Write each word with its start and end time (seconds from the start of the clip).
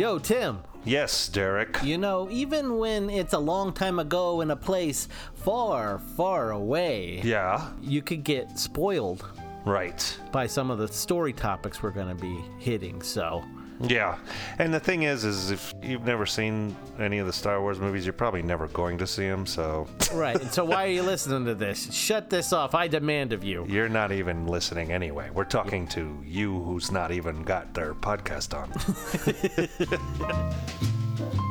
Yo, 0.00 0.18
Tim, 0.18 0.60
Yes, 0.86 1.28
Derek. 1.28 1.76
you 1.82 1.98
know, 1.98 2.26
even 2.30 2.78
when 2.78 3.10
it's 3.10 3.34
a 3.34 3.38
long 3.38 3.70
time 3.70 3.98
ago 3.98 4.40
in 4.40 4.50
a 4.50 4.56
place 4.56 5.08
far, 5.34 5.98
far 6.16 6.52
away, 6.52 7.20
Yeah, 7.22 7.68
you 7.82 8.00
could 8.00 8.24
get 8.24 8.58
spoiled 8.58 9.22
right. 9.66 10.18
by 10.32 10.46
some 10.46 10.70
of 10.70 10.78
the 10.78 10.88
story 10.88 11.34
topics 11.34 11.82
we're 11.82 11.90
going 11.90 12.08
to 12.08 12.14
be 12.14 12.40
hitting. 12.58 13.02
So, 13.02 13.44
Yeah. 13.80 14.18
And 14.58 14.72
the 14.74 14.80
thing 14.80 15.04
is, 15.04 15.24
is 15.24 15.50
if 15.50 15.72
you've 15.82 16.04
never 16.04 16.26
seen 16.26 16.76
any 16.98 17.18
of 17.18 17.26
the 17.26 17.32
Star 17.32 17.60
Wars 17.60 17.78
movies, 17.80 18.04
you're 18.04 18.12
probably 18.12 18.42
never 18.42 18.68
going 18.68 18.98
to 18.98 19.06
see 19.06 19.26
them. 19.26 19.46
So 19.46 19.86
right. 20.12 20.38
And 20.40 20.52
so, 20.52 20.64
why 20.64 20.84
are 20.84 20.90
you 20.90 21.02
listening 21.14 21.44
to 21.46 21.54
this? 21.54 21.92
Shut 21.92 22.28
this 22.30 22.52
off. 22.52 22.74
I 22.74 22.88
demand 22.88 23.32
of 23.32 23.42
you. 23.42 23.64
you're 23.68 23.88
not 23.88 24.12
even 24.12 24.46
listening 24.46 24.92
anyway. 24.92 25.30
We're 25.32 25.44
talking 25.44 25.86
to 25.88 26.22
you 26.24 26.60
who's 26.62 26.92
not 26.92 27.10
even 27.10 27.42
got 27.42 27.72
their 27.74 27.94
podcast 27.94 28.54
on. 28.54 28.70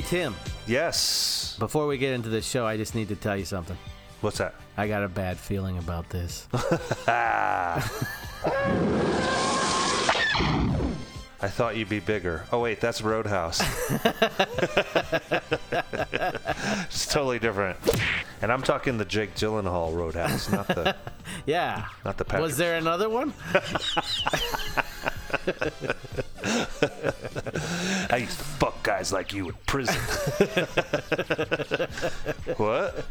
Hey, 0.00 0.06
Tim, 0.06 0.34
yes. 0.66 1.56
before 1.58 1.86
we 1.86 1.98
get 1.98 2.14
into 2.14 2.30
this 2.30 2.48
show, 2.48 2.66
I 2.66 2.78
just 2.78 2.94
need 2.94 3.08
to 3.08 3.16
tell 3.16 3.36
you 3.36 3.44
something. 3.44 3.76
What's 4.22 4.38
that? 4.38 4.54
I 4.78 4.88
got 4.88 5.04
a 5.04 5.08
bad 5.08 5.36
feeling 5.36 5.76
about 5.76 6.08
this. 6.08 6.48
I 7.06 7.82
thought 11.42 11.76
you'd 11.76 11.90
be 11.90 12.00
bigger. 12.00 12.46
Oh 12.50 12.60
wait, 12.60 12.80
that's 12.80 13.02
Roadhouse. 13.02 13.60
it's 16.86 17.06
totally 17.06 17.38
different. 17.38 17.76
And 18.40 18.50
I'm 18.50 18.62
talking 18.62 18.96
the 18.96 19.04
Jake 19.04 19.34
Gyllenhaal 19.34 19.94
Roadhouse, 19.94 20.50
not 20.50 20.66
the 20.68 20.96
Yeah. 21.44 21.84
not 22.06 22.16
the 22.16 22.24
Patrick. 22.24 22.42
Was 22.42 22.56
there 22.56 22.78
another 22.78 23.10
one? 23.10 23.34
I 28.12 28.16
used 28.16 28.38
to 28.38 28.44
fuck 28.44 28.69
guys 28.90 29.12
like 29.12 29.32
you 29.32 29.46
in 29.46 29.54
prison. 29.66 29.94
what? 32.56 33.06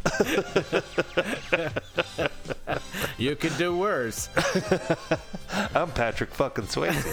You 3.17 3.37
could 3.37 3.57
do 3.57 3.77
worse. 3.77 4.27
I'm 5.73 5.89
Patrick 5.91 6.31
fucking 6.31 6.65
Swayze. 6.65 7.07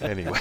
anyway. 0.00 0.38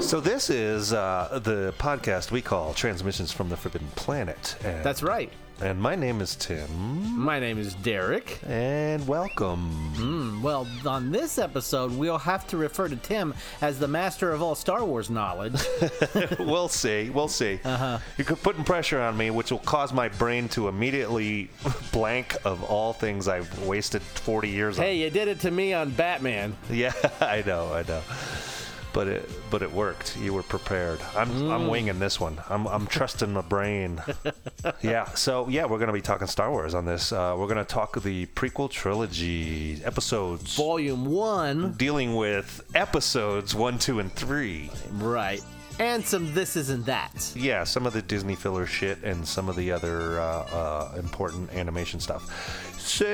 So 0.00 0.18
this 0.18 0.50
is 0.50 0.92
uh, 0.92 1.38
the 1.44 1.72
podcast 1.78 2.32
we 2.32 2.42
call 2.42 2.74
Transmissions 2.74 3.30
from 3.30 3.48
the 3.48 3.56
Forbidden 3.56 3.86
Planet. 3.94 4.56
That's 4.60 5.04
right. 5.04 5.32
And 5.62 5.78
my 5.78 5.94
name 5.94 6.22
is 6.22 6.36
Tim, 6.36 6.66
My 7.18 7.38
name 7.38 7.58
is 7.58 7.74
Derek. 7.74 8.38
and 8.46 9.06
welcome. 9.06 10.42
Well, 10.42 10.66
on 10.86 11.12
this 11.12 11.36
episode, 11.36 11.92
we'll 11.94 12.16
have 12.16 12.46
to 12.48 12.56
refer 12.56 12.88
to 12.88 12.96
Tim 12.96 13.34
as 13.60 13.78
the 13.78 13.86
master 13.86 14.32
of 14.32 14.40
all 14.40 14.54
Star 14.54 14.82
Wars 14.86 15.10
knowledge. 15.10 15.60
we'll 16.38 16.68
see. 16.68 17.10
We'll 17.10 17.28
see. 17.28 17.60
Uh-huh. 17.62 17.98
You're 18.16 18.36
putting 18.38 18.64
pressure 18.64 19.00
on 19.02 19.18
me, 19.18 19.30
which 19.30 19.50
will 19.50 19.58
cause 19.58 19.92
my 19.92 20.08
brain 20.08 20.48
to 20.50 20.68
immediately 20.68 21.50
blank 21.92 22.36
of 22.46 22.64
all 22.64 22.94
things 22.94 23.28
I've 23.28 23.66
wasted 23.66 24.00
40 24.00 24.48
years 24.48 24.78
on. 24.78 24.84
hey, 24.86 24.96
you 24.96 25.10
did 25.10 25.28
it 25.28 25.40
to 25.40 25.50
me 25.50 25.74
on 25.74 25.90
Batman. 25.90 26.56
Yeah, 26.70 26.92
I 27.20 27.42
know, 27.46 27.70
I 27.74 27.82
know. 27.82 28.00
But 28.92 29.06
it, 29.06 29.30
but 29.50 29.62
it 29.62 29.72
worked. 29.72 30.16
You 30.18 30.34
were 30.34 30.42
prepared. 30.42 31.00
I'm, 31.16 31.50
I'm 31.50 31.68
winging 31.68 31.98
this 32.00 32.18
one. 32.18 32.40
I'm, 32.48 32.66
I'm 32.66 32.86
trusting 32.86 33.32
my 33.32 33.40
brain. 33.40 34.02
yeah. 34.82 35.04
So 35.14 35.48
yeah, 35.48 35.66
we're 35.66 35.78
gonna 35.78 35.92
be 35.92 36.00
talking 36.00 36.26
Star 36.26 36.50
Wars 36.50 36.74
on 36.74 36.84
this. 36.86 37.12
Uh, 37.12 37.36
we're 37.38 37.46
gonna 37.46 37.64
talk 37.64 38.00
the 38.02 38.26
prequel 38.26 38.68
trilogy 38.70 39.80
episodes, 39.84 40.56
Volume 40.56 41.04
1. 41.06 41.72
dealing 41.74 42.16
with 42.16 42.62
episodes 42.74 43.54
one, 43.54 43.78
two, 43.78 44.00
and 44.00 44.12
three. 44.12 44.70
Right. 44.94 45.42
And 45.78 46.04
some 46.04 46.32
this 46.34 46.56
isn't 46.56 46.84
that. 46.86 47.32
Yeah, 47.34 47.64
some 47.64 47.86
of 47.86 47.92
the 47.92 48.02
Disney 48.02 48.34
filler 48.34 48.66
shit 48.66 49.02
and 49.02 49.26
some 49.26 49.48
of 49.48 49.56
the 49.56 49.72
other 49.72 50.20
uh, 50.20 50.24
uh, 50.24 50.94
important 50.98 51.52
animation 51.54 52.00
stuff. 52.00 52.76
So 52.78 53.04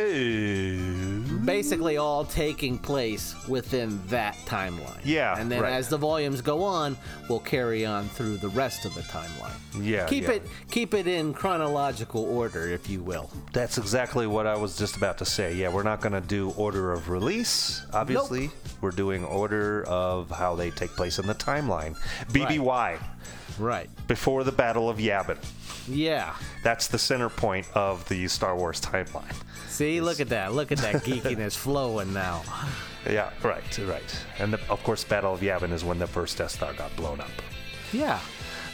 Basically, 1.44 1.96
all 1.96 2.24
taking 2.24 2.78
place 2.78 3.34
within 3.48 4.00
that 4.08 4.34
timeline. 4.46 5.00
Yeah, 5.04 5.38
And 5.38 5.50
then 5.50 5.62
right. 5.62 5.72
as 5.72 5.88
the 5.88 5.96
volumes 5.98 6.40
go 6.40 6.62
on, 6.62 6.96
we'll 7.28 7.40
carry 7.40 7.84
on 7.84 8.08
through 8.08 8.38
the 8.38 8.48
rest 8.48 8.84
of 8.84 8.94
the 8.94 9.02
timeline. 9.02 9.52
yeah, 9.80 10.06
Keep 10.06 10.24
yeah. 10.24 10.30
it 10.32 10.42
keep 10.70 10.94
it 10.94 11.06
in 11.06 11.34
chronological 11.34 12.22
order, 12.24 12.68
if 12.68 12.88
you 12.88 13.02
will. 13.02 13.30
That's 13.52 13.76
exactly 13.78 14.26
what 14.26 14.46
I 14.46 14.56
was 14.56 14.76
just 14.76 14.96
about 14.96 15.18
to 15.18 15.24
say. 15.24 15.54
Yeah, 15.54 15.68
we're 15.72 15.82
not 15.82 16.00
going 16.00 16.12
to 16.14 16.20
do 16.26 16.50
order 16.50 16.92
of 16.92 17.08
release, 17.10 17.82
obviously. 17.92 18.50
We're 18.80 18.90
doing 18.92 19.24
order 19.24 19.84
of 19.88 20.30
how 20.30 20.54
they 20.54 20.70
take 20.70 20.90
place 20.90 21.18
in 21.18 21.26
the 21.26 21.34
timeline. 21.34 21.96
BBY, 22.30 22.44
Right. 22.46 22.55
Before 24.06 24.44
the 24.44 24.52
Battle 24.52 24.88
of 24.88 24.98
Yavin. 24.98 25.38
Yeah. 25.88 26.34
That's 26.62 26.88
the 26.88 26.98
center 26.98 27.28
point 27.28 27.68
of 27.74 28.08
the 28.08 28.26
Star 28.28 28.56
Wars 28.56 28.80
timeline. 28.80 29.34
See, 29.68 30.00
look 30.00 30.20
at 30.20 30.28
that. 30.30 30.52
Look 30.54 30.72
at 30.72 30.78
that 30.78 31.04
geekiness 31.04 31.56
flowing 31.56 32.12
now. 32.12 32.42
Yeah, 33.08 33.30
right, 33.42 33.78
right. 33.78 34.24
And 34.38 34.52
the, 34.52 34.60
of 34.68 34.82
course, 34.82 35.04
Battle 35.04 35.34
of 35.34 35.40
Yavin 35.40 35.72
is 35.72 35.84
when 35.84 35.98
the 35.98 36.06
first 36.06 36.38
Death 36.38 36.50
Star 36.50 36.72
got 36.72 36.94
blown 36.96 37.20
up. 37.20 37.30
Yeah. 37.92 38.18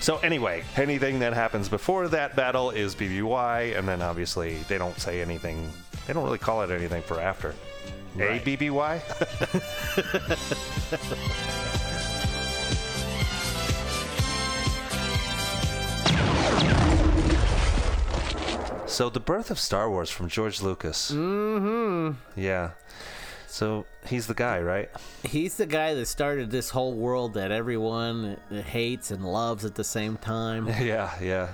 So 0.01 0.17
anyway, 0.19 0.65
anything 0.77 1.19
that 1.21 1.33
happens 1.33 1.69
before 1.69 2.09
that 2.09 2.35
battle 2.35 2.71
is 2.71 2.95
BBY, 2.95 3.79
and 3.79 3.87
then 3.87 4.03
obviously 4.03 4.57
they 4.69 4.79
don't 4.79 4.99
say 4.99 5.21
anything. 5.21 5.71
They 6.07 6.13
don't 6.13 6.25
really 6.25 6.39
call 6.39 6.63
it 6.63 6.71
anything 6.71 7.03
for 7.03 7.21
after. 7.21 7.55
Right. 8.17 8.47
A 8.47 8.57
BBY. 8.57 9.01
so 18.87 19.09
the 19.11 19.21
birth 19.21 19.51
of 19.51 19.59
Star 19.59 19.91
Wars 19.91 20.11
from 20.11 20.29
George 20.29 20.61
Lucas. 20.63 21.11
Mm-hmm. 21.13 22.41
Yeah. 22.41 22.71
So 23.47 23.85
he's 24.07 24.27
the 24.27 24.35
guy, 24.35 24.61
right? 24.61 24.89
He's 25.25 25.57
the 25.57 25.67
guy 25.67 25.93
that 25.95 26.07
started 26.07 26.51
this 26.51 26.71
whole 26.71 26.95
world 26.95 27.35
that 27.35 27.53
everyone 27.53 28.39
hates 28.51 29.11
and 29.11 29.31
loves 29.31 29.65
at 29.65 29.75
the 29.75 29.85
same 29.85 30.17
time. 30.17 30.69
Yeah, 30.83 31.11
yeah. 31.21 31.49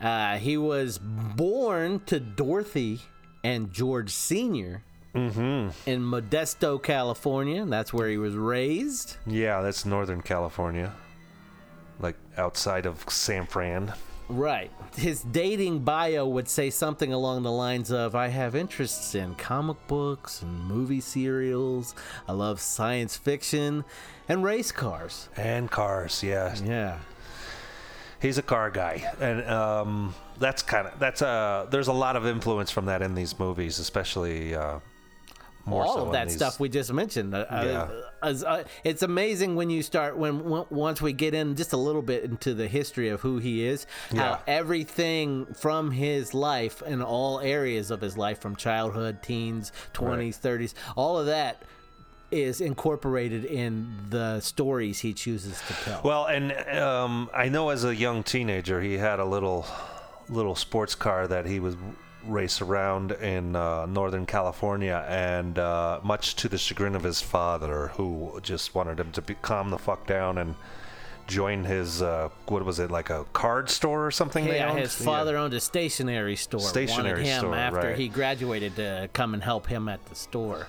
Uh, 0.00 0.38
he 0.38 0.56
was 0.56 0.98
born 0.98 2.00
to 2.06 2.20
Dorothy 2.20 3.00
and 3.42 3.72
George 3.72 4.10
Sr. 4.10 4.82
in 5.14 5.72
Modesto, 5.86 6.82
California. 6.82 7.64
That's 7.64 7.92
where 7.92 8.08
he 8.08 8.16
was 8.16 8.34
raised. 8.34 9.16
Yeah, 9.26 9.60
that's 9.60 9.84
Northern 9.84 10.20
California. 10.22 10.92
Like 12.00 12.16
outside 12.36 12.86
of 12.86 13.04
San 13.08 13.46
Fran. 13.46 13.92
Right. 14.28 14.70
His 14.96 15.22
dating 15.22 15.80
bio 15.80 16.26
would 16.28 16.48
say 16.48 16.70
something 16.70 17.12
along 17.12 17.42
the 17.42 17.50
lines 17.50 17.90
of 17.90 18.14
I 18.14 18.28
have 18.28 18.54
interests 18.54 19.14
in 19.16 19.34
comic 19.34 19.76
books 19.88 20.40
and 20.40 20.64
movie 20.66 21.00
serials. 21.00 21.94
I 22.28 22.32
love 22.32 22.60
science 22.60 23.16
fiction 23.16 23.84
and 24.28 24.44
race 24.44 24.70
cars. 24.70 25.28
And 25.36 25.68
cars, 25.68 26.22
yeah. 26.22 26.54
Yeah. 26.64 26.98
He's 28.22 28.38
a 28.38 28.42
car 28.42 28.70
guy. 28.70 29.12
And 29.20 29.44
um 29.50 30.14
that's 30.38 30.62
kind 30.62 30.86
of 30.86 30.98
that's 31.00 31.22
uh 31.22 31.66
there's 31.70 31.88
a 31.88 31.92
lot 31.92 32.14
of 32.16 32.24
influence 32.26 32.70
from 32.70 32.86
that 32.86 33.02
in 33.02 33.14
these 33.16 33.36
movies, 33.38 33.80
especially 33.80 34.54
uh 34.54 34.78
more 35.66 35.84
all 35.84 35.94
so 35.96 36.06
of 36.06 36.12
that 36.12 36.28
these- 36.28 36.36
stuff 36.36 36.60
we 36.60 36.68
just 36.68 36.92
mentioned. 36.92 37.34
Uh, 37.34 37.44
Yeah. 37.50 37.60
uh, 37.82 38.00
as, 38.24 38.42
uh, 38.42 38.64
it's 38.82 39.02
amazing 39.02 39.54
when 39.56 39.70
you 39.70 39.82
start 39.82 40.16
when 40.16 40.38
w- 40.38 40.66
once 40.70 41.00
we 41.02 41.12
get 41.12 41.34
in 41.34 41.54
just 41.56 41.72
a 41.72 41.76
little 41.76 42.02
bit 42.02 42.24
into 42.24 42.54
the 42.54 42.66
history 42.66 43.08
of 43.08 43.20
who 43.20 43.38
he 43.38 43.64
is, 43.66 43.86
Yeah. 44.10 44.20
how 44.36 44.42
everything 44.46 45.46
from 45.54 45.90
his 45.90 46.34
life 46.34 46.82
in 46.82 47.02
all 47.02 47.40
areas 47.40 47.90
of 47.90 48.00
his 48.00 48.16
life, 48.18 48.40
from 48.40 48.56
childhood, 48.56 49.22
teens, 49.22 49.70
twenties, 49.92 50.36
thirties, 50.36 50.74
all 50.96 51.18
of 51.18 51.26
that 51.26 51.62
is 52.30 52.60
incorporated 52.60 53.44
in 53.44 53.86
the 54.10 54.40
stories 54.40 55.00
he 55.00 55.12
chooses 55.12 55.60
to 55.68 55.72
tell. 55.84 56.00
Well, 56.02 56.24
and 56.26 56.52
um, 56.76 57.30
I 57.32 57.48
know 57.48 57.68
as 57.68 57.84
a 57.84 57.94
young 57.94 58.22
teenager, 58.24 58.80
he 58.80 58.94
had 58.98 59.20
a 59.20 59.24
little 59.24 59.66
little 60.28 60.54
sports 60.56 60.94
car 60.94 61.28
that 61.28 61.44
he 61.46 61.60
would 61.60 61.76
race 62.26 62.60
around 62.60 63.12
in 63.12 63.56
uh, 63.56 63.86
Northern 63.86 64.26
California, 64.26 65.04
and 65.08 65.58
uh, 65.58 66.00
much 66.02 66.36
to 66.36 66.48
the 66.48 66.58
chagrin 66.58 66.94
of 66.94 67.02
his 67.02 67.20
father, 67.20 67.88
who 67.94 68.38
just 68.42 68.74
wanted 68.74 69.00
him 69.00 69.12
to 69.12 69.22
be, 69.22 69.34
calm 69.34 69.70
the 69.70 69.78
fuck 69.78 70.06
down 70.06 70.38
and 70.38 70.54
join 71.26 71.64
his 71.64 72.02
uh, 72.02 72.28
what 72.46 72.64
was 72.64 72.78
it 72.78 72.90
like 72.90 73.10
a 73.10 73.24
card 73.32 73.70
store 73.70 74.06
or 74.06 74.10
something? 74.10 74.44
they 74.44 74.56
yeah, 74.56 74.74
his 74.74 74.94
father 74.94 75.36
owned 75.36 75.54
a 75.54 75.60
stationery 75.60 76.36
store. 76.36 76.60
Stationery 76.60 77.12
wanted 77.12 77.26
him 77.26 77.40
store, 77.40 77.54
after 77.54 77.88
right. 77.88 77.98
he 77.98 78.08
graduated 78.08 78.76
to 78.76 79.08
come 79.12 79.34
and 79.34 79.42
help 79.42 79.66
him 79.66 79.88
at 79.88 80.04
the 80.06 80.14
store. 80.14 80.66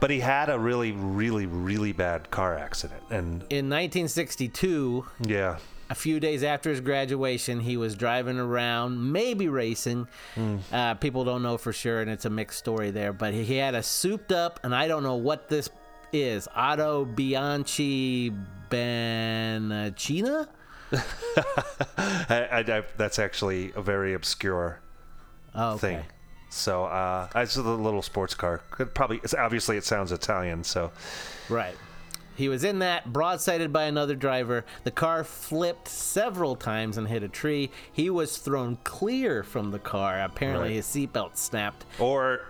But 0.00 0.10
he 0.10 0.20
had 0.20 0.48
a 0.48 0.58
really, 0.58 0.92
really, 0.92 1.46
really 1.46 1.92
bad 1.92 2.30
car 2.30 2.56
accident, 2.56 3.02
and 3.10 3.42
In 3.50 3.68
1962, 3.68 5.06
yeah, 5.22 5.58
a 5.90 5.94
few 5.94 6.20
days 6.20 6.42
after 6.42 6.70
his 6.70 6.80
graduation, 6.80 7.60
he 7.60 7.76
was 7.76 7.94
driving 7.94 8.38
around, 8.38 9.12
maybe 9.12 9.48
racing. 9.48 10.06
Hmm. 10.34 10.56
Uh, 10.72 10.94
people 10.94 11.24
don't 11.24 11.42
know 11.42 11.56
for 11.58 11.72
sure, 11.72 12.00
and 12.00 12.10
it's 12.10 12.24
a 12.24 12.30
mixed 12.30 12.58
story 12.58 12.90
there. 12.90 13.12
But 13.12 13.32
he, 13.34 13.44
he 13.44 13.56
had 13.56 13.74
a 13.74 13.82
souped 13.82 14.32
up, 14.32 14.60
and 14.62 14.74
I 14.74 14.86
don't 14.88 15.02
know 15.02 15.16
what 15.16 15.48
this 15.48 15.70
is 16.12 16.48
Otto 16.54 17.04
Bianchi 17.04 18.32
Bencina? 18.70 20.48
I, 21.98 22.48
I, 22.50 22.58
I, 22.78 22.82
that's 22.96 23.18
actually 23.18 23.72
a 23.74 23.82
very 23.82 24.14
obscure 24.14 24.80
Oh, 25.54 25.72
okay. 25.72 25.78
thing. 25.96 26.04
So 26.50 26.84
uh, 26.84 27.28
it's 27.36 27.56
a 27.56 27.62
little 27.62 28.00
sports 28.02 28.34
car. 28.34 28.62
Could 28.70 28.94
probably, 28.94 29.20
it's 29.22 29.34
obviously 29.34 29.76
it 29.76 29.84
sounds 29.84 30.12
Italian. 30.12 30.64
So 30.64 30.90
Right. 31.48 31.74
He 32.38 32.48
was 32.48 32.62
in 32.62 32.78
that, 32.78 33.12
broadsided 33.12 33.72
by 33.72 33.82
another 33.86 34.14
driver. 34.14 34.64
The 34.84 34.92
car 34.92 35.24
flipped 35.24 35.88
several 35.88 36.54
times 36.54 36.96
and 36.96 37.08
hit 37.08 37.24
a 37.24 37.28
tree. 37.28 37.72
He 37.92 38.10
was 38.10 38.38
thrown 38.38 38.78
clear 38.84 39.42
from 39.42 39.72
the 39.72 39.80
car. 39.80 40.20
Apparently, 40.20 40.68
Right. 40.68 40.74
his 40.76 40.86
seatbelt 40.86 41.36
snapped. 41.36 41.84
or 41.98 42.42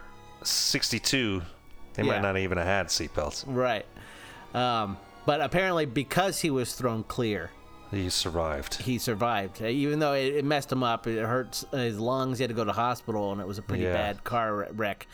62, 0.42 1.40
they 1.94 2.02
Yeah. 2.02 2.12
might 2.12 2.20
not 2.22 2.36
even 2.36 2.58
have 2.58 2.66
had 2.66 2.86
seatbelts. 2.88 3.44
Right. 3.46 3.86
Um, 4.52 4.98
but 5.24 5.40
apparently, 5.40 5.86
because 5.86 6.40
he 6.40 6.50
was 6.50 6.74
thrown 6.74 7.02
clear, 7.04 7.50
He 7.90 8.10
survived. 8.10 8.82
he 8.82 8.98
survived. 8.98 9.62
Uh, 9.62 9.66
Even 9.68 10.00
though 10.00 10.12
it, 10.12 10.34
it 10.34 10.44
messed 10.44 10.70
him 10.70 10.82
up, 10.82 11.06
it 11.06 11.24
hurt 11.24 11.64
his 11.72 11.98
lungs. 11.98 12.36
He 12.38 12.42
had 12.42 12.50
to 12.50 12.54
go 12.54 12.64
to 12.64 12.72
hospital, 12.72 13.32
and 13.32 13.40
it 13.40 13.46
was 13.46 13.56
a 13.56 13.62
pretty 13.62 13.84
Yeah. 13.84 13.94
bad 13.94 14.22
car 14.24 14.68
wreck. 14.72 15.06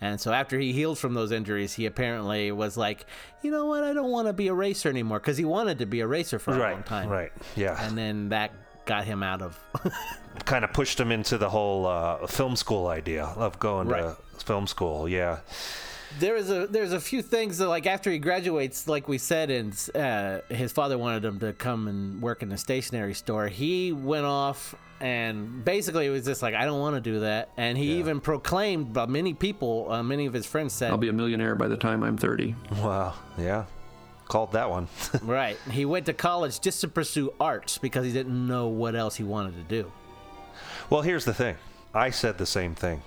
And 0.00 0.20
so 0.20 0.32
after 0.32 0.58
he 0.58 0.72
healed 0.72 0.98
from 0.98 1.14
those 1.14 1.32
injuries, 1.32 1.72
he 1.72 1.86
apparently 1.86 2.52
was 2.52 2.76
like, 2.76 3.06
you 3.42 3.50
know 3.50 3.64
what, 3.66 3.82
I 3.82 3.92
don't 3.94 4.10
want 4.10 4.26
to 4.28 4.32
be 4.34 4.48
a 4.48 4.54
racer 4.54 4.88
anymore, 4.90 5.18
because 5.20 5.38
he 5.38 5.44
wanted 5.46 5.78
to 5.78 5.86
be 5.86 6.00
a 6.00 6.06
racer 6.06 6.38
for 6.38 6.54
a 6.54 6.58
long 6.58 6.82
time. 6.82 7.08
right, 7.08 7.32
yeah. 7.56 7.82
And 7.82 7.96
then 7.96 8.28
that 8.28 8.52
got 8.84 9.04
him 9.04 9.22
out 9.22 9.40
of. 9.42 9.58
kind 10.44 10.64
of 10.64 10.72
pushed 10.72 11.00
him 11.00 11.10
into 11.10 11.38
the 11.38 11.48
whole 11.48 11.86
uh, 11.86 12.26
film 12.26 12.56
school 12.56 12.88
idea 12.88 13.24
of 13.24 13.58
going 13.58 13.88
Right. 13.88 14.02
to 14.38 14.44
film 14.44 14.66
school. 14.66 15.08
Yeah, 15.08 15.38
there 16.18 16.36
is 16.36 16.50
a 16.50 16.66
there's 16.66 16.92
a 16.92 17.00
few 17.00 17.22
things 17.22 17.58
that 17.58 17.68
like 17.68 17.86
after 17.86 18.10
he 18.10 18.18
graduates, 18.18 18.88
like 18.88 19.08
we 19.08 19.18
said, 19.18 19.50
and 19.50 19.90
uh, 19.94 20.40
his 20.48 20.72
father 20.72 20.96
wanted 20.98 21.24
him 21.24 21.38
to 21.40 21.52
come 21.52 21.88
and 21.88 22.22
work 22.22 22.42
in 22.42 22.52
a 22.52 22.58
stationery 22.58 23.14
store. 23.14 23.48
He 23.48 23.92
went 23.92 24.24
off 24.26 24.74
and 25.00 25.64
basically 25.64 26.06
it 26.06 26.10
was 26.10 26.24
just 26.24 26.42
like 26.42 26.54
I 26.54 26.64
don't 26.64 26.80
want 26.80 26.96
to 26.96 27.00
do 27.00 27.20
that, 27.20 27.50
and 27.56 27.76
he 27.76 27.98
even 27.98 28.20
proclaimed. 28.20 28.92
But 28.92 29.10
many 29.10 29.34
people, 29.34 29.90
uh, 29.90 30.02
many 30.02 30.26
of 30.26 30.32
his 30.32 30.46
friends 30.46 30.72
said, 30.72 30.90
I'll 30.90 30.98
be 30.98 31.08
a 31.08 31.12
millionaire 31.12 31.54
by 31.54 31.68
the 31.68 31.76
time 31.76 32.02
I'm 32.02 32.16
30. 32.16 32.54
wow, 32.76 33.14
yeah, 33.38 33.64
called 34.26 34.52
that 34.52 34.70
one. 34.70 34.88
right. 35.22 35.58
He 35.70 35.84
went 35.84 36.06
to 36.06 36.12
college 36.12 36.60
just 36.60 36.80
to 36.80 36.88
pursue 36.88 37.32
arts 37.38 37.78
because 37.78 38.06
he 38.06 38.12
didn't 38.12 38.46
know 38.46 38.68
what 38.68 38.94
else 38.94 39.16
he 39.16 39.24
wanted 39.24 39.54
to 39.56 39.62
do. 39.62 39.92
well, 40.88 41.02
here's 41.02 41.24
the 41.24 41.34
thing. 41.34 41.56
I 41.94 42.10
said 42.10 42.38
the 42.38 42.46
same 42.46 42.74
thing. 42.74 43.02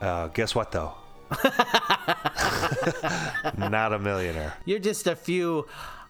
Uh, 0.00 0.28
guess 0.28 0.54
what 0.54 0.72
though? 0.72 0.94
Not 3.58 3.92
a 3.92 3.98
millionaire. 3.98 4.54
You're 4.64 4.78
just 4.78 5.06
a 5.06 5.16
few 5.16 5.66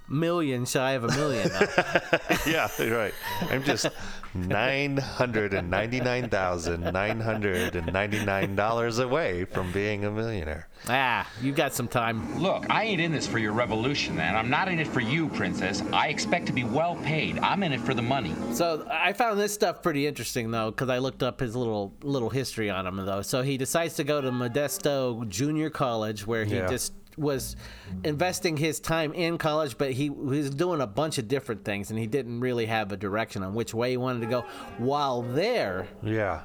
million 0.08 0.64
shy 0.64 0.92
of 0.92 1.04
a 1.04 1.08
million. 1.08 1.48
now. 1.48 1.60
yeah, 2.46 2.68
right. 2.90 3.14
I'm 3.50 3.62
just 3.64 3.86
nine 4.34 4.96
hundred 4.96 5.54
and 5.54 5.70
ninety-nine 5.70 6.28
thousand 6.28 6.80
nine 6.92 7.20
hundred 7.20 7.76
and 7.76 7.92
ninety-nine 7.92 8.56
dollars 8.56 8.98
away 8.98 9.44
from 9.44 9.70
being 9.72 10.04
a 10.04 10.10
millionaire. 10.10 10.68
ah, 10.88 11.28
you 11.40 11.52
got 11.52 11.72
some 11.72 11.86
time. 11.88 12.40
Look, 12.40 12.68
I 12.68 12.84
ain't 12.84 13.00
in 13.00 13.12
this 13.12 13.26
for 13.26 13.38
your 13.38 13.52
revolution, 13.52 14.16
man. 14.16 14.34
I'm 14.36 14.50
not 14.50 14.68
in 14.68 14.78
it 14.80 14.88
for 14.88 15.00
you, 15.00 15.28
Princess. 15.28 15.82
I 15.92 16.08
expect 16.08 16.46
to 16.46 16.52
be 16.52 16.64
well 16.64 16.96
paid. 16.96 17.38
I'm 17.38 17.62
in 17.62 17.72
it 17.72 17.80
for 17.80 17.94
the 17.94 18.02
money. 18.02 18.34
So 18.52 18.86
I 18.90 19.12
found 19.12 19.38
this 19.38 19.54
stuff 19.54 19.82
pretty 19.82 20.06
interesting 20.06 20.50
though, 20.50 20.70
because 20.70 20.88
I 20.88 20.98
looked 20.98 21.22
up 21.22 21.40
his 21.40 21.54
little 21.56 21.94
little 22.02 22.30
history 22.30 22.70
on 22.70 22.86
him 22.86 22.96
though. 23.06 23.22
So 23.22 23.42
he 23.42 23.56
decides 23.56 23.94
to 23.94 24.04
go 24.04 24.20
to 24.20 24.30
Modesto 24.30 25.26
Junior 25.28 25.70
College, 25.70 26.26
where 26.26 26.44
he 26.44 26.56
Yeah. 26.56 26.66
just 26.66 26.92
was 27.16 27.56
investing 28.04 28.56
his 28.56 28.80
time 28.80 29.12
in 29.12 29.38
college, 29.38 29.76
but 29.78 29.92
he 29.92 30.10
was 30.10 30.50
doing 30.50 30.80
a 30.80 30.86
bunch 30.86 31.18
of 31.18 31.28
different 31.28 31.64
things, 31.64 31.90
and 31.90 31.98
he 31.98 32.06
didn't 32.06 32.40
really 32.40 32.66
have 32.66 32.92
a 32.92 32.96
direction 32.96 33.42
on 33.42 33.54
which 33.54 33.72
way 33.74 33.90
he 33.90 33.96
wanted 33.96 34.20
to 34.20 34.26
go. 34.26 34.40
While 34.78 35.22
there, 35.22 35.86
Yeah. 36.02 36.42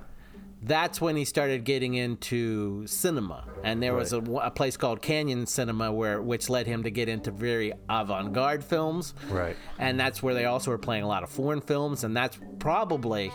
that's 0.61 0.99
when 0.99 1.15
he 1.15 1.23
started 1.25 1.63
getting 1.63 1.93
into 1.93 2.85
cinema 2.85 3.45
and 3.63 3.81
there 3.81 3.93
was 3.93 4.11
a, 4.11 4.17
a 4.19 4.51
place 4.51 4.75
called 4.75 5.01
canyon 5.01 5.45
cinema 5.45 5.89
where 5.89 6.21
which 6.21 6.49
led 6.49 6.67
him 6.67 6.83
to 6.83 6.91
get 6.91 7.07
into 7.07 7.31
very 7.31 7.71
avant-garde 7.89 8.61
films 8.61 9.13
Right. 9.29 9.55
and 9.77 9.97
that's 9.97 10.21
where 10.21 10.33
they 10.33 10.43
also 10.43 10.71
were 10.71 10.77
playing 10.77 11.03
a 11.03 11.07
lot 11.07 11.23
of 11.23 11.29
foreign 11.29 11.61
films 11.61 12.03
and 12.03 12.13
that's 12.15 12.37
probably 12.59 13.31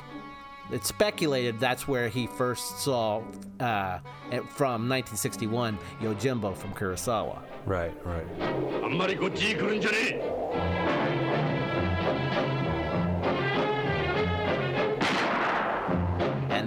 it's 0.75 0.89
speculated 0.89 1.59
that's 1.61 1.87
where 1.89 2.09
he 2.09 2.27
first 2.27 2.81
saw 2.81 3.23
uh, 3.61 3.99
from 4.49 4.89
1961 4.89 5.79
yojimbo 6.01 6.57
from 6.57 6.73
kurosawa 6.75 7.39
Right. 7.67 7.95
Right. 8.05 8.27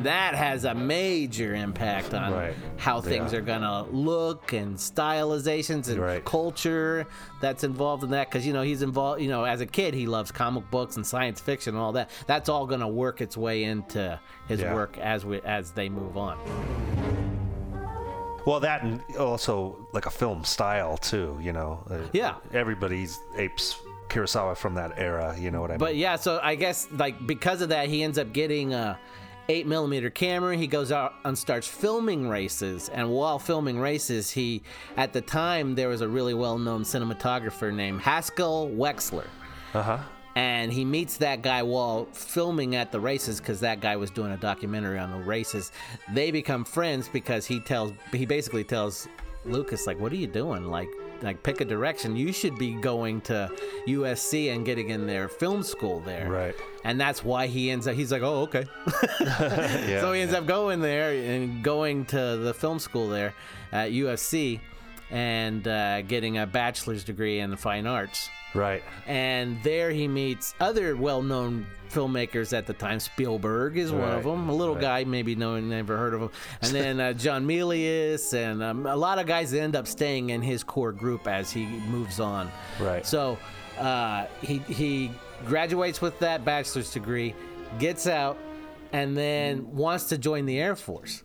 That 0.07 0.33
has 0.35 0.63
a 0.63 0.73
major 0.73 1.53
impact 1.53 2.13
on 2.13 2.33
Right. 2.33 2.53
how 2.77 2.99
things 3.01 3.31
Yeah. 3.33 3.39
are 3.39 3.41
gonna 3.41 3.83
look 3.91 4.53
and 4.53 4.75
stylizations 4.75 5.89
and 5.89 5.99
Right. 5.99 6.23
culture 6.25 7.05
that's 7.41 7.63
involved 7.63 8.03
in 8.03 8.09
that 8.11 8.29
because 8.29 8.45
you 8.45 8.53
know 8.53 8.61
he's 8.63 8.81
involved 8.81 9.21
you 9.21 9.27
know 9.29 9.43
as 9.43 9.61
a 9.61 9.65
kid 9.65 9.93
he 9.93 10.05
loves 10.07 10.31
comic 10.31 10.69
books 10.71 10.95
and 10.95 11.05
science 11.05 11.39
fiction 11.39 11.75
and 11.75 11.83
all 11.83 11.91
that 11.93 12.09
that's 12.25 12.49
all 12.49 12.65
gonna 12.65 12.87
work 12.87 13.21
its 13.21 13.37
way 13.37 13.63
into 13.63 14.19
his 14.47 14.61
Yeah. 14.61 14.73
work 14.73 14.97
as 14.97 15.25
we 15.25 15.41
as 15.41 15.71
they 15.71 15.89
move 15.89 16.17
on 16.17 16.37
Well, 18.45 18.61
that 18.61 18.81
and 18.83 19.01
also 19.19 19.75
like 19.91 20.05
a 20.05 20.09
film 20.09 20.45
style 20.45 20.95
too. 20.97 21.37
You 21.41 21.51
know. 21.51 21.83
Uh, 21.89 21.97
Yeah. 22.13 22.35
Everybody's 22.53 23.19
apes 23.37 23.77
Kurosawa 24.07 24.55
from 24.55 24.75
that 24.75 24.93
era. 24.95 25.35
You 25.37 25.51
know 25.51 25.59
what 25.59 25.69
I 25.69 25.73
mean? 25.73 25.79
But 25.79 25.97
yeah, 25.97 26.15
so 26.15 26.39
I 26.41 26.55
guess 26.55 26.87
like 26.91 27.27
because 27.27 27.61
of 27.61 27.67
that, 27.69 27.89
he 27.89 28.03
ends 28.03 28.17
up 28.17 28.31
getting 28.31 28.73
a 28.73 28.97
eight 29.49 29.67
millimeter 29.67 30.09
camera. 30.09 30.55
He 30.55 30.67
goes 30.67 30.91
out 30.91 31.15
and 31.25 31.37
starts 31.37 31.67
filming 31.67 32.27
races. 32.27 32.89
And 32.89 33.09
while 33.09 33.39
filming 33.39 33.79
races, 33.79 34.29
he 34.29 34.61
at 34.95 35.13
the 35.13 35.21
time 35.21 35.75
there 35.75 35.89
was 35.89 36.01
a 36.01 36.07
really 36.07 36.33
well 36.33 36.57
known 36.57 36.83
cinematographer 36.83 37.73
named 37.73 38.01
Haskell 38.01 38.69
Wexler. 38.69 39.27
Uh 39.73 39.83
huh. 39.83 39.99
And 40.35 40.71
he 40.71 40.85
meets 40.85 41.17
that 41.17 41.41
guy 41.41 41.63
while 41.63 42.05
filming 42.13 42.75
at 42.75 42.91
the 42.91 42.99
races 42.99 43.39
because 43.39 43.59
that 43.61 43.79
guy 43.79 43.95
was 43.95 44.11
doing 44.11 44.31
a 44.31 44.37
documentary 44.37 44.99
on 44.99 45.09
the 45.09 45.17
races. 45.17 45.71
They 46.13 46.29
become 46.29 46.63
friends 46.63 47.09
because 47.09 47.47
he 47.47 47.59
tells 47.59 47.91
he 48.11 48.25
basically 48.25 48.63
tells 48.63 49.07
Lucas 49.49 49.87
like, 49.87 49.99
"What 49.99 50.11
are 50.11 50.15
you 50.17 50.27
doing? 50.27 50.65
Like, 50.65 50.89
like 51.21 51.41
pick 51.43 51.61
a 51.61 51.65
direction. 51.65 52.15
You 52.15 52.31
should 52.31 52.57
be 52.57 52.73
going 52.73 53.21
to 53.21 53.49
USC 53.87 54.53
and 54.53 54.65
getting 54.65 54.89
in 54.89 55.05
their 55.07 55.27
film 55.27 55.63
school 55.63 55.99
there." 56.01 56.29
Right. 56.29 56.55
And 56.83 56.99
that's 56.99 57.23
why 57.23 57.47
he 57.47 57.69
ends 57.71 57.87
up. 57.87 57.95
He's 57.95 58.11
like, 58.11 58.21
"Oh, 58.21 58.41
okay." 58.43 58.65
Yeah. 59.87 60.01
so 60.01 60.13
he 60.13 60.21
ends 60.21 60.33
up 60.33 60.45
going 60.45 60.81
there 60.81 61.11
and 61.11 61.63
going 61.63 62.05
to 62.05 62.37
the 62.37 62.53
film 62.53 62.79
school 62.79 63.07
there 63.09 63.33
at 63.71 63.91
USC 63.91 64.59
and 65.11 65.67
uh, 65.67 66.01
getting 66.03 66.37
a 66.37 66.45
bachelor's 66.45 67.03
degree 67.03 67.39
in 67.39 67.49
the 67.49 67.57
fine 67.57 67.87
arts 67.87 68.29
Right. 68.53 68.83
and 69.05 69.61
there 69.63 69.91
he 69.91 70.07
meets 70.07 70.55
other 70.59 70.95
well-known 70.95 71.67
filmmakers 71.91 72.57
at 72.57 72.65
the 72.65 72.73
time. 72.73 72.99
Spielberg 72.99 73.77
is 73.77 73.91
one 73.91 74.09
of 74.09 74.23
them. 74.23 74.49
A 74.49 74.53
little 74.53 74.75
right. 74.75 74.81
guy, 74.81 75.03
maybe 75.03 75.35
no 75.35 75.51
one 75.51 75.69
never 75.69 75.97
heard 75.97 76.13
of 76.13 76.21
him. 76.21 76.29
And 76.61 76.71
then 76.73 76.99
uh, 76.99 77.13
John 77.13 77.45
Milius, 77.47 78.33
and 78.33 78.61
um, 78.61 78.85
a 78.85 78.95
lot 78.95 79.19
of 79.19 79.25
guys 79.25 79.51
that 79.51 79.61
end 79.61 79.75
up 79.75 79.87
staying 79.87 80.31
in 80.31 80.41
his 80.41 80.63
core 80.63 80.91
group 80.91 81.27
as 81.27 81.51
he 81.51 81.65
moves 81.65 82.19
on. 82.19 82.51
Right. 82.79 83.05
So 83.05 83.37
uh, 83.79 84.25
he 84.41 84.57
he 84.59 85.11
graduates 85.45 86.01
with 86.01 86.17
that 86.19 86.43
bachelor's 86.43 86.91
degree, 86.91 87.35
gets 87.79 88.07
out, 88.07 88.37
and 88.91 89.15
then 89.15 89.73
wants 89.75 90.05
to 90.05 90.17
join 90.17 90.45
the 90.45 90.59
Air 90.59 90.75
Force. 90.75 91.23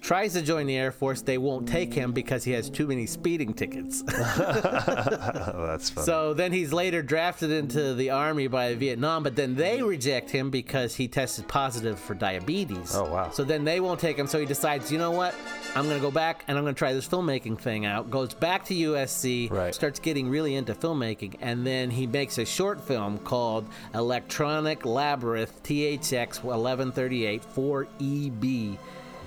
Tries 0.00 0.32
to 0.32 0.42
join 0.42 0.66
the 0.66 0.76
Air 0.76 0.92
Force. 0.92 1.22
They 1.22 1.38
won't 1.38 1.68
take 1.68 1.92
him 1.92 2.12
because 2.12 2.44
he 2.44 2.52
has 2.52 2.68
too 2.70 2.86
many 2.86 3.06
speeding 3.06 3.52
tickets. 3.54 4.02
That's 4.06 5.90
funny. 5.90 6.04
so 6.04 6.34
then 6.34 6.52
he's 6.52 6.72
later 6.72 7.02
drafted 7.02 7.50
into 7.50 7.94
the 7.94 8.10
Army 8.10 8.46
by 8.46 8.74
Vietnam, 8.74 9.22
but 9.22 9.36
then 9.36 9.54
they 9.54 9.82
reject 9.82 10.30
him 10.30 10.50
because 10.50 10.94
he 10.96 11.08
tested 11.08 11.46
positive 11.48 11.98
for 11.98 12.14
diabetes. 12.14 12.94
Oh, 12.94 13.10
wow. 13.10 13.30
So 13.30 13.44
then 13.44 13.64
they 13.64 13.80
won't 13.80 14.00
take 14.00 14.16
him. 14.18 14.26
So 14.26 14.38
he 14.40 14.46
decides, 14.46 14.90
you 14.90 14.98
know 14.98 15.10
what? 15.10 15.34
I'm 15.74 15.84
going 15.84 15.96
to 15.98 16.02
go 16.02 16.10
back 16.10 16.44
and 16.48 16.56
I'm 16.58 16.64
going 16.64 16.74
to 16.74 16.78
try 16.78 16.92
this 16.92 17.06
filmmaking 17.08 17.58
thing 17.60 17.86
out. 17.86 18.10
Goes 18.10 18.34
back 18.34 18.64
to 18.66 18.74
USC, 18.74 19.50
Right. 19.50 19.74
starts 19.74 20.00
getting 20.00 20.28
really 20.28 20.54
into 20.54 20.74
filmmaking, 20.74 21.36
and 21.40 21.66
then 21.66 21.90
he 21.90 22.06
makes 22.06 22.38
a 22.38 22.44
short 22.44 22.80
film 22.80 23.18
called 23.18 23.68
Electronic 23.94 24.84
Labyrinth 24.84 25.62
THX 25.62 26.42
1138 26.42 27.42
4EB, 27.54 28.44
E 28.44 28.78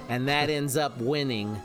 and 0.10 0.27
that 0.27 0.50
ends 0.50 0.77
up 0.77 0.98
winning 1.00 1.57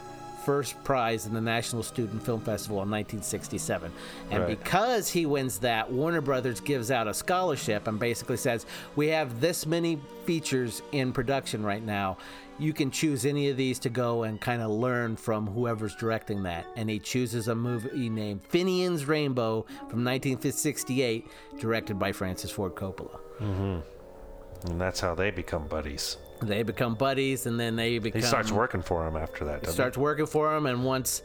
first 0.44 0.82
prize 0.82 1.26
in 1.26 1.34
the 1.34 1.40
National 1.42 1.82
Student 1.82 2.22
Film 2.22 2.40
Festival 2.40 2.76
in 2.82 2.88
1967. 2.88 3.92
And 4.30 4.44
Right. 4.44 4.48
because 4.58 5.10
he 5.10 5.26
wins 5.26 5.58
that, 5.58 5.92
Warner 5.92 6.22
Brothers 6.22 6.60
gives 6.60 6.90
out 6.90 7.06
a 7.06 7.12
scholarship 7.12 7.86
and 7.86 7.98
basically 7.98 8.38
says, 8.38 8.64
"We 8.96 9.08
have 9.08 9.40
this 9.42 9.66
many 9.66 10.00
features 10.24 10.80
in 10.92 11.12
production 11.12 11.62
right 11.64 11.84
now. 11.84 12.16
You 12.58 12.72
can 12.72 12.90
choose 12.90 13.26
any 13.26 13.50
of 13.50 13.58
these 13.58 13.78
to 13.80 13.90
go 13.90 14.22
and 14.22 14.40
kind 14.40 14.62
of 14.62 14.70
learn 14.70 15.16
from 15.16 15.48
whoever's 15.48 15.94
directing 15.96 16.44
that." 16.44 16.64
And 16.76 16.88
he 16.88 16.98
chooses 16.98 17.48
a 17.48 17.54
movie 17.54 18.08
named 18.08 18.40
Finian's 18.48 19.06
Rainbow 19.06 19.66
from 19.90 20.02
1968, 20.02 21.26
directed 21.60 21.98
by 21.98 22.12
Francis 22.12 22.50
Ford 22.50 22.74
Coppola. 22.74 23.18
Mm-hmm. 23.40 24.70
and 24.70 24.80
that's 24.80 24.98
how 25.00 25.14
they 25.14 25.30
become 25.30 25.66
buddies. 25.68 26.16
They 26.40 26.62
become 26.62 26.94
buddies, 26.94 27.46
and 27.46 27.58
then 27.58 27.76
they 27.76 27.98
become. 27.98 28.20
He 28.20 28.26
starts 28.26 28.50
working 28.52 28.82
for 28.82 29.06
him 29.06 29.16
after 29.16 29.44
that. 29.46 29.60
Doesn't 29.62 29.74
starts 29.74 29.96
working 29.98 30.26
for 30.26 30.54
him, 30.56 30.66
and 30.66 30.84
once 30.84 31.22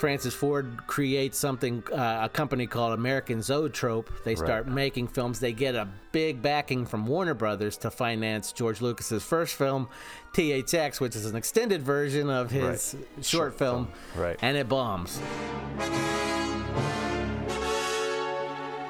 Francis 0.00 0.34
Ford 0.34 0.80
creates 0.86 1.38
something, 1.38 1.82
uh, 1.92 2.22
a 2.24 2.28
company 2.28 2.66
called 2.66 2.92
American 2.98 3.40
Zoetrope, 3.42 4.10
they 4.24 4.34
start 4.34 4.66
making 4.66 5.08
films. 5.08 5.38
They 5.40 5.52
get 5.52 5.74
a 5.76 5.88
big 6.12 6.42
backing 6.42 6.84
from 6.84 7.06
Warner 7.06 7.34
Brothers 7.34 7.76
to 7.78 7.90
finance 7.90 8.52
George 8.52 8.80
Lucas's 8.80 9.22
first 9.22 9.54
film, 9.54 9.88
THX, 10.34 11.00
which 11.00 11.14
is 11.14 11.26
an 11.26 11.36
extended 11.36 11.82
version 11.82 12.28
of 12.28 12.50
his 12.50 12.94
Right. 12.94 13.04
short, 13.16 13.24
Short 13.26 13.58
film, 13.58 13.86
film, 14.14 14.24
right. 14.24 14.36
and 14.42 14.56
it 14.56 14.68
bombs. 14.68 15.20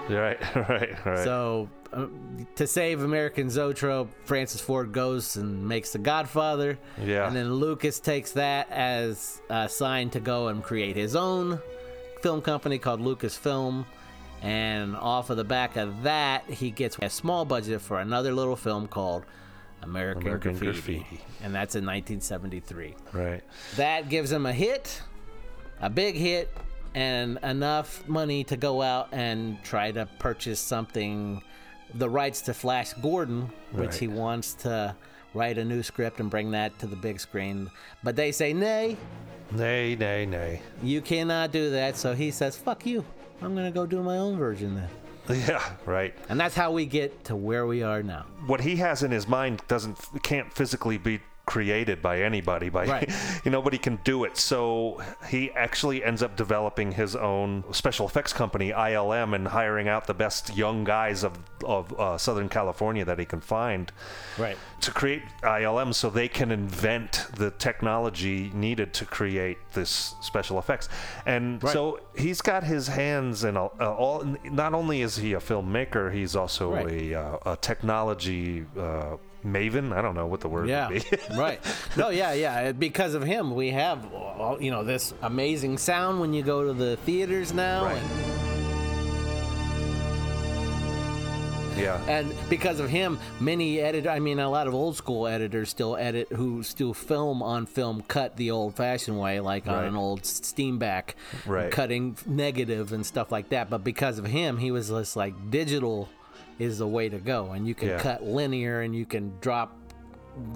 Right, 0.08 0.38
right, 0.56 1.06
right. 1.06 1.24
So, 1.24 1.68
uh, 1.94 2.06
to 2.56 2.66
save 2.66 3.02
American 3.02 3.48
Zoetrope, 3.48 4.10
Francis 4.24 4.60
Ford 4.60 4.92
goes 4.92 5.36
and 5.36 5.66
makes 5.66 5.92
The 5.92 5.98
Godfather. 5.98 6.78
Yeah. 7.00 7.26
And 7.26 7.36
then 7.36 7.54
Lucas 7.54 8.00
takes 8.00 8.32
that 8.32 8.70
as 8.70 9.40
a 9.48 9.68
sign 9.68 10.10
to 10.10 10.20
go 10.20 10.48
and 10.48 10.62
create 10.62 10.96
his 10.96 11.14
own 11.16 11.60
film 12.22 12.42
company 12.42 12.78
called 12.78 13.00
Lucasfilm. 13.00 13.84
And 14.42 14.94
off 14.96 15.30
of 15.30 15.36
the 15.36 15.44
back 15.44 15.76
of 15.76 16.02
that, 16.02 16.44
he 16.50 16.70
gets 16.70 16.98
a 17.00 17.08
small 17.08 17.44
budget 17.44 17.80
for 17.80 18.00
another 18.00 18.32
little 18.32 18.56
film 18.56 18.88
called 18.88 19.24
American, 19.82 20.22
American 20.22 20.56
Graffiti. 20.56 20.98
Graffiti. 20.98 21.24
And 21.42 21.54
that's 21.54 21.74
in 21.74 21.84
1973 21.84 22.94
right. 23.12 23.42
that 23.76 24.08
gives 24.08 24.32
him 24.32 24.46
a 24.46 24.52
hit, 24.52 25.00
a 25.80 25.88
big 25.88 26.14
hit, 26.16 26.50
and 26.94 27.38
enough 27.42 28.06
money 28.08 28.44
to 28.44 28.56
go 28.56 28.80
out 28.80 29.08
and 29.12 29.62
try 29.64 29.90
to 29.92 30.06
purchase 30.18 30.60
something, 30.60 31.42
the 31.94 32.08
rights 32.08 32.40
to 32.42 32.54
Flash 32.54 32.92
Gordon, 32.94 33.50
which 33.72 33.90
Right. 33.90 33.94
he 34.00 34.08
wants 34.08 34.54
to 34.54 34.94
write 35.32 35.58
a 35.58 35.64
new 35.64 35.82
script 35.82 36.20
and 36.20 36.30
bring 36.30 36.50
that 36.52 36.78
to 36.78 36.86
the 36.86 36.96
big 36.96 37.20
screen. 37.20 37.70
But 38.02 38.16
they 38.16 38.32
say, 38.32 38.52
nay, 38.52 38.96
Nay, 39.52 39.94
nay, 39.94 40.26
nay. 40.26 40.62
you 40.82 41.00
cannot 41.00 41.52
do 41.52 41.70
that. 41.70 41.96
So 41.96 42.14
he 42.14 42.30
says, 42.30 42.56
fuck 42.56 42.86
you. 42.86 43.04
I'm 43.42 43.54
going 43.54 43.66
to 43.66 43.72
go 43.72 43.84
do 43.86 44.02
my 44.02 44.16
own 44.18 44.36
version 44.38 44.74
then. 44.74 44.88
Yeah, 45.48 45.62
right. 45.86 46.14
And 46.28 46.38
that's 46.38 46.54
how 46.54 46.70
we 46.70 46.84
get 46.86 47.24
to 47.24 47.36
where 47.36 47.66
we 47.66 47.82
are 47.82 48.02
now. 48.02 48.26
What 48.46 48.60
he 48.60 48.76
has 48.76 49.02
in 49.02 49.10
his 49.10 49.26
mind 49.26 49.62
doesn't 49.68 49.96
can't 50.22 50.52
physically 50.52 50.98
be 50.98 51.20
created 51.46 52.00
by 52.00 52.22
anybody 52.22 52.68
by 52.70 52.86
Right. 52.86 53.10
you 53.44 53.50
nobody 53.50 53.76
can 53.78 53.96
do 54.02 54.24
it 54.24 54.36
so 54.38 55.02
he 55.28 55.50
actually 55.52 56.02
ends 56.02 56.22
up 56.22 56.36
developing 56.36 56.92
his 56.92 57.14
own 57.14 57.64
special 57.72 58.06
effects 58.06 58.32
company 58.32 58.70
ILM 58.70 59.34
and 59.34 59.48
hiring 59.48 59.86
out 59.86 60.06
the 60.06 60.14
best 60.14 60.56
young 60.56 60.84
guys 60.84 61.22
of 61.22 61.38
of 61.64 61.92
uh, 61.98 62.16
Southern 62.18 62.48
California 62.48 63.04
that 63.04 63.18
he 63.18 63.24
can 63.24 63.40
find 63.40 63.92
Right. 64.38 64.56
to 64.80 64.90
create 64.90 65.22
ILM 65.42 65.94
so 65.94 66.10
they 66.10 66.28
can 66.28 66.50
invent 66.50 67.26
the 67.36 67.50
technology 67.52 68.50
needed 68.54 68.92
to 68.94 69.04
create 69.06 69.58
this 69.72 70.14
special 70.20 70.58
effects. 70.58 70.88
And 71.26 71.62
Right. 71.62 71.72
so 71.72 72.00
he's 72.16 72.40
got 72.42 72.64
his 72.64 72.88
hands 72.88 73.44
in 73.44 73.56
all, 73.56 73.72
uh, 73.80 73.92
all. 73.94 74.24
Not 74.44 74.74
only 74.74 75.00
is 75.02 75.16
he 75.16 75.32
a 75.34 75.40
filmmaker, 75.40 76.12
he's 76.12 76.34
also 76.36 76.74
Right. 76.74 76.86
a, 76.90 77.14
uh, 77.14 77.52
a 77.52 77.56
technology 77.56 78.66
uh, 78.78 79.16
maven. 79.44 79.92
I 79.92 80.00
don't 80.02 80.14
know 80.14 80.26
what 80.26 80.40
the 80.40 80.48
word 80.48 80.68
Yeah, 80.68 80.88
would 80.88 81.02
be. 81.10 81.18
right. 81.36 81.60
No, 81.96 82.08
yeah, 82.10 82.32
yeah. 82.32 82.68
Uh, 82.68 82.72
because 82.72 83.14
of 83.14 83.22
him, 83.22 83.54
we 83.54 83.70
have 83.70 84.12
all, 84.12 84.60
you 84.60 84.70
know 84.70 84.84
this 84.84 85.12
amazing 85.22 85.78
sound 85.78 86.20
when 86.20 86.32
you 86.32 86.42
go 86.42 86.64
to 86.66 86.72
the 86.72 86.96
theaters 86.98 87.52
now, 87.52 87.84
Right. 87.84 87.96
and, 87.96 88.10
yeah. 91.76 92.00
and 92.06 92.32
because 92.48 92.78
of 92.78 92.88
him, 92.88 93.18
many 93.40 93.80
edit. 93.80 94.06
I 94.06 94.20
mean, 94.20 94.38
a 94.38 94.48
lot 94.48 94.68
of 94.68 94.74
old 94.74 94.96
school 94.96 95.26
editors 95.26 95.68
still 95.70 95.96
edit 95.96 96.28
who 96.32 96.62
still 96.62 96.94
film 96.94 97.42
on 97.42 97.66
film, 97.66 98.02
cut 98.06 98.36
the 98.36 98.52
old-fashioned 98.52 99.18
way, 99.18 99.40
like 99.40 99.66
on 99.66 99.84
an 99.84 99.96
old 99.96 100.22
Steenbeck, 100.22 101.14
Right. 101.46 101.70
cutting 101.72 102.16
negative 102.26 102.92
and 102.92 103.04
stuff 103.04 103.32
like 103.32 103.48
that. 103.48 103.70
But 103.70 103.82
because 103.82 104.18
of 104.20 104.26
him, 104.26 104.58
he 104.58 104.70
was 104.70 104.88
just 104.88 105.16
like 105.16 105.50
digital 105.50 106.08
is 106.58 106.78
the 106.78 106.86
way 106.88 107.08
to 107.08 107.18
go, 107.18 107.52
and 107.52 107.66
you 107.66 107.74
can 107.74 107.88
Yeah. 107.88 107.98
cut 107.98 108.24
linear, 108.24 108.80
and 108.82 108.94
you 108.94 109.06
can 109.06 109.32
drop 109.40 109.76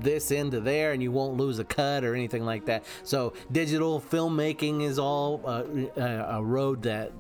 this 0.01 0.33
into 0.33 0.59
there 0.59 0.91
and 0.91 1.01
you 1.01 1.13
won't 1.13 1.37
lose 1.37 1.61
a 1.61 1.65
cut 1.65 2.03
or 2.03 2.13
anything 2.13 2.45
like 2.45 2.65
that. 2.67 2.83
So 3.05 3.33
digital 3.53 4.01
filmmaking 4.01 4.83
is 4.83 4.99
all 4.99 5.41
uh, 5.47 5.63
uh, 5.97 6.37
a 6.39 6.43
road 6.43 6.83
that 6.83 7.13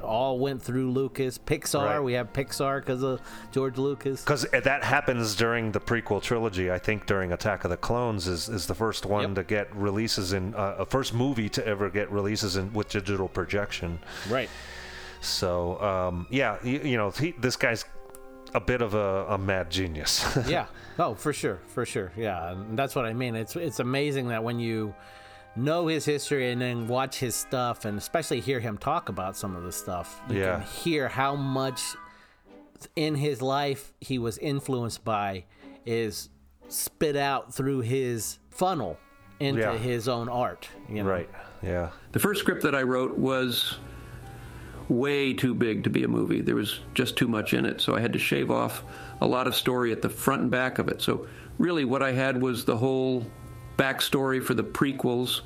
all 0.00 0.38
went 0.38 0.62
through 0.62 0.92
Lucas. 0.92 1.38
Pixar, 1.38 1.84
Right. 1.84 1.98
we 1.98 2.12
have 2.12 2.32
Pixar 2.32 2.78
because 2.82 3.02
of 3.02 3.20
George 3.50 3.78
Lucas. 3.78 4.22
Because 4.22 4.42
that 4.42 4.84
happens 4.84 5.34
during 5.34 5.72
the 5.72 5.80
prequel 5.80 6.22
trilogy. 6.22 6.70
I 6.70 6.78
think 6.78 7.04
during 7.06 7.32
Attack 7.32 7.64
of 7.64 7.70
the 7.70 7.76
Clones 7.76 8.28
is, 8.28 8.48
is 8.48 8.68
the 8.68 8.76
first 8.76 9.04
one 9.04 9.30
Yep. 9.30 9.34
to 9.34 9.42
get 9.42 9.74
releases 9.74 10.32
in 10.32 10.54
uh, 10.54 10.76
a 10.78 10.86
first 10.86 11.12
movie 11.12 11.48
to 11.48 11.66
ever 11.66 11.90
get 11.90 12.12
releases 12.12 12.56
in 12.56 12.72
with 12.72 12.90
digital 12.90 13.26
projection. 13.26 13.98
Right. 14.30 14.48
So 15.20 15.80
um, 15.82 16.28
yeah, 16.30 16.58
you, 16.62 16.78
you 16.78 16.96
know, 16.96 17.10
he, 17.10 17.32
this 17.32 17.56
guy's 17.56 17.84
a 18.54 18.60
bit 18.60 18.82
of 18.82 18.94
a, 18.94 19.26
a 19.28 19.38
mad 19.38 19.70
genius. 19.70 20.24
yeah. 20.48 20.66
Oh, 20.98 21.14
for 21.14 21.32
sure, 21.32 21.60
for 21.68 21.84
sure. 21.86 22.12
Yeah, 22.16 22.52
and 22.52 22.78
that's 22.78 22.94
what 22.94 23.04
I 23.06 23.12
mean. 23.12 23.34
It's 23.36 23.56
it's 23.56 23.80
amazing 23.80 24.28
that 24.28 24.42
when 24.42 24.58
you 24.58 24.94
know 25.56 25.86
his 25.86 26.04
history 26.04 26.50
and 26.52 26.60
then 26.60 26.88
watch 26.88 27.18
his 27.18 27.34
stuff, 27.34 27.84
and 27.84 27.98
especially 27.98 28.40
hear 28.40 28.60
him 28.60 28.78
talk 28.78 29.08
about 29.08 29.36
some 29.36 29.56
of 29.56 29.62
the 29.64 29.72
stuff, 29.72 30.20
you 30.28 30.40
Yeah. 30.40 30.58
can 30.60 30.62
hear 30.66 31.08
how 31.08 31.34
much 31.36 31.80
in 32.96 33.14
his 33.16 33.42
life 33.42 33.92
he 34.00 34.18
was 34.18 34.38
influenced 34.38 35.04
by 35.04 35.44
is 35.84 36.28
spit 36.68 37.16
out 37.16 37.52
through 37.52 37.80
his 37.80 38.38
funnel 38.50 38.98
into 39.40 39.60
Yeah. 39.62 39.76
his 39.76 40.06
own 40.08 40.28
art. 40.28 40.68
You 40.88 41.02
know? 41.02 41.10
right. 41.10 41.28
Yeah. 41.62 41.90
The 42.12 42.18
first 42.20 42.40
script 42.40 42.62
that 42.62 42.74
I 42.74 42.82
wrote 42.82 43.16
was 43.18 43.78
way 44.88 45.34
too 45.34 45.54
big 45.54 45.84
to 45.84 45.90
be 45.90 46.04
a 46.04 46.08
movie. 46.08 46.40
There 46.40 46.54
was 46.54 46.80
just 46.94 47.16
too 47.16 47.28
much 47.28 47.52
in 47.52 47.66
it, 47.66 47.80
so 47.80 47.94
I 47.94 48.00
had 48.00 48.12
to 48.14 48.18
shave 48.18 48.50
off 48.50 48.82
a 49.20 49.26
lot 49.26 49.46
of 49.46 49.54
story 49.54 49.92
at 49.92 50.02
the 50.02 50.08
front 50.08 50.42
and 50.42 50.50
back 50.50 50.78
of 50.78 50.88
it. 50.88 51.02
So 51.02 51.26
really, 51.58 51.84
what 51.84 52.02
I 52.02 52.12
had 52.12 52.40
was 52.40 52.64
the 52.64 52.76
whole 52.76 53.26
backstory 53.76 54.42
for 54.42 54.54
the 54.54 54.64
prequels 54.64 55.42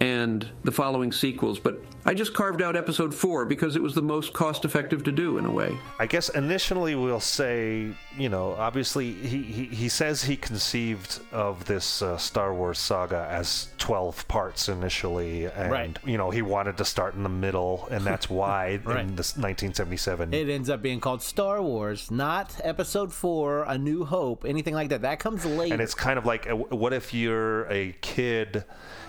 and 0.00 0.46
the 0.64 0.72
following 0.72 1.12
sequels. 1.12 1.58
But 1.58 1.82
I 2.08 2.14
just 2.14 2.32
carved 2.32 2.62
out 2.62 2.74
episode 2.74 3.14
four 3.14 3.44
because 3.44 3.76
it 3.76 3.82
was 3.82 3.94
the 3.94 4.00
most 4.00 4.32
cost 4.32 4.64
effective 4.64 5.04
to 5.04 5.12
do 5.12 5.36
in 5.36 5.44
a 5.44 5.50
way. 5.50 5.76
I 5.98 6.06
guess 6.06 6.30
initially 6.30 6.94
we'll 6.94 7.20
say, 7.20 7.88
you 8.16 8.28
know, 8.30 8.52
obviously 8.54 9.12
he, 9.12 9.42
he, 9.42 9.64
he 9.66 9.88
says 9.90 10.22
he 10.22 10.34
conceived 10.34 11.20
of 11.32 11.66
this 11.66 12.00
uh, 12.00 12.16
Star 12.16 12.54
Wars 12.54 12.78
saga 12.78 13.26
as 13.30 13.68
12 13.76 14.26
parts 14.26 14.70
initially. 14.70 15.44
And, 15.44 15.70
Right. 15.70 15.98
you 16.06 16.16
know, 16.16 16.30
he 16.30 16.40
wanted 16.40 16.78
to 16.78 16.84
start 16.86 17.14
in 17.14 17.22
the 17.24 17.28
middle, 17.28 17.86
and 17.90 18.06
that's 18.06 18.30
why 18.40 18.80
Right. 18.84 19.00
in 19.00 19.14
this 19.16 19.36
1977. 19.36 20.32
It 20.32 20.48
ends 20.48 20.70
up 20.70 20.80
being 20.80 21.00
called 21.00 21.20
Star 21.20 21.60
Wars, 21.60 22.10
not 22.10 22.58
Episode 22.64 23.12
Four, 23.12 23.64
A 23.64 23.76
New 23.76 24.06
Hope, 24.06 24.46
anything 24.46 24.72
like 24.72 24.88
that. 24.88 25.02
That 25.02 25.18
comes 25.20 25.44
later. 25.44 25.74
and 25.74 25.82
it's 25.82 25.94
kind 25.94 26.18
of 26.18 26.24
like, 26.24 26.48
uh, 26.50 26.56
what 26.56 26.94
if 26.94 27.12
you're 27.12 27.66
a 27.70 27.92
kid 28.00 28.64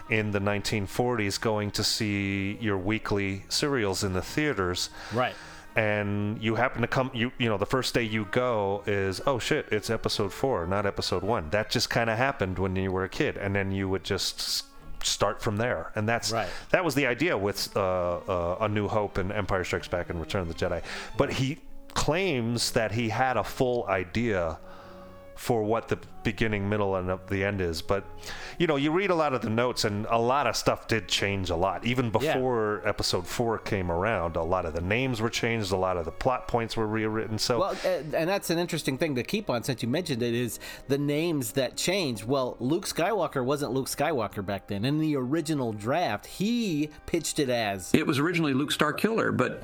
in 0.10 0.32
the 0.32 0.40
1940s 0.40 1.40
going 1.40 1.70
to 1.70 1.84
see 1.84 2.58
your 2.60 2.78
weekly 2.94 3.44
serials 3.50 4.00
in 4.08 4.12
the 4.20 4.22
theaters? 4.34 4.90
right. 5.24 5.36
and 5.76 6.42
you 6.46 6.56
happen 6.56 6.82
to 6.82 6.88
come 6.98 7.08
you 7.22 7.28
you 7.42 7.48
know 7.52 7.58
the 7.66 7.72
first 7.76 7.90
day 7.98 8.02
you 8.16 8.24
go 8.46 8.82
is 8.88 9.22
oh 9.32 9.38
shit 9.48 9.64
it's 9.78 9.90
episode 10.00 10.32
4 10.34 10.66
not 10.76 10.84
episode 10.94 11.24
1 11.24 11.52
that 11.52 11.66
just 11.76 11.88
kind 11.98 12.10
of 12.10 12.18
happened 12.18 12.56
when 12.64 12.76
you 12.76 12.92
were 12.96 13.04
a 13.12 13.14
kid 13.22 13.34
and 13.44 13.50
then 13.58 13.68
you 13.78 13.86
would 13.92 14.04
just 14.04 14.66
start 15.04 15.38
from 15.46 15.56
there 15.58 15.84
and 15.96 16.04
that's 16.12 16.30
Right. 16.32 16.50
that 16.74 16.84
was 16.88 16.94
the 16.96 17.06
idea 17.16 17.34
with 17.48 17.60
uh, 17.78 17.82
uh, 18.36 18.66
a 18.68 18.68
new 18.78 18.88
hope 18.98 19.14
and 19.22 19.32
empire 19.32 19.64
strikes 19.64 19.88
back 19.96 20.10
and 20.10 20.20
return 20.20 20.42
of 20.42 20.48
the 20.54 20.60
jedi 20.62 20.82
but 21.22 21.30
he 21.40 21.50
claims 21.94 22.72
that 22.72 22.92
he 23.00 23.10
had 23.10 23.36
a 23.38 23.44
full 23.44 23.80
idea 23.88 24.58
for 25.40 25.64
what 25.64 25.88
the 25.88 25.98
beginning, 26.24 26.68
middle, 26.68 26.98
and 26.98 27.18
the 27.30 27.46
end 27.46 27.62
is. 27.62 27.82
But 27.82 28.04
you 28.58 28.68
know, 28.68 28.76
you 28.76 28.92
read 28.92 29.10
a 29.10 29.16
lot 29.16 29.34
of 29.34 29.42
the 29.42 29.50
notes, 29.50 29.86
and 29.86 30.06
a 30.10 30.18
lot 30.18 30.48
of 30.48 30.58
stuff 30.58 30.90
did 30.90 31.08
change 31.08 31.50
a 31.50 31.56
lot. 31.56 31.86
Even 31.86 32.08
Yeah. 32.08 32.34
before 32.34 32.82
episode 32.86 33.26
four 33.26 33.58
came 33.58 33.90
around, 33.90 34.36
a 34.36 34.44
lot 34.44 34.66
of 34.66 34.74
the 34.74 34.82
names 34.82 35.22
were 35.22 35.30
changed, 35.30 35.72
a 35.72 35.78
lot 35.78 35.96
of 35.96 36.04
the 36.04 36.12
plot 36.12 36.50
points 36.50 36.76
were 36.76 36.86
rewritten. 36.86 37.40
So 37.40 37.58
Well, 37.58 37.76
and 37.86 38.30
that's 38.30 38.50
an 38.50 38.60
interesting 38.60 38.98
thing 38.98 39.16
to 39.16 39.24
keep 39.24 39.50
on 39.50 39.64
since 39.64 39.82
you 39.82 39.88
mentioned 39.88 40.22
it 40.22 40.34
is 40.34 40.60
the 40.90 40.98
names 40.98 41.54
that 41.54 41.78
changed. 41.78 42.26
Well, 42.26 42.58
Luke 42.60 42.86
Skywalker 42.86 43.42
wasn't 43.44 43.72
Luke 43.72 43.88
Skywalker 43.88 44.46
back 44.46 44.68
then. 44.68 44.84
In 44.84 45.00
the 45.00 45.16
original 45.16 45.72
draft, 45.72 46.26
he 46.26 46.90
pitched 47.06 47.40
it 47.40 47.50
as 47.50 47.94
It 47.94 48.06
was 48.06 48.20
originally 48.20 48.54
Luke 48.54 48.72
Starkiller, 48.74 49.36
but 49.36 49.64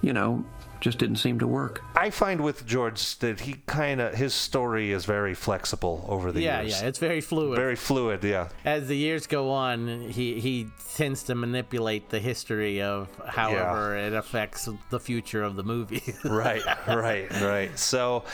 you 0.00 0.12
know, 0.12 0.44
just 0.84 0.98
didn't 0.98 1.16
seem 1.16 1.38
to 1.38 1.46
work. 1.46 1.80
I 1.96 2.10
find 2.10 2.42
with 2.42 2.66
George 2.66 3.16
that 3.20 3.40
he 3.40 3.54
kind 3.66 4.02
of 4.02 4.14
his 4.14 4.34
story 4.34 4.92
is 4.92 5.06
very 5.06 5.32
flexible 5.32 6.04
over 6.10 6.30
the 6.30 6.42
yeah, 6.42 6.60
years. 6.60 6.72
yeah, 6.72 6.82
yeah, 6.82 6.88
it's 6.88 6.98
very 6.98 7.22
fluid. 7.22 7.56
very 7.56 7.74
fluid. 7.74 8.22
Yeah. 8.22 8.50
As 8.66 8.86
the 8.86 8.94
years 8.96 9.26
go 9.26 9.50
on, 9.50 10.10
he 10.10 10.38
he 10.40 10.66
tends 10.94 11.22
to 11.22 11.34
manipulate 11.34 12.10
the 12.10 12.18
history 12.18 12.82
of 12.82 13.08
however 13.26 13.96
it 13.96 14.12
affects 14.12 14.68
the 14.90 15.00
future 15.00 15.42
of 15.42 15.56
the 15.56 15.62
movie. 15.64 16.02
right, 16.24 16.60
right, 16.86 17.30
right. 17.40 17.78
So 17.78 18.24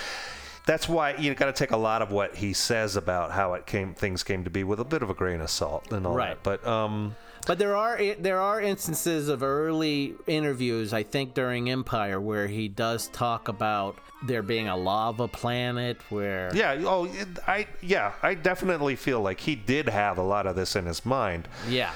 that's 0.67 0.89
why 0.89 1.15
you 1.15 1.33
got 1.37 1.47
to 1.47 1.53
take 1.53 1.71
a 1.71 1.77
lot 1.77 2.03
of 2.03 2.11
what 2.11 2.35
he 2.35 2.53
says 2.53 2.97
about 2.97 3.31
how 3.31 3.55
it 3.55 3.65
came, 3.65 3.95
things 3.95 4.25
came 4.25 4.43
to 4.43 4.51
be, 4.51 4.65
with 4.65 4.81
a 4.81 4.85
bit 4.85 5.03
of 5.05 5.09
a 5.11 5.15
grain 5.15 5.41
of 5.41 5.51
salt 5.51 5.93
and 5.93 6.05
all 6.05 6.17
Right. 6.17 6.43
that. 6.43 6.63
But 6.63 6.67
um, 6.67 7.15
But 7.47 7.59
there 7.59 7.77
are 7.77 7.99
there 8.19 8.41
are 8.41 8.61
instances 8.61 9.29
of 9.29 9.43
early 9.43 10.15
interviews, 10.27 10.93
I 10.93 11.03
think 11.03 11.35
during 11.35 11.71
Empire, 11.71 12.21
where 12.21 12.47
he 12.47 12.69
does 12.69 13.09
talk 13.09 13.49
about 13.49 13.99
there 14.23 14.43
being 14.43 14.69
a 14.69 14.77
lava 14.77 15.27
planet 15.29 15.97
where 16.11 16.51
yeah, 16.55 16.77
oh, 16.85 17.11
I 17.47 17.67
yeah, 17.81 18.13
I 18.23 18.35
definitely 18.35 18.97
feel 18.97 19.21
like 19.21 19.41
he 19.41 19.55
did 19.55 19.89
have 19.89 20.19
a 20.19 20.23
lot 20.23 20.47
of 20.47 20.57
this 20.57 20.77
in 20.77 20.87
his 20.87 21.07
mind. 21.07 21.49
yeah, 21.69 21.93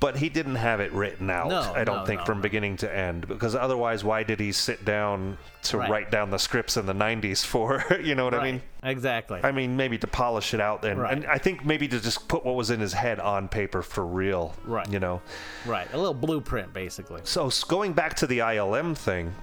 But 0.00 0.16
he 0.16 0.30
didn't 0.30 0.54
have 0.54 0.80
it 0.80 0.92
written 0.92 1.28
out. 1.28 1.48
No, 1.48 1.60
I 1.74 1.84
don't 1.84 1.98
no, 2.00 2.06
think 2.06 2.20
no, 2.20 2.24
from 2.24 2.40
beginning 2.40 2.78
to 2.78 2.90
end, 2.94 3.28
because 3.28 3.54
otherwise, 3.54 4.02
why 4.02 4.22
did 4.22 4.40
he 4.40 4.50
sit 4.50 4.82
down 4.86 5.36
to 5.64 5.76
Right. 5.76 5.90
write 5.90 6.10
down 6.10 6.30
the 6.30 6.38
scripts 6.38 6.78
in 6.78 6.86
the 6.86 6.94
'90s 6.94 7.44
for? 7.44 7.84
You 8.02 8.14
know 8.14 8.24
what 8.24 8.32
I 8.32 8.42
mean? 8.42 8.62
exactly. 8.82 9.40
I 9.42 9.52
mean, 9.52 9.76
maybe 9.76 9.98
to 9.98 10.06
polish 10.06 10.54
it 10.54 10.60
out, 10.60 10.80
then. 10.80 10.96
Right. 10.96 11.12
and 11.12 11.26
I 11.26 11.36
think 11.36 11.66
maybe 11.66 11.86
to 11.88 12.00
just 12.00 12.28
put 12.28 12.46
what 12.46 12.54
was 12.54 12.70
in 12.70 12.80
his 12.80 12.94
head 12.94 13.20
on 13.20 13.46
paper 13.48 13.82
for 13.82 14.06
real. 14.06 14.54
Right. 14.64 14.90
You 14.90 15.00
know. 15.00 15.20
right, 15.66 15.86
a 15.92 15.98
little 15.98 16.14
blueprint 16.14 16.72
basically. 16.72 17.20
So 17.24 17.50
going 17.68 17.92
back 17.92 18.14
to 18.14 18.26
the 18.26 18.38
ILM 18.38 18.96
thing, 18.96 19.34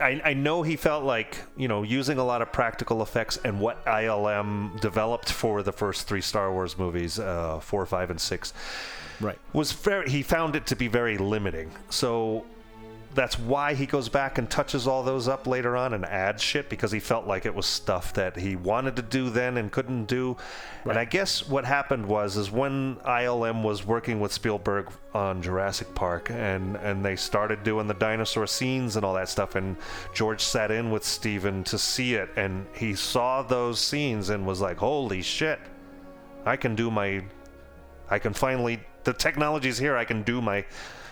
I, 0.00 0.20
I 0.24 0.32
know 0.32 0.62
he 0.62 0.76
felt 0.76 1.04
like 1.04 1.36
you 1.56 1.68
know 1.68 1.82
using 1.82 2.18
a 2.18 2.24
lot 2.24 2.40
of 2.40 2.52
practical 2.52 3.02
effects 3.02 3.38
and 3.44 3.60
what 3.60 3.84
ILM 3.84 4.80
developed 4.80 5.30
for 5.32 5.62
the 5.62 5.72
first 5.72 6.06
three 6.08 6.20
Star 6.22 6.52
Wars 6.52 6.78
movies, 6.78 7.18
uh, 7.18 7.60
four, 7.60 7.84
five, 7.84 8.10
and 8.10 8.20
six, 8.20 8.52
Right. 9.20 9.38
was 9.52 9.72
very. 9.72 10.08
He 10.08 10.22
found 10.22 10.56
it 10.56 10.66
to 10.66 10.76
be 10.76 10.88
very 10.88 11.18
limiting. 11.18 11.70
So 11.90 12.46
that's 13.14 13.38
why 13.38 13.74
he 13.74 13.86
goes 13.86 14.08
back 14.08 14.38
and 14.38 14.48
touches 14.48 14.86
all 14.86 15.02
those 15.02 15.26
up 15.26 15.46
later 15.46 15.76
on 15.76 15.94
and 15.94 16.04
adds 16.06 16.42
shit 16.42 16.68
because 16.68 16.92
he 16.92 17.00
felt 17.00 17.26
like 17.26 17.44
it 17.44 17.54
was 17.54 17.66
stuff 17.66 18.14
that 18.14 18.36
he 18.36 18.54
wanted 18.54 18.94
to 18.96 19.02
do 19.02 19.30
then 19.30 19.56
and 19.56 19.72
couldn't 19.72 20.04
do. 20.04 20.36
And 20.84 20.96
I 20.96 21.04
guess 21.04 21.48
what 21.48 21.64
happened 21.64 22.06
was 22.06 22.36
is 22.36 22.50
when 22.50 22.96
ILM 23.04 23.62
was 23.62 23.84
working 23.84 24.20
with 24.20 24.32
Spielberg 24.32 24.90
on 25.12 25.42
Jurassic 25.42 25.92
Park 25.94 26.30
and 26.30 26.76
and 26.76 27.04
they 27.04 27.16
started 27.16 27.64
doing 27.64 27.88
the 27.88 27.94
dinosaur 27.94 28.46
scenes 28.46 28.94
and 28.94 29.04
all 29.04 29.14
that 29.14 29.28
stuff 29.28 29.56
and 29.56 29.76
George 30.14 30.40
sat 30.40 30.70
in 30.70 30.90
with 30.90 31.04
Steven 31.04 31.64
to 31.64 31.78
see 31.78 32.14
it 32.14 32.30
and 32.36 32.64
he 32.74 32.94
saw 32.94 33.42
those 33.42 33.80
scenes 33.80 34.30
and 34.30 34.46
was 34.46 34.60
like, 34.60 34.78
"Holy 34.78 35.20
shit. 35.22 35.58
I 36.46 36.56
can 36.56 36.76
do 36.76 36.90
my 36.90 37.24
I 38.08 38.18
can 38.18 38.32
finally 38.32 38.80
the 39.04 39.12
technology's 39.12 39.78
here. 39.78 39.96
I 39.96 40.04
can 40.04 40.22
do 40.22 40.40
my 40.40 40.64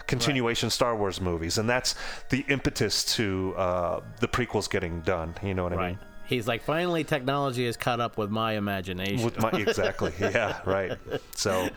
continuation 0.07 0.71
Star 0.71 0.97
Wars 0.97 1.21
movies, 1.21 1.59
and 1.59 1.69
that's 1.69 1.95
the 2.31 2.45
impetus 2.49 3.05
to 3.17 3.55
uh, 3.57 4.01
the 4.21 4.29
prequels 4.29 4.69
getting 4.69 5.01
done. 5.03 5.35
You 5.43 5.55
know 5.55 5.63
what 5.63 5.73
I 5.75 5.89
mean? 5.89 5.99
He's 6.29 6.47
like, 6.47 6.63
finally, 6.63 7.05
technology 7.05 7.65
has 7.65 7.79
caught 7.79 8.01
up 8.01 8.19
with 8.19 8.29
my 8.29 8.53
imagination. 8.53 9.25
With 9.25 9.41
my 9.41 9.51
exactly, 9.51 10.13
yeah, 10.21 10.61
right. 10.67 10.99
So, 11.35 11.71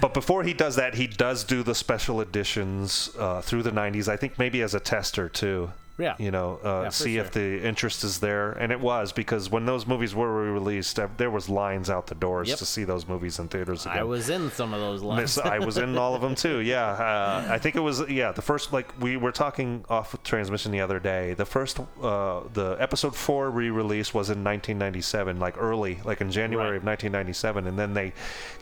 but 0.00 0.14
before 0.14 0.42
he 0.42 0.52
does 0.52 0.74
that, 0.76 0.94
he 0.94 1.06
does 1.06 1.44
do 1.44 1.62
the 1.62 1.76
special 1.76 2.20
editions 2.20 3.10
uh, 3.16 3.40
through 3.40 3.62
the 3.62 3.70
'90s. 3.70 4.08
I 4.08 4.16
think 4.16 4.36
maybe 4.36 4.62
as 4.62 4.74
a 4.74 4.80
tester 4.80 5.28
too. 5.28 5.70
Yeah. 5.98 6.14
You 6.18 6.30
know, 6.30 6.60
uh, 6.64 6.82
Yeah, 6.84 6.88
see 6.90 7.16
if 7.18 7.32
the 7.32 7.60
interest 7.62 8.04
is 8.04 8.20
there, 8.20 8.52
and 8.52 8.70
it 8.70 8.80
was 8.80 9.12
because 9.12 9.50
when 9.50 9.66
those 9.66 9.86
movies 9.86 10.14
were 10.14 10.44
re 10.44 10.50
released, 10.50 10.98
there 11.16 11.30
was 11.30 11.48
lines 11.48 11.90
out 11.90 12.06
the 12.06 12.14
doors 12.14 12.48
Yep. 12.48 12.58
to 12.58 12.66
see 12.66 12.84
those 12.84 13.06
movies 13.08 13.38
in 13.40 13.48
theaters 13.48 13.84
again. 13.84 13.98
I 13.98 14.04
was 14.04 14.30
in 14.30 14.50
some 14.52 14.72
of 14.72 14.80
those 14.80 15.02
lines. 15.02 15.38
I 15.38 15.58
was 15.58 15.76
in 15.76 15.98
all 15.98 16.14
of 16.14 16.20
them 16.22 16.34
too. 16.36 16.60
Yeah, 16.60 16.86
uh, 16.86 17.46
I 17.50 17.58
think 17.58 17.74
it 17.76 17.80
was 17.80 18.08
yeah 18.08 18.30
the 18.32 18.42
first 18.42 18.72
like 18.72 18.88
we 19.00 19.16
were 19.16 19.32
talking 19.32 19.84
off 19.88 20.14
transmission 20.22 20.70
the 20.72 20.80
other 20.80 21.00
day. 21.00 21.34
The 21.34 21.44
first 21.46 21.80
uh, 22.02 22.42
the 22.52 22.76
episode 22.78 23.16
four 23.16 23.50
re-release 23.50 24.14
was 24.14 24.30
in 24.30 24.44
1997, 24.44 25.38
like 25.40 25.56
early, 25.58 25.98
like 26.04 26.20
in 26.20 26.30
January 26.30 26.70
Right. 26.72 26.76
of 26.76 26.84
1997, 26.84 27.66
and 27.66 27.78
then 27.78 27.94
they 27.94 28.12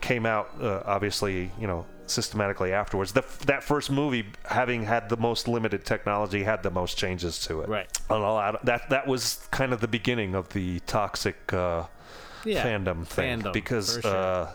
came 0.00 0.24
out 0.26 0.50
uh, 0.60 0.82
obviously 0.86 1.50
you 1.60 1.66
know 1.66 1.84
systematically 2.10 2.72
afterwards. 2.72 3.12
The, 3.12 3.24
that 3.46 3.62
first 3.62 3.90
movie, 3.90 4.26
having 4.44 4.84
had 4.84 5.08
the 5.08 5.16
most 5.16 5.48
limited 5.48 5.84
technology, 5.84 6.44
had 6.44 6.62
the 6.62 6.70
most 6.70 6.96
changes 6.98 7.38
to 7.46 7.62
it. 7.62 7.68
Right. 7.68 7.88
And 8.10 8.18
a 8.18 8.22
lot 8.22 8.64
that 8.64 8.88
that 8.90 9.06
was 9.06 9.46
kind 9.50 9.72
of 9.72 9.80
the 9.80 9.88
beginning 9.88 10.34
of 10.34 10.48
the 10.50 10.80
toxic. 10.80 11.52
Uh, 11.52 11.84
Yeah, 12.44 12.62
fandom 12.62 13.04
thing 13.04 13.42
fandom, 13.42 13.52
because 13.52 13.98
sure. 14.00 14.06
uh, 14.06 14.52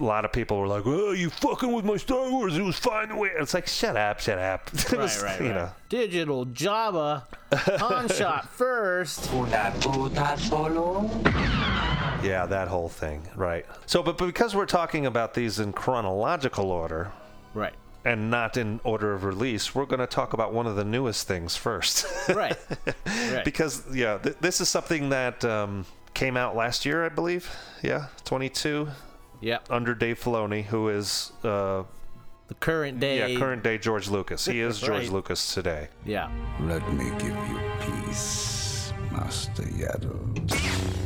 a 0.00 0.04
lot 0.04 0.24
of 0.24 0.32
people 0.32 0.58
were 0.58 0.66
like, 0.68 0.82
"Oh, 0.86 1.12
you 1.12 1.30
fucking 1.30 1.72
with 1.72 1.84
my 1.84 1.96
Star 1.96 2.30
Wars? 2.30 2.56
It 2.56 2.62
was 2.62 2.78
fine 2.78 3.08
the 3.08 3.16
way." 3.16 3.30
It's 3.38 3.54
like, 3.54 3.66
shut 3.66 3.96
up, 3.96 4.20
shut 4.20 4.38
up. 4.38 4.70
It 4.74 4.92
Right, 4.92 4.98
was, 5.00 5.22
right, 5.22 5.40
you 5.40 5.46
right. 5.48 5.54
know, 5.54 5.70
Digital 5.88 6.46
Jabba, 6.46 7.22
Han 7.52 8.08
shot 8.20 8.48
first. 8.50 9.30
yeah, 12.22 12.46
that 12.48 12.68
whole 12.68 12.88
thing, 12.88 13.22
right? 13.36 13.64
So, 13.86 14.02
but 14.02 14.18
because 14.18 14.54
we're 14.54 14.66
talking 14.66 15.06
about 15.06 15.34
these 15.34 15.58
in 15.58 15.72
chronological 15.72 16.70
order 16.70 17.12
Right, 17.54 17.74
and 18.04 18.30
not 18.30 18.56
in 18.56 18.80
order 18.84 19.12
of 19.14 19.24
release, 19.24 19.74
we're 19.74 19.86
going 19.86 20.00
to 20.00 20.06
talk 20.06 20.32
about 20.32 20.52
one 20.52 20.66
of 20.66 20.76
the 20.76 20.84
newest 20.84 21.26
things 21.26 21.56
first. 21.56 22.06
right, 22.34 22.56
right. 23.06 23.44
because 23.44 23.84
yeah, 23.94 24.18
th- 24.18 24.36
this 24.40 24.60
is 24.60 24.68
something 24.68 25.08
that 25.10 25.44
um, 25.44 25.84
came 26.14 26.36
out 26.36 26.54
last 26.56 26.84
year, 26.84 27.04
I 27.04 27.08
believe. 27.08 27.50
Yeah, 27.82 28.06
22 28.24 28.88
yep, 29.40 29.66
under 29.70 29.94
Dave 29.94 30.20
Filoni, 30.20 30.64
who 30.64 30.88
is. 30.88 31.32
Uh, 31.42 31.84
the 32.48 32.54
current 32.54 32.98
day. 32.98 33.32
yeah, 33.34 33.38
current 33.38 33.62
day 33.62 33.76
George 33.76 34.08
Lucas. 34.08 34.46
He 34.46 34.60
is 34.60 34.80
George 34.80 35.02
Right. 35.04 35.12
Lucas 35.12 35.52
today. 35.52 35.88
Yeah, 36.06 36.30
Let 36.62 36.90
me 36.94 37.10
give 37.18 37.28
you 37.28 37.60
peace, 38.06 38.92
Master 39.12 39.64
Yaddle. 39.64 40.96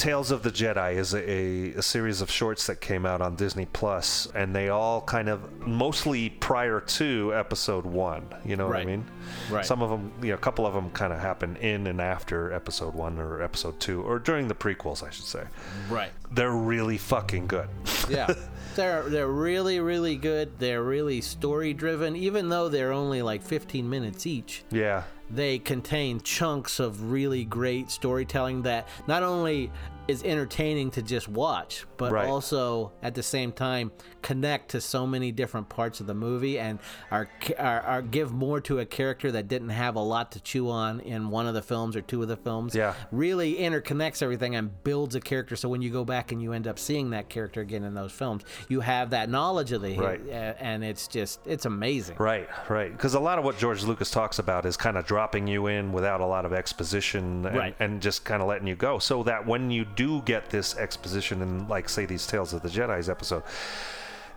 Tales 0.00 0.30
of 0.30 0.42
the 0.42 0.50
Jedi 0.50 0.94
is 0.94 1.12
a, 1.12 1.78
a 1.78 1.82
series 1.82 2.22
of 2.22 2.30
shorts 2.30 2.66
that 2.68 2.80
came 2.80 3.04
out 3.04 3.20
on 3.20 3.36
Disney 3.36 3.66
Plus, 3.66 4.26
and 4.34 4.56
they 4.56 4.70
all 4.70 5.02
kind 5.02 5.28
of 5.28 5.66
mostly 5.66 6.30
prior 6.30 6.80
to 6.80 7.34
Episode 7.34 7.84
One. 7.84 8.26
You 8.42 8.56
know 8.56 8.66
what 8.66 8.78
I 8.78 8.86
mean? 8.86 9.04
Right. 9.50 9.62
Some 9.62 9.82
of 9.82 9.90
them, 9.90 10.10
you 10.22 10.30
know, 10.30 10.36
a 10.36 10.38
couple 10.38 10.64
of 10.64 10.72
them 10.72 10.90
kind 10.92 11.12
of 11.12 11.18
happen 11.18 11.54
in 11.56 11.86
and 11.86 12.00
after 12.00 12.50
Episode 12.50 12.94
One 12.94 13.18
or 13.18 13.42
Episode 13.42 13.78
Two, 13.78 14.00
or 14.00 14.18
during 14.18 14.48
the 14.48 14.54
prequels, 14.54 15.06
I 15.06 15.10
should 15.10 15.26
say. 15.26 15.44
right. 15.90 16.12
They're 16.30 16.50
really 16.50 16.96
fucking 16.96 17.46
good. 17.46 17.68
Yeah, 18.08 18.32
they're 18.74 19.02
they're 19.08 19.28
really 19.28 19.80
really 19.80 20.16
good. 20.16 20.58
They're 20.58 20.82
really 20.82 21.20
story 21.20 21.72
driven, 21.74 22.16
even 22.16 22.48
though 22.48 22.68
they're 22.68 22.92
only 22.92 23.22
like 23.22 23.42
15 23.42 23.88
minutes 23.88 24.26
each. 24.26 24.64
yeah. 24.70 25.04
they 25.30 25.58
contain 25.58 26.20
chunks 26.20 26.80
of 26.80 27.12
really 27.12 27.44
great 27.44 27.90
storytelling 27.90 28.62
that 28.62 28.88
not 29.06 29.22
only 29.22 29.70
is 30.10 30.22
entertaining 30.24 30.90
to 30.90 31.02
just 31.02 31.28
watch, 31.28 31.86
but 31.96 32.12
Right. 32.12 32.28
also 32.28 32.92
at 33.02 33.14
the 33.14 33.22
same 33.22 33.52
time 33.52 33.92
connect 34.22 34.70
to 34.72 34.80
so 34.80 35.06
many 35.06 35.32
different 35.32 35.68
parts 35.68 36.00
of 36.00 36.06
the 36.06 36.14
movie 36.14 36.58
and 36.58 36.78
are, 37.10 37.28
are, 37.58 37.80
are 37.80 38.02
give 38.02 38.32
more 38.32 38.60
to 38.60 38.80
a 38.80 38.84
character 38.84 39.32
that 39.32 39.48
didn't 39.48 39.70
have 39.70 39.96
a 39.96 40.00
lot 40.00 40.32
to 40.32 40.40
chew 40.40 40.68
on 40.68 41.00
in 41.00 41.30
one 41.30 41.46
of 41.46 41.54
the 41.54 41.62
films 41.62 41.96
or 41.96 42.02
two 42.02 42.20
of 42.22 42.28
the 42.28 42.36
films. 42.36 42.74
Yeah. 42.74 42.94
really 43.12 43.54
interconnects 43.54 44.22
everything 44.22 44.54
and 44.56 44.82
builds 44.84 45.14
a 45.14 45.20
character. 45.20 45.56
So 45.56 45.68
when 45.68 45.80
you 45.82 45.90
go 45.90 46.04
back 46.04 46.32
and 46.32 46.42
you 46.42 46.52
end 46.52 46.66
up 46.66 46.78
seeing 46.78 47.10
that 47.10 47.28
character 47.28 47.60
again 47.60 47.84
in 47.84 47.94
those 47.94 48.12
films, 48.12 48.42
you 48.68 48.80
have 48.80 49.10
that 49.10 49.30
knowledge 49.30 49.72
of 49.72 49.82
the 49.82 49.96
Right. 49.96 50.20
Uh, 50.28 50.54
and 50.58 50.82
it's 50.84 51.06
just 51.08 51.46
it's 51.46 51.64
amazing. 51.66 52.16
Right, 52.18 52.48
right. 52.68 52.90
Because 52.92 53.14
a 53.14 53.20
lot 53.20 53.38
of 53.38 53.44
what 53.44 53.58
George 53.58 53.84
Lucas 53.84 54.10
talks 54.10 54.38
about 54.38 54.66
is 54.66 54.76
kind 54.76 54.96
of 54.96 55.06
dropping 55.06 55.46
you 55.46 55.66
in 55.66 55.92
without 55.92 56.20
a 56.20 56.26
lot 56.26 56.44
of 56.44 56.52
exposition 56.52 57.44
and, 57.46 57.56
Right. 57.56 57.76
and 57.78 58.00
just 58.02 58.24
kind 58.24 58.40
of 58.42 58.48
letting 58.48 58.66
you 58.66 58.74
go. 58.76 58.98
So 58.98 59.22
that 59.24 59.46
when 59.46 59.70
you 59.70 59.84
do 59.84 59.99
get 60.22 60.50
this 60.50 60.76
exposition 60.76 61.42
in, 61.42 61.68
like, 61.68 61.88
say, 61.88 62.04
these 62.06 62.26
Tales 62.26 62.52
of 62.52 62.62
the 62.62 62.68
Jedi's 62.68 63.08
episode, 63.08 63.42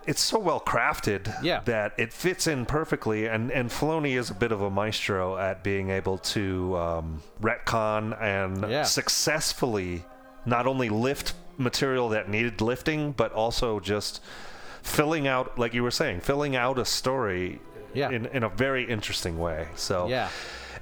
it's 0.06 0.20
so 0.20 0.38
well 0.38 0.60
crafted 0.60 1.32
Yeah. 1.42 1.60
that 1.64 1.92
it 1.96 2.12
fits 2.12 2.46
in 2.46 2.66
perfectly. 2.66 3.26
And, 3.26 3.50
and 3.50 3.70
Filoni 3.70 4.18
is 4.18 4.28
a 4.30 4.34
bit 4.34 4.52
of 4.52 4.60
a 4.60 4.68
maestro 4.70 5.38
at 5.38 5.62
being 5.64 5.88
able 5.90 6.18
to 6.18 6.76
um, 6.76 7.22
retcon 7.40 8.20
and 8.20 8.70
Yeah. 8.70 8.82
successfully 8.82 10.04
not 10.44 10.66
only 10.66 10.88
lift 10.90 11.32
material 11.56 12.10
that 12.10 12.28
needed 12.28 12.60
lifting, 12.60 13.12
but 13.12 13.32
also 13.32 13.80
just 13.80 14.20
filling 14.82 15.26
out, 15.26 15.58
like 15.58 15.72
you 15.72 15.82
were 15.82 15.90
saying, 15.90 16.20
filling 16.20 16.54
out 16.54 16.78
a 16.78 16.84
story 16.84 17.60
Yeah. 17.94 18.10
in, 18.10 18.26
in 18.26 18.42
a 18.42 18.48
very 18.50 18.84
interesting 18.84 19.38
way. 19.38 19.68
So 19.76 20.06
Yeah. 20.08 20.28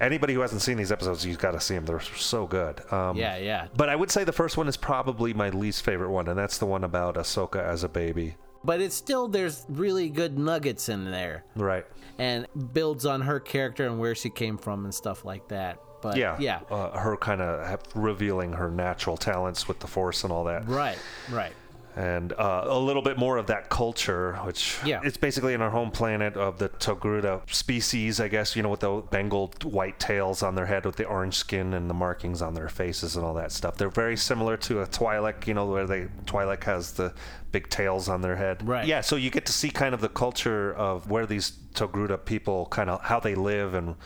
Anybody 0.02 0.34
who 0.34 0.40
hasn't 0.40 0.60
seen 0.60 0.76
these 0.76 0.92
episodes, 0.92 1.24
you've 1.24 1.38
got 1.38 1.52
to 1.52 1.60
see 1.60 1.74
them. 1.74 1.86
They're 1.86 2.00
so 2.00 2.46
good. 2.46 2.82
Um, 2.92 3.16
Yeah, 3.16 3.38
yeah. 3.38 3.68
But 3.76 3.88
I 3.88 3.96
would 3.96 4.10
say 4.10 4.24
the 4.24 4.32
first 4.32 4.56
one 4.58 4.68
is 4.68 4.76
probably 4.76 5.32
my 5.32 5.48
least 5.50 5.84
favorite 5.84 6.10
one, 6.10 6.28
and 6.28 6.38
that's 6.38 6.58
the 6.58 6.66
one 6.66 6.84
about 6.84 7.14
Ahsoka 7.14 7.62
as 7.62 7.84
a 7.84 7.88
baby. 7.88 8.36
But 8.64 8.80
it's 8.80 8.94
still 8.94 9.26
there's 9.28 9.64
really 9.68 10.08
good 10.08 10.38
nuggets 10.38 10.88
in 10.88 11.10
there 11.10 11.44
Right. 11.56 11.84
and 12.18 12.46
builds 12.72 13.06
on 13.06 13.22
her 13.22 13.40
character 13.40 13.86
and 13.86 13.98
where 13.98 14.14
she 14.14 14.30
came 14.30 14.56
from 14.58 14.84
and 14.84 14.94
stuff 14.94 15.24
like 15.24 15.48
that. 15.48 15.78
But 16.00 16.16
Yeah. 16.16 16.36
yeah. 16.38 16.60
Uh, 16.70 16.96
her 16.98 17.16
kind 17.16 17.40
of 17.40 17.80
revealing 17.94 18.52
her 18.52 18.70
natural 18.70 19.16
talents 19.16 19.66
with 19.68 19.78
the 19.80 19.86
Force 19.86 20.24
and 20.24 20.32
all 20.32 20.44
that. 20.44 20.68
Right, 20.68 20.98
right. 21.30 21.52
And 21.94 22.32
uh, 22.32 22.64
a 22.66 22.78
little 22.78 23.02
bit 23.02 23.18
more 23.18 23.36
of 23.36 23.46
that 23.48 23.68
culture, 23.68 24.34
which 24.44 24.78
Yeah. 24.84 25.00
it's 25.04 25.16
basically 25.16 25.52
in 25.54 25.60
our 25.60 25.70
home 25.70 25.90
planet 25.90 26.36
of 26.36 26.58
the 26.58 26.68
Togruta 26.70 27.42
species, 27.52 28.18
I 28.20 28.28
guess, 28.28 28.56
you 28.56 28.62
know, 28.62 28.70
with 28.70 28.80
the 28.80 29.02
bengal 29.10 29.52
white 29.64 29.98
tails 30.00 30.42
on 30.42 30.54
their 30.54 30.66
head 30.66 30.86
with 30.86 30.96
the 30.96 31.04
orange 31.04 31.34
skin 31.34 31.74
and 31.74 31.90
the 31.90 31.94
markings 31.94 32.40
on 32.40 32.54
their 32.54 32.68
faces 32.68 33.16
and 33.16 33.24
all 33.24 33.34
that 33.34 33.52
stuff. 33.52 33.76
They're 33.76 33.90
very 33.90 34.16
similar 34.16 34.56
to 34.58 34.80
a 34.80 34.86
Twi'lek, 34.86 35.46
you 35.46 35.54
know, 35.54 35.66
where 35.66 35.86
they 35.86 36.08
Twi'lek 36.24 36.64
has 36.64 36.92
the 36.92 37.12
big 37.50 37.68
tails 37.68 38.08
on 38.08 38.22
their 38.22 38.36
head. 38.36 38.66
Right. 38.66 38.86
Yeah, 38.86 39.02
so 39.02 39.16
you 39.16 39.30
get 39.30 39.44
to 39.46 39.52
see 39.52 39.68
kind 39.70 39.94
of 39.94 40.00
the 40.00 40.08
culture 40.08 40.72
of 40.74 41.10
where 41.10 41.26
these 41.26 41.52
Togruta 41.74 42.22
people 42.24 42.66
kind 42.66 42.88
of 42.88 43.02
how 43.02 43.20
they 43.20 43.34
live 43.34 43.74
and 43.74 43.96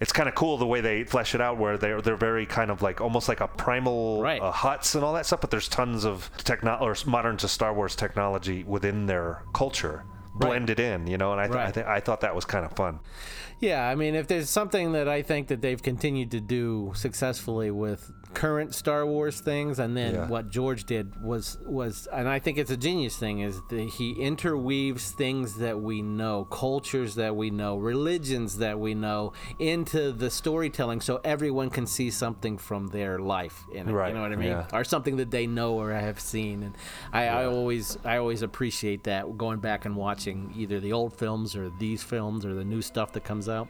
it's 0.00 0.12
kind 0.12 0.28
of 0.28 0.34
cool 0.34 0.56
the 0.56 0.66
way 0.66 0.80
they 0.80 1.04
flesh 1.04 1.34
it 1.34 1.40
out 1.40 1.58
where 1.58 1.76
they're 1.78 2.00
they're 2.00 2.16
very 2.16 2.46
kind 2.46 2.70
of 2.70 2.80
like 2.82 3.00
almost 3.00 3.28
like 3.28 3.40
a 3.40 3.48
primal 3.48 4.22
Right. 4.22 4.40
uh, 4.40 4.50
huts 4.50 4.94
and 4.94 5.04
all 5.04 5.12
that 5.14 5.26
stuff 5.26 5.40
but 5.40 5.50
there's 5.50 5.68
tons 5.68 6.04
of 6.04 6.30
techno 6.38 6.78
or 6.80 6.94
modern 7.06 7.36
to 7.38 7.48
Star 7.48 7.72
Wars 7.74 7.94
technology 7.96 8.64
within 8.64 9.06
their 9.06 9.42
culture 9.52 10.04
blended 10.34 10.80
in 10.80 11.06
you 11.06 11.18
know 11.18 11.32
and 11.32 11.40
I, 11.40 11.46
th- 11.46 11.56
I, 11.58 11.70
th- 11.70 11.86
I 11.86 12.00
thought 12.00 12.20
that 12.22 12.34
was 12.34 12.44
kind 12.44 12.64
of 12.64 12.72
fun. 12.72 13.00
Yeah, 13.58 13.86
I 13.86 13.94
mean, 13.94 14.14
if 14.14 14.26
there's 14.26 14.48
something 14.48 14.92
that 14.92 15.06
I 15.06 15.20
think 15.20 15.48
that 15.48 15.60
they've 15.60 15.82
continued 15.82 16.30
to 16.30 16.40
do 16.40 16.92
successfully 16.94 17.70
with 17.70 18.10
current 18.34 18.74
Star 18.74 19.04
Wars 19.04 19.40
things, 19.40 19.78
and 19.78 19.96
then 19.96 20.14
Yeah. 20.14 20.28
what 20.28 20.50
George 20.50 20.84
did 20.84 21.22
was 21.22 21.58
was, 21.66 22.06
and 22.12 22.28
I 22.28 22.38
think 22.38 22.58
it's 22.58 22.70
a 22.70 22.76
genius 22.76 23.16
thing, 23.16 23.40
is 23.40 23.60
that 23.70 23.80
he 23.98 24.12
interweaves 24.12 25.10
things 25.10 25.56
that 25.56 25.80
we 25.80 26.02
know, 26.02 26.44
cultures 26.44 27.14
that 27.16 27.36
we 27.36 27.50
know, 27.50 27.76
religions 27.76 28.58
that 28.58 28.78
we 28.78 28.94
know, 28.94 29.32
into 29.58 30.12
the 30.12 30.30
storytelling, 30.30 31.00
so 31.00 31.20
everyone 31.24 31.70
can 31.70 31.86
see 31.86 32.10
something 32.10 32.56
from 32.58 32.88
their 32.88 33.18
life 33.18 33.64
in 33.72 33.88
it. 33.88 33.92
Right, 33.92 34.08
You 34.08 34.14
know 34.14 34.22
what 34.22 34.32
I 34.32 34.36
mean? 34.36 34.48
yeah. 34.48 34.66
Or 34.72 34.84
something 34.84 35.16
that 35.16 35.30
they 35.30 35.46
know 35.46 35.74
or 35.80 35.92
have 35.92 36.20
seen, 36.20 36.62
and 36.62 36.74
I, 37.12 37.26
I 37.26 37.44
always 37.46 37.98
I 38.04 38.16
always 38.18 38.42
appreciate 38.42 39.04
that 39.04 39.36
going 39.38 39.58
back 39.58 39.84
and 39.84 39.96
watching 39.96 40.52
either 40.56 40.80
the 40.80 40.92
old 40.92 41.14
films 41.14 41.54
or 41.56 41.70
these 41.78 42.02
films 42.02 42.44
or 42.46 42.54
the 42.54 42.64
new 42.64 42.82
stuff 42.82 43.12
that 43.12 43.24
comes 43.24 43.48
out. 43.48 43.68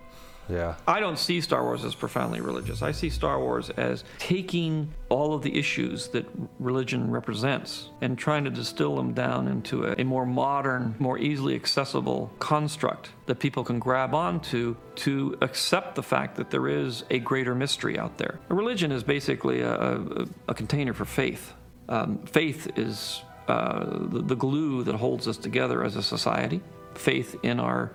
Yeah 0.51 0.75
I 0.87 1.01
don't 1.01 1.19
see 1.19 1.41
Star 1.41 1.63
Wars 1.63 1.85
as 1.85 1.95
profoundly 1.95 2.41
religious. 2.41 2.83
I 2.83 2.93
see 2.93 3.11
Star 3.11 3.39
Wars 3.39 3.71
as 3.71 4.05
taking 4.19 4.93
all 5.09 5.35
of 5.35 5.43
the 5.43 5.59
issues 5.59 6.09
that 6.09 6.27
religion 6.59 7.11
represents 7.11 7.91
and 8.01 8.19
trying 8.19 8.45
to 8.45 8.51
distill 8.51 8.97
them 8.97 9.13
down 9.13 9.49
into 9.49 9.85
a, 9.85 9.95
a 9.99 10.05
more 10.05 10.27
modern, 10.27 10.95
more 10.99 11.19
easily 11.19 11.55
accessible 11.55 12.33
construct 12.39 13.11
that 13.27 13.39
people 13.39 13.65
can 13.65 13.79
grab 13.79 14.15
onto 14.15 14.77
to 14.97 15.37
accept 15.41 15.95
the 15.95 16.03
fact 16.03 16.37
that 16.37 16.51
there 16.51 16.69
is 16.69 17.05
a 17.11 17.19
greater 17.19 17.55
mystery 17.55 17.99
out 17.99 18.19
there. 18.19 18.41
Religion 18.49 18.93
is 18.93 19.03
basically 19.03 19.61
a, 19.61 19.75
a, 19.75 20.27
a 20.49 20.55
container 20.55 20.93
for 20.93 21.05
faith. 21.05 21.55
Um, 21.89 22.19
faith 22.27 22.71
is 22.77 23.23
uh, 23.49 23.85
the, 23.85 24.23
the 24.23 24.37
glue 24.37 24.85
that 24.85 24.95
holds 24.95 25.27
us 25.27 25.37
together 25.37 25.85
as 25.85 25.97
a 25.97 26.03
society. 26.03 26.61
Faith 26.95 27.37
in 27.43 27.61
our 27.61 27.93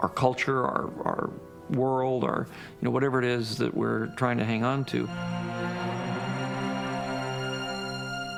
our 0.00 0.08
culture, 0.08 0.64
our, 0.64 0.90
our 1.04 1.30
world, 1.72 2.24
or 2.24 2.46
you 2.80 2.84
know 2.86 2.90
whatever 2.90 3.18
it 3.18 3.24
is 3.24 3.56
that 3.58 3.74
we're 3.74 4.06
trying 4.16 4.38
to 4.38 4.44
hang 4.44 4.64
on 4.64 4.84
to. 4.86 5.06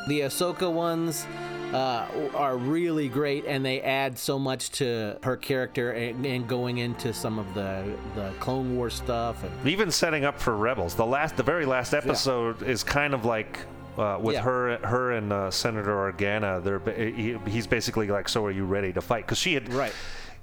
The 0.08 0.22
Ahsoka 0.22 0.70
ones 0.70 1.24
uh, 1.72 2.06
are 2.34 2.56
really 2.56 3.08
great, 3.08 3.44
and 3.46 3.64
they 3.64 3.80
add 3.80 4.18
so 4.18 4.36
much 4.38 4.70
to 4.72 5.16
her 5.22 5.36
character 5.36 5.92
and, 5.92 6.26
and 6.26 6.48
going 6.48 6.78
into 6.78 7.14
some 7.14 7.38
of 7.38 7.54
the 7.54 7.84
the 8.16 8.32
Clone 8.40 8.76
War 8.76 8.90
stuff. 8.90 9.42
And 9.44 9.68
even 9.68 9.90
setting 9.90 10.24
up 10.24 10.40
for 10.40 10.56
rebels 10.56 10.94
the 10.96 11.06
last 11.06 11.36
the 11.36 11.42
very 11.44 11.64
last 11.64 11.94
episode 11.94 12.62
is 12.62 12.82
kind 12.82 13.14
of 13.14 13.24
like 13.24 13.60
uh, 13.96 14.18
with 14.20 14.34
Yeah. 14.34 14.42
her 14.42 14.76
her 14.78 15.12
and 15.12 15.32
uh, 15.32 15.50
senator 15.50 16.12
organa 16.12 16.62
they're 16.62 16.80
he, 17.10 17.38
he's 17.48 17.66
basically 17.66 18.08
like 18.08 18.28
so 18.28 18.44
are 18.44 18.50
you 18.50 18.64
ready 18.64 18.92
to 18.92 19.00
fight 19.00 19.24
because 19.24 19.38
she 19.38 19.54
had 19.54 19.72
Right. 19.72 19.92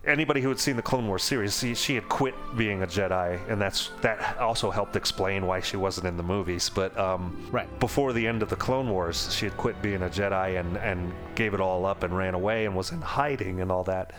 Anybody 0.06 0.42
who 0.42 0.50
had 0.50 0.60
seen 0.60 0.76
the 0.76 0.82
clone 0.82 1.08
wars 1.08 1.24
series 1.24 1.60
she, 1.60 1.76
she 1.76 1.96
had 1.96 2.08
quit 2.08 2.34
being 2.56 2.84
a 2.84 2.88
jedi 2.88 3.38
and 3.50 3.62
that's 3.62 3.92
that 4.02 4.38
also 4.38 4.72
helped 4.72 4.96
explain 4.96 5.46
why 5.46 5.60
she 5.60 5.76
wasn't 5.78 6.06
in 6.08 6.16
the 6.16 6.24
movies 6.24 6.70
but 6.70 6.98
um, 6.98 7.36
Right. 7.52 7.80
before 7.80 8.14
the 8.14 8.26
end 8.26 8.42
of 8.42 8.50
the 8.50 8.56
clone 8.56 8.90
wars 8.90 9.34
she 9.34 9.46
had 9.46 9.58
quit 9.58 9.82
being 9.82 10.02
a 10.04 10.10
jedi 10.10 10.60
and 10.60 10.78
and 10.78 11.12
gave 11.36 11.54
it 11.54 11.60
all 11.60 11.86
up 11.86 12.04
and 12.04 12.16
ran 12.16 12.34
away 12.34 12.66
and 12.66 12.76
was 12.76 12.92
in 12.92 13.02
hiding 13.02 13.62
and 13.62 13.72
all 13.72 13.84
that. 13.86 14.12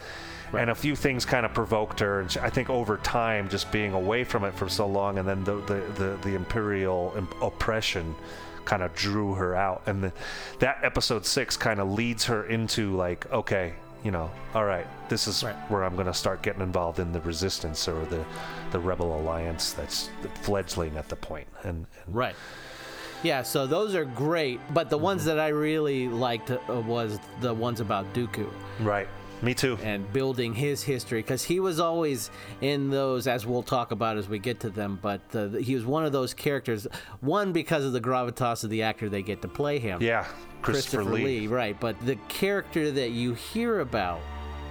And 0.53 0.69
a 0.71 0.75
few 0.75 0.97
things 0.97 1.25
kind 1.25 1.47
of 1.47 1.55
provoked 1.55 2.01
her 2.01 2.21
and 2.21 2.31
she, 2.31 2.41
i 2.41 2.51
think 2.51 2.69
over 2.71 2.97
time 2.99 3.49
just 3.49 3.71
being 3.71 3.93
away 3.93 4.25
from 4.25 4.45
it 4.45 4.55
for 4.55 4.69
so 4.69 4.87
long 4.87 5.19
and 5.19 5.27
then 5.29 5.45
the 5.45 5.57
the, 5.63 5.81
the, 5.97 6.19
the 6.23 6.35
imperial 6.35 7.15
im- 7.17 7.29
oppression 7.41 8.15
kind 8.67 8.83
of 8.83 8.95
drew 8.95 9.35
her 9.35 9.57
out. 9.57 9.83
And 9.87 10.05
the, 10.05 10.13
that 10.59 10.79
episode 10.83 11.25
six 11.25 11.57
kind 11.57 11.81
of 11.81 11.91
leads 11.93 12.25
her 12.27 12.45
into 12.45 12.95
like 12.97 13.31
okay 13.33 13.75
you 14.05 14.11
know 14.11 14.31
all 14.55 14.65
right 14.65 14.87
this 15.09 15.27
is 15.27 15.43
Right. 15.45 15.55
where 15.71 15.85
i'm 15.85 15.95
going 15.95 16.07
to 16.07 16.15
start 16.15 16.43
getting 16.43 16.63
involved 16.63 16.99
in 16.99 17.13
the 17.13 17.21
resistance 17.21 17.87
or 17.89 18.05
the 18.07 18.25
the 18.73 18.79
rebel 18.79 19.19
alliance 19.21 19.73
that's 19.73 20.09
fledgling 20.43 20.97
at 20.97 21.09
the 21.09 21.17
point 21.17 21.47
and, 21.65 21.87
and 22.07 22.15
right. 22.15 22.35
Yeah, 23.23 23.43
so 23.43 23.67
those 23.67 23.95
are 23.95 24.07
great, 24.07 24.61
but 24.73 24.89
the 24.89 24.97
ones 24.97 25.27
that 25.27 25.39
I 25.39 25.49
really 25.49 26.09
liked 26.09 26.51
uh, 26.51 26.59
was 26.87 27.19
the 27.43 27.53
ones 27.53 27.81
about 27.81 28.11
Dooku. 28.15 28.51
right 28.81 29.09
me 29.43 29.55
too 29.55 29.79
and 29.83 30.11
building 30.13 30.55
his 30.55 30.83
history 30.83 31.21
because 31.21 31.43
he 31.43 31.61
was 31.61 31.81
always 31.81 32.31
in 32.61 32.91
those 32.91 33.27
as 33.27 33.47
we'll 33.47 33.63
talk 33.63 33.91
about 33.91 34.17
as 34.17 34.29
we 34.29 34.39
get 34.39 34.61
to 34.61 34.71
them 34.71 34.99
but 35.01 35.21
uh, 35.35 35.49
he 35.49 35.75
was 35.75 35.85
one 35.85 36.05
of 36.05 36.13
those 36.13 36.35
characters 36.35 36.87
one 37.21 37.53
because 37.53 37.85
of 37.85 37.93
the 37.93 38.01
gravitas 38.01 38.65
of 38.65 38.71
the 38.71 38.83
actor 38.83 39.09
they 39.09 39.23
get 39.23 39.41
to 39.43 39.49
play 39.49 39.79
him 39.79 40.03
yeah 40.03 40.27
christopher, 40.63 41.05
lee. 41.05 41.47
right 41.47 41.81
but 41.81 41.99
the 42.05 42.17
character 42.29 42.91
that 42.91 43.11
you 43.11 43.33
hear 43.35 43.81
about 43.81 44.21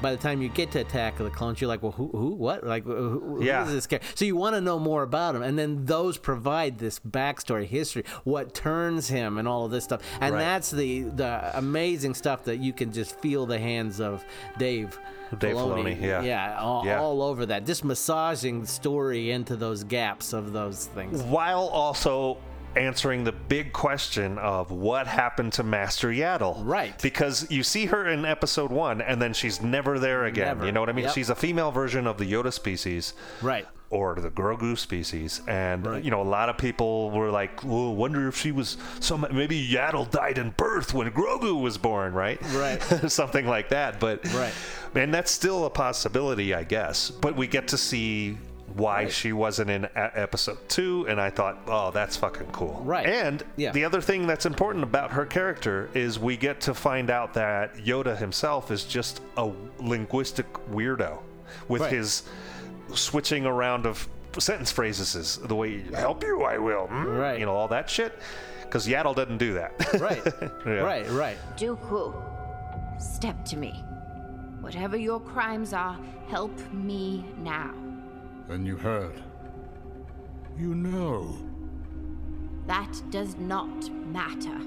by 0.01 0.11
the 0.11 0.17
time 0.17 0.41
you 0.41 0.49
get 0.49 0.71
to 0.71 0.79
Attack 0.79 1.19
of 1.19 1.25
the 1.25 1.31
Clones, 1.31 1.59
you're 1.61 1.67
like, 1.67 1.81
well, 1.83 1.91
who, 1.91 2.07
who, 2.09 2.29
what? 2.35 2.65
Like, 2.65 2.83
who, 2.83 3.19
who 3.37 3.43
Yeah. 3.43 3.65
is 3.65 3.71
this 3.73 3.87
character? 3.87 4.07
So 4.15 4.25
you 4.25 4.35
want 4.35 4.55
to 4.55 4.61
know 4.61 4.79
more 4.79 5.03
about 5.03 5.35
him, 5.35 5.41
and 5.43 5.57
then 5.57 5.85
those 5.85 6.17
provide 6.17 6.77
this 6.79 6.99
backstory, 6.99 7.65
history, 7.65 8.03
what 8.23 8.53
turns 8.53 9.07
him, 9.09 9.37
and 9.37 9.47
all 9.47 9.65
of 9.65 9.71
this 9.71 9.83
stuff, 9.83 10.01
and 10.21 10.33
Right. 10.35 10.41
that's 10.41 10.71
the 10.71 11.01
the 11.01 11.51
amazing 11.57 12.13
stuff 12.13 12.43
that 12.45 12.57
you 12.57 12.73
can 12.73 12.91
just 12.91 13.19
feel 13.19 13.45
the 13.45 13.59
hands 13.59 13.99
of 13.99 14.23
Dave. 14.57 14.97
Dave 15.37 15.55
Filoni, 15.57 16.01
yeah. 16.01 16.23
yeah, 16.23 16.57
all, 16.59 16.83
Yeah. 16.83 16.99
all 16.99 17.21
over 17.21 17.45
that, 17.45 17.63
just 17.67 17.83
massaging 17.85 18.61
the 18.61 18.67
story 18.67 19.29
into 19.29 19.55
those 19.55 19.83
gaps 19.83 20.33
of 20.33 20.53
those 20.53 20.87
things. 20.87 21.21
while 21.21 21.67
also 21.67 22.37
answering 22.75 23.23
the 23.23 23.31
big 23.31 23.73
question 23.73 24.37
of 24.37 24.71
what 24.71 25.07
happened 25.07 25.53
to 25.53 25.63
Master 25.63 26.09
Yaddle. 26.09 26.55
Right. 26.65 26.99
Because 27.01 27.49
you 27.51 27.63
see 27.63 27.87
her 27.87 28.07
in 28.07 28.25
episode 28.25 28.71
one 28.71 29.01
and 29.01 29.21
then 29.21 29.33
she's 29.33 29.61
never 29.61 29.99
there 29.99 30.25
again. 30.25 30.57
Never. 30.57 30.65
You 30.65 30.71
know 30.71 30.79
what 30.79 30.89
I 30.89 30.93
mean? 30.93 31.05
Yep. 31.05 31.13
She's 31.15 31.29
a 31.29 31.35
female 31.35 31.71
version 31.71 32.07
of 32.07 32.17
the 32.17 32.25
Yoda 32.31 32.53
species. 32.53 33.13
Right. 33.41 33.67
or 33.91 34.13
the 34.13 34.29
Grogu 34.29 34.77
species. 34.77 35.41
And 35.47 36.05
you 36.05 36.11
know, 36.11 36.21
a 36.21 36.29
lot 36.37 36.47
of 36.49 36.59
people 36.59 37.09
were 37.09 37.31
like, 37.31 37.63
"Well, 37.63 37.95
wonder 37.95 38.27
if 38.27 38.37
she 38.37 38.51
was 38.51 38.77
some 38.99 39.25
maybe 39.31 39.67
Yaddle 39.67 40.11
died 40.11 40.37
in 40.37 40.51
birth 40.51 40.93
when 40.93 41.09
Grogu 41.09 41.59
was 41.59 41.79
born, 41.79 42.13
right? 42.13 42.39
Right. 42.53 42.79
Something 43.07 43.47
like 43.47 43.69
that." 43.69 43.99
But 43.99 44.23
Right. 44.31 44.53
and 44.93 45.11
that's 45.11 45.31
still 45.31 45.65
a 45.65 45.71
possibility, 45.71 46.53
I 46.53 46.65
guess. 46.65 47.09
But 47.09 47.35
we 47.35 47.47
get 47.47 47.67
to 47.69 47.77
see 47.79 48.37
why 48.75 49.03
Right. 49.03 49.11
she 49.11 49.33
wasn't 49.33 49.69
in 49.69 49.85
a- 49.85 50.11
episode 50.15 50.57
two, 50.69 51.05
and 51.09 51.19
I 51.19 51.29
thought, 51.29 51.57
oh, 51.67 51.91
that's 51.91 52.15
fucking 52.17 52.47
cool. 52.51 52.81
Right. 52.85 53.05
And 53.05 53.43
Yeah. 53.55 53.71
the 53.71 53.85
other 53.85 54.01
thing 54.01 54.27
that's 54.27 54.45
important 54.45 54.83
about 54.83 55.11
her 55.11 55.25
character 55.25 55.89
is 55.93 56.19
we 56.19 56.37
get 56.37 56.61
to 56.61 56.73
find 56.73 57.09
out 57.09 57.33
that 57.33 57.75
Yoda 57.75 58.17
himself 58.17 58.71
is 58.71 58.83
just 58.83 59.21
a 59.37 59.49
linguistic 59.79 60.45
weirdo 60.71 61.19
with 61.67 61.81
Right. 61.83 61.91
his 61.93 62.23
switching 62.93 63.45
around 63.45 63.85
of 63.85 64.07
sentence 64.37 64.71
phrases, 64.71 65.15
is 65.15 65.37
the 65.37 65.55
way 65.55 65.81
help 65.93 66.23
you, 66.23 66.43
I 66.43 66.57
will. 66.57 66.87
mm," 66.87 67.19
Right. 67.19 67.39
You 67.39 67.45
know, 67.45 67.53
all 67.55 67.67
that 67.69 67.89
shit. 67.89 68.17
Because 68.61 68.87
Yaddle 68.87 69.15
doesn't 69.15 69.39
do 69.39 69.53
that. 69.55 69.71
Right. 69.99 70.21
Yeah. 70.65 70.73
Right, 70.81 71.09
right. 71.09 71.37
Dooku, 71.57 72.13
step 73.01 73.43
to 73.45 73.57
me. 73.57 73.83
Whatever 74.61 74.95
your 74.97 75.19
crimes 75.19 75.73
are, 75.73 75.97
help 76.29 76.51
me 76.71 77.25
now. 77.43 77.71
Then 78.49 78.65
you 78.65 78.75
heard. 78.77 79.21
You 80.57 80.73
know. 80.73 81.37
That 82.65 82.99
does 83.11 83.37
not 83.37 83.91
matter. 84.07 84.59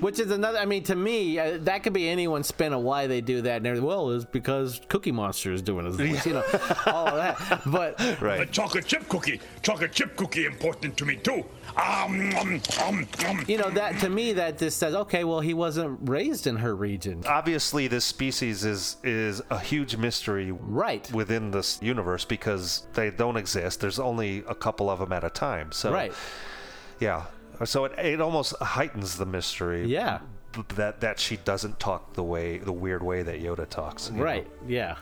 Which 0.00 0.18
is 0.18 0.30
another. 0.30 0.58
I 0.58 0.64
mean, 0.64 0.82
to 0.84 0.96
me, 0.96 1.38
uh, 1.38 1.58
that 1.62 1.82
could 1.82 1.92
be 1.92 2.08
anyone's 2.08 2.46
spin 2.48 2.72
of 2.72 2.82
why 2.82 3.06
they 3.06 3.20
do 3.20 3.42
that. 3.42 3.56
And 3.58 3.66
they're, 3.66 3.82
well, 3.82 4.10
it's 4.10 4.24
because 4.24 4.80
Cookie 4.88 5.12
Monster 5.12 5.52
is 5.52 5.62
doing 5.62 5.86
his 5.86 5.96
voice, 5.96 6.26
you 6.26 6.32
know, 6.34 6.44
all 6.86 7.08
of 7.08 7.16
that. 7.16 7.60
But 7.66 8.00
A 8.00 8.16
Right. 8.20 8.50
chocolate 8.50 8.86
chip 8.86 9.08
cookie. 9.08 9.40
Chocolate 9.62 9.92
chip 9.92 10.16
cookie 10.16 10.46
important 10.46 10.96
to 10.96 11.04
me 11.04 11.16
too. 11.16 11.44
Um, 11.76 12.34
um, 12.36 12.60
um, 12.82 13.06
um. 13.28 13.44
you 13.46 13.56
know, 13.56 13.70
that 13.70 13.98
to 14.00 14.08
me, 14.08 14.32
that 14.32 14.58
just 14.58 14.78
says, 14.78 14.94
okay, 14.94 15.22
well, 15.24 15.40
he 15.40 15.54
wasn't 15.54 15.98
raised 16.08 16.46
in 16.48 16.56
her 16.56 16.74
region, 16.74 17.22
Obviously, 17.26 17.86
this 17.86 18.04
species 18.04 18.64
is 18.64 18.96
is 19.04 19.40
a 19.50 19.58
huge 19.58 19.96
mystery 19.96 20.50
right? 20.52 21.10
within 21.12 21.50
this 21.52 21.78
universe 21.80 22.24
because 22.24 22.86
they 22.94 23.10
don't 23.10 23.36
exist. 23.36 23.80
There's 23.80 23.98
only 24.00 24.42
a 24.48 24.54
couple 24.54 24.90
of 24.90 24.98
them 24.98 25.12
at 25.12 25.22
a 25.22 25.30
time. 25.30 25.70
So 25.72 25.92
Right. 25.92 26.12
yeah. 26.98 27.26
So 27.64 27.84
it, 27.84 27.98
it 27.98 28.20
almost 28.20 28.54
heightens 28.60 29.16
the 29.16 29.26
mystery. 29.26 29.86
Yeah. 29.86 30.20
That 30.74 31.00
that 31.00 31.20
she 31.20 31.36
doesn't 31.36 31.78
talk 31.78 32.14
the 32.14 32.24
way 32.24 32.58
the 32.58 32.72
weird 32.72 33.02
way 33.02 33.22
that 33.22 33.40
Yoda 33.40 33.68
talks. 33.68 34.10
you 34.10 34.16
know? 34.16 34.24
Right. 34.24 34.48
Yeah. 34.66 34.96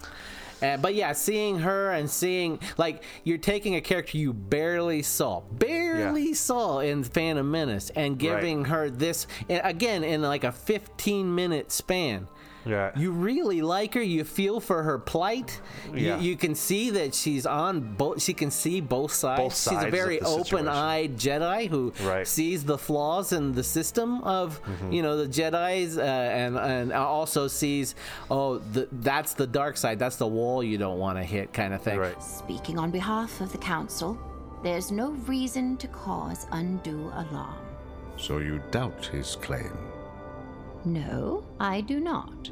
Uh, 0.61 0.77
but 0.77 0.95
yeah, 0.95 1.13
seeing 1.13 1.61
her 1.61 1.91
and 1.91 2.11
seeing 2.11 2.59
like 2.77 3.05
you're 3.25 3.39
taking 3.39 3.77
a 3.77 3.81
character 3.81 4.19
you 4.19 4.33
barely 4.33 5.03
saw, 5.03 5.41
barely 5.41 6.35
saw 6.35 6.81
in 6.81 7.05
Phantom 7.05 7.49
Menace, 7.49 7.91
and 7.91 8.19
giving 8.19 8.65
her 8.67 8.91
this 8.91 9.27
again 9.49 10.03
in 10.03 10.21
like 10.21 10.45
a 10.45 10.53
15 10.53 11.35
minute 11.35 11.71
span. 11.71 12.27
Yeah. 12.67 12.91
You 12.97 13.13
really 13.13 13.63
like 13.63 13.95
her. 13.95 14.03
You 14.03 14.25
feel 14.25 14.61
for 14.61 14.83
her 14.83 14.99
plight. 14.99 15.61
Yeah. 15.95 16.19
You, 16.19 16.31
you 16.31 16.37
can 16.37 16.55
see 16.55 16.91
that 16.91 17.15
she's 17.15 17.47
on 17.47 17.81
both. 17.97 18.23
She 18.23 18.35
can 18.35 18.51
see 18.51 18.81
both 18.81 19.13
sides. 19.13 19.41
Both 19.41 19.57
she's 19.75 19.83
a 19.83 19.91
very 19.91 20.21
open-eyed 20.21 21.17
Jedi 21.17 21.69
who 21.69 21.93
Right. 22.03 22.27
sees 22.27 22.65
the 22.65 22.77
flaws 22.77 23.33
in 23.33 23.53
the 23.55 23.63
system 23.63 24.23
of 24.23 24.61
Mm-hmm. 24.63 24.93
you 24.93 25.03
know 25.03 25.17
the 25.17 25.29
Jedi's, 25.29 25.97
uh, 25.99 26.03
and 26.03 26.57
and 26.59 26.93
also 26.93 27.49
sees 27.49 27.95
oh 28.31 28.59
the, 28.59 28.89
that's 28.93 29.35
the 29.35 29.47
dark 29.47 29.77
side. 29.77 29.99
That's 29.99 30.17
the 30.17 30.27
wall 30.27 30.63
you 30.63 30.79
don't 30.79 30.99
want 30.99 31.17
to 31.19 31.25
hit, 31.25 31.53
kind 31.53 31.73
of 31.73 31.81
thing. 31.83 31.99
Right. 31.99 32.23
Speaking 32.23 32.79
on 32.79 32.91
behalf 32.91 33.41
of 33.41 33.51
the 33.53 33.59
Council, 33.59 34.19
there's 34.63 34.91
no 34.91 35.11
reason 35.27 35.77
to 35.79 35.89
cause 35.89 36.47
undue 36.53 37.11
alarm. 37.15 37.55
So 38.17 38.39
you 38.39 38.61
doubt 38.71 39.07
his 39.07 39.37
claim. 39.37 39.73
No, 40.85 41.45
I 41.61 41.81
do 41.81 42.01
not. 42.01 42.51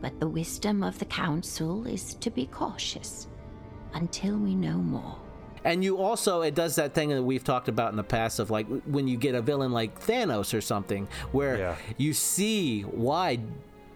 But 0.00 0.18
the 0.20 0.28
wisdom 0.28 0.82
of 0.82 0.98
the 0.98 1.04
Council 1.06 1.86
is 1.86 2.14
to 2.14 2.30
be 2.30 2.46
cautious 2.46 3.28
until 3.94 4.36
we 4.36 4.54
know 4.54 4.76
more. 4.76 5.16
And 5.64 5.82
you 5.82 5.96
also, 5.98 6.42
it 6.42 6.54
does 6.54 6.76
that 6.76 6.94
thing 6.94 7.08
that 7.08 7.22
we've 7.22 7.42
talked 7.42 7.68
about 7.68 7.90
in 7.90 7.96
the 7.96 8.04
past 8.04 8.38
of 8.38 8.50
like 8.50 8.66
when 8.84 9.08
you 9.08 9.16
get 9.16 9.34
a 9.34 9.42
villain 9.42 9.72
like 9.72 9.98
Thanos 10.00 10.54
or 10.56 10.60
something, 10.60 11.08
where 11.32 11.56
Yeah. 11.58 11.76
you 11.96 12.12
see 12.12 12.82
why 12.82 13.40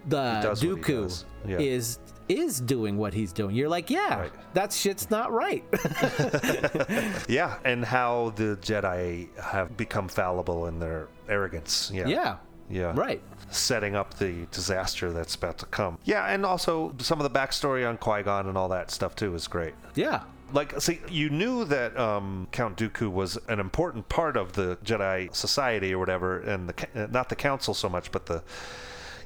the 0.08 0.40
does 0.42 0.62
Dooku. 0.62 1.24
Yeah. 1.46 1.58
is 1.58 1.98
is 2.28 2.60
doing 2.60 2.96
what 2.96 3.12
he's 3.12 3.32
doing. 3.32 3.54
You're 3.56 3.68
like, 3.68 3.90
yeah, 3.90 4.20
Right. 4.20 4.32
that 4.54 4.72
shit's 4.72 5.10
not 5.10 5.32
right. 5.32 5.64
Yeah, 7.28 7.58
and 7.64 7.84
how 7.84 8.32
the 8.36 8.56
Jedi 8.62 9.28
have 9.38 9.76
become 9.76 10.08
fallible 10.08 10.66
in 10.66 10.78
their 10.78 11.08
arrogance. 11.28 11.90
Yeah. 11.92 12.06
yeah, 12.06 12.36
Yeah. 12.68 12.92
right. 12.96 13.20
Setting 13.50 13.96
up 13.96 14.14
the 14.14 14.46
disaster 14.50 15.12
that's 15.12 15.34
about 15.34 15.58
to 15.58 15.66
come. 15.66 15.98
Yeah, 16.04 16.24
and 16.26 16.46
also 16.46 16.94
some 16.98 17.20
of 17.20 17.30
the 17.30 17.38
backstory 17.38 17.88
on 17.88 17.98
Qui 17.98 18.22
Gon 18.22 18.46
and 18.46 18.56
all 18.56 18.68
that 18.68 18.90
stuff 18.90 19.14
too 19.16 19.34
is 19.34 19.48
great. 19.48 19.74
Yeah, 19.94 20.22
Like, 20.52 20.80
see, 20.80 21.00
you 21.08 21.30
knew 21.30 21.64
that 21.66 21.96
um, 21.98 22.48
Count 22.52 22.76
Dooku 22.76 23.10
was 23.10 23.38
an 23.48 23.60
important 23.60 24.08
part 24.08 24.36
of 24.36 24.52
the 24.52 24.76
Jedi 24.84 25.34
Society 25.34 25.92
or 25.94 25.98
whatever, 25.98 26.40
and 26.40 26.68
the 26.68 27.08
not 27.10 27.28
the 27.28 27.36
Council 27.36 27.74
so 27.74 27.88
much, 27.88 28.10
but 28.10 28.26
the 28.26 28.42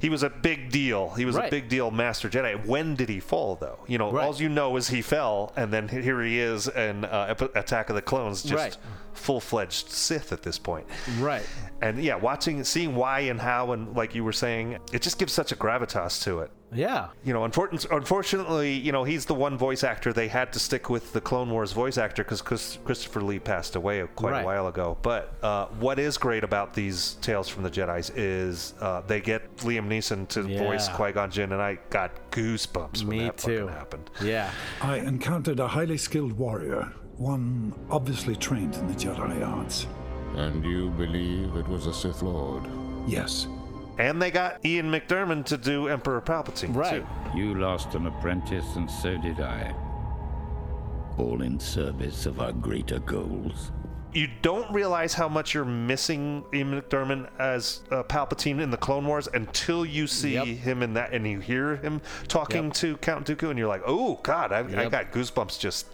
he 0.04 0.10
was 0.10 0.22
a 0.22 0.28
big 0.28 0.70
deal. 0.70 1.08
He 1.10 1.24
was 1.24 1.34
a 1.36 1.48
big 1.48 1.70
deal 1.70 1.90
Master 1.90 2.28
Jedi. 2.28 2.66
When 2.66 2.94
did 2.94 3.08
he 3.08 3.20
fall, 3.20 3.56
though? 3.56 3.78
You 3.86 3.96
know, 3.96 4.12
Right. 4.12 4.26
all 4.26 4.34
you 4.36 4.50
know 4.50 4.76
is 4.76 4.88
he 4.88 5.00
fell, 5.00 5.52
and 5.56 5.72
then 5.72 5.88
here 5.88 6.20
he 6.22 6.38
is 6.38 6.68
in 6.68 7.06
uh, 7.06 7.34
Attack 7.54 7.88
of 7.88 7.96
the 7.96 8.02
Clones, 8.02 8.42
just 8.42 8.52
Right. 8.54 8.76
full-fledged 9.14 9.88
Sith 9.88 10.30
at 10.30 10.42
this 10.42 10.58
point. 10.58 10.86
right. 11.18 11.46
And 11.80 12.02
yeah, 12.02 12.16
watching, 12.16 12.62
seeing 12.64 12.94
why 12.94 13.20
and 13.20 13.40
how, 13.40 13.72
and 13.72 13.94
like 13.96 14.14
you 14.14 14.24
were 14.24 14.32
saying, 14.32 14.78
it 14.92 15.00
just 15.00 15.18
gives 15.18 15.32
such 15.32 15.52
a 15.52 15.56
gravitas 15.56 16.22
to 16.24 16.40
it 16.40 16.50
Yeah, 16.74 17.08
you 17.24 17.32
know, 17.32 17.40
unfor- 17.40 17.90
unfortunately, 17.90 18.72
you 18.72 18.92
know, 18.92 19.04
he's 19.04 19.24
the 19.26 19.34
one 19.34 19.56
voice 19.56 19.84
actor 19.84 20.12
they 20.12 20.28
had 20.28 20.52
to 20.54 20.58
stick 20.58 20.90
with 20.90 21.12
the 21.12 21.20
Clone 21.20 21.50
Wars 21.50 21.72
voice 21.72 21.98
actor 21.98 22.24
because 22.24 22.42
Christopher 22.42 23.20
Lee 23.22 23.38
passed 23.38 23.76
away 23.76 24.04
quite 24.16 24.32
Right. 24.32 24.42
a 24.42 24.44
while 24.44 24.66
ago. 24.68 24.96
But 25.02 25.34
uh, 25.42 25.66
what 25.80 25.98
is 25.98 26.18
great 26.18 26.44
about 26.44 26.74
these 26.74 27.14
Tales 27.20 27.48
from 27.48 27.62
the 27.62 27.70
Jedi's 27.70 28.10
is 28.10 28.74
uh, 28.80 29.02
they 29.06 29.20
get 29.20 29.56
Liam 29.58 29.86
Neeson 29.88 30.26
to 30.28 30.42
voice 30.42 30.88
Yeah. 30.88 30.96
Qui 30.96 31.12
Gon 31.12 31.30
Jinn, 31.30 31.52
and 31.52 31.62
I 31.62 31.78
got 31.90 32.30
goosebumps 32.30 32.98
when 33.00 33.08
me 33.08 33.18
that 33.24 33.36
too. 33.38 33.60
fucking 33.66 33.68
happened. 33.78 34.10
Yeah, 34.22 34.50
I 34.82 34.98
encountered 34.98 35.60
a 35.60 35.68
highly 35.68 35.96
skilled 35.98 36.32
warrior, 36.32 36.92
one 37.16 37.72
obviously 37.90 38.34
trained 38.36 38.74
in 38.76 38.86
the 38.88 38.94
Jedi 38.94 39.46
arts. 39.46 39.86
And 40.36 40.64
you 40.64 40.90
believe 40.90 41.54
it 41.56 41.68
was 41.68 41.86
a 41.86 41.94
Sith 41.94 42.22
Lord? 42.22 42.64
Yes, 43.06 43.46
And 43.98 44.20
they 44.20 44.30
got 44.30 44.64
Ian 44.64 44.90
McDiarmid 44.90 45.44
to 45.46 45.56
do 45.56 45.88
Emperor 45.88 46.20
Palpatine 46.20 46.74
right. 46.74 47.04
too. 47.32 47.38
You 47.38 47.54
lost 47.54 47.94
an 47.94 48.06
apprentice, 48.06 48.76
and 48.76 48.90
so 48.90 49.16
did 49.18 49.40
I. 49.40 49.74
All 51.16 51.42
in 51.42 51.60
service 51.60 52.26
of 52.26 52.40
our 52.40 52.52
greater 52.52 52.98
goals. 52.98 53.70
You 54.12 54.28
don't 54.42 54.72
realize 54.72 55.12
how 55.14 55.28
much 55.28 55.54
you're 55.54 55.64
missing 55.64 56.44
Ian 56.54 56.80
McDiarmid 56.80 57.28
as 57.40 57.82
uh, 57.90 58.02
Palpatine 58.04 58.60
in 58.60 58.70
the 58.70 58.76
Clone 58.76 59.06
Wars 59.06 59.28
until 59.34 59.84
you 59.84 60.06
see 60.06 60.34
Yep. 60.34 60.46
him 60.46 60.82
in 60.84 60.94
that 60.94 61.12
and 61.12 61.26
you 61.26 61.40
hear 61.40 61.76
him 61.76 62.00
talking 62.28 62.66
Yep. 62.66 62.74
to 62.74 62.96
Count 62.98 63.26
Dooku, 63.26 63.50
and 63.50 63.58
you're 63.58 63.68
like, 63.68 63.82
oh 63.86 64.20
God, 64.22 64.52
I, 64.52 64.60
I 64.84 64.88
got 64.88 65.10
goosebumps. 65.12 65.58
Just 65.58 65.86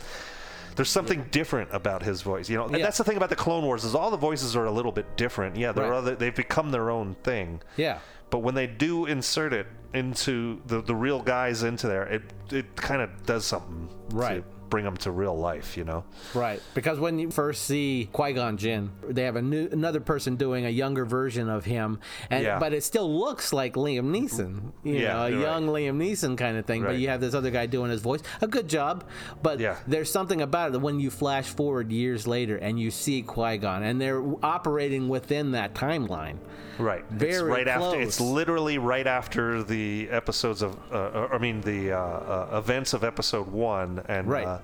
there's 0.77 0.91
something 0.91 1.27
different 1.31 1.69
about 1.73 2.03
his 2.03 2.23
voice, 2.23 2.49
you 2.49 2.57
know. 2.57 2.65
And 2.67 2.77
Yeah. 2.79 2.83
that's 2.85 2.99
the 2.99 3.05
thing 3.05 3.17
about 3.17 3.31
the 3.31 3.37
Clone 3.37 3.65
Wars 3.65 3.85
is 3.85 3.95
all 3.95 4.11
the 4.11 4.17
voices 4.17 4.55
are 4.57 4.65
a 4.67 4.71
little 4.71 4.93
bit 4.93 5.17
different. 5.17 5.57
Yeah, 5.57 5.73
they're 5.73 5.91
Right. 5.91 5.97
other, 5.97 6.15
they've 6.17 6.35
become 6.35 6.71
their 6.71 6.91
own 6.91 7.15
thing. 7.23 7.61
Yeah. 7.77 7.99
But 8.31 8.39
when 8.39 8.55
they 8.55 8.67
do 8.67 9.07
insert 9.07 9.53
it 9.53 9.67
into 9.93 10.61
the 10.67 10.81
the 10.81 10.95
real 10.95 11.21
guys 11.21 11.63
into 11.65 11.87
there, 11.89 12.05
it 12.05 12.23
it 12.53 12.77
kind 12.77 13.03
of 13.03 13.27
does 13.27 13.45
something 13.45 13.89
Right. 14.13 14.45
to 14.45 14.60
bring 14.71 14.85
them 14.85 14.97
to 14.99 15.11
real 15.11 15.37
life, 15.37 15.77
you 15.77 15.85
know. 15.85 16.05
Right, 16.35 16.63
because 16.75 16.99
when 16.99 17.19
you 17.19 17.31
first 17.31 17.65
see 17.65 18.09
Qui 18.13 18.33
Gon 18.33 18.57
Jinn, 18.57 18.91
they 19.07 19.25
have 19.25 19.37
a 19.37 19.43
new 19.43 19.69
another 19.71 20.01
person 20.01 20.37
doing 20.37 20.65
a 20.65 20.71
younger 20.71 21.05
version 21.05 21.49
of 21.51 21.65
him, 21.65 21.99
and 22.31 22.45
Yeah. 22.45 22.59
but 22.59 22.73
it 22.73 22.85
still 22.85 23.13
looks 23.19 23.53
like 23.53 23.75
Liam 23.75 24.11
Neeson, 24.11 24.73
you 24.85 24.95
Yeah, 24.95 25.15
know, 25.15 25.23
a 25.27 25.31
young 25.31 25.67
Liam 25.67 25.97
Neeson 25.99 26.39
kind 26.39 26.57
of 26.57 26.65
thing. 26.65 26.83
But 26.83 26.97
you 26.99 27.09
have 27.09 27.21
this 27.21 27.35
other 27.35 27.51
guy 27.51 27.67
doing 27.67 27.91
his 27.91 28.01
voice, 28.01 28.21
a 28.41 28.47
good 28.47 28.69
job. 28.69 29.05
But 29.43 29.59
Yeah. 29.61 29.77
there's 29.87 30.11
something 30.11 30.41
about 30.41 30.69
it 30.69 30.73
that 30.73 30.79
when 30.79 31.01
you 31.01 31.11
flash 31.11 31.49
forward 31.49 31.91
years 31.93 32.27
later 32.27 32.57
and 32.57 32.79
you 32.79 32.91
see 32.91 33.23
Qui 33.23 33.59
Gon, 33.59 33.83
and 33.83 34.01
they're 34.01 34.23
operating 34.43 35.09
within 35.09 35.51
that 35.53 35.75
timeline. 35.75 36.37
Right. 36.79 37.05
it's 37.11 37.13
Very 37.39 37.51
right 37.51 37.69
after. 37.69 38.01
It's 38.01 38.21
literally 38.21 38.79
right 38.79 39.07
after 39.07 39.63
the 39.63 40.09
episodes 40.11 40.63
of. 40.63 40.79
Uh, 40.93 40.95
uh, 40.97 41.29
I 41.33 41.39
mean 41.39 41.61
the 41.61 41.93
uh, 41.93 41.99
uh, 41.99 42.59
events 42.59 42.93
of 42.93 43.05
episode 43.05 43.49
one, 43.49 44.03
and 44.09 44.29
Right. 44.29 44.47
uh, 44.47 44.59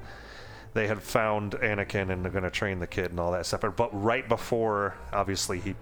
they 0.75 0.87
had 0.87 1.03
found 1.03 1.53
Anakin 1.53 2.11
and 2.11 2.23
they're 2.25 2.33
going 2.33 2.45
to 2.45 2.51
train 2.51 2.79
the 2.81 2.87
kid 2.87 3.11
and 3.11 3.19
all 3.21 3.33
that 3.33 3.47
stuff. 3.47 3.63
But 3.77 3.91
right 3.93 4.29
before, 4.29 4.95
obviously, 5.13 5.59
he 5.61 5.75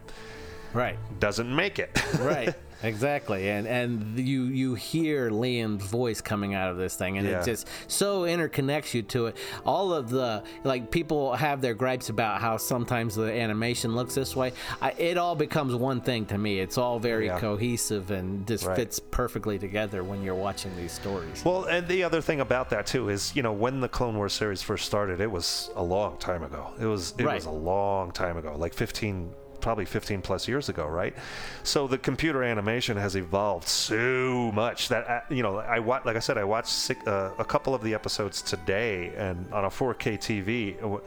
Right. 0.72 0.96
doesn't 1.20 1.54
make 1.54 1.78
it. 1.78 1.90
Right. 2.20 2.54
Exactly. 2.84 3.48
And 3.50 3.66
and 3.66 4.18
you 4.18 4.44
you 4.44 4.74
hear 4.74 5.30
Liam's 5.30 5.84
voice 5.84 6.20
coming 6.20 6.54
out 6.54 6.70
of 6.70 6.76
this 6.76 6.94
thing, 6.96 7.18
and 7.18 7.26
Yeah. 7.26 7.40
it 7.40 7.44
just 7.44 7.68
so 7.88 8.22
interconnects 8.22 8.94
you 8.94 9.02
to 9.02 9.26
it. 9.26 9.36
All 9.64 9.92
of 9.92 10.10
the 10.10 10.42
like 10.64 10.90
people 10.90 11.34
have 11.34 11.60
their 11.60 11.74
gripes 11.74 12.08
about 12.08 12.40
how 12.40 12.56
sometimes 12.56 13.14
the 13.14 13.32
animation 13.32 13.94
looks 13.94 14.14
this 14.14 14.36
way. 14.36 14.52
I, 14.80 14.90
it 14.92 15.18
all 15.18 15.34
becomes 15.34 15.74
one 15.74 16.00
thing 16.00 16.26
to 16.26 16.38
me. 16.38 16.60
It's 16.60 16.78
all 16.78 16.98
very 16.98 17.26
Yeah. 17.26 17.38
cohesive 17.38 18.10
and 18.10 18.46
just 18.46 18.66
Right. 18.66 18.76
fits 18.76 19.00
perfectly 19.00 19.58
together 19.58 20.04
when 20.04 20.22
you're 20.22 20.34
watching 20.34 20.74
these 20.76 20.92
stories. 20.92 21.44
Well, 21.44 21.64
and 21.64 21.86
the 21.88 22.02
other 22.04 22.20
thing 22.20 22.40
about 22.40 22.70
that 22.70 22.86
too 22.86 23.08
is, 23.08 23.34
you 23.34 23.42
know, 23.42 23.52
when 23.52 23.80
the 23.80 23.88
Clone 23.88 24.16
Wars 24.16 24.32
series 24.32 24.62
first 24.62 24.84
started, 24.86 25.20
it 25.20 25.30
was 25.30 25.70
a 25.76 25.82
long 25.82 26.16
time 26.18 26.42
ago. 26.42 26.68
It 26.80 26.86
was 26.86 27.14
it 27.18 27.24
Right. 27.24 27.34
was 27.36 27.46
a 27.46 27.50
long 27.50 28.10
time 28.12 28.36
ago, 28.36 28.54
like 28.56 28.74
15 28.74 29.30
probably 29.64 29.86
15 29.86 30.20
plus 30.20 30.46
years 30.46 30.68
ago, 30.68 30.86
right? 30.86 31.14
So 31.62 31.88
the 31.88 31.98
computer 31.98 32.44
animation 32.44 32.98
has 32.98 33.16
evolved 33.16 33.66
so 33.66 34.52
much 34.54 34.88
that 34.90 35.24
you 35.30 35.42
know, 35.42 35.56
I 35.56 35.78
wa- 35.80 36.02
like 36.04 36.16
I 36.16 36.20
said 36.20 36.36
I 36.38 36.44
watched 36.44 36.92
uh, 37.06 37.30
a 37.38 37.44
couple 37.44 37.74
of 37.74 37.82
the 37.82 37.94
episodes 37.94 38.42
today 38.42 39.12
and 39.16 39.50
on 39.52 39.64
a 39.64 39.70
4K 39.70 40.18
TV 40.18 41.00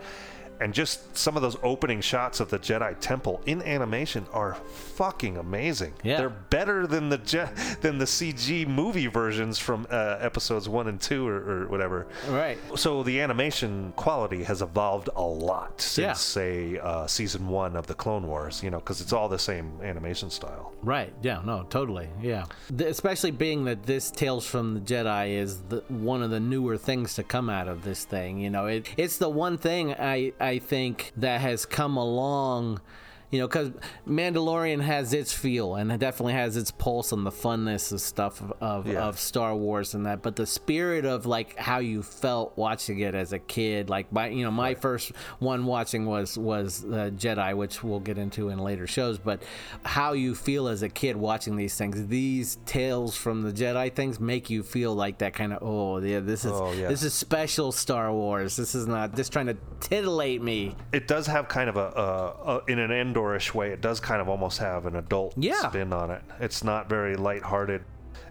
and 0.60 0.74
just 0.74 1.16
some 1.18 1.36
of 1.36 1.42
those 1.42 1.58
opening 1.64 2.02
shots 2.02 2.40
of 2.40 2.50
the 2.50 2.60
Jedi 2.60 2.96
Temple 3.00 3.42
in 3.46 3.62
animation 3.62 4.26
are 4.34 4.56
fucking 4.56 5.38
amazing. 5.38 5.94
Yeah. 6.04 6.18
They're 6.18 6.30
better 6.30 6.88
than 6.88 7.10
the 7.10 7.18
Je- 7.20 7.50
than 7.82 7.98
the 7.98 8.06
CG 8.06 8.68
movie 8.68 9.08
versions 9.08 9.60
from 9.60 9.88
uh, 9.90 10.18
episodes 10.20 10.68
one 10.70 10.88
and 10.88 11.00
two 11.00 11.28
or, 11.28 11.36
or 11.64 11.68
whatever. 11.68 12.08
Right. 12.30 12.58
So 12.76 13.04
the 13.04 13.20
animation 13.22 13.94
quality 13.96 14.44
has 14.44 14.62
evolved 14.62 15.10
a 15.16 15.22
lot 15.22 15.82
since, 15.82 15.98
Yeah. 16.04 16.14
say, 16.14 16.80
uh, 16.80 17.08
season 17.08 17.48
one 17.48 17.76
of 17.76 17.88
the 17.88 17.94
Clone 17.94 18.28
Wars. 18.28 18.64
You 18.64 18.70
know, 18.72 18.80
because 18.80 19.02
it's 19.02 19.14
all 19.14 19.30
the 19.30 19.40
same 19.40 19.80
animation 19.84 20.30
style. 20.30 20.74
Right. 20.82 21.14
Yeah. 21.22 21.42
No. 21.46 21.64
Totally. 21.70 22.10
Yeah. 22.22 22.46
The, 22.70 22.88
especially 22.88 23.32
being 23.32 23.66
that 23.66 23.84
this 23.84 24.12
Tales 24.12 24.46
from 24.46 24.74
the 24.74 24.80
Jedi 24.80 25.32
is 25.38 25.62
the, 25.70 25.84
one 25.90 26.24
of 26.24 26.30
the 26.32 26.40
newer 26.40 26.78
things 26.78 27.14
to 27.16 27.24
come 27.24 27.50
out 27.50 27.68
of 27.68 27.84
this 27.84 28.04
thing. 28.06 28.40
You 28.40 28.50
know, 28.50 28.66
it, 28.68 28.88
it's 28.98 29.18
the 29.18 29.30
one 29.30 29.58
thing 29.58 29.94
I 29.94 30.34
I 30.40 30.47
think 30.60 31.12
that 31.18 31.42
has 31.42 31.66
come 31.66 31.98
along. 31.98 32.82
You 33.30 33.40
know, 33.40 33.48
because 33.48 33.72
Mandalorian 34.08 34.82
has 34.82 35.14
its 35.14 35.34
feel 35.34 35.76
and 35.76 35.92
it 35.92 36.00
definitely 36.00 36.34
has 36.34 36.56
its 36.56 36.72
pulse 36.72 37.12
and 37.12 37.26
the 37.26 37.32
funness 37.32 37.92
of 37.92 38.00
stuff 38.00 38.42
of, 38.42 38.54
of, 38.62 38.88
Yeah. 38.88 39.04
of 39.04 39.20
Star 39.20 39.54
Wars 39.54 39.94
and 39.94 40.06
that. 40.06 40.22
But 40.22 40.38
the 40.38 40.46
spirit 40.46 41.04
of 41.06 41.26
like 41.26 41.58
how 41.58 41.80
you 41.80 42.04
felt 42.04 42.58
watching 42.58 43.00
it 43.00 43.14
as 43.16 43.34
a 43.34 43.40
kid, 43.40 43.90
like 43.90 44.12
my 44.14 44.30
you 44.30 44.44
know 44.46 44.52
my 44.52 44.76
first 44.76 45.12
one 45.40 45.66
watching 45.66 46.06
was 46.06 46.38
was 46.38 46.86
uh, 46.86 47.12
Jedi, 47.16 47.54
which 47.56 47.84
we'll 47.84 48.00
get 48.00 48.18
into 48.18 48.48
in 48.50 48.60
later 48.60 48.88
shows. 48.88 49.18
But 49.18 49.44
how 49.84 50.14
you 50.14 50.34
feel 50.34 50.70
as 50.70 50.82
a 50.82 50.90
kid 50.90 51.18
watching 51.18 51.58
these 51.58 51.76
things, 51.76 52.08
these 52.08 52.58
tales 52.66 53.16
from 53.18 53.42
the 53.42 53.52
Jedi 53.52 53.94
things 53.94 54.20
make 54.22 54.50
you 54.50 54.64
feel 54.64 54.96
like 54.96 55.18
that 55.18 55.34
kind 55.34 55.52
of 55.54 55.60
oh 55.62 55.98
yeah 56.00 56.20
this 56.22 56.46
is 56.46 56.52
Oh, 56.54 56.72
yeah. 56.72 56.88
this 56.88 57.04
is 57.04 57.14
special 57.14 57.72
Star 57.74 58.12
Wars. 58.14 58.56
This 58.56 58.74
is 58.74 58.88
not 58.88 59.16
just 59.16 59.34
trying 59.34 59.48
to 59.48 59.58
titillate 59.82 60.42
me. 60.42 60.76
It 60.94 61.08
does 61.08 61.28
have 61.28 61.48
kind 61.50 61.70
of 61.70 61.76
a, 61.76 61.88
a, 61.90 62.56
a 62.58 62.62
in 62.68 62.80
an 62.80 62.92
Andorish 63.18 63.54
way. 63.54 63.72
It 63.72 63.82
does 63.82 64.00
kind 64.00 64.22
of 64.22 64.30
almost 64.30 64.60
have 64.60 64.86
an 64.86 64.96
adult 64.96 65.34
Yeah. 65.38 65.68
spin 65.70 65.94
on 65.94 66.12
it. 66.12 66.22
It's 66.40 66.64
not 66.64 66.90
very 66.90 67.16
lighthearted. 67.16 67.84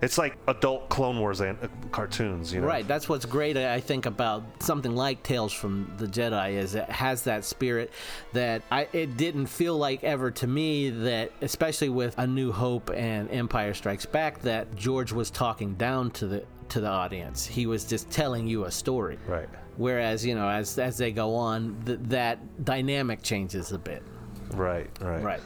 It's 0.03 0.19
like 0.19 0.37
adult 0.47 0.91
Clone 0.91 1.19
Wars 1.19 1.41
and 1.41 1.57
uh, 1.63 1.69
cartoons. 1.91 2.53
You 2.53 2.61
know, 2.61 2.67
Right. 2.67 2.87
That's 2.87 3.09
what's 3.09 3.25
great, 3.25 3.57
I 3.57 3.81
think, 3.81 4.05
about 4.05 4.43
something 4.63 4.95
like 4.95 5.23
Tales 5.23 5.53
from 5.55 5.91
the 5.97 6.07
Jedi 6.07 6.53
is 6.53 6.75
it 6.75 6.85
has 6.91 7.23
that 7.23 7.45
spirit 7.45 7.91
that 8.35 8.63
I 8.71 8.89
it 8.93 9.17
didn't 9.17 9.47
feel 9.47 9.79
like 9.79 10.05
ever 10.05 10.31
to 10.33 10.47
me 10.47 10.91
that, 10.91 11.31
especially 11.41 11.89
with 11.89 12.19
A 12.19 12.27
New 12.27 12.53
Hope 12.53 12.91
and 12.91 13.31
Empire 13.31 13.73
Strikes 13.73 14.05
Back, 14.05 14.41
that 14.43 14.75
George 14.77 15.13
was 15.13 15.31
talking 15.31 15.75
down 15.75 16.11
to 16.13 16.27
the 16.27 16.45
to 16.71 16.81
the 16.81 16.89
audience. 16.89 17.47
He 17.47 17.67
was 17.67 17.85
just 17.85 18.11
telling 18.11 18.47
you 18.47 18.65
a 18.65 18.71
story. 18.71 19.19
Right. 19.27 19.49
Whereas 19.79 20.27
you 20.27 20.35
know, 20.35 20.49
as 20.49 20.79
as 20.79 20.99
they 20.99 21.11
go 21.13 21.35
on, 21.37 21.81
th- 21.87 22.01
that 22.09 22.65
dynamic 22.65 23.23
changes 23.23 23.73
a 23.73 23.79
bit. 23.79 24.03
Right. 24.51 24.89
Right. 25.01 25.23
Right. 25.23 25.41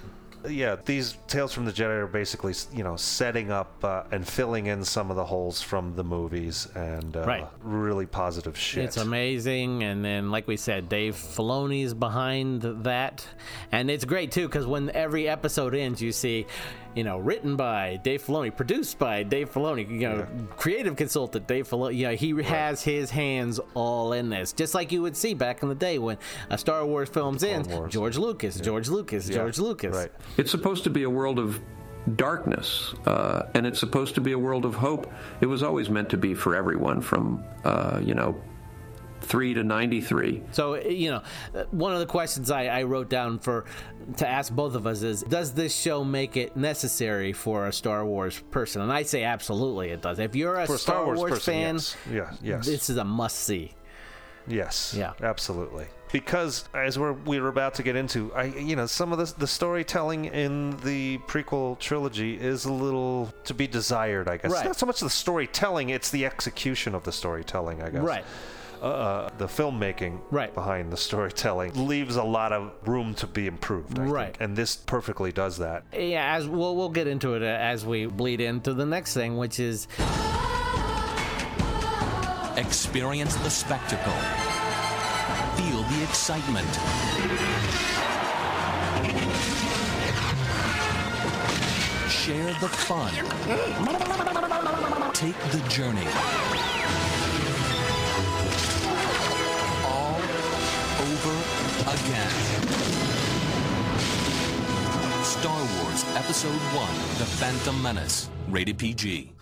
Yeah, 0.48 0.76
these 0.86 1.18
tales 1.28 1.52
from 1.52 1.66
the 1.66 1.70
Jedi 1.72 1.90
are 1.90 2.06
basically, 2.06 2.54
you 2.72 2.82
know, 2.82 2.96
setting 2.96 3.50
up 3.50 3.84
uh, 3.84 4.04
and 4.10 4.26
filling 4.26 4.68
in 4.68 4.82
some 4.82 5.10
of 5.10 5.16
the 5.16 5.24
holes 5.26 5.60
from 5.60 5.94
the 5.96 6.02
movies, 6.02 6.66
and 6.74 7.14
uh, 7.14 7.24
Right. 7.26 7.46
really 7.62 8.06
positive 8.06 8.56
shit. 8.56 8.84
It's 8.84 8.96
amazing, 8.96 9.82
and 9.82 10.02
then 10.02 10.30
like 10.30 10.48
we 10.48 10.56
said, 10.56 10.88
Dave 10.88 11.14
Filoni's 11.14 11.92
behind 11.92 12.62
that, 12.84 13.26
and 13.70 13.90
it's 13.90 14.06
great 14.06 14.32
too 14.32 14.46
because 14.48 14.66
when 14.66 14.88
every 14.92 15.28
episode 15.28 15.74
ends, 15.74 16.00
you 16.00 16.10
see, 16.10 16.46
you 16.94 17.04
know, 17.04 17.18
written 17.18 17.56
by 17.56 18.00
Dave 18.02 18.22
Filoni, 18.24 18.54
produced 18.54 18.98
by 18.98 19.22
Dave 19.22 19.52
Filoni, 19.52 19.88
you 19.88 20.00
know, 20.08 20.26
creative 20.56 20.96
consultant 20.96 21.46
Dave 21.46 21.68
Filoni. 21.68 21.96
You 21.96 22.08
know, 22.08 22.14
he 22.14 22.30
has 22.42 22.82
his 22.82 23.10
hands 23.10 23.60
all 23.74 24.12
in 24.12 24.28
this, 24.28 24.52
just 24.52 24.74
like 24.74 24.90
you 24.92 25.02
would 25.02 25.16
see 25.16 25.34
back 25.34 25.62
in 25.62 25.68
the 25.68 25.74
day 25.74 25.98
when 25.98 26.18
a 26.50 26.58
Star 26.58 26.84
Wars 26.84 27.08
film's 27.08 27.44
ends. 27.44 27.68
Wars. 27.68 27.92
George 27.92 28.18
Lucas, 28.18 28.60
George 28.60 28.88
Lucas, 28.88 29.28
Yeah. 29.28 29.36
George 29.36 29.58
Lucas. 29.58 29.94
Right. 29.94 30.12
It's 30.36 30.50
supposed 30.50 30.84
to 30.84 30.90
be 30.90 31.04
a 31.04 31.10
world 31.10 31.38
of 31.38 31.60
darkness, 32.16 32.94
uh, 33.06 33.42
and 33.54 33.66
it's 33.66 33.78
supposed 33.78 34.14
to 34.16 34.20
be 34.20 34.32
a 34.32 34.38
world 34.38 34.64
of 34.64 34.74
hope. 34.74 35.10
It 35.40 35.46
was 35.46 35.62
always 35.62 35.88
meant 35.90 36.08
to 36.10 36.16
be 36.16 36.34
for 36.34 36.56
everyone, 36.56 37.00
from 37.00 37.44
uh, 37.64 38.00
you 38.02 38.14
know, 38.14 38.40
three 39.30 39.54
to 39.54 39.62
ninety-three. 39.64 40.42
So 40.50 40.74
you 40.74 41.12
know, 41.12 41.22
uh, 41.54 41.64
one 41.70 41.92
of 41.92 42.00
the 42.00 42.06
questions 42.06 42.50
I, 42.50 42.66
I 42.66 42.82
wrote 42.82 43.08
down 43.08 43.38
for 43.38 43.64
to 44.16 44.28
ask 44.28 44.52
both 44.52 44.74
of 44.74 44.86
us 44.86 45.02
is: 45.02 45.22
Does 45.22 45.54
this 45.54 45.74
show 45.74 46.04
make 46.04 46.36
it 46.36 46.56
necessary 46.56 47.32
for 47.32 47.66
a 47.68 47.72
Star 47.72 48.04
Wars 48.04 48.42
person? 48.50 48.82
And 48.82 48.92
I 48.92 49.04
say 49.04 49.22
absolutely, 49.22 49.90
it 49.90 50.02
does. 50.02 50.18
If 50.18 50.34
you're 50.34 50.56
a 50.56 50.66
For 50.66 50.74
a 50.74 50.78
Star, 50.78 51.06
Wars, 51.06 51.20
person, 51.30 51.54
fan, 51.54 51.74
yes. 51.76 51.96
Yeah, 52.12 52.32
yes. 52.42 52.66
this 52.66 52.90
is 52.90 52.96
a 52.96 53.04
must 53.04 53.36
see. 53.38 53.72
Yes. 54.46 54.94
Yeah. 54.96 55.12
Absolutely. 55.22 55.86
Because 56.12 56.68
as 56.74 56.98
we're 56.98 57.12
we 57.12 57.38
were 57.38 57.48
about 57.48 57.74
to 57.74 57.84
get 57.84 57.94
into, 57.94 58.34
I 58.34 58.44
you 58.46 58.74
know 58.74 58.86
some 58.86 59.12
of 59.12 59.18
the 59.18 59.32
the 59.38 59.46
storytelling 59.46 60.24
in 60.24 60.76
the 60.78 61.18
prequel 61.28 61.78
trilogy 61.78 62.34
is 62.34 62.64
a 62.64 62.72
little 62.72 63.32
to 63.44 63.54
be 63.54 63.68
desired. 63.68 64.28
I 64.28 64.38
guess 64.38 64.50
Right. 64.50 64.64
not 64.64 64.76
so 64.76 64.86
much 64.86 64.98
the 64.98 65.08
storytelling; 65.10 65.90
it's 65.90 66.10
the 66.10 66.26
execution 66.26 66.96
of 66.96 67.04
the 67.04 67.12
storytelling. 67.12 67.80
I 67.80 67.90
guess. 67.90 68.02
Right. 68.02 68.24
Uh, 68.80 69.28
the 69.36 69.46
filmmaking 69.46 70.20
Right. 70.30 70.54
behind 70.54 70.90
the 70.90 70.96
storytelling 70.96 71.86
leaves 71.86 72.16
a 72.16 72.22
lot 72.22 72.50
of 72.52 72.72
room 72.86 73.14
to 73.16 73.26
be 73.26 73.46
improved. 73.46 73.98
I 73.98 74.04
Right. 74.04 74.26
Think. 74.28 74.40
And 74.40 74.56
this 74.56 74.76
perfectly 74.76 75.32
does 75.32 75.58
that. 75.58 75.82
Yeah, 75.92 76.34
as 76.34 76.48
we'll 76.48 76.74
we'll 76.74 76.88
get 76.88 77.06
into 77.06 77.34
it 77.34 77.42
uh, 77.42 77.46
as 77.46 77.84
we 77.84 78.06
bleed 78.06 78.40
into 78.40 78.72
the 78.72 78.86
next 78.86 79.12
thing, 79.14 79.36
which 79.36 79.60
is 79.60 79.86
Experience 82.56 83.36
the 83.36 83.48
spectacle. 83.50 84.12
Feel 85.56 85.82
the 85.84 86.02
excitement. 86.02 86.68
Share 92.08 92.52
the 92.60 92.68
fun. 92.68 93.12
Take 95.14 95.38
the 95.52 95.60
journey. 95.68 96.06
Again. 101.92 102.30
Star 105.24 105.60
Wars 105.82 106.04
Episode 106.16 106.60
1 106.74 106.88
The 107.18 107.26
Phantom 107.26 107.82
Menace. 107.82 108.30
Rated 108.48 108.78
PG. 108.78 109.32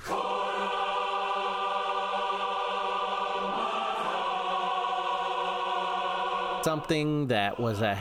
something 6.62 7.26
that 7.28 7.58
was 7.58 7.80
a 7.80 7.96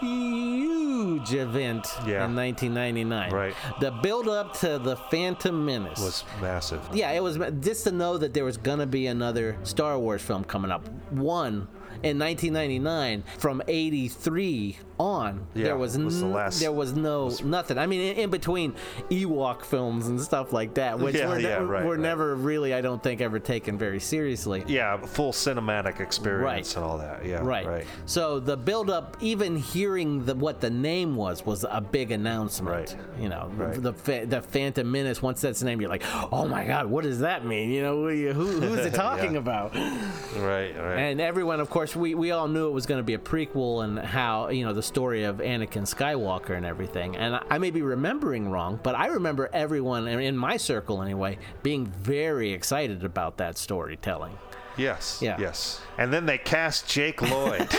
huge 0.00 1.32
event 1.34 1.86
Yeah. 2.06 2.24
in 2.26 2.34
1999. 2.36 3.32
Right. 3.32 3.54
The 3.80 3.90
build 3.90 4.28
up 4.28 4.52
to 4.58 4.78
the 4.78 4.96
Phantom 5.10 5.64
Menace 5.64 5.98
Was 6.00 6.24
massive. 6.40 6.80
Yeah, 6.92 7.10
it 7.12 7.22
was 7.22 7.38
just 7.60 7.84
to 7.84 7.92
know 7.92 8.16
that 8.18 8.34
there 8.34 8.44
was 8.44 8.56
gonna 8.56 8.86
be 8.86 9.06
another 9.06 9.56
Star 9.64 9.98
Wars 9.98 10.22
film 10.22 10.44
coming 10.44 10.70
up. 10.70 10.86
One 11.10 11.66
in 12.02 12.18
1999 12.18 13.24
from 13.38 13.62
83 13.66 14.78
on. 14.98 15.46
Yeah, 15.54 15.64
there 15.64 15.76
was, 15.76 15.96
was 15.96 16.20
the 16.20 16.26
last- 16.26 16.60
there 16.60 16.72
was 16.72 16.92
no 16.92 17.28
nothing. 17.44 17.78
I 17.78 17.86
mean, 17.86 18.00
in, 18.00 18.16
in 18.24 18.30
between 18.30 18.74
Ewok 19.10 19.64
films 19.64 20.08
and 20.08 20.20
stuff 20.20 20.52
like 20.52 20.74
that, 20.74 20.98
which 20.98 21.14
Yeah, 21.14 21.28
were, 21.28 21.36
ne- 21.36 21.42
yeah, 21.42 21.54
right, 21.58 21.84
were 21.84 21.92
right. 21.92 22.00
never 22.00 22.34
really, 22.34 22.74
I 22.74 22.80
don't 22.80 23.00
think, 23.02 23.20
ever 23.20 23.38
taken 23.38 23.78
very 23.78 24.00
seriously. 24.00 24.64
Yeah, 24.66 24.96
full 24.98 25.32
cinematic 25.32 26.00
experience 26.00 26.74
Right. 26.74 26.76
and 26.76 26.84
all 26.84 26.98
that. 26.98 27.24
Yeah. 27.24 27.40
Right. 27.42 27.66
Right. 27.66 27.86
So 28.06 28.40
the 28.40 28.56
build 28.56 28.90
up, 28.90 29.16
even 29.20 29.56
hearing 29.56 30.24
the 30.24 30.34
what 30.34 30.60
the 30.60 30.70
name 30.70 31.14
was, 31.14 31.46
was 31.46 31.64
a 31.68 31.80
big 31.80 32.10
announcement. 32.10 32.96
Right. 32.96 32.96
You 33.22 33.28
know, 33.28 33.50
the 33.76 33.92
the, 33.92 34.24
the 34.26 34.42
Phantom 34.42 34.90
Menace. 34.90 35.22
Once 35.22 35.40
that's 35.40 35.60
the 35.60 35.66
name, 35.66 35.80
you're 35.80 35.90
like, 35.90 36.04
oh 36.32 36.48
my 36.48 36.64
God, 36.64 36.86
what 36.86 37.04
does 37.04 37.20
that 37.20 37.44
mean? 37.44 37.70
You 37.70 37.82
know, 37.82 37.96
who, 38.08 38.32
who- 38.32 38.60
who's 38.60 38.84
it 38.86 38.94
talking 38.94 39.36
about? 39.36 39.74
Right. 39.74 40.74
Right. 40.76 40.98
And 40.98 41.20
everyone, 41.20 41.60
of 41.60 41.70
course, 41.70 41.87
we, 41.96 42.14
we 42.14 42.30
all 42.30 42.48
knew 42.48 42.68
it 42.68 42.72
was 42.72 42.86
going 42.86 42.98
to 42.98 43.04
be 43.04 43.14
a 43.14 43.18
prequel 43.18 43.84
and 43.84 43.98
how, 43.98 44.48
you 44.48 44.64
know, 44.64 44.72
the 44.72 44.82
story 44.82 45.24
of 45.24 45.36
Anakin 45.38 45.82
Skywalker 45.82 46.56
and 46.56 46.64
everything. 46.66 47.16
And 47.16 47.36
I, 47.36 47.42
I 47.50 47.58
may 47.58 47.70
be 47.70 47.82
remembering 47.82 48.50
wrong, 48.50 48.78
but 48.82 48.94
I 48.94 49.06
remember 49.06 49.48
everyone, 49.52 50.06
in 50.08 50.36
my 50.36 50.56
circle 50.56 51.02
anyway, 51.02 51.38
being 51.62 51.86
very 51.86 52.52
excited 52.52 53.04
about 53.04 53.36
that 53.38 53.58
storytelling. 53.58 54.36
Yes. 54.76 55.18
Yeah. 55.20 55.36
Yes. 55.40 55.80
And 55.98 56.12
then 56.12 56.24
they 56.26 56.38
cast 56.38 56.88
Jake 56.88 57.20
Lloyd. 57.20 57.66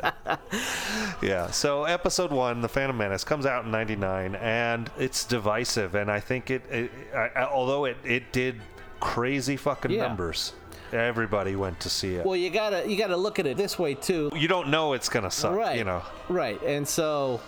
yeah. 1.22 1.50
So 1.50 1.84
episode 1.84 2.30
one, 2.30 2.60
The 2.62 2.68
Phantom 2.68 2.96
Menace, 2.96 3.24
comes 3.24 3.44
out 3.46 3.64
in 3.66 3.70
'99, 3.70 4.34
and 4.36 4.90
it's 4.98 5.24
divisive. 5.24 5.94
And 5.94 6.10
I 6.10 6.20
think 6.20 6.50
it, 6.50 6.62
it 6.70 6.90
I- 7.14 7.44
although 7.44 7.84
it 7.84 7.96
it 8.04 8.32
did 8.32 8.60
crazy 9.00 9.56
fucking 9.56 9.90
Yeah. 9.90 10.06
numbers, 10.06 10.52
everybody 10.92 11.56
went 11.56 11.80
to 11.80 11.90
see 11.90 12.14
it. 12.16 12.24
Well, 12.26 12.36
you 12.36 12.50
gotta 12.50 12.88
you 12.88 12.96
gotta 12.96 13.16
look 13.16 13.38
at 13.38 13.46
it 13.46 13.56
this 13.56 13.78
way 13.78 13.94
too. 13.94 14.30
you 14.34 14.48
don't 14.48 14.68
know 14.68 14.92
it's 14.92 15.08
gonna 15.08 15.30
suck. 15.30 15.52
right. 15.54 15.78
You 15.78 15.84
know. 15.84 16.02
Right. 16.28 16.60
And 16.62 16.86
so 16.86 17.40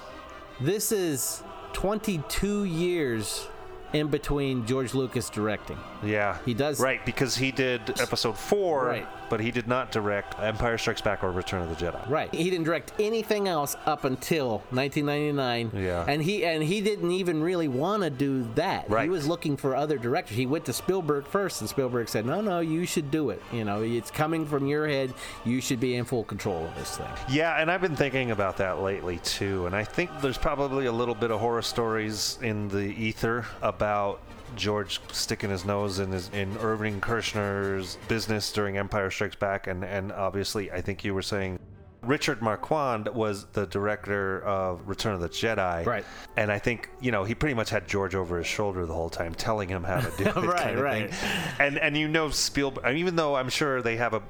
this 0.61 0.93
is 0.93 1.43
22 1.73 2.65
years 2.65 3.47
in 3.93 4.09
between 4.09 4.67
George 4.67 4.95
Lucas 4.95 5.31
directing. 5.31 5.79
Yeah. 6.03 6.39
He 6.45 6.53
does. 6.55 6.81
Right, 6.81 7.05
because 7.07 7.37
he 7.37 7.51
did 7.53 7.81
episode 8.01 8.37
four, 8.37 8.87
Right. 8.87 9.07
But 9.31 9.41
he 9.41 9.51
did 9.51 9.69
not 9.69 9.93
direct 9.93 10.39
Empire 10.41 10.79
Strikes 10.79 11.01
Back 11.01 11.23
or 11.23 11.33
Return 11.33 11.63
of 11.63 11.69
the 11.69 11.85
Jedi. 11.85 12.09
Right. 12.09 12.33
He 12.35 12.51
didn't 12.51 12.65
direct 12.65 12.93
anything 12.99 13.49
else 13.49 13.77
up 13.87 14.05
until 14.05 14.63
1999. 14.71 15.71
Yeah. 15.75 16.05
And 16.09 16.23
he 16.23 16.45
and 16.45 16.63
he 16.63 16.81
didn't 16.81 17.11
even 17.11 17.43
really 17.43 17.69
want 17.69 18.03
to 18.03 18.11
do 18.11 18.45
that. 18.55 18.89
Right. 18.89 19.05
He 19.05 19.09
was 19.09 19.27
looking 19.27 19.57
for 19.57 19.75
other 19.75 19.99
directors. 19.99 20.37
He 20.37 20.47
went 20.47 20.65
to 20.67 20.73
Spielberg 20.73 21.27
first, 21.27 21.61
and 21.61 21.69
Spielberg 21.69 22.09
said, 22.09 22.27
"No, 22.27 22.41
no, 22.41 22.61
you 22.61 22.87
should 22.87 23.11
do 23.11 23.31
it. 23.31 23.43
You 23.53 23.65
know, 23.65 23.83
it's 23.83 24.11
coming 24.11 24.47
from 24.47 24.67
your 24.67 24.87
head. 24.87 25.13
You 25.45 25.61
should 25.61 25.81
be 25.81 25.97
in 25.97 26.05
full 26.05 26.25
control 26.25 26.65
of 26.65 26.75
this 26.77 26.97
thing." 26.97 27.07
Yeah, 27.29 27.61
and 27.61 27.71
I've 27.71 27.81
been 27.81 27.97
thinking 27.97 28.31
about 28.31 28.57
that 28.59 28.81
lately 28.81 29.19
too. 29.19 29.67
And 29.67 29.75
I 29.75 29.85
think 29.85 30.11
there's 30.21 30.39
probably 30.39 30.87
a 30.87 30.93
little 30.93 31.15
bit 31.15 31.31
of 31.31 31.41
horror 31.41 31.63
stories 31.63 32.39
in 32.43 32.69
the 32.69 32.79
ether 32.81 33.45
about 33.63 34.21
George 34.57 35.01
sticking 35.13 35.51
his 35.51 35.65
nose 35.65 35.99
in 35.99 36.13
his 36.13 36.29
in 36.31 36.57
Irvin 36.59 37.01
Kershner's 37.01 37.99
business 38.09 38.53
during 38.53 38.77
Empire 38.77 39.11
Strikes 39.11 39.37
Back, 39.37 39.67
and 39.67 39.85
and 39.85 40.13
obviously 40.13 40.71
I 40.71 40.81
think 40.81 41.05
you 41.05 41.15
were 41.15 41.23
saying. 41.23 41.59
Richard 42.01 42.41
Marquand 42.41 43.09
was 43.09 43.47
the 43.55 43.67
director 43.67 44.41
of 44.45 44.89
Return 44.89 45.15
of 45.15 45.21
the 45.21 45.29
Jedi. 45.29 45.85
Right. 45.85 46.05
And 46.37 46.51
I 46.51 46.61
think, 46.61 46.89
you 47.01 47.11
know, 47.11 47.25
he 47.25 47.35
pretty 47.35 47.55
much 47.55 47.71
had 47.71 47.89
George 47.89 48.15
over 48.15 48.39
his 48.39 48.47
shoulder 48.47 48.87
the 48.87 48.95
whole 48.95 49.11
time, 49.11 49.35
telling 49.35 49.69
him 49.69 49.83
how 49.83 49.99
to 49.99 50.17
do 50.17 50.25
it. 50.31 50.37
Right, 50.37 50.59
kind 50.59 50.79
of 50.79 50.85
right. 50.85 51.13
Thing. 51.13 51.57
And 51.59 51.79
and 51.79 51.99
you 51.99 52.07
know 52.07 52.31
Spielberg, 52.31 52.97
even 52.97 53.17
though 53.17 53.35
I'm 53.35 53.49
sure 53.49 53.83
they 53.83 53.97
have 53.97 54.15
a 54.15 54.23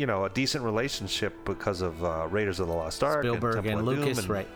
you 0.00 0.06
know, 0.06 0.24
a 0.24 0.30
decent 0.30 0.64
relationship 0.64 1.44
because 1.44 1.82
of 1.82 2.02
uh, 2.02 2.26
Raiders 2.30 2.58
of 2.58 2.68
the 2.68 2.72
Lost 2.72 3.02
Ark, 3.04 3.22
Spielberg 3.22 3.56
and 3.66 3.66
Doom 3.66 3.82
Lucas, 3.82 4.26
right. 4.28 4.48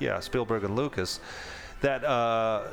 Yeah, 0.00 0.18
Spielberg 0.18 0.64
and 0.64 0.74
Lucas. 0.74 1.20
That 1.80 2.04
uh, 2.04 2.64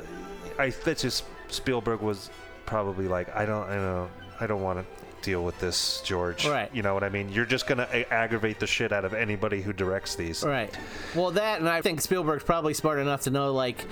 I 0.58 0.70
that's 0.70 1.02
just 1.02 1.24
Spielberg 1.48 2.00
was 2.00 2.30
probably 2.66 3.08
like, 3.08 3.34
I 3.34 3.46
don't, 3.46 3.68
I 3.68 3.76
don't, 3.76 4.10
I 4.40 4.46
don't 4.46 4.62
want 4.62 4.78
to 4.80 4.86
deal 5.22 5.44
with 5.44 5.58
this, 5.58 6.00
George. 6.04 6.46
Right. 6.46 6.70
You 6.72 6.82
know 6.82 6.94
what 6.94 7.02
I 7.02 7.08
mean? 7.08 7.28
You're 7.30 7.46
just 7.46 7.66
gonna 7.66 7.88
a- 7.92 8.12
aggravate 8.12 8.60
the 8.60 8.66
shit 8.66 8.92
out 8.92 9.04
of 9.04 9.14
anybody 9.14 9.62
who 9.62 9.72
directs 9.72 10.14
these. 10.14 10.44
Right. 10.44 10.72
Well, 11.14 11.30
that, 11.32 11.60
and 11.60 11.68
I 11.68 11.80
think 11.82 12.00
Spielberg's 12.00 12.44
probably 12.44 12.74
smart 12.74 12.98
enough 12.98 13.22
to 13.22 13.30
know, 13.30 13.52
like, 13.52 13.84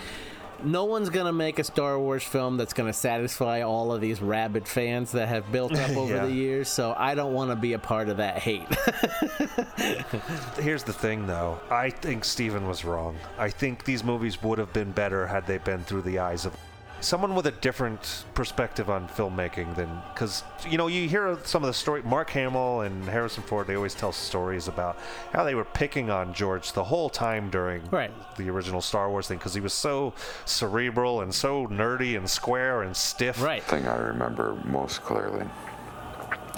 no 0.65 0.85
one's 0.85 1.11
going 1.11 1.27
to 1.27 1.33
make 1.33 1.59
a 1.59 1.65
Star 1.65 1.99
Wars 1.99 2.23
film 2.23 2.57
that's 2.57 2.73
going 2.73 2.89
to 2.89 2.93
satisfy 2.99 3.63
all 3.63 3.93
of 3.93 4.01
these 4.01 4.21
rabid 4.21 4.67
fans 4.67 5.13
that 5.13 5.29
have 5.29 5.51
built 5.53 5.75
up 5.77 5.91
over 5.97 6.15
Yeah. 6.15 6.27
the 6.27 6.33
years, 6.33 6.69
so 6.69 6.95
I 6.97 7.15
don't 7.15 7.33
want 7.35 7.51
to 7.51 7.57
be 7.57 7.73
a 7.75 7.79
part 7.79 8.09
of 8.09 8.17
that 8.19 8.39
hate. 8.39 8.67
Here's 10.59 10.83
the 10.83 10.93
thing, 10.93 11.27
though. 11.27 11.61
I 11.71 11.91
think 11.91 12.25
Steven 12.25 12.67
was 12.67 12.85
wrong. 12.85 13.17
I 13.39 13.51
think 13.51 13.85
these 13.85 14.03
movies 14.05 14.43
would 14.43 14.59
have 14.59 14.73
been 14.73 14.93
better 14.93 15.27
had 15.27 15.47
they 15.47 15.59
been 15.59 15.83
through 15.85 16.03
the 16.03 16.19
eyes 16.19 16.45
of 16.47 16.53
someone 17.01 17.35
with 17.35 17.47
a 17.47 17.51
different 17.51 18.25
perspective 18.35 18.89
on 18.89 19.07
filmmaking 19.09 19.75
than 19.77 19.89
because 20.13 20.43
you 20.69 20.79
know 20.79 20.87
you 20.87 21.09
hear 21.09 21.39
some 21.45 21.63
of 21.63 21.67
the 21.67 21.75
story 21.75 22.03
mark 22.03 22.31
hamill 22.31 22.81
and 22.81 23.05
harrison 23.05 23.43
ford 23.43 23.67
they 23.67 23.77
always 23.77 23.95
tell 23.95 24.13
stories 24.13 24.67
about 24.67 24.99
how 25.33 25.45
they 25.45 25.55
were 25.55 25.65
picking 25.65 26.11
on 26.11 26.33
george 26.33 26.73
the 26.73 26.83
whole 26.85 27.11
time 27.11 27.51
during 27.51 27.83
Right. 27.91 28.11
the 28.39 28.49
original 28.51 28.81
star 28.81 29.11
wars 29.11 29.29
thing 29.29 29.37
because 29.39 29.53
he 29.55 29.61
was 29.61 29.75
so 29.75 30.15
cerebral 30.47 31.21
and 31.21 31.35
so 31.35 31.67
nerdy 31.67 32.17
and 32.17 32.29
square 32.29 32.83
and 32.83 32.97
stiff 32.97 33.43
right 33.43 33.63
thing 33.63 33.87
I 33.87 33.97
remember 33.97 34.55
most 34.65 35.03
clearly 35.03 35.47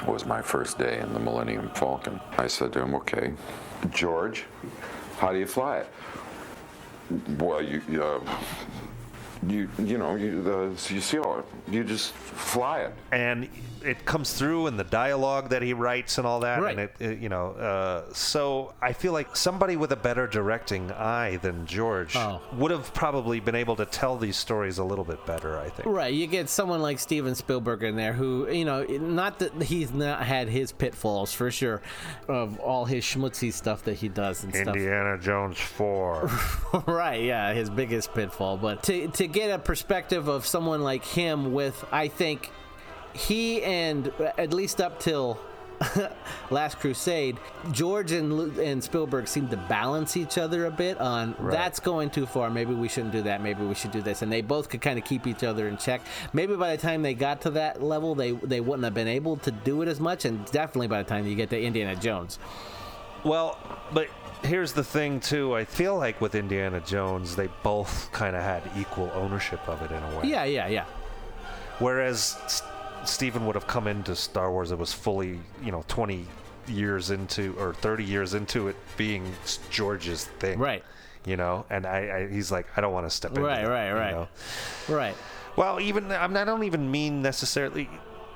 was 0.07 0.25
my 0.25 0.41
first 0.41 0.79
day 0.79 1.01
in 1.01 1.13
the 1.13 1.19
Millennium 1.19 1.71
Falcon. 1.75 2.21
I 2.39 2.47
said 2.47 2.73
to 2.75 2.81
him, 2.83 2.95
"Okay, 2.95 3.33
George, 3.91 4.45
how 5.19 5.33
do 5.33 5.39
you 5.41 5.47
fly 5.47 5.79
it?" 5.79 5.89
Well, 7.37 7.61
you 7.61 7.83
uh, 8.01 8.21
you 9.47 9.69
you 9.79 9.99
know 9.99 10.15
you 10.17 10.43
the 10.43 10.71
you 10.93 11.01
see 11.01 11.17
how 11.19 11.39
it, 11.39 11.45
you 11.71 11.85
just 11.85 12.13
fly 12.13 12.81
it. 12.81 12.93
and 13.13 13.49
it 13.85 14.05
comes 14.05 14.33
through 14.33 14.67
in 14.67 14.77
the 14.77 14.85
dialogue 14.85 15.51
that 15.51 15.63
he 15.63 15.73
writes 15.73 16.19
and 16.19 16.27
all 16.27 16.41
that 16.41 16.61
Right. 16.61 16.79
and 16.79 16.81
it, 16.81 16.95
it- 16.99 17.19
you 17.19 17.29
know 17.29 17.53
uh, 17.53 18.13
so 18.13 18.75
i 18.83 18.93
feel 18.93 19.13
like 19.13 19.37
somebody 19.37 19.77
with 19.77 19.93
a 19.93 19.97
better 19.97 20.27
directing 20.27 20.91
eye 20.93 21.37
than 21.39 21.67
george 21.67 22.15
Oh. 22.17 22.41
would 22.55 22.71
have 22.71 22.93
probably 22.95 23.41
been 23.41 23.55
able 23.55 23.77
to 23.77 23.85
tell 23.87 24.17
these 24.17 24.37
stories 24.37 24.79
a 24.79 24.85
little 24.85 25.05
bit 25.05 25.25
better 25.27 25.59
i 25.59 25.69
think 25.69 25.87
Right, 25.89 26.13
you 26.13 26.27
get 26.27 26.49
someone 26.49 26.81
like 26.83 26.99
Steven 26.99 27.35
Spielberg 27.35 27.83
in 27.83 27.97
there 27.97 28.13
who, 28.13 28.49
you 28.51 28.65
know, 28.65 28.83
not 28.85 29.39
that 29.41 29.63
he's 29.63 29.93
not 29.93 30.23
had 30.23 30.49
his 30.49 30.73
pitfalls 30.73 31.33
for 31.33 31.51
sure 31.51 31.81
of 32.29 32.59
all 32.61 32.85
his 32.85 33.05
schmutzy 33.05 33.53
stuff 33.53 33.83
that 33.85 33.95
he 33.95 34.09
does 34.09 34.45
and 34.45 34.55
stuff. 34.55 34.75
indiana 34.77 35.19
jones 35.19 35.59
4 35.59 36.31
right, 36.87 37.23
yeah, 37.23 37.53
his 37.53 37.71
biggest 37.71 38.13
pitfall. 38.15 38.57
But 38.57 38.83
to, 38.85 39.09
to 39.09 39.27
get 39.27 39.51
a 39.51 39.59
perspective 39.59 40.29
of 40.29 40.47
someone 40.47 40.83
like 40.83 41.05
him 41.05 41.53
with, 41.53 41.85
I 41.93 42.09
think, 42.09 42.51
he 43.19 43.63
and 43.63 44.13
at 44.39 44.53
least 44.53 44.81
up 44.81 45.01
till 45.01 45.39
Last 46.51 46.79
Crusade, 46.81 47.39
George 47.71 48.11
and, 48.11 48.33
and 48.59 48.83
Spielberg 48.83 49.29
seem 49.29 49.49
to 49.49 49.57
balance 49.57 50.17
each 50.17 50.37
other 50.37 50.67
a 50.67 50.71
bit 50.73 50.99
on 50.99 51.37
that's 51.51 51.79
going 51.79 52.11
too 52.11 52.27
far. 52.27 52.51
Maybe 52.51 52.75
we 52.75 52.89
shouldn't 52.89 53.13
do 53.13 53.23
that. 53.23 53.43
Maybe 53.43 53.65
we 53.65 53.75
should 53.77 53.93
do 53.93 54.03
this. 54.03 54.23
And 54.23 54.33
they 54.33 54.41
both 54.43 54.69
could 54.69 54.81
kind 54.81 54.99
of 54.99 55.05
keep 55.05 55.27
each 55.27 55.45
other 55.45 55.69
in 55.69 55.77
check. 55.77 56.01
Maybe 56.33 56.57
by 56.57 56.75
the 56.75 56.83
time 56.83 57.03
they 57.03 57.15
got 57.15 57.43
to 57.43 57.51
that 57.51 57.81
level, 57.81 58.17
they, 58.17 58.33
they 58.33 58.61
wouldn't 58.61 58.83
have 58.85 58.95
been 58.95 59.07
able 59.07 59.37
to 59.39 59.53
do 59.53 59.83
it 59.83 59.89
as 59.89 60.01
much. 60.01 60.25
And 60.25 60.45
definitely 60.47 60.89
by 60.89 61.03
the 61.03 61.09
time 61.09 61.27
you 61.27 61.37
get 61.37 61.51
to 61.51 61.61
Indiana 61.61 61.95
Jones. 61.95 62.39
well 63.25 63.59
but 63.93 64.09
here's 64.45 64.73
the 64.73 64.85
thing 64.85 65.19
too 65.19 65.53
i 65.57 65.65
feel 65.65 65.97
like 65.97 66.21
with 66.21 66.37
indiana 66.37 66.81
jones 66.81 67.35
they 67.35 67.49
both 67.65 68.09
kind 68.13 68.37
of 68.37 68.43
had 68.43 68.63
equal 68.77 69.11
ownership 69.13 69.61
of 69.69 69.83
it 69.83 69.91
in 69.91 70.01
a 70.01 70.17
way 70.17 70.29
Yeah, 70.29 70.45
yeah, 70.45 70.69
yeah. 70.69 70.85
Whereas 71.81 72.37
Steven 73.05 73.47
would 73.47 73.55
have 73.55 73.67
come 73.67 73.87
into 73.87 74.15
Star 74.17 74.51
Wars, 74.51 74.71
it 74.71 74.79
was 74.79 74.93
fully, 74.93 75.39
you 75.63 75.73
know, 75.73 75.85
20 75.89 76.27
years 76.67 77.11
into 77.11 77.55
or 77.59 77.73
30 77.75 78.05
years 78.05 78.35
into 78.35 78.69
it 78.69 78.77
being 78.97 79.33
George's 79.71 80.25
thing. 80.25 80.59
Right. 80.59 80.85
You 81.25 81.37
know, 81.37 81.65
and 81.71 81.87
I, 81.87 81.99
I 81.99 82.29
he's 82.29 82.51
like, 82.53 82.67
I 82.77 82.81
don't 82.81 82.93
want 82.93 83.07
to 83.07 83.11
step 83.11 83.31
into 83.33 83.43
Right, 83.43 83.65
it, 83.65 83.69
right, 83.69 83.93
right. 83.93 84.13
know? 84.13 84.29
Right. 84.89 85.15
Well, 85.57 85.81
even 85.81 86.11
I, 86.13 86.27
mean, 86.27 86.37
I 86.37 86.45
don't 86.45 86.65
even 86.65 86.91
mean 86.91 87.23
necessarily 87.23 87.89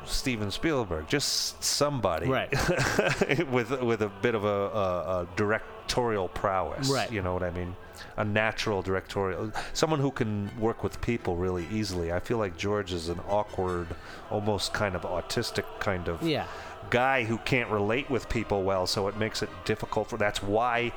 Steven 0.05 0.51
Spielberg, 0.51 1.07
just 1.09 1.63
somebody, 1.63 2.27
Right. 2.29 2.51
with 3.51 3.71
with 3.83 4.03
a 4.03 4.11
bit 4.21 4.35
of 4.35 4.45
a, 4.45 4.49
a, 4.49 5.21
a 5.23 5.29
directorial 5.37 6.29
prowess. 6.29 6.89
Right. 6.91 7.11
You 7.13 7.23
know 7.23 7.33
what 7.35 7.43
I 7.45 7.51
mean? 7.51 7.77
A 8.17 8.25
natural 8.25 8.83
directorial, 8.83 9.53
someone 9.73 10.01
who 10.01 10.11
can 10.11 10.51
work 10.59 10.83
with 10.83 11.01
people 11.01 11.37
really 11.37 11.67
easily. 11.71 12.13
I 12.13 12.21
feel 12.21 12.39
like 12.39 12.57
George 12.57 12.93
is 12.93 13.09
an 13.09 13.21
awkward, 13.29 13.89
almost 14.31 14.73
kind 14.73 14.95
of 14.95 15.03
autistic 15.03 15.65
kind 15.81 16.09
of 16.09 16.23
Yeah. 16.23 16.47
guy 16.91 17.25
who 17.25 17.39
can't 17.39 17.71
relate 17.71 18.11
with 18.11 18.29
people 18.29 18.63
well, 18.65 18.87
so 18.87 19.09
it 19.09 19.17
makes 19.17 19.43
it 19.43 19.49
difficult 19.65 20.09
for. 20.11 20.17
That's 20.17 20.43
why 20.43 20.93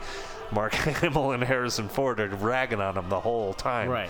Mark 0.52 0.74
Hamill 1.02 1.32
and 1.32 1.44
Harrison 1.44 1.90
Ford 1.90 2.20
are 2.20 2.28
ragging 2.28 2.82
on 2.82 2.98
him 2.98 3.10
the 3.10 3.20
whole 3.22 3.54
time. 3.54 3.90
Right. 3.90 4.10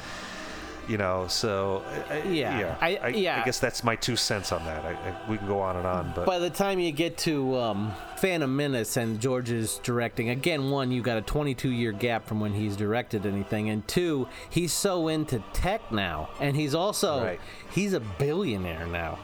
You 0.88 0.98
know, 0.98 1.26
so 1.28 1.84
uh, 2.12 2.16
Yeah, 2.28 2.60
yeah. 2.60 2.78
I- 2.80 2.96
I, 3.02 3.08
yeah. 3.10 3.42
I 3.42 3.46
guess 3.46 3.60
that's 3.60 3.84
my 3.84 3.96
two 3.96 4.16
cents 4.16 4.52
on 4.52 4.64
that. 4.66 4.86
I, 4.86 4.92
I, 4.92 5.30
we 5.30 5.38
can 5.38 5.48
go 5.48 5.60
on 5.60 5.76
and 5.78 5.88
on, 5.88 6.12
but 6.16 6.26
By 6.26 6.38
the 6.40 6.50
time 6.50 6.80
you 6.80 6.92
get 6.92 7.18
to 7.20 7.58
um, 7.58 7.94
Phantom 8.18 8.56
Menace 8.56 8.96
and 8.98 9.20
George's 9.20 9.80
directing, 9.84 10.30
again, 10.30 10.70
one, 10.70 10.92
you 10.92 11.02
got 11.02 11.18
a 11.18 11.22
22 11.22 11.70
year 11.70 11.92
gap 11.92 12.28
from 12.28 12.40
when 12.40 12.54
he's 12.54 12.76
directed 12.76 13.26
anything, 13.26 13.70
and 13.70 13.88
two, 13.88 14.28
he's 14.50 14.74
so 14.74 15.08
into 15.08 15.44
tech 15.54 15.92
now, 15.92 16.30
and 16.40 16.56
he's 16.56 16.76
also 16.76 17.24
Right. 17.24 17.40
he's 17.72 17.94
a 17.94 18.00
billionaire 18.00 18.86
now. 18.86 19.18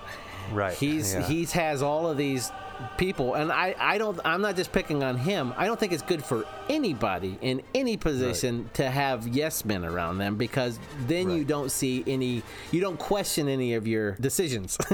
right, 0.51 0.73
He's 0.73 1.13
yeah. 1.13 1.21
he's 1.27 1.51
has 1.51 1.81
all 1.83 2.07
of 2.09 2.17
these 2.17 2.51
people, 2.97 3.35
and 3.35 3.51
I 3.51 3.75
I 3.79 3.97
don't 3.97 4.19
I'm 4.25 4.41
not 4.41 4.55
just 4.55 4.71
picking 4.71 5.03
on 5.03 5.17
him. 5.17 5.53
I 5.57 5.65
don't 5.65 5.79
think 5.79 5.91
it's 5.91 6.03
good 6.03 6.23
for 6.23 6.45
anybody 6.69 7.37
in 7.41 7.61
any 7.75 7.97
position 7.97 8.69
to 8.73 8.89
have 8.89 9.27
yes 9.27 9.65
men 9.65 9.85
around 9.85 10.17
them 10.17 10.35
because 10.35 10.79
then 11.07 11.29
you 11.29 11.43
don't 11.43 11.71
see 11.71 12.03
any 12.07 12.43
you 12.71 12.81
don't 12.81 12.97
question 12.99 13.47
any 13.47 13.73
of 13.75 13.87
your 13.87 14.13
decisions. 14.15 14.77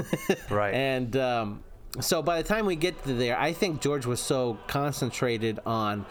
Right. 0.50 0.72
And 0.74 1.16
um, 1.16 1.62
so 2.00 2.22
by 2.22 2.40
the 2.40 2.48
time 2.48 2.64
we 2.66 2.76
get 2.76 3.02
to 3.04 3.14
there, 3.14 3.38
I 3.38 3.52
think 3.52 3.80
George 3.80 4.06
was 4.06 4.20
so 4.20 4.58
concentrated 4.66 5.60
on. 5.66 6.06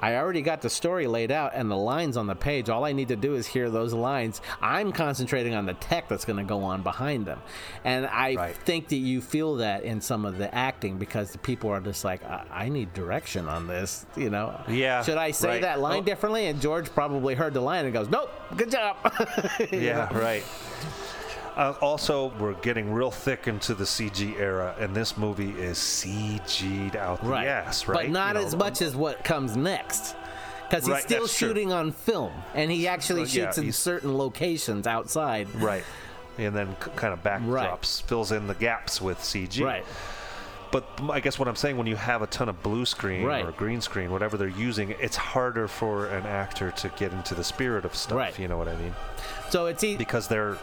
I 0.00 0.16
already 0.16 0.42
got 0.42 0.62
the 0.62 0.70
story 0.70 1.06
laid 1.06 1.30
out 1.30 1.52
and 1.54 1.70
the 1.70 1.76
lines 1.76 2.16
on 2.16 2.26
the 2.26 2.34
page. 2.34 2.68
All 2.68 2.84
I 2.84 2.92
need 2.92 3.08
to 3.08 3.16
do 3.16 3.34
is 3.34 3.46
hear 3.46 3.70
those 3.70 3.92
lines. 3.92 4.40
I'm 4.60 4.92
concentrating 4.92 5.54
on 5.54 5.66
the 5.66 5.74
tech 5.74 6.08
that's 6.08 6.24
going 6.24 6.38
to 6.38 6.44
go 6.44 6.62
on 6.62 6.82
behind 6.82 7.26
them. 7.26 7.40
And 7.84 8.06
I 8.06 8.52
think 8.52 8.88
that 8.88 8.96
you 8.96 9.20
feel 9.20 9.56
that 9.56 9.82
in 9.84 10.00
some 10.00 10.24
of 10.24 10.38
the 10.38 10.54
acting 10.54 10.98
because 10.98 11.30
the 11.32 11.38
people 11.38 11.70
are 11.70 11.80
just 11.80 12.04
like, 12.04 12.22
I, 12.24 12.44
I 12.50 12.68
need 12.68 12.92
direction 12.94 13.48
on 13.48 13.66
this, 13.66 14.06
you 14.16 14.30
know? 14.30 14.60
Yeah, 14.68 15.02
Should 15.02 15.18
I 15.18 15.30
say 15.32 15.48
right. 15.48 15.62
that 15.62 15.80
line 15.80 16.00
Oh. 16.00 16.04
differently? 16.04 16.46
And 16.46 16.60
George 16.60 16.90
probably 16.90 17.34
heard 17.34 17.54
the 17.54 17.60
line 17.60 17.84
and 17.84 17.92
goes, 17.94 18.08
Nope, 18.08 18.30
good 18.56 18.70
job. 18.70 18.96
Yeah, 19.72 20.08
know? 20.12 20.20
right. 20.20 20.44
Uh, 21.58 21.74
also, 21.80 22.28
we're 22.38 22.54
getting 22.54 22.92
real 22.92 23.10
thick 23.10 23.48
into 23.48 23.74
the 23.74 23.82
CG 23.84 24.38
era, 24.38 24.76
and 24.78 24.94
this 24.94 25.16
movie 25.18 25.50
is 25.50 25.76
CG'd 25.76 26.94
out 26.94 27.20
the 27.22 27.34
ass, 27.34 27.88
right? 27.88 27.94
But 28.06 28.10
not 28.10 28.36
You 28.36 28.42
know, 28.42 28.46
as 28.46 28.54
much 28.56 28.80
as 28.80 28.94
what 28.94 29.24
comes 29.24 29.56
next. 29.56 30.14
Because 30.70 30.84
he's 30.84 30.92
Right, 30.92 31.02
still 31.02 31.20
that's 31.22 31.36
true. 31.36 31.48
shooting 31.48 31.72
on 31.72 31.90
film, 31.92 32.30
and 32.54 32.70
he 32.70 32.86
actually 32.86 33.22
Uh, 33.22 33.24
yeah, 33.24 33.44
shoots 33.46 33.58
in 33.58 33.72
certain 33.72 34.16
locations 34.16 34.86
outside. 34.86 35.48
Right. 35.56 35.82
And 36.38 36.54
then 36.54 36.76
c- 36.84 36.90
kind 36.94 37.12
of 37.12 37.22
backdrops, 37.24 38.02
fills 38.02 38.30
in 38.30 38.46
the 38.46 38.54
gaps 38.54 39.00
with 39.00 39.18
CG. 39.18 39.64
Right. 39.64 39.84
But 40.70 40.84
I 41.10 41.18
guess 41.20 41.38
what 41.40 41.48
I'm 41.48 41.56
saying, 41.56 41.76
when 41.78 41.86
you 41.88 41.96
have 41.96 42.20
a 42.22 42.26
ton 42.28 42.48
of 42.50 42.62
blue 42.62 42.84
screen 42.86 43.24
Right. 43.24 43.44
or 43.44 43.50
green 43.50 43.80
screen, 43.80 44.12
whatever 44.12 44.36
they're 44.36 44.46
using, 44.46 44.90
it's 45.00 45.16
harder 45.16 45.66
for 45.66 46.06
an 46.06 46.24
actor 46.26 46.70
to 46.72 46.88
get 46.90 47.12
into 47.12 47.34
the 47.34 47.42
spirit 47.42 47.84
of 47.86 47.96
stuff. 47.96 48.16
Right. 48.18 48.38
You 48.38 48.46
know 48.46 48.58
what 48.58 48.68
I 48.68 48.76
mean? 48.76 48.94
So 49.50 49.66
it's 49.66 49.82
e- 49.82 49.96
Because 49.96 50.28
they're 50.28 50.58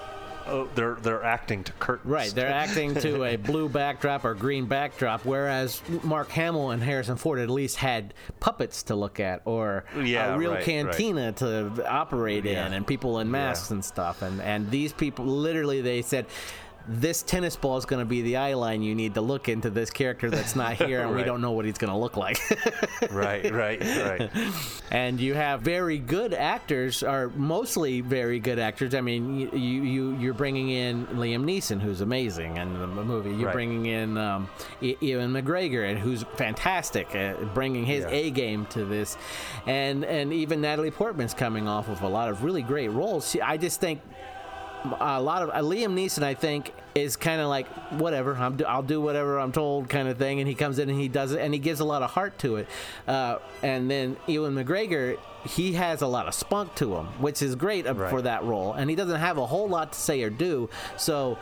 uh, 0.45 0.65
they're 0.75 0.95
they're 0.95 1.23
acting 1.23 1.63
to 1.65 1.71
curtains. 1.73 2.11
Right, 2.11 2.31
they're 2.33 2.47
acting 2.51 2.93
to 2.95 3.23
a 3.23 3.35
blue 3.51 3.69
backdrop 3.69 4.25
or 4.25 4.33
green 4.33 4.65
backdrop, 4.65 5.25
whereas 5.25 5.81
Mark 6.03 6.29
Hamill 6.29 6.71
and 6.71 6.81
Harrison 6.83 7.15
Ford 7.17 7.39
at 7.39 7.49
least 7.49 7.77
had 7.77 8.13
puppets 8.39 8.83
to 8.83 8.95
look 8.95 9.19
at 9.19 9.41
or 9.45 9.85
Yeah, 9.95 10.35
a 10.35 10.37
real 10.37 10.51
right, 10.51 10.57
right. 10.57 10.65
cantina 10.65 11.31
to 11.33 11.85
operate 11.89 12.45
Yeah. 12.45 12.67
in 12.67 12.73
and 12.73 12.85
people 12.85 13.19
in 13.19 13.29
masks 13.31 13.71
and 13.71 13.83
stuff. 13.83 14.21
And, 14.21 14.41
and 14.41 14.69
these 14.71 14.93
people, 14.93 15.25
literally, 15.25 15.81
they 15.81 16.01
said, 16.01 16.25
this 16.87 17.21
tennis 17.23 17.55
ball 17.55 17.77
is 17.77 17.85
going 17.85 17.99
to 17.99 18.05
be 18.05 18.21
the 18.21 18.37
eye 18.37 18.53
line 18.53 18.81
you 18.81 18.93
need 18.95 19.13
to 19.15 19.21
look 19.21 19.49
into 19.49 19.69
this 19.69 19.89
character 19.89 20.29
that's 20.29 20.55
not 20.55 20.73
here, 20.85 21.01
and 21.01 21.15
we 21.15 21.23
don't 21.23 21.41
know 21.41 21.51
what 21.51 21.65
he's 21.65 21.77
going 21.77 21.91
to 21.91 21.97
look 21.97 22.17
like. 22.17 22.37
right, 23.11 23.51
right, 23.51 23.79
right. 23.81 24.29
and 24.91 25.19
you 25.19 25.33
have 25.33 25.61
very 25.61 25.97
good 25.97 26.33
actors, 26.33 27.03
are 27.03 27.29
mostly 27.29 28.01
very 28.01 28.39
good 28.39 28.59
actors. 28.59 28.93
I 28.93 29.01
mean, 29.01 29.39
you 29.39 29.49
you, 29.51 29.81
you 29.83 30.17
you're 30.17 30.33
bringing 30.33 30.69
in 30.69 31.05
Liam 31.07 31.43
Neeson, 31.43 31.79
who's 31.81 32.01
amazing 32.01 32.57
in 32.57 32.73
the 32.79 32.87
movie. 32.87 33.29
You're 33.31 33.45
Right. 33.47 33.53
bringing 33.53 33.85
in 33.87 34.17
um, 34.17 34.49
Ewan 34.81 35.31
McGregor, 35.33 35.89
and 35.89 35.99
who's 35.99 36.23
fantastic, 36.35 37.07
bringing 37.53 37.85
his 37.85 38.03
Yeah. 38.03 38.09
A 38.11 38.29
game 38.31 38.65
to 38.67 38.85
this, 38.85 39.17
and 39.65 40.03
and 40.05 40.31
even 40.33 40.61
Natalie 40.61 40.91
Portman's 40.91 41.33
coming 41.33 41.67
off 41.67 41.89
of 41.89 42.01
a 42.01 42.07
lot 42.07 42.29
of 42.29 42.43
really 42.43 42.61
great 42.61 42.89
roles. 42.89 43.29
She, 43.29 43.41
I 43.41 43.57
just 43.57 43.79
think 43.81 44.01
a 44.99 45.21
lot 45.21 45.41
of 45.41 45.49
uh, 45.49 45.53
Liam 45.55 45.93
Neeson, 45.93 46.23
I 46.23 46.33
think, 46.33 46.73
is 46.93 47.15
kind 47.15 47.41
of 47.41 47.47
like 47.47 47.67
whatever. 47.91 48.35
I'm, 48.35 48.57
do- 48.57 48.65
I'll 48.65 48.83
do 48.83 49.01
whatever 49.01 49.39
I'm 49.39 49.51
told, 49.51 49.89
kind 49.89 50.07
of 50.07 50.17
thing. 50.17 50.39
And 50.39 50.47
he 50.47 50.55
comes 50.55 50.79
in 50.79 50.89
and 50.89 50.99
he 50.99 51.07
does 51.07 51.31
it, 51.31 51.39
and 51.39 51.53
he 51.53 51.59
gives 51.59 51.79
a 51.79 51.85
lot 51.85 52.01
of 52.01 52.11
heart 52.11 52.37
to 52.39 52.57
it. 52.57 52.67
Uh, 53.07 53.39
and 53.63 53.89
then 53.89 54.17
Ewan 54.27 54.55
McGregor, 54.55 55.17
he 55.45 55.73
has 55.73 56.01
a 56.01 56.07
lot 56.07 56.27
of 56.27 56.33
spunk 56.33 56.75
to 56.75 56.95
him, 56.95 57.05
which 57.19 57.41
is 57.41 57.55
great 57.55 57.85
uh, 57.87 57.93
for 58.09 58.21
that 58.21 58.43
role. 58.43 58.73
And 58.73 58.89
he 58.89 58.95
doesn't 58.95 59.19
have 59.19 59.37
a 59.37 59.45
whole 59.45 59.67
lot 59.67 59.93
to 59.93 59.99
say 59.99 60.21
or 60.23 60.29
do, 60.29 60.69
so. 60.97 61.37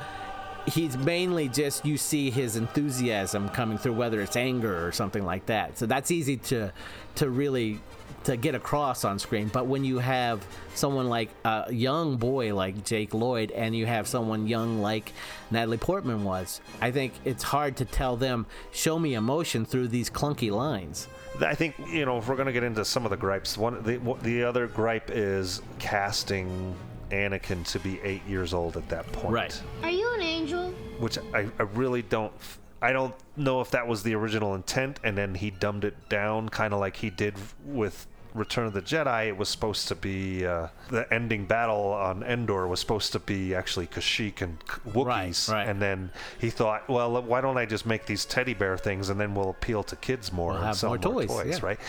He's 0.65 0.95
mainly 0.95 1.49
just 1.49 1.85
you 1.85 1.97
see 1.97 2.31
his 2.31 2.55
enthusiasm 2.55 3.49
coming 3.49 3.77
through, 3.77 3.95
whether 3.95 4.21
it's 4.21 4.37
anger 4.37 4.87
or 4.87 4.93
something 4.93 5.25
like 5.25 5.47
that. 5.47 5.77
So 5.77 5.85
that's 5.85 6.09
easy 6.09 6.37
to 6.37 6.71
to 7.15 7.29
really 7.29 7.81
to 8.25 8.37
get 8.37 8.55
across 8.55 9.03
on 9.03 9.19
screen. 9.19 9.49
But 9.49 9.67
when 9.67 9.83
you 9.83 9.99
have 9.99 10.45
someone 10.75 11.09
like 11.09 11.29
a 11.45 11.71
young 11.71 12.17
boy 12.17 12.55
like 12.55 12.83
Jake 12.85 13.13
Lloyd 13.13 13.51
and 13.51 13.75
you 13.75 13.85
have 13.85 14.07
someone 14.07 14.47
young 14.47 14.81
like 14.81 15.11
Natalie 15.51 15.77
Portman 15.77 16.23
was, 16.23 16.61
I 16.81 16.91
think 16.91 17.13
it's 17.25 17.43
hard 17.43 17.77
to 17.77 17.85
tell 17.85 18.15
them, 18.15 18.45
show 18.71 18.97
me 18.97 19.13
emotion 19.13 19.65
through 19.65 19.89
these 19.89 20.09
clunky 20.09 20.51
lines. 20.51 21.07
I 21.41 21.55
think 21.55 21.75
you 21.89 22.05
know 22.05 22.19
if 22.19 22.27
we're 22.27 22.35
gonna 22.35 22.51
get 22.51 22.63
into 22.63 22.85
some 22.85 23.05
of 23.05 23.09
the 23.09 23.17
gripes, 23.17 23.57
one 23.57 23.81
the 23.83 23.97
the 24.21 24.43
other 24.43 24.67
gripe 24.67 25.09
is 25.09 25.61
casting 25.79 26.75
Anakin 27.13 27.65
to 27.71 27.79
be 27.79 27.99
eight 28.01 28.25
years 28.27 28.53
old 28.53 28.77
at 28.77 28.87
that 28.89 29.09
point. 29.11 29.33
Right. 29.33 29.61
Are 29.83 29.89
you 29.89 30.13
an 30.13 30.21
angel? 30.21 30.71
Which 30.99 31.17
I, 31.33 31.47
I 31.59 31.63
really 31.73 32.01
don't. 32.01 32.33
I 32.81 32.91
don't 32.91 33.15
know 33.37 33.61
if 33.61 33.71
that 33.71 33.87
was 33.87 34.03
the 34.03 34.13
original 34.13 34.55
intent, 34.55 34.99
and 35.03 35.17
then 35.17 35.35
he 35.35 35.51
dumbed 35.51 35.85
it 35.85 36.09
down, 36.09 36.49
kind 36.49 36.73
of 36.73 36.81
like 36.81 36.97
he 36.97 37.09
did 37.09 37.35
with 37.65 38.07
Return 38.33 38.65
of 38.65 38.73
the 38.73 38.81
Jedi. 38.81 39.27
It 39.27 39.37
was 39.37 39.49
supposed 39.49 39.87
to 39.89 39.95
be 39.95 40.45
uh, 40.45 40.67
the 40.89 41.11
ending 41.13 41.45
battle 41.45 41.93
on 41.93 42.23
Endor 42.23 42.67
was 42.67 42.79
supposed 42.79 43.11
to 43.13 43.19
be 43.19 43.53
actually 43.53 43.87
Kashyyyk 43.87 44.41
and 44.41 44.59
Wookiees, 44.87 45.51
right. 45.51 45.67
and 45.67 45.81
then 45.81 46.11
he 46.39 46.49
thought, 46.49 46.89
well, 46.89 47.21
why 47.21 47.41
don't 47.41 47.57
I 47.57 47.65
just 47.65 47.85
make 47.85 48.05
these 48.05 48.25
teddy 48.25 48.53
bear 48.53 48.77
things, 48.77 49.09
and 49.09 49.19
then 49.19 49.35
we'll 49.35 49.49
appeal 49.49 49.83
to 49.83 49.95
kids 49.95 50.31
more 50.31 50.53
We'll 50.53 50.63
and 50.63 50.75
sell 50.75 50.89
more 50.89 50.97
toys, 50.97 51.29
yeah. 51.45 51.59
right? 51.61 51.79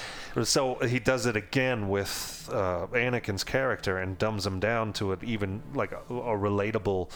So 0.45 0.75
he 0.77 0.99
does 0.99 1.27
it 1.27 1.37
again 1.37 1.89
with 1.89 2.49
uh, 2.53 2.87
Anakin's 2.93 3.45
character 3.45 3.99
and 3.99 4.19
dumbs 4.19 4.47
him 4.47 4.61
down 4.61 4.93
to 4.95 5.13
an 5.13 5.21
even 5.23 5.63
like 5.75 5.93
a, 5.93 6.15
a 6.15 6.37
relatable. 6.37 7.11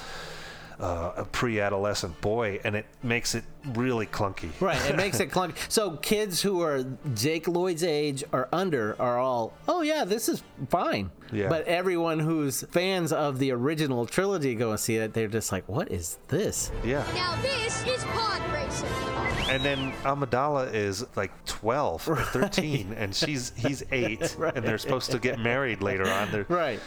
Uh, 0.80 1.12
a 1.16 1.24
pre-adolescent 1.24 2.20
boy, 2.20 2.60
and 2.62 2.76
it 2.76 2.86
makes 3.02 3.34
it 3.34 3.42
really 3.74 4.06
clunky. 4.06 4.48
Right, 4.60 4.80
it 4.88 4.94
makes 4.94 5.18
it 5.18 5.28
clunky. 5.28 5.56
So 5.68 5.96
kids 5.96 6.40
who 6.40 6.62
are 6.62 6.84
Jake 7.14 7.48
Lloyd's 7.48 7.82
age 7.82 8.22
or 8.30 8.48
under 8.52 8.94
are 9.00 9.18
all, 9.18 9.52
oh 9.66 9.82
yeah, 9.82 10.04
this 10.04 10.28
is 10.28 10.42
fine. 10.68 11.10
Yeah. 11.32 11.48
But 11.48 11.66
everyone 11.66 12.20
who's 12.20 12.62
fans 12.70 13.12
of 13.12 13.40
the 13.40 13.50
original 13.50 14.06
trilogy 14.06 14.54
go 14.54 14.70
and 14.70 14.78
see 14.78 14.96
it, 14.96 15.14
they're 15.14 15.26
just 15.26 15.50
like, 15.50 15.68
what 15.68 15.90
is 15.90 16.18
this? 16.28 16.70
Yeah. 16.84 17.04
Now 17.12 17.36
this 17.42 17.84
is 17.84 18.04
pod 18.04 18.40
racing. 18.52 18.88
And 19.50 19.62
then 19.64 19.92
Amidala 20.04 20.72
is 20.74 21.04
like 21.16 21.32
12 21.46 22.08
or 22.08 22.16
13, 22.16 22.92
and 22.96 23.14
she's 23.14 23.52
he's 23.56 23.82
eight, 23.92 24.36
and 24.54 24.64
they're 24.64 24.78
supposed 24.78 25.10
to 25.10 25.18
get 25.18 25.38
married 25.38 25.82
later 25.82 26.08
on. 26.08 26.30
They're, 26.30 26.46
right. 26.48 26.80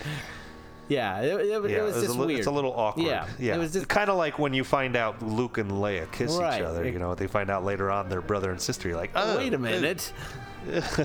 Yeah, 0.92 1.22
it, 1.22 1.40
it, 1.42 1.70
Yeah, 1.70 1.78
it 1.78 1.82
was 1.84 1.96
it's 1.98 2.06
just 2.08 2.18
a 2.18 2.20
li- 2.22 2.28
weird. 2.28 2.40
It's 2.40 2.48
a 2.48 2.52
little 2.52 2.74
awkward. 2.74 3.06
Yeah, 3.08 3.28
yeah. 3.40 3.56
it 3.56 3.58
was 3.58 3.72
just 3.74 3.88
kind 3.88 4.10
of 4.10 4.18
like 4.18 4.38
when 4.40 4.54
you 4.54 4.64
find 4.64 4.96
out 4.96 5.22
Luke 5.22 5.58
and 5.58 5.72
Leia 5.72 6.12
kiss 6.12 6.36
Right. 6.36 6.60
each 6.60 6.66
other. 6.66 6.88
You 6.88 7.00
know, 7.00 7.16
they 7.16 7.28
find 7.28 7.50
out 7.50 7.64
later 7.64 7.90
on 7.90 8.10
they're 8.10 8.22
brother 8.22 8.52
and 8.52 8.60
sister. 8.60 8.88
You're 8.90 8.98
like, 8.98 9.12
oh, 9.16 9.38
wait 9.38 9.54
a 9.54 9.58
minute. 9.58 10.12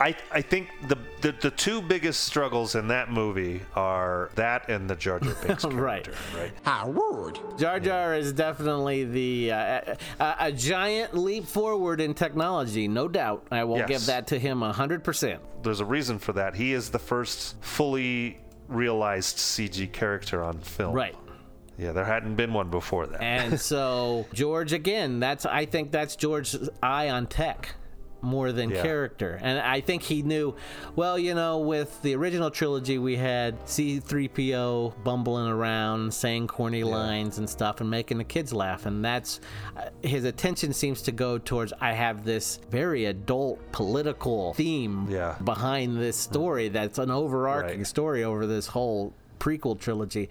I 0.00 0.16
I 0.32 0.40
think 0.40 0.68
the, 0.88 0.96
the 1.20 1.30
the 1.42 1.50
two 1.52 1.80
biggest 1.80 2.24
struggles 2.24 2.74
in 2.74 2.88
that 2.88 3.12
movie 3.12 3.60
are 3.76 4.30
that 4.34 4.68
and 4.68 4.90
the 4.90 4.96
Jar 4.96 5.20
Jar 5.20 5.34
Binks 5.46 5.64
right. 5.66 6.02
character. 6.02 6.14
Right. 6.36 6.52
I 6.66 6.86
would. 6.88 7.38
Jar 7.56 7.78
Jar 7.78 8.14
is 8.16 8.32
definitely 8.32 9.04
the 9.04 9.52
uh, 9.52 9.94
a, 10.18 10.34
a 10.40 10.52
giant 10.52 11.16
leap 11.16 11.44
forward 11.46 12.00
in 12.00 12.14
technology, 12.14 12.88
no 12.88 13.06
doubt. 13.06 13.46
I 13.52 13.62
will 13.62 13.76
Yes. 13.78 13.88
give 13.88 14.06
that 14.06 14.26
to 14.28 14.38
him 14.40 14.60
hundred 14.62 15.04
percent. 15.04 15.40
There's 15.62 15.80
a 15.80 15.84
reason 15.84 16.18
for 16.18 16.32
that. 16.32 16.56
He 16.56 16.72
is 16.72 16.90
the 16.90 16.98
first 16.98 17.54
fully 17.62 18.40
realized 18.74 19.36
CG 19.36 19.92
character 19.92 20.42
on 20.42 20.58
film. 20.60 20.94
Right. 20.94 21.16
Yeah, 21.78 21.92
there 21.92 22.04
hadn't 22.04 22.36
been 22.36 22.52
one 22.52 22.70
before 22.70 23.06
that. 23.06 23.22
And 23.22 23.60
so 23.60 24.26
George 24.34 24.72
again, 24.72 25.20
that's 25.20 25.46
I 25.46 25.66
think 25.66 25.90
that's 25.90 26.16
George's 26.16 26.68
eye 26.82 27.10
on 27.10 27.26
tech 27.26 27.74
more 28.22 28.52
than 28.52 28.70
Yeah. 28.70 28.82
character. 28.82 29.38
And 29.42 29.58
I 29.58 29.80
think 29.80 30.02
he 30.02 30.22
knew, 30.22 30.54
well, 30.96 31.18
you 31.18 31.34
know, 31.34 31.58
with 31.58 32.00
the 32.02 32.14
original 32.14 32.50
trilogy 32.50 32.96
we 32.98 33.16
had 33.16 33.58
C3PO 33.66 34.94
bumbling 35.04 35.46
around 35.48 36.14
saying 36.14 36.46
corny 36.46 36.84
lines 36.84 37.38
and 37.38 37.48
stuff 37.48 37.80
and 37.80 37.90
making 37.90 38.18
the 38.18 38.24
kids 38.24 38.52
laugh 38.52 38.86
and 38.86 39.04
that's 39.04 39.40
uh, 39.76 39.82
his 40.02 40.24
attention 40.24 40.72
seems 40.72 41.02
to 41.02 41.12
go 41.12 41.38
towards 41.38 41.72
I 41.80 41.92
have 41.92 42.24
this 42.24 42.58
very 42.70 43.06
adult 43.06 43.60
political 43.72 44.54
theme 44.54 45.06
Yeah. 45.10 45.36
behind 45.42 45.96
this 45.98 46.16
story 46.16 46.68
that's 46.68 46.98
an 46.98 47.10
overarching 47.10 47.78
Right. 47.78 47.86
story 47.86 48.24
over 48.24 48.46
this 48.46 48.68
whole 48.68 49.12
prequel 49.40 49.78
trilogy. 49.78 50.28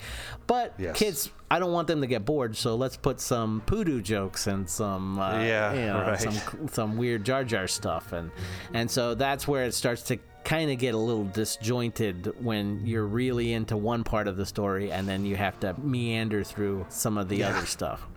But 0.47 0.73
Yes. 0.77 0.97
kids, 0.97 1.29
I 1.53 1.59
don't 1.59 1.73
want 1.73 1.87
them 1.87 1.99
to 2.01 2.07
get 2.07 2.23
bored, 2.23 2.55
so 2.55 2.75
let's 2.75 2.95
put 2.95 3.19
some 3.19 3.61
poodoo 3.65 4.01
jokes 4.01 4.47
and 4.47 4.69
some 4.69 5.19
uh, 5.19 5.43
Yeah, 5.43 5.73
you 5.73 5.85
know, 5.87 6.01
right. 6.11 6.19
some 6.19 6.67
some 6.69 6.97
weird 6.97 7.25
Jar 7.25 7.43
Jar 7.43 7.67
stuff, 7.67 8.13
and 8.13 8.31
and 8.73 8.89
so 8.89 9.13
that's 9.15 9.47
where 9.47 9.65
it 9.65 9.73
starts 9.73 10.01
to 10.03 10.17
kind 10.45 10.71
of 10.71 10.77
get 10.79 10.93
a 10.95 10.97
little 10.97 11.25
disjointed 11.25 12.33
when 12.43 12.85
you're 12.85 13.05
really 13.05 13.53
into 13.53 13.75
one 13.77 14.03
part 14.03 14.27
of 14.27 14.37
the 14.37 14.45
story, 14.45 14.91
and 14.91 15.07
then 15.07 15.25
you 15.25 15.35
have 15.35 15.59
to 15.59 15.73
meander 15.79 16.43
through 16.43 16.85
some 16.89 17.17
of 17.17 17.27
the 17.29 17.37
Yeah. 17.37 17.49
other 17.49 17.65
stuff. 17.65 18.07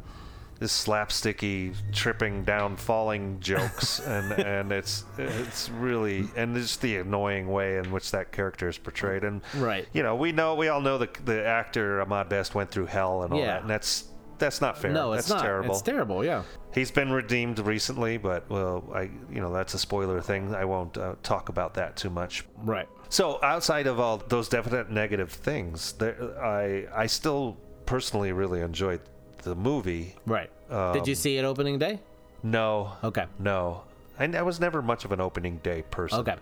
This 0.65 0.87
slapsticky 0.87 1.75
tripping 1.93 2.43
down 2.43 2.77
falling 2.77 3.39
jokes 3.41 4.01
and 4.07 4.33
and 4.33 4.73
it's 4.73 5.05
it's 5.19 5.69
really 5.69 6.25
and 6.37 6.57
just 6.57 6.81
the 6.81 6.97
annoying 6.97 7.49
way 7.49 7.77
in 7.77 7.93
which 7.93 8.11
that 8.13 8.33
character 8.33 8.67
is 8.71 8.79
portrayed 8.79 9.25
and 9.25 9.43
Right. 9.57 9.87
you 9.93 10.03
know 10.03 10.17
we 10.17 10.33
know 10.33 10.55
we 10.55 10.69
all 10.69 10.81
know 10.81 10.97
the 10.97 11.11
the 11.27 11.45
actor 11.45 12.01
Ahmed 12.01 12.31
Best 12.31 12.55
went 12.55 12.71
through 12.71 12.87
hell 12.87 13.25
and 13.25 13.35
all 13.35 13.39
Yeah. 13.39 13.47
that 13.49 13.61
and 13.61 13.69
that's 13.69 14.05
that's 14.39 14.63
not 14.63 14.79
fair. 14.79 14.91
No, 14.91 15.13
it's 15.13 15.29
that's 15.29 15.39
not. 15.39 15.45
terrible. 15.47 15.73
It's 15.73 15.83
terrible. 15.83 16.25
Yeah. 16.25 16.45
He's 16.73 16.91
been 16.91 17.13
redeemed 17.13 17.59
recently, 17.59 18.17
but 18.17 18.49
well, 18.49 18.91
I 18.95 19.03
you 19.31 19.43
know 19.43 19.53
that's 19.53 19.75
a 19.75 19.79
spoiler 19.79 20.23
thing. 20.23 20.55
I 20.55 20.65
won't 20.65 20.97
uh, 20.97 21.17
talk 21.23 21.51
about 21.51 21.75
that 21.75 21.97
too 21.97 22.09
much. 22.09 22.47
Right. 22.65 22.89
So 23.11 23.39
outside 23.43 23.87
of 23.87 24.01
all 24.01 24.17
those 24.17 24.49
definite 24.49 24.91
negative 24.91 25.31
things, 25.31 25.93
there, 25.99 26.17
I 26.43 26.87
I 27.03 27.05
still 27.07 27.59
personally 27.85 28.33
really 28.33 28.63
enjoyed 28.63 29.01
the 29.45 29.55
movie. 29.55 30.15
Right. 30.27 30.51
Did 30.69 31.07
you 31.07 31.13
Um, 31.13 31.15
see 31.17 31.39
it 31.39 31.45
opening 31.45 31.79
day? 31.79 32.01
No. 32.43 32.93
Okay. 33.03 33.27
No. 33.39 33.83
I, 34.19 34.25
I 34.25 34.43
was 34.43 34.61
never 34.61 34.83
much 34.83 35.05
of 35.05 35.13
an 35.13 35.21
opening 35.21 35.59
day 35.59 35.83
person. 35.91 36.21
Okay. 36.21 36.37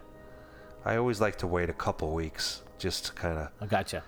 I 0.84 0.96
always 0.96 1.20
like 1.20 1.36
to 1.38 1.46
wait 1.46 1.70
a 1.70 1.72
couple 1.74 2.12
weeks 2.12 2.62
just 2.78 3.06
to 3.06 3.12
kind 3.12 3.38
of 3.38 3.48
I 3.60 3.66
gotcha. 3.66 4.02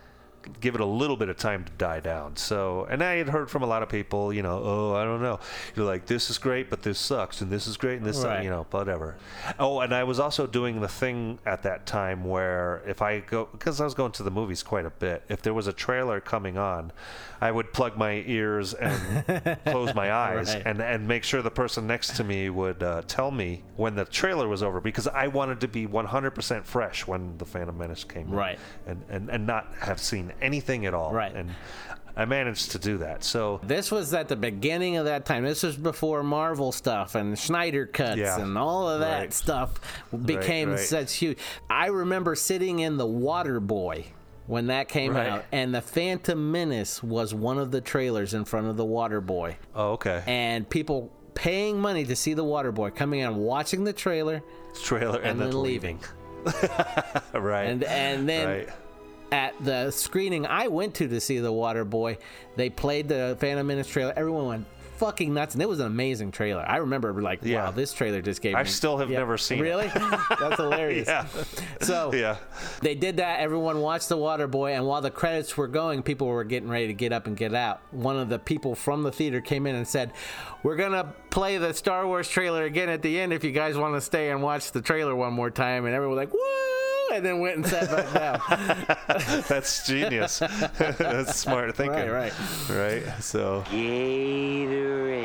Give 0.60 0.74
it 0.74 0.80
a 0.80 0.84
little 0.86 1.16
bit 1.16 1.28
of 1.28 1.36
time 1.36 1.64
to 1.64 1.72
die 1.72 2.00
down. 2.00 2.36
So, 2.36 2.86
and 2.90 3.02
I 3.02 3.16
had 3.16 3.28
heard 3.28 3.50
from 3.50 3.62
a 3.62 3.66
lot 3.66 3.82
of 3.82 3.88
people, 3.88 4.32
you 4.32 4.42
know, 4.42 4.60
oh, 4.64 4.94
I 4.94 5.04
don't 5.04 5.22
know. 5.22 5.40
You're 5.74 5.86
like, 5.86 6.06
this 6.06 6.30
is 6.30 6.38
great, 6.38 6.70
but 6.70 6.82
this 6.82 6.98
sucks, 6.98 7.40
and 7.40 7.50
this 7.50 7.66
is 7.66 7.76
great, 7.76 7.98
and 7.98 8.06
this, 8.06 8.16
sucks," 8.16 8.26
Right. 8.28 8.44
you 8.44 8.50
know, 8.50 8.66
whatever. 8.70 9.16
Oh, 9.58 9.80
and 9.80 9.94
I 9.94 10.04
was 10.04 10.18
also 10.20 10.46
doing 10.46 10.80
the 10.80 10.88
thing 10.88 11.38
at 11.46 11.62
that 11.62 11.86
time 11.86 12.24
where 12.24 12.82
if 12.86 13.02
I 13.02 13.20
go, 13.20 13.48
because 13.52 13.80
I 13.80 13.84
was 13.84 13.94
going 13.94 14.12
to 14.12 14.22
the 14.22 14.30
movies 14.30 14.62
quite 14.62 14.84
a 14.86 14.90
bit, 14.90 15.22
if 15.28 15.42
there 15.42 15.54
was 15.54 15.66
a 15.66 15.72
trailer 15.72 16.20
coming 16.20 16.58
on, 16.58 16.92
I 17.40 17.50
would 17.50 17.72
plug 17.72 17.96
my 17.98 18.22
ears 18.26 18.72
and 18.74 19.58
close 19.66 19.94
my 19.94 20.12
eyes 20.12 20.54
Right. 20.54 20.62
and, 20.64 20.80
and 20.80 21.06
make 21.06 21.24
sure 21.24 21.42
the 21.42 21.50
person 21.50 21.86
next 21.86 22.16
to 22.16 22.24
me 22.24 22.48
would 22.48 22.82
uh, 22.82 23.02
tell 23.06 23.30
me 23.30 23.62
when 23.76 23.94
the 23.96 24.04
trailer 24.06 24.48
was 24.48 24.62
over 24.62 24.80
because 24.80 25.06
I 25.08 25.26
wanted 25.28 25.60
to 25.60 25.68
be 25.68 25.86
100% 25.86 26.64
fresh 26.64 27.06
when 27.06 27.36
the 27.38 27.44
Phantom 27.44 27.76
Menace 27.76 28.04
came 28.04 28.30
Right. 28.30 28.58
and, 28.86 29.02
and, 29.10 29.28
and 29.28 29.46
not 29.46 29.72
have 29.80 30.00
seen 30.00 30.32
anything 30.40 30.86
at 30.86 30.94
all. 30.94 31.12
Right. 31.12 31.34
And 31.34 31.50
I 32.16 32.24
managed 32.26 32.70
to 32.72 32.78
do 32.78 32.98
that. 32.98 33.24
So 33.24 33.60
This 33.64 33.90
was 33.90 34.14
at 34.14 34.28
the 34.28 34.36
beginning 34.36 34.96
of 34.96 35.06
that 35.06 35.26
time. 35.26 35.42
This 35.44 35.62
was 35.62 35.76
before 35.76 36.22
Marvel 36.22 36.70
stuff 36.70 37.14
and 37.16 37.36
Snyder 37.38 37.86
cuts 37.86 38.18
Yeah. 38.18 38.40
and 38.40 38.56
all 38.56 38.88
of 38.88 39.00
that 39.00 39.18
Right. 39.18 39.32
stuff 39.32 39.80
became 40.24 40.70
right. 40.70 40.78
such 40.78 41.14
huge. 41.14 41.38
I 41.68 41.86
remember 41.86 42.34
sitting 42.36 42.78
in 42.78 42.96
the 42.98 43.06
Water 43.06 43.58
Boy 43.58 44.06
when 44.46 44.66
that 44.68 44.88
came 44.88 45.14
Right. 45.16 45.26
out, 45.28 45.44
and 45.52 45.74
the 45.74 45.80
Phantom 45.80 46.52
Menace 46.52 47.02
was 47.02 47.32
one 47.34 47.58
of 47.58 47.70
the 47.70 47.80
trailers 47.80 48.34
in 48.34 48.44
front 48.44 48.66
of 48.68 48.76
the 48.76 48.84
Water 48.84 49.20
Boy, 49.22 49.56
oh, 49.74 49.92
okay. 49.92 50.22
and 50.26 50.68
people 50.68 51.10
paying 51.34 51.80
money 51.80 52.04
to 52.04 52.14
see 52.14 52.34
the 52.34 52.44
Water 52.44 52.70
Boy 52.70 52.90
coming 52.90 53.22
out 53.22 53.32
watching 53.34 53.84
the 53.84 53.92
trailer 53.94 54.42
trailer 54.82 55.18
and, 55.18 55.40
and, 55.40 55.40
then 55.40 55.62
leaving. 55.62 55.98
right. 57.32 57.64
And 57.64 57.84
and 57.84 58.28
then 58.28 58.46
right. 58.48 58.68
At 59.34 59.52
the 59.64 59.90
screening 59.90 60.46
I 60.46 60.68
went 60.68 60.94
to 60.96 61.08
to 61.08 61.20
see 61.20 61.38
the 61.40 61.52
Water 61.52 61.84
Boy, 61.84 62.18
they 62.56 62.70
played 62.70 63.08
the 63.08 63.36
Phantom 63.40 63.66
Menace 63.66 63.88
trailer. 63.88 64.12
Everyone 64.16 64.46
went 64.46 64.66
fucking 64.98 65.34
nuts, 65.34 65.54
and 65.54 65.62
it 65.62 65.68
was 65.68 65.80
an 65.80 65.86
amazing 65.86 66.30
trailer. 66.30 66.64
I 66.66 66.76
remember 66.76 67.12
like, 67.20 67.40
Yeah. 67.42 67.64
wow, 67.64 67.70
this 67.72 67.92
trailer 67.92 68.22
just 68.22 68.40
gave 68.40 68.54
I 68.54 68.62
me. 68.62 68.68
still 68.68 68.96
have 68.98 69.10
Yeah. 69.10 69.18
never 69.18 69.36
seen 69.36 69.58
it. 69.58 69.62
Really? 69.62 69.88
That's 70.40 70.54
hilarious. 70.56 71.08
yeah. 71.08 71.26
So 71.80 72.12
Yeah. 72.14 72.36
they 72.80 72.94
did 72.94 73.16
that. 73.16 73.40
Everyone 73.40 73.80
watched 73.80 74.08
the 74.08 74.16
Water 74.16 74.46
Boy, 74.46 74.74
and 74.74 74.86
while 74.86 75.00
the 75.00 75.10
credits 75.10 75.56
were 75.56 75.66
going, 75.66 76.04
people 76.04 76.28
were 76.28 76.44
getting 76.44 76.68
ready 76.68 76.86
to 76.86 76.94
get 76.94 77.12
up 77.12 77.26
and 77.26 77.36
get 77.36 77.54
out. 77.54 77.80
One 77.90 78.16
of 78.16 78.28
the 78.28 78.38
people 78.38 78.76
from 78.76 79.02
the 79.02 79.10
theater 79.10 79.40
came 79.40 79.66
in 79.66 79.74
and 79.74 79.86
said, 79.86 80.12
"We're 80.62 80.76
gonna 80.76 81.12
play 81.30 81.58
the 81.58 81.74
Star 81.74 82.06
Wars 82.06 82.28
trailer 82.28 82.62
again 82.62 82.88
at 82.88 83.02
the 83.02 83.18
end 83.18 83.32
if 83.32 83.42
you 83.42 83.50
guys 83.50 83.76
want 83.76 83.96
to 83.96 84.00
stay 84.00 84.30
and 84.30 84.44
watch 84.44 84.70
the 84.70 84.80
trailer 84.80 85.16
one 85.16 85.32
more 85.32 85.50
time." 85.50 85.86
And 85.86 85.94
everyone 85.94 86.16
was 86.16 86.24
like, 86.24 86.32
"Woo!" 86.32 86.40
And 87.16 87.24
then 87.24 87.38
went 87.40 87.56
and 87.56 87.66
sat 87.66 87.90
back 87.90 88.12
down. 88.12 88.40
That's 89.48 89.86
genius. 89.86 90.38
That's 90.78 91.36
smart 91.36 91.74
thinking. 91.76 92.08
Right, 92.10 92.32
right. 92.68 93.04
Right? 93.04 93.22
So 93.22 93.62
Gatorade. 93.68 95.24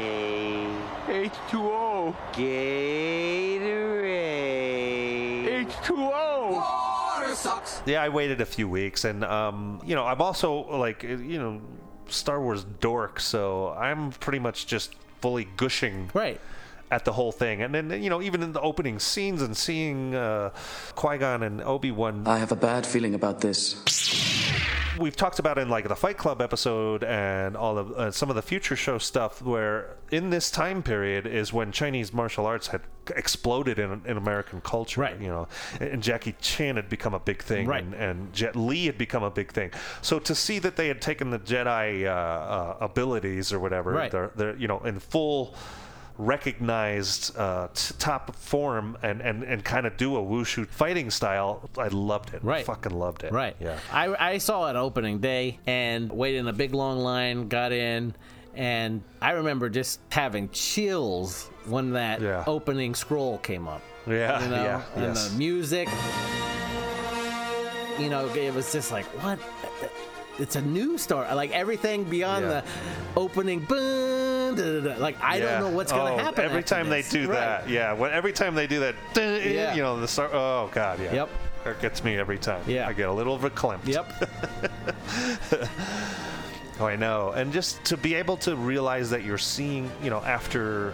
H2O. 1.08 2.16
Gatorade. 4.20 5.66
H2O. 5.66 6.52
Water 6.52 7.36
sucks. 7.36 7.82
yeah, 7.86 8.02
I 8.04 8.10
waited 8.10 8.42
a 8.42 8.46
few 8.46 8.68
weeks, 8.70 9.06
and 9.06 9.24
um, 9.24 9.82
you 9.86 9.96
know, 9.96 10.06
I'm 10.06 10.22
also 10.22 10.54
like, 10.78 11.04
you 11.04 11.40
know, 11.40 11.62
Star 12.08 12.42
Wars 12.42 12.64
dork, 12.80 13.20
so 13.20 13.70
I'm 13.72 14.12
pretty 14.12 14.40
much 14.40 14.68
just 14.68 14.96
fully 15.22 15.48
gushing. 15.58 16.10
Right. 16.14 16.40
At 16.92 17.06
the 17.06 17.12
whole 17.14 17.32
thing, 17.32 17.62
and 17.62 17.74
then 17.76 18.02
you 18.04 18.10
know, 18.10 18.20
even 18.20 18.42
in 18.42 18.52
the 18.52 18.62
opening 18.62 18.98
scenes 18.98 19.44
and 19.44 19.56
seeing 19.56 20.16
uh, 20.16 20.50
Qui 20.96 21.20
Gon 21.20 21.44
and 21.44 21.62
Obi 21.62 21.92
Wan 21.92 22.24
I 22.28 22.40
have 22.40 22.52
a 22.52 22.56
bad 22.56 22.84
feeling 22.86 23.14
about 23.14 23.42
this. 23.42 23.76
we've 25.00 25.16
talked 25.16 25.38
about 25.40 25.58
in 25.58 25.70
like 25.70 25.88
the 25.88 25.96
Fight 25.96 26.18
Club 26.18 26.42
episode 26.42 27.04
and 27.04 27.56
all 27.56 27.78
of 27.78 27.92
uh, 27.92 28.12
some 28.12 28.30
of 28.30 28.36
the 28.36 28.42
future 28.42 28.76
show 28.76 28.98
stuff 28.98 29.42
where 29.42 29.96
in 30.12 30.30
this 30.32 30.50
time 30.52 30.82
period 30.84 31.28
is 31.28 31.54
when 31.54 31.72
Chinese 31.72 32.12
martial 32.12 32.46
arts 32.48 32.68
had 32.68 32.82
exploded 33.16 33.80
in, 33.80 34.02
in 34.06 34.18
American 34.18 34.60
culture 34.62 35.02
right 35.02 35.20
you 35.22 35.28
know 35.28 35.48
and 35.80 36.02
Jackie 36.04 36.36
Chan 36.42 36.76
had 36.76 36.90
become 36.90 37.14
a 37.14 37.20
big 37.20 37.42
thing 37.42 37.66
Right. 37.68 37.84
and, 37.84 37.94
and 37.94 38.34
Jet 38.34 38.56
Li 38.56 38.86
had 38.88 38.98
become 38.98 39.24
a 39.24 39.32
big 39.32 39.52
thing 39.52 39.72
so 40.02 40.20
to 40.20 40.36
see 40.36 40.60
that 40.60 40.76
they 40.76 40.88
had 40.88 41.02
taken 41.02 41.30
the 41.30 41.40
Jedi 41.40 42.06
uh, 42.06 42.10
uh, 42.10 42.78
abilities 42.82 43.52
or 43.54 43.60
whatever 43.60 43.92
Right. 43.94 44.12
they're, 44.12 44.32
they're 44.36 44.56
you 44.58 44.68
know 44.68 44.80
in 44.82 45.00
full 45.00 45.56
recognized 46.20 47.36
uh, 47.38 47.68
t- 47.74 47.94
top 47.98 48.36
form 48.36 48.98
and, 49.02 49.22
and, 49.22 49.44
and 49.44 49.64
kind 49.64 49.88
of 49.88 49.96
do 49.98 50.16
a 50.18 50.20
wushu 50.22 50.68
fighting 50.68 51.10
style 51.10 51.70
I 51.78 51.88
loved 51.88 52.34
it 52.34 52.44
Right. 52.44 52.66
fucking 52.66 52.92
loved 52.94 53.24
it 53.24 53.32
Right. 53.32 53.56
yeah 53.60 53.80
I, 53.92 54.34
I 54.34 54.38
saw 54.38 54.70
it 54.70 54.76
opening 54.76 55.20
day 55.20 55.60
and 55.66 56.12
waited 56.12 56.40
in 56.40 56.48
a 56.48 56.54
big 56.54 56.74
long 56.74 57.00
line, 57.00 57.48
got 57.48 57.72
in, 57.72 58.14
and 58.54 59.02
I 59.22 59.32
remember 59.32 59.70
just 59.70 60.00
having 60.12 60.50
chills 60.50 61.50
when 61.66 61.92
that 61.94 62.22
opening 62.48 62.96
scroll 62.96 63.38
came 63.38 63.68
up. 63.68 63.82
Yeah, 64.08 64.44
You 64.44 64.50
know, 64.50 64.64
yeah, 64.64 64.82
and 64.96 65.04
yes. 65.16 65.30
the 65.30 65.38
music. 65.38 65.88
You 68.00 68.10
know, 68.10 68.28
it 68.34 68.54
was 68.54 68.72
just 68.72 68.92
like, 68.92 69.06
what? 69.24 69.40
It's 70.40 70.56
a 70.56 70.62
new 70.62 70.98
story. 70.98 71.28
Like 71.34 71.52
everything 71.52 72.04
beyond 72.06 72.46
Yeah. 72.46 72.62
the 72.62 72.64
opening. 73.20 73.60
Boom, 73.60 74.56
da, 74.56 74.64
da, 74.82 74.94
da. 74.96 75.02
Like 75.02 75.22
I 75.24 75.38
Yeah. 75.38 75.60
don't 75.60 75.72
know 75.72 75.78
what's 75.78 75.92
going 75.92 76.14
Oh, 76.14 76.18
to 76.18 76.24
happen 76.24 76.46
every 76.46 76.64
time 76.64 76.90
this. 76.90 77.10
they 77.10 77.20
do 77.22 77.28
Right. 77.30 77.36
that. 77.40 77.70
Yeah, 77.70 77.94
when, 77.94 78.12
every 78.12 78.32
time 78.34 78.56
they 78.56 78.68
do 78.68 78.80
that, 78.80 78.96
Yeah. 79.16 79.74
you 79.76 79.82
know 79.82 80.00
the 80.00 80.08
start. 80.08 80.32
Oh 80.34 80.70
god, 80.74 81.00
yeah. 81.02 81.14
Yep. 81.14 81.30
That 81.66 81.82
gets 81.82 82.04
me 82.04 82.18
every 82.18 82.38
time. 82.38 82.62
Yeah. 82.68 82.88
I 82.88 82.94
get 82.94 83.10
a 83.10 83.14
little 83.14 83.38
verklempt. 83.38 83.86
Yep. 83.86 84.30
oh, 86.80 86.86
I 86.86 86.96
know. 86.96 87.32
And 87.32 87.52
just 87.52 87.84
to 87.86 87.98
be 87.98 88.16
able 88.16 88.38
to 88.38 88.56
realize 88.56 89.10
that 89.10 89.24
you're 89.24 89.38
seeing, 89.38 89.92
you 90.02 90.10
know, 90.10 90.20
after 90.24 90.94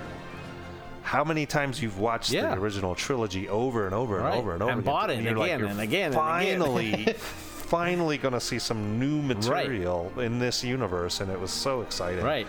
how 1.04 1.24
many 1.24 1.46
times 1.46 1.82
you've 1.82 2.00
watched 2.00 2.32
Yeah. 2.32 2.56
the 2.56 2.60
original 2.62 2.96
trilogy 2.96 3.48
over 3.48 3.86
and 3.86 3.94
over 3.94 4.16
and 4.18 4.26
Right. 4.26 4.38
over 4.38 4.54
and 4.54 4.64
over 4.64 4.72
And 4.72 4.80
again, 4.82 4.92
bought 4.94 5.10
it 5.12 5.22
you're 5.22 5.38
like, 5.38 5.52
again 5.52 5.66
and 5.70 5.80
again 5.80 6.06
and 6.06 6.14
again. 6.14 6.14
finally, 6.14 7.16
finally 7.76 8.18
going 8.18 8.34
to 8.34 8.40
see 8.40 8.58
some 8.58 8.98
new 8.98 9.22
material 9.22 10.10
in 10.18 10.40
this 10.40 10.64
universe, 10.64 11.20
and 11.20 11.30
it 11.30 11.38
was 11.40 11.52
so 11.52 11.82
exciting. 11.82 12.24
Right. 12.24 12.48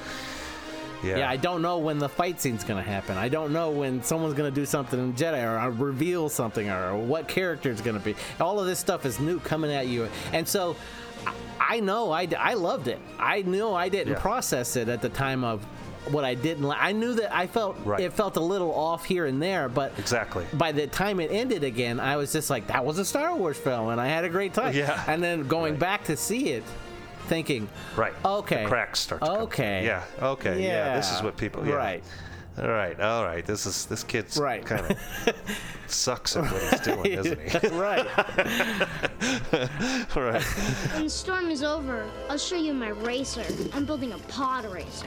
Yeah. 1.02 1.18
Yeah, 1.18 1.30
I 1.30 1.36
don't 1.36 1.62
know 1.62 1.78
when 1.78 1.98
the 1.98 2.08
fight 2.08 2.40
scene's 2.40 2.64
gonna 2.64 2.80
happen. 2.82 3.18
I 3.18 3.28
don't 3.28 3.52
know 3.52 3.70
when 3.70 4.02
someone's 4.02 4.32
gonna 4.34 4.50
do 4.50 4.64
something 4.64 4.98
in 4.98 5.12
Jedi 5.12 5.42
or 5.44 5.70
reveal 5.70 6.28
something 6.30 6.70
or 6.70 6.96
what 6.96 7.28
character 7.28 7.70
it's 7.70 7.82
gonna 7.82 7.98
be. 7.98 8.14
All 8.40 8.58
of 8.58 8.66
this 8.66 8.78
stuff 8.78 9.04
is 9.04 9.20
new 9.20 9.38
coming 9.40 9.70
at 9.72 9.88
you, 9.88 10.08
and 10.32 10.48
so 10.48 10.74
I- 11.26 11.32
I 11.76 11.80
know 11.80 12.12
I, 12.12 12.26
I 12.38 12.54
loved 12.54 12.88
it. 12.88 12.98
I 13.18 13.42
knew 13.42 13.70
I 13.72 13.88
didn't 13.90 14.14
Yeah. 14.14 14.20
process 14.20 14.74
it 14.76 14.88
at 14.88 15.02
the 15.02 15.08
time 15.10 15.44
of 15.44 15.60
what 16.10 16.24
I 16.24 16.34
didn't. 16.34 16.64
like. 16.64 16.78
I 16.80 16.92
knew 16.92 17.14
that 17.14 17.34
I 17.34 17.46
felt 17.46 17.76
Right. 17.84 18.00
it 18.00 18.12
felt 18.12 18.36
a 18.36 18.40
little 18.40 18.72
off 18.74 19.04
here 19.04 19.26
and 19.26 19.42
there, 19.42 19.68
but 19.68 19.92
Exactly. 19.98 20.44
by 20.52 20.72
the 20.72 20.86
time 20.86 21.20
it 21.20 21.30
ended 21.32 21.64
again, 21.64 21.98
I 22.00 22.16
was 22.16 22.32
just 22.32 22.48
like, 22.50 22.66
that 22.68 22.84
was 22.84 22.98
a 22.98 23.04
Star 23.04 23.34
Wars 23.34 23.56
film, 23.58 23.88
and 23.90 24.00
I 24.00 24.06
had 24.06 24.24
a 24.24 24.28
great 24.28 24.54
time. 24.54 24.74
Yeah. 24.74 25.02
And 25.06 25.22
then 25.22 25.46
going 25.48 25.76
back 25.76 26.04
to 26.04 26.16
see 26.16 26.50
it, 26.50 26.64
thinking, 27.28 27.68
Right. 27.96 28.12
okay, 28.24 28.62
The 28.62 28.68
cracks 28.68 29.00
start 29.00 29.20
to 29.22 29.26
come 29.26 29.36
okay, 29.42 29.84
Yeah. 29.84 30.02
Okay. 30.22 30.62
Yeah. 30.64 30.96
This 30.96 31.12
is 31.12 31.22
what 31.22 31.36
people. 31.36 31.66
Yeah. 31.66 31.74
Right. 31.74 32.04
All 32.58 32.68
right. 32.68 32.98
All 33.00 33.22
right. 33.24 33.44
This 33.44 33.66
is 33.66 33.84
this 33.86 34.02
kid's 34.02 34.38
Right. 34.38 34.64
kind 34.64 34.86
of 34.90 34.96
sucks 35.88 36.36
at 36.36 36.44
what 36.50 36.62
he's 36.62 36.80
doing, 36.80 37.04
isn't 37.12 37.40
he? 37.40 37.68
right. 37.76 38.06
right. 40.16 40.42
When 40.94 41.04
the 41.04 41.10
storm 41.10 41.50
is 41.50 41.62
over, 41.62 42.08
I'll 42.30 42.38
show 42.38 42.56
you 42.56 42.72
my 42.72 42.88
racer. 42.88 43.44
I'm 43.74 43.84
building 43.84 44.12
a 44.12 44.18
pod 44.28 44.64
racer. 44.72 45.06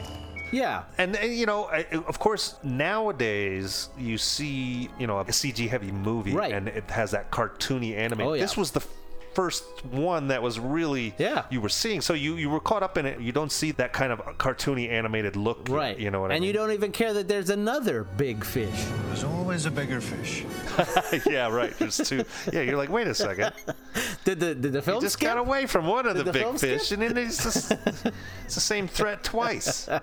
Yeah. 0.51 0.83
And, 0.97 1.15
and 1.15 1.33
you 1.33 1.45
know, 1.45 1.65
I, 1.65 1.85
of 2.07 2.19
course, 2.19 2.55
nowadays 2.63 3.89
you 3.97 4.17
see, 4.17 4.89
you 4.99 5.07
know, 5.07 5.19
a 5.19 5.25
CG 5.25 5.67
heavy 5.69 5.91
movie 5.91 6.33
Right. 6.33 6.53
and 6.53 6.67
it 6.67 6.89
has 6.89 7.11
that 7.11 7.31
cartoony 7.31 7.95
anime. 7.95 8.21
Oh, 8.21 8.33
yeah. 8.33 8.41
This 8.41 8.57
was 8.57 8.71
the 8.71 8.81
first 9.33 9.63
one 9.85 10.27
that 10.29 10.41
was 10.41 10.59
really 10.59 11.13
Yeah. 11.17 11.43
you 11.49 11.61
were 11.61 11.69
seeing. 11.69 12.01
So 12.01 12.13
you 12.13 12.35
you 12.35 12.49
were 12.49 12.59
caught 12.59 12.83
up 12.83 12.97
in 12.97 13.05
it. 13.05 13.19
You 13.19 13.31
don't 13.31 13.51
see 13.51 13.71
that 13.73 13.93
kind 13.93 14.11
of 14.11 14.19
cartoony 14.37 14.89
animated 14.89 15.35
look. 15.35 15.67
Right. 15.69 15.97
You 15.97 16.11
know 16.11 16.21
what 16.21 16.31
I 16.31 16.35
and 16.35 16.41
mean? 16.41 16.47
you 16.47 16.53
don't 16.53 16.71
even 16.71 16.91
care 16.91 17.13
that 17.13 17.27
there's 17.27 17.49
another 17.49 18.03
big 18.03 18.43
fish. 18.43 18.85
There's 19.07 19.23
always 19.23 19.65
a 19.65 19.71
bigger 19.71 20.01
fish. 20.01 20.43
yeah, 21.25 21.47
right. 21.47 21.77
There's 21.77 21.97
two. 21.97 22.23
Yeah, 22.53 22.61
you're 22.61 22.77
like, 22.77 22.89
wait 22.89 23.07
a 23.07 23.13
second. 23.15 23.53
Did 24.25 24.39
the 24.39 24.53
did 24.55 24.73
the 24.73 24.81
film 24.81 24.95
You 24.97 25.01
just 25.01 25.13
skip? 25.13 25.29
got 25.29 25.37
away 25.37 25.65
from 25.65 25.87
one 25.87 26.05
of 26.05 26.15
Did 26.15 26.25
the, 26.25 26.31
the 26.31 26.39
big 26.39 26.59
fish, 26.59 26.83
skip? 26.83 26.99
and 26.99 27.15
then 27.15 27.25
it's 27.25 27.41
just 27.43 27.71
it's 28.45 28.55
the 28.55 28.61
same 28.61 28.87
threat 28.87 29.23
twice. 29.23 29.87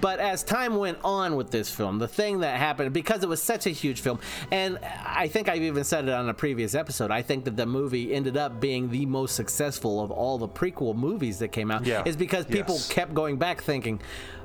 But 0.00 0.18
as 0.18 0.42
time 0.42 0.76
went 0.78 0.98
on 1.04 1.36
with 1.36 1.52
this 1.52 1.70
film, 1.70 2.00
the 2.00 2.08
thing 2.08 2.40
that 2.40 2.58
happened 2.58 2.92
because 2.92 3.22
it 3.22 3.28
was 3.28 3.40
such 3.40 3.66
a 3.66 3.70
huge 3.70 4.00
film, 4.00 4.18
and 4.50 4.78
I 5.06 5.28
think 5.28 5.48
I've 5.48 5.62
even 5.62 5.84
said 5.84 6.08
it 6.08 6.10
on 6.10 6.28
a 6.28 6.34
previous 6.34 6.74
episode. 6.74 7.12
I 7.12 7.22
think 7.22 7.44
that 7.44 7.56
the 7.56 7.66
movie 7.66 8.12
ended 8.12 8.36
up 8.36 8.41
being 8.48 8.90
the 8.90 9.06
most 9.06 9.34
successful 9.34 10.00
of 10.02 10.10
all 10.10 10.38
the 10.38 10.48
prequel 10.48 10.94
movies 10.94 11.38
that 11.40 11.48
came 11.48 11.70
out. 11.70 11.84
Yeah. 11.86 12.02
Is 12.04 12.16
because 12.16 12.44
people 12.46 12.74
Yes. 12.76 12.88
kept 12.88 13.14
going 13.14 13.36
back 13.36 13.62
thinking. 13.62 14.00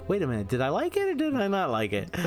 Wait 0.08 0.22
a 0.22 0.28
minute, 0.28 0.48
did 0.48 0.62
I 0.62 0.70
like 0.70 0.96
it 0.96 1.08
or 1.10 1.14
did 1.14 1.36
I 1.36 1.48
not 1.48 1.70
like 1.70 1.92
it? 1.94 2.10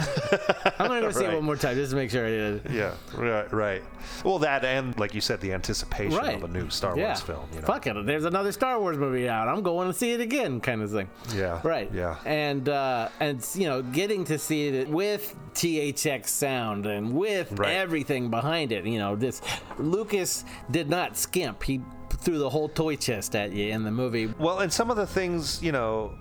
I'm 0.78 0.88
gonna 0.88 1.00
go 1.00 1.10
see 1.10 1.24
it 1.24 1.34
one 1.34 1.44
more 1.44 1.56
time 1.56 1.76
just 1.76 1.90
to 1.90 1.96
make 1.96 2.10
sure 2.10 2.26
I 2.26 2.30
did. 2.30 2.62
Yeah, 2.70 2.94
right, 3.14 3.50
right. 3.52 3.82
Well, 4.24 4.38
that 4.40 4.64
and 4.64 4.98
like 4.98 5.14
you 5.14 5.20
said, 5.20 5.40
the 5.40 5.52
anticipation 5.52 6.16
Right. 6.18 6.36
of 6.36 6.44
a 6.44 6.48
new 6.48 6.68
Star 6.70 6.96
yeah. 6.96 7.06
Wars 7.06 7.20
film. 7.20 7.46
You 7.54 7.60
know? 7.60 7.66
Fuck 7.66 7.86
it, 7.86 7.96
there's 8.06 8.24
another 8.26 8.52
Star 8.52 8.78
Wars 8.80 8.98
movie 8.98 9.28
out. 9.28 9.48
I'm 9.48 9.62
going 9.62 9.88
to 9.88 9.94
see 9.94 10.12
it 10.12 10.20
again, 10.20 10.60
kind 10.60 10.82
of 10.82 10.90
thing. 10.90 11.08
Yeah. 11.34 11.60
Right. 11.64 11.90
Yeah. 11.92 12.16
And 12.24 12.68
uh, 12.68 13.08
and 13.18 13.46
you 13.54 13.66
know, 13.66 13.82
getting 13.82 14.24
to 14.24 14.38
see 14.38 14.68
it 14.68 14.88
with 14.88 15.34
THX 15.54 16.26
sound 16.28 16.86
and 16.86 17.12
with 17.14 17.58
Right. 17.58 17.72
everything 17.74 18.30
behind 18.30 18.72
it. 18.72 18.84
You 18.84 18.98
know, 18.98 19.16
this 19.16 19.40
Lucas 19.78 20.44
did 20.70 20.88
not 20.90 21.16
skimp. 21.16 21.62
He 21.62 21.80
threw 22.18 22.38
the 22.38 22.50
whole 22.50 22.68
toy 22.68 22.96
chest 22.96 23.34
at 23.34 23.52
you 23.52 23.68
in 23.72 23.84
the 23.84 23.90
movie. 23.90 24.26
Well, 24.38 24.58
and 24.58 24.70
some 24.72 24.90
of 24.90 24.96
the 24.96 25.06
things, 25.06 25.62
you 25.62 25.72
know, 25.72 26.12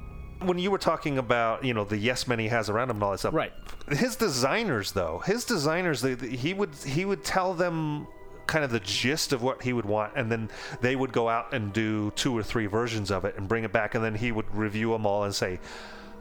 when 0.41 0.57
you 0.59 0.71
were 0.71 0.77
talking 0.77 1.17
about, 1.17 1.63
you 1.63 1.73
know, 1.73 1.83
the 1.83 1.97
yes 1.97 2.27
men 2.27 2.39
he 2.39 2.47
has 2.47 2.69
around 2.69 2.89
him 2.89 2.97
and 2.97 3.03
all 3.03 3.11
that 3.11 3.19
stuff. 3.19 3.33
Right. 3.33 3.53
His 3.89 4.15
designers, 4.15 4.91
though, 4.91 5.19
his 5.25 5.45
designers, 5.45 6.01
they, 6.01 6.13
they- 6.13 6.35
he 6.35 6.53
would 6.53 6.73
he 6.85 7.05
would 7.05 7.23
tell 7.23 7.53
them 7.53 8.07
kind 8.47 8.65
of 8.65 8.71
the 8.71 8.79
gist 8.79 9.31
of 9.33 9.43
what 9.43 9.61
he 9.61 9.73
would 9.73 9.85
want, 9.85 10.13
and 10.15 10.31
then 10.31 10.49
they 10.81 10.95
would 10.95 11.11
go 11.13 11.29
out 11.29 11.53
and 11.53 11.71
do 11.73 12.11
two 12.15 12.35
or 12.35 12.41
three 12.41 12.65
versions 12.65 13.11
of 13.11 13.23
it 13.25 13.35
and 13.37 13.47
bring 13.47 13.63
it 13.63 13.71
back, 13.71 13.93
and 13.95 14.03
then 14.03 14.15
he 14.15 14.31
would 14.31 14.53
review 14.55 14.91
them 14.91 15.05
all 15.05 15.23
and 15.23 15.33
say. 15.35 15.59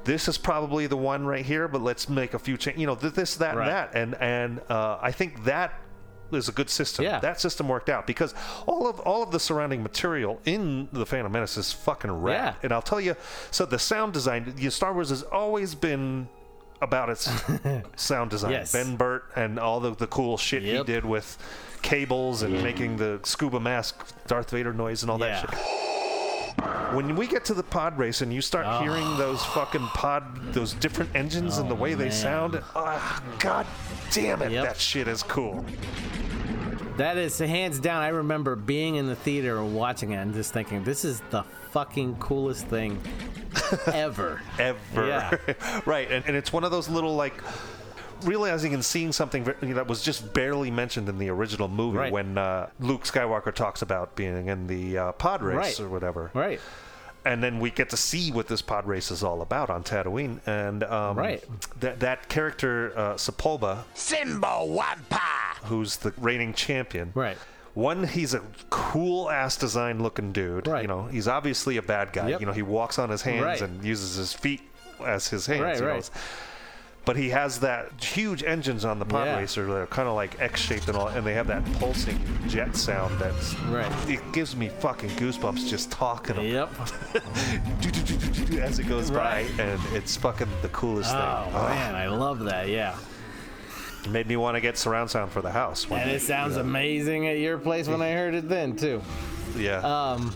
This 0.04 0.26
is 0.28 0.38
probably 0.38 0.86
the 0.86 0.96
one 0.96 1.26
right 1.26 1.44
here, 1.44 1.68
but 1.68 1.82
let's 1.82 2.08
make 2.08 2.32
a 2.32 2.38
few 2.38 2.56
changes. 2.56 2.80
You 2.80 2.86
know, 2.86 2.94
th- 2.94 3.12
this, 3.12 3.36
that, 3.36 3.56
Right. 3.56 3.66
and 3.66 3.72
that, 3.74 3.94
and 3.94 4.14
and 4.22 4.60
uh, 4.70 4.98
I 5.02 5.12
think 5.12 5.44
that 5.44 5.74
is 6.32 6.48
a 6.48 6.52
good 6.52 6.70
system. 6.70 7.04
Yeah. 7.04 7.20
That 7.20 7.40
system 7.40 7.68
worked 7.68 7.88
out 7.88 8.06
because 8.06 8.34
all 8.66 8.86
of 8.88 9.00
all 9.00 9.22
of 9.22 9.30
the 9.30 9.40
surrounding 9.40 9.82
material 9.82 10.40
in 10.44 10.88
the 10.92 11.06
Phantom 11.06 11.30
Menace 11.32 11.56
is 11.56 11.72
fucking 11.72 12.10
rad. 12.10 12.54
Yeah. 12.54 12.60
And 12.64 12.72
I'll 12.72 12.82
tell 12.82 13.00
you, 13.00 13.16
so 13.50 13.64
the 13.64 13.78
sound 13.78 14.12
design, 14.12 14.54
you 14.56 14.64
know, 14.64 14.70
Star 14.70 14.92
Wars 14.92 15.10
has 15.10 15.22
always 15.22 15.74
been 15.74 16.28
about 16.80 17.10
its 17.10 17.28
sound 17.96 18.30
design. 18.30 18.52
Yes. 18.52 18.72
Ben 18.72 18.96
Burtt 18.96 19.24
and 19.36 19.58
all 19.58 19.80
the, 19.80 19.94
the 19.94 20.06
cool 20.06 20.36
shit 20.38 20.62
he 20.62 20.82
did 20.84 21.04
with 21.04 21.36
cables 21.82 22.42
and 22.42 22.62
making 22.62 22.96
the 22.96 23.20
scuba 23.24 23.58
mask 23.60 24.04
Darth 24.26 24.50
Vader 24.50 24.72
noise 24.72 25.02
and 25.02 25.10
all 25.10 25.18
Yeah. 25.18 25.40
that 25.46 25.50
shit. 25.50 25.97
When 26.94 27.14
we 27.16 27.26
get 27.26 27.44
to 27.46 27.54
the 27.54 27.62
pod 27.62 27.98
race 27.98 28.22
and 28.22 28.32
you 28.32 28.40
start 28.40 28.82
hearing 28.82 29.16
those 29.18 29.44
fucking 29.44 29.86
pod, 29.88 30.52
those 30.52 30.72
different 30.74 31.14
engines 31.14 31.58
and 31.58 31.70
the 31.70 31.74
way 31.74 31.94
they 31.94 32.10
sound, 32.10 32.60
ah, 32.74 33.22
god 33.38 33.66
damn 34.10 34.40
it, 34.42 34.50
Yep. 34.52 34.64
that 34.64 34.76
shit 34.78 35.06
is 35.06 35.22
cool. 35.22 35.64
That 36.96 37.16
is 37.16 37.38
hands 37.38 37.78
down. 37.78 38.02
I 38.02 38.08
remember 38.08 38.56
being 38.56 38.96
in 38.96 39.06
the 39.06 39.14
theater 39.14 39.58
and 39.58 39.74
watching 39.76 40.10
it 40.12 40.16
and 40.16 40.34
just 40.34 40.52
thinking, 40.52 40.82
this 40.82 41.04
is 41.04 41.20
the 41.30 41.44
fucking 41.70 42.16
coolest 42.16 42.66
thing 42.66 43.00
ever. 43.92 44.40
ever. 44.58 44.78
Yeah. 45.06 45.80
right, 45.86 46.10
and, 46.10 46.24
and 46.26 46.36
it's 46.36 46.52
one 46.52 46.64
of 46.64 46.70
those 46.72 46.88
little 46.88 47.14
like 47.14 47.34
realizing 48.22 48.74
and 48.74 48.84
seeing 48.84 49.12
something 49.12 49.44
ver- 49.44 49.56
that 49.74 49.86
was 49.86 50.02
just 50.02 50.32
barely 50.34 50.70
mentioned 50.70 51.08
in 51.08 51.18
the 51.18 51.28
original 51.30 51.68
movie 51.68 51.98
Right. 51.98 52.12
when 52.12 52.38
uh, 52.38 52.68
Luke 52.80 53.04
Skywalker 53.04 53.54
talks 53.54 53.82
about 53.82 54.14
being 54.16 54.48
in 54.48 54.66
the 54.66 54.98
uh, 54.98 55.12
pod 55.12 55.42
race 55.42 55.56
Right. 55.56 55.80
or 55.80 55.88
whatever. 55.88 56.30
Right. 56.34 56.60
And 57.24 57.42
then 57.42 57.58
we 57.60 57.70
get 57.70 57.90
to 57.90 57.96
see 57.96 58.30
what 58.32 58.46
this 58.48 58.62
pod 58.62 58.86
race 58.86 59.10
is 59.10 59.22
all 59.22 59.42
about 59.42 59.68
on 59.70 59.82
Tatooine, 59.84 60.38
and 60.46 60.82
um, 60.84 61.18
Right. 61.18 61.44
that 61.80 62.00
that 62.00 62.28
character 62.28 62.92
uh, 62.96 63.14
Sebulba, 63.14 63.84
Simba 63.94 64.64
Wampa! 64.64 65.20
who's 65.64 65.96
the 65.98 66.12
reigning 66.16 66.54
champion, 66.54 67.10
Right. 67.14 67.36
One, 67.74 68.04
he's 68.08 68.34
a 68.34 68.40
cool 68.70 69.30
ass 69.30 69.56
design 69.56 70.02
looking 70.02 70.32
dude. 70.32 70.66
Right. 70.66 70.82
You 70.82 70.88
know, 70.88 71.04
he's 71.04 71.28
obviously 71.28 71.76
a 71.76 71.82
bad 71.82 72.12
guy. 72.12 72.28
Yep. 72.30 72.40
You 72.40 72.46
know, 72.46 72.52
he 72.52 72.62
walks 72.62 72.98
on 72.98 73.08
his 73.10 73.22
hands 73.22 73.44
Right. 73.44 73.60
and 73.60 73.84
uses 73.84 74.16
his 74.16 74.32
feet 74.32 74.62
as 75.04 75.28
his 75.28 75.46
hands. 75.46 75.60
Right, 75.62 75.74
you 75.76 75.82
know, 75.82 75.86
right. 75.94 76.10
But 77.08 77.16
he 77.16 77.30
has 77.30 77.60
that 77.60 77.90
huge 78.04 78.44
engines 78.44 78.84
on 78.84 78.98
the 78.98 79.06
pod 79.06 79.28
Yeah. 79.28 79.38
racer 79.38 79.64
that 79.64 79.72
are 79.72 79.86
kind 79.86 80.06
of 80.08 80.14
like 80.14 80.38
X-shaped 80.42 80.88
and 80.88 80.96
all, 80.98 81.08
and 81.08 81.26
they 81.26 81.32
have 81.32 81.46
that 81.46 81.64
pulsing 81.80 82.20
jet 82.48 82.76
sound 82.76 83.18
that's 83.18 83.54
Right. 83.60 83.90
It 84.10 84.20
gives 84.34 84.54
me 84.54 84.68
fucking 84.68 85.08
goosebumps 85.16 85.70
just 85.70 85.90
talking. 85.90 86.36
them. 86.36 86.44
Yep. 86.44 86.68
as 88.60 88.78
it 88.78 88.86
goes 88.90 89.10
Right. 89.10 89.46
by, 89.56 89.62
and 89.62 89.80
it's 89.94 90.18
fucking 90.18 90.48
the 90.60 90.68
coolest 90.68 91.14
Oh 91.14 91.44
thing. 91.44 91.52
man, 91.54 91.94
I 91.94 92.08
love 92.08 92.40
that. 92.40 92.68
Yeah. 92.68 92.94
It 94.04 94.10
made 94.10 94.26
me 94.26 94.36
want 94.36 94.56
to 94.56 94.60
get 94.60 94.76
surround 94.76 95.10
sound 95.10 95.32
for 95.32 95.40
the 95.40 95.50
house. 95.50 95.86
And 95.90 96.10
it 96.10 96.20
sounds 96.20 96.58
amazing 96.58 97.26
at 97.26 97.38
your 97.38 97.56
place 97.56 97.88
when 97.88 98.02
I 98.02 98.12
heard 98.12 98.34
it 98.34 98.50
then 98.50 98.76
too. 98.76 99.00
Yeah. 99.56 99.78
Um, 99.78 100.34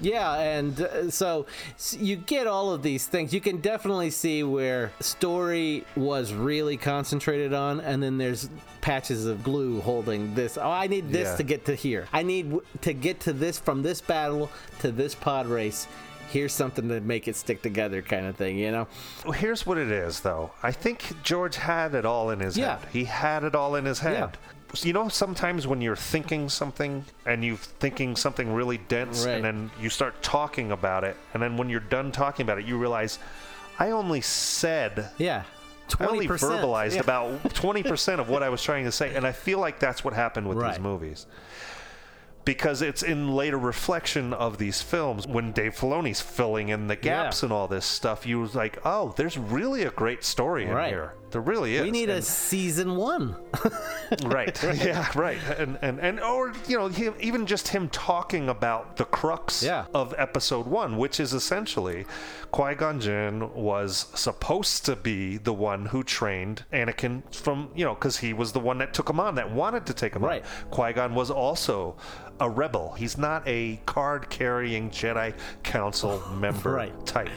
yeah, 0.00 0.34
and 0.38 0.80
uh, 0.80 1.10
so 1.10 1.46
s- 1.74 1.96
you 1.98 2.16
get 2.16 2.46
all 2.46 2.72
of 2.72 2.82
these 2.82 3.06
things. 3.06 3.32
You 3.32 3.40
can 3.40 3.58
definitely 3.60 4.10
see 4.10 4.42
where 4.42 4.92
story 5.00 5.84
was 5.96 6.32
really 6.32 6.76
concentrated 6.76 7.52
on, 7.52 7.80
and 7.80 8.02
then 8.02 8.18
there's 8.18 8.48
patches 8.80 9.26
of 9.26 9.42
glue 9.42 9.80
holding 9.80 10.34
this. 10.34 10.56
Oh, 10.56 10.70
I 10.70 10.86
need 10.86 11.10
this 11.10 11.28
Yeah. 11.28 11.36
to 11.36 11.42
get 11.42 11.64
to 11.66 11.74
here. 11.74 12.06
I 12.12 12.22
need 12.22 12.44
w- 12.50 12.62
to 12.82 12.92
get 12.92 13.20
to 13.20 13.32
this 13.32 13.58
from 13.58 13.82
this 13.82 14.00
battle 14.00 14.50
to 14.80 14.90
this 14.92 15.14
pod 15.14 15.46
race. 15.46 15.86
Here's 16.30 16.52
something 16.52 16.88
to 16.90 17.00
make 17.00 17.26
it 17.26 17.36
stick 17.36 17.62
together, 17.62 18.02
kind 18.02 18.26
of 18.26 18.36
thing. 18.36 18.58
You 18.58 18.70
know? 18.70 18.86
Well, 19.24 19.32
here's 19.32 19.64
what 19.66 19.78
it 19.78 19.90
is, 19.90 20.20
though. 20.20 20.50
I 20.62 20.72
think 20.72 21.22
George 21.22 21.56
had 21.56 21.94
it 21.94 22.04
all 22.04 22.30
in 22.30 22.40
his 22.40 22.56
Yeah. 22.58 22.78
head. 22.78 22.88
He 22.92 23.04
had 23.04 23.44
it 23.44 23.54
all 23.54 23.74
in 23.76 23.86
his 23.86 24.00
head. 24.00 24.36
Yeah. 24.42 24.50
You 24.82 24.92
know, 24.92 25.08
sometimes 25.08 25.66
when 25.66 25.80
you're 25.80 25.96
thinking 25.96 26.48
something 26.48 27.04
and 27.26 27.42
you're 27.44 27.56
thinking 27.56 28.14
something 28.16 28.52
really 28.52 28.76
dense, 28.78 29.24
Right. 29.24 29.32
and 29.36 29.44
then 29.44 29.70
you 29.80 29.88
start 29.90 30.22
talking 30.22 30.70
about 30.72 31.04
it, 31.04 31.16
and 31.32 31.42
then 31.42 31.56
when 31.56 31.68
you're 31.70 31.80
done 31.80 32.12
talking 32.12 32.44
about 32.44 32.58
it, 32.58 32.66
you 32.66 32.76
realize, 32.78 33.18
I 33.78 33.90
only 33.92 34.20
said. 34.20 35.08
Yeah. 35.18 35.44
20%. 35.88 36.00
I 36.06 36.06
only 36.12 36.28
verbalized 36.28 36.94
yeah. 36.96 37.00
about 37.00 37.42
20% 37.54 38.18
of 38.20 38.28
what 38.28 38.42
I 38.42 38.50
was 38.50 38.62
trying 38.62 38.84
to 38.84 38.92
say. 38.92 39.14
And 39.14 39.26
I 39.26 39.32
feel 39.32 39.58
like 39.58 39.78
that's 39.80 40.04
what 40.04 40.12
happened 40.12 40.46
with 40.48 40.58
Right. 40.58 40.72
these 40.74 40.80
movies. 40.80 41.26
Because 42.44 42.80
it's 42.82 43.02
in 43.02 43.34
later 43.34 43.58
reflection 43.58 44.32
of 44.32 44.56
these 44.58 44.80
films 44.80 45.26
when 45.26 45.52
Dave 45.52 45.74
Filoni's 45.74 46.20
filling 46.20 46.68
in 46.70 46.88
the 46.88 46.96
gaps 46.96 47.42
Yeah. 47.42 47.46
and 47.46 47.52
all 47.52 47.68
this 47.68 47.84
stuff. 47.86 48.26
You 48.26 48.40
was 48.40 48.54
like, 48.54 48.78
oh, 48.84 49.12
there's 49.16 49.36
really 49.38 49.82
a 49.82 49.90
great 49.90 50.24
story 50.24 50.64
in 50.64 50.70
Right. 50.70 50.88
here. 50.88 51.12
There 51.30 51.40
really 51.42 51.76
is. 51.76 51.82
We 51.82 51.90
need 51.90 52.08
a 52.10 52.22
season 52.22 52.96
one. 52.96 53.36
right. 54.24 54.58
Yeah. 54.62 55.06
Right. 55.14 55.38
And 55.58 55.78
and 55.82 56.00
and 56.00 56.20
or 56.20 56.52
you 56.66 56.78
know 56.78 56.88
him, 56.88 57.14
even 57.20 57.44
just 57.46 57.68
him 57.68 57.88
talking 57.90 58.48
about 58.48 58.96
the 58.96 59.04
crux 59.04 59.62
Yeah. 59.62 59.84
of 59.94 60.14
Episode 60.16 60.66
One, 60.66 60.96
which 60.96 61.20
is 61.20 61.34
essentially 61.34 62.06
Qui 62.50 62.74
Gon 62.76 62.98
Jinn 63.00 63.52
was 63.54 64.06
supposed 64.14 64.86
to 64.86 64.96
be 64.96 65.36
the 65.36 65.52
one 65.52 65.86
who 65.86 66.02
trained 66.02 66.64
Anakin 66.72 67.22
from 67.34 67.70
you 67.74 67.84
know 67.84 67.94
because 67.94 68.16
he 68.18 68.32
was 68.32 68.52
the 68.52 68.60
one 68.60 68.78
that 68.78 68.94
took 68.94 69.10
him 69.10 69.20
on, 69.20 69.34
that 69.34 69.50
wanted 69.52 69.84
to 69.86 69.92
take 69.94 70.14
him 70.16 70.24
Right. 70.24 70.42
on. 70.64 70.70
Qui 70.70 70.92
Gon 70.94 71.14
was 71.14 71.30
also 71.30 71.96
a 72.40 72.48
rebel. 72.48 72.92
He's 72.96 73.18
not 73.18 73.42
a 73.46 73.80
card 73.84 74.30
carrying 74.30 74.90
Jedi 74.90 75.34
Council 75.62 76.22
member 76.38 76.72
Right. 76.72 77.06
type. 77.06 77.28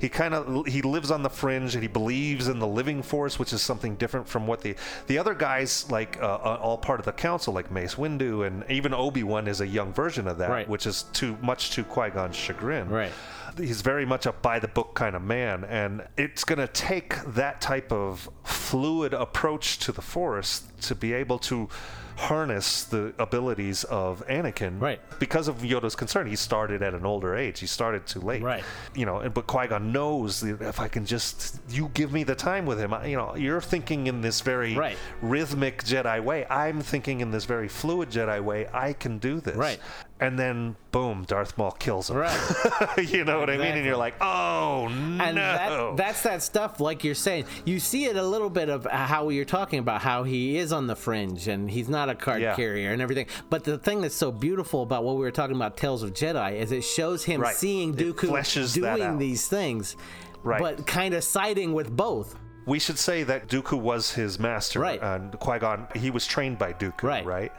He 0.00 0.08
kind 0.08 0.34
of 0.34 0.66
he 0.66 0.82
lives 0.82 1.10
on 1.10 1.22
the 1.22 1.30
fringe 1.30 1.74
and 1.74 1.82
he 1.82 1.88
believes 1.88 2.48
in 2.48 2.58
the 2.58 2.66
living 2.66 3.02
force, 3.02 3.38
which 3.38 3.52
is 3.52 3.62
something 3.62 3.96
different 3.96 4.28
from 4.28 4.46
what 4.46 4.60
the 4.62 4.74
the 5.06 5.18
other 5.18 5.34
guys 5.34 5.90
like 5.90 6.18
uh, 6.20 6.26
uh, 6.26 6.58
all 6.62 6.78
part 6.78 6.98
of 7.00 7.06
the 7.06 7.12
council, 7.12 7.52
like 7.54 7.70
Mace 7.70 7.94
Windu 7.96 8.46
and 8.46 8.64
even 8.70 8.92
Obi 8.94 9.22
Wan 9.22 9.48
is 9.48 9.60
a 9.60 9.66
young 9.66 9.92
version 9.92 10.26
of 10.28 10.38
that, 10.38 10.50
Right. 10.50 10.68
which 10.68 10.86
is 10.86 11.04
too 11.12 11.36
much 11.42 11.70
to 11.70 11.84
Qui 11.84 12.10
Gon's 12.10 12.36
chagrin. 12.36 12.88
Right. 12.88 13.12
He's 13.58 13.80
very 13.80 14.04
much 14.04 14.26
a 14.26 14.32
by 14.32 14.58
the 14.58 14.68
book 14.68 14.94
kind 14.94 15.16
of 15.16 15.22
man, 15.22 15.64
and 15.64 16.06
it's 16.18 16.44
going 16.44 16.58
to 16.58 16.68
take 16.68 17.24
that 17.34 17.60
type 17.62 17.90
of 17.90 18.28
fluid 18.44 19.14
approach 19.14 19.78
to 19.78 19.92
the 19.92 20.02
Force 20.02 20.62
to 20.82 20.94
be 20.94 21.14
able 21.14 21.38
to 21.38 21.68
harness 22.16 22.84
the 22.84 23.12
abilities 23.18 23.84
of 23.84 24.26
Anakin. 24.26 24.80
Right. 24.80 25.00
Because 25.18 25.48
of 25.48 25.56
Yoda's 25.58 25.94
concern, 25.94 26.26
he 26.26 26.36
started 26.36 26.82
at 26.82 26.94
an 26.94 27.04
older 27.06 27.36
age. 27.36 27.60
He 27.60 27.66
started 27.66 28.06
too 28.06 28.20
late. 28.20 28.42
Right. 28.42 28.64
You 28.94 29.06
know, 29.06 29.18
and 29.18 29.32
but 29.32 29.46
Qui 29.46 29.66
Gon 29.68 29.92
knows 29.92 30.40
that 30.40 30.60
if 30.62 30.80
I 30.80 30.88
can 30.88 31.04
just 31.06 31.60
you 31.68 31.90
give 31.94 32.12
me 32.12 32.24
the 32.24 32.34
time 32.34 32.66
with 32.66 32.78
him. 32.78 32.92
I, 32.94 33.06
you 33.06 33.16
know, 33.16 33.36
you're 33.36 33.60
thinking 33.60 34.06
in 34.06 34.20
this 34.22 34.40
very 34.40 34.74
Right. 34.74 34.96
rhythmic 35.22 35.84
Jedi 35.84 36.22
way. 36.22 36.46
I'm 36.46 36.80
thinking 36.80 37.20
in 37.20 37.30
this 37.30 37.44
very 37.44 37.68
fluid 37.68 38.10
Jedi 38.10 38.42
way. 38.42 38.66
I 38.72 38.92
can 38.94 39.18
do 39.18 39.40
this. 39.40 39.56
Right. 39.56 39.78
And 40.20 40.38
then 40.38 40.76
boom, 40.92 41.24
Darth 41.26 41.58
Maul 41.58 41.72
kills 41.72 42.08
him. 42.10 42.16
Right. 42.16 42.96
you 43.08 43.24
know 43.24 43.38
what 43.38 43.50
I 43.50 43.56
mean? 43.58 43.74
And 43.76 43.84
you're 43.84 43.96
like, 43.96 44.14
oh 44.22 44.88
no. 44.88 45.24
And 45.24 45.36
that, 45.36 45.96
that's 45.96 46.22
that 46.22 46.42
stuff, 46.42 46.80
like 46.80 47.04
you're 47.04 47.14
saying. 47.14 47.44
You 47.64 47.78
see 47.80 48.06
it 48.06 48.16
a 48.16 48.22
little 48.22 48.48
bit 48.48 48.68
of 48.70 48.86
how 48.90 49.28
you're 49.28 49.44
talking 49.44 49.78
about 49.78 50.00
how 50.02 50.22
he 50.22 50.56
is 50.56 50.72
on 50.72 50.86
the 50.86 50.96
fringe 50.96 51.48
and 51.48 51.70
he's 51.70 51.88
not 51.88 52.08
a 52.08 52.14
card 52.14 52.40
Yeah. 52.40 52.54
carrier 52.56 52.92
and 52.92 53.02
everything. 53.02 53.26
But 53.50 53.64
the 53.64 53.76
thing 53.78 54.00
that's 54.00 54.14
so 54.14 54.32
beautiful 54.32 54.82
about 54.82 55.04
what 55.04 55.16
we 55.16 55.20
were 55.22 55.30
talking 55.30 55.56
about, 55.56 55.76
Tales 55.76 56.02
of 56.02 56.12
Jedi, 56.14 56.52
is 56.54 56.72
it 56.72 56.82
shows 56.82 57.24
him 57.24 57.40
Right. 57.42 57.54
seeing 57.54 57.94
Dooku 57.94 58.72
doing 58.74 59.18
these 59.18 59.48
things, 59.48 59.96
Right. 60.42 60.60
but 60.60 60.86
kind 60.86 61.12
of 61.14 61.24
siding 61.24 61.74
with 61.74 61.94
both. 61.94 62.36
We 62.66 62.78
should 62.80 62.98
say 62.98 63.22
that 63.22 63.46
Dooku 63.48 63.80
was 63.80 64.12
his 64.14 64.38
master. 64.38 64.80
Right. 64.80 65.00
And 65.00 65.38
Qui 65.38 65.58
Gon, 65.60 65.86
he 65.94 66.10
was 66.10 66.26
trained 66.26 66.58
by 66.58 66.72
Dooku. 66.72 67.04
Right. 67.04 67.24
Right. 67.24 67.52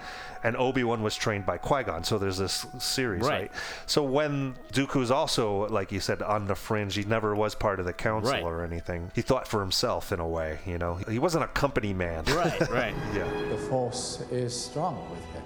And 0.43 0.55
Obi 0.55 0.83
Wan 0.83 1.01
was 1.01 1.15
trained 1.15 1.45
by 1.45 1.57
Qui 1.57 1.83
Gon. 1.83 2.03
So 2.03 2.17
there's 2.17 2.37
this 2.37 2.65
series. 2.79 3.21
Right. 3.23 3.29
Right. 3.43 3.51
So 3.85 4.03
when 4.03 4.55
Dooku's 4.73 5.09
also, 5.09 5.67
like 5.69 5.91
you 5.91 5.99
said, 5.99 6.21
on 6.21 6.45
the 6.45 6.55
fringe, 6.55 6.93
he 6.95 7.03
never 7.05 7.33
was 7.35 7.55
part 7.55 7.79
of 7.79 7.85
the 7.85 7.93
council 7.93 8.33
Right. 8.33 8.43
or 8.43 8.63
anything. 8.63 9.11
He 9.15 9.21
thought 9.21 9.47
for 9.47 9.61
himself 9.61 10.11
in 10.11 10.19
a 10.19 10.27
way. 10.27 10.59
You 10.65 10.77
know, 10.77 10.95
he 11.09 11.19
wasn't 11.19 11.45
a 11.45 11.47
company 11.47 11.93
man. 11.93 12.25
Right, 12.25 12.69
right. 12.69 12.93
yeah. 13.15 13.29
The 13.49 13.57
Force 13.69 14.21
is 14.29 14.53
strong 14.53 15.09
with 15.09 15.23
him. 15.33 15.43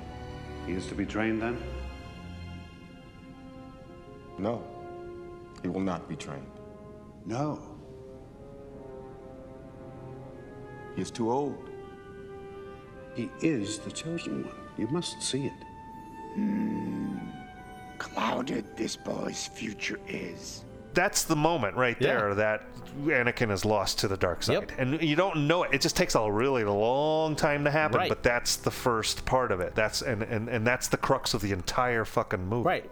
He 0.65 0.73
is 0.73 0.87
to 0.87 0.95
be 0.95 1.05
trained 1.05 1.41
then? 1.41 1.57
No. 4.37 4.63
He 5.61 5.67
will 5.67 5.81
not 5.81 6.09
be 6.09 6.15
trained. 6.15 6.45
No. 7.25 7.59
He 10.95 11.01
is 11.01 11.11
too 11.11 11.31
old. 11.31 11.69
He 13.15 13.29
is 13.41 13.79
the 13.79 13.91
chosen 13.91 14.43
one. 14.45 14.55
You 14.77 14.87
must 14.87 15.21
see 15.21 15.45
it. 15.47 15.53
Hmm. 16.35 17.17
Clouded 17.97 18.65
this 18.77 18.95
boy's 18.95 19.47
future 19.47 19.99
is. 20.07 20.63
That's 20.93 21.23
the 21.23 21.35
moment 21.35 21.77
right 21.77 21.95
Yeah. 21.99 22.07
there 22.17 22.35
that 22.35 22.63
Anakin 23.05 23.51
is 23.51 23.63
lost 23.63 23.99
to 23.99 24.07
the 24.09 24.17
dark 24.17 24.43
side. 24.43 24.73
And 24.77 25.01
you 25.01 25.15
don't 25.15 25.47
know 25.47 25.63
it. 25.63 25.73
It 25.73 25.81
just 25.81 25.95
takes 25.95 26.15
a 26.15 26.29
really 26.31 26.63
long 26.65 27.35
time 27.35 27.63
to 27.63 27.71
happen, 27.71 27.97
Right. 27.99 28.09
but 28.09 28.23
that's 28.23 28.57
the 28.57 28.71
first 28.71 29.23
part 29.25 29.51
of 29.51 29.61
it. 29.61 29.75
That's 29.75 30.01
and, 30.01 30.23
and, 30.23 30.49
and 30.49 30.67
that's 30.67 30.87
the 30.89 30.97
crux 30.97 31.33
of 31.33 31.41
the 31.41 31.51
entire 31.53 32.03
fucking 32.05 32.45
movie. 32.45 32.67
Right. 32.67 32.91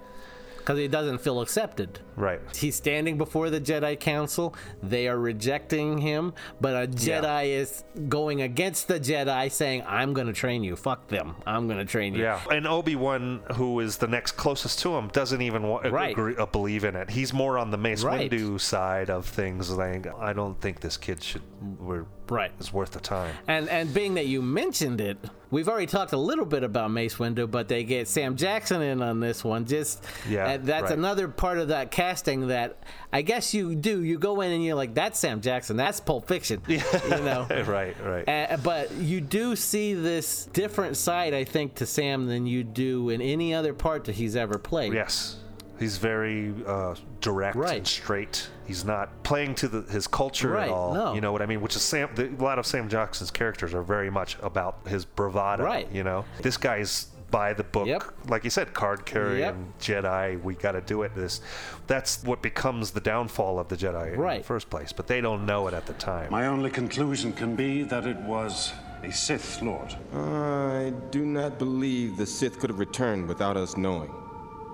Because 0.60 0.78
he 0.78 0.88
doesn't 0.88 1.18
feel 1.20 1.42
accepted. 1.42 2.00
Right. 2.16 2.40
He's 2.56 2.76
standing 2.76 3.18
before 3.18 3.50
the 3.50 3.60
Jedi 3.62 4.00
Council. 4.00 4.54
They 4.84 5.08
are 5.08 5.18
rejecting 5.18 5.98
him, 6.00 6.34
but 6.62 6.76
a 6.84 6.88
Jedi 6.88 7.22
Yeah. 7.24 7.42
is 7.62 7.84
going 8.08 8.42
against 8.42 8.88
the 8.88 9.00
Jedi, 9.00 9.52
saying, 9.52 9.84
I'm 9.88 10.14
going 10.14 10.28
to 10.28 10.34
train 10.34 10.64
you. 10.64 10.76
Fuck 10.76 11.08
them. 11.08 11.36
I'm 11.48 11.68
going 11.68 11.80
to 11.80 11.86
train 11.86 12.14
you. 12.14 12.24
Yeah, 12.24 12.42
and 12.52 12.68
Obi 12.68 12.96
Wan, 12.96 13.42
who 13.56 13.80
is 13.80 13.98
the 13.98 14.08
next 14.08 14.34
closest 14.34 14.80
to 14.80 14.96
him, 14.96 15.08
doesn't 15.10 15.42
even 15.42 15.64
wa- 15.64 15.80
Right. 15.80 16.12
agree, 16.12 16.36
uh, 16.38 16.46
believe 16.46 16.84
in 16.84 16.96
it. 16.96 17.10
He's 17.10 17.34
more 17.34 17.58
on 17.58 17.72
the 17.72 17.78
Mace 17.78 18.04
Right. 18.04 18.30
Windu 18.30 18.60
side 18.60 19.10
of 19.10 19.26
things. 19.26 19.72
Like, 19.72 20.06
I 20.20 20.34
don't 20.34 20.60
think 20.60 20.82
this 20.82 20.98
kid 20.98 21.24
should. 21.24 21.42
We're 21.80 22.06
right. 22.30 22.52
Is 22.60 22.72
worth 22.74 22.92
the 22.92 23.00
time. 23.00 23.36
And 23.48 23.70
and 23.70 23.94
being 23.94 24.16
that 24.16 24.28
you 24.28 24.42
mentioned 24.42 25.02
it, 25.02 25.18
we've 25.52 25.68
already 25.68 25.86
talked 25.88 26.14
a 26.14 26.18
little 26.18 26.46
bit 26.46 26.64
about 26.64 26.92
Mace 26.92 27.16
Windu, 27.16 27.50
but 27.50 27.68
they 27.68 27.84
get 27.84 28.08
Sam 28.08 28.36
Jackson 28.36 28.82
in 28.82 29.02
on 29.02 29.20
this 29.20 29.44
one. 29.44 29.66
Just 29.66 30.04
Yeah, 30.30 30.58
that's 30.58 30.84
right. 30.84 30.92
another 30.92 31.28
part 31.28 31.58
of 31.58 31.70
that 31.70 31.92
casting 31.92 32.48
that 32.48 32.78
I 33.12 33.22
guess 33.22 33.54
you 33.54 33.76
do. 33.76 34.04
You 34.04 34.20
go 34.20 34.42
in 34.42 34.52
and 34.52 34.64
you're 34.64 34.76
like, 34.76 34.94
that's 34.94 35.20
Sam 35.20 35.42
Jackson. 35.42 35.78
That's 35.78 36.00
Pulp 36.00 36.28
Fiction. 36.28 36.62
You 36.68 36.80
know. 37.10 37.48
right, 37.68 37.96
right. 38.04 38.28
Uh, 38.30 38.58
but 38.58 38.92
you 38.94 39.22
do 39.22 39.56
see 39.56 39.94
this 39.94 40.46
different 40.54 40.98
side, 40.98 41.34
I 41.34 41.44
think, 41.44 41.76
to 41.76 41.86
Sam 41.86 42.28
than 42.28 42.46
you 42.46 42.64
do 42.64 43.10
in 43.10 43.22
any 43.22 43.54
other 43.54 43.74
part 43.74 44.06
that 44.06 44.16
he's 44.16 44.36
ever 44.36 44.58
played. 44.60 44.94
Yes. 44.94 45.38
He's 45.80 45.98
very 45.98 46.54
uh, 46.68 46.96
direct 47.22 47.56
and 47.58 47.88
straight. 47.88 48.50
He's 48.68 48.84
not 48.84 49.24
playing 49.24 49.56
to 49.56 49.68
the, 49.68 49.82
his 49.92 50.08
culture 50.08 50.50
Right, 50.52 50.64
at 50.68 50.70
all. 50.70 50.94
no. 50.94 51.14
You 51.14 51.22
know 51.22 51.32
what 51.32 51.42
I 51.42 51.46
mean? 51.46 51.62
Which 51.62 51.76
is 51.76 51.82
Sam. 51.82 52.10
The, 52.16 52.28
a 52.28 52.44
lot 52.44 52.60
of 52.60 52.66
Sam 52.66 52.90
Jackson's 52.90 53.32
characters 53.32 53.74
are 53.74 53.82
very 53.82 54.10
much 54.10 54.38
about 54.42 54.80
his 54.88 55.06
bravado. 55.06 55.64
Right. 55.64 55.90
You 55.92 56.04
know, 56.04 56.26
this 56.42 56.58
guy's 56.58 57.08
by 57.32 57.54
the 57.54 57.64
book, 57.64 58.16
like 58.28 58.44
you 58.44 58.50
said, 58.50 58.74
card 58.74 59.06
carrying 59.06 59.72
Jedi. 59.80 60.42
We 60.42 60.56
got 60.56 60.72
to 60.72 60.82
do 60.82 61.04
it. 61.04 61.14
This, 61.16 61.42
that's 61.86 62.24
what 62.24 62.42
becomes 62.42 62.90
the 62.90 63.00
downfall 63.02 63.60
of 63.60 63.68
the 63.68 63.78
Jedi 63.78 64.16
in 64.16 64.20
the 64.40 64.44
first 64.44 64.70
place. 64.72 64.92
But 64.92 65.06
they 65.06 65.22
don't 65.22 65.46
know 65.46 65.68
it 65.68 65.76
at 65.76 65.86
the 65.86 65.94
time. 65.94 66.32
My 66.32 66.48
only 66.48 66.72
conclusion 66.72 67.32
can 67.32 67.56
be 67.56 67.84
that 67.84 68.08
it 68.08 68.18
was 68.22 68.74
a 69.04 69.12
Sith 69.12 69.62
Lord. 69.62 69.96
I 70.14 70.92
do 71.12 71.24
not 71.24 71.60
believe 71.60 72.18
the 72.18 72.26
Sith 72.26 72.58
could 72.60 72.72
have 72.72 72.80
returned 72.80 73.28
without 73.28 73.56
us 73.58 73.78
knowing. 73.78 74.10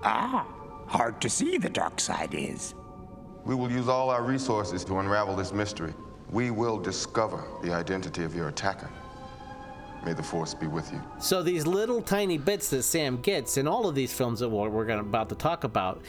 Ah, 0.03 0.45
hard 0.97 1.19
to 1.21 1.29
see 1.29 1.57
the 1.57 1.69
dark 1.69 1.99
side 1.99 2.33
is. 2.33 2.73
We 3.45 3.55
will 3.55 3.71
use 3.71 3.87
all 3.87 4.09
our 4.09 4.23
resources 4.23 4.83
to 4.85 4.99
unravel 4.99 5.35
this 5.35 5.53
mystery. 5.53 5.93
We 6.31 6.51
will 6.51 6.79
discover 6.79 7.43
the 7.61 7.73
identity 7.73 8.23
of 8.23 8.35
your 8.35 8.47
attacker. 8.47 8.89
May 10.03 10.13
the 10.13 10.23
Force 10.23 10.53
be 10.53 10.67
with 10.67 10.91
you. 10.91 11.01
So 11.19 11.43
these 11.43 11.65
little 11.65 12.01
tiny 12.01 12.37
bits 12.37 12.69
that 12.69 12.83
Sam 12.83 13.21
gets 13.21 13.57
in 13.57 13.67
all 13.67 13.87
of 13.87 13.95
these 13.95 14.13
films 14.13 14.39
that 14.39 14.49
we're, 14.49 14.69
we're 14.69 14.85
gonna, 14.85 15.01
about 15.01 15.29
to 15.29 15.35
talk 15.35 15.63
about, 15.63 16.01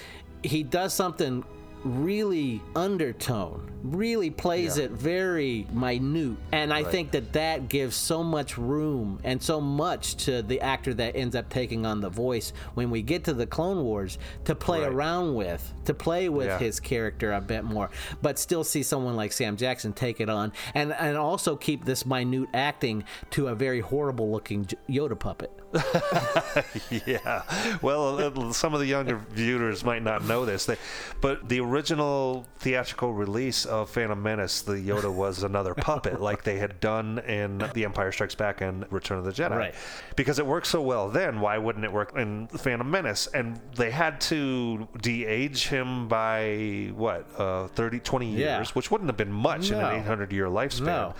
he 0.43 0.62
does 0.62 0.95
something 0.95 1.45
really 1.84 2.60
undertone, 2.74 3.70
really 3.84 4.30
plays 4.30 4.78
it 4.78 4.90
very 4.90 5.66
minute, 5.72 6.36
and 6.52 6.72
I 6.72 6.82
Right. 6.82 6.90
think 6.90 7.10
that 7.12 7.32
that 7.34 7.68
gives 7.68 7.94
so 7.94 8.24
much 8.24 8.58
room 8.58 9.20
and 9.22 9.40
so 9.40 9.60
much 9.60 10.16
to 10.24 10.42
the 10.42 10.60
actor 10.60 10.92
that 10.94 11.14
ends 11.14 11.36
up 11.36 11.48
taking 11.48 11.86
on 11.86 12.00
the 12.00 12.08
voice 12.08 12.52
when 12.74 12.90
we 12.90 13.02
get 13.02 13.24
to 13.24 13.34
the 13.34 13.46
Clone 13.46 13.84
Wars 13.84 14.18
to 14.44 14.54
play 14.54 14.80
Right. 14.80 14.92
around 14.92 15.34
with, 15.34 15.72
to 15.84 15.94
play 15.94 16.28
with 16.28 16.46
Yeah. 16.48 16.58
his 16.58 16.80
character 16.80 17.32
a 17.32 17.40
bit 17.40 17.62
more, 17.64 17.90
but 18.22 18.38
still 18.38 18.64
see 18.64 18.82
someone 18.82 19.14
like 19.14 19.32
Sam 19.32 19.56
Jackson 19.56 19.92
take 19.92 20.20
it 20.20 20.28
on, 20.28 20.52
and 20.74 20.92
and 20.92 21.16
also 21.16 21.54
keep 21.56 21.84
this 21.84 22.04
minute 22.04 22.48
acting 22.54 23.04
to 23.30 23.48
a 23.48 23.54
very 23.54 23.80
horrible 23.80 24.30
looking 24.30 24.64
Yoda 24.88 25.18
puppet. 25.18 25.52
yeah. 27.06 27.42
Well, 27.82 28.52
some 28.52 28.74
of 28.74 28.80
the 28.80 28.86
younger 28.86 29.16
viewers 29.30 29.84
might 29.84 30.02
not 30.02 30.24
know 30.24 30.44
this, 30.44 30.66
they, 30.66 30.76
but 31.20 31.48
the 31.48 31.60
original 31.60 32.46
theatrical 32.58 33.12
release 33.12 33.64
of 33.64 33.90
Phantom 33.90 34.20
Menace, 34.22 34.62
the 34.62 34.74
Yoda 34.74 35.12
was 35.12 35.42
another 35.42 35.74
puppet, 35.74 36.20
like 36.20 36.42
they 36.44 36.58
had 36.58 36.80
done 36.80 37.18
in 37.20 37.58
The 37.74 37.84
Empire 37.84 38.12
Strikes 38.12 38.34
Back 38.34 38.60
and 38.60 38.90
Return 38.92 39.18
of 39.18 39.24
the 39.24 39.32
Jedi. 39.32 39.56
Right. 39.56 39.74
Because 40.16 40.38
it 40.38 40.46
worked 40.46 40.66
so 40.66 40.80
well 40.82 41.08
then, 41.08 41.40
why 41.40 41.58
wouldn't 41.58 41.84
it 41.84 41.92
work 41.92 42.16
in 42.16 42.46
Phantom 42.48 42.90
Menace? 42.90 43.26
And 43.28 43.60
they 43.74 43.90
had 43.90 44.20
to 44.22 44.88
de-age 45.00 45.68
him 45.68 46.08
by 46.08 46.90
what, 46.94 47.26
uh, 47.38 47.68
30, 47.68 48.00
20 48.00 48.26
years, 48.30 48.40
Yeah. 48.40 48.64
which 48.72 48.90
wouldn't 48.90 49.08
have 49.08 49.16
been 49.16 49.32
much 49.32 49.70
in 49.70 49.78
an 49.78 50.04
800-year 50.04 50.46
lifespan. 50.46 50.86
No. 50.86 51.14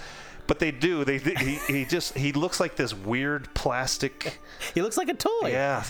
But 0.47 0.59
they 0.59 0.71
do. 0.71 1.05
They 1.05 1.19
he, 1.19 1.59
he 1.67 1.85
just 1.85 2.17
he 2.17 2.33
looks 2.33 2.61
like 2.61 2.77
this 2.77 2.95
weird 2.95 3.53
plastic. 3.55 4.39
He 4.75 4.83
looks 4.83 4.97
like 4.97 5.09
a 5.09 5.15
toy. 5.15 5.51
Yeah, 5.51 5.85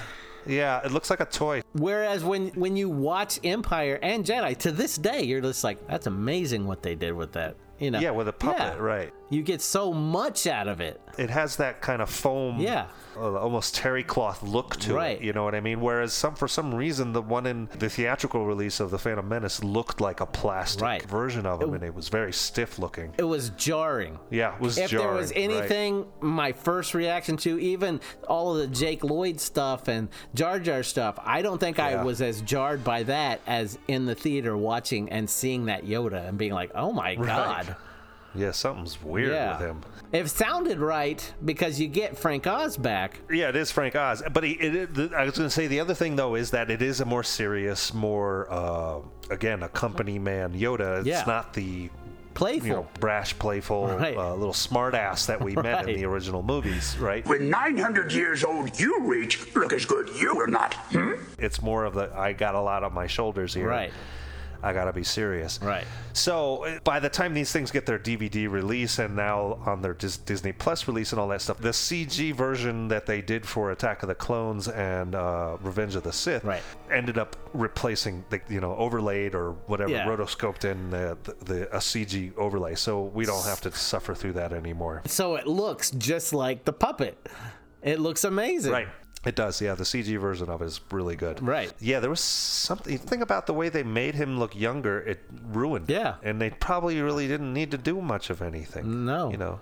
yeah. 0.47 0.81
It 0.85 0.91
looks 0.93 1.09
like 1.11 1.21
a 1.21 1.25
toy. 1.27 1.63
Whereas 1.73 2.25
when 2.25 2.49
when 2.49 2.77
you 2.77 2.89
watch 2.89 3.39
Empire 3.45 3.99
and 4.03 4.25
Jedi 4.25 4.57
to 4.59 4.73
this 4.73 4.97
day, 4.97 5.23
you're 5.23 5.41
just 5.41 5.63
like, 5.65 5.87
that's 5.89 6.07
amazing 6.07 6.67
what 6.67 6.83
they 6.83 6.95
did 6.95 7.13
with 7.13 7.33
that. 7.33 7.57
You 7.79 7.91
know? 7.91 8.01
Yeah, 8.01 8.11
with 8.13 8.29
a 8.29 8.33
puppet, 8.33 8.59
Yeah. 8.59 8.77
right? 8.79 9.13
You 9.29 9.43
get 9.43 9.61
so 9.61 9.93
much 9.93 10.47
out 10.47 10.69
of 10.69 10.81
it. 10.81 11.01
It 11.19 11.31
has 11.31 11.57
that 11.57 11.81
kind 11.81 12.01
of 12.01 12.09
foam, 12.11 12.61
Yeah. 12.61 12.87
uh, 13.17 13.37
almost 13.39 13.75
terry 13.75 14.05
cloth 14.05 14.43
look 14.43 14.77
to 14.81 14.95
Right. 14.95 15.17
it. 15.19 15.25
You 15.25 15.33
know 15.33 15.43
what 15.43 15.55
I 15.55 15.61
mean? 15.61 15.81
Whereas 15.81 16.13
some, 16.13 16.35
for 16.37 16.47
some 16.47 16.73
reason, 16.75 17.13
the 17.13 17.23
one 17.23 17.45
in 17.47 17.69
the 17.79 17.89
theatrical 17.89 18.45
release 18.47 18.79
of 18.79 18.91
the 18.93 18.99
Phantom 18.99 19.27
Menace 19.29 19.65
looked 19.65 20.01
like 20.01 20.21
a 20.21 20.27
plastic 20.27 20.83
Right. 20.83 21.03
version 21.03 21.45
of 21.47 21.61
him, 21.63 21.75
and 21.75 21.83
it 21.83 21.95
was 21.95 22.09
very 22.09 22.33
stiff 22.33 22.79
looking. 22.79 23.15
It 23.19 23.25
was 23.25 23.49
jarring. 23.51 24.19
Yeah, 24.31 24.55
it 24.55 24.61
was 24.61 24.79
if 24.79 24.91
jarring. 24.91 25.07
there 25.09 25.17
was 25.17 25.31
right. 25.31 25.39
anything, 25.41 26.07
my 26.21 26.53
first 26.53 26.95
reaction 26.95 27.37
to 27.39 27.59
even 27.59 28.01
all 28.29 28.53
of 28.53 28.59
the 28.59 28.67
Jake 28.69 29.03
Lloyd 29.03 29.41
stuff 29.41 29.89
and 29.89 30.09
Jar 30.35 30.61
Jar 30.61 30.83
stuff, 30.85 31.19
I 31.25 31.43
don't 31.43 31.59
think 31.59 31.81
I 31.81 32.05
was 32.05 32.21
as 32.23 32.43
jarred 32.43 32.85
by 32.85 33.03
that 33.05 33.41
as 33.47 33.77
in 33.89 34.05
the 34.07 34.15
theater 34.15 34.57
watching 34.57 35.09
and 35.09 35.29
seeing 35.29 35.65
that 35.67 35.85
Yoda 35.85 36.29
and 36.29 36.39
being 36.39 36.53
like, 36.53 36.71
oh 36.77 36.93
my 36.93 37.17
Right. 37.17 37.27
god. 37.27 37.77
Yeah, 38.35 38.51
something's 38.51 39.03
weird 39.03 39.33
Yeah. 39.33 39.53
with 39.59 39.67
him. 39.67 39.81
It 40.13 40.29
sounded 40.29 40.79
right 40.79 41.33
because 41.45 41.81
you 41.81 41.89
get 41.89 42.17
Frank 42.19 42.47
Oz 42.47 42.77
back. 42.77 43.21
Yeah, 43.31 43.49
it 43.49 43.57
is 43.57 43.71
Frank 43.71 43.97
Oz. 43.97 44.23
But 44.33 44.45
he, 44.45 44.53
it, 44.53 44.75
it, 44.75 44.95
the, 44.95 45.11
I 45.17 45.25
was 45.25 45.37
going 45.37 45.47
to 45.49 45.51
say 45.51 45.67
the 45.67 45.81
other 45.81 45.95
thing 45.95 46.17
though 46.17 46.35
is 46.35 46.51
that 46.53 46.71
it 46.71 46.83
is 46.83 47.01
a 47.01 47.05
more 47.05 47.23
serious, 47.23 47.93
more 47.95 48.47
uh, 48.51 48.99
again 49.31 49.63
a 49.63 49.69
company 49.69 50.19
man 50.19 50.53
Yoda. 50.53 50.99
It's 50.99 51.09
Yeah. 51.09 51.25
not 51.27 51.55
the 51.55 51.91
Playful. 52.35 52.67
you 52.69 52.75
know, 52.75 52.87
brash, 53.01 53.37
playful, 53.39 53.87
Right. 53.97 54.15
uh, 54.15 54.35
little 54.35 54.53
smart 54.53 54.95
ass 54.95 55.25
that 55.25 55.43
we 55.43 55.55
met 55.55 55.65
Right. 55.87 55.89
in 55.89 55.97
the 55.97 56.05
original 56.13 56.43
movies, 56.43 56.95
right? 56.99 57.27
When 57.27 57.49
900 57.49 58.13
years 58.13 58.45
old 58.45 58.79
you 58.79 59.01
reach, 59.05 59.55
look 59.57 59.73
as 59.73 59.87
good 59.87 60.11
you 60.21 60.37
will 60.37 60.47
not. 60.49 60.75
Hmm? 60.93 61.13
It's 61.39 61.63
more 61.63 61.85
of 61.87 61.95
the 61.95 62.13
I 62.15 62.35
got 62.35 62.55
a 62.55 62.61
lot 62.61 62.85
on 62.85 62.93
my 62.93 63.07
shoulders 63.07 63.55
here. 63.55 63.67
Right. 63.69 63.91
I 64.67 64.73
gotta 64.73 64.93
be 64.93 65.05
serious. 65.05 65.61
Right. 65.63 65.85
So 66.13 66.79
by 66.85 66.99
the 67.01 67.09
time 67.09 67.35
these 67.35 67.53
things 67.53 67.71
get 67.71 67.87
their 67.87 67.99
DVD 67.99 68.51
release 68.51 68.99
and 68.99 69.15
now 69.15 69.61
on 69.65 69.81
their 69.83 69.95
Dis- 69.95 70.17
Disney 70.19 70.53
Plus 70.53 70.89
release 70.89 71.13
and 71.13 71.21
all 71.21 71.29
that 71.29 71.41
stuff, 71.41 71.59
the 71.59 71.71
CG 71.71 72.35
version 72.35 72.89
that 72.89 73.07
they 73.07 73.23
did 73.23 73.47
for 73.47 73.71
Attack 73.71 74.03
of 74.03 74.09
the 74.09 74.15
Clones 74.15 74.67
and 74.69 75.15
uh, 75.15 75.57
Revenge 75.63 75.95
of 75.95 76.03
the 76.03 76.13
Sith 76.13 76.43
Right. 76.45 76.63
ended 76.91 77.17
up 77.19 77.37
replacing 77.55 78.25
the 78.31 78.41
you 78.49 78.61
know 78.61 78.75
overlaid 78.77 79.35
or 79.35 79.53
whatever 79.67 79.91
Yeah. 79.93 80.07
rotoscoped 80.07 80.65
in 80.65 80.91
the, 80.91 81.17
the, 81.23 81.45
the 81.45 81.77
a 81.77 81.79
CG 81.79 82.37
overlay, 82.37 82.75
so 82.75 83.03
we 83.03 83.25
don't 83.25 83.45
have 83.45 83.61
to 83.63 83.73
suffer 83.73 84.15
through 84.15 84.33
that 84.35 84.53
anymore. 84.53 85.03
So 85.07 85.37
it 85.37 85.47
looks 85.47 85.91
just 85.93 86.33
like 86.33 86.65
the 86.65 86.73
puppet. 86.73 87.17
It 87.83 88.01
looks 88.01 88.25
amazing. 88.25 88.73
Right. 88.73 88.89
It 89.27 89.35
does, 89.35 89.61
yeah. 89.61 89.75
The 89.75 89.85
CG 89.85 90.19
version 90.21 90.49
of 90.49 90.63
it 90.63 90.67
is 90.67 90.81
really 90.91 91.17
good. 91.17 91.43
Right. 91.43 91.73
Yeah, 91.81 92.01
there 92.01 92.11
was 92.11 92.21
something 92.21 92.97
thing 92.97 93.23
about 93.23 93.47
the 93.47 93.53
way 93.55 93.69
they 93.69 93.83
made 93.83 94.15
him 94.15 94.39
look 94.39 94.55
younger. 94.55 95.01
It 95.01 95.21
ruined. 95.49 95.89
Yeah. 95.91 96.15
And 96.23 96.41
they 96.41 96.51
probably 96.51 97.01
really 97.01 97.27
didn't 97.27 97.53
need 97.53 97.71
to 97.73 97.79
do 97.79 98.01
much 98.01 98.31
of 98.31 98.41
anything. 98.41 99.05
No. 99.05 99.31
You 99.31 99.37
know, 99.37 99.61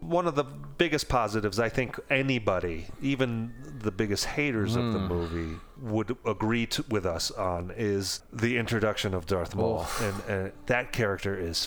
one 0.00 0.26
of 0.28 0.34
the 0.36 0.44
biggest 0.44 1.08
positives 1.08 1.58
I 1.58 1.68
think 1.70 1.98
anybody, 2.10 2.86
even 3.02 3.52
the 3.80 3.90
biggest 3.90 4.26
haters 4.26 4.76
of 4.76 4.92
the 4.92 4.98
Hmm. 5.00 5.08
movie, 5.08 5.56
would 5.80 6.16
agree 6.26 6.66
to, 6.66 6.84
with 6.88 7.06
us 7.06 7.30
on 7.32 7.72
is 7.76 8.20
the 8.32 8.58
introduction 8.58 9.14
of 9.14 9.26
Darth 9.26 9.54
Maul, 9.54 9.86
and, 10.02 10.14
and 10.28 10.52
that 10.66 10.92
character 10.92 11.36
is 11.36 11.66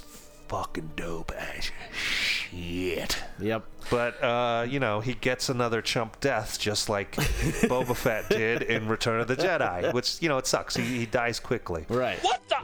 fucking 0.52 0.92
dope 0.98 1.32
as 1.32 1.72
shit. 1.94 3.18
Yep. 3.40 3.64
But 3.90 4.22
uh, 4.22 4.66
you 4.70 4.82
know, 4.82 5.00
he 5.00 5.14
gets 5.14 5.48
another 5.48 5.82
chump 5.82 6.20
death 6.20 6.60
just 6.60 6.90
like 6.90 7.12
Boba 7.16 7.96
Fett 7.96 8.30
did 8.30 8.62
in 8.64 8.90
Return 8.90 9.22
of 9.22 9.30
the 9.30 9.38
Jedi, 9.38 9.94
which 9.94 10.22
you 10.22 10.28
know 10.28 10.38
it 10.38 10.46
sucks. 10.46 10.76
He, 10.76 10.84
he 10.84 11.06
dies 11.06 11.40
quickly. 11.40 11.86
Right. 11.88 12.20
What 12.22 12.42
the? 12.50 12.58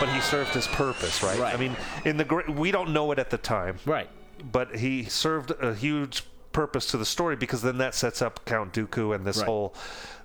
But 0.00 0.08
he 0.12 0.20
served 0.20 0.50
his 0.50 0.66
purpose, 0.66 1.22
right? 1.22 1.38
right. 1.38 1.54
I 1.54 1.56
mean, 1.56 1.76
in 2.04 2.16
the 2.16 2.24
gr- 2.24 2.50
we 2.50 2.72
don't 2.72 2.92
know 2.92 3.10
it 3.12 3.20
at 3.20 3.30
the 3.30 3.38
time, 3.38 3.78
right? 3.86 4.08
But 4.50 4.76
he 4.76 5.04
served 5.04 5.52
a 5.60 5.74
huge 5.74 6.24
purpose 6.58 6.86
to 6.86 6.96
the 6.96 7.04
story 7.06 7.36
because 7.36 7.62
then 7.62 7.78
that 7.78 7.94
sets 7.94 8.20
up 8.20 8.44
Count 8.44 8.72
Dooku 8.72 9.14
and 9.14 9.24
this 9.24 9.36
Right. 9.38 9.46
whole, 9.46 9.74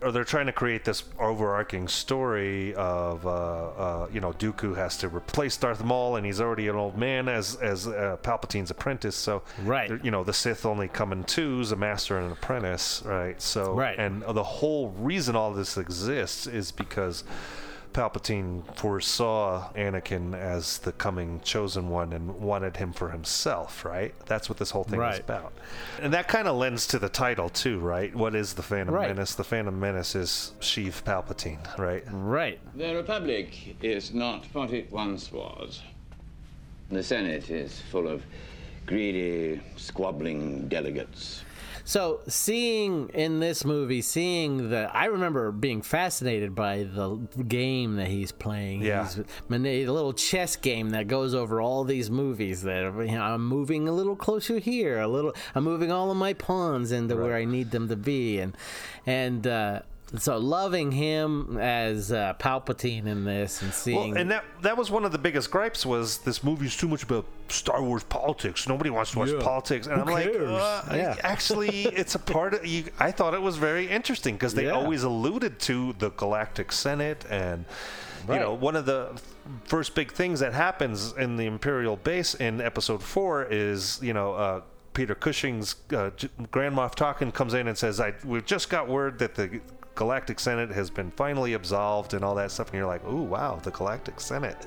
or 0.02 0.12
they're 0.12 0.24
trying 0.24 0.48
to 0.48 0.52
create 0.52 0.84
this 0.84 1.04
overarching 1.20 1.88
story 1.88 2.74
of, 2.74 3.28
uh, 3.28 3.30
uh, 3.30 4.08
you 4.12 4.20
know, 4.20 4.32
Dooku 4.34 4.76
has 4.76 4.98
to 4.98 5.10
replace 5.10 5.56
Darth 5.58 5.84
Maul 5.84 6.16
and 6.16 6.26
he's 6.26 6.42
already 6.42 6.68
an 6.70 6.76
old 6.76 6.98
man 6.98 7.30
as 7.30 7.56
as 7.58 7.86
uh, 7.88 8.18
Palpatine's 8.24 8.72
apprentice. 8.72 9.16
So, 9.16 9.44
Right. 9.64 9.92
You 10.04 10.10
know, 10.10 10.24
the 10.24 10.34
Sith 10.34 10.66
only 10.66 10.88
come 10.88 11.12
in 11.12 11.24
twos, 11.24 11.72
a 11.72 11.76
master 11.76 12.18
and 12.18 12.26
an 12.26 12.32
apprentice, 12.32 13.04
right? 13.06 13.40
So, 13.40 13.74
Right. 13.76 14.00
and 14.00 14.24
the 14.24 14.44
whole 14.44 14.90
reason 14.98 15.36
all 15.36 15.54
this 15.54 15.78
exists 15.78 16.48
is 16.48 16.72
because. 16.72 17.24
Palpatine 17.94 18.64
foresaw 18.76 19.72
Anakin 19.74 20.36
as 20.36 20.80
the 20.80 20.92
coming 20.92 21.40
chosen 21.44 21.90
one 21.90 22.12
and 22.14 22.40
wanted 22.40 22.78
him 22.78 22.92
for 22.92 23.10
himself, 23.10 23.86
right? 23.86 24.14
That's 24.26 24.50
what 24.50 24.58
this 24.58 24.72
whole 24.72 24.84
thing 24.84 25.02
is 25.02 25.20
about. 25.20 25.54
And 26.02 26.14
that 26.14 26.28
kind 26.28 26.48
of 26.48 26.56
lends 26.56 26.88
to 26.88 27.00
the 27.00 27.10
title 27.10 27.50
too, 27.50 27.80
right? 27.80 28.14
What 28.16 28.36
is 28.36 28.54
the 28.54 28.64
Phantom 28.64 28.94
Right. 28.96 29.10
Menace? 29.10 29.36
The 29.36 29.44
Phantom 29.44 29.80
Menace 29.80 30.16
is 30.16 30.54
Sheev 30.60 31.04
Palpatine, 31.04 31.78
right? 31.78 32.04
Right. 32.12 32.60
The 32.76 32.96
Republic 32.96 33.76
is 33.82 34.14
not 34.14 34.46
what 34.54 34.72
it 34.72 34.92
once 34.92 35.32
was. 35.32 35.82
The 36.90 37.04
Senate 37.04 37.50
is 37.50 37.82
full 37.92 38.08
of 38.08 38.24
greedy, 38.86 39.62
squabbling 39.78 40.68
delegates. 40.68 41.43
So 41.86 42.22
seeing 42.28 43.10
in 43.10 43.40
this 43.40 43.66
movie, 43.66 44.02
seeing 44.02 44.70
the, 44.70 44.90
I 44.94 45.06
remember 45.06 45.52
being 45.52 45.82
fascinated 45.82 46.56
by 46.56 46.84
the 46.84 47.18
game 47.48 47.98
that 47.98 48.08
he's 48.08 48.32
playing. 48.32 48.82
Yeah. 48.82 49.04
He's 49.04 49.16
the 49.16 49.58
little 49.88 50.14
chess 50.14 50.56
game 50.56 50.92
that 50.92 51.08
goes 51.08 51.34
over 51.34 51.60
all 51.60 51.84
these 51.84 52.10
movies. 52.10 52.62
That 52.62 52.84
you 52.84 53.18
know, 53.18 53.22
I'm 53.24 53.46
moving 53.46 53.88
a 53.88 53.92
little 53.92 54.16
closer 54.16 54.60
here, 54.60 55.02
a 55.02 55.08
little. 55.08 55.34
I'm 55.56 55.64
moving 55.64 55.92
all 55.92 56.10
of 56.10 56.18
my 56.18 56.34
pawns 56.34 56.92
into 56.92 57.16
where 57.16 57.36
I 57.36 57.46
need 57.46 57.72
them 57.72 57.90
to 57.90 57.96
be, 57.96 58.40
and 58.40 58.56
and. 59.06 59.46
uh 59.46 59.82
so 60.18 60.38
loving 60.38 60.92
him 60.92 61.58
as 61.58 62.12
uh, 62.12 62.34
Palpatine 62.40 63.06
in 63.08 63.24
this 63.26 63.62
and 63.62 63.74
seeing 63.74 64.12
Well, 64.12 64.18
and 64.22 64.32
that 64.32 64.44
that 64.62 64.78
was 64.78 64.92
one 64.92 65.06
of 65.06 65.12
the 65.12 65.18
biggest 65.18 65.50
gripes 65.52 65.86
was 65.86 66.20
this 66.20 66.44
movie's 66.44 66.78
too 66.78 66.88
much 66.88 67.04
about 67.04 67.26
Star 67.50 67.82
Wars 67.82 68.04
politics. 68.04 68.68
Nobody 68.68 68.90
wants 68.90 69.12
to 69.12 69.20
watch 69.20 69.30
Yeah. 69.30 69.40
politics, 69.42 69.88
and 69.88 69.96
Who 69.96 70.02
I'm 70.02 70.14
like, 70.14 70.28
uh, 70.36 70.96
Yeah. 70.96 71.16
actually, 71.24 71.86
it's 71.86 72.16
a 72.16 72.20
part 72.20 72.54
of. 72.54 72.66
You, 72.66 72.86
I 73.00 73.12
thought 73.12 73.34
it 73.34 73.42
was 73.42 73.58
very 73.58 73.88
interesting 73.90 74.36
because 74.36 74.54
they 74.54 74.66
Yeah. 74.66 74.72
always 74.72 75.04
alluded 75.04 75.60
to 75.62 75.94
the 76.00 76.10
Galactic 76.12 76.72
Senate, 76.72 77.26
and 77.30 77.66
you 78.30 78.36
know, 78.36 78.54
one 78.54 78.76
of 78.76 78.86
the 78.86 79.20
first 79.66 79.96
big 79.96 80.12
things 80.14 80.40
that 80.40 80.54
happens 80.54 81.14
in 81.18 81.36
the 81.36 81.46
Imperial 81.46 81.98
base 81.98 82.36
in 82.36 82.62
Episode 82.62 83.02
Four 83.04 83.48
is 83.50 84.00
you 84.02 84.14
know. 84.14 84.34
Uh, 84.34 84.62
Peter 84.94 85.16
Cushing's 85.16 85.76
uh, 85.92 86.12
J- 86.16 86.30
Grand 86.52 86.76
Moff 86.76 86.94
Tarkin 86.94 87.34
comes 87.34 87.56
in 87.56 87.68
and 87.68 87.76
says, 87.76 88.00
"I 88.00 88.14
we've 88.24 88.46
just 88.46 88.70
got 88.70 88.88
word 88.88 89.18
that 89.18 89.34
the 89.34 89.60
Galactic 89.96 90.40
Senate 90.40 90.72
has 90.72 90.90
been 90.90 91.12
finally 91.12 91.54
absolved 91.54 92.14
and 92.14 92.24
all 92.24 92.36
that 92.36 92.52
stuff." 92.52 92.68
And 92.70 92.78
you're 92.78 92.88
like, 92.88 93.06
"Ooh, 93.08 93.24
wow, 93.24 93.60
the 93.62 93.72
Galactic 93.72 94.20
Senate." 94.20 94.58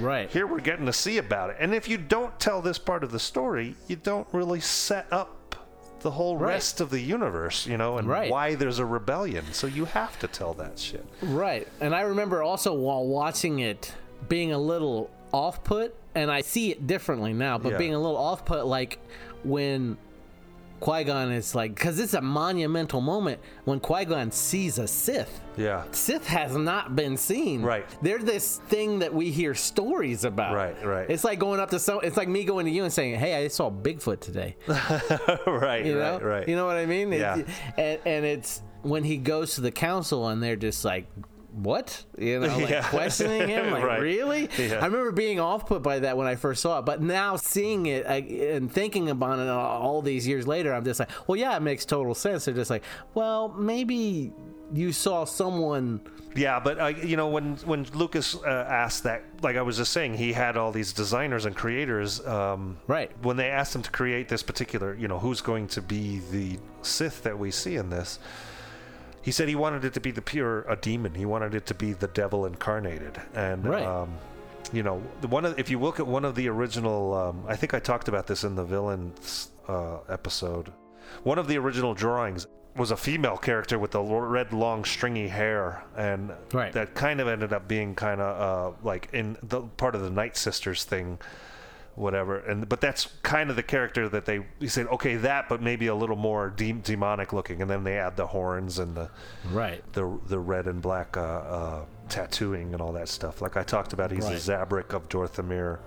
right. 0.00 0.28
Here 0.28 0.44
we're 0.46 0.58
getting 0.58 0.86
to 0.86 0.92
see 0.92 1.18
about 1.18 1.50
it. 1.50 1.56
And 1.60 1.72
if 1.72 1.88
you 1.88 1.96
don't 1.98 2.36
tell 2.40 2.60
this 2.60 2.78
part 2.78 3.04
of 3.04 3.12
the 3.12 3.20
story, 3.20 3.76
you 3.86 3.94
don't 3.94 4.26
really 4.32 4.58
set 4.58 5.06
up 5.12 5.54
the 6.00 6.10
whole 6.10 6.36
Right. 6.36 6.48
rest 6.54 6.80
of 6.80 6.90
the 6.90 6.98
universe, 7.00 7.64
you 7.66 7.76
know, 7.78 7.96
and 7.98 8.08
Right. 8.08 8.28
why 8.30 8.56
there's 8.56 8.80
a 8.80 8.84
rebellion. 8.84 9.44
So 9.52 9.68
you 9.68 9.84
have 9.84 10.18
to 10.18 10.26
tell 10.26 10.52
that 10.54 10.78
shit. 10.80 11.06
Right. 11.22 11.68
And 11.80 11.94
I 11.94 12.00
remember 12.00 12.42
also 12.42 12.74
while 12.74 13.06
watching 13.06 13.60
it 13.60 13.94
being 14.28 14.52
a 14.52 14.58
little 14.58 15.10
off 15.32 15.62
put, 15.62 15.94
and 16.16 16.30
I 16.30 16.40
see 16.40 16.72
it 16.72 16.86
differently 16.88 17.32
now, 17.32 17.56
but 17.56 17.72
Yeah. 17.72 17.78
being 17.78 17.94
a 17.94 17.98
little 18.00 18.16
off 18.18 18.44
put, 18.44 18.66
like 18.66 18.98
when 19.44 19.96
Qui 20.80 21.04
Gon 21.04 21.32
is 21.32 21.54
like, 21.54 21.74
because 21.74 21.98
it's 21.98 22.14
a 22.14 22.20
monumental 22.20 23.00
moment 23.00 23.40
when 23.64 23.80
Qui 23.80 24.04
Gon 24.04 24.30
sees 24.30 24.78
a 24.78 24.86
Sith. 24.86 25.40
Yeah. 25.56 25.84
Sith 25.92 26.26
has 26.26 26.56
not 26.56 26.94
been 26.94 27.16
seen. 27.16 27.62
Right. 27.62 27.86
They're 28.02 28.18
this 28.18 28.58
thing 28.68 28.98
that 28.98 29.14
we 29.14 29.30
hear 29.30 29.54
stories 29.54 30.24
about. 30.24 30.54
Right, 30.54 30.84
right. 30.84 31.08
It's 31.08 31.24
like 31.24 31.38
going 31.38 31.60
up 31.60 31.70
to 31.70 31.78
some. 31.78 32.00
It's 32.02 32.16
like 32.16 32.28
me 32.28 32.44
going 32.44 32.66
to 32.66 32.72
you 32.72 32.82
and 32.84 32.92
saying, 32.92 33.18
"Hey, 33.18 33.44
I 33.44 33.48
saw 33.48 33.70
Bigfoot 33.70 34.20
today." 34.20 34.56
right, 35.46 35.84
You 35.86 35.94
know, 35.94 36.14
right, 36.14 36.22
right. 36.22 36.48
You 36.48 36.56
know 36.56 36.66
what 36.66 36.76
I 36.76 36.86
mean? 36.86 37.12
It- 37.12 37.20
Yeah. 37.20 37.36
and, 37.78 38.00
and 38.04 38.24
it's 38.24 38.62
when 38.82 39.04
he 39.04 39.16
goes 39.16 39.54
to 39.54 39.60
the 39.62 39.70
council 39.72 40.28
and 40.28 40.42
they're 40.42 40.56
just 40.56 40.84
like, 40.84 41.06
what? 41.54 42.04
You 42.18 42.40
know, 42.40 42.58
like 42.58 42.68
Yeah. 42.70 42.88
questioning 42.88 43.48
him, 43.48 43.70
like 43.70 43.84
Right. 43.84 44.00
really? 44.00 44.48
Yeah. 44.58 44.80
I 44.80 44.86
remember 44.86 45.12
being 45.12 45.40
off 45.40 45.66
put 45.66 45.82
by 45.82 46.00
that 46.00 46.16
when 46.16 46.26
I 46.26 46.34
first 46.34 46.62
saw 46.62 46.78
it, 46.80 46.82
but 46.84 47.00
now 47.00 47.36
seeing 47.36 47.86
it 47.86 48.06
I, 48.06 48.16
and 48.16 48.70
thinking 48.70 49.08
about 49.10 49.38
it 49.38 49.48
all, 49.48 49.82
all 49.82 50.02
these 50.02 50.26
years 50.26 50.46
later, 50.46 50.74
I'm 50.74 50.84
just 50.84 51.00
like, 51.00 51.10
well, 51.28 51.36
yeah, 51.36 51.56
it 51.56 51.60
makes 51.62 51.84
total 51.84 52.14
sense. 52.14 52.44
They're 52.46 52.54
just 52.54 52.70
like, 52.70 52.82
well, 53.14 53.48
maybe 53.48 54.32
you 54.72 54.92
saw 54.92 55.24
someone. 55.24 56.00
Yeah, 56.36 56.58
but 56.58 56.80
uh, 56.80 56.86
you 56.86 57.16
know 57.16 57.28
when 57.28 57.54
when 57.58 57.84
Lucas 57.94 58.34
uh, 58.34 58.48
asked 58.68 59.04
that, 59.04 59.22
like 59.42 59.54
I 59.56 59.62
was 59.62 59.76
just 59.76 59.92
saying, 59.92 60.14
he 60.14 60.32
had 60.32 60.56
all 60.56 60.72
these 60.72 60.92
designers 60.92 61.44
and 61.44 61.54
creators. 61.54 62.26
Um, 62.26 62.78
right. 62.88 63.12
When 63.22 63.36
they 63.36 63.50
asked 63.50 63.72
him 63.76 63.82
to 63.82 63.90
create 63.92 64.28
this 64.28 64.42
particular, 64.42 64.94
you 64.96 65.06
know, 65.06 65.20
who's 65.20 65.40
going 65.40 65.68
to 65.68 65.80
be 65.82 66.20
the 66.32 66.58
Sith 66.82 67.22
that 67.22 67.38
we 67.38 67.52
see 67.52 67.76
in 67.76 67.88
this, 67.88 68.18
he 69.24 69.32
said 69.32 69.48
he 69.48 69.54
wanted 69.56 69.84
it 69.84 69.92
to 69.94 70.00
be 70.00 70.10
the 70.12 70.22
pure 70.22 70.62
a 70.68 70.76
demon. 70.76 71.14
He 71.14 71.24
wanted 71.24 71.54
it 71.54 71.66
to 71.66 71.74
be 71.74 71.92
the 71.94 72.06
devil 72.08 72.46
incarnated, 72.46 73.20
and 73.34 73.64
Right. 73.64 73.84
um, 73.84 74.10
you 74.72 74.82
know, 74.82 74.98
one 75.28 75.44
of, 75.44 75.58
if 75.58 75.70
you 75.70 75.78
look 75.80 75.98
at 75.98 76.06
one 76.06 76.24
of 76.24 76.34
the 76.34 76.48
original, 76.48 77.14
um, 77.14 77.44
I 77.48 77.56
think 77.56 77.74
I 77.74 77.80
talked 77.80 78.08
about 78.08 78.26
this 78.26 78.44
in 78.44 78.54
the 78.54 78.64
villains 78.64 79.50
uh, 79.68 79.98
episode. 80.08 80.72
One 81.22 81.38
of 81.38 81.48
the 81.48 81.56
original 81.58 81.94
drawings 81.94 82.46
was 82.76 82.90
a 82.90 82.96
female 82.96 83.36
character 83.36 83.78
with 83.78 83.92
the 83.92 84.02
l- 84.02 84.20
red, 84.20 84.52
long, 84.52 84.84
stringy 84.84 85.28
hair, 85.28 85.84
and 85.96 86.32
Right. 86.52 86.72
that 86.72 86.94
kind 86.94 87.20
of 87.20 87.28
ended 87.28 87.52
up 87.52 87.68
being 87.68 87.94
kind 87.94 88.20
of 88.20 88.74
uh, 88.74 88.76
like 88.82 89.08
in 89.12 89.36
the 89.42 89.60
part 89.62 89.94
of 89.94 90.00
the 90.02 90.10
Night 90.10 90.36
Sisters 90.36 90.84
thing, 90.84 91.18
whatever. 91.96 92.38
And 92.38 92.68
but 92.68 92.80
that's 92.80 93.06
kind 93.22 93.50
of 93.50 93.56
the 93.56 93.62
character 93.62 94.08
that 94.08 94.24
they 94.24 94.44
he 94.60 94.68
said, 94.68 94.86
okay, 94.88 95.16
that, 95.16 95.48
but 95.48 95.62
maybe 95.62 95.86
a 95.86 95.94
little 95.94 96.16
more 96.16 96.50
de- 96.50 96.72
demonic 96.72 97.32
looking, 97.32 97.62
and 97.62 97.70
then 97.70 97.84
they 97.84 97.98
add 97.98 98.16
the 98.16 98.26
horns 98.26 98.78
and 98.78 98.96
the 98.96 99.10
Right. 99.50 99.82
the 99.92 100.18
the 100.26 100.38
red 100.38 100.66
and 100.66 100.80
black 100.82 101.16
uh, 101.16 101.20
uh, 101.20 101.84
tattooing 102.08 102.72
and 102.72 102.82
all 102.82 102.92
that 102.92 103.08
stuff. 103.08 103.40
Like 103.40 103.56
I 103.56 103.62
talked 103.62 103.92
about, 103.92 104.10
he's 104.10 104.24
Right. 104.24 104.34
a 104.34 104.38
Zabrak 104.38 104.92
of 104.92 105.08
Dathomir. 105.08 105.78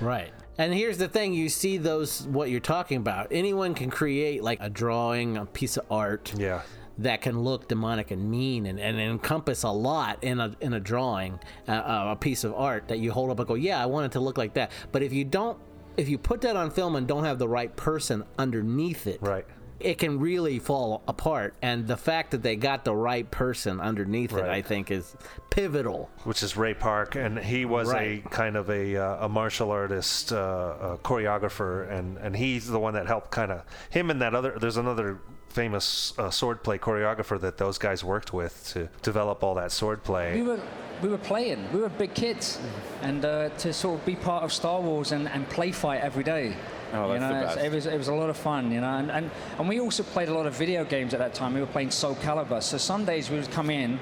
Right. 0.00 0.32
And 0.58 0.72
here's 0.72 0.96
the 0.98 1.08
thing 1.08 1.34
you 1.34 1.48
see 1.50 1.76
those, 1.76 2.22
what 2.26 2.48
you're 2.50 2.60
talking 2.60 2.96
about. 2.96 3.28
Anyone 3.30 3.74
can 3.74 3.90
create 3.90 4.42
like 4.42 4.58
a 4.62 4.70
drawing, 4.70 5.36
a 5.36 5.44
piece 5.44 5.76
of 5.76 5.84
art. 5.90 6.32
Yeah. 6.36 6.62
That 6.98 7.20
can 7.20 7.40
look 7.40 7.68
demonic 7.68 8.10
and 8.10 8.30
mean 8.30 8.66
and, 8.66 8.80
and 8.80 8.98
encompass 8.98 9.64
a 9.64 9.70
lot 9.70 10.24
in 10.24 10.40
a, 10.40 10.56
in 10.60 10.72
a 10.72 10.80
drawing, 10.80 11.38
uh, 11.68 11.72
uh, 11.72 12.08
a 12.12 12.16
piece 12.16 12.42
of 12.42 12.54
art 12.54 12.88
that 12.88 12.98
you 12.98 13.12
hold 13.12 13.30
up 13.30 13.38
and 13.38 13.46
go, 13.46 13.54
yeah, 13.54 13.82
I 13.82 13.86
want 13.86 14.06
it 14.06 14.12
to 14.12 14.20
look 14.20 14.38
like 14.38 14.54
that. 14.54 14.70
But 14.92 15.02
if 15.02 15.12
you 15.12 15.24
don't, 15.24 15.58
if 15.98 16.08
you 16.08 16.16
put 16.18 16.40
that 16.42 16.56
on 16.56 16.70
film 16.70 16.96
and 16.96 17.06
don't 17.06 17.24
have 17.24 17.38
the 17.38 17.48
right 17.48 17.74
person 17.76 18.24
underneath 18.38 19.06
it, 19.06 19.18
right. 19.22 19.46
it 19.80 19.98
can 19.98 20.18
really 20.18 20.58
fall 20.58 21.02
apart. 21.06 21.54
And 21.62 21.86
the 21.86 21.96
fact 21.96 22.30
that 22.30 22.42
they 22.42 22.56
got 22.56 22.84
the 22.84 22.94
right 22.94 23.30
person 23.30 23.80
underneath 23.80 24.32
it, 24.34 24.44
I 24.44 24.62
think, 24.62 24.90
is 24.90 25.16
pivotal. 25.50 26.10
which 26.24 26.42
is 26.42 26.56
Ray 26.56 26.74
Park, 26.74 27.14
and 27.14 27.38
he 27.38 27.64
was 27.64 27.88
Right. 27.88 28.24
a 28.24 28.28
kind 28.28 28.56
of 28.56 28.68
a, 28.70 28.96
uh, 28.96 29.26
a 29.26 29.28
martial 29.28 29.70
artist, 29.70 30.32
uh, 30.32 30.36
uh, 30.36 30.96
choreographer, 30.98 31.90
and, 31.90 32.18
and 32.18 32.36
he's 32.36 32.66
the 32.68 32.78
one 32.78 32.94
that 32.94 33.06
helped 33.06 33.30
kind 33.30 33.50
of 33.52 33.62
him 33.90 34.10
and 34.10 34.20
that 34.20 34.34
other. 34.34 34.56
There's 34.58 34.76
another 34.76 35.20
famous 35.56 36.12
uh, 36.18 36.24
swordplay 36.28 36.78
choreographer 36.78 37.40
that 37.40 37.56
those 37.56 37.78
guys 37.78 38.04
worked 38.04 38.32
with 38.34 38.54
to 38.74 38.88
develop 39.02 39.42
all 39.42 39.54
that 39.54 39.70
swordplay. 39.70 40.34
We 40.34 40.42
were 40.42 40.60
we 41.02 41.08
were 41.08 41.24
playing. 41.32 41.60
We 41.72 41.80
were 41.80 41.88
big 41.88 42.14
kids, 42.14 42.58
and 43.02 43.24
uh, 43.24 43.48
to 43.62 43.72
sort 43.72 43.98
of 43.98 44.06
be 44.06 44.16
part 44.16 44.42
of 44.44 44.52
Star 44.52 44.80
Wars 44.80 45.12
and, 45.12 45.28
and 45.28 45.48
play 45.48 45.72
fight 45.72 46.00
every 46.02 46.24
day. 46.24 46.54
Oh, 46.92 47.12
you 47.12 47.18
that's 47.18 47.20
know, 47.20 47.40
the 47.40 47.46
best. 47.46 47.58
it 47.58 47.72
was 47.72 47.86
it 47.86 47.98
was 47.98 48.08
a 48.08 48.14
lot 48.14 48.30
of 48.30 48.36
fun, 48.36 48.70
you 48.70 48.80
know, 48.80 48.94
and, 49.00 49.10
and 49.10 49.30
and 49.58 49.68
we 49.68 49.80
also 49.80 50.02
played 50.02 50.28
a 50.28 50.34
lot 50.34 50.46
of 50.46 50.54
video 50.54 50.84
games 50.84 51.14
at 51.14 51.20
that 51.20 51.34
time. 51.34 51.54
We 51.54 51.60
were 51.60 51.72
playing 51.76 51.90
Soul 51.90 52.16
Calibur, 52.16 52.62
so 52.62 52.76
some 52.76 53.04
days 53.06 53.30
we 53.30 53.36
would 53.38 53.50
come 53.50 53.70
in 53.70 53.98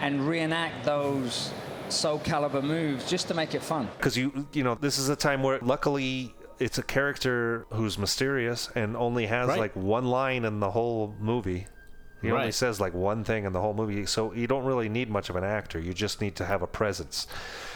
and 0.00 0.28
reenact 0.28 0.84
those 0.84 1.52
Soul 1.88 2.18
Calibur 2.18 2.62
moves 2.62 3.08
just 3.08 3.28
to 3.28 3.34
make 3.34 3.54
it 3.54 3.62
fun. 3.62 3.88
because 3.96 4.16
you 4.16 4.46
you 4.52 4.64
know 4.64 4.74
this 4.74 4.98
is 4.98 5.08
a 5.08 5.16
time 5.16 5.42
where 5.44 5.58
luckily 5.60 6.34
it's 6.58 6.78
a 6.78 6.82
character 6.82 7.66
who's 7.70 7.98
mysterious 7.98 8.70
and 8.74 8.96
only 8.96 9.26
has 9.26 9.48
Right. 9.48 9.58
like 9.58 9.76
one 9.76 10.06
line 10.06 10.44
in 10.44 10.60
the 10.60 10.70
whole 10.70 11.14
movie 11.20 11.66
he 12.22 12.32
only 12.32 12.50
says 12.50 12.80
like 12.80 12.92
one 12.92 13.22
thing 13.22 13.44
in 13.44 13.52
the 13.52 13.60
whole 13.60 13.74
movie 13.74 14.04
so 14.06 14.32
you 14.32 14.48
don't 14.48 14.64
really 14.64 14.88
need 14.88 15.08
much 15.08 15.30
of 15.30 15.36
an 15.36 15.44
actor 15.44 15.78
you 15.78 15.92
just 15.94 16.20
need 16.20 16.34
to 16.36 16.44
have 16.44 16.60
a 16.62 16.66
presence 16.66 17.28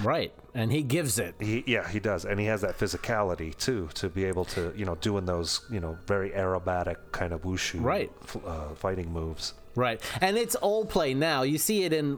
Right. 0.02 0.32
And 0.54 0.72
he 0.72 0.82
gives 0.82 1.18
it. 1.20 1.34
he, 1.38 1.62
yeah 1.66 1.86
he 1.88 2.00
does 2.00 2.24
and 2.24 2.40
he 2.40 2.46
has 2.46 2.62
that 2.62 2.76
physicality 2.76 3.56
too 3.56 3.90
to 3.94 4.08
be 4.08 4.24
able 4.24 4.44
to 4.46 4.72
you 4.74 4.84
know 4.86 4.96
doing 4.96 5.24
those 5.26 5.60
you 5.70 5.78
know 5.78 5.98
very 6.06 6.30
aerobatic 6.30 6.96
kind 7.12 7.32
of 7.32 7.42
wushu 7.42 7.80
Right. 7.82 8.10
uh, 8.44 8.70
fighting 8.74 9.12
moves 9.12 9.54
Right. 9.76 10.00
And 10.20 10.36
it's 10.36 10.56
all 10.56 10.84
play 10.84 11.14
now. 11.14 11.42
You 11.42 11.56
see 11.56 11.84
it 11.84 11.92
in 11.92 12.14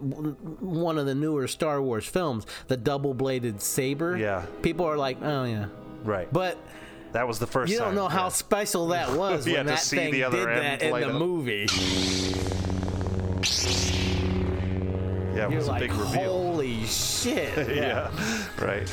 one 0.60 0.96
of 0.96 1.04
the 1.04 1.14
newer 1.14 1.46
Star 1.46 1.82
Wars 1.82 2.06
films, 2.06 2.46
the 2.68 2.78
double 2.78 3.12
bladed 3.12 3.60
saber. 3.60 4.16
Yeah. 4.16 4.46
People 4.62 4.86
are 4.86 4.96
like, 4.96 5.18
oh, 5.20 5.44
yeah. 5.44 5.66
Right 6.04 6.28
But 6.32 6.58
that 7.12 7.26
was 7.28 7.38
the 7.38 7.46
first 7.46 7.70
you 7.72 7.78
don't 7.78 7.88
time, 7.88 7.94
know 7.94 8.08
how 8.08 8.24
yeah. 8.24 8.28
special 8.30 8.86
that 8.88 9.10
was 9.16 9.46
when 9.46 9.56
to 9.56 9.64
that 9.64 9.78
see 9.80 9.96
thing 9.96 10.12
the 10.12 10.24
other 10.24 10.38
did 10.38 10.48
end 10.48 10.80
that 10.80 10.82
in 10.82 10.92
the 11.00 11.08
up. 11.08 11.14
movie. 11.14 11.66
yeah 15.34 15.46
it 15.46 15.50
You're 15.50 15.58
was 15.58 15.68
like, 15.68 15.82
a 15.82 15.88
big 15.88 15.92
reveal 15.96 16.51
holy 16.82 16.86
shit. 16.92 17.68
yeah. 17.76 18.10
right. 18.60 18.88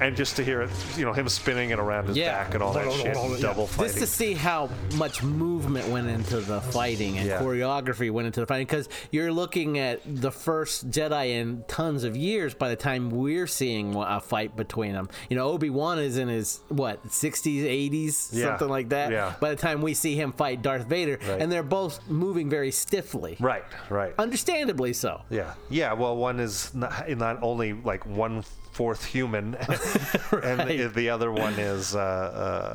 And 0.00 0.16
just 0.16 0.36
to 0.36 0.44
hear 0.44 0.62
it, 0.62 0.70
you 0.96 1.04
know, 1.04 1.12
him 1.12 1.28
spinning 1.28 1.70
it 1.70 1.78
around 1.78 2.08
his 2.08 2.16
Yeah. 2.16 2.44
back 2.44 2.54
and 2.54 2.62
all 2.62 2.72
that 2.72 2.90
shit, 2.92 3.14
double 3.40 3.66
fighting. 3.66 3.94
Just 3.94 3.98
to 3.98 4.06
see 4.06 4.34
how 4.34 4.70
much 4.96 5.22
movement 5.22 5.88
went 5.88 6.08
into 6.08 6.40
the 6.40 6.60
fighting 6.60 7.18
and 7.18 7.26
Yeah. 7.28 7.40
choreography 7.40 8.10
went 8.10 8.26
into 8.26 8.40
the 8.40 8.46
fighting, 8.46 8.66
because 8.66 8.88
you're 9.10 9.32
looking 9.32 9.78
at 9.78 10.00
the 10.06 10.30
first 10.30 10.90
Jedi 10.90 11.30
in 11.30 11.64
tons 11.68 12.04
of 12.04 12.16
years 12.16 12.54
by 12.54 12.68
the 12.68 12.76
time 12.76 13.10
we're 13.10 13.46
seeing 13.46 13.94
a 13.96 14.20
fight 14.20 14.56
between 14.56 14.92
them. 14.92 15.08
You 15.28 15.36
know, 15.36 15.48
Obi 15.48 15.70
Wan 15.70 15.98
is 15.98 16.16
in 16.16 16.28
his 16.28 16.60
what 16.68 17.10
60s, 17.12 17.64
80s, 17.64 18.30
Yeah. 18.32 18.46
something 18.46 18.68
like 18.68 18.88
that. 18.90 19.10
Yeah. 19.12 19.34
By 19.40 19.50
the 19.50 19.56
time 19.60 19.82
we 19.82 19.94
see 19.94 20.14
him 20.16 20.32
fight 20.32 20.62
Darth 20.62 20.86
Vader, 20.86 21.18
Right. 21.28 21.40
and 21.40 21.50
they're 21.52 21.62
both 21.62 22.00
moving 22.08 22.48
very 22.48 22.70
stiffly. 22.70 23.36
Right, 23.40 23.64
right. 23.90 24.14
Understandably 24.18 24.92
so. 24.92 25.22
Yeah, 25.30 25.54
yeah. 25.70 25.92
Well, 25.92 26.16
one 26.16 26.40
is 26.40 26.70
not, 26.74 27.08
not 27.10 27.25
only 27.42 27.72
like 27.72 28.06
one 28.06 28.42
fourth 28.72 29.06
human, 29.06 29.54
and 30.42 30.68
the, 30.68 30.90
the 30.94 31.08
other 31.08 31.32
one 31.32 31.54
is, 31.54 31.96
uh, 31.96 31.98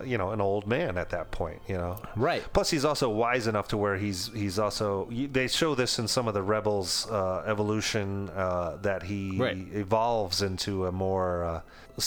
uh, 0.02 0.04
you 0.04 0.18
know, 0.18 0.32
an 0.32 0.42
old 0.42 0.66
man 0.66 0.98
at 0.98 1.10
that 1.12 1.30
point. 1.32 1.62
You 1.68 1.76
know, 1.76 2.02
right. 2.16 2.44
Plus, 2.54 2.70
he's 2.72 2.86
also 2.86 3.10
wise 3.10 3.48
enough 3.48 3.68
to 3.70 3.78
where 3.78 3.98
he's 3.98 4.32
he's 4.34 4.58
also. 4.60 5.08
They 5.12 5.48
show 5.48 5.76
this 5.76 6.00
in 6.00 6.08
some 6.08 6.28
of 6.28 6.34
the 6.34 6.42
rebels' 6.42 7.10
uh, 7.10 7.44
evolution 7.46 8.30
uh, 8.30 8.78
that 8.82 9.04
he 9.04 9.38
Right. 9.38 9.58
evolves 9.74 10.42
into 10.42 10.88
a 10.88 10.92
more 10.92 11.44
uh, 11.44 11.62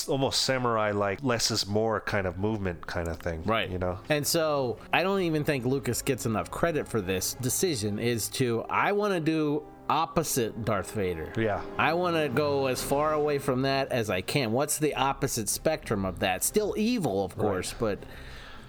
almost 0.09 0.42
samurai-like, 0.42 1.22
less 1.22 1.51
is 1.51 1.66
more 1.66 2.01
kind 2.01 2.26
of 2.26 2.36
movement 2.38 2.84
kind 2.86 3.07
of 3.09 3.18
thing. 3.18 3.42
Right. 3.45 3.70
You 3.70 3.78
know. 3.78 3.99
And 4.09 4.26
so 4.26 4.78
I 4.92 5.03
don't 5.03 5.20
even 5.20 5.45
think 5.45 5.64
Lucas 5.64 6.03
gets 6.03 6.26
enough 6.26 6.51
credit 6.51 6.88
for 6.88 7.01
this 7.01 7.34
decision 7.34 7.99
is 7.99 8.28
to 8.30 8.64
I 8.68 8.92
want 8.92 9.14
to 9.14 9.20
do 9.20 9.62
opposite 9.89 10.64
Darth 10.64 10.93
Vader. 10.93 11.32
Yeah. 11.37 11.62
I 11.78 11.95
want 11.95 12.16
to 12.16 12.28
go 12.28 12.66
as 12.66 12.82
far 12.82 13.12
away 13.12 13.39
from 13.39 13.62
that 13.62 13.93
as 13.93 14.11
I 14.11 14.20
can. 14.20 14.53
What's 14.53 14.78
the 14.78 14.95
opposite 14.95 15.49
spectrum 15.49 16.05
of 16.05 16.20
that? 16.20 16.45
Still 16.45 16.74
evil, 16.76 17.24
of 17.24 17.37
course, 17.37 17.74
but 17.78 17.99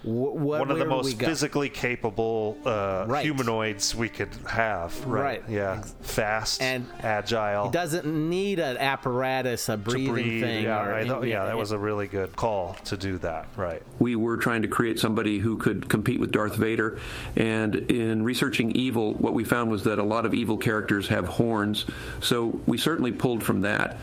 wh- 0.06 0.34
what 0.34 0.60
one 0.60 0.70
of 0.70 0.78
the 0.78 0.84
most 0.86 1.18
physically 1.18 1.68
capable 1.68 2.56
uh, 2.64 3.04
Right. 3.06 3.24
humanoids 3.24 3.94
we 3.94 4.08
could 4.08 4.30
have. 4.48 5.04
Right. 5.06 5.42
Right. 5.42 5.42
Yeah. 5.50 5.82
Fast 6.00 6.62
and 6.62 6.86
agile. 7.00 7.66
He 7.66 7.70
doesn't 7.72 8.06
need 8.06 8.58
an 8.58 8.76
apparatus, 8.78 9.68
a 9.68 9.76
breathing 9.76 10.12
breathe. 10.12 10.42
thing. 10.42 10.64
Yeah, 10.64 10.84
or 10.84 10.90
right. 10.90 11.10
any- 11.10 11.30
yeah, 11.30 11.44
that 11.46 11.58
was 11.58 11.72
a 11.72 11.78
really 11.78 12.06
good 12.06 12.34
call 12.36 12.76
to 12.84 12.96
do 12.96 13.18
that. 13.18 13.48
Right. 13.56 13.82
We 13.98 14.16
were 14.16 14.36
trying 14.36 14.62
to 14.62 14.68
create 14.68 14.98
somebody 14.98 15.38
who 15.38 15.56
could 15.58 15.88
compete 15.88 16.20
with 16.20 16.30
Darth 16.32 16.54
Vader. 16.56 16.98
And 17.36 17.74
in 17.74 18.22
researching 18.22 18.70
evil, 18.72 19.14
what 19.14 19.34
we 19.34 19.44
found 19.44 19.70
was 19.70 19.84
that 19.84 19.98
a 19.98 20.02
lot 20.04 20.24
of 20.24 20.32
evil 20.34 20.56
characters 20.56 21.08
have 21.08 21.26
horns. 21.26 21.84
So 22.20 22.60
we 22.66 22.78
certainly 22.78 23.12
pulled 23.12 23.42
from 23.42 23.62
that. 23.62 23.98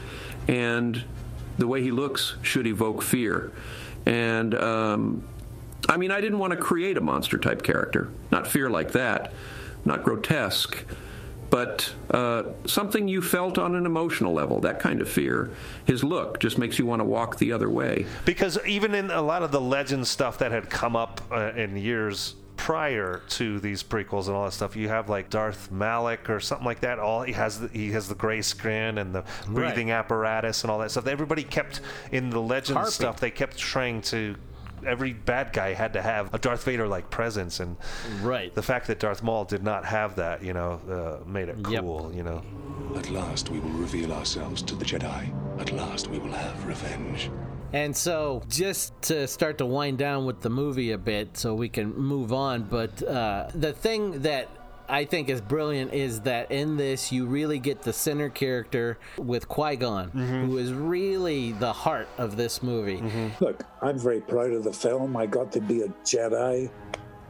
And 0.47 1.03
the 1.57 1.67
way 1.67 1.81
he 1.81 1.91
looks 1.91 2.35
should 2.41 2.67
evoke 2.67 3.01
fear. 3.01 3.51
And 4.05 4.53
um, 4.55 5.23
I 5.89 5.97
mean, 5.97 6.11
I 6.11 6.21
didn't 6.21 6.39
want 6.39 6.51
to 6.51 6.57
create 6.57 6.97
a 6.97 7.01
monster 7.01 7.37
type 7.37 7.63
character, 7.63 8.09
not 8.31 8.47
fear 8.47 8.69
like 8.69 8.93
that, 8.93 9.33
not 9.85 10.03
grotesque. 10.03 10.85
But 11.49 11.93
uh, 12.09 12.45
something 12.65 13.07
you 13.07 13.21
felt 13.21 13.59
on 13.59 13.75
an 13.75 13.85
emotional 13.85 14.33
level, 14.33 14.59
that 14.61 14.79
kind 14.79 15.01
of 15.01 15.09
fear. 15.09 15.51
His 15.85 16.03
look 16.03 16.39
just 16.39 16.57
makes 16.57 16.79
you 16.79 16.87
want 16.87 17.01
to 17.01 17.03
walk 17.03 17.37
the 17.37 17.51
other 17.51 17.69
way. 17.69 18.07
Because 18.25 18.57
even 18.65 18.95
in 18.95 19.11
a 19.11 19.21
lot 19.21 19.43
of 19.43 19.51
the 19.51 19.61
legend 19.61 20.07
stuff 20.07 20.39
that 20.39 20.51
had 20.51 20.69
come 20.71 20.95
up 20.95 21.21
uh, 21.31 21.51
in 21.55 21.77
years 21.77 22.33
prior 22.57 23.21
to 23.27 23.59
these 23.59 23.83
prequels 23.83 24.25
and 24.27 24.35
all 24.35 24.45
that 24.45 24.53
stuff, 24.53 24.75
you 24.75 24.87
have 24.87 25.09
like 25.09 25.29
Darth 25.29 25.69
Malak 25.71 26.27
or 26.27 26.39
something 26.39 26.65
like 26.65 26.79
that. 26.79 26.97
All 26.97 27.21
he 27.21 27.33
has, 27.33 27.59
the, 27.59 27.67
he 27.67 27.91
has 27.91 28.07
the 28.07 28.15
gray 28.15 28.41
skin 28.41 28.97
and 28.97 29.13
the 29.13 29.23
breathing 29.47 29.91
apparatus 29.91 30.63
and 30.63 30.71
all 30.71 30.79
that 30.79 30.89
stuff. 30.89 31.05
Everybody 31.05 31.43
kept 31.43 31.81
in 32.11 32.31
the 32.31 32.41
legend 32.41 32.77
Harpy. 32.77 32.93
stuff. 32.93 33.19
They 33.19 33.29
kept 33.29 33.59
trying 33.59 34.01
to. 34.03 34.35
Every 34.85 35.13
bad 35.13 35.53
guy 35.53 35.73
had 35.73 35.93
to 35.93 36.01
have 36.01 36.33
a 36.33 36.37
Darth 36.37 36.63
Vader-like 36.63 37.09
presence, 37.09 37.59
and 37.59 37.77
right. 38.21 38.53
the 38.53 38.61
fact 38.61 38.87
that 38.87 38.99
Darth 38.99 39.23
Maul 39.23 39.45
did 39.45 39.63
not 39.63 39.85
have 39.85 40.15
that, 40.15 40.43
you 40.43 40.53
know, 40.53 40.81
uh, 40.89 41.27
made 41.29 41.49
it 41.49 41.61
cool. 41.63 42.11
You 42.13 42.23
know. 42.23 42.41
At 42.95 43.09
last 43.09 43.49
we 43.49 43.59
will 43.59 43.71
reveal 43.71 44.11
ourselves 44.13 44.61
to 44.63 44.75
the 44.75 44.85
Jedi. 44.85 45.33
At 45.59 45.71
last 45.71 46.07
we 46.07 46.19
will 46.19 46.31
have 46.31 46.65
revenge. 46.65 47.29
And 47.73 47.97
so, 47.97 48.43
just 48.47 48.93
to 49.03 49.27
start 49.27 49.57
to 49.57 49.65
wind 49.65 49.97
down 49.97 50.25
with 50.25 50.41
the 50.41 50.49
movie 50.49 50.91
a 50.91 50.97
bit 50.97 51.37
so 51.37 51.55
we 51.55 51.69
can 51.69 51.95
move 51.95 52.31
on, 52.31 52.63
but 52.63 53.01
uh, 53.01 53.49
the 53.55 53.73
thing 53.73 54.21
that 54.21 54.47
I 54.89 55.05
think 55.05 55.29
is 55.29 55.41
brilliant 55.41 55.93
is 55.93 56.21
that 56.21 56.51
in 56.51 56.77
this 56.77 57.11
you 57.11 57.25
really 57.25 57.59
get 57.59 57.81
the 57.81 57.93
center 57.93 58.29
character 58.29 58.97
with 59.17 59.47
Qui 59.47 59.75
Gon, 59.77 60.09
who 60.09 60.57
is 60.57 60.73
really 60.73 61.53
the 61.53 61.71
heart 61.71 62.07
of 62.17 62.37
this 62.37 62.61
movie. 62.61 63.01
Look, 63.39 63.63
I'm 63.81 63.97
very 63.97 64.21
proud 64.21 64.51
of 64.51 64.63
the 64.63 64.73
film. 64.73 65.15
I 65.15 65.25
got 65.25 65.51
to 65.53 65.61
be 65.61 65.81
a 65.81 65.87
Jedi, 66.03 66.69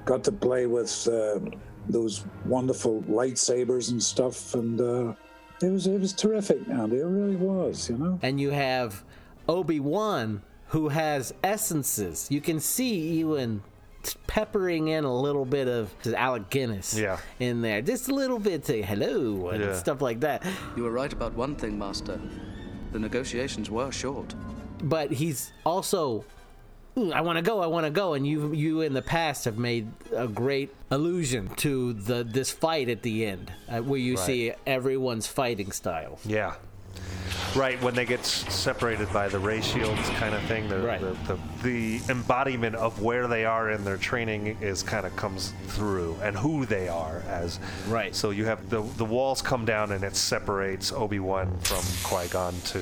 got 0.05 0.23
to 0.25 0.31
play 0.31 0.65
with 0.65 1.07
uh, 1.07 1.39
those 1.87 2.25
wonderful 2.45 3.01
lightsabers 3.03 3.91
and 3.91 4.01
stuff, 4.01 4.53
and 4.55 4.79
uh, 4.81 5.13
it 5.61 5.69
was 5.69 5.87
it 5.87 5.99
was 5.99 6.13
terrific, 6.13 6.67
Andy. 6.69 6.97
It 6.97 7.05
really 7.05 7.35
was, 7.35 7.89
you 7.89 7.97
know. 7.97 8.19
And 8.21 8.39
you 8.39 8.51
have 8.51 9.03
Obi 9.47 9.79
Wan, 9.79 10.41
who 10.67 10.89
has 10.89 11.33
essences. 11.43 12.27
You 12.29 12.41
can 12.41 12.59
see 12.59 13.19
Ewan 13.19 13.63
peppering 14.27 14.87
in 14.89 15.03
a 15.03 15.15
little 15.15 15.45
bit 15.45 15.67
of 15.67 15.89
Alec 16.15 16.49
Guinness 16.49 16.97
Yeah. 16.97 17.17
in 17.39 17.61
there, 17.61 17.81
just 17.81 18.09
a 18.09 18.13
little 18.13 18.39
bit 18.39 18.63
to 18.65 18.81
hello 18.83 19.49
and 19.49 19.63
Yeah. 19.63 19.75
stuff 19.75 20.01
like 20.01 20.19
that. 20.21 20.43
You 20.75 20.83
were 20.83 20.91
right 20.91 21.11
about 21.11 21.33
one 21.33 21.55
thing, 21.55 21.77
Master. 21.77 22.19
The 22.91 22.99
negotiations 22.99 23.69
were 23.69 23.91
short. 23.91 24.33
but 24.83 25.11
he's 25.13 25.53
also 25.65 26.25
I 27.13 27.21
want 27.21 27.37
to 27.37 27.41
go, 27.41 27.59
I 27.61 27.65
want 27.67 27.85
to 27.85 27.89
go, 27.89 28.13
and 28.13 28.27
you 28.27 28.53
you 28.53 28.81
in 28.81 28.93
the 28.93 29.01
past 29.01 29.45
have 29.45 29.57
made 29.57 29.87
a 30.15 30.27
great 30.27 30.69
allusion 30.91 31.47
to 31.57 31.93
the 31.93 32.23
this 32.23 32.51
fight 32.51 32.87
at 32.89 33.01
the 33.01 33.25
end, 33.25 33.51
uh, 33.67 33.79
where 33.79 33.99
you 33.99 34.15
Right. 34.15 34.25
see 34.25 34.53
everyone's 34.67 35.25
fighting 35.25 35.71
styles. 35.71 36.19
Yeah. 36.23 36.53
Right, 37.55 37.79
when 37.83 37.93
they 37.93 38.05
get 38.05 38.21
s- 38.21 38.51
separated 38.51 39.13
by 39.13 39.27
the 39.27 39.37
ray 39.37 39.61
shields 39.61 40.09
kind 40.11 40.33
of 40.33 40.41
thing, 40.43 40.67
the, 40.69 40.77
the, 41.27 41.35
the, 41.35 41.99
the 41.99 42.11
embodiment 42.11 42.75
of 42.75 42.99
where 43.01 43.27
they 43.27 43.45
are 43.45 43.69
in 43.69 43.83
their 43.83 43.97
training 43.97 44.57
is 44.59 44.81
kind 44.81 45.05
of 45.05 45.15
comes 45.15 45.53
through 45.67 46.17
and 46.23 46.35
who 46.35 46.65
they 46.65 46.87
are 46.87 47.21
as. 47.29 47.59
Right. 47.87 48.15
So 48.15 48.31
you 48.31 48.45
have 48.45 48.69
the, 48.71 48.81
the 48.97 49.05
walls 49.05 49.43
come 49.43 49.65
down 49.65 49.91
and 49.91 50.03
it 50.03 50.15
separates 50.15 50.91
Obi-Wan 50.91 51.55
from 51.59 51.83
Qui-Gon 52.03 52.55
to 52.65 52.79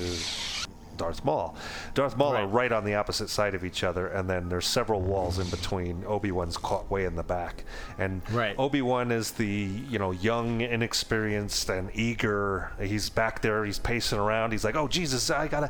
Darth 0.97 1.23
Maul. 1.25 1.55
Darth 1.93 2.17
Maul 2.17 2.35
are 2.35 2.47
right 2.47 2.71
on 2.71 2.83
the 2.85 2.95
opposite 2.95 3.29
side 3.29 3.55
of 3.55 3.63
each 3.65 3.83
other, 3.83 4.07
and 4.07 4.29
then 4.29 4.49
there's 4.49 4.65
several 4.67 5.01
walls 5.01 5.39
in 5.39 5.49
between. 5.49 6.03
Obi 6.05 6.31
Wan's 6.31 6.57
caught 6.57 6.89
way 6.91 7.05
in 7.05 7.15
the 7.15 7.23
back, 7.23 7.63
and 7.97 8.21
Right. 8.31 8.55
Obi 8.57 8.81
Wan 8.81 9.11
is 9.11 9.31
the 9.31 9.45
you 9.45 9.99
know 9.99 10.11
young, 10.11 10.61
inexperienced, 10.61 11.69
and 11.69 11.89
eager. 11.93 12.71
He's 12.79 13.09
back 13.09 13.41
there. 13.41 13.65
He's 13.65 13.79
pacing 13.79 14.19
around. 14.19 14.51
He's 14.51 14.63
like, 14.63 14.75
"Oh 14.75 14.87
Jesus, 14.87 15.29
I 15.29 15.47
gotta." 15.47 15.69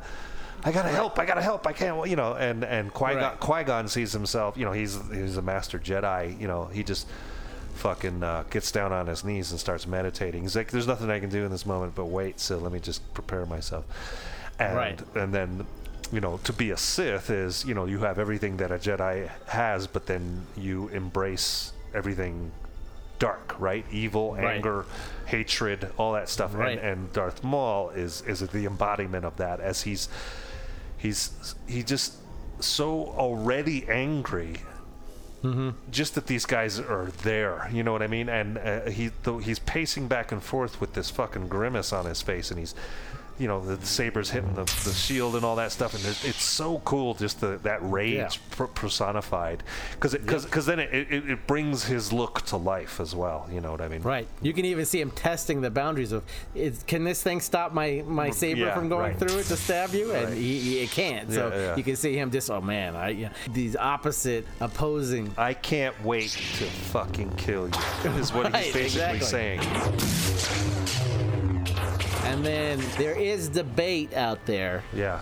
I 0.63 0.71
gotta 0.71 0.89
help! 0.89 1.17
I 1.17 1.25
gotta 1.25 1.41
help! 1.41 1.65
I 1.65 1.73
can't, 1.73 2.07
you 2.07 2.15
know. 2.15 2.35
And 2.35 2.63
and 2.63 2.93
Qui 2.93 3.13
Gon, 3.15 3.23
Right. 3.23 3.39
Qui 3.39 3.63
Gon 3.63 3.87
sees 3.87 4.11
himself, 4.13 4.55
you 4.57 4.63
know. 4.63 4.71
He's 4.71 4.99
he's 5.11 5.37
a 5.37 5.41
master 5.41 5.79
Jedi, 5.79 6.39
you 6.39 6.47
know. 6.47 6.65
He 6.65 6.83
just 6.83 7.07
fucking 7.75 8.21
uh, 8.21 8.43
gets 8.51 8.71
down 8.71 8.91
on 8.91 9.07
his 9.07 9.23
knees 9.23 9.49
and 9.49 9.59
starts 9.59 9.87
meditating. 9.87 10.43
He's 10.43 10.55
like, 10.55 10.69
"There's 10.69 10.85
nothing 10.85 11.09
I 11.09 11.19
can 11.19 11.29
do 11.31 11.43
in 11.45 11.49
this 11.51 11.65
moment 11.65 11.95
but 11.95 12.05
wait. 12.05 12.39
So 12.39 12.59
let 12.59 12.71
me 12.71 12.79
just 12.79 13.01
prepare 13.15 13.47
myself." 13.47 13.85
And 14.67 14.75
Right. 14.77 14.99
and 15.15 15.33
then, 15.33 15.65
you 16.11 16.19
know, 16.21 16.39
to 16.43 16.53
be 16.53 16.71
a 16.71 16.77
Sith 16.77 17.29
is, 17.29 17.65
you 17.65 17.73
know, 17.73 17.85
you 17.85 17.99
have 17.99 18.19
everything 18.19 18.57
that 18.57 18.71
a 18.71 18.75
Jedi 18.77 19.29
has, 19.47 19.87
but 19.87 20.05
then 20.07 20.45
you 20.57 20.87
embrace 20.89 21.73
everything 21.93 22.51
dark, 23.19 23.55
right? 23.59 23.85
Evil, 23.91 24.33
Right. 24.35 24.55
anger, 24.55 24.85
hatred, 25.25 25.89
all 25.97 26.13
that 26.13 26.27
stuff. 26.29 26.53
Right. 26.55 26.77
And, 26.77 26.87
and 27.01 27.13
Darth 27.13 27.43
Maul 27.43 27.89
is 27.91 28.21
is 28.27 28.39
the 28.39 28.65
embodiment 28.65 29.25
of 29.25 29.37
that, 29.37 29.59
as 29.59 29.81
he's 29.83 30.09
he's 30.97 31.55
he 31.67 31.83
just 31.83 32.13
so 32.59 33.05
already 33.17 33.87
angry 33.89 34.57
Mm-hmm. 35.43 35.69
just 35.89 36.13
that 36.13 36.27
these 36.27 36.45
guys 36.45 36.79
are 36.79 37.09
there, 37.23 37.67
you 37.73 37.81
know 37.81 37.91
what 37.91 38.03
I 38.03 38.07
mean? 38.07 38.29
And 38.29 38.59
uh, 38.59 38.81
he 38.91 39.09
th- 39.23 39.43
he's 39.43 39.57
pacing 39.57 40.07
back 40.07 40.31
and 40.31 40.43
forth 40.43 40.79
with 40.79 40.93
this 40.93 41.09
fucking 41.09 41.47
grimace 41.47 41.91
on 41.91 42.05
his 42.05 42.21
face, 42.21 42.51
and 42.51 42.59
he's, 42.59 42.75
you 43.41 43.47
know, 43.47 43.59
the, 43.59 43.83
sabers 43.85 44.29
hitting 44.29 44.53
the, 44.53 44.63
the 44.85 44.93
shield 44.93 45.35
and 45.35 45.43
all 45.43 45.55
that 45.55 45.71
stuff, 45.71 45.93
and 45.95 46.05
it's 46.05 46.43
so 46.43 46.79
cool 46.85 47.15
just 47.15 47.41
the, 47.41 47.57
that 47.63 47.79
rage 47.81 48.13
Yeah. 48.13 48.29
per- 48.51 48.67
personified, 48.67 49.63
because 49.93 50.13
because 50.13 50.45
because 50.45 50.65
then 50.67 50.79
it, 50.79 50.93
it, 50.93 51.29
it 51.29 51.47
brings 51.47 51.85
his 51.85 52.13
look 52.13 52.43
to 52.43 52.57
life 52.57 52.99
as 52.99 53.15
well. 53.15 53.47
You 53.51 53.59
know 53.61 53.71
what 53.71 53.81
I 53.81 53.87
mean? 53.87 54.03
Right. 54.03 54.27
You 54.41 54.53
can 54.53 54.65
even 54.65 54.85
see 54.85 55.01
him 55.01 55.09
testing 55.11 55.61
the 55.61 55.71
boundaries 55.71 56.11
of, 56.11 56.23
can 56.85 57.03
this 57.03 57.23
thing 57.23 57.41
stop 57.41 57.73
my, 57.73 58.03
my 58.05 58.29
mm, 58.29 58.33
saber 58.33 58.59
yeah, 58.61 58.75
from 58.75 58.89
going 58.89 59.11
right. 59.11 59.17
through 59.19 59.39
it 59.39 59.45
to 59.45 59.57
stab 59.57 59.93
you? 59.95 60.11
And 60.13 60.25
Right. 60.29 60.37
he, 60.37 60.59
he 60.59 60.79
it 60.83 60.91
can't. 60.91 61.31
So 61.31 61.73
you 61.75 61.83
can 61.83 61.95
see 61.95 62.15
him 62.15 62.29
just, 62.29 62.51
oh 62.51 62.61
man, 62.61 62.95
I 62.95 63.09
yeah. 63.09 63.29
these 63.49 63.75
opposite, 63.75 64.45
opposing. 64.59 65.33
I 65.37 65.53
can't 65.55 65.95
wait 66.03 66.29
to 66.29 66.65
fucking 66.65 67.31
kill 67.37 67.67
you. 67.69 68.11
Is 68.11 68.31
what 68.33 68.51
Right, 68.53 68.65
he's 68.65 68.73
basically 68.73 69.17
exactly. 69.17 69.57
saying. 69.59 71.40
And 72.31 72.45
then 72.45 72.81
there 72.97 73.13
is 73.13 73.49
debate 73.49 74.13
out 74.13 74.45
there. 74.45 74.85
Yeah. 74.93 75.19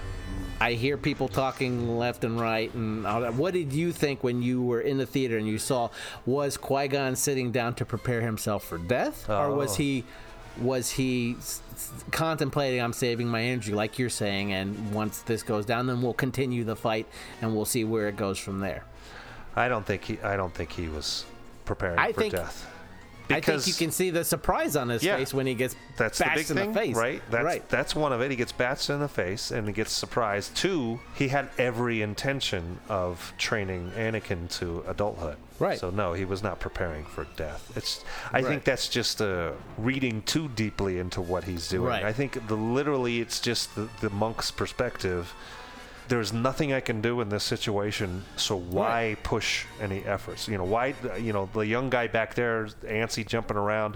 I 0.61 0.73
hear 0.73 0.95
people 0.95 1.27
talking 1.27 1.98
left 1.98 2.23
and 2.23 2.40
right. 2.40 2.72
And 2.76 3.07
all 3.07 3.22
that. 3.22 3.34
what 3.34 3.53
did 3.56 3.73
you 3.73 3.91
think 3.91 4.23
when 4.23 4.44
you 4.44 4.61
were 4.61 4.81
in 4.81 4.99
the 4.99 5.07
theater 5.07 5.36
and 5.40 5.48
you 5.48 5.57
saw 5.57 5.90
was 6.27 6.56
Qui 6.56 6.88
Gon 6.88 7.15
sitting 7.15 7.52
down 7.52 7.73
to 7.76 7.86
prepare 7.86 8.22
himself 8.22 8.64
for 8.64 8.77
death, 8.77 9.27
or 9.27 9.45
oh. 9.45 9.56
was 9.56 9.72
Oh. 9.72 9.76
he 9.77 10.03
was 10.61 10.91
he 10.91 11.36
contemplating 12.11 12.80
I'm 12.80 12.94
saving 12.94 13.27
my 13.27 13.41
energy, 13.41 13.73
like 13.73 13.98
you're 13.98 14.10
saying, 14.11 14.53
and 14.53 14.94
once 14.94 15.22
this 15.23 15.41
goes 15.41 15.65
down, 15.65 15.88
then 15.88 16.03
we'll 16.03 16.14
continue 16.14 16.64
the 16.64 16.76
fight 16.76 17.07
and 17.41 17.56
we'll 17.56 17.65
see 17.65 17.86
where 17.86 18.07
it 18.07 18.18
goes 18.18 18.38
from 18.38 18.60
there. 18.60 18.84
I 19.56 19.68
don't 19.68 19.86
think 19.86 20.03
he. 20.03 20.19
I 20.22 20.38
don't 20.38 20.53
think 20.53 20.72
he 20.73 20.90
was 20.90 21.26
preparing 21.65 21.98
I 21.98 22.11
for 22.11 22.22
think- 22.22 22.36
death. 22.36 22.69
I 23.30 23.41
think 23.41 23.68
you 23.68 23.73
can 23.73 23.91
see 23.91 24.10
the 24.10 24.23
surprise 24.23 24.76
on 24.76 24.89
his 24.89 25.03
Yeah. 25.03 25.18
face 25.18 25.34
when 25.34 25.45
he 25.45 25.53
gets 25.53 25.76
That's 25.97 26.18
the 26.18 26.26
big 26.35 26.49
in 26.49 26.56
thing, 26.57 26.73
the 26.73 26.80
face. 26.80 26.95
right? 26.95 27.22
That's, 27.30 27.43
right. 27.43 27.69
That's 27.69 27.95
one 27.95 28.11
of 28.14 28.22
it. 28.22 28.31
He 28.31 28.38
gets 28.38 28.51
bashed 28.51 28.89
in 28.89 28.99
the 28.99 29.07
face 29.07 29.51
and 29.51 29.68
he 29.68 29.73
gets 29.73 29.91
surprised. 29.91 30.56
Two, 30.56 30.99
he 31.15 31.27
had 31.27 31.49
every 31.57 32.01
intention 32.01 32.80
of 32.89 33.34
training 33.38 33.91
Anakin 33.95 34.49
to 34.60 34.84
adulthood. 34.88 35.38
Right. 35.60 35.77
So 35.77 35.89
no, 35.89 36.14
he 36.14 36.23
was 36.26 36.41
not 36.41 36.60
preparing 36.60 37.03
for 37.06 37.26
death. 37.35 37.72
It's. 37.76 38.03
I 38.31 38.38
Right. 38.38 38.45
think 38.45 38.64
that's 38.64 38.88
just 38.88 39.22
uh, 39.22 39.51
reading 39.77 40.22
too 40.23 40.47
deeply 40.56 40.99
into 40.99 41.19
what 41.22 41.43
he's 41.43 41.68
doing. 41.68 41.88
Right. 41.89 42.03
I 42.03 42.14
think 42.14 42.47
the 42.47 42.56
literally, 42.56 43.19
it's 43.19 43.39
just 43.41 43.76
the, 43.76 43.89
the 43.99 44.10
monk's 44.10 44.51
perspective. 44.51 45.34
There's 46.10 46.34
nothing 46.34 46.73
I 46.73 46.80
can 46.81 47.02
do 47.02 47.22
in 47.22 47.30
this 47.30 47.44
situation, 47.44 48.26
so 48.36 48.57
why 48.57 49.15
push 49.23 49.65
any 49.80 50.03
efforts? 50.03 50.48
You 50.48 50.57
know, 50.57 50.64
why? 50.65 50.95
You 51.19 51.31
know, 51.34 51.48
the 51.53 51.61
young 51.61 51.90
guy 51.90 52.07
back 52.07 52.34
there, 52.34 52.65
antsy, 52.84 53.26
jumping 53.26 53.57
around. 53.57 53.95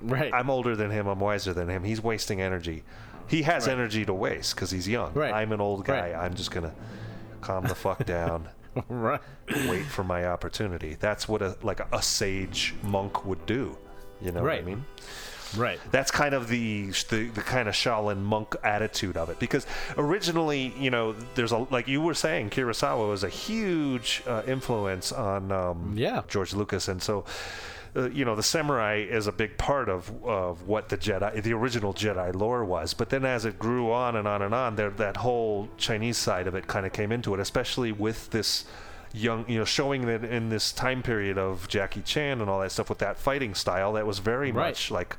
Right. 0.00 0.32
I'm 0.34 0.50
older 0.50 0.76
than 0.76 0.90
him. 0.90 1.06
I'm 1.06 1.18
wiser 1.18 1.54
than 1.54 1.68
him. 1.68 1.82
He's 1.82 2.02
wasting 2.02 2.40
energy. 2.42 2.84
He 3.28 3.42
has 3.42 3.66
Right. 3.66 3.72
energy 3.72 4.04
to 4.04 4.12
waste 4.14 4.54
because 4.54 4.70
he's 4.70 4.86
young. 4.86 5.14
Right. 5.14 5.32
I'm 5.32 5.50
an 5.52 5.60
old 5.60 5.84
guy. 5.86 6.12
Right. 6.12 6.14
I'm 6.14 6.34
just 6.34 6.50
gonna 6.50 6.74
calm 7.40 7.64
the 7.66 7.74
fuck 7.74 8.04
down. 8.04 8.48
right. 8.90 9.20
Wait 9.66 9.86
for 9.86 10.04
my 10.04 10.26
opportunity. 10.26 10.96
That's 11.00 11.26
what 11.26 11.40
a 11.42 11.56
like 11.62 11.80
a, 11.92 12.02
sage 12.02 12.74
monk 12.82 13.24
would 13.24 13.44
do. 13.46 13.76
You 14.20 14.32
know 14.32 14.42
Right. 14.42 14.62
what 14.62 14.72
I 14.72 14.74
mean? 14.76 14.84
Right. 15.56 15.78
That's 15.90 16.10
kind 16.10 16.34
of 16.34 16.48
the, 16.48 16.86
the 17.10 17.28
the 17.28 17.40
kind 17.42 17.68
of 17.68 17.74
Shaolin 17.74 18.22
monk 18.22 18.56
attitude 18.64 19.16
of 19.16 19.28
it. 19.30 19.38
Because 19.38 19.66
originally, 19.96 20.72
you 20.78 20.90
know, 20.90 21.12
there's 21.34 21.52
a 21.52 21.58
like 21.70 21.88
you 21.88 22.00
were 22.00 22.14
saying, 22.14 22.50
Kurosawa 22.50 23.08
was 23.08 23.24
a 23.24 23.28
huge 23.28 24.22
uh, 24.26 24.42
influence 24.46 25.12
on 25.12 25.52
um, 25.52 25.94
Yeah. 25.96 26.22
George 26.28 26.54
Lucas, 26.54 26.88
and 26.88 27.02
so. 27.02 27.24
Uh, 27.94 28.10
you 28.10 28.26
know 28.26 28.36
the 28.36 28.42
samurai 28.42 28.96
is 29.08 29.26
a 29.26 29.32
big 29.32 29.56
part 29.56 29.88
of 29.88 30.12
of 30.22 30.68
what 30.68 30.90
the 30.90 30.98
Jedi, 30.98 31.42
the 31.42 31.54
original 31.54 31.94
Jedi 31.94 32.34
lore 32.34 32.62
was. 32.62 32.92
But 32.92 33.08
then 33.08 33.24
as 33.24 33.46
it 33.46 33.58
grew 33.58 33.90
on 33.90 34.16
and 34.16 34.28
on 34.28 34.42
and 34.42 34.54
on, 34.54 34.76
there 34.76 34.90
that 34.90 35.16
whole 35.16 35.70
Chinese 35.78 36.18
side 36.18 36.46
of 36.46 36.54
it 36.54 36.66
kind 36.66 36.84
of 36.84 36.92
came 36.92 37.10
into 37.10 37.32
it, 37.32 37.40
especially 37.40 37.92
with 37.92 38.28
this 38.30 38.66
young, 39.16 39.44
you 39.48 39.58
know, 39.58 39.64
showing 39.64 40.06
that 40.06 40.22
in 40.24 40.48
this 40.50 40.72
time 40.72 41.02
period 41.02 41.38
of 41.38 41.66
Jackie 41.68 42.02
Chan 42.02 42.40
and 42.40 42.50
all 42.50 42.60
that 42.60 42.70
stuff 42.72 42.88
with 42.88 42.98
that 42.98 43.16
fighting 43.18 43.54
style 43.54 43.94
that 43.94 44.06
was 44.06 44.18
very 44.18 44.52
Right. 44.52 44.68
much 44.68 44.90
like 44.90 45.16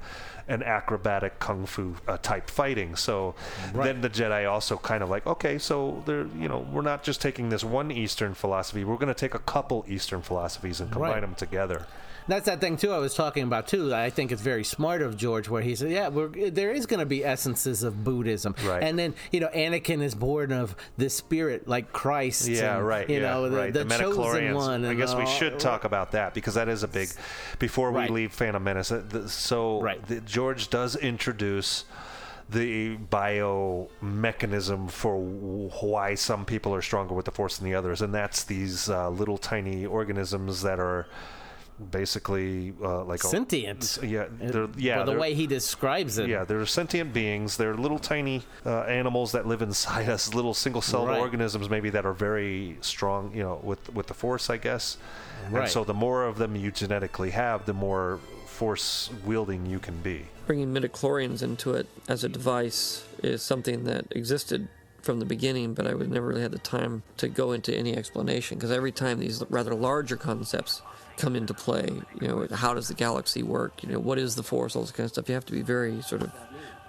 an 0.47 0.63
acrobatic 0.63 1.39
kung 1.39 1.65
fu 1.65 1.95
uh, 2.07 2.17
type 2.17 2.49
fighting. 2.49 2.95
So 2.95 3.35
then 3.73 3.99
the 4.01 4.09
Jedi 4.09 4.49
also 4.49 4.77
kind 4.77 5.03
of 5.03 5.09
like, 5.09 5.25
okay, 5.27 5.57
so 5.57 6.03
they're, 6.05 6.27
you 6.37 6.47
know, 6.47 6.59
we're 6.71 6.83
not 6.83 7.03
just 7.03 7.19
taking 7.21 7.49
this 7.49 7.63
one 7.65 7.91
Eastern 7.91 8.33
philosophy, 8.33 8.83
we're 8.85 8.95
going 8.95 9.13
to 9.13 9.19
take 9.19 9.33
a 9.33 9.39
couple 9.39 9.83
Eastern 9.89 10.21
philosophies 10.21 10.79
and 10.79 10.89
combine 10.91 11.11
Right. 11.11 11.21
them 11.21 11.35
together. 11.35 11.85
That's 12.27 12.45
that 12.47 12.59
thing 12.59 12.75
too 12.77 12.91
I 12.91 12.97
was 12.97 13.13
talking 13.13 13.43
about 13.43 13.67
too. 13.67 13.93
I 13.93 14.09
think 14.09 14.31
it's 14.31 14.41
very 14.41 14.63
smart 14.63 15.01
of 15.01 15.15
George 15.15 15.47
where 15.47 15.61
he 15.61 15.75
said, 15.75 15.91
"Yeah, 15.91 16.09
we're, 16.09 16.27
there 16.49 16.71
is 16.71 16.85
going 16.85 16.99
to 16.99 17.05
be 17.05 17.23
essences 17.23 17.83
of 17.83 18.03
Buddhism, 18.03 18.53
Right. 18.65 18.83
and 18.83 18.99
then 18.99 19.15
you 19.31 19.39
know 19.39 19.47
Anakin 19.47 20.01
is 20.01 20.13
born 20.13 20.51
of 20.51 20.75
the 20.97 21.09
spirit 21.09 21.67
like 21.67 21.93
Christ. 21.93 22.47
Yeah, 22.47 22.77
and, 22.77 22.85
right. 22.87 23.09
You 23.09 23.21
yeah, 23.21 23.31
know, 23.31 23.49
the, 23.49 23.57
right. 23.57 23.73
the, 23.73 23.85
chosen 23.85 24.53
one. 24.55 24.83
I 24.85 24.93
guess 24.93 25.15
we 25.15 25.21
all- 25.21 25.25
should 25.27 25.59
talk 25.59 25.85
about 25.85 26.11
that 26.11 26.33
because 26.33 26.55
that 26.55 26.67
is 26.67 26.83
a 26.83 26.87
big. 26.87 27.09
Before 27.59 27.91
we 27.91 27.99
Right. 28.01 28.09
leave 28.11 28.33
Phantom 28.33 28.63
Menace, 28.63 28.91
uh, 28.91 29.03
the- 29.07 29.29
so 29.29 29.87
the, 30.07 30.19
George 30.21 30.69
does 30.69 30.95
introduce 30.97 31.85
the 32.49 32.95
bio 32.95 33.89
mechanism 34.01 34.87
for 34.87 35.15
w- 35.15 35.69
why 35.81 36.15
some 36.15 36.45
people 36.45 36.73
are 36.73 36.81
stronger 36.81 37.13
with 37.13 37.25
the 37.25 37.31
Force 37.31 37.57
than 37.57 37.69
the 37.69 37.75
others, 37.75 38.01
and 38.01 38.13
that's 38.13 38.43
these 38.43 38.89
uh, 38.89 39.09
little 39.09 39.37
tiny 39.37 39.85
organisms 39.85 40.61
that 40.61 40.79
are 40.79 41.07
basically 41.91 42.73
uh, 42.81 43.03
like 43.03 43.23
a- 43.23 43.27
Sentient. 43.27 43.99
yeah, 44.03 44.25
they're, 44.39 44.67
yeah. 44.77 44.97
Well, 44.97 45.05
the 45.05 45.11
they're- 45.11 45.19
way 45.19 45.33
he 45.33 45.47
describes 45.47 46.17
it. 46.17 46.29
yeah, 46.29 46.43
they're 46.43 46.65
sentient 46.65 47.13
beings. 47.13 47.57
They're 47.57 47.75
little 47.75 47.99
tiny 47.99 48.43
uh, 48.65 48.81
animals 48.81 49.31
that 49.33 49.45
live 49.47 49.61
inside 49.61 50.09
us, 50.15 50.33
little 50.33 50.53
single-celled 50.53 51.07
Right. 51.09 51.19
organisms, 51.19 51.69
maybe 51.69 51.89
that 51.91 52.05
are 52.05 52.13
very 52.13 52.77
strong. 52.81 53.31
You 53.35 53.43
know, 53.43 53.59
with 53.63 53.93
with 53.93 54.07
the 54.07 54.13
force, 54.13 54.49
I 54.49 54.57
guess. 54.57 54.97
Right. 55.49 55.61
And 55.63 55.69
so 55.71 55.83
the 55.83 55.93
more 55.93 56.25
of 56.25 56.37
them 56.37 56.55
you 56.55 56.71
genetically 56.71 57.29
have, 57.31 57.65
the 57.65 57.73
more 57.73 58.19
force 58.45 59.09
wielding 59.25 59.65
you 59.65 59.79
can 59.79 59.97
be. 60.01 60.25
Bringing 60.47 60.73
midichlorians 60.73 61.43
into 61.43 61.73
it 61.73 61.87
as 62.07 62.23
a 62.23 62.29
device 62.29 63.05
is 63.21 63.41
something 63.43 63.83
that 63.83 64.05
existed 64.11 64.67
from 65.01 65.19
the 65.19 65.25
beginning, 65.25 65.73
but 65.73 65.85
I 65.87 65.93
would 65.93 66.09
never 66.11 66.27
really 66.27 66.41
had 66.41 66.51
the 66.51 66.57
time 66.57 67.03
to 67.17 67.27
go 67.29 67.51
into 67.51 67.73
any 67.73 67.95
explanation 67.95 68.57
because 68.57 68.71
every 68.71 68.91
time 68.91 69.19
these 69.19 69.43
rather 69.49 69.75
larger 69.75 70.17
concepts 70.17 70.81
come 71.17 71.35
into 71.35 71.53
play, 71.53 71.89
you 72.21 72.27
know, 72.27 72.47
how 72.53 72.73
does 72.73 72.87
the 72.87 72.93
galaxy 72.93 73.43
work? 73.43 73.83
You 73.83 73.91
know, 73.91 73.99
what 73.99 74.17
is 74.17 74.35
the 74.35 74.43
force? 74.43 74.75
All 74.75 74.83
this 74.83 74.91
kind 74.91 75.05
of 75.05 75.11
stuff. 75.11 75.27
You 75.27 75.35
have 75.35 75.45
to 75.47 75.53
be 75.53 75.63
very 75.63 76.01
sort 76.01 76.21
of 76.21 76.31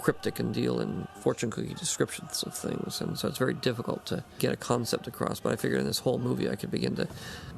cryptic 0.01 0.39
and 0.39 0.55
deal 0.55 0.81
in 0.81 1.09
fortune 1.21 1.51
cookie 1.51 1.75
descriptions 1.75 2.43
of 2.45 2.55
things, 2.55 3.01
and 3.01 3.19
so 3.19 3.27
it's 3.27 3.39
very 3.39 3.55
difficult 3.55 4.07
to 4.07 4.23
get 4.39 4.53
a 4.53 4.57
concept 4.57 5.07
across. 5.09 5.41
But 5.41 5.53
I 5.53 5.57
figured 5.57 5.81
in 5.81 5.87
this 5.87 5.99
whole 5.99 6.19
movie, 6.19 6.49
I 6.49 6.55
could 6.55 6.71
begin 6.71 6.95
to 6.97 7.09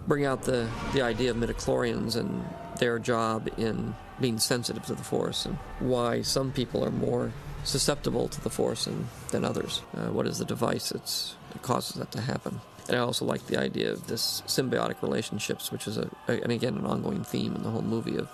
bring 0.06 0.24
out 0.24 0.42
the 0.42 0.68
the 0.94 1.02
idea 1.02 1.30
of 1.30 1.36
midichlorians 1.36 2.16
and 2.16 2.42
their 2.78 2.98
job 2.98 3.48
in 3.58 3.94
being 4.20 4.38
sensitive 4.38 4.84
to 4.86 4.94
the 4.94 5.04
force, 5.04 5.44
and 5.44 5.56
why 5.80 6.22
some 6.22 6.52
people 6.52 6.84
are 6.84 6.90
more 6.90 7.32
susceptible 7.64 8.28
to 8.28 8.40
the 8.40 8.50
force 8.50 8.86
and, 8.86 9.06
than 9.32 9.44
others. 9.44 9.82
Uh, 9.94 10.06
what 10.08 10.26
is 10.26 10.38
the 10.38 10.44
device 10.44 10.90
that's, 10.90 11.36
that 11.52 11.62
causes 11.62 11.96
that 11.96 12.10
to 12.12 12.20
happen? 12.20 12.60
And 12.90 12.98
I 12.98 13.02
also 13.02 13.24
like 13.24 13.46
the 13.46 13.56
idea 13.56 13.92
of 13.92 14.08
this 14.08 14.42
symbiotic 14.48 15.00
relationships, 15.00 15.70
which 15.70 15.86
is 15.86 15.96
a, 15.96 16.10
and 16.26 16.50
again 16.50 16.76
an 16.76 16.84
ongoing 16.84 17.22
theme 17.22 17.54
in 17.54 17.62
the 17.62 17.70
whole 17.70 17.82
movie 17.82 18.16
of 18.16 18.28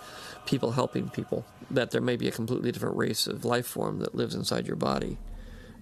people 0.46 0.72
helping 0.72 1.10
people. 1.10 1.44
That 1.70 1.90
there 1.90 2.00
may 2.00 2.16
be 2.16 2.26
a 2.26 2.30
completely 2.30 2.72
different 2.72 2.96
race 2.96 3.26
of 3.26 3.44
life 3.44 3.66
form 3.66 3.98
that 3.98 4.14
lives 4.14 4.34
inside 4.34 4.66
your 4.66 4.76
body, 4.76 5.18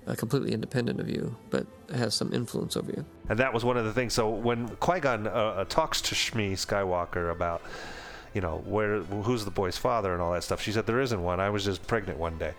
uh, 0.08 0.16
completely 0.16 0.52
independent 0.52 0.98
of 0.98 1.08
you, 1.08 1.36
but 1.50 1.68
has 1.94 2.16
some 2.16 2.32
influence 2.34 2.76
over 2.76 2.90
you. 2.90 3.04
And 3.28 3.38
that 3.38 3.54
was 3.54 3.64
one 3.64 3.76
of 3.76 3.84
the 3.84 3.92
things. 3.92 4.12
So 4.12 4.28
when 4.28 4.66
Qui 4.80 4.98
Gon 4.98 5.28
uh, 5.28 5.30
uh, 5.30 5.64
talks 5.66 6.00
to 6.00 6.16
Shmi 6.16 6.54
Skywalker 6.54 7.30
about, 7.30 7.62
you 8.34 8.40
know, 8.40 8.62
where 8.66 9.00
who's 9.00 9.44
the 9.44 9.50
boy's 9.50 9.78
father 9.78 10.12
and 10.12 10.20
all 10.20 10.32
that 10.32 10.42
stuff, 10.44 10.60
she 10.60 10.72
said 10.72 10.86
there 10.86 11.00
isn't 11.00 11.22
one. 11.22 11.38
I 11.40 11.50
was 11.50 11.64
just 11.64 11.86
pregnant 11.86 12.18
one 12.18 12.36
day. 12.36 12.52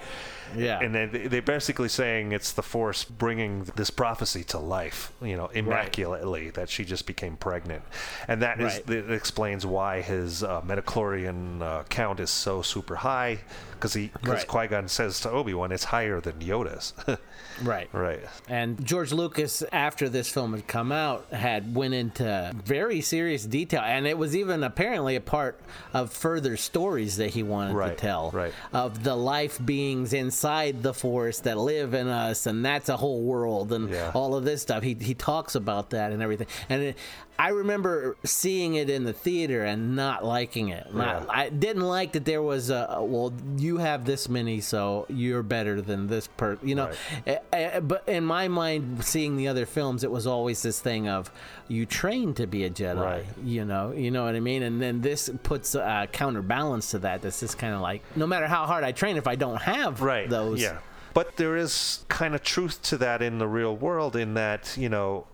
Yeah. 0.55 0.79
And 0.79 0.95
they, 0.95 1.05
they're 1.27 1.41
basically 1.41 1.89
saying 1.89 2.31
it's 2.31 2.51
the 2.53 2.61
Force 2.63 3.03
bringing 3.03 3.63
this 3.75 3.89
prophecy 3.89 4.43
to 4.45 4.59
life, 4.59 5.11
you 5.21 5.35
know, 5.35 5.47
immaculately 5.47 6.49
that 6.51 6.69
she 6.69 6.85
just 6.85 7.05
became 7.05 7.35
pregnant, 7.35 7.83
and 8.27 8.41
that 8.41 8.59
is 8.61 8.75
Right. 8.75 8.85
that 8.87 9.11
explains 9.11 9.65
why 9.65 10.01
his 10.01 10.43
uh, 10.43 10.61
midichlorian 10.61 11.61
uh, 11.61 11.83
count 11.89 12.19
is 12.19 12.29
so 12.29 12.61
super 12.61 12.95
high 12.97 13.39
because 13.75 13.93
he 13.93 14.07
because 14.13 14.39
Right. 14.39 14.47
Qui 14.47 14.67
Gon 14.67 14.87
says 14.87 15.19
to 15.21 15.29
Obi 15.31 15.53
Wan 15.53 15.71
it's 15.71 15.85
higher 15.85 16.19
than 16.21 16.33
Yoda's. 16.39 16.93
Right. 17.63 17.87
right. 17.93 18.19
And 18.49 18.85
George 18.85 19.13
Lucas, 19.13 19.63
after 19.71 20.09
this 20.09 20.29
film 20.29 20.51
had 20.53 20.67
come 20.67 20.91
out, 20.91 21.27
had 21.31 21.73
went 21.73 21.93
into 21.93 22.53
very 22.65 22.99
serious 22.99 23.45
detail, 23.45 23.79
and 23.81 24.05
it 24.05 24.17
was 24.17 24.35
even 24.35 24.61
apparently 24.61 25.15
a 25.15 25.21
part 25.21 25.57
of 25.93 26.11
further 26.11 26.57
stories 26.57 27.15
that 27.15 27.29
he 27.29 27.43
wanted 27.43 27.73
to 27.87 27.95
tell 27.95 28.31
right. 28.31 28.51
of 28.73 29.03
the 29.05 29.15
life 29.15 29.57
beings 29.65 30.11
inside 30.11 30.83
the 30.83 30.93
Force 30.93 31.39
that 31.39 31.57
live 31.57 31.93
in 31.93 32.09
us, 32.09 32.45
and 32.45 32.65
that's 32.65 32.89
a 32.89 32.97
whole 32.97 33.21
world, 33.21 33.71
and 33.71 33.89
Yeah. 33.89 34.11
all 34.13 34.35
of 34.35 34.43
this 34.43 34.61
stuff. 34.61 34.83
He 34.83 34.93
he 34.95 35.13
talks 35.13 35.55
about 35.55 35.91
that 35.91 36.11
and 36.11 36.21
everything, 36.21 36.47
and 36.67 36.81
it, 36.81 36.97
I 37.37 37.49
remember 37.49 38.15
seeing 38.23 38.75
it 38.75 38.89
in 38.89 39.03
the 39.03 39.13
theater 39.13 39.63
and 39.65 39.95
not 39.95 40.23
liking 40.23 40.69
it. 40.69 40.93
Not, 40.93 41.23
Yeah. 41.23 41.25
I 41.29 41.49
didn't 41.49 41.83
like 41.83 42.13
that 42.13 42.25
there 42.25 42.41
was 42.41 42.69
a 42.69 42.99
well, 43.01 43.33
you 43.57 43.77
have 43.77 44.05
this 44.05 44.29
many, 44.29 44.61
so 44.61 45.05
you're 45.09 45.43
better 45.43 45.81
than 45.81 46.07
this 46.07 46.27
person. 46.27 46.67
You 46.67 46.75
know, 46.75 46.91
eh, 47.27 47.79
but 47.81 48.03
in 48.07 48.23
my 48.25 48.47
mind, 48.47 49.03
seeing 49.03 49.35
the 49.35 49.47
other 49.47 49.65
films, 49.65 50.03
it 50.03 50.11
was 50.11 50.25
always 50.25 50.61
this 50.61 50.79
thing 50.79 51.07
of 51.09 51.31
you 51.67 51.85
train 51.85 52.33
to 52.35 52.47
be 52.47 52.63
a 52.63 52.69
Jedi. 52.69 53.01
Right. 53.03 53.25
You 53.43 53.65
know, 53.65 53.91
you 53.91 54.11
know 54.11 54.23
what 54.25 54.35
I 54.35 54.39
mean. 54.39 54.63
And 54.63 54.81
then 54.81 55.01
this 55.01 55.29
puts 55.43 55.75
a 55.75 56.07
counterbalance 56.11 56.91
to 56.91 56.99
that. 56.99 57.21
That's 57.21 57.39
just 57.41 57.57
kind 57.57 57.73
of 57.73 57.81
like 57.81 58.01
no 58.15 58.27
matter 58.27 58.47
how 58.47 58.65
hard 58.65 58.83
I 58.83 58.91
train, 58.91 59.17
if 59.17 59.27
I 59.27 59.35
don't 59.35 59.61
have 59.61 60.01
right. 60.01 60.29
those, 60.29 60.61
Yeah. 60.61 60.77
But 61.13 61.37
there 61.37 61.55
is 61.55 62.03
kind 62.09 62.35
of 62.35 62.43
truth 62.43 62.81
to 62.83 62.97
that 62.97 63.21
in 63.21 63.37
the 63.37 63.47
real 63.47 63.73
world 63.73 64.17
in 64.17 64.33
that, 64.33 64.75
you 64.77 64.89
know, 64.89 65.25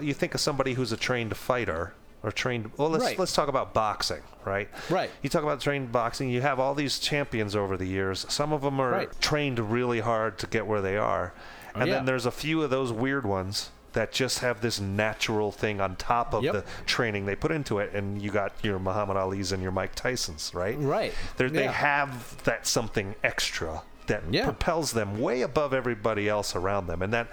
you 0.00 0.14
think 0.14 0.34
of 0.34 0.40
somebody 0.40 0.74
who's 0.74 0.92
a 0.92 0.96
trained 0.96 1.36
fighter 1.36 1.94
or 2.22 2.30
trained 2.30 2.70
well 2.76 2.88
let's 2.88 3.04
Right. 3.04 3.18
let's 3.18 3.32
talk 3.32 3.48
about 3.48 3.74
boxing, 3.74 4.22
right? 4.44 4.68
Right. 4.88 5.10
You 5.22 5.28
talk 5.30 5.42
about 5.42 5.60
trained 5.60 5.90
boxing, 5.92 6.28
you 6.30 6.40
have 6.42 6.60
all 6.60 6.74
these 6.74 6.98
champions 6.98 7.56
over 7.56 7.76
the 7.76 7.86
years. 7.86 8.24
Some 8.28 8.52
of 8.52 8.62
them 8.62 8.80
are 8.80 8.90
Right. 8.90 9.20
trained 9.20 9.58
really 9.72 10.00
hard 10.00 10.38
to 10.38 10.46
get 10.46 10.66
where 10.66 10.80
they 10.80 10.96
are. 10.96 11.32
Oh, 11.74 11.80
And 11.80 11.88
yeah. 11.88 11.94
then 11.96 12.04
there's 12.04 12.26
a 12.26 12.30
few 12.30 12.62
of 12.62 12.70
those 12.70 12.92
weird 12.92 13.26
ones 13.26 13.70
that 13.92 14.10
just 14.12 14.38
have 14.38 14.60
this 14.62 14.80
natural 14.80 15.52
thing 15.52 15.78
on 15.80 15.96
top 15.96 16.32
of 16.32 16.42
Yep. 16.44 16.52
the 16.54 16.64
training 16.86 17.26
they 17.26 17.34
put 17.34 17.50
into 17.52 17.78
it 17.78 17.92
and 17.92 18.22
you 18.22 18.30
got 18.30 18.52
your 18.62 18.78
Muhammad 18.78 19.16
Ali's 19.18 19.52
and 19.52 19.62
your 19.62 19.72
Mike 19.72 19.94
Tyson's, 19.94 20.52
right? 20.54 20.76
Right. 20.78 21.12
They 21.36 21.66
have 21.66 22.42
that 22.44 22.66
something 22.66 23.16
extra 23.22 23.82
that 24.06 24.22
Yeah. 24.30 24.44
propels 24.44 24.92
them 24.92 25.20
way 25.20 25.42
above 25.42 25.74
everybody 25.74 26.28
else 26.28 26.56
around 26.56 26.86
them, 26.86 27.02
and 27.02 27.12
that 27.12 27.28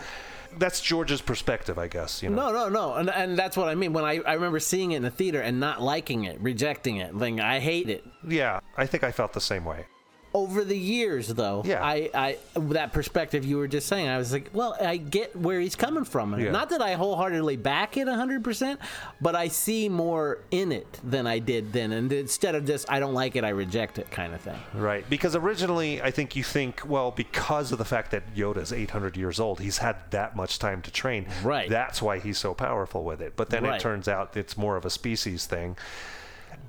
that's 0.57 0.81
George's 0.81 1.21
perspective, 1.21 1.77
I 1.77 1.87
guess. 1.87 2.23
You 2.23 2.29
know. 2.29 2.51
No, 2.51 2.51
no, 2.51 2.69
no, 2.69 2.93
and, 2.95 3.09
and 3.09 3.37
that's 3.37 3.55
what 3.55 3.67
I 3.67 3.75
mean. 3.75 3.93
When 3.93 4.05
I, 4.05 4.19
I 4.25 4.33
remember 4.33 4.59
seeing 4.59 4.91
it 4.91 4.97
in 4.97 5.03
the 5.03 5.11
theater 5.11 5.41
and 5.41 5.59
not 5.59 5.81
liking 5.81 6.25
it, 6.25 6.39
rejecting 6.41 6.97
it, 6.97 7.11
thinking 7.11 7.41
I 7.41 7.59
hate 7.59 7.89
it. 7.89 8.03
Yeah, 8.27 8.59
I 8.77 8.85
think 8.85 9.03
I 9.03 9.11
felt 9.11 9.33
the 9.33 9.41
same 9.41 9.65
way. 9.65 9.85
Over 10.31 10.63
the 10.63 10.77
years, 10.77 11.27
though, 11.29 11.63
Yeah. 11.65 11.83
I, 11.83 12.09
I 12.13 12.37
that 12.59 12.93
perspective 12.93 13.43
you 13.45 13.57
were 13.57 13.67
just 13.67 13.87
saying, 13.87 14.07
I 14.07 14.17
was 14.19 14.31
like, 14.31 14.51
well, 14.53 14.77
I 14.79 14.97
get 14.97 15.35
where 15.35 15.59
he's 15.59 15.75
coming 15.75 16.03
from. 16.03 16.39
Yeah. 16.39 16.51
Not 16.51 16.69
that 16.69 16.81
I 16.83 16.93
wholeheartedly 16.93 17.57
back 17.57 17.97
it 17.97 18.07
100%, 18.07 18.77
but 19.19 19.35
I 19.35 19.47
see 19.47 19.89
more 19.89 20.37
in 20.51 20.71
it 20.71 20.99
than 21.03 21.25
I 21.25 21.39
did 21.39 21.73
then. 21.73 21.91
And 21.93 22.11
instead 22.13 22.53
of 22.53 22.65
just, 22.65 22.91
I 22.91 22.99
don't 22.99 23.15
like 23.15 23.35
it, 23.35 23.43
I 23.43 23.49
reject 23.49 23.97
it 23.97 24.11
kind 24.11 24.35
of 24.35 24.41
thing. 24.41 24.59
Right, 24.75 25.03
because 25.09 25.35
originally 25.35 25.99
I 26.01 26.11
think 26.11 26.35
you 26.35 26.43
think, 26.43 26.81
well, 26.87 27.09
because 27.09 27.71
of 27.71 27.79
the 27.79 27.85
fact 27.85 28.11
that 28.11 28.35
Yoda's 28.35 28.71
800 28.71 29.17
years 29.17 29.39
old, 29.39 29.59
he's 29.59 29.79
had 29.79 29.95
that 30.11 30.35
much 30.35 30.59
time 30.59 30.83
to 30.83 30.91
train. 30.91 31.25
Right. 31.43 31.67
That's 31.69 32.01
why 32.03 32.19
he's 32.19 32.37
so 32.37 32.53
powerful 32.53 33.03
with 33.03 33.19
it. 33.21 33.33
But 33.35 33.49
then 33.49 33.63
Right. 33.63 33.75
it 33.75 33.81
turns 33.81 34.07
out 34.07 34.37
it's 34.37 34.55
more 34.57 34.75
of 34.77 34.85
a 34.85 34.89
species 34.91 35.45
thing. 35.47 35.75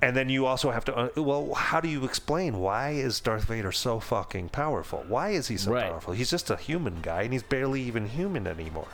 And 0.03 0.15
then 0.17 0.29
you 0.29 0.47
also 0.47 0.71
have 0.71 0.83
to, 0.85 0.95
uh, 0.95 1.09
well, 1.21 1.53
how 1.53 1.79
do 1.79 1.87
you 1.87 2.03
explain 2.05 2.57
why 2.59 2.89
is 2.91 3.19
Darth 3.19 3.43
Vader 3.43 3.71
so 3.71 3.99
fucking 3.99 4.49
powerful? 4.49 5.05
Why 5.07 5.29
is 5.29 5.47
he 5.47 5.57
so 5.57 5.71
Right. 5.73 5.89
powerful? 5.91 6.13
He's 6.13 6.31
just 6.31 6.49
a 6.49 6.55
human 6.55 7.01
guy, 7.01 7.21
and 7.21 7.33
he's 7.33 7.43
barely 7.43 7.81
even 7.83 8.07
human 8.07 8.47
anymore. 8.47 8.87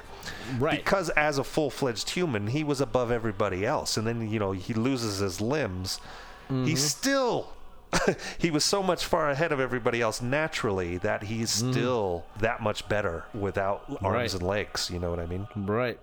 Right. 0.60 0.84
Because 0.84 1.10
as 1.12 1.38
a 1.38 1.46
full-fledged 1.46 2.10
human, 2.10 2.48
he 2.48 2.62
was 2.64 2.82
above 2.82 3.10
everybody 3.12 3.66
else, 3.66 3.96
and 3.96 4.06
then 4.06 4.30
you 4.30 4.38
know 4.40 4.52
he 4.52 4.74
loses 4.74 5.20
his 5.20 5.40
limbs. 5.40 6.02
He's 6.50 6.84
still. 6.84 7.52
he 8.38 8.52
was 8.52 8.66
so 8.66 8.84
much 8.84 9.06
far 9.06 9.30
ahead 9.30 9.54
of 9.54 9.62
everybody 9.62 10.02
else 10.02 10.22
naturally 10.22 10.98
that 10.98 11.24
he's 11.24 11.50
still 11.50 12.26
that 12.42 12.62
much 12.62 12.88
better 12.90 13.24
without 13.34 13.84
arms 14.02 14.34
Right. 14.34 14.34
and 14.34 14.44
legs. 14.44 14.90
You 14.92 15.00
know 15.00 15.10
what 15.10 15.20
I 15.22 15.26
mean? 15.26 15.48
Right. 15.56 15.98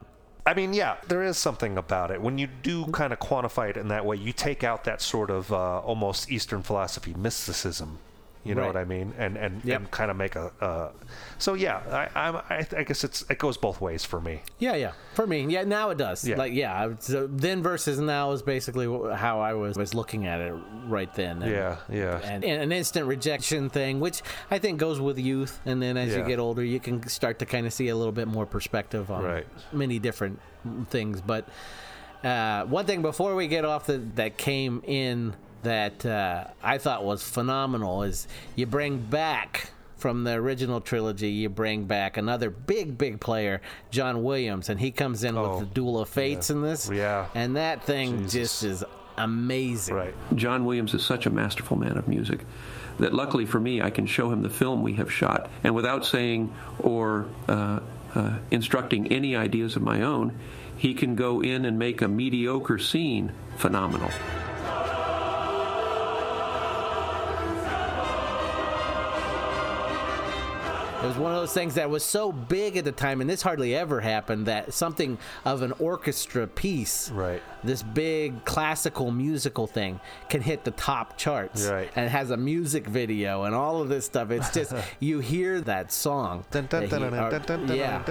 I 0.46 0.52
mean, 0.52 0.74
yeah, 0.74 0.96
there 1.08 1.22
is 1.22 1.38
something 1.38 1.78
about 1.78 2.10
it. 2.10 2.20
When 2.20 2.36
you 2.36 2.46
do 2.46 2.86
kind 2.86 3.12
of 3.14 3.18
quantify 3.18 3.70
it 3.70 3.76
in 3.78 3.88
that 3.88 4.04
way, 4.04 4.16
you 4.16 4.32
take 4.32 4.62
out 4.62 4.84
that 4.84 5.00
sort 5.00 5.30
of 5.30 5.50
uh, 5.50 5.78
almost 5.80 6.30
Eastern 6.30 6.62
philosophy 6.62 7.14
mysticism. 7.14 7.98
You 8.44 8.54
know 8.54 8.60
Right. 8.62 8.66
what 8.74 8.76
I 8.76 8.84
mean? 8.84 9.14
And 9.18 9.36
and, 9.38 9.64
Yep. 9.64 9.80
and 9.80 9.90
kind 9.90 10.10
of 10.10 10.16
make 10.16 10.36
a. 10.36 10.52
Uh, 10.60 10.90
so 11.38 11.54
yeah, 11.54 11.80
I, 12.14 12.26
I'm, 12.28 12.36
I 12.36 12.66
I 12.76 12.82
guess 12.84 13.02
it's 13.02 13.24
it 13.30 13.38
goes 13.38 13.56
both 13.56 13.80
ways 13.80 14.04
for 14.04 14.20
me. 14.20 14.42
Yeah, 14.58 14.74
yeah. 14.76 14.92
For 15.14 15.26
me, 15.26 15.46
yeah. 15.48 15.64
Now 15.64 15.90
it 15.90 15.98
does. 15.98 16.26
Yeah. 16.28 16.36
Like, 16.36 16.52
yeah. 16.52 16.92
So 16.98 17.26
then 17.26 17.62
versus 17.62 17.98
now 17.98 18.32
is 18.32 18.42
basically 18.42 18.86
how 19.16 19.40
I 19.40 19.54
was 19.54 19.76
was 19.78 19.94
looking 19.94 20.26
at 20.26 20.40
it 20.40 20.54
right 20.86 21.12
then. 21.14 21.42
And, 21.42 21.50
Yeah, 21.50 21.76
yeah. 21.90 22.20
And, 22.22 22.44
and 22.44 22.62
an 22.62 22.72
instant 22.72 23.06
rejection 23.06 23.70
thing, 23.70 23.98
which 24.00 24.22
I 24.50 24.58
think 24.58 24.78
goes 24.78 25.00
with 25.00 25.18
youth, 25.18 25.58
and 25.64 25.80
then 25.82 25.96
as 25.96 26.14
you 26.14 26.22
get 26.22 26.38
older, 26.38 26.62
you 26.62 26.80
can 26.80 27.06
start 27.08 27.38
to 27.38 27.46
kind 27.46 27.66
of 27.66 27.72
see 27.72 27.88
a 27.88 27.96
little 27.96 28.12
bit 28.12 28.28
more 28.28 28.44
perspective 28.46 29.10
on 29.10 29.24
Right. 29.24 29.46
many 29.72 29.98
different 29.98 30.38
things. 30.90 31.20
But 31.22 31.48
uh, 32.22 32.64
one 32.64 32.86
thing 32.86 33.02
before 33.02 33.34
we 33.34 33.48
get 33.48 33.64
off 33.64 33.86
the, 33.86 33.98
that 34.16 34.36
came 34.38 34.82
in 34.86 35.34
that 35.64 36.06
uh, 36.06 36.44
I 36.62 36.78
thought 36.78 37.04
was 37.04 37.22
phenomenal 37.22 38.02
is 38.02 38.26
you 38.56 38.66
bring 38.66 38.98
back 38.98 39.70
from 39.96 40.24
the 40.24 40.32
original 40.32 40.80
trilogy, 40.80 41.30
you 41.30 41.48
bring 41.48 41.84
back 41.84 42.16
another 42.16 42.50
big, 42.50 42.98
big 42.98 43.20
player, 43.20 43.62
John 43.90 44.22
Williams, 44.22 44.68
and 44.68 44.78
he 44.78 44.90
comes 44.90 45.24
in 45.24 45.34
with 45.34 45.60
the 45.60 45.66
Duel 45.66 45.98
of 45.98 46.08
Fates 46.08 46.50
in 46.50 46.60
this. 46.62 46.90
Oh, 46.90 46.92
Yeah. 46.92 47.26
And 47.34 47.56
that 47.56 47.84
thing 47.84 48.28
just 48.28 48.62
is 48.64 48.84
amazing. 49.16 49.94
Right. 49.94 50.14
John 50.34 50.66
Williams 50.66 50.92
is 50.92 51.04
such 51.04 51.24
a 51.24 51.30
masterful 51.30 51.78
man 51.78 51.96
of 51.96 52.06
music 52.06 52.40
that 52.98 53.14
luckily 53.14 53.46
for 53.46 53.58
me, 53.58 53.80
I 53.80 53.90
can 53.90 54.06
show 54.06 54.30
him 54.30 54.42
the 54.42 54.50
film 54.50 54.82
we 54.82 54.92
have 54.94 55.10
shot, 55.10 55.50
and 55.64 55.74
without 55.74 56.04
saying 56.04 56.54
or 56.78 57.26
uh, 57.48 57.80
uh, 58.14 58.38
instructing 58.50 59.10
any 59.10 59.34
ideas 59.34 59.74
of 59.74 59.82
my 59.82 60.02
own, 60.02 60.38
he 60.76 60.94
can 60.94 61.14
go 61.14 61.40
in 61.40 61.64
and 61.64 61.78
make 61.78 62.02
a 62.02 62.08
mediocre 62.08 62.78
scene 62.78 63.32
phenomenal. 63.56 64.10
It 71.02 71.06
was 71.08 71.16
one 71.18 71.32
of 71.34 71.40
those 71.40 71.52
things 71.52 71.74
that 71.74 71.90
was 71.90 72.02
so 72.02 72.32
big 72.32 72.78
at 72.78 72.84
the 72.84 72.92
time, 72.92 73.20
and 73.20 73.28
this 73.28 73.42
hardly 73.42 73.74
ever 73.74 74.00
happened, 74.00 74.46
that 74.46 74.72
something 74.72 75.18
of 75.44 75.60
an 75.60 75.72
orchestra 75.78 76.46
piece, 76.46 77.10
right. 77.10 77.42
this 77.62 77.82
big 77.82 78.44
classical 78.46 79.10
musical 79.10 79.66
thing, 79.66 80.00
can 80.30 80.40
hit 80.40 80.64
the 80.64 80.70
top 80.70 81.18
charts. 81.18 81.66
Right. 81.66 81.90
And 81.94 82.06
it 82.06 82.08
has 82.08 82.30
a 82.30 82.38
music 82.38 82.86
video 82.86 83.42
and 83.42 83.54
all 83.54 83.82
of 83.82 83.90
this 83.90 84.06
stuff. 84.06 84.30
It's 84.30 84.50
just, 84.50 84.72
you 85.00 85.18
hear 85.18 85.60
that 85.62 85.92
song. 85.92 86.46
That 86.80 86.84
he- 86.84 86.88
or- 87.24 87.30
yeah. 87.76 88.02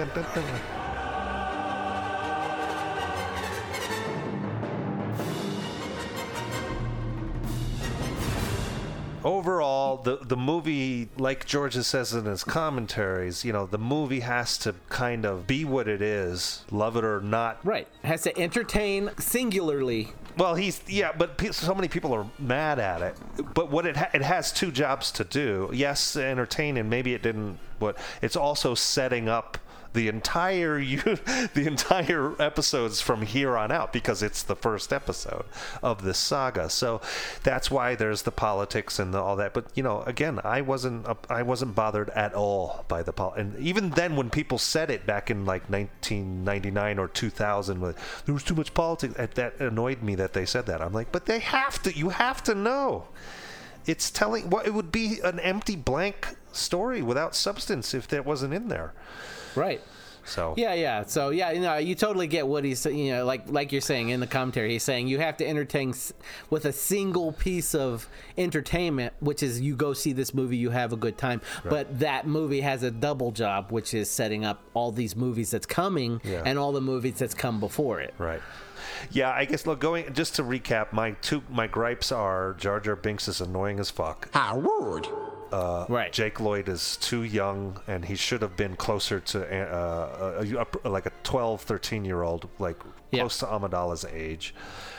Overall, 9.24 9.96
the 9.96 10.18
the 10.18 10.36
movie, 10.36 11.08
like 11.16 11.46
George 11.46 11.74
says 11.74 12.12
in 12.12 12.26
his 12.26 12.44
commentaries, 12.44 13.44
you 13.44 13.52
know, 13.52 13.64
the 13.66 13.78
movie 13.78 14.20
has 14.20 14.58
to 14.58 14.74
kind 14.90 15.24
of 15.24 15.46
be 15.46 15.64
what 15.64 15.88
it 15.88 16.02
is, 16.02 16.64
love 16.70 16.96
it 16.96 17.04
or 17.04 17.20
not. 17.20 17.58
Right. 17.64 17.88
Has 18.02 18.22
to 18.22 18.38
entertain 18.38 19.10
singularly. 19.18 20.12
Well, 20.36 20.56
he's 20.56 20.82
yeah, 20.88 21.12
but 21.16 21.38
pe- 21.38 21.52
so 21.52 21.74
many 21.74 21.88
people 21.88 22.12
are 22.12 22.26
mad 22.38 22.78
at 22.78 23.00
it. 23.00 23.16
But 23.54 23.70
what 23.70 23.86
it 23.86 23.96
ha- 23.96 24.10
it 24.12 24.22
has 24.22 24.52
two 24.52 24.70
jobs 24.70 25.10
to 25.12 25.24
do. 25.24 25.70
Yes, 25.72 26.16
entertain, 26.16 26.76
and 26.76 26.90
maybe 26.90 27.14
it 27.14 27.22
didn't. 27.22 27.58
But 27.78 27.96
it's 28.20 28.36
also 28.36 28.74
setting 28.74 29.28
up 29.28 29.58
the 29.94 30.08
entire 30.08 30.78
you, 30.78 30.98
the 30.98 31.64
entire 31.66 32.40
episodes 32.40 33.00
from 33.00 33.22
here 33.22 33.56
on 33.56 33.72
out 33.72 33.92
because 33.92 34.22
it's 34.22 34.42
the 34.42 34.56
first 34.56 34.92
episode 34.92 35.44
of 35.82 36.02
this 36.02 36.18
saga. 36.18 36.68
So 36.68 37.00
that's 37.42 37.70
why 37.70 37.94
there's 37.94 38.22
the 38.22 38.30
politics 38.30 38.98
and 38.98 39.14
the, 39.14 39.20
all 39.20 39.36
that. 39.36 39.54
But 39.54 39.66
you 39.74 39.82
know, 39.82 40.02
again, 40.02 40.40
I 40.44 40.60
wasn't 40.60 41.06
uh, 41.06 41.14
I 41.30 41.42
wasn't 41.42 41.74
bothered 41.74 42.10
at 42.10 42.34
all 42.34 42.84
by 42.88 43.02
the 43.02 43.12
pol. 43.12 43.32
And 43.32 43.56
even 43.58 43.90
then, 43.90 44.16
when 44.16 44.30
people 44.30 44.58
said 44.58 44.90
it 44.90 45.06
back 45.06 45.30
in 45.30 45.46
like 45.46 45.70
1999 45.70 46.98
or 46.98 47.08
2000, 47.08 47.80
there 47.80 47.94
was 48.34 48.44
too 48.44 48.54
much 48.54 48.74
politics. 48.74 49.14
That 49.34 49.60
annoyed 49.60 50.02
me 50.02 50.14
that 50.16 50.32
they 50.32 50.44
said 50.44 50.66
that. 50.66 50.82
I'm 50.82 50.92
like, 50.92 51.10
but 51.12 51.26
they 51.26 51.38
have 51.38 51.82
to. 51.84 51.96
You 51.96 52.10
have 52.10 52.42
to 52.44 52.54
know. 52.54 53.06
It's 53.86 54.10
telling 54.10 54.48
what 54.48 54.66
it 54.66 54.72
would 54.72 54.90
be 54.90 55.20
an 55.22 55.38
empty 55.40 55.76
blank 55.76 56.36
story 56.56 57.02
without 57.02 57.34
substance 57.34 57.94
if 57.94 58.08
that 58.08 58.24
wasn't 58.24 58.54
in 58.54 58.68
there. 58.68 58.92
Right. 59.54 59.80
So 60.26 60.54
Yeah, 60.56 60.72
yeah. 60.72 61.04
So 61.04 61.28
yeah, 61.28 61.50
you 61.52 61.60
know, 61.60 61.76
you 61.76 61.94
totally 61.94 62.26
get 62.26 62.46
what 62.48 62.64
he's 62.64 62.86
you 62.86 63.12
know, 63.12 63.26
like 63.26 63.42
like 63.50 63.72
you're 63.72 63.82
saying 63.82 64.08
in 64.08 64.20
the 64.20 64.26
commentary. 64.26 64.70
He's 64.72 64.82
saying 64.82 65.06
you 65.06 65.18
have 65.18 65.36
to 65.36 65.46
entertain 65.46 65.90
s- 65.90 66.14
with 66.48 66.64
a 66.64 66.72
single 66.72 67.32
piece 67.32 67.74
of 67.74 68.08
entertainment, 68.38 69.12
which 69.20 69.42
is 69.42 69.60
you 69.60 69.76
go 69.76 69.92
see 69.92 70.14
this 70.14 70.32
movie, 70.32 70.56
you 70.56 70.70
have 70.70 70.94
a 70.94 70.96
good 70.96 71.18
time. 71.18 71.42
But 71.62 71.98
that 72.00 72.26
movie 72.26 72.62
has 72.62 72.82
a 72.82 72.90
double 72.90 73.32
job, 73.32 73.70
which 73.70 73.92
is 73.92 74.08
setting 74.08 74.46
up 74.46 74.62
all 74.72 74.92
these 74.92 75.14
movies 75.14 75.50
that's 75.50 75.66
coming 75.66 76.22
Yeah. 76.24 76.42
and 76.46 76.58
all 76.58 76.72
the 76.72 76.80
movies 76.80 77.18
that's 77.18 77.34
come 77.34 77.60
before 77.60 78.00
it. 78.00 78.14
Right. 78.16 78.40
Yeah, 79.10 79.30
I 79.30 79.44
guess 79.44 79.66
look 79.66 79.78
going 79.80 80.10
just 80.14 80.36
to 80.36 80.42
recap, 80.42 80.92
my 80.92 81.10
two 81.20 81.42
my 81.50 81.66
gripes 81.66 82.10
are 82.12 82.54
Jar 82.58 82.80
Jar 82.80 82.96
Binks 82.96 83.28
is 83.28 83.42
annoying 83.42 83.78
as 83.78 83.90
fuck. 83.90 84.30
How 84.32 84.58
rude. 84.58 85.06
Uh, 85.54 85.86
right. 85.88 86.12
Jake 86.12 86.40
Lloyd 86.40 86.68
is 86.68 86.96
too 86.96 87.22
young, 87.22 87.80
and 87.86 88.04
he 88.04 88.16
should 88.16 88.42
have 88.42 88.56
been 88.56 88.74
closer 88.76 89.20
to 89.20 89.38
uh, 89.72 90.42
a, 90.84 90.88
a, 90.88 90.88
like 90.88 91.06
a 91.06 91.12
12, 91.22 91.60
13 91.60 92.04
year 92.04 92.22
old, 92.22 92.48
like 92.58 92.76
close 93.12 93.38
to 93.38 93.46
Amidala's 93.46 94.04
age. 94.04 94.54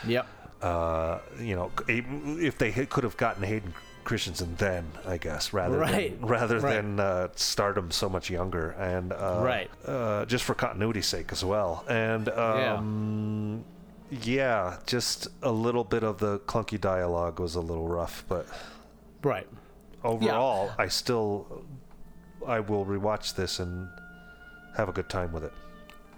Yep. 0.06 0.26
Uh, 0.62 1.18
you 1.38 1.54
know, 1.56 1.70
if 1.88 2.56
they 2.58 2.72
could 2.72 3.04
have 3.04 3.16
gotten 3.18 3.42
Hayden 3.42 3.74
Christensen 4.04 4.54
then, 4.56 4.84
I 5.06 5.18
guess, 5.18 5.52
rather 5.52 5.78
Right. 5.78 6.18
than 6.20 6.28
rather 6.28 6.58
Right. 6.60 6.74
than 6.76 7.00
uh, 7.00 7.28
start 7.34 7.76
him 7.76 7.90
so 7.90 8.08
much 8.08 8.30
younger, 8.30 8.70
and 8.78 9.12
uh, 9.12 9.40
Right. 9.42 9.70
uh, 9.84 10.24
just 10.26 10.44
for 10.44 10.54
continuity's 10.54 11.06
sake 11.06 11.32
as 11.32 11.44
well. 11.44 11.84
And 11.88 12.28
um, 12.30 13.64
yeah. 14.10 14.78
just 14.86 15.28
a 15.42 15.50
little 15.50 15.84
bit 15.84 16.02
of 16.04 16.18
the 16.18 16.38
clunky 16.40 16.80
dialogue 16.80 17.40
was 17.40 17.54
a 17.56 17.60
little 17.60 17.88
rough, 17.88 18.24
but 18.28 18.46
Right. 19.22 19.48
Overall, 20.04 20.70
I 20.78 20.88
still 20.88 21.64
I 22.46 22.60
will 22.60 22.84
rewatch 22.86 23.34
this 23.34 23.58
and 23.60 23.88
have 24.76 24.88
a 24.88 24.92
good 24.92 25.08
time 25.08 25.32
with 25.32 25.44
it. 25.44 25.52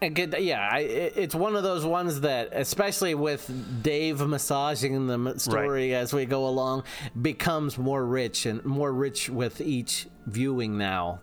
And 0.01 0.15
good, 0.15 0.37
yeah, 0.39 0.69
I, 0.71 0.79
it's 0.81 1.35
one 1.35 1.57
of 1.57 1.65
those 1.65 1.85
ones 1.85 2.21
that, 2.21 2.51
especially 2.53 3.17
with 3.17 3.51
Dave 3.83 4.21
massaging 4.21 5.09
the 5.09 5.39
story 5.39 5.93
as 5.95 6.13
we 6.13 6.25
go 6.25 6.47
along, 6.47 6.85
becomes 7.21 7.77
more 7.79 8.05
rich 8.05 8.47
and 8.47 8.65
more 8.65 8.93
rich 8.93 9.29
with 9.29 9.61
each 9.61 10.07
viewing 10.27 10.79
now. 10.79 11.21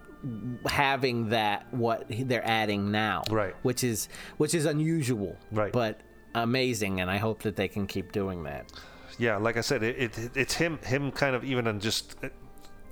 Having 0.65 1.29
that 1.29 1.71
what 1.71 2.05
they're 2.09 2.45
adding 2.45 2.89
now, 2.91 3.23
right? 3.29 3.53
Which 3.61 3.83
is 3.83 4.09
which 4.37 4.55
is 4.55 4.65
unusual, 4.65 5.37
right? 5.51 5.71
But 5.71 6.01
amazing, 6.33 6.99
and 6.99 7.11
I 7.11 7.17
hope 7.17 7.43
that 7.43 7.55
they 7.55 7.67
can 7.67 7.85
keep 7.85 8.11
doing 8.11 8.43
that. 8.43 8.71
yeah, 9.19 9.37
like 9.37 9.55
I 9.55 9.61
said, 9.61 9.83
it, 9.83 9.97
it 9.99 10.31
it's 10.35 10.55
him 10.55 10.79
him 10.79 11.11
kind 11.11 11.35
of 11.35 11.43
even 11.43 11.67
on 11.67 11.79
just 11.79 12.15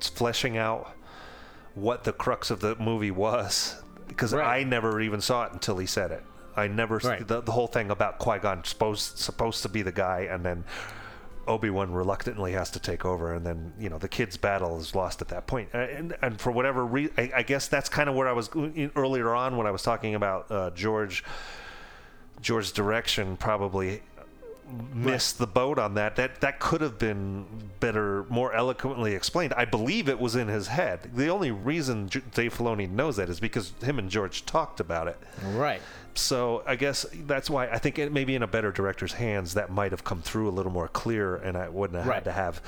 fleshing 0.08 0.58
out 0.58 0.96
what 1.76 2.04
the 2.04 2.14
crux 2.14 2.52
of 2.52 2.60
the 2.60 2.76
movie 2.76 3.12
was 3.12 3.82
because 4.08 4.34
I 4.34 4.64
never 4.64 5.02
even 5.02 5.22
saw 5.22 5.46
it 5.46 5.54
until 5.54 5.78
he 5.78 5.86
said 5.88 6.12
it. 6.12 6.24
I 6.56 6.68
never 6.68 6.98
Right. 6.98 7.28
the, 7.28 7.42
the 7.42 7.52
whole 7.52 7.68
thing 7.68 7.90
about 7.90 8.20
Qui 8.20 8.38
Gon 8.40 8.64
supposed 8.64 9.18
supposed 9.18 9.64
to 9.64 9.70
be 9.70 9.82
the 9.82 9.92
guy, 9.92 10.28
and 10.30 10.46
then 10.46 10.66
Obi 11.48 11.72
Wan 11.72 11.92
reluctantly 11.92 12.52
has 12.54 12.70
to 12.72 12.80
take 12.80 13.06
over, 13.06 13.34
and 13.34 13.44
then 13.44 13.74
you 13.80 13.90
know 13.90 13.98
the 13.98 14.08
kids' 14.08 14.38
battle 14.38 14.80
is 14.80 14.94
lost 14.94 15.22
at 15.22 15.30
that 15.30 15.48
point. 15.48 15.70
Uh, 15.74 15.80
And, 15.80 16.16
and 16.22 16.40
for 16.40 16.52
whatever 16.52 16.86
reason, 16.86 17.14
I, 17.18 17.32
I 17.38 17.44
guess 17.44 17.68
that's 17.68 17.90
kind 17.90 18.08
of 18.08 18.14
where 18.16 18.28
I 18.28 18.34
was 18.34 18.50
earlier 18.96 19.34
on 19.34 19.58
when 19.58 19.66
I 19.66 19.72
was 19.72 19.82
talking 19.82 20.14
about 20.14 20.52
uh, 20.52 20.70
George. 20.72 21.24
George's 22.42 22.74
direction 22.74 23.38
probably 23.38 24.02
missed 24.94 25.38
the 25.38 25.48
boat 25.48 25.78
on 25.80 25.94
that. 25.96 26.16
That 26.16 26.42
that 26.42 26.60
could 26.60 26.82
have 26.82 26.98
been 27.00 27.46
better, 27.80 28.26
more 28.30 28.54
eloquently 28.54 29.14
explained. 29.16 29.54
I 29.56 29.66
believe 29.66 30.08
it 30.10 30.20
was 30.20 30.36
in 30.36 30.48
his 30.48 30.68
head. 30.68 31.10
The 31.16 31.28
only 31.30 31.52
reason 31.52 32.10
J- 32.10 32.22
Dave 32.34 32.58
Filoni 32.58 32.90
knows 32.90 33.18
that 33.18 33.30
is 33.30 33.40
because 33.40 33.74
him 33.84 34.00
and 34.00 34.10
George 34.10 34.46
talked 34.46 34.80
about 34.80 35.08
it. 35.08 35.18
Right. 35.44 35.82
So 36.16 36.62
I 36.68 36.76
guess 36.76 37.06
that's 37.26 37.50
why 37.50 37.68
I 37.68 37.78
think 37.80 37.98
it 37.98 38.12
maybe 38.12 38.36
in 38.36 38.44
a 38.44 38.48
better 38.48 38.72
director's 38.72 39.14
hands 39.14 39.56
that 39.56 39.72
might 39.72 39.92
have 39.92 40.04
come 40.04 40.22
through 40.22 40.48
a 40.50 40.52
little 40.52 40.72
more 40.72 40.88
clear, 40.88 41.36
and 41.38 41.58
I 41.58 41.70
wouldn't 41.70 41.98
have 41.98 42.08
Right. 42.08 42.16
had 42.16 42.26
to 42.26 42.32
have 42.32 42.62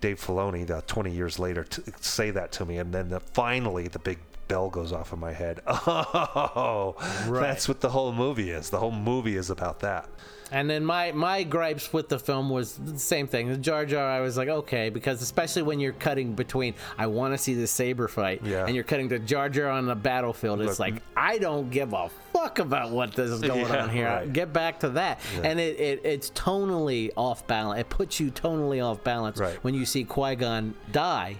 Dave 0.00 0.20
Filoni 0.20 0.66
the 0.66 0.82
20 0.86 1.12
years 1.12 1.38
later 1.38 1.62
to 1.64 1.82
say 2.00 2.30
that 2.32 2.50
to 2.52 2.64
me, 2.64 2.78
and 2.78 2.92
then 2.92 3.08
the, 3.08 3.20
finally 3.20 3.86
the 3.88 3.98
big 4.00 4.18
bell 4.48 4.68
goes 4.70 4.92
off 4.92 5.12
in 5.12 5.20
my 5.20 5.32
head. 5.32 5.60
Oh, 5.66 6.96
Right. 7.28 7.40
that's 7.42 7.68
what 7.68 7.80
the 7.80 7.90
whole 7.90 8.12
movie 8.12 8.50
is. 8.50 8.70
The 8.70 8.78
whole 8.78 8.90
movie 8.92 9.36
is 9.36 9.50
about 9.50 9.80
that. 9.80 10.08
And 10.50 10.68
then 10.70 10.84
my 10.84 11.12
my 11.12 11.42
gripes 11.42 11.92
with 11.92 12.08
the 12.08 12.18
film 12.18 12.48
was 12.50 12.76
the 12.76 12.98
same 12.98 13.26
thing. 13.26 13.48
The 13.48 13.56
Jar 13.58 13.84
Jar, 13.84 14.08
I 14.10 14.20
was 14.20 14.36
like, 14.36 14.48
okay, 14.48 14.88
because 14.88 15.20
especially 15.22 15.62
when 15.62 15.78
you're 15.80 15.92
cutting 15.92 16.34
between, 16.34 16.74
I 16.96 17.06
want 17.06 17.34
to 17.34 17.38
see 17.38 17.54
the 17.54 17.66
saber 17.66 18.08
fight, 18.08 18.40
Yeah. 18.44 18.64
and 18.66 18.74
you're 18.74 18.84
cutting 18.84 19.08
to 19.10 19.18
Jar 19.18 19.48
Jar 19.48 19.68
on 19.68 19.86
the 19.86 19.94
battlefield. 19.94 20.60
It's 20.60 20.78
Look- 20.78 20.92
like 20.94 21.02
I 21.16 21.38
don't 21.38 21.70
give 21.70 21.92
a 21.92 22.08
fuck 22.32 22.58
about 22.60 22.90
what 22.92 23.14
this 23.14 23.30
is 23.30 23.40
going 23.42 23.60
Yeah, 23.66 23.82
on 23.82 23.90
here. 23.90 24.06
right. 24.06 24.32
Get 24.32 24.52
back 24.52 24.80
to 24.80 24.88
that. 24.90 25.20
Yeah. 25.36 25.48
And 25.50 25.60
it, 25.60 25.78
it 25.78 26.00
it's 26.04 26.30
tonally 26.30 27.10
off 27.16 27.46
balance. 27.46 27.80
It 27.80 27.88
puts 27.90 28.18
you 28.20 28.30
tonally 28.30 28.84
off 28.84 29.02
balance 29.04 29.40
when 29.62 29.74
you 29.74 29.84
see 29.84 30.04
Qui 30.04 30.34
Gon 30.36 30.74
die, 30.92 31.36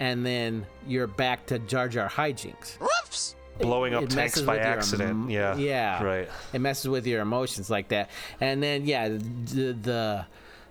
and 0.00 0.24
then 0.24 0.64
you're 0.86 1.06
back 1.06 1.44
to 1.46 1.58
Jar 1.58 1.88
Jar 1.88 2.08
hijinks. 2.08 2.76
Whoops! 2.78 3.34
Blowing 3.60 3.94
up 3.94 4.08
tanks 4.08 4.40
by 4.40 4.58
accident. 4.58 5.10
em- 5.10 5.30
yeah. 5.30 5.56
Yeah. 5.56 6.02
Right. 6.02 6.28
It 6.52 6.60
messes 6.60 6.88
with 6.88 7.06
your 7.06 7.20
emotions 7.20 7.68
like 7.70 7.88
that. 7.88 8.10
And 8.40 8.62
then 8.62 8.84
yeah, 8.86 9.08
the 9.08 9.18
the, 9.72 10.26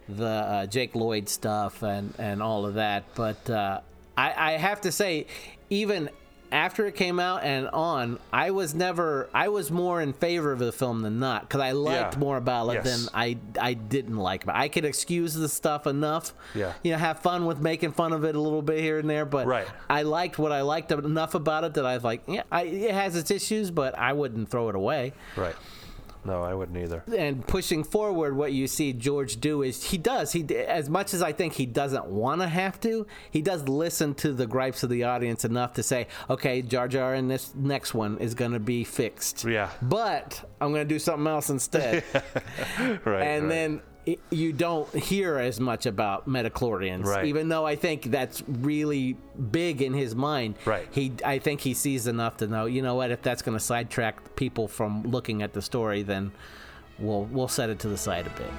the 0.09 0.25
uh, 0.25 0.65
Jake 0.67 0.95
Lloyd 0.95 1.29
stuff 1.29 1.83
and 1.83 2.13
and 2.17 2.41
all 2.41 2.65
of 2.65 2.75
that. 2.75 3.03
But 3.15 3.49
uh, 3.49 3.81
I 4.17 4.53
I 4.53 4.57
have 4.57 4.81
to 4.81 4.91
say, 4.91 5.27
even 5.69 6.09
after 6.51 6.85
it 6.85 6.95
came 6.95 7.19
out 7.19 7.43
and 7.43 7.67
on, 7.69 8.19
I 8.31 8.51
was 8.51 8.73
never 8.73 9.29
I 9.33 9.49
was 9.49 9.69
more 9.71 10.01
in 10.01 10.13
favor 10.13 10.51
of 10.51 10.59
the 10.59 10.71
film 10.71 11.01
than 11.01 11.19
not 11.19 11.41
because 11.41 11.61
I 11.61 11.71
liked 11.71 12.13
Yeah. 12.13 12.19
more 12.19 12.37
about 12.37 12.69
it 12.69 12.83
Yes. 12.83 12.83
than 13.05 13.09
I 13.13 13.37
I 13.59 13.73
didn't 13.73 14.17
like. 14.17 14.45
But 14.45 14.55
I 14.55 14.67
could 14.69 14.85
excuse 14.85 15.33
the 15.33 15.49
stuff 15.49 15.87
enough. 15.87 16.33
Yeah. 16.55 16.73
You 16.83 16.91
know, 16.93 16.97
have 16.97 17.19
fun 17.19 17.45
with 17.45 17.59
making 17.59 17.91
fun 17.91 18.13
of 18.13 18.23
it 18.23 18.35
a 18.35 18.39
little 18.41 18.61
bit 18.61 18.79
here 18.79 18.99
and 18.99 19.09
there. 19.09 19.25
But 19.25 19.47
Right. 19.47 19.67
I 19.89 20.03
liked 20.03 20.37
what 20.39 20.51
I 20.51 20.61
liked 20.61 20.91
enough 20.91 21.35
about 21.35 21.63
it 21.63 21.73
that 21.75 21.85
I 21.85 21.95
was 21.95 22.03
like, 22.03 22.21
yeah, 22.27 22.43
I, 22.51 22.63
it 22.63 22.91
has 22.91 23.15
its 23.15 23.31
issues, 23.31 23.71
but 23.71 23.97
I 23.97 24.13
wouldn't 24.13 24.49
throw 24.49 24.69
it 24.69 24.75
away. 24.75 25.13
Right. 25.35 25.55
No, 26.25 26.43
I 26.43 26.53
wouldn't 26.53 26.77
either. 26.77 27.03
And 27.17 27.45
pushing 27.45 27.83
forward, 27.83 28.35
what 28.35 28.51
you 28.51 28.67
see 28.67 28.93
George 28.93 29.39
do 29.39 29.61
is 29.61 29.83
he 29.83 29.97
does 29.97 30.31
he 30.33 30.43
as 30.55 30.89
much 30.89 31.13
as 31.13 31.21
I 31.21 31.31
think 31.31 31.53
he 31.53 31.65
doesn't 31.65 32.05
want 32.05 32.41
to 32.41 32.47
have 32.47 32.79
to, 32.81 33.07
he 33.31 33.41
does 33.41 33.67
listen 33.67 34.13
to 34.15 34.33
the 34.33 34.47
gripes 34.47 34.83
of 34.83 34.89
the 34.89 35.03
audience 35.03 35.45
enough 35.45 35.73
to 35.73 35.83
say, 35.83 36.07
okay, 36.29 36.61
Jar 36.61 36.87
Jar 36.87 37.15
in 37.15 37.27
this 37.27 37.53
next 37.55 37.93
one 37.93 38.17
is 38.17 38.33
going 38.33 38.51
to 38.51 38.59
be 38.59 38.83
fixed. 38.83 39.45
Yeah. 39.45 39.69
But 39.81 40.47
I'm 40.59 40.73
going 40.73 40.87
to 40.87 40.93
do 40.93 40.99
something 40.99 41.27
else 41.27 41.49
instead. 41.49 42.03
Right. 42.77 43.21
and 43.23 43.43
right. 43.43 43.49
then 43.49 43.81
i- 44.07 44.17
you 44.29 44.53
don't 44.53 44.87
hear 44.95 45.37
as 45.37 45.59
much 45.59 45.85
about 45.85 46.27
midichlorians, 46.29 47.05
Right. 47.05 47.25
even 47.25 47.49
though 47.49 47.65
I 47.65 47.75
think 47.75 48.03
that's 48.03 48.41
really 48.47 49.17
big 49.51 49.81
in 49.81 49.93
his 49.93 50.15
mind. 50.15 50.55
Right. 50.65 50.87
He, 50.91 51.11
I 51.25 51.39
think 51.39 51.61
he 51.61 51.73
sees 51.73 52.07
enough 52.07 52.37
to 52.37 52.47
know, 52.47 52.65
you 52.65 52.81
know 52.81 52.95
what, 52.95 53.11
if 53.11 53.21
that's 53.21 53.41
going 53.41 53.57
to 53.57 53.63
sidetrack 53.63 54.35
people 54.35 54.67
from 54.67 55.03
looking 55.03 55.41
at 55.41 55.53
the 55.53 55.61
story, 55.61 56.03
then 56.03 56.31
we'll 56.99 57.23
we'll 57.25 57.47
set 57.47 57.69
it 57.69 57.79
to 57.79 57.89
the 57.89 57.97
side 57.97 58.25
a 58.27 58.31
bit. 58.31 58.51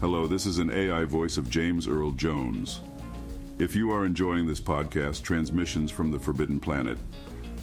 Hello, 0.00 0.26
this 0.26 0.44
is 0.46 0.58
an 0.58 0.70
AI 0.70 1.04
voice 1.04 1.36
of 1.38 1.48
James 1.48 1.88
Earl 1.88 2.10
Jones. 2.12 2.80
If 3.56 3.76
you 3.76 3.92
are 3.92 4.04
enjoying 4.04 4.46
this 4.46 4.60
podcast, 4.60 5.22
Transmissions 5.22 5.90
from 5.90 6.10
the 6.10 6.18
Forbidden 6.18 6.58
Planet, 6.58 6.98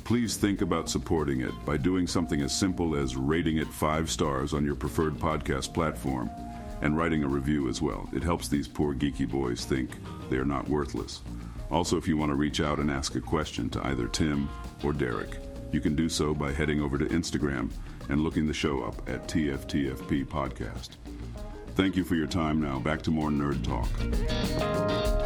please 0.06 0.38
think 0.38 0.62
about 0.62 0.90
supporting 0.90 1.42
it 1.42 1.52
by 1.66 1.76
doing 1.76 2.08
something 2.08 2.42
as 2.42 2.58
simple 2.58 2.96
as 2.96 3.18
rating 3.18 3.58
it 3.58 3.68
five 3.68 4.10
stars 4.10 4.54
on 4.54 4.66
your 4.66 4.76
preferred 4.76 5.16
podcast 5.16 5.74
platform 5.74 6.30
and 6.82 6.98
writing 6.98 7.24
a 7.24 7.28
review 7.28 7.68
as 7.68 7.82
well. 7.82 8.10
It 8.14 8.24
helps 8.24 8.48
these 8.48 8.70
poor 8.70 8.96
geeky 8.96 9.30
boys 9.30 9.66
think 9.66 9.98
they 10.30 10.38
are 10.38 10.46
not 10.46 10.68
worthless. 10.70 11.22
Also, 11.70 11.98
if 11.98 12.08
you 12.08 12.16
want 12.16 12.30
to 12.30 12.36
reach 12.36 12.62
out 12.62 12.80
and 12.80 12.90
ask 12.90 13.16
a 13.16 13.22
question 13.22 13.70
to 13.72 13.86
either 13.88 14.08
Tim 14.08 14.50
or 14.84 14.94
Derek, 14.94 15.40
you 15.74 15.82
can 15.82 15.96
do 15.96 16.08
so 16.08 16.34
by 16.34 16.54
heading 16.54 16.82
over 16.82 16.98
to 16.98 17.06
Instagram 17.06 17.70
and 18.08 18.22
looking 18.22 18.48
the 18.48 18.54
show 18.54 18.82
up 18.82 19.10
at 19.10 19.28
TFTFP 19.28 20.26
Podcast. 20.26 20.92
Thank 21.76 21.98
you 21.98 22.06
for 22.06 22.16
your 22.16 22.28
time 22.28 22.62
now. 22.62 22.80
Back 22.80 23.02
to 23.04 23.12
more 23.12 23.30
Nerd 23.30 23.64
Talk. 23.64 25.21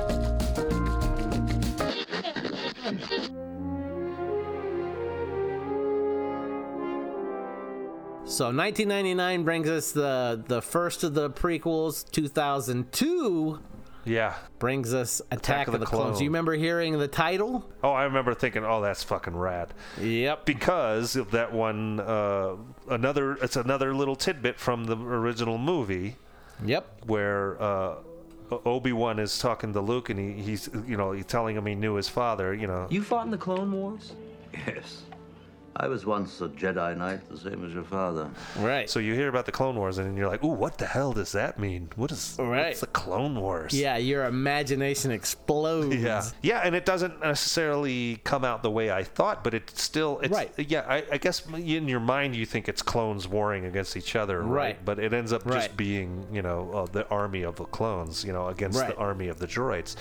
So 8.35 8.47
1999 8.47 9.43
brings 9.45 9.69
us 9.69 9.93
the 9.93 10.43
the 10.45 10.61
first 10.61 11.05
of 11.05 11.13
the 11.13 11.29
prequels. 11.29 12.03
2002 12.11 13.59
Yeah. 14.03 14.33
brings 14.59 14.93
us 14.93 15.21
Attack, 15.31 15.69
of, 15.69 15.79
the, 15.79 15.85
Clones. 15.85 16.17
Do 16.17 16.25
you 16.25 16.29
remember 16.29 16.53
hearing 16.55 16.99
the 16.99 17.07
title? 17.07 17.65
Oh, 17.81 17.91
I 17.93 18.03
remember 18.03 18.33
thinking, 18.33 18.65
oh, 18.65 18.81
that's 18.81 19.03
fucking 19.03 19.37
rad. 19.37 19.73
Yep. 20.01 20.45
Because 20.45 21.15
of 21.15 21.31
that 21.31 21.53
one, 21.53 22.01
uh, 22.01 22.57
another, 22.89 23.35
it's 23.35 23.55
another 23.55 23.95
little 23.95 24.17
tidbit 24.17 24.59
from 24.59 24.83
the 24.83 24.97
original 24.97 25.57
movie. 25.57 26.17
Yep. 26.65 27.03
Where 27.05 27.61
uh, 27.63 27.95
Obi 28.65 28.91
Wan 28.91 29.17
is 29.17 29.39
talking 29.39 29.71
to 29.71 29.79
Luke, 29.79 30.09
and 30.09 30.19
he, 30.19 30.41
he's, 30.43 30.69
you 30.85 30.97
know, 30.97 31.13
he's 31.13 31.25
telling 31.25 31.55
him 31.55 31.65
he 31.65 31.75
knew 31.75 31.95
his 31.95 32.09
father. 32.09 32.53
You 32.53 32.67
know. 32.67 32.87
You 32.89 33.01
fought 33.01 33.23
in 33.23 33.31
the 33.31 33.37
Clone 33.37 33.71
Wars? 33.71 34.11
Yes. 34.67 35.03
I 35.77 35.87
was 35.87 36.05
once 36.05 36.39
a 36.39 36.47
Jedi 36.47 36.95
Knight, 36.97 37.29
the 37.29 37.37
same 37.37 37.65
as 37.65 37.73
your 37.73 37.83
father. 37.83 38.29
Right. 38.59 38.89
So 38.89 38.99
you 38.99 39.13
hear 39.13 39.27
about 39.27 39.45
the 39.45 39.51
Clone 39.51 39.75
Wars, 39.75 39.97
and 39.97 40.17
you're 40.17 40.29
like, 40.29 40.41
ooh, 40.43 40.47
what 40.53 40.77
the 40.77 40.85
hell 40.85 41.11
does 41.11 41.33
that 41.33 41.59
mean? 41.59 41.89
What 41.97 42.11
is? 42.13 42.37
Right. 42.39 42.67
What's 42.67 42.79
the 42.79 42.87
Clone 42.87 43.35
Wars? 43.39 43.73
Yeah, 43.73 43.97
your 43.97 44.25
imagination 44.25 45.11
explodes. 45.11 45.95
Yeah, 46.05 46.23
yeah, 46.41 46.61
and 46.63 46.75
it 46.75 46.85
doesn't 46.85 47.19
necessarily 47.21 48.21
come 48.23 48.45
out 48.45 48.61
the 48.63 48.69
way 48.71 48.91
I 48.91 49.03
thought, 49.03 49.43
but 49.43 49.53
it 49.53 49.69
still, 49.71 50.19
it's, 50.19 50.31
Right. 50.31 50.51
Yeah, 50.57 50.85
I, 50.87 51.03
I 51.11 51.17
guess 51.17 51.45
in 51.47 51.87
your 51.87 51.99
mind 51.99 52.35
you 52.35 52.45
think 52.45 52.69
it's 52.69 52.81
clones 52.81 53.27
warring 53.27 53.65
against 53.65 53.97
each 53.97 54.15
other, 54.15 54.41
right? 54.41 54.55
Right. 54.65 54.85
But 54.85 54.99
it 54.99 55.13
ends 55.13 55.33
up 55.33 55.45
Right. 55.45 55.55
just 55.63 55.75
being, 55.77 56.25
you 56.31 56.41
know, 56.41 56.71
uh, 56.73 56.85
the 56.91 57.07
army 57.09 57.43
of 57.43 57.55
the 57.55 57.65
clones, 57.65 58.23
you 58.23 58.33
know, 58.33 58.47
against 58.47 58.79
the 58.79 58.95
army 58.95 59.27
of 59.29 59.39
the 59.39 59.47
droids. 59.47 59.95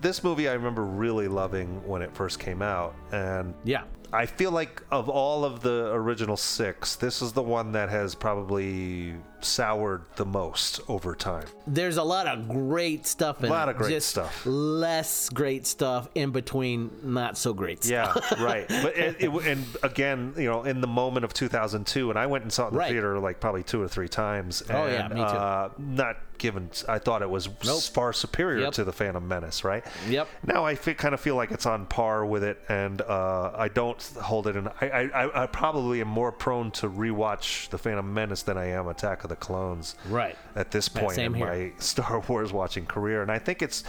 This 0.00 0.22
movie 0.24 0.48
I 0.48 0.52
remember 0.54 0.84
really 0.84 1.28
loving 1.28 1.86
when 1.86 2.02
it 2.02 2.14
first 2.14 2.38
came 2.38 2.60
out, 2.62 2.94
and 3.12 3.54
yeah. 3.64 3.84
I 4.14 4.26
feel 4.26 4.52
like 4.52 4.80
of 4.92 5.08
all 5.08 5.44
of 5.44 5.60
the 5.60 5.90
original 5.92 6.36
six, 6.36 6.94
this 6.94 7.20
is 7.20 7.32
the 7.32 7.42
one 7.42 7.72
that 7.72 7.88
has 7.88 8.14
probably 8.14 9.16
soured 9.44 10.02
the 10.16 10.24
most 10.24 10.80
over 10.88 11.14
time. 11.14 11.46
There's 11.66 11.96
a 11.96 12.02
lot 12.02 12.26
of 12.26 12.48
great 12.48 13.06
stuff 13.06 13.40
in 13.44 13.50
A 13.50 13.52
lot 13.52 13.68
it. 13.68 13.72
of 13.72 13.76
great 13.78 13.90
just 13.90 14.08
stuff. 14.08 14.44
Less 14.46 15.28
great 15.28 15.66
stuff 15.66 16.08
in 16.14 16.30
between 16.30 16.90
not 17.02 17.36
so 17.38 17.52
great 17.52 17.84
Yeah, 17.86 18.12
right. 18.40 18.66
But 18.68 18.96
it, 18.96 19.16
it, 19.20 19.30
and 19.46 19.64
again, 19.82 20.34
you 20.36 20.44
know, 20.46 20.62
in 20.64 20.80
the 20.80 20.86
moment 20.86 21.24
of 21.24 21.32
2002, 21.34 22.10
and 22.10 22.18
I 22.18 22.26
went 22.26 22.44
and 22.44 22.52
saw 22.52 22.64
it 22.64 22.68
in 22.68 22.74
the 22.74 22.78
Right. 22.80 22.90
theater 22.90 23.18
like 23.18 23.40
probably 23.40 23.62
two 23.62 23.80
or 23.82 23.88
three 23.88 24.08
times. 24.08 24.62
And, 24.62 24.70
Oh, 24.72 24.86
yeah, 24.86 25.08
me 25.08 25.14
too. 25.16 25.20
Uh, 25.22 25.68
not 25.78 26.16
given, 26.38 26.68
I 26.88 26.98
thought 26.98 27.22
it 27.22 27.30
was 27.30 27.48
s- 27.62 27.88
far 27.88 28.12
superior 28.12 28.62
Yep. 28.64 28.72
to 28.74 28.84
the 28.84 28.92
Phantom 28.92 29.26
Menace, 29.26 29.62
right? 29.62 29.84
Yep. 30.08 30.28
Now 30.44 30.64
I 30.66 30.74
fe- 30.74 30.94
kind 30.94 31.14
of 31.14 31.20
feel 31.20 31.36
like 31.36 31.52
it's 31.52 31.64
on 31.66 31.86
par 31.86 32.26
with 32.26 32.42
it, 32.42 32.60
and 32.68 33.00
uh, 33.02 33.52
I 33.56 33.68
don't 33.68 34.02
hold 34.20 34.48
it 34.48 34.56
in. 34.56 34.66
I, 34.80 34.88
I, 34.88 35.02
I- 35.24 35.42
I 35.44 35.46
probably 35.46 36.00
am 36.00 36.08
more 36.08 36.32
prone 36.32 36.70
to 36.72 36.88
rewatch 36.90 37.68
the 37.70 37.78
Phantom 37.78 38.12
Menace 38.12 38.42
than 38.42 38.58
I 38.58 38.66
am 38.70 38.88
Attack 38.88 39.22
of 39.24 39.30
the 39.30 39.33
Clones. 39.36 39.96
Right. 40.08 40.36
At 40.56 40.70
this 40.70 40.88
point 40.88 41.18
in 41.18 41.34
here. 41.34 41.46
my 41.46 41.72
Star 41.78 42.20
Wars 42.28 42.52
watching 42.52 42.86
career, 42.86 43.22
and 43.22 43.30
I 43.30 43.38
think 43.38 43.62
it's 43.62 43.84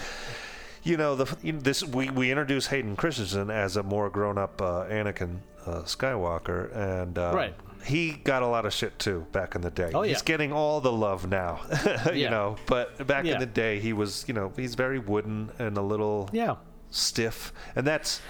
you 0.83 0.97
know 0.97 1.15
the 1.15 1.35
you 1.41 1.53
know, 1.53 1.59
this 1.59 1.83
we 1.83 2.09
we 2.09 2.31
introduced 2.31 2.67
Hayden 2.69 2.95
Christensen 2.95 3.49
as 3.49 3.77
a 3.77 3.83
more 3.83 4.09
grown 4.09 4.37
up 4.37 4.61
uh, 4.61 4.85
Anakin 4.85 5.37
uh, 5.65 5.81
Skywalker, 5.83 6.75
and 6.75 7.17
uh, 7.17 7.31
Right. 7.33 7.55
he 7.83 8.11
got 8.11 8.43
a 8.43 8.47
lot 8.47 8.65
of 8.67 8.73
shit 8.73 8.97
too 8.99 9.25
back 9.31 9.55
in 9.55 9.61
the 9.61 9.71
day. 9.71 9.91
Oh, 9.95 10.03
yeah. 10.03 10.09
He's 10.09 10.21
getting 10.21 10.51
all 10.53 10.79
the 10.81 10.91
love 10.91 11.27
now, 11.27 11.61
you 12.07 12.21
Yeah. 12.23 12.29
know. 12.29 12.55
But 12.67 13.07
back 13.07 13.25
Yeah. 13.25 13.33
in 13.33 13.39
the 13.39 13.45
day, 13.47 13.79
he 13.79 13.93
was 13.93 14.25
you 14.27 14.33
know 14.35 14.51
he's 14.55 14.75
very 14.75 14.99
wooden 14.99 15.51
and 15.57 15.75
a 15.77 15.81
little 15.81 16.29
Yeah. 16.31 16.55
stiff, 16.91 17.51
and 17.75 17.85
that's 17.87 18.21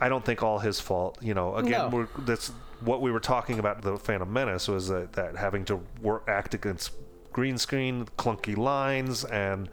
I 0.00 0.08
don't 0.08 0.24
think 0.24 0.42
all 0.42 0.60
his 0.60 0.80
fault. 0.80 1.18
You 1.20 1.34
know, 1.34 1.56
again, 1.56 1.72
No. 1.72 1.88
we're, 1.88 2.08
that's 2.24 2.52
what 2.80 3.02
we 3.02 3.10
were 3.10 3.20
talking 3.20 3.58
about. 3.58 3.82
The 3.82 3.96
Phantom 3.96 4.32
Menace 4.32 4.68
was 4.68 4.88
that, 4.88 5.12
that 5.14 5.36
having 5.36 5.64
to 5.66 5.80
work 6.00 6.24
act 6.28 6.54
against 6.54 6.92
green 7.32 7.58
screen, 7.58 8.06
clunky 8.18 8.56
lines, 8.56 9.24
and 9.24 9.68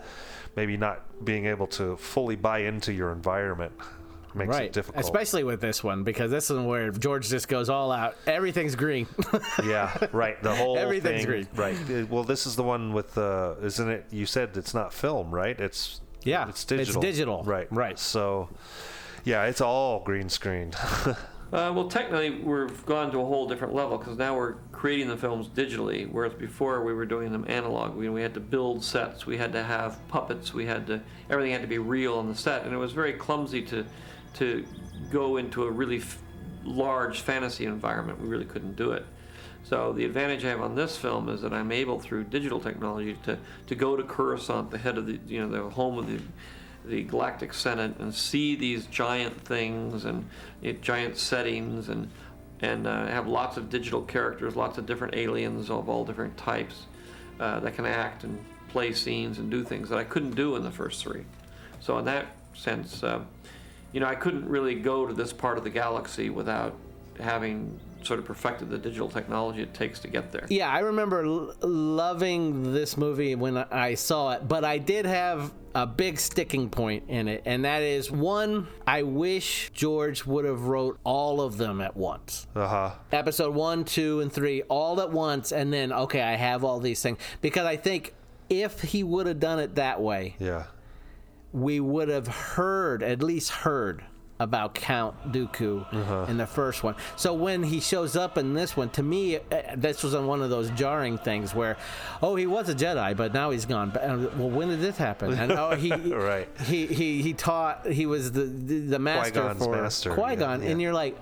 maybe 0.55 0.77
not 0.77 1.25
being 1.25 1.45
able 1.45 1.67
to 1.67 1.97
fully 1.97 2.35
buy 2.35 2.59
into 2.59 2.93
your 2.93 3.11
environment 3.11 3.73
makes 4.35 4.49
right. 4.49 4.63
it 4.65 4.73
difficult. 4.73 5.03
Especially 5.03 5.43
with 5.43 5.61
this 5.61 5.83
one, 5.83 6.03
because 6.03 6.31
this 6.31 6.49
is 6.49 6.59
where 6.59 6.91
George 6.91 7.27
just 7.27 7.47
goes 7.47 7.69
all 7.69 7.91
out. 7.91 8.15
Everything's 8.27 8.75
green. 8.75 9.07
yeah, 9.65 9.97
right. 10.11 10.41
The 10.41 10.53
whole 10.53 10.77
Everything's 10.77 11.23
thing, 11.23 11.25
green. 11.25 11.47
right? 11.55 11.75
Uh, 11.89 12.05
Well, 12.09 12.23
this 12.23 12.45
is 12.45 12.55
the 12.55 12.63
one 12.63 12.93
with, 12.93 13.17
uh, 13.17 13.55
isn't 13.61 13.89
it? 13.89 14.05
You 14.11 14.25
said 14.25 14.55
it's 14.55 14.73
not 14.73 14.93
film, 14.93 15.33
right? 15.33 15.59
It's 15.59 16.01
Yeah, 16.23 16.47
it's 16.49 16.63
digital. 16.63 17.01
it's 17.01 17.05
digital. 17.05 17.37
digital. 17.37 17.43
right? 17.43 17.67
Right. 17.71 17.99
So, 17.99 18.49
yeah, 19.23 19.45
it's 19.45 19.61
all 19.61 20.03
green 20.03 20.29
screened. 20.29 20.75
Uh, 21.51 21.71
well, 21.73 21.87
technically, 21.87 22.29
we've 22.29 22.85
gone 22.85 23.09
to 23.09 23.19
a 23.19 23.25
whole 23.25 23.47
different 23.47 23.73
level 23.73 23.97
because 23.97 24.17
now 24.17 24.35
we're 24.35 24.55
creating 24.73 25.07
the 25.07 25.15
films 25.15 25.47
digitally, 25.47 26.09
whereas 26.11 26.33
before 26.33 26.83
we 26.83 26.93
were 26.93 27.05
doing 27.05 27.31
them 27.31 27.45
analog. 27.47 27.95
We, 27.95 28.09
we 28.09 28.21
had 28.21 28.33
to 28.33 28.41
build 28.41 28.83
sets, 28.83 29.25
we 29.25 29.37
had 29.37 29.53
to 29.53 29.63
have 29.63 30.05
puppets, 30.09 30.53
we 30.53 30.65
had 30.65 30.87
to 30.87 31.01
everything 31.29 31.53
had 31.53 31.61
to 31.61 31.67
be 31.67 31.77
real 31.77 32.15
on 32.15 32.27
the 32.27 32.35
set, 32.35 32.65
and 32.65 32.73
it 32.73 32.77
was 32.77 32.91
very 32.91 33.13
clumsy 33.13 33.61
to 33.63 33.85
to 34.35 34.65
go 35.09 35.37
into 35.37 35.63
a 35.63 35.71
really 35.71 35.99
f- 35.99 36.21
large 36.65 37.21
fantasy 37.21 37.65
environment. 37.65 38.19
We 38.21 38.27
really 38.27 38.45
couldn't 38.45 38.75
do 38.75 38.91
it. 38.91 39.05
So 39.63 39.93
the 39.93 40.03
advantage 40.03 40.43
I 40.43 40.49
have 40.49 40.61
on 40.61 40.75
this 40.75 40.97
film 40.97 41.29
is 41.29 41.41
that 41.41 41.53
I'm 41.53 41.71
able 41.71 41.99
through 41.99 42.25
digital 42.25 42.59
technology 42.59 43.17
to, 43.23 43.37
to 43.67 43.75
go 43.75 43.95
to 43.95 44.03
Coruscant, 44.03 44.69
the 44.71 44.77
head 44.77 44.97
of 44.97 45.05
the 45.05 45.17
you 45.25 45.39
know 45.39 45.47
the 45.47 45.69
home 45.69 45.97
of 45.97 46.07
the 46.07 46.19
the 46.87 47.03
Galactic 47.03 47.53
Senate, 47.53 47.95
and 47.99 48.13
see 48.13 48.55
these 48.55 48.85
giant 48.87 49.39
things 49.41 50.05
and 50.05 50.27
you 50.61 50.73
know, 50.73 50.79
giant 50.79 51.17
settings 51.17 51.89
and 51.89 52.09
and 52.61 52.87
uh, 52.87 53.05
have 53.05 53.27
lots 53.27 53.57
of 53.57 53.69
digital 53.69 54.01
characters, 54.01 54.55
lots 54.55 54.77
of 54.77 54.85
different 54.85 55.15
aliens 55.15 55.69
of 55.69 55.89
all 55.89 56.03
different 56.03 56.35
types 56.37 56.87
uh, 57.39 57.59
that 57.59 57.75
can 57.75 57.85
act 57.85 58.23
and 58.23 58.43
play 58.69 58.91
scenes 58.93 59.37
and 59.37 59.51
do 59.51 59.63
things 59.63 59.89
that 59.89 59.99
I 59.99 60.03
couldn't 60.03 60.35
do 60.35 60.55
in 60.55 60.63
the 60.63 60.71
first 60.71 61.03
three. 61.03 61.23
So 61.79 61.97
in 61.99 62.05
that 62.05 62.25
sense, 62.55 63.03
uh, 63.03 63.21
you 63.91 63.99
know, 63.99 64.07
I 64.07 64.15
couldn't 64.15 64.47
really 64.47 64.75
go 64.75 65.05
to 65.05 65.13
this 65.13 65.31
part 65.31 65.57
of 65.57 65.63
the 65.63 65.69
galaxy 65.69 66.29
without 66.29 66.75
having 67.19 67.79
sort 68.07 68.19
of 68.19 68.25
perfected 68.25 68.69
the 68.69 68.77
digital 68.77 69.09
technology 69.09 69.61
it 69.61 69.73
takes 69.73 69.99
to 69.99 70.07
get 70.07 70.31
there. 70.31 70.45
Yeah, 70.49 70.69
I 70.69 70.79
remember 70.79 71.23
l- 71.25 71.53
loving 71.61 72.73
this 72.73 72.97
movie 72.97 73.35
when 73.35 73.57
I 73.57 73.93
saw 73.95 74.31
it, 74.31 74.47
but 74.47 74.63
I 74.65 74.77
did 74.77 75.05
have 75.05 75.53
a 75.75 75.85
big 75.85 76.19
sticking 76.19 76.69
point 76.69 77.03
in 77.09 77.27
it, 77.27 77.43
and 77.45 77.65
that 77.65 77.83
is 77.83 78.09
one. 78.09 78.67
I 78.87 79.03
wish 79.03 79.69
George 79.73 80.25
would 80.25 80.45
have 80.45 80.61
wrote 80.63 80.97
all 81.03 81.41
of 81.41 81.57
them 81.57 81.81
at 81.81 81.95
once. 81.95 82.47
Uh 82.55 82.67
huh. 82.67 82.91
Episode 83.11 83.53
one, 83.53 83.83
two, 83.85 84.21
and 84.21 84.31
three 84.31 84.63
all 84.63 84.99
at 85.01 85.11
once, 85.11 85.51
and 85.51 85.71
then 85.71 85.91
okay, 85.93 86.21
I 86.21 86.35
have 86.35 86.63
all 86.63 86.79
these 86.79 87.01
things 87.01 87.19
because 87.41 87.65
I 87.65 87.75
think 87.75 88.13
if 88.49 88.81
he 88.81 89.03
would 89.03 89.27
have 89.27 89.39
done 89.41 89.59
it 89.59 89.75
that 89.75 90.01
way, 90.01 90.35
Yeah. 90.39 90.63
we 91.51 91.79
would 91.79 92.07
have 92.09 92.27
heard, 92.27 93.03
at 93.03 93.21
least 93.21 93.51
heard, 93.51 94.03
about 94.39 94.73
Count 94.75 95.15
Dooku 95.31 96.29
in 96.29 96.37
the 96.37 96.45
first 96.45 96.83
one. 96.83 96.95
So 97.15 97.33
when 97.33 97.63
he 97.63 97.79
shows 97.79 98.15
up 98.15 98.37
in 98.37 98.53
this 98.53 98.77
one, 98.77 98.89
to 98.91 99.03
me, 99.03 99.37
uh, 99.37 99.41
this 99.75 100.03
was 100.03 100.15
one 100.15 100.41
of 100.41 100.49
those 100.49 100.69
jarring 100.71 101.17
things 101.17 101.55
where, 101.55 101.77
oh, 102.21 102.35
he 102.35 102.45
was 102.45 102.69
a 102.69 102.75
Jedi, 102.75 103.15
but 103.17 103.33
now 103.33 103.49
he's 103.49 103.65
gone. 103.65 103.91
Well, 103.93 104.49
when 104.49 104.67
did 104.69 104.81
this 104.81 104.97
happen? 104.97 105.33
And 105.33 105.51
oh, 105.51 105.75
he 105.75 105.91
Right. 106.13 106.47
he, 106.65 106.85
he 106.87 107.21
he 107.21 107.33
taught. 107.33 107.87
He 107.87 108.05
was 108.05 108.31
the 108.31 108.43
the, 108.43 108.79
the 108.79 108.99
master 108.99 109.31
Qui-Gon's 109.31 109.63
for 109.63 109.81
master, 109.81 110.13
Qui 110.13 110.35
Gon, 110.35 110.61
yeah, 110.61 110.69
and 110.69 110.81
you're 110.81 110.93
like. 110.93 111.17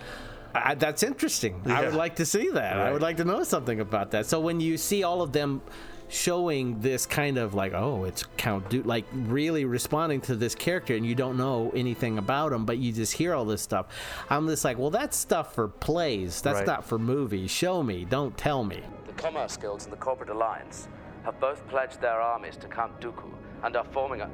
I, 0.57 0.73
that's 0.75 1.03
interesting. 1.03 1.61
I 1.65 1.83
would 1.83 1.95
like 1.95 2.15
to 2.15 2.25
see 2.25 2.47
that. 2.51 2.77
I 2.77 2.93
would 2.93 3.01
like 3.01 3.17
to 3.17 3.25
know 3.25 3.43
something 3.43 3.81
about 3.81 4.11
that. 4.11 4.25
So 4.25 4.39
when 4.39 4.61
you 4.61 4.77
see 4.77 5.03
all 5.03 5.21
of 5.21 5.33
them 5.33 5.61
showing 6.07 6.80
this 6.80 7.06
kind 7.06 7.38
of 7.38 7.53
like, 7.53 7.73
oh, 7.73 8.03
it's 8.03 8.23
Count 8.38 8.69
Dooku, 8.69 8.86
like 8.86 9.06
really 9.14 9.65
responding 9.65 10.22
to 10.22 10.36
this 10.36 10.56
character, 10.56 10.95
and 10.95 11.06
you 11.06 11.15
don't 11.15 11.38
know 11.38 11.72
anything 11.76 12.18
about 12.18 12.53
him, 12.53 12.65
but 12.65 12.77
you 12.77 12.91
just 12.91 13.14
hear 13.14 13.34
all 13.34 13.45
this 13.45 13.61
stuff. 13.61 13.88
I'm 14.30 14.48
just 14.48 14.64
like, 14.64 14.77
well, 14.77 14.90
that's 14.90 15.18
stuff 15.18 15.56
for 15.56 15.68
plays. 15.68 16.41
That's 16.41 16.60
Right. 16.60 16.68
not 16.68 16.86
for 16.86 16.99
movies. 16.99 17.52
Show 17.52 17.84
me, 17.84 18.06
don't 18.06 18.38
tell 18.38 18.64
me. 18.64 18.82
The 19.07 19.14
Commerce 19.14 19.57
Guilds 19.57 19.86
and 19.86 19.94
the 19.94 19.98
Corporate 19.98 20.30
Alliance 20.30 20.88
have 21.23 21.40
both 21.40 21.68
pledged 21.68 22.02
their 22.02 22.19
armies 22.22 22.56
to 22.57 22.68
Count 22.68 22.99
Dooku 23.02 23.32
and 23.64 23.76
are 23.76 23.86
forming 23.86 24.22
a. 24.22 24.30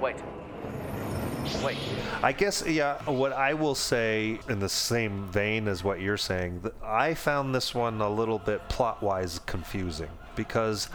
Wait. 0.00 0.16
Wait. 1.62 1.76
I 2.22 2.32
guess, 2.32 2.66
yeah, 2.66 2.96
what 3.04 3.32
I 3.32 3.52
will 3.52 3.74
say 3.74 4.40
in 4.48 4.58
the 4.58 4.68
same 4.68 5.26
vein 5.26 5.68
as 5.68 5.84
what 5.84 6.00
you're 6.00 6.16
saying, 6.16 6.70
I 6.82 7.12
found 7.12 7.54
this 7.54 7.74
one 7.74 8.00
a 8.00 8.08
little 8.08 8.38
bit 8.38 8.66
plot 8.70 9.02
wise 9.02 9.38
confusing 9.40 10.08
because 10.36 10.88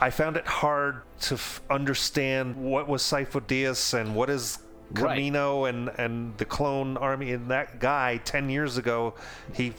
I 0.00 0.10
found 0.10 0.36
it 0.36 0.46
hard 0.46 1.02
to 1.22 1.34
f- 1.34 1.60
understand 1.70 2.56
what 2.56 2.88
was 2.88 3.02
Sifo 3.02 3.40
Dyas 3.40 3.94
and 3.98 4.14
what 4.14 4.30
is 4.30 4.58
Right. 4.90 5.18
Kamino 5.20 5.68
and 5.68 5.90
and 5.98 6.34
the 6.38 6.46
clone 6.46 6.96
army 6.96 7.32
and 7.32 7.50
that 7.50 7.78
guy 7.78 8.16
10 8.24 8.48
years 8.48 8.78
ago 8.78 9.12
he 9.52 9.74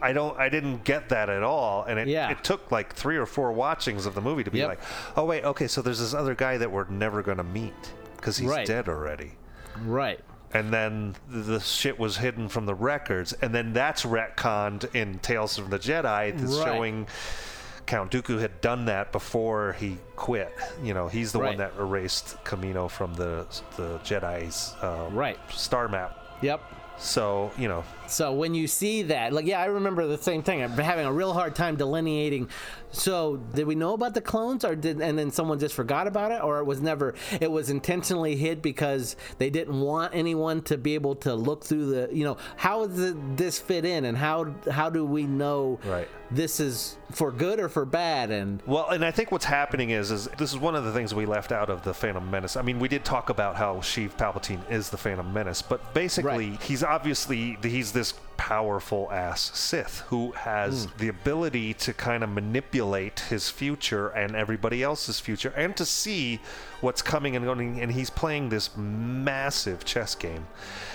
I 0.00 0.14
don't 0.14 0.38
I 0.40 0.48
didn't 0.48 0.84
get 0.84 1.10
that 1.10 1.28
at 1.28 1.42
all 1.42 1.84
and 1.84 1.98
it, 1.98 2.08
Yeah. 2.08 2.30
it 2.30 2.42
took 2.42 2.72
like 2.72 2.94
3 2.94 3.18
or 3.18 3.26
4 3.26 3.52
watchings 3.52 4.06
of 4.06 4.14
the 4.14 4.22
movie 4.22 4.42
to 4.42 4.50
be 4.50 4.60
Yep. 4.60 4.68
like 4.68 4.80
oh 5.18 5.26
wait 5.26 5.44
okay 5.44 5.66
so 5.66 5.82
there's 5.82 5.98
this 6.00 6.14
other 6.14 6.34
guy 6.34 6.56
that 6.56 6.70
we're 6.72 6.88
never 6.88 7.20
going 7.20 7.36
to 7.36 7.44
meet 7.44 7.74
cuz 8.22 8.38
he's 8.38 8.48
Right. 8.48 8.66
dead 8.66 8.88
already 8.88 9.32
Right. 9.84 10.20
and 10.54 10.72
then 10.72 11.14
the 11.28 11.60
shit 11.60 11.98
was 11.98 12.16
hidden 12.16 12.48
from 12.48 12.64
the 12.64 12.74
records 12.74 13.34
and 13.42 13.54
then 13.54 13.74
that's 13.74 14.06
retconned 14.06 14.94
in 14.94 15.18
Tales 15.18 15.58
from 15.58 15.68
the 15.68 15.78
Jedi 15.78 16.34
that's 16.38 16.54
Right. 16.56 16.64
showing 16.64 17.06
Count 17.86 18.10
Dooku 18.10 18.40
had 18.40 18.60
done 18.60 18.86
that 18.86 19.12
before 19.12 19.72
he 19.74 19.98
quit. 20.16 20.52
You 20.82 20.94
know, 20.94 21.08
he's 21.08 21.32
the 21.32 21.38
one 21.38 21.56
that 21.58 21.72
erased 21.78 22.36
Kamino 22.44 22.90
from 22.90 23.14
the 23.14 23.46
the 23.76 23.98
Jedi's 23.98 24.74
uh, 24.82 25.08
Right. 25.12 25.38
star 25.50 25.88
map. 25.88 26.18
Yep. 26.42 26.60
So 26.98 27.50
you 27.58 27.68
know, 27.68 27.84
So 28.10 28.32
when 28.32 28.54
you 28.54 28.66
see 28.66 29.02
that, 29.04 29.32
like, 29.32 29.46
yeah, 29.46 29.60
I 29.60 29.66
remember 29.66 30.06
the 30.06 30.18
same 30.18 30.42
thing. 30.42 30.62
I'm 30.62 30.72
having 30.72 31.06
a 31.06 31.12
real 31.12 31.32
hard 31.32 31.54
time 31.54 31.76
delineating. 31.76 32.48
So 32.90 33.38
did 33.54 33.66
we 33.66 33.74
know 33.74 33.94
about 33.94 34.14
the 34.14 34.20
clones, 34.20 34.64
or 34.64 34.76
did 34.76 35.00
and 35.00 35.18
then 35.18 35.32
someone 35.32 35.58
just 35.58 35.74
forgot 35.74 36.06
about 36.06 36.30
it, 36.30 36.42
or 36.42 36.60
it 36.60 36.64
was 36.64 36.80
never? 36.80 37.14
It 37.40 37.50
was 37.50 37.68
intentionally 37.68 38.36
hid 38.36 38.62
because 38.62 39.16
they 39.38 39.50
didn't 39.50 39.80
want 39.80 40.14
anyone 40.14 40.62
to 40.62 40.78
be 40.78 40.94
able 40.94 41.16
to 41.16 41.34
look 41.34 41.64
through 41.64 41.86
the. 41.86 42.08
You 42.14 42.24
know, 42.24 42.36
how 42.56 42.86
does 42.86 43.14
this 43.34 43.58
fit 43.58 43.84
in, 43.84 44.04
and 44.04 44.16
how 44.16 44.54
how 44.70 44.90
do 44.90 45.04
we 45.04 45.24
know 45.24 45.80
Right. 45.84 46.08
this 46.30 46.60
is 46.60 46.96
for 47.10 47.32
good 47.32 47.58
or 47.58 47.68
for 47.68 47.84
bad? 47.84 48.30
And 48.30 48.62
Well, 48.64 48.88
and 48.90 49.04
I 49.04 49.10
think 49.10 49.32
what's 49.32 49.44
happening 49.44 49.90
is, 49.90 50.12
is 50.12 50.28
this 50.38 50.52
is 50.52 50.58
one 50.58 50.76
of 50.76 50.84
the 50.84 50.92
things 50.92 51.12
we 51.16 51.26
left 51.26 51.50
out 51.50 51.70
of 51.70 51.82
the 51.82 51.92
Phantom 51.94 52.30
Menace. 52.30 52.56
I 52.56 52.62
mean, 52.62 52.78
we 52.78 52.86
did 52.86 53.04
talk 53.04 53.28
about 53.28 53.56
how 53.56 53.78
Sheev 53.78 54.12
Palpatine 54.16 54.60
is 54.70 54.88
the 54.90 54.98
Phantom 54.98 55.32
Menace, 55.32 55.62
but 55.62 55.94
basically, 55.94 56.58
he's 56.62 56.84
obviously 56.84 57.58
he's 57.60 57.90
this 57.94 58.12
powerful 58.36 59.10
ass 59.10 59.56
Sith 59.56 60.00
who 60.08 60.32
has 60.32 60.84
hmm. 60.84 60.98
the 60.98 61.08
ability 61.08 61.72
to 61.72 61.94
kind 61.94 62.22
of 62.22 62.28
manipulate 62.28 63.20
his 63.20 63.48
future 63.48 64.08
and 64.08 64.36
everybody 64.36 64.82
else's 64.82 65.18
future, 65.18 65.54
and 65.56 65.74
to 65.76 65.86
see 65.86 66.40
what's 66.82 67.00
coming 67.00 67.36
and 67.36 67.44
going. 67.44 67.80
And 67.80 67.90
he's 67.90 68.10
playing 68.10 68.50
this 68.50 68.76
massive 68.76 69.84
chess 69.86 70.14
game. 70.14 70.46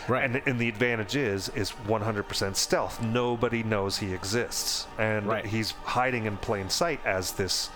Right. 0.07 0.23
And, 0.23 0.41
and 0.45 0.59
the 0.59 0.69
advantage 0.69 1.15
is 1.15 1.49
is 1.49 1.71
100% 1.87 2.55
stealth. 2.55 3.01
Nobody 3.01 3.63
knows 3.63 3.97
he 3.97 4.13
exists, 4.13 4.85
and 4.97 5.25
Right. 5.25 5.45
he's 5.45 5.71
hiding 5.71 6.25
in 6.25 6.37
plain 6.37 6.69
sight 6.69 6.99
as 7.05 7.31
this 7.31 7.69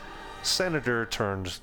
senator 0.43 1.05
turned, 1.05 1.59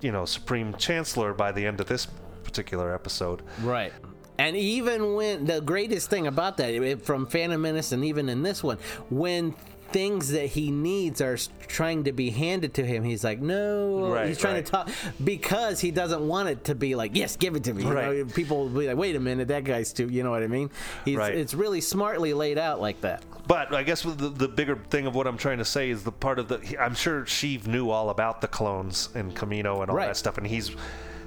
you 0.00 0.10
know, 0.10 0.24
supreme 0.24 0.74
chancellor 0.74 1.32
by 1.34 1.52
the 1.52 1.66
end 1.66 1.80
of 1.80 1.86
this 1.86 2.06
particular 2.42 2.94
episode. 2.94 3.42
Right. 3.62 3.92
And 4.38 4.56
even 4.56 5.14
when 5.14 5.44
the 5.46 5.60
greatest 5.60 6.10
thing 6.10 6.26
about 6.26 6.56
that, 6.56 6.70
it- 6.74 7.04
from 7.04 7.26
Phantom 7.26 7.60
Menace 7.60 7.92
and 7.92 8.04
even 8.04 8.28
in 8.28 8.42
this 8.42 8.62
one, 8.64 8.78
when 9.10 9.54
things 9.92 10.30
that 10.32 10.46
he 10.46 10.72
needs 10.72 11.20
are 11.20 11.36
trying 11.68 12.02
to 12.02 12.10
be 12.10 12.30
handed 12.30 12.74
to 12.74 12.84
him, 12.84 13.04
he's 13.04 13.22
like, 13.22 13.40
no. 13.40 14.08
Right, 14.12 14.26
he's 14.26 14.38
trying 14.38 14.54
right. 14.56 14.66
to 14.66 14.72
talk 14.72 14.90
because 15.22 15.78
he 15.78 15.92
doesn't 15.92 16.26
want 16.26 16.48
it 16.48 16.64
to 16.64 16.74
be 16.74 16.96
like, 16.96 17.14
yes, 17.14 17.36
give 17.36 17.54
it 17.54 17.62
to 17.64 17.74
me. 17.74 17.84
You 17.84 17.90
know, 17.90 17.94
Right. 18.22 18.34
people 18.34 18.64
will 18.64 18.80
be 18.80 18.88
like, 18.88 18.96
wait 18.96 19.14
a 19.14 19.20
minute, 19.20 19.46
that 19.48 19.62
guy's 19.62 19.92
too. 19.92 20.08
You 20.08 20.24
know 20.24 20.32
what 20.32 20.42
I 20.42 20.48
mean? 20.48 20.68
He's, 21.04 21.16
Right. 21.16 21.32
It's 21.34 21.54
really 21.54 21.80
smartly 21.80 22.34
laid 22.34 22.58
out 22.58 22.80
like 22.80 23.00
that. 23.02 23.22
But 23.46 23.72
I 23.72 23.84
guess 23.84 24.02
the, 24.02 24.10
the 24.30 24.48
bigger 24.48 24.74
thing 24.90 25.06
of 25.06 25.14
what 25.14 25.28
I'm 25.28 25.36
trying 25.36 25.58
to 25.58 25.64
say 25.66 25.90
is 25.90 26.02
the 26.02 26.10
part 26.10 26.40
of 26.40 26.48
the. 26.48 26.76
I'm 26.82 26.94
sure 26.94 27.22
Sheev 27.22 27.66
knew 27.68 27.90
all 27.90 28.10
about 28.10 28.40
the 28.40 28.48
clones 28.48 29.10
and 29.14 29.36
Kamino 29.36 29.82
and 29.82 29.90
all 29.90 29.96
Right. 29.96 30.06
that 30.08 30.16
stuff, 30.16 30.38
and 30.38 30.46
he's 30.46 30.74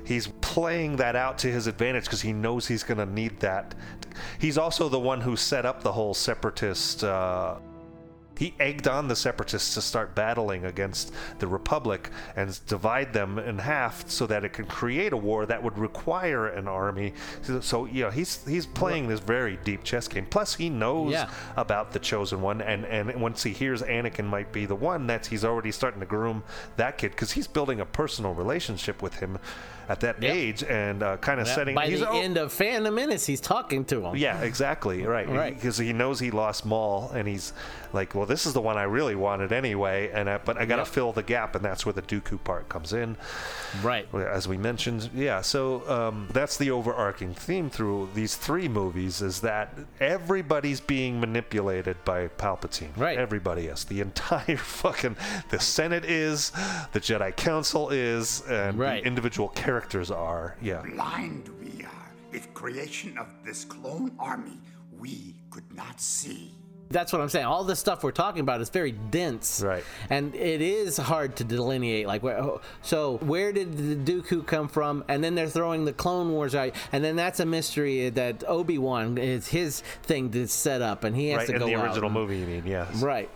he's 0.07 0.27
playing 0.41 0.95
that 0.95 1.15
out 1.15 1.37
to 1.39 1.51
his 1.51 1.67
advantage 1.67 2.05
because 2.05 2.21
he 2.21 2.31
knows 2.33 2.67
he's 2.67 2.83
going 2.83 2.97
to 2.97 3.05
need 3.05 3.39
that. 3.41 3.75
He's 4.39 4.57
also 4.57 4.87
the 4.89 4.99
one 4.99 5.21
who 5.21 5.35
set 5.35 5.65
up 5.65 5.83
the 5.83 5.91
whole 5.91 6.13
separatist. 6.13 7.03
Uh, 7.03 7.57
he 8.37 8.53
egged 8.59 8.87
on 8.87 9.07
the 9.07 9.15
separatists 9.15 9.73
to 9.73 9.81
start 9.81 10.13
battling 10.13 10.65
against 10.65 11.11
the 11.39 11.47
republic 11.47 12.11
and 12.35 12.59
divide 12.67 13.11
them 13.11 13.39
in 13.39 13.57
half 13.57 14.07
so 14.07 14.27
that 14.27 14.45
it 14.45 14.53
could 14.53 14.67
create 14.67 15.11
a 15.11 15.17
war 15.17 15.45
that 15.47 15.61
would 15.61 15.77
require 15.77 16.47
an 16.47 16.67
army 16.67 17.13
so, 17.61 17.85
you 17.85 18.03
know 18.03 18.11
he's 18.11 18.45
he's 18.47 18.67
playing 18.67 19.07
this 19.07 19.19
very 19.19 19.57
deep 19.63 19.83
chess 19.83 20.07
game 20.07 20.27
plus 20.29 20.53
he 20.53 20.69
knows 20.69 21.13
Yeah. 21.13 21.29
about 21.55 21.91
the 21.93 21.99
chosen 21.99 22.41
one 22.41 22.61
and 22.61 22.85
and 22.85 23.19
once 23.19 23.41
he 23.41 23.51
hears 23.53 23.81
Anakin 23.81 24.25
might 24.25 24.51
be 24.51 24.67
the 24.67 24.75
one 24.75 25.07
that's 25.07 25.27
he's 25.27 25.43
already 25.43 25.71
starting 25.71 25.99
to 25.99 26.05
groom 26.05 26.43
that 26.75 26.99
kid 26.99 27.11
because 27.11 27.31
he's 27.31 27.47
building 27.47 27.79
a 27.81 27.85
personal 27.85 28.35
relationship 28.35 29.01
with 29.01 29.15
him 29.15 29.39
at 29.89 29.99
that 30.01 30.23
age 30.23 30.63
and 30.63 31.01
uh, 31.01 31.17
kind 31.17 31.39
of 31.39 31.47
setting 31.47 31.73
By 31.75 31.89
the 31.89 32.07
al- 32.07 32.21
end 32.21 32.37
of 32.37 32.51
Phantom 32.51 32.93
Menace, 32.93 33.25
he's 33.25 33.39
talking 33.41 33.85
to 33.85 34.05
him. 34.05 34.15
yeah, 34.17 34.41
exactly. 34.41 35.03
Right. 35.05 35.27
Right. 35.29 35.55
Because 35.55 35.77
he 35.77 35.93
knows 35.93 36.19
he 36.19 36.31
lost 36.31 36.65
Maul, 36.65 37.11
and 37.15 37.27
he's 37.27 37.53
like, 37.97 38.15
"Well, 38.15 38.25
this 38.25 38.45
is 38.45 38.53
the 38.53 38.61
one 38.61 38.77
I 38.77 38.83
really 38.83 39.15
wanted 39.15 39.51
anyway." 39.51 40.09
And 40.13 40.29
I, 40.29 40.37
but 40.37 40.55
I 40.57 40.65
got 40.65 40.77
to 40.77 40.81
Yep. 40.83 40.87
fill 40.87 41.11
the 41.11 41.23
gap, 41.23 41.55
and 41.55 41.65
that's 41.65 41.85
where 41.85 41.93
the 41.93 42.01
Dooku 42.01 42.41
part 42.43 42.69
comes 42.69 42.93
in. 42.93 43.17
Right. 43.83 44.07
As 44.15 44.47
we 44.47 44.57
mentioned, 44.57 45.09
yeah. 45.13 45.41
So 45.41 45.83
um, 45.89 46.29
that's 46.31 46.55
the 46.57 46.71
overarching 46.71 47.33
theme 47.33 47.69
through 47.69 48.09
these 48.13 48.35
three 48.35 48.67
movies: 48.69 49.21
is 49.21 49.41
that 49.41 49.73
everybody's 49.99 50.79
being 50.79 51.19
manipulated 51.19 51.97
by 52.05 52.27
Palpatine. 52.29 52.95
Right. 52.95 53.17
Everybody 53.17 53.67
is. 53.67 53.83
The 53.85 53.99
entire 54.01 54.57
fucking 54.83 55.17
the 55.49 55.59
Senate 55.59 56.05
is, 56.05 56.51
the 56.93 57.01
Jedi 57.01 57.35
Council 57.35 57.89
is, 57.89 58.41
and 58.47 58.77
Right. 58.79 59.01
the 59.03 59.07
individual 59.07 59.49
characters 59.49 60.11
are. 60.11 60.55
Yeah. 60.61 60.83
Blind 60.83 61.49
we 61.61 61.83
are. 61.83 62.11
If 62.31 62.53
creation 62.53 63.17
of 63.17 63.27
this 63.43 63.65
clone 63.65 64.11
army 64.19 64.59
we 64.99 65.35
could 65.51 65.75
not 65.75 65.99
see. 66.01 66.51
That's 66.89 67.11
what 67.11 67.21
I'm 67.21 67.29
saying. 67.29 67.45
All 67.45 67.63
the 67.63 67.75
stuff 67.75 68.03
we're 68.03 68.11
talking 68.11 68.41
about 68.41 68.61
is 68.61 68.69
very 68.69 68.91
dense, 68.91 69.61
right? 69.61 69.83
And 70.09 70.33
it 70.35 70.61
is 70.61 70.97
hard 70.97 71.35
to 71.37 71.43
delineate. 71.43 72.07
Like, 72.07 72.23
where, 72.23 72.39
oh, 72.39 72.61
so 72.81 73.17
where 73.17 73.51
did 73.51 73.77
the 73.77 73.95
Dooku 73.95 74.45
come 74.45 74.67
from? 74.67 75.03
And 75.07 75.23
then 75.23 75.35
they're 75.35 75.49
throwing 75.49 75.85
the 75.85 75.93
Clone 75.93 76.31
Wars 76.31 76.55
out, 76.55 76.73
and 76.91 77.03
then 77.03 77.15
that's 77.15 77.39
a 77.39 77.45
mystery 77.45 78.09
that 78.09 78.43
Obi 78.47 78.77
Wan 78.77 79.17
is 79.17 79.47
his 79.47 79.81
thing 80.03 80.31
to 80.31 80.47
set 80.47 80.81
up, 80.81 81.03
and 81.03 81.15
he 81.15 81.29
has 81.29 81.39
Right 81.39 81.47
to 81.47 81.53
in 81.53 81.59
go 81.59 81.65
the 81.67 81.75
out 81.75 81.87
original 81.87 82.09
movie, 82.09 82.39
you 82.39 82.45
mean? 82.45 82.63
Yes. 82.65 83.01
Right. 83.01 83.29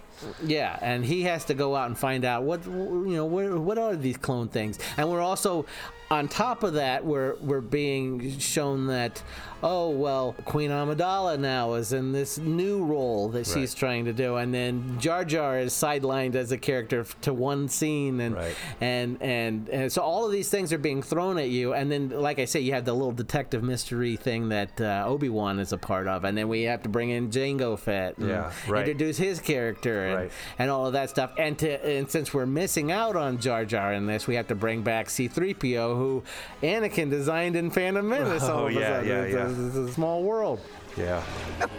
Yeah, 0.44 0.78
and 0.82 1.04
he 1.04 1.24
has 1.24 1.46
to 1.46 1.54
go 1.54 1.76
out 1.76 1.88
and 1.88 1.98
find 1.98 2.26
out 2.26 2.44
what 2.44 2.64
you 2.66 3.14
know. 3.16 3.26
What, 3.26 3.58
what 3.60 3.78
are 3.80 3.96
these 3.96 4.18
clone 4.18 4.50
things? 4.50 4.78
And 4.98 5.10
we're 5.10 5.22
also 5.22 5.66
on 6.12 6.28
top 6.28 6.64
of 6.64 6.74
that, 6.74 7.06
we're 7.06 7.36
we're 7.38 7.62
being 7.62 8.38
shown 8.38 8.88
that 8.88 9.24
oh 9.64 9.90
well, 9.90 10.36
Queen 10.46 10.72
Amidala 10.72 11.40
now 11.40 11.74
is 11.74 11.94
in 11.94 12.12
this 12.12 12.38
new 12.38 12.84
role 12.84 13.30
that 13.30 13.46
she's 13.46 13.74
Right. 13.74 13.76
trying 13.80 14.06
to 14.06 14.14
do, 14.14 14.36
and 14.38 14.54
then 14.54 14.98
Jar 15.00 15.24
Jar 15.26 15.60
is 15.60 15.74
sidelined 15.74 16.36
as 16.36 16.52
a 16.52 16.58
character 16.58 17.06
to 17.22 17.34
one 17.34 17.68
scene, 17.68 18.20
and 18.22 18.36
and, 18.80 19.22
and 19.22 19.70
and 19.70 19.92
so 19.92 20.02
all 20.02 20.26
of 20.26 20.32
these 20.32 20.50
things 20.50 20.74
are 20.74 20.78
being 20.78 21.02
thrown 21.02 21.38
at 21.38 21.50
you, 21.50 21.74
and 21.74 21.92
then 21.92 22.10
like 22.10 22.40
I 22.40 22.46
say, 22.46 22.60
you 22.60 22.74
have 22.74 22.86
the 22.86 22.94
little 22.94 23.12
detective 23.12 23.64
mystery 23.64 24.16
thing 24.16 24.50
that 24.50 24.80
uh, 24.82 25.04
Obi 25.06 25.30
Wan 25.30 25.60
is 25.60 25.72
a 25.74 25.78
part 25.78 26.08
of, 26.08 26.24
and 26.26 26.38
then 26.38 26.48
we 26.48 26.64
have 26.64 26.84
to 26.84 26.90
bring 26.90 27.10
in 27.10 27.30
Jango 27.30 27.78
Fett, 27.78 28.18
and 28.18 28.30
Yeah, 28.30 28.52
right. 28.68 28.88
introduce 28.88 29.18
his 29.18 29.40
character, 29.40 30.06
and, 30.06 30.16
Right. 30.16 30.32
and 30.60 30.72
all 30.72 30.86
of 30.88 30.94
that 30.94 31.10
stuff, 31.10 31.32
and 31.38 31.58
to 31.60 31.86
and 31.86 32.10
since 32.10 32.34
we're 32.34 32.46
missing 32.46 32.92
out 32.92 33.16
on 33.16 33.38
Jar 33.40 33.66
Jar 33.66 33.94
in 33.94 34.06
this, 34.06 34.28
we 34.28 34.36
have 34.36 34.48
to 34.48 34.56
bring 34.56 34.82
back 34.82 35.10
C-3PO, 35.10 35.96
who 35.98 36.24
Anakin 36.64 37.10
designed 37.10 37.56
in 37.56 37.70
Phantom 37.70 38.08
Menace. 38.08 38.44
all 38.50 38.62
Oh, 38.62 38.68
yeah, 38.68 38.98
sudden. 38.98 39.10
yeah, 39.10 39.26
yeah. 39.26 39.51
A, 39.58 39.68
it's 39.68 39.76
a 39.76 39.94
small 39.94 40.24
world. 40.24 40.60
Yeah. 40.98 41.24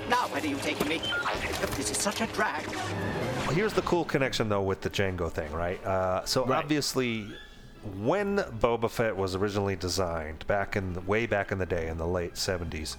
Now, 0.09 0.29
where 0.29 0.43
are 0.43 0.47
you 0.47 0.57
taking 0.57 0.89
me? 0.89 1.03
This 1.77 1.91
is 1.91 1.99
such 1.99 2.21
a 2.21 2.27
drag. 2.29 2.65
Here's 3.51 3.73
the 3.73 3.83
cool 3.83 4.05
connection, 4.05 4.49
though, 4.49 4.63
with 4.63 4.81
the 4.81 4.91
Jango 4.91 5.31
thing, 5.31 5.53
right? 5.53 5.85
Uh, 5.85 6.25
so 6.25 6.51
obviously, 6.51 7.27
when 8.01 8.39
Boba 8.39 8.91
Fett 8.91 9.17
was 9.17 9.35
originally 9.35 9.77
designed, 9.77 10.47
back 10.47 10.77
in 10.77 10.95
the, 10.95 11.01
way 11.01 11.27
back 11.27 11.53
in 11.53 11.59
the 11.59 11.67
day, 11.67 11.89
in 11.89 11.99
the 11.99 12.07
late 12.07 12.35
'70s, 12.35 12.97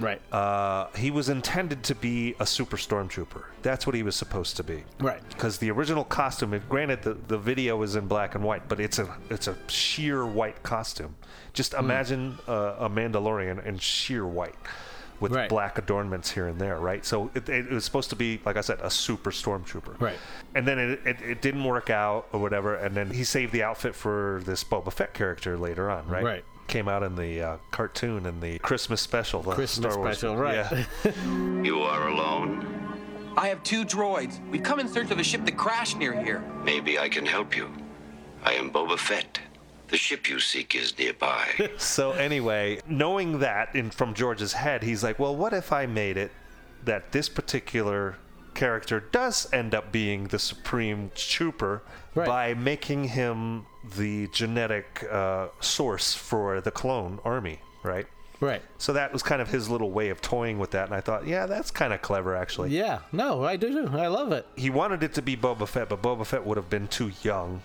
right? 0.00 0.20
Uh, 0.32 0.88
he 0.96 1.10
was 1.10 1.28
intended 1.28 1.82
to 1.84 1.94
be 1.94 2.34
a 2.40 2.46
super 2.46 2.76
stormtrooper. 2.76 3.44
That's 3.62 3.86
what 3.86 3.94
he 3.94 4.02
was 4.02 4.16
supposed 4.16 4.56
to 4.56 4.64
be. 4.64 4.84
Right. 4.98 5.20
Because 5.28 5.58
the 5.58 5.70
original 5.70 6.04
costume, 6.04 6.60
granted 6.68 7.02
the, 7.02 7.14
the 7.14 7.38
video 7.38 7.80
is 7.82 7.96
in 7.96 8.06
black 8.08 8.34
and 8.34 8.42
white, 8.42 8.68
but 8.68 8.80
it's 8.80 8.98
a 8.98 9.14
it's 9.28 9.46
a 9.48 9.56
sheer 9.68 10.26
white 10.26 10.62
costume. 10.62 11.14
Just 11.52 11.74
Hmm. 11.74 11.80
imagine 11.84 12.38
uh, 12.48 12.76
a 12.80 12.88
Mandalorian 12.90 13.64
in 13.64 13.78
sheer 13.78 14.26
white. 14.26 14.56
With 15.20 15.50
black 15.50 15.76
adornments 15.76 16.30
here 16.30 16.46
and 16.46 16.58
there, 16.58 16.78
right? 16.78 17.04
So 17.04 17.30
it, 17.34 17.46
it 17.50 17.70
was 17.70 17.84
supposed 17.84 18.08
to 18.08 18.16
be, 18.16 18.40
like 18.46 18.56
I 18.56 18.62
said, 18.62 18.78
a 18.80 18.88
super 18.88 19.30
stormtrooper. 19.30 20.00
Right. 20.00 20.16
And 20.54 20.66
then 20.66 20.78
it, 20.78 21.00
it, 21.04 21.20
it 21.20 21.42
didn't 21.42 21.64
work 21.64 21.90
out 21.90 22.26
or 22.32 22.40
whatever. 22.40 22.76
And 22.76 22.96
then 22.96 23.10
he 23.10 23.22
saved 23.24 23.52
the 23.52 23.62
outfit 23.62 23.94
for 23.94 24.40
this 24.46 24.64
Boba 24.64 24.90
Fett 24.90 25.12
character 25.12 25.58
later 25.58 25.90
on, 25.90 26.06
right? 26.08 26.24
Right. 26.24 26.44
Came 26.70 26.86
out 26.86 27.02
in 27.02 27.16
the 27.16 27.42
uh, 27.42 27.56
cartoon 27.72 28.26
in 28.26 28.38
the 28.38 28.60
Christmas 28.60 29.00
special. 29.00 29.42
The 29.42 29.54
Christmas 29.54 29.92
Star 29.92 29.98
Wars- 30.00 30.18
special, 30.18 30.36
right. 30.36 30.54
Yeah. 31.04 31.12
You 31.64 31.80
are 31.80 32.06
alone? 32.08 32.64
I 33.36 33.48
have 33.48 33.60
two 33.64 33.84
droids. 33.84 34.38
We've 34.50 34.62
come 34.62 34.78
in 34.78 34.86
search 34.86 35.10
of 35.10 35.18
a 35.18 35.24
ship 35.24 35.44
that 35.46 35.56
crashed 35.56 35.96
near 35.98 36.12
here. 36.22 36.44
Maybe 36.62 36.96
I 36.96 37.08
can 37.08 37.26
help 37.26 37.56
you. 37.56 37.72
I 38.44 38.52
am 38.52 38.70
Boba 38.70 38.96
Fett, 38.96 39.40
The 39.88 39.96
ship 39.96 40.28
you 40.28 40.38
seek 40.38 40.76
is 40.76 40.96
nearby. 40.96 41.70
so 41.76 42.12
anyway, 42.12 42.80
knowing 42.86 43.40
that 43.40 43.74
in 43.74 43.90
from 43.90 44.14
George's 44.14 44.52
head, 44.52 44.84
he's 44.84 45.02
like, 45.02 45.18
well, 45.18 45.34
what 45.34 45.52
if 45.52 45.72
I 45.72 45.86
made 45.86 46.16
it 46.16 46.30
that 46.84 47.10
this 47.10 47.28
particular 47.28 48.16
character 48.54 49.00
does 49.00 49.50
end 49.52 49.74
up 49.74 49.90
being 49.92 50.24
the 50.28 50.38
supreme 50.38 51.10
trooper 51.14 51.82
Right. 52.14 52.26
by 52.26 52.54
making 52.54 53.04
him 53.04 53.66
the 53.96 54.26
genetic 54.28 55.06
uh, 55.10 55.46
source 55.60 56.12
for 56.12 56.60
the 56.60 56.72
clone 56.72 57.20
army, 57.24 57.60
right? 57.84 58.06
Right. 58.40 58.62
So 58.78 58.94
that 58.94 59.12
was 59.12 59.22
kind 59.22 59.40
of 59.40 59.48
his 59.48 59.68
little 59.68 59.92
way 59.92 60.08
of 60.08 60.20
toying 60.20 60.58
with 60.58 60.72
that, 60.72 60.86
and 60.86 60.94
I 60.94 61.00
thought, 61.00 61.26
yeah, 61.26 61.46
that's 61.46 61.70
kind 61.70 61.92
of 61.92 62.02
clever, 62.02 62.34
actually. 62.34 62.70
Yeah, 62.70 63.00
no, 63.12 63.44
I 63.44 63.54
do. 63.56 63.88
I 63.92 64.08
love 64.08 64.32
it. 64.32 64.44
He 64.56 64.70
wanted 64.70 65.04
it 65.04 65.14
to 65.14 65.22
be 65.22 65.36
Boba 65.36 65.68
Fett, 65.68 65.88
but 65.88 66.02
Boba 66.02 66.26
Fett 66.26 66.44
would 66.44 66.56
have 66.56 66.68
been 66.68 66.88
too 66.88 67.12
young. 67.22 67.62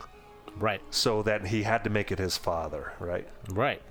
Right. 0.59 0.81
So 0.91 1.23
that 1.23 1.47
he 1.47 1.63
had 1.63 1.83
to 1.85 1.89
make 1.89 2.11
it 2.11 2.19
his 2.19 2.37
father, 2.37 2.93
right? 2.99 3.27
Right. 3.49 3.81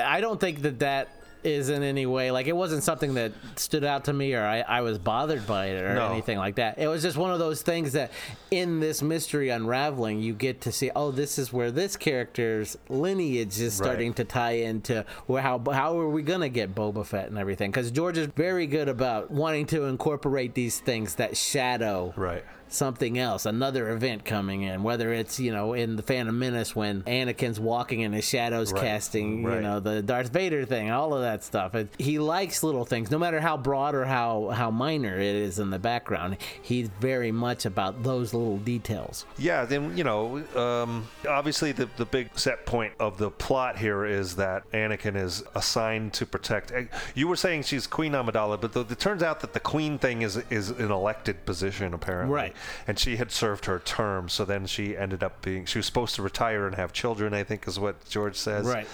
I 0.00 0.20
don't 0.22 0.40
think 0.40 0.62
that 0.62 0.78
that 0.78 1.10
is 1.44 1.68
in 1.68 1.82
any 1.82 2.04
way 2.06 2.30
like 2.30 2.46
it 2.46 2.56
wasn't 2.56 2.82
something 2.82 3.14
that 3.14 3.32
stood 3.56 3.84
out 3.84 4.04
to 4.04 4.12
me 4.12 4.34
or 4.34 4.42
I, 4.44 4.60
I 4.60 4.80
was 4.80 4.98
bothered 4.98 5.46
by 5.46 5.66
it 5.66 5.82
or 5.82 5.94
No. 5.94 6.10
anything 6.12 6.38
like 6.38 6.56
that. 6.56 6.78
It 6.78 6.88
was 6.88 7.02
just 7.02 7.16
one 7.16 7.30
of 7.30 7.38
those 7.38 7.62
things 7.62 7.92
that 7.92 8.10
in 8.50 8.80
this 8.80 9.02
mystery 9.02 9.50
unraveling, 9.50 10.20
you 10.20 10.34
get 10.34 10.60
to 10.62 10.72
see, 10.72 10.90
oh, 10.96 11.10
this 11.10 11.38
is 11.38 11.52
where 11.52 11.70
this 11.70 11.96
character's 11.96 12.76
lineage 12.88 13.60
is 13.60 13.74
starting 13.74 14.14
to 14.14 14.24
tie 14.24 14.52
into 14.52 15.04
well, 15.26 15.42
how 15.42 15.62
how 15.72 15.98
are 15.98 16.08
we 16.08 16.22
gonna 16.22 16.48
get 16.48 16.74
Boba 16.74 17.04
Fett 17.06 17.28
and 17.28 17.38
everything? 17.38 17.70
Because 17.70 17.90
George 17.90 18.18
is 18.18 18.26
very 18.28 18.66
good 18.66 18.88
about 18.88 19.30
wanting 19.30 19.66
to 19.66 19.84
incorporate 19.84 20.54
these 20.54 20.80
things 20.80 21.14
that 21.16 21.36
shadow 21.36 22.12
right 22.16 22.44
something 22.72 23.18
else, 23.18 23.46
another 23.46 23.90
event 23.90 24.24
coming 24.24 24.62
in, 24.62 24.82
whether 24.82 25.12
it's, 25.12 25.38
you 25.40 25.52
know, 25.52 25.72
in 25.74 25.96
the 25.96 26.02
Phantom 26.02 26.38
Menace 26.38 26.74
when 26.76 27.02
Anakin's 27.02 27.58
walking 27.60 28.02
and 28.04 28.14
his 28.14 28.28
shadows 28.28 28.72
Right, 28.72 28.82
casting, 28.82 29.42
you 29.42 29.60
know, 29.60 29.80
the 29.80 30.02
Darth 30.02 30.32
Vader 30.32 30.64
thing, 30.64 30.90
all 30.90 31.14
of 31.14 31.22
that 31.22 31.44
stuff. 31.44 31.74
It, 31.74 31.88
he 31.98 32.18
likes 32.18 32.62
little 32.62 32.84
things, 32.84 33.10
no 33.10 33.18
matter 33.18 33.40
how 33.40 33.56
broad 33.56 33.94
or 33.94 34.04
how, 34.04 34.48
how 34.50 34.70
minor 34.70 35.14
it 35.18 35.34
is 35.34 35.58
in 35.58 35.70
the 35.70 35.78
background. 35.78 36.36
He's 36.62 36.88
very 37.00 37.32
much 37.32 37.64
about 37.66 38.02
those 38.02 38.34
little 38.34 38.58
details. 38.58 39.26
Yeah, 39.38 39.64
then 39.64 39.96
you 39.96 40.04
know, 40.04 40.42
um, 40.56 41.06
obviously 41.28 41.72
the 41.72 41.88
the 41.96 42.04
big 42.04 42.30
set 42.38 42.66
point 42.66 42.92
of 43.00 43.18
the 43.18 43.30
plot 43.30 43.78
here 43.78 44.04
is 44.04 44.36
that 44.36 44.70
Anakin 44.72 45.16
is 45.16 45.42
assigned 45.54 46.12
to 46.14 46.26
protect. 46.26 46.72
eh, 46.72 46.84
You 47.14 47.28
were 47.28 47.36
saying 47.36 47.62
she's 47.62 47.86
Queen 47.86 48.12
Amidala, 48.12 48.60
but 48.60 48.72
the, 48.72 48.80
it 48.80 48.98
turns 48.98 49.22
out 49.22 49.40
that 49.40 49.52
the 49.52 49.60
Queen 49.60 49.98
thing 49.98 50.22
is 50.22 50.36
is 50.50 50.70
an 50.70 50.90
elected 50.90 51.44
position 51.46 51.94
apparently, 51.94 52.34
Right. 52.34 52.54
And 52.86 52.98
she 52.98 53.16
had 53.16 53.30
served 53.30 53.64
her 53.66 53.78
term, 53.78 54.28
so 54.28 54.44
then 54.44 54.66
she 54.66 54.96
ended 54.96 55.22
up 55.22 55.42
being 55.42 55.66
she 55.66 55.78
was 55.78 55.86
supposed 55.86 56.14
to 56.16 56.22
retire 56.22 56.66
and 56.66 56.76
have 56.76 56.92
children. 56.92 57.34
I 57.34 57.44
think 57.44 57.66
is 57.66 57.78
what 57.78 58.08
George 58.08 58.36
says. 58.36 58.66
Right. 58.66 58.86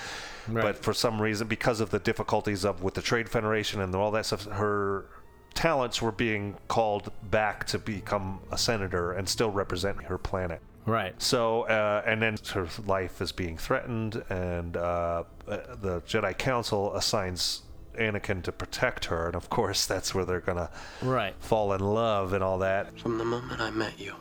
Right. 0.47 0.63
But 0.63 0.77
for 0.77 0.93
some 0.93 1.23
reason, 1.23 1.49
because 1.49 1.81
of 1.81 1.91
the 1.91 1.99
difficulties 1.99 2.65
of 2.65 2.83
with 2.83 2.95
the 2.95 3.03
Trade 3.03 3.29
Federation 3.29 3.81
and 3.81 3.95
all 3.95 4.11
that 4.11 4.27
stuff, 4.27 4.45
her 4.45 5.07
talents 5.55 6.03
were 6.03 6.13
being 6.13 6.57
called 6.69 7.11
back 7.31 7.67
to 7.69 7.79
become 7.79 8.41
a 8.51 8.59
senator 8.59 9.13
and 9.13 9.29
still 9.29 9.51
represent 9.51 10.03
her 10.05 10.19
planet. 10.19 10.61
Right. 10.87 11.21
So, 11.21 11.63
uh, 11.63 12.03
and 12.05 12.21
then 12.21 12.37
her 12.53 12.69
life 12.87 13.23
is 13.23 13.33
being 13.33 13.57
threatened, 13.57 14.23
and 14.29 14.77
uh, 14.77 15.25
uh, 15.49 15.57
the 15.81 16.03
Jedi 16.03 16.37
Council 16.37 16.95
assigns 16.95 17.63
Anakin 17.97 18.43
to 18.45 18.53
protect 18.53 19.07
her, 19.07 19.27
and 19.27 19.35
of 19.37 19.49
course, 19.51 19.87
that's 19.87 20.15
where 20.15 20.25
they're 20.25 20.41
gonna 20.41 20.71
Right. 21.03 21.35
fall 21.41 21.73
in 21.73 21.81
love 21.81 22.33
and 22.33 22.43
all 22.45 22.59
that. 22.59 22.99
From 22.99 23.19
the 23.19 23.25
moment 23.25 23.61
I 23.61 23.71
met 23.71 23.99
you, 23.99 24.15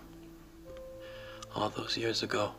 all 1.55 1.69
those 1.69 1.97
years 1.97 2.23
ago, 2.23 2.51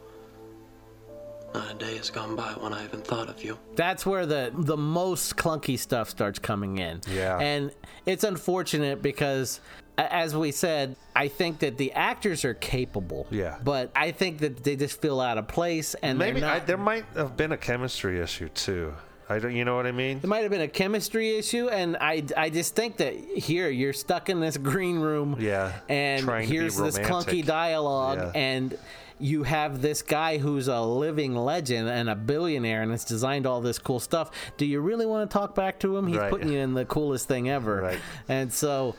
not 1.52 1.70
a 1.70 1.74
day 1.74 1.96
has 1.96 2.10
gone 2.10 2.34
by 2.34 2.52
when 2.54 2.72
I 2.72 2.82
haven't 2.82 3.06
thought 3.06 3.28
of 3.28 3.42
you. 3.44 3.58
That's 3.76 4.04
where 4.04 4.26
the 4.26 4.50
the 4.52 4.76
most 4.76 5.36
clunky 5.36 5.78
stuff 5.78 6.10
starts 6.10 6.38
coming 6.38 6.78
in. 6.78 7.00
Yeah. 7.08 7.38
And 7.38 7.70
it's 8.06 8.24
unfortunate 8.24 9.02
because 9.02 9.60
as 9.96 10.34
we 10.34 10.50
said, 10.50 10.96
I 11.14 11.28
think 11.28 11.60
that 11.60 11.78
the 11.78 11.92
actors 11.92 12.44
are 12.44 12.54
capable. 12.54 13.28
Yeah. 13.30 13.58
But 13.62 13.92
I 13.94 14.10
think 14.10 14.38
that 14.38 14.64
they 14.64 14.74
just 14.74 15.00
feel 15.00 15.20
out 15.20 15.38
of 15.38 15.46
place 15.46 15.94
and 16.02 16.18
Maybe 16.18 16.40
they're 16.40 16.50
I, 16.50 16.58
there 16.58 16.76
might 16.76 17.04
have 17.14 17.36
been 17.36 17.52
a 17.52 17.56
chemistry 17.56 18.20
issue 18.20 18.48
too. 18.48 18.94
I 19.28 19.38
don't, 19.38 19.54
you 19.54 19.64
know 19.64 19.74
what 19.76 19.86
I 19.86 19.92
mean? 19.92 20.18
It 20.22 20.26
might 20.26 20.42
have 20.42 20.50
been 20.50 20.60
a 20.60 20.68
chemistry 20.68 21.36
issue, 21.36 21.68
and 21.68 21.96
I, 21.98 22.22
I 22.36 22.50
just 22.50 22.76
think 22.76 22.98
that 22.98 23.14
here 23.14 23.70
you're 23.70 23.92
stuck 23.94 24.28
in 24.28 24.40
this 24.40 24.56
green 24.56 24.98
room, 24.98 25.36
Yeah, 25.40 25.72
and 25.88 26.24
trying 26.24 26.46
to 26.46 26.50
be 26.50 26.56
here's 26.56 26.76
this 26.76 26.98
clunky 26.98 27.44
dialogue, 27.44 28.18
Yeah. 28.18 28.32
and 28.40 28.78
you 29.18 29.44
have 29.44 29.80
this 29.80 30.02
guy 30.02 30.36
who's 30.38 30.68
a 30.68 30.80
living 30.82 31.34
legend 31.34 31.88
and 31.88 32.10
a 32.10 32.14
billionaire, 32.14 32.82
and 32.82 32.90
has 32.90 33.04
designed 33.04 33.46
all 33.46 33.60
this 33.62 33.78
cool 33.78 34.00
stuff. 34.00 34.30
Do 34.58 34.66
you 34.66 34.80
really 34.80 35.06
want 35.06 35.30
to 35.30 35.32
talk 35.32 35.54
back 35.54 35.78
to 35.80 35.96
him? 35.96 36.06
He's 36.06 36.18
Right. 36.18 36.30
putting 36.30 36.50
you 36.50 36.58
in 36.58 36.74
the 36.74 36.84
coolest 36.84 37.26
thing 37.26 37.48
ever, 37.48 37.80
Right. 37.80 37.98
and 38.28 38.52
so. 38.52 38.94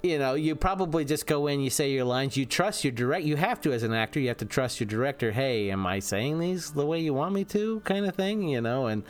You 0.00 0.20
know, 0.20 0.34
you 0.34 0.54
probably 0.54 1.04
just 1.04 1.26
go 1.26 1.48
in, 1.48 1.58
you 1.58 1.70
say 1.70 1.90
your 1.90 2.04
lines, 2.04 2.36
you 2.36 2.46
trust 2.46 2.84
your 2.84 2.92
direct. 2.92 3.24
You 3.24 3.34
have 3.34 3.60
to, 3.62 3.72
as 3.72 3.82
an 3.82 3.92
actor, 3.92 4.20
you 4.20 4.28
have 4.28 4.36
to 4.36 4.44
trust 4.44 4.78
your 4.78 4.86
director. 4.86 5.32
Hey, 5.32 5.72
am 5.72 5.84
I 5.88 5.98
saying 5.98 6.38
these 6.38 6.70
the 6.70 6.86
way 6.86 7.00
you 7.00 7.12
want 7.12 7.34
me 7.34 7.42
to, 7.46 7.80
kind 7.80 8.06
of 8.06 8.14
thing. 8.14 8.48
You 8.48 8.60
know, 8.60 8.86
and 8.86 9.02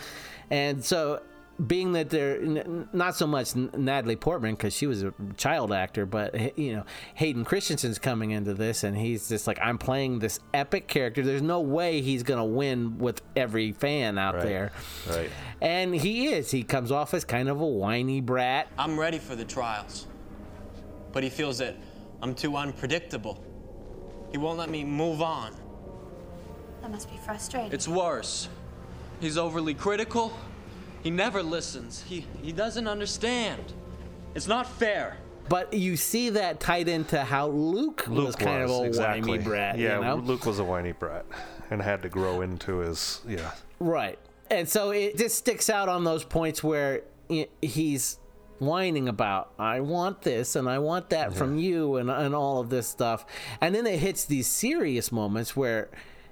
and 0.51 0.85
so 0.85 1.21
being 1.67 1.91
that 1.95 2.09
they're 2.09 2.41
n- 2.41 2.89
not 2.93 3.17
so 3.17 3.27
much 3.27 3.57
N- 3.57 3.69
Natalie 3.77 4.15
Portman 4.15 4.55
because 4.55 4.73
she 4.75 4.87
was 4.87 5.03
a 5.03 5.13
child 5.37 5.73
actor, 5.73 6.07
but 6.07 6.57
you 6.57 6.73
know 6.77 6.85
Hayden 7.15 7.45
Christensen's 7.45 7.99
coming 7.99 8.31
into 8.31 8.55
this 8.55 8.85
and 8.85 8.97
he's 8.97 9.29
just 9.29 9.49
like 9.49 9.59
I'm 9.61 9.77
playing 9.77 10.21
this 10.21 10.39
epic 10.55 10.87
character. 10.87 11.23
There's 11.23 11.43
no 11.43 11.61
way 11.61 12.01
he's 12.01 12.23
gonna 12.23 12.45
win 12.45 12.99
with 12.99 13.23
every 13.35 13.73
fan 13.73 14.19
out 14.19 14.37
Right. 14.37 14.45
there, 14.45 14.73
Right. 15.11 15.31
and 15.61 15.95
he 15.97 16.29
is. 16.29 16.51
He 16.53 16.63
comes 16.63 16.93
off 16.93 17.13
as 17.13 17.25
kind 17.25 17.49
of 17.49 17.61
a 17.61 17.67
whiny 17.67 18.21
brat. 18.21 18.69
I'm 18.79 18.99
ready 18.99 19.19
for 19.19 19.35
the 19.35 19.45
trials. 19.45 20.07
But 21.13 21.25
he 21.25 21.31
feels 21.31 21.59
that 21.59 21.75
I'm 22.23 22.35
too 22.37 22.55
unpredictable. 22.57 23.43
He 24.31 24.39
won't 24.39 24.59
let 24.59 24.71
me 24.71 24.85
move 24.85 25.23
on. 25.23 25.55
That 26.83 26.91
must 26.93 27.11
be 27.11 27.17
frustrating. 27.17 27.73
It's 27.73 27.89
worse. 27.89 28.49
He's 29.21 29.39
overly 29.39 29.75
critical. 29.75 30.33
He 31.03 31.11
never 31.11 31.43
listens. 31.43 32.03
He 32.03 32.27
he 32.43 32.53
doesn't 32.53 32.87
understand. 32.87 33.73
It's 34.35 34.49
not 34.49 34.67
fair. 34.67 35.17
But 35.49 35.73
you 35.73 35.97
see 35.97 36.31
that 36.31 36.61
tied 36.61 36.89
into 36.89 37.25
how 37.25 37.49
Luke, 37.49 38.07
Luke 38.07 38.27
was 38.27 38.37
kind 38.37 38.63
of 38.63 38.71
a 38.71 38.83
exactly. 38.85 39.31
whiny 39.39 39.43
brat. 39.43 39.79
Yeah, 39.79 39.97
you 39.97 40.05
know? 40.05 40.17
Luke 40.17 40.45
was 40.45 40.59
a 40.59 40.65
whiny 40.65 40.93
brat 40.93 41.25
and 41.71 41.81
had 41.81 42.03
to 42.03 42.09
grow 42.09 42.43
into 42.43 42.79
his 42.79 43.23
yeah. 43.27 43.53
Right. 43.81 44.19
And 44.51 44.69
so 44.69 44.91
it 44.91 45.17
just 45.17 45.37
sticks 45.37 45.71
out 45.71 45.89
on 45.89 46.05
those 46.05 46.25
points 46.25 46.63
where 46.63 47.03
he's 47.63 48.19
whining 48.59 49.09
about, 49.09 49.53
I 49.59 49.81
want 49.81 50.23
this 50.23 50.57
and 50.57 50.69
I 50.69 50.79
want 50.79 51.11
that 51.11 51.35
from 51.35 51.59
you 51.59 51.97
and, 51.97 52.11
and 52.11 52.35
all 52.35 52.61
of 52.61 52.71
this 52.71 52.89
stuff. 52.89 53.25
And 53.61 53.75
then 53.75 53.87
it 53.87 53.99
hits 53.99 54.25
these 54.25 54.47
serious 54.47 55.13
moments 55.13 55.55
where 55.55 55.91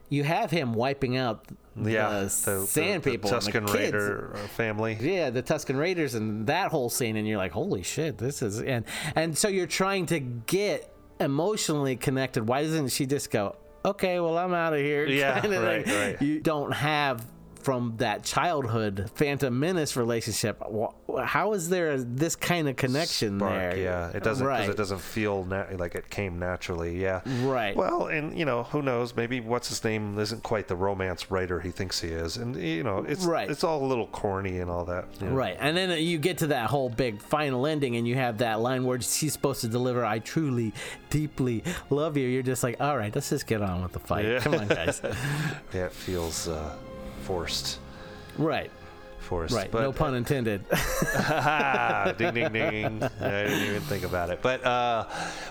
you 0.08 0.24
have 0.24 0.50
him 0.50 0.72
wiping 0.72 1.16
out 1.16 1.46
Yeah, 1.82 2.20
the, 2.20 2.28
sand 2.30 3.02
people, 3.02 3.32
and 3.32 3.42
the 3.42 3.50
Tusken 3.50 3.66
kids. 3.66 3.74
Raider 3.74 4.32
uh, 4.34 4.38
family. 4.48 4.96
Yeah, 5.00 5.30
the 5.30 5.42
Tusken 5.42 5.78
Raiders 5.78 6.14
and 6.14 6.46
that 6.46 6.70
whole 6.70 6.88
scene, 6.88 7.16
and 7.16 7.28
you're 7.28 7.38
like, 7.38 7.52
holy 7.52 7.82
shit, 7.82 8.18
this 8.18 8.42
is 8.42 8.60
and 8.60 8.84
and 9.14 9.36
so 9.36 9.48
you're 9.48 9.66
trying 9.66 10.06
to 10.06 10.20
get 10.20 10.92
emotionally 11.20 11.96
connected. 11.96 12.46
Why 12.46 12.62
doesn't 12.62 12.88
she 12.88 13.06
just 13.06 13.30
go, 13.30 13.56
okay, 13.84 14.20
well 14.20 14.38
I'm 14.38 14.54
out 14.54 14.72
of 14.72 14.80
here? 14.80 15.06
Yeah, 15.16 15.46
right, 15.46 15.86
right. 15.86 16.22
You 16.22 16.40
don't 16.40 16.72
have 16.72 17.24
from 17.66 17.94
that 17.96 18.22
childhood 18.22 19.10
Phantom 19.16 19.58
Menace 19.58 19.96
relationship. 19.96 20.62
How 21.24 21.52
is 21.52 21.68
there 21.68 21.98
this 21.98 22.36
kind 22.36 22.68
of 22.68 22.76
connection 22.76 23.40
Spark, 23.40 23.52
there? 23.72 23.76
yeah, 23.76 24.10
it 24.14 24.22
doesn't 24.22 24.46
Right. 24.46 24.70
it 24.70 24.76
doesn't 24.76 25.00
feel 25.00 25.44
na- 25.44 25.64
like 25.76 25.96
it 25.96 26.08
came 26.08 26.38
naturally. 26.38 27.02
Yeah, 27.02 27.22
Right. 27.42 27.74
Well, 27.74 28.06
and 28.06 28.38
you 28.38 28.44
know, 28.44 28.62
who 28.62 28.82
knows? 28.82 29.16
Maybe 29.16 29.40
what's 29.40 29.68
his 29.68 29.82
name 29.82 30.16
isn't 30.16 30.44
quite 30.44 30.68
the 30.68 30.76
romance 30.76 31.28
writer 31.28 31.58
he 31.58 31.72
thinks 31.72 32.00
he 32.00 32.10
is, 32.10 32.36
and 32.36 32.54
you 32.54 32.84
know, 32.84 32.98
it's 33.08 33.24
Right. 33.24 33.50
It's 33.50 33.64
all 33.64 33.84
a 33.84 33.88
little 33.88 34.06
corny 34.06 34.60
and 34.60 34.70
all 34.70 34.84
that. 34.84 35.06
you 35.20 35.26
know. 35.26 35.32
Right. 35.34 35.56
And 35.58 35.76
then 35.76 35.90
you 36.00 36.18
get 36.18 36.38
to 36.38 36.46
that 36.48 36.70
whole 36.70 36.88
big 36.88 37.20
final 37.20 37.66
ending, 37.66 37.96
and 37.96 38.06
you 38.06 38.14
have 38.14 38.38
that 38.38 38.60
line 38.60 38.84
where 38.84 39.00
she's 39.00 39.32
supposed 39.32 39.62
to 39.62 39.68
deliver, 39.68 40.04
I 40.04 40.20
truly, 40.20 40.72
deeply 41.10 41.64
love 41.90 42.16
you. 42.16 42.28
You're 42.28 42.44
just 42.44 42.62
like, 42.62 42.80
all 42.80 42.96
right, 42.96 43.12
let's 43.12 43.30
just 43.30 43.48
get 43.48 43.60
on 43.60 43.82
with 43.82 43.90
the 43.90 43.98
fight. 43.98 44.24
Yeah. 44.24 44.38
Come 44.38 44.54
on, 44.54 44.68
guys. 44.68 45.00
yeah, 45.74 45.86
it 45.86 45.92
feels 45.92 46.46
uh, 46.46 46.76
forced. 47.26 47.78
right. 48.38 48.70
Forced. 49.18 49.52
Right. 49.56 49.68
But, 49.68 49.82
no 49.82 49.92
pun 49.92 50.14
intended. 50.14 50.64
ding 52.16 52.32
ding 52.32 52.52
ding! 52.52 53.02
I 53.02 53.42
didn't 53.42 53.62
even 53.62 53.82
think 53.82 54.04
about 54.04 54.30
it. 54.30 54.40
But 54.40 54.64
uh, 54.64 55.08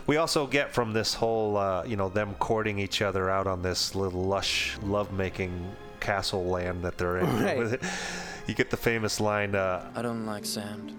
we 0.08 0.16
also 0.16 0.48
get 0.48 0.74
from 0.74 0.94
this 0.94 1.14
whole, 1.14 1.58
uh, 1.58 1.84
you 1.84 1.98
know, 1.98 2.08
them 2.08 2.36
courting 2.36 2.80
each 2.80 3.02
other 3.02 3.30
out 3.30 3.48
on 3.48 3.62
this 3.62 3.94
little 3.94 4.24
lush 4.24 4.78
lovemaking 4.82 5.76
castle 6.00 6.46
land 6.46 6.84
that 6.84 6.98
they're 6.98 7.18
in. 7.18 7.44
Right. 7.44 7.82
you 8.48 8.54
get 8.54 8.70
the 8.70 8.78
famous 8.78 9.20
line. 9.20 9.56
Uh, 9.56 9.92
I 9.94 10.02
don't 10.02 10.26
like 10.26 10.46
sand. 10.46 10.94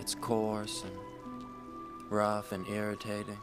It's 0.00 0.14
coarse 0.14 0.84
and 0.84 2.10
rough 2.10 2.52
and 2.52 2.66
irritating, 2.68 3.38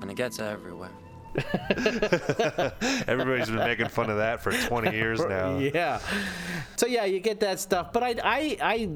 and 0.00 0.10
it 0.10 0.16
gets 0.16 0.38
everywhere. 0.38 0.90
Everybody's 3.06 3.50
been 3.50 3.56
making 3.56 3.88
fun 3.88 4.10
of 4.10 4.16
that 4.16 4.40
for 4.40 4.52
20 4.52 4.92
years 4.96 5.20
now. 5.28 5.58
Yeah. 5.58 6.00
So 6.76 6.86
yeah, 6.86 7.04
you 7.04 7.20
get 7.20 7.40
that 7.40 7.60
stuff, 7.60 7.92
but 7.92 8.02
I, 8.02 8.14
I, 8.22 8.56
I 8.60 8.90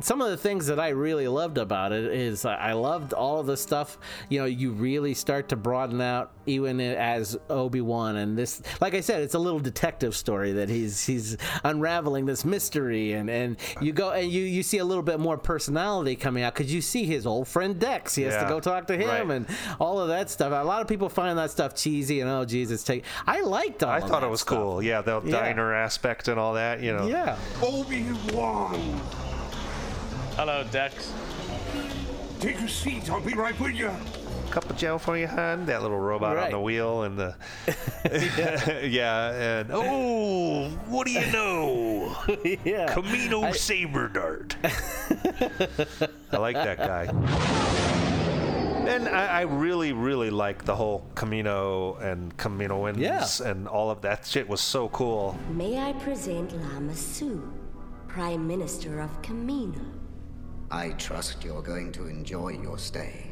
some 0.00 0.20
of 0.20 0.30
the 0.30 0.36
things 0.36 0.66
that 0.66 0.80
I 0.80 0.88
really 0.90 1.28
loved 1.28 1.58
about 1.58 1.92
it 1.92 2.04
is 2.04 2.44
I 2.44 2.72
loved 2.72 3.12
all 3.12 3.40
of 3.40 3.46
the 3.46 3.56
stuff. 3.56 3.98
You 4.28 4.40
know, 4.40 4.44
you 4.46 4.72
really 4.72 5.14
start 5.14 5.48
to 5.50 5.56
broaden 5.56 6.00
out 6.00 6.32
even 6.46 6.80
as 6.80 7.38
Obi 7.48 7.80
Wan, 7.80 8.16
and 8.16 8.36
this, 8.36 8.60
like 8.80 8.94
I 8.94 9.00
said, 9.00 9.22
it's 9.22 9.34
a 9.34 9.38
little 9.38 9.60
detective 9.60 10.14
story 10.14 10.52
that 10.52 10.68
he's 10.68 11.04
he's 11.06 11.36
unraveling 11.62 12.26
this 12.26 12.44
mystery, 12.44 13.12
and 13.12 13.30
and 13.30 13.56
you 13.80 13.92
go 13.92 14.10
and 14.10 14.30
you 14.30 14.42
you 14.42 14.62
see 14.62 14.78
a 14.78 14.84
little 14.84 15.02
bit 15.02 15.20
more 15.20 15.38
personality 15.38 16.16
coming 16.16 16.42
out 16.42 16.54
because 16.54 16.72
you 16.72 16.82
see 16.82 17.04
his 17.04 17.26
old 17.26 17.48
friend 17.48 17.78
Dex. 17.78 18.14
He 18.14 18.22
has 18.24 18.42
to 18.42 18.48
go 18.48 18.60
talk 18.60 18.86
to 18.88 18.96
him, 18.96 19.28
right. 19.28 19.36
and 19.36 19.46
all 19.80 20.00
of 20.00 20.08
that 20.08 20.28
stuff. 20.28 20.52
A 20.52 20.66
lot 20.66 20.82
of 20.82 20.88
people 20.88 21.08
find 21.08 21.38
that 21.38 21.50
stuff 21.50 21.74
cheesy, 21.74 22.20
and 22.20 22.28
oh 22.28 22.44
Jesus, 22.44 22.82
take. 22.82 23.04
I 23.26 23.40
liked 23.40 23.82
all. 23.82 23.90
I 23.90 23.98
of 23.98 24.08
thought 24.08 24.20
that 24.20 24.26
it 24.26 24.30
was 24.30 24.40
stuff. 24.40 24.58
cool. 24.58 24.82
Yeah, 24.82 25.00
the 25.00 25.22
Yeah. 25.22 25.30
diner 25.40 25.72
aspect 25.72 26.28
and 26.28 26.38
all 26.38 26.54
that, 26.54 26.80
you 26.82 26.94
know. 26.94 27.06
Yeah. 27.06 27.38
Obi-Wan! 27.62 29.00
Hello, 30.36 30.64
Dex. 30.70 31.12
Take 32.40 32.60
a 32.60 32.68
seat, 32.68 33.08
I'll 33.10 33.20
be 33.20 33.34
right 33.34 33.58
with 33.60 33.74
you. 33.74 33.90
Cup 34.50 34.68
of 34.68 34.76
Joe 34.76 34.98
for 34.98 35.16
your 35.16 35.28
hand. 35.28 35.66
That 35.66 35.82
little 35.82 35.98
robot 35.98 36.36
on 36.36 36.50
the 36.50 36.60
wheel 36.60 37.02
and 37.04 37.18
the. 37.18 37.34
yeah, 38.88 39.60
and. 39.60 39.70
Oh, 39.72 40.68
what 40.88 41.06
do 41.06 41.12
you 41.12 41.26
know? 41.32 42.16
yeah. 42.64 42.92
Kamino 42.94 43.54
Saber 43.54 44.08
Dart. 44.08 44.56
I 46.32 46.36
like 46.36 46.54
that 46.56 46.78
guy. 46.78 47.04
And 48.88 49.08
I, 49.08 49.26
I 49.26 49.40
really, 49.42 49.92
really 49.92 50.30
like 50.30 50.64
the 50.64 50.76
whole 50.76 51.06
Kamino 51.14 52.00
and 52.02 52.36
Kaminoans 52.36 52.98
Yeah. 52.98 53.26
and 53.50 53.66
all 53.66 53.90
of 53.90 54.02
that 54.02 54.26
shit 54.26 54.46
was 54.48 54.60
so 54.60 54.88
cool. 54.90 55.38
May 55.50 55.78
I 55.78 55.94
present 55.94 56.52
Lama 56.60 56.94
Su, 56.94 57.50
Prime 58.08 58.46
Minister 58.46 59.00
of 59.00 59.22
Kamino? 59.22 59.80
I 60.74 60.90
trust 60.98 61.44
you're 61.44 61.62
going 61.62 61.92
to 61.92 62.06
enjoy 62.08 62.50
your 62.66 62.78
stay. 62.78 63.30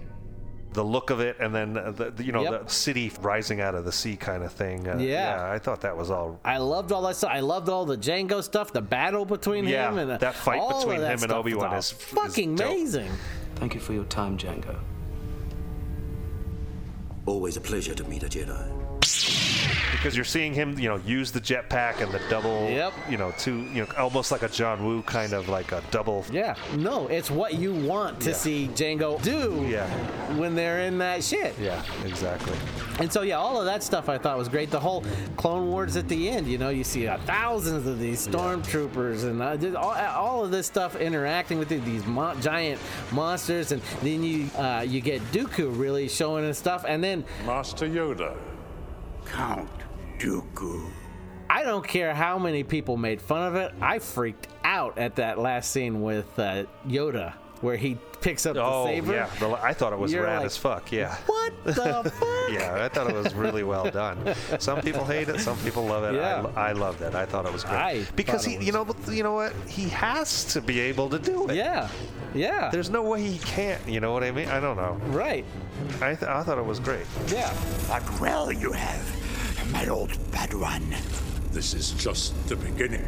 The 0.74 0.82
look 0.82 1.10
of 1.10 1.20
it, 1.20 1.36
and 1.39 1.55
then 1.55 1.77
uh, 1.77 1.90
the, 1.90 2.10
the- 2.12 2.24
you 2.24 2.32
know 2.32 2.44
the 2.51 2.66
city 2.70 3.12
rising 3.20 3.60
out 3.60 3.74
of 3.74 3.85
the 3.85 3.93
sea 3.93 4.16
kind 4.16 4.43
of 4.43 4.52
thing. 4.52 4.89
Uh, 4.89 4.97
Yeah. 4.98 5.51
I 5.55 5.59
thought 5.59 5.81
that 5.82 5.94
was 5.97 6.10
all. 6.10 6.40
I 6.44 6.56
loved 6.59 6.93
all 6.93 7.02
that 7.02 7.16
stuff. 7.16 7.31
I 7.31 7.40
loved 7.40 7.69
all 7.69 7.85
the 7.85 7.98
Jango 7.98 8.43
stuff, 8.43 8.73
the 8.73 8.81
battle 8.81 9.24
between 9.27 9.66
Yeah, 9.66 9.90
him 9.90 9.98
and 9.98 10.10
uh, 10.12 10.16
that 10.19 10.35
fight 10.35 10.60
all 10.60 10.70
of 10.70 10.78
between 10.82 11.01
that 11.01 11.06
him 11.09 11.12
and 11.12 11.20
stuff 11.23 11.36
Obi-Wan 11.36 11.70
was 11.73 11.93
is- 11.93 11.98
is 11.98 12.05
fucking 12.05 12.55
dope. 12.56 12.69
amazing. 12.70 13.10
Thank 13.56 13.74
you 13.74 13.81
for 13.81 13.93
your 13.93 14.05
time, 14.05 14.39
Jango. 14.39 14.78
Always 17.27 17.56
a 17.56 17.60
pleasure 17.60 17.94
to 17.94 18.05
meet 18.05 18.23
a 18.23 18.27
Jedi. 18.27 18.82
Because 19.93 20.16
you're 20.16 20.24
seeing 20.24 20.53
him, 20.53 20.77
you 20.81 20.89
know, 20.89 20.97
use 21.07 21.31
the 21.31 21.41
jetpack 21.41 22.01
and 22.01 22.11
the 22.12 22.20
double, 22.29 22.69
Yep. 22.69 22.93
you 23.09 23.16
know, 23.19 23.33
two, 23.39 23.61
you 23.73 23.83
know, 23.83 23.87
almost 23.97 24.33
like 24.33 24.43
a 24.43 24.49
John 24.49 24.85
Woo 24.85 25.03
kind 25.03 25.33
of 25.33 25.49
like 25.49 25.70
a 25.70 25.81
double. 25.93 26.24
Yeah, 26.33 26.57
no, 26.77 27.07
it's 27.07 27.31
what 27.31 27.55
you 27.55 27.73
want 27.73 28.19
to 28.23 28.31
Yeah. 28.31 28.37
see 28.37 28.70
Jango 28.74 29.23
do 29.23 29.65
Yeah. 29.70 29.87
when 30.37 30.57
they're 30.57 30.81
in 30.81 30.99
that 30.99 31.23
shit. 31.23 31.55
Yeah, 31.61 31.81
exactly. 32.05 32.57
And 32.99 33.12
so, 33.12 33.23
yeah, 33.23 33.39
all 33.39 33.61
of 33.61 33.65
that 33.66 33.85
stuff 33.85 34.09
I 34.09 34.19
thought 34.19 34.37
was 34.39 34.49
great. 34.49 34.73
The 34.73 34.81
whole 34.81 35.05
Clone 35.37 35.70
Wars 35.70 35.97
at 35.97 36.09
the 36.09 36.29
end, 36.29 36.49
you 36.49 36.59
know, 36.59 36.70
you 36.70 36.83
see 36.83 37.07
uh, 37.07 37.19
thousands 37.24 37.87
of 37.87 38.01
these 38.01 38.27
stormtroopers 38.27 39.23
and 39.23 39.41
uh, 39.41 39.79
all, 39.79 39.93
all 39.95 40.45
of 40.45 40.51
this 40.51 40.66
stuff 40.66 40.97
interacting 40.97 41.61
with 41.61 41.69
these 41.69 42.05
mo- 42.07 42.35
giant 42.41 42.81
monsters, 43.12 43.70
and 43.70 43.81
then 44.03 44.24
you 44.24 44.49
uh, 44.59 44.85
you 44.87 45.01
get 45.01 45.20
Dooku 45.31 45.79
really 45.79 46.09
showing 46.09 46.45
his 46.45 46.59
stuff, 46.59 46.85
and 46.89 47.05
then 47.05 47.24
Master 47.47 47.87
Yoda. 47.87 48.35
Count 49.33 49.71
Dooku. 50.19 50.89
I 51.49 51.63
don't 51.65 51.87
care 51.87 52.15
how 52.15 52.39
many 52.39 52.63
people 52.65 52.97
made 52.97 53.21
fun 53.21 53.47
of 53.49 53.55
it. 53.57 53.73
I 53.81 53.99
freaked 53.99 54.49
out 54.65 54.99
at 54.99 55.17
that 55.17 55.39
last 55.39 55.71
scene 55.71 56.03
with 56.03 56.39
uh, 56.39 56.65
Yoda, 56.87 57.33
where 57.61 57.77
he 57.77 57.99
picks 58.23 58.47
up 58.47 58.57
Oh 58.57 58.85
the 58.85 58.89
saber. 58.91 59.13
yeah, 59.13 59.31
the, 59.41 59.51
I 59.63 59.73
thought 59.75 59.93
it 59.93 59.99
was 59.99 60.13
You're 60.13 60.23
rad 60.25 60.39
like, 60.39 60.47
as 60.47 60.57
fuck. 60.57 60.93
Yeah. 60.93 61.15
What 61.27 61.53
the 61.65 61.75
fuck? 61.75 62.51
Yeah, 62.53 62.85
I 62.85 62.89
thought 62.89 63.11
it 63.11 63.15
was 63.15 63.35
really 63.35 63.65
well 63.65 63.91
done. 63.91 64.35
Some 64.61 64.81
people 64.81 65.05
hate 65.05 65.29
it, 65.29 65.41
some 65.41 65.59
people 65.59 65.85
love 65.85 66.05
it. 66.05 66.15
Yeah. 66.17 66.47
I, 66.57 66.69
I 66.69 66.73
loved 66.73 67.03
it. 67.03 67.15
I 67.15 67.27
thought 67.27 67.45
it 67.47 67.53
was 67.53 67.65
great 67.65 67.75
I 67.75 68.07
because 68.17 68.45
he, 68.45 68.55
it 68.55 68.63
you 68.63 68.73
know, 68.73 68.87
you 69.11 69.23
know 69.23 69.33
what? 69.35 69.53
He 69.67 69.89
has 69.91 70.45
to 70.55 70.61
be 70.61 70.79
able 70.81 71.11
to 71.11 71.19
do 71.19 71.49
it. 71.51 71.57
Yeah, 71.57 71.89
yeah. 72.35 72.71
There's 72.71 72.89
no 72.91 73.03
way 73.03 73.23
he 73.23 73.39
can't. 73.39 73.87
You 73.87 74.01
know 74.01 74.13
what 74.13 74.23
I 74.25 74.31
mean? 74.31 74.49
I 74.49 74.61
don't 74.61 74.77
know. 74.77 74.99
Right. 75.09 75.45
I, 76.01 76.15
th- 76.15 76.23
I 76.31 76.43
thought 76.45 76.59
it 76.59 76.65
was 76.65 76.79
great. 76.81 77.07
Yeah. 77.29 77.53
But 77.89 78.21
well 78.21 78.51
you 78.53 78.73
have, 78.73 79.17
my 79.71 79.87
old 79.89 80.11
Padawan. 80.31 80.83
This 81.53 81.75
is 81.75 81.93
just 81.93 82.49
the 82.49 82.57
beginning. 82.57 83.05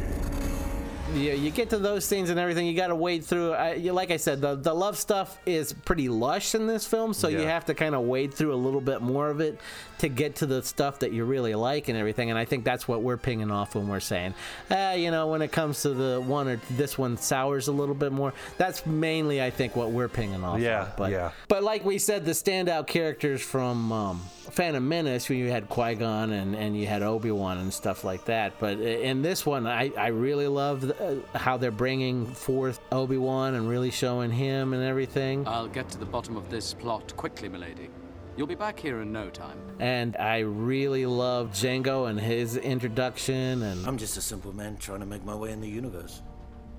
Yeah, 1.13 1.33
you 1.33 1.51
get 1.51 1.69
to 1.69 1.77
those 1.77 2.03
scenes 2.03 2.29
and 2.29 2.39
everything. 2.39 2.67
You 2.67 2.75
got 2.75 2.87
to 2.87 2.95
wade 2.95 3.23
through. 3.23 3.53
I, 3.53 3.73
you, 3.75 3.93
like 3.93 4.11
I 4.11 4.17
said, 4.17 4.41
the 4.41 4.55
the 4.55 4.73
love 4.73 4.97
stuff 4.97 5.39
is 5.45 5.71
pretty 5.71 6.09
lush 6.09 6.55
in 6.55 6.67
this 6.67 6.85
film, 6.85 7.13
so 7.13 7.27
you 7.27 7.39
have 7.39 7.65
to 7.65 7.73
kind 7.73 7.95
of 7.95 8.01
wade 8.01 8.33
through 8.33 8.53
a 8.53 8.57
little 8.57 8.81
bit 8.81 9.01
more 9.01 9.29
of 9.29 9.39
it 9.39 9.59
to 9.99 10.09
get 10.09 10.35
to 10.37 10.45
the 10.45 10.61
stuff 10.63 10.99
that 10.99 11.11
you 11.11 11.25
really 11.25 11.55
like 11.55 11.87
and 11.87 11.97
everything. 11.97 12.29
And 12.29 12.39
I 12.39 12.45
think 12.45 12.63
that's 12.63 12.87
what 12.87 13.01
we're 13.01 13.17
pinging 13.17 13.51
off 13.51 13.75
when 13.75 13.87
we're 13.87 13.99
saying, 13.99 14.33
uh, 14.69 14.95
you 14.97 15.11
know, 15.11 15.27
when 15.27 15.41
it 15.41 15.51
comes 15.51 15.81
to 15.83 15.89
the 15.89 16.21
one 16.21 16.47
or 16.47 16.59
this 16.71 16.97
one 16.97 17.17
sours 17.17 17.67
a 17.67 17.71
little 17.71 17.95
bit 17.95 18.11
more. 18.11 18.33
That's 18.57 18.85
mainly, 18.85 19.41
I 19.41 19.49
think, 19.49 19.75
what 19.75 19.91
we're 19.91 20.09
pinging 20.09 20.43
off. 20.43 20.59
Yeah, 20.59 20.83
of. 20.83 20.97
But, 20.97 21.11
yeah. 21.11 21.31
But 21.47 21.63
like 21.63 21.85
we 21.85 21.97
said, 21.97 22.25
the 22.25 22.31
standout 22.31 22.87
characters 22.87 23.41
from 23.41 23.91
um, 23.91 24.21
Phantom 24.51 24.87
Menace, 24.87 25.29
when 25.29 25.39
you 25.39 25.49
had 25.49 25.69
Qui 25.69 25.95
Gon 25.95 26.31
and, 26.31 26.55
and 26.55 26.77
you 26.77 26.87
had 26.87 27.01
Obi 27.01 27.31
Wan 27.31 27.57
and 27.57 27.73
stuff 27.73 28.03
like 28.03 28.25
that. 28.25 28.59
But 28.59 28.79
in 28.79 29.21
this 29.21 29.45
one, 29.45 29.67
I, 29.67 29.91
I 29.97 30.07
really 30.07 30.47
love 30.47 30.89
uh, 30.89 31.37
how 31.37 31.57
they're 31.57 31.71
bringing 31.71 32.25
forth 32.25 32.79
Obi 32.91 33.17
Wan 33.17 33.55
and 33.55 33.67
really 33.69 33.91
showing 33.91 34.31
him 34.31 34.73
and 34.73 34.83
everything. 34.83 35.47
I'll 35.47 35.67
get 35.67 35.89
to 35.89 35.97
the 35.97 36.05
bottom 36.05 36.37
of 36.37 36.49
this 36.49 36.73
plot 36.73 37.15
quickly, 37.15 37.49
milady. 37.49 37.89
You'll 38.37 38.47
be 38.47 38.55
back 38.55 38.77
here 38.77 39.01
in 39.01 39.13
no 39.13 39.29
time. 39.29 39.57
And 39.79 40.17
I 40.17 40.39
really 40.39 41.05
love 41.05 41.51
Jango 41.51 42.09
and 42.09 42.19
his 42.19 42.57
introduction. 42.57 43.63
And 43.63 43.85
I'm 43.87 43.97
just 43.97 44.17
a 44.17 44.21
simple 44.21 44.53
man 44.53 44.75
trying 44.75 44.99
to 44.99 45.05
make 45.05 45.23
my 45.23 45.35
way 45.35 45.51
in 45.51 45.61
the 45.61 45.69
universe. 45.69 46.21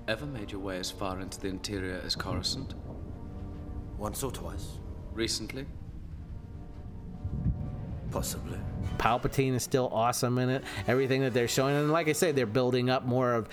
Ever 0.07 0.27
made 0.27 0.51
your 0.51 0.61
way 0.61 0.77
as 0.77 0.91
far 0.91 1.19
into 1.19 1.39
the 1.39 1.47
interior 1.47 1.99
as 2.05 2.15
Coruscant? 2.15 2.75
Once 3.97 4.21
or 4.23 4.31
twice. 4.31 4.67
Recently? 5.13 5.65
Possibly. 8.11 8.57
Palpatine 8.97 9.53
is 9.53 9.63
still 9.63 9.89
awesome 9.93 10.37
in 10.39 10.49
it. 10.49 10.63
Everything 10.87 11.21
that 11.21 11.33
they're 11.33 11.47
showing, 11.47 11.75
and 11.75 11.91
like 11.91 12.07
I 12.07 12.13
say, 12.13 12.31
they're 12.31 12.45
building 12.45 12.89
up 12.89 13.05
more 13.05 13.33
of 13.33 13.47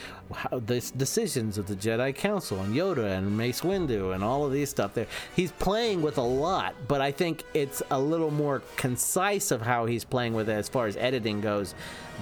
the 0.66 0.80
decisions 0.96 1.58
of 1.58 1.66
the 1.66 1.76
Jedi 1.76 2.14
Council 2.14 2.60
and 2.60 2.74
Yoda 2.74 3.18
and 3.18 3.36
Mace 3.36 3.60
Windu 3.60 4.14
and 4.14 4.24
all 4.24 4.46
of 4.46 4.52
these 4.52 4.70
stuff. 4.70 4.94
There, 4.94 5.06
he's 5.36 5.52
playing 5.52 6.02
with 6.02 6.18
a 6.18 6.22
lot, 6.22 6.74
but 6.88 7.00
I 7.00 7.12
think 7.12 7.44
it's 7.52 7.82
a 7.90 7.98
little 7.98 8.30
more 8.30 8.62
concise 8.76 9.50
of 9.50 9.60
how 9.60 9.86
he's 9.86 10.04
playing 10.04 10.34
with 10.34 10.48
it 10.48 10.54
as 10.54 10.68
far 10.68 10.86
as 10.86 10.96
editing 10.96 11.40
goes 11.40 11.74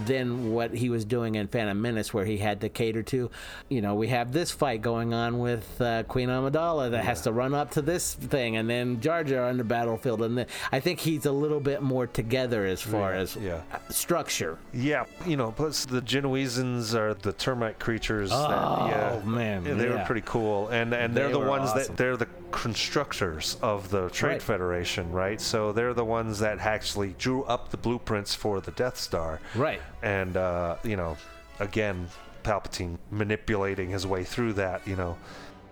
than 0.07 0.53
what 0.53 0.73
he 0.75 0.89
was 0.89 1.05
doing 1.05 1.35
in 1.35 1.49
Phantom 1.49 1.81
Menace, 1.81 2.13
where 2.15 2.25
he 2.25 2.39
had 2.39 2.61
to 2.63 2.69
cater 2.69 3.03
to. 3.05 3.31
You 3.69 3.81
know, 3.81 3.95
we 3.95 4.09
have 4.09 4.33
this 4.33 4.51
fight 4.51 4.83
going 4.83 5.13
on 5.15 5.39
with 5.39 5.81
uh, 5.81 6.03
Queen 6.05 6.29
Amidala 6.29 6.91
that 6.93 7.05
has 7.05 7.23
to 7.23 7.33
run 7.33 7.55
up 7.55 7.73
to 7.73 7.83
this 7.83 8.15
thing, 8.15 8.57
and 8.57 8.69
then 8.69 9.01
Jar 9.01 9.25
Jar 9.25 9.45
on 9.49 9.57
the 9.59 9.65
battlefield, 9.65 10.23
and 10.23 10.39
then 10.39 10.47
I 10.71 10.81
think 10.81 11.01
he's 11.01 11.27
a 11.27 11.33
little 11.33 11.61
bit 11.61 11.83
more 11.83 12.07
together 12.07 12.65
as 12.65 12.81
far 12.81 13.13
Yeah, 13.15 13.21
as 13.21 13.37
yeah. 13.37 13.61
structure. 13.91 14.59
Yeah, 14.73 15.05
you 15.27 15.37
know, 15.37 15.53
plus 15.53 15.85
the 15.85 16.01
Geonosians 16.01 16.95
are 16.95 17.15
the 17.15 17.33
termite 17.33 17.79
creatures. 17.79 18.31
that, 18.31 18.37
Oh, 18.37 18.87
yeah, 18.89 19.21
man, 19.29 19.65
yeah, 19.65 19.75
they 19.75 19.89
were 19.89 20.03
pretty 20.07 20.23
cool, 20.25 20.69
and 20.69 20.93
and 20.95 21.15
they're 21.15 21.27
They 21.27 21.33
the 21.35 21.39
ones 21.41 21.71
awesome. 21.71 21.79
that 21.89 21.97
they're 21.97 22.17
the 22.17 22.29
constructors 22.51 23.57
of 23.63 23.91
the 23.91 24.09
Trade 24.11 24.33
Right. 24.33 24.43
Federation, 24.43 25.13
right? 25.13 25.41
So 25.41 25.73
they're 25.73 25.93
the 25.95 26.05
ones 26.05 26.39
that 26.39 26.59
actually 26.61 27.15
drew 27.19 27.45
up 27.45 27.71
the 27.71 27.77
blueprints 27.77 28.35
for 28.35 28.61
the 28.63 28.71
Death 28.71 28.99
Star, 28.99 29.41
Right. 29.55 29.82
And 30.03 30.37
uh, 30.37 30.77
you 30.83 30.97
know, 30.97 31.17
again, 31.61 32.09
Palpatine 32.43 32.99
manipulating 33.11 33.91
his 33.91 34.07
way 34.07 34.25
through 34.25 34.55
that, 34.55 34.87
you 34.87 34.97
know. 34.97 35.17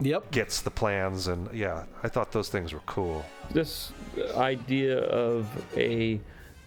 Yep. 0.03 0.31
Gets 0.31 0.63
the 0.63 0.71
plans, 0.71 1.27
and 1.27 1.53
yeah, 1.53 1.85
I 2.03 2.09
thought 2.09 2.33
those 2.33 2.49
things 2.49 2.73
were 2.73 2.81
cool. 2.87 3.23
this 3.53 3.93
idea 4.35 4.99
of 4.99 5.47
a 5.77 6.21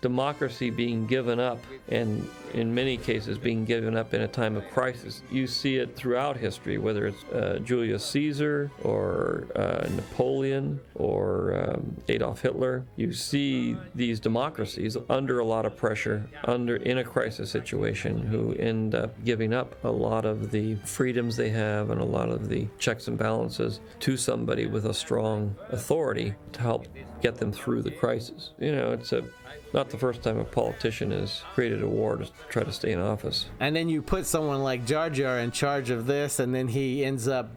democracy 0.03 0.69
being 0.69 1.07
given 1.07 1.39
up 1.39 1.59
and 1.88 2.30
in 2.53 2.75
many 2.75 2.97
cases 2.97 3.38
being 3.38 3.63
given 3.63 3.95
up 3.95 4.13
in 4.13 4.21
a 4.21 4.27
time 4.27 4.57
of 4.57 4.69
crisis 4.69 5.23
you 5.31 5.47
see 5.47 5.77
it 5.77 5.95
throughout 5.95 6.35
history 6.35 6.77
whether 6.77 7.07
it's 7.07 7.23
uh, 7.31 7.57
julius 7.63 8.05
caesar 8.05 8.69
or 8.84 9.47
uh, 9.55 9.88
napoleon 9.95 10.77
or 10.95 11.55
um, 11.57 11.95
adolf 12.09 12.41
hitler 12.41 12.85
you 12.97 13.13
see 13.13 13.77
these 13.95 14.19
democracies 14.19 14.97
under 15.09 15.39
a 15.39 15.45
lot 15.45 15.65
of 15.65 15.75
pressure 15.77 16.30
under 16.43 16.75
in 16.75 16.97
a 16.97 17.03
crisis 17.03 17.49
situation 17.49 18.21
who 18.21 18.53
end 18.55 18.93
up 18.93 19.11
giving 19.23 19.53
up 19.53 19.81
a 19.85 19.89
lot 19.89 20.25
of 20.25 20.51
the 20.51 20.75
freedoms 20.84 21.38
they 21.38 21.49
have 21.49 21.91
and 21.91 22.01
a 22.01 22.05
lot 22.05 22.27
of 22.27 22.49
the 22.49 22.67
checks 22.77 23.07
and 23.07 23.17
balances 23.17 23.80
to 24.01 24.17
somebody 24.17 24.65
with 24.65 24.85
a 24.85 24.93
strong 24.93 25.55
authority 25.69 26.35
to 26.51 26.59
help 26.59 26.88
get 27.23 27.38
them 27.38 27.53
through 27.53 27.81
the 27.81 27.89
crisis. 27.89 28.51
You 28.59 28.73
know, 28.73 28.91
it's 28.91 29.13
a 29.13 29.23
Not 29.73 29.89
the 29.89 29.97
first 29.97 30.21
time 30.21 30.38
a 30.38 30.43
politician 30.43 31.11
has 31.11 31.41
created 31.53 31.81
a 31.81 31.88
war 31.88 32.17
to 32.17 32.30
try 32.49 32.63
to 32.63 32.71
stay 32.71 32.91
in 32.91 32.99
office. 32.99 33.47
And 33.59 33.75
then 33.75 33.89
you 33.89 34.01
put 34.01 34.25
someone 34.25 34.61
like 34.61 34.85
Jar 34.85 35.09
Jar 35.09 35.39
in 35.39 35.51
charge 35.51 35.89
of 35.89 36.05
this, 36.05 36.39
and 36.39 36.53
then 36.53 36.67
he 36.67 37.03
ends 37.03 37.27
up, 37.27 37.49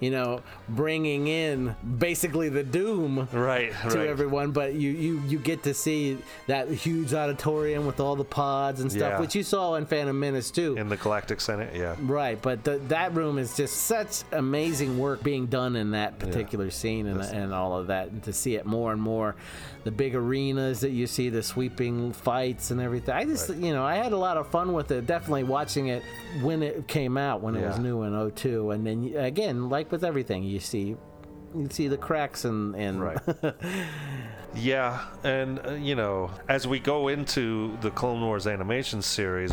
you 0.00 0.10
know, 0.10 0.42
bringing 0.68 1.26
in 1.26 1.74
basically 1.98 2.48
the 2.48 2.62
doom 2.62 3.28
right, 3.32 3.72
to 3.90 3.98
right. 3.98 4.06
everyone. 4.08 4.52
But 4.52 4.74
you, 4.74 4.90
you 4.90 5.22
you 5.26 5.38
get 5.38 5.62
to 5.64 5.74
see 5.74 6.18
that 6.46 6.68
huge 6.68 7.14
auditorium 7.14 7.86
with 7.86 8.00
all 8.00 8.16
the 8.16 8.24
pods 8.24 8.80
and 8.80 8.90
stuff, 8.90 9.12
Yeah. 9.12 9.20
which 9.20 9.34
you 9.34 9.42
saw 9.42 9.74
in 9.74 9.86
Phantom 9.86 10.18
Menace 10.18 10.50
too. 10.50 10.76
In 10.76 10.88
the 10.88 10.96
Galactic 10.96 11.40
Senate, 11.40 11.74
yeah. 11.74 11.96
Right, 12.00 12.40
but 12.40 12.64
the, 12.64 12.78
that 12.88 13.14
room 13.14 13.38
is 13.38 13.56
just 13.56 13.76
such 13.82 14.22
amazing 14.32 14.98
work 14.98 15.22
being 15.22 15.46
done 15.46 15.76
in 15.76 15.92
that 15.92 16.18
particular 16.18 16.70
scene 16.70 17.06
and, 17.06 17.20
and 17.20 17.52
all 17.52 17.76
of 17.76 17.88
that, 17.88 18.08
and 18.08 18.22
to 18.24 18.32
see 18.32 18.54
it 18.56 18.66
more 18.66 18.92
and 18.92 19.00
more, 19.00 19.34
the 19.84 19.90
big 19.90 20.14
arenas 20.14 20.80
that 20.80 20.90
you 20.90 21.06
see, 21.06 21.28
the 21.28 21.42
sweeping 21.42 22.12
fights 22.12 22.70
and 22.70 22.80
everything. 22.80 23.14
I 23.14 23.24
just, 23.24 23.48
you 23.48 23.72
know, 23.72 23.84
I 23.84 23.94
had 23.96 24.12
a 24.12 24.16
lot 24.18 24.36
of 24.36 24.48
fun 24.48 24.72
with 24.72 24.90
it. 24.90 25.06
Definitely 25.06 25.44
watching 25.44 25.88
it 25.88 26.02
when 26.42 26.62
it 26.62 26.86
came 26.88 27.16
out, 27.16 27.40
when 27.40 27.54
it 27.56 27.64
was 27.66 27.78
new 27.78 28.02
in 28.02 28.30
02. 28.30 28.70
and 28.72 28.86
then 28.86 29.14
again, 29.16 29.68
like 29.68 29.87
with 29.90 30.04
everything, 30.04 30.42
you 30.42 30.60
see, 30.60 30.96
you 31.54 31.68
see 31.70 31.88
the 31.88 31.96
cracks 31.96 32.44
and 32.44 32.74
and 32.76 33.00
Right. 33.00 33.18
Yeah, 34.54 35.04
and 35.24 35.60
uh, 35.64 35.72
you 35.72 35.94
know, 35.94 36.30
as 36.48 36.66
we 36.66 36.78
go 36.78 37.08
into 37.08 37.76
the 37.82 37.90
Clone 37.90 38.22
Wars 38.22 38.46
animation 38.46 39.02
series, 39.02 39.52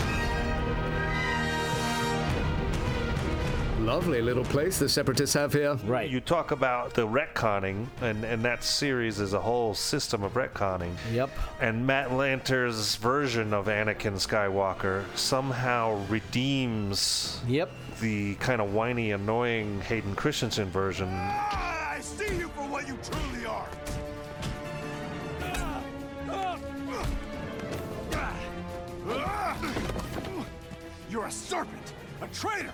Lovely 3.86 4.20
little 4.20 4.44
place 4.44 4.80
the 4.80 4.90
Separatists 4.90 5.36
have 5.36 5.54
here. 5.54 5.76
Right. 5.86 6.10
You 6.10 6.20
talk 6.20 6.50
about 6.50 6.96
the 6.96 7.06
retconning, 7.06 7.86
and, 8.02 8.24
and 8.24 8.44
that 8.44 8.64
series 8.64 9.20
is 9.20 9.34
a 9.34 9.40
whole 9.40 9.76
system 9.76 10.24
of 10.24 10.34
retconning. 10.34 10.96
Yep. 11.14 11.30
And 11.62 11.86
Matt 11.86 12.12
Lanter's 12.12 12.96
version 12.96 13.54
of 13.54 13.68
Anakin 13.68 14.14
Skywalker 14.14 15.06
somehow 15.16 16.04
redeems 16.08 17.40
yep. 17.48 17.72
The 18.02 18.36
kind 18.36 18.62
of 18.62 18.74
whiny, 18.74 19.12
annoying 19.12 19.82
Hayden 19.82 20.16
Christensen 20.16 20.70
version. 20.70 21.08
I 21.10 21.98
see 22.02 22.38
you 22.38 22.48
for 22.50 22.68
what 22.68 22.88
you 22.88 22.98
truly 23.04 23.46
are. 23.46 23.68
You're 31.10 31.26
a 31.26 31.32
serpent, 31.32 31.94
a 32.22 32.28
traitor. 32.28 32.74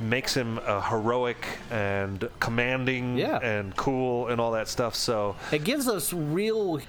makes 0.00 0.34
him 0.34 0.58
uh, 0.64 0.80
heroic 0.80 1.44
and 1.70 2.28
commanding 2.40 3.16
Yeah. 3.16 3.38
and 3.38 3.74
cool 3.76 4.28
and 4.28 4.40
all 4.40 4.52
that 4.52 4.68
stuff. 4.68 4.94
So 4.94 5.36
It 5.52 5.64
gives 5.64 5.88
us 5.88 6.12
real, 6.12 6.80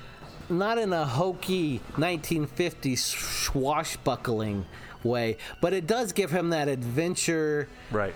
not 0.49 0.77
in 0.77 0.93
a 0.93 1.05
hokey 1.05 1.81
1950s 1.95 2.99
swashbuckling 2.99 4.65
way, 5.03 5.37
but 5.61 5.73
it 5.73 5.87
does 5.87 6.11
give 6.13 6.31
him 6.31 6.49
that 6.49 6.67
adventure. 6.67 7.67
Right. 7.91 8.13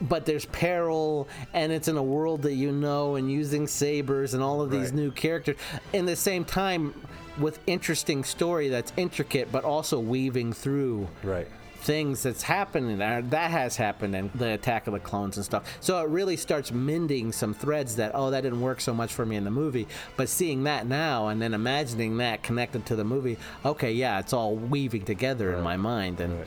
But 0.00 0.26
there's 0.26 0.44
peril, 0.46 1.26
and 1.54 1.72
it's 1.72 1.88
in 1.88 1.96
a 1.96 2.02
world 2.02 2.42
that 2.42 2.52
you 2.52 2.70
know, 2.70 3.16
and 3.16 3.30
using 3.30 3.66
sabers 3.66 4.34
and 4.34 4.42
all 4.42 4.60
of 4.60 4.70
these 4.70 4.86
Right. 4.90 4.94
new 4.94 5.10
characters. 5.10 5.56
In 5.94 6.04
the 6.04 6.16
same 6.16 6.44
time, 6.44 6.92
with 7.38 7.58
interesting 7.66 8.24
story 8.24 8.68
that's 8.68 8.92
intricate, 8.96 9.50
but 9.52 9.64
also 9.64 9.98
weaving 10.00 10.52
through 10.54 11.08
right 11.22 11.46
things 11.86 12.24
that's 12.24 12.42
happening 12.42 13.00
uh, 13.00 13.22
that 13.26 13.48
has 13.48 13.76
happened 13.76 14.14
and 14.16 14.32
the 14.32 14.54
attack 14.54 14.88
of 14.88 14.92
the 14.92 14.98
clones 14.98 15.36
and 15.36 15.46
stuff 15.46 15.78
so 15.80 16.02
it 16.02 16.08
really 16.08 16.36
starts 16.36 16.72
mending 16.72 17.30
some 17.30 17.54
threads 17.54 17.94
that 17.94 18.10
oh 18.12 18.28
that 18.28 18.40
didn't 18.40 18.60
work 18.60 18.80
so 18.80 18.92
much 18.92 19.12
for 19.12 19.24
me 19.24 19.36
in 19.36 19.44
the 19.44 19.50
movie 19.50 19.86
but 20.16 20.28
seeing 20.28 20.64
that 20.64 20.84
now 20.84 21.28
and 21.28 21.40
then 21.40 21.54
imagining 21.54 22.16
that 22.16 22.42
connected 22.42 22.84
to 22.84 22.96
the 22.96 23.04
movie 23.04 23.38
okay 23.64 23.92
yeah 23.92 24.18
it's 24.18 24.32
all 24.32 24.56
weaving 24.56 25.04
together 25.04 25.54
in 25.54 25.62
my 25.62 25.76
mind 25.76 26.20
and 26.20 26.44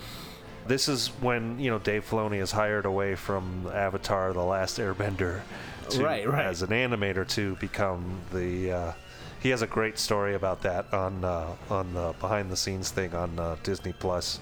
this 0.67 0.87
is 0.87 1.07
when 1.19 1.57
you 1.57 1.71
know 1.71 1.79
Dave 1.79 2.07
Filoni 2.07 2.39
is 2.39 2.51
hired 2.51 2.85
away 2.85 3.15
from 3.15 3.67
Avatar: 3.73 4.33
The 4.33 4.43
Last 4.43 4.77
Airbender, 4.77 5.41
to, 5.89 6.03
Right, 6.03 6.29
right. 6.29 6.45
as 6.45 6.61
an 6.61 6.69
animator 6.69 7.27
to 7.29 7.55
become 7.55 8.21
the. 8.31 8.71
Uh, 8.71 8.91
he 9.39 9.49
has 9.49 9.61
a 9.61 9.67
great 9.67 9.97
story 9.97 10.35
about 10.35 10.61
that 10.61 10.93
on 10.93 11.23
uh, 11.23 11.55
on 11.71 11.93
the 11.93 12.13
behind 12.19 12.51
the 12.51 12.55
scenes 12.55 12.91
thing 12.91 13.15
on 13.15 13.39
uh, 13.39 13.55
Disney 13.63 13.93
Plus. 13.93 14.39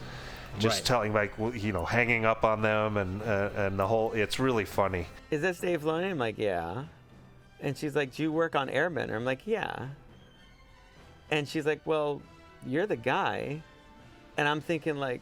Just 0.59 0.79
Right. 0.79 0.85
telling 0.85 1.13
like 1.13 1.34
you 1.53 1.71
know 1.71 1.85
hanging 1.85 2.25
up 2.25 2.43
on 2.43 2.61
them 2.61 2.97
and 2.97 3.21
uh, 3.21 3.49
and 3.55 3.77
the 3.77 3.85
whole 3.88 4.13
it's 4.13 4.39
really 4.39 4.65
funny. 4.65 5.05
Is 5.29 5.41
this 5.41 5.59
Dave 5.59 5.81
Filoni? 5.84 6.09
I'm 6.09 6.17
like, 6.17 6.38
yeah. 6.38 6.85
And 7.61 7.75
she's 7.77 7.95
like, 7.95 8.15
do 8.15 8.23
you 8.23 8.31
work 8.31 8.55
on 8.55 8.67
Airbender? 8.69 9.13
I'm 9.15 9.25
like, 9.25 9.41
yeah. 9.45 9.88
And 11.31 11.47
she's 11.47 11.65
like, 11.65 11.81
well, 11.85 12.21
you're 12.65 12.85
the 12.85 12.95
guy. 12.95 13.61
And 14.38 14.47
I'm 14.47 14.61
thinking 14.61 14.97
like, 14.97 15.21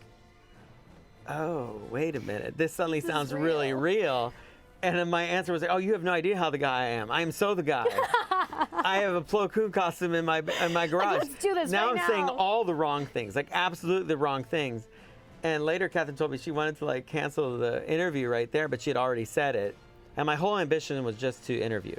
oh, 1.30 1.82
wait 1.90 2.16
a 2.16 2.20
minute. 2.20 2.58
This 2.58 2.74
suddenly 2.74 3.02
sounds 3.02 3.34
really 3.34 3.74
real. 3.74 4.34
And 4.84 4.98
then 4.98 5.10
my 5.10 5.24
answer 5.24 5.52
was 5.54 5.62
like, 5.62 5.72
oh, 5.72 5.78
you 5.78 5.94
have 5.94 6.04
no 6.04 6.12
idea 6.12 6.38
how 6.38 6.50
the 6.50 6.58
guy 6.58 6.82
I 6.82 6.86
am. 6.88 7.10
I 7.10 7.22
am 7.22 7.32
so 7.32 7.56
the 7.56 7.64
guy. 7.64 7.86
I 8.74 8.98
have 9.00 9.16
a 9.16 9.22
Plo 9.22 9.52
Koon 9.52 9.72
costume 9.72 10.14
in 10.14 10.26
my 10.26 10.44
in 10.62 10.74
my 10.74 10.86
garage. 10.86 11.20
let's 11.24 11.36
do 11.42 11.56
this 11.56 11.72
now 11.72 11.92
right 11.92 12.00
I'm 12.00 12.08
saying 12.08 12.30
all 12.30 12.64
the 12.64 12.76
wrong 12.76 13.06
things, 13.08 13.36
like 13.36 13.48
absolutely 13.52 14.08
the 14.10 14.18
wrong 14.18 14.44
things. 14.44 14.84
And 15.44 15.64
later, 15.64 15.88
Catherine 15.90 16.18
told 16.18 16.32
me 16.32 16.38
she 16.38 16.52
wanted 16.52 16.78
to 16.80 16.86
like 16.86 17.06
cancel 17.06 17.58
the 17.58 17.88
interview 17.90 18.28
right 18.28 18.52
there, 18.52 18.68
but 18.68 18.82
she 18.82 18.90
had 18.90 18.98
already 18.98 19.26
said 19.26 19.56
it. 19.56 19.76
And 20.18 20.26
my 20.26 20.36
whole 20.36 20.58
ambition 20.58 21.04
was 21.04 21.18
just 21.18 21.46
to 21.46 21.60
interview. 21.60 21.96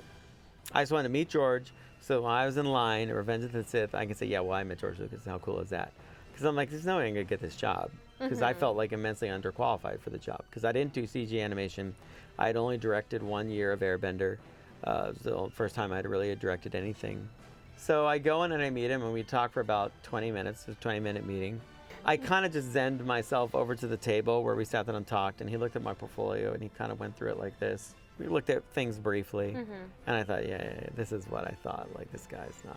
I 0.72 0.82
just 0.82 0.90
wanted 0.90 1.04
to 1.04 1.10
meet 1.10 1.28
George, 1.28 1.72
so 2.00 2.22
when 2.22 2.32
I 2.32 2.44
was 2.46 2.56
in 2.56 2.66
line 2.66 3.08
at 3.08 3.14
Revenge 3.14 3.44
of 3.44 3.52
the 3.52 3.62
Sith, 3.64 3.94
I 3.94 4.04
can 4.06 4.16
say, 4.16 4.26
"Yeah, 4.26 4.40
well, 4.40 4.56
I 4.56 4.64
met 4.64 4.78
George 4.78 4.98
Lucas. 4.98 5.24
How 5.24 5.38
cool 5.38 5.60
is 5.60 5.70
that?" 5.70 5.92
Because 6.32 6.44
I'm 6.44 6.56
like, 6.56 6.70
"There's 6.70 6.86
no 6.86 6.96
way 6.96 7.06
I'm 7.06 7.14
gonna 7.14 7.24
get 7.24 7.40
this 7.40 7.56
job." 7.56 7.90
Because 8.18 8.42
I 8.42 8.52
Mhm. 8.54 8.56
felt 8.58 8.76
like 8.76 8.92
immensely 8.92 9.28
underqualified 9.28 10.00
for 10.00 10.10
the 10.10 10.18
job. 10.18 10.42
Because 10.50 10.64
I 10.64 10.72
didn't 10.72 10.92
do 10.94 11.06
CG 11.06 11.40
animation. 11.40 11.94
I 12.38 12.46
had 12.46 12.56
only 12.56 12.78
directed 12.78 13.22
one 13.22 13.50
year 13.50 13.72
of 13.72 13.80
Airbender. 13.80 14.38
Uh, 14.82 15.08
it 15.10 15.14
was 15.14 15.22
the 15.22 15.50
first 15.54 15.74
time 15.74 15.92
I'd 15.92 16.06
really 16.06 16.34
directed 16.34 16.74
anything. 16.74 17.28
So 17.76 18.06
I 18.06 18.18
go 18.18 18.42
in 18.44 18.52
and 18.52 18.62
I 18.62 18.70
meet 18.70 18.90
him, 18.90 19.02
and 19.02 19.12
we 19.12 19.22
talk 19.22 19.52
for 19.52 19.60
about 19.60 19.92
20 20.02 20.32
minutes. 20.32 20.66
A 20.66 20.74
20 20.74 20.98
minute 21.00 21.26
meeting. 21.26 21.60
I 22.08 22.16
kind 22.16 22.46
of 22.46 22.52
just 22.52 22.72
zenned 22.72 23.04
myself 23.04 23.52
over 23.54 23.74
to 23.74 23.86
the 23.88 23.96
table 23.96 24.44
where 24.44 24.54
we 24.54 24.64
sat 24.64 24.86
down 24.86 24.94
and 24.94 25.06
talked, 25.06 25.40
and 25.40 25.50
he 25.50 25.56
looked 25.56 25.74
at 25.74 25.82
my 25.82 25.92
portfolio 25.92 26.52
and 26.52 26.62
he 26.62 26.68
kind 26.68 26.92
of 26.92 27.00
went 27.00 27.16
through 27.16 27.30
it 27.30 27.38
like 27.38 27.58
this. 27.58 27.94
We 28.20 28.28
looked 28.28 28.48
at 28.48 28.62
things 28.72 28.96
briefly, 28.98 29.52
Mhm. 29.54 29.66
and 30.06 30.16
I 30.16 30.22
thought, 30.22 30.46
yeah, 30.46 30.62
yeah, 30.62 30.72
yeah, 30.82 30.88
this 30.94 31.10
is 31.12 31.26
what 31.28 31.44
I 31.46 31.54
thought. 31.64 31.88
Like, 31.98 32.10
this 32.12 32.26
guy's 32.26 32.54
not, 32.64 32.76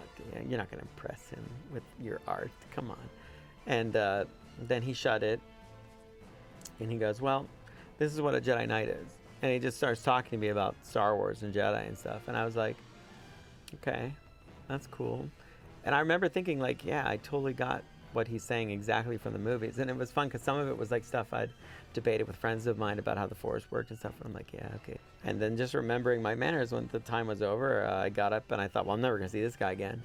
you're 0.50 0.58
not 0.58 0.70
going 0.72 0.82
to 0.84 0.88
impress 0.96 1.30
him 1.30 1.44
with 1.72 1.84
your 2.02 2.20
art. 2.28 2.50
Come 2.76 2.90
on. 2.90 2.98
And 3.68 3.96
uh, 3.96 4.26
then 4.58 4.82
he 4.82 4.94
shut 4.94 5.22
it, 5.24 5.40
and 6.80 6.92
he 6.92 6.98
goes, 6.98 7.22
well, 7.22 7.46
this 8.00 8.12
is 8.14 8.20
what 8.22 8.34
a 8.36 8.42
Jedi 8.42 8.68
Knight 8.68 8.90
is. 8.90 9.16
And 9.44 9.52
he 9.54 9.60
just 9.60 9.78
starts 9.78 10.02
talking 10.02 10.32
to 10.32 10.38
me 10.38 10.50
about 10.50 10.76
Star 10.84 11.16
Wars 11.16 11.44
and 11.44 11.54
Jedi 11.54 11.88
and 11.88 11.98
stuff. 11.98 12.28
And 12.28 12.36
I 12.36 12.44
was 12.44 12.56
like, 12.58 12.76
okay, 13.76 14.12
that's 14.68 14.88
cool. 14.88 15.30
And 15.86 15.94
I 15.96 16.00
remember 16.00 16.28
thinking, 16.28 16.60
like, 16.60 16.84
yeah, 16.84 17.08
I 17.08 17.18
totally 17.18 17.54
got 17.54 17.84
what 18.14 18.28
he's 18.28 18.44
saying 18.44 18.72
exactly 18.72 19.18
from 19.18 19.34
the 19.34 19.40
movies. 19.40 19.78
And 19.78 19.90
it 19.90 19.96
was 19.96 20.12
fun 20.12 20.28
because 20.28 20.42
some 20.42 20.58
of 20.58 20.68
it 20.68 20.78
was 20.78 20.92
like 20.92 21.04
stuff 21.04 21.34
I'd 21.34 21.52
debated 21.94 22.28
with 22.28 22.36
friends 22.36 22.68
of 22.68 22.78
mine 22.78 23.00
about 23.00 23.18
how 23.18 23.28
the 23.28 23.36
forest 23.36 23.72
worked 23.72 23.90
and 23.90 24.00
stuff. 24.00 24.14
And 24.20 24.30
I'm 24.30 24.34
like, 24.34 24.52
yeah, 24.54 24.70
okay. 24.76 24.98
And 25.24 25.40
then 25.40 25.58
just 25.58 25.74
remembering 25.74 26.22
my 26.22 26.36
manners 26.36 26.72
when 26.72 26.90
the 26.92 27.00
time 27.00 27.28
was 27.28 27.42
over, 27.42 27.86
uh, 27.86 28.04
I 28.04 28.10
got 28.10 28.34
up 28.34 28.52
and 28.52 28.62
I 28.62 28.68
thought, 28.68 28.86
well, 28.86 28.96
I'm 28.96 29.02
never 29.02 29.18
going 29.18 29.30
to 29.30 29.32
see 29.32 29.42
this 29.42 29.56
guy 29.56 29.72
again. 29.72 30.02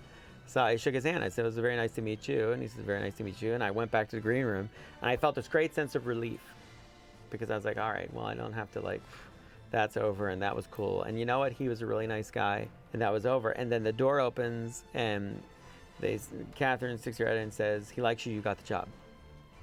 So 0.47 0.63
I 0.63 0.77
shook 0.77 0.95
his 0.95 1.05
hand. 1.05 1.25
I 1.25 1.29
said, 1.29 1.45
it 1.45 1.47
was 1.47 1.57
very 1.57 1.77
nice 1.77 1.93
to 1.93 2.03
meet 2.03 2.29
you. 2.29 2.53
And 2.53 2.61
he 2.61 2.69
said, 2.69 2.85
very 2.85 3.01
nice 3.01 3.17
to 3.17 3.25
meet 3.25 3.41
you. 3.41 3.55
And 3.55 3.65
I 3.65 3.71
went 3.71 3.91
back 3.91 4.09
to 4.11 4.17
the 4.17 4.23
green 4.23 4.45
room 4.45 4.69
and 5.01 5.11
I 5.11 5.17
felt 5.17 5.35
this 5.35 5.49
great 5.49 5.75
sense 5.75 5.95
of 5.95 6.07
relief 6.07 6.41
because 7.31 7.51
I 7.51 7.57
was 7.57 7.65
like, 7.65 7.79
all 7.79 7.91
right, 7.91 8.13
well, 8.13 8.27
I 8.27 8.35
don't 8.35 8.53
have 8.53 8.71
to 8.73 8.81
like, 8.81 9.01
that's 9.71 9.97
over, 9.97 10.29
and 10.29 10.41
that 10.43 10.55
was 10.55 10.69
cool. 10.69 11.03
And 11.03 11.19
you 11.19 11.27
know 11.27 11.41
what? 11.41 11.51
He 11.51 11.69
was 11.69 11.83
a 11.83 11.87
really 11.87 12.07
nice 12.07 12.31
guy, 12.31 12.69
and 12.93 13.03
that 13.03 13.13
was 13.13 13.27
over. 13.27 13.51
And 13.51 13.73
then 13.73 13.83
the 13.83 13.93
door 13.93 14.21
opens, 14.21 14.85
and 14.95 15.43
they, 16.05 16.21
Catherine 16.55 16.99
sticks 16.99 17.19
her 17.19 17.27
head 17.27 17.37
in 17.37 17.45
and 17.45 17.53
says, 17.53 17.91
"He 17.91 18.01
likes 18.03 18.25
you. 18.27 18.33
You 18.35 18.41
got 18.41 18.59
the 18.59 18.65
job." 18.67 18.87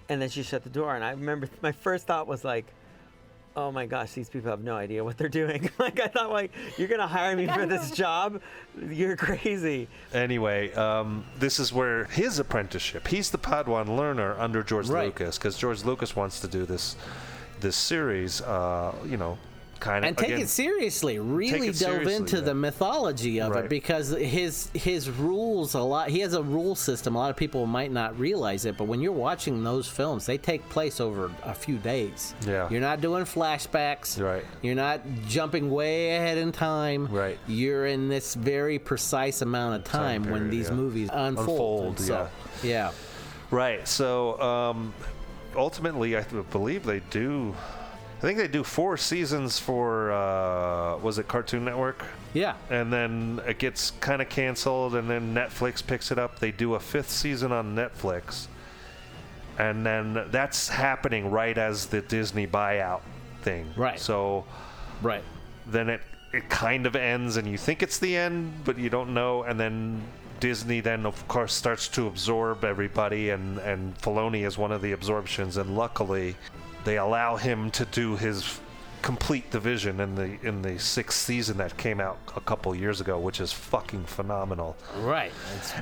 And 0.09 0.21
then 0.21 0.29
she 0.29 0.43
shut 0.43 0.63
the 0.63 0.69
door, 0.69 0.95
and 0.95 1.03
I 1.05 1.11
remember 1.11 1.47
my 1.61 1.71
first 1.71 2.07
thought 2.07 2.27
was 2.27 2.43
like, 2.43 2.65
"Oh 3.55 3.71
my 3.71 3.85
gosh, 3.85 4.11
these 4.13 4.27
people 4.27 4.49
have 4.49 4.63
no 4.63 4.75
idea 4.75 5.03
what 5.03 5.17
they're 5.17 5.29
doing." 5.29 5.69
like 5.79 5.99
I 5.99 6.07
thought, 6.07 6.31
like, 6.31 6.51
"You're 6.77 6.87
gonna 6.87 7.07
hire 7.07 7.35
me 7.37 7.47
for 7.47 7.65
this 7.65 7.91
job? 8.03 8.41
You're 8.89 9.15
crazy." 9.15 9.87
Anyway, 10.13 10.73
um, 10.73 11.23
this 11.37 11.59
is 11.59 11.71
where 11.71 12.05
his 12.05 12.39
apprenticeship. 12.39 13.07
He's 13.07 13.29
the 13.29 13.37
Padawan 13.37 13.95
learner 13.95 14.37
under 14.39 14.63
George 14.63 14.89
Right. 14.89 15.05
Lucas 15.05 15.37
because 15.37 15.57
George 15.57 15.83
Lucas 15.85 16.15
wants 16.15 16.39
to 16.41 16.47
do 16.47 16.65
this 16.65 16.95
this 17.59 17.75
series. 17.75 18.41
Uh, 18.41 18.93
you 19.05 19.17
know, 19.17 19.37
kind 19.81 20.05
of 20.05 20.09
and 20.09 20.17
take 20.17 20.29
again, 20.29 20.41
it 20.43 20.47
seriously. 20.49 21.19
Really 21.19 21.67
it 21.67 21.77
delve 21.77 21.93
seriously, 22.03 22.15
into 22.15 22.37
yeah. 22.37 22.43
the 22.43 22.53
mythology 22.55 23.41
of 23.41 23.51
Right. 23.51 23.65
it 23.65 23.69
because 23.69 24.11
his 24.11 24.69
his 24.73 25.09
rules 25.09 25.73
a 25.73 25.81
lot. 25.81 26.09
He 26.09 26.19
has 26.19 26.33
a 26.33 26.41
rule 26.41 26.75
system. 26.75 27.15
A 27.15 27.17
lot 27.17 27.29
of 27.29 27.35
people 27.35 27.65
might 27.65 27.91
not 27.91 28.17
realize 28.17 28.63
it, 28.65 28.77
but 28.77 28.85
when 28.85 29.01
you're 29.01 29.11
watching 29.11 29.63
those 29.63 29.89
films, 29.89 30.25
they 30.25 30.37
take 30.37 30.67
place 30.69 31.01
over 31.01 31.29
a 31.43 31.53
few 31.53 31.77
days. 31.77 32.33
Yeah. 32.47 32.69
You're 32.69 32.79
not 32.79 33.01
doing 33.01 33.25
flashbacks. 33.25 34.21
Right. 34.23 34.45
You're 34.61 34.75
not 34.75 35.01
jumping 35.27 35.69
way 35.69 36.15
ahead 36.15 36.37
in 36.37 36.51
time. 36.53 37.07
Right. 37.07 37.37
You're 37.47 37.87
in 37.87 38.07
this 38.07 38.35
very 38.35 38.79
precise 38.79 39.41
amount 39.41 39.75
of 39.75 39.83
time, 39.83 40.23
when 40.23 40.33
period, 40.33 40.51
these 40.51 40.69
yeah. 40.69 40.75
movies 40.75 41.09
unfold. 41.11 41.99
Unfold, 41.99 41.99
so, 41.99 42.29
yeah. 42.63 42.91
Right. 43.49 43.85
So 43.87 44.39
um, 44.39 44.93
ultimately, 45.55 46.15
I 46.15 46.21
believe 46.51 46.85
they 46.85 47.01
do. 47.09 47.55
I 48.21 48.23
think 48.23 48.37
they 48.37 48.47
do 48.47 48.63
four 48.63 48.97
seasons 48.97 49.57
for 49.57 50.11
uh, 50.11 50.97
was 50.97 51.17
it 51.17 51.27
Cartoon 51.27 51.65
Network? 51.65 52.05
Yeah. 52.35 52.53
And 52.69 52.93
then 52.93 53.41
it 53.47 53.57
gets 53.57 53.89
kind 53.99 54.21
of 54.21 54.29
canceled, 54.29 54.93
and 54.93 55.09
then 55.09 55.33
Netflix 55.33 55.85
picks 55.85 56.11
it 56.11 56.19
up. 56.19 56.37
They 56.37 56.51
do 56.51 56.75
a 56.75 56.79
fifth 56.79 57.09
season 57.09 57.51
on 57.51 57.75
Netflix, 57.75 58.45
and 59.57 59.83
then 59.83 60.27
that's 60.29 60.69
happening 60.69 61.31
right 61.31 61.57
as 61.57 61.87
the 61.87 62.01
Disney 62.01 62.45
buyout 62.45 63.01
thing. 63.41 63.73
Right. 63.75 63.99
So. 63.99 64.45
Right. 65.01 65.23
Then 65.65 65.89
it 65.89 66.01
it 66.31 66.47
kind 66.47 66.85
of 66.85 66.95
ends, 66.95 67.37
and 67.37 67.47
you 67.47 67.57
think 67.57 67.81
it's 67.81 67.97
the 67.97 68.15
end, 68.15 68.53
but 68.65 68.77
you 68.77 68.91
don't 68.91 69.15
know, 69.15 69.43
and 69.43 69.59
then. 69.59 70.03
Disney 70.39 70.79
then, 70.79 71.05
of 71.05 71.27
course, 71.27 71.53
starts 71.53 71.87
to 71.89 72.07
absorb 72.07 72.65
everybody, 72.65 73.29
and 73.29 73.59
and 73.59 73.95
Filoni 73.99 74.43
is 74.43 74.57
one 74.57 74.71
of 74.71 74.81
the 74.81 74.91
absorptions. 74.91 75.55
And 75.55 75.77
luckily, 75.77 76.35
they 76.83 76.97
allow 76.97 77.35
him 77.35 77.71
to 77.71 77.85
do 77.85 78.15
his 78.15 78.59
complete 79.01 79.49
division 79.51 79.99
in 79.99 80.15
the 80.15 80.37
in 80.47 80.61
the 80.61 80.77
sixth 80.79 81.17
season 81.19 81.57
that 81.57 81.75
came 81.77 81.99
out 81.99 82.17
a 82.35 82.41
couple 82.41 82.73
years 82.75 83.01
ago, 83.01 83.19
which 83.19 83.39
is 83.39 83.51
fucking 83.51 84.03
phenomenal. 84.05 84.75
Right. 84.99 85.31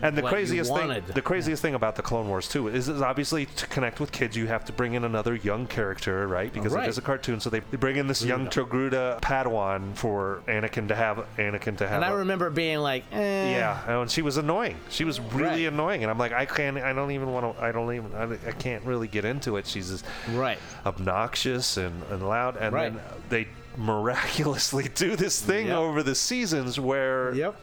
And 0.01 0.17
the 0.17 0.21
craziest 0.23 0.73
thing, 0.73 1.03
the 1.13 1.21
craziest 1.21 1.61
thing 1.61 1.75
about 1.75 1.95
the 1.95 2.01
Clone 2.01 2.27
Wars 2.29 2.47
too 2.47 2.67
is, 2.67 2.87
is 2.89 3.01
obviously 3.01 3.45
to 3.45 3.67
connect 3.67 3.99
with 3.99 4.11
kids, 4.11 4.37
you 4.37 4.47
have 4.47 4.63
to 4.65 4.73
bring 4.73 4.93
in 4.93 5.03
another 5.03 5.35
young 5.35 5.67
character, 5.67 6.27
right? 6.27 6.51
Because 6.53 6.73
Right. 6.73 6.85
it 6.85 6.89
is 6.89 6.97
a 6.97 7.01
cartoon, 7.01 7.39
so 7.39 7.49
they, 7.49 7.59
they 7.71 7.77
bring 7.77 7.95
in 7.97 8.07
this 8.07 8.23
young 8.23 8.47
Togruta 8.47 9.19
Padawan 9.21 9.95
for 9.95 10.41
Anakin 10.47 10.87
to 10.87 10.95
have 10.95 11.25
Anakin 11.37 11.77
to 11.77 11.87
have. 11.87 11.97
And 11.97 12.05
I 12.05 12.09
a- 12.11 12.15
remember 12.17 12.49
being 12.49 12.79
like, 12.79 13.03
eh. 13.11 13.51
yeah, 13.51 13.99
and 14.01 14.09
she 14.09 14.21
was 14.21 14.37
annoying. 14.37 14.77
She 14.89 15.03
was 15.03 15.19
really 15.19 15.65
annoying, 15.65 16.03
and 16.03 16.11
I'm 16.11 16.17
like, 16.17 16.31
I 16.31 16.45
can't, 16.45 16.77
I 16.77 16.93
don't 16.93 17.11
even 17.11 17.31
want 17.33 17.57
to, 17.57 17.63
I 17.63 17.71
don't 17.71 17.93
even, 17.93 18.13
I, 18.15 18.47
I 18.47 18.51
can't 18.53 18.83
really 18.85 19.07
get 19.07 19.25
into 19.25 19.57
it. 19.57 19.67
She's 19.67 19.89
just 19.89 20.05
right, 20.33 20.57
obnoxious 20.85 21.77
and, 21.77 22.03
and 22.11 22.27
loud, 22.27 22.55
and 22.57 22.73
Right. 22.73 22.93
then 22.93 23.01
they 23.29 23.47
miraculously 23.77 24.87
do 24.95 25.15
this 25.15 25.41
thing 25.41 25.67
Yep. 25.67 25.77
over 25.77 26.03
the 26.03 26.15
seasons 26.15 26.79
where, 26.79 27.33
yep. 27.33 27.55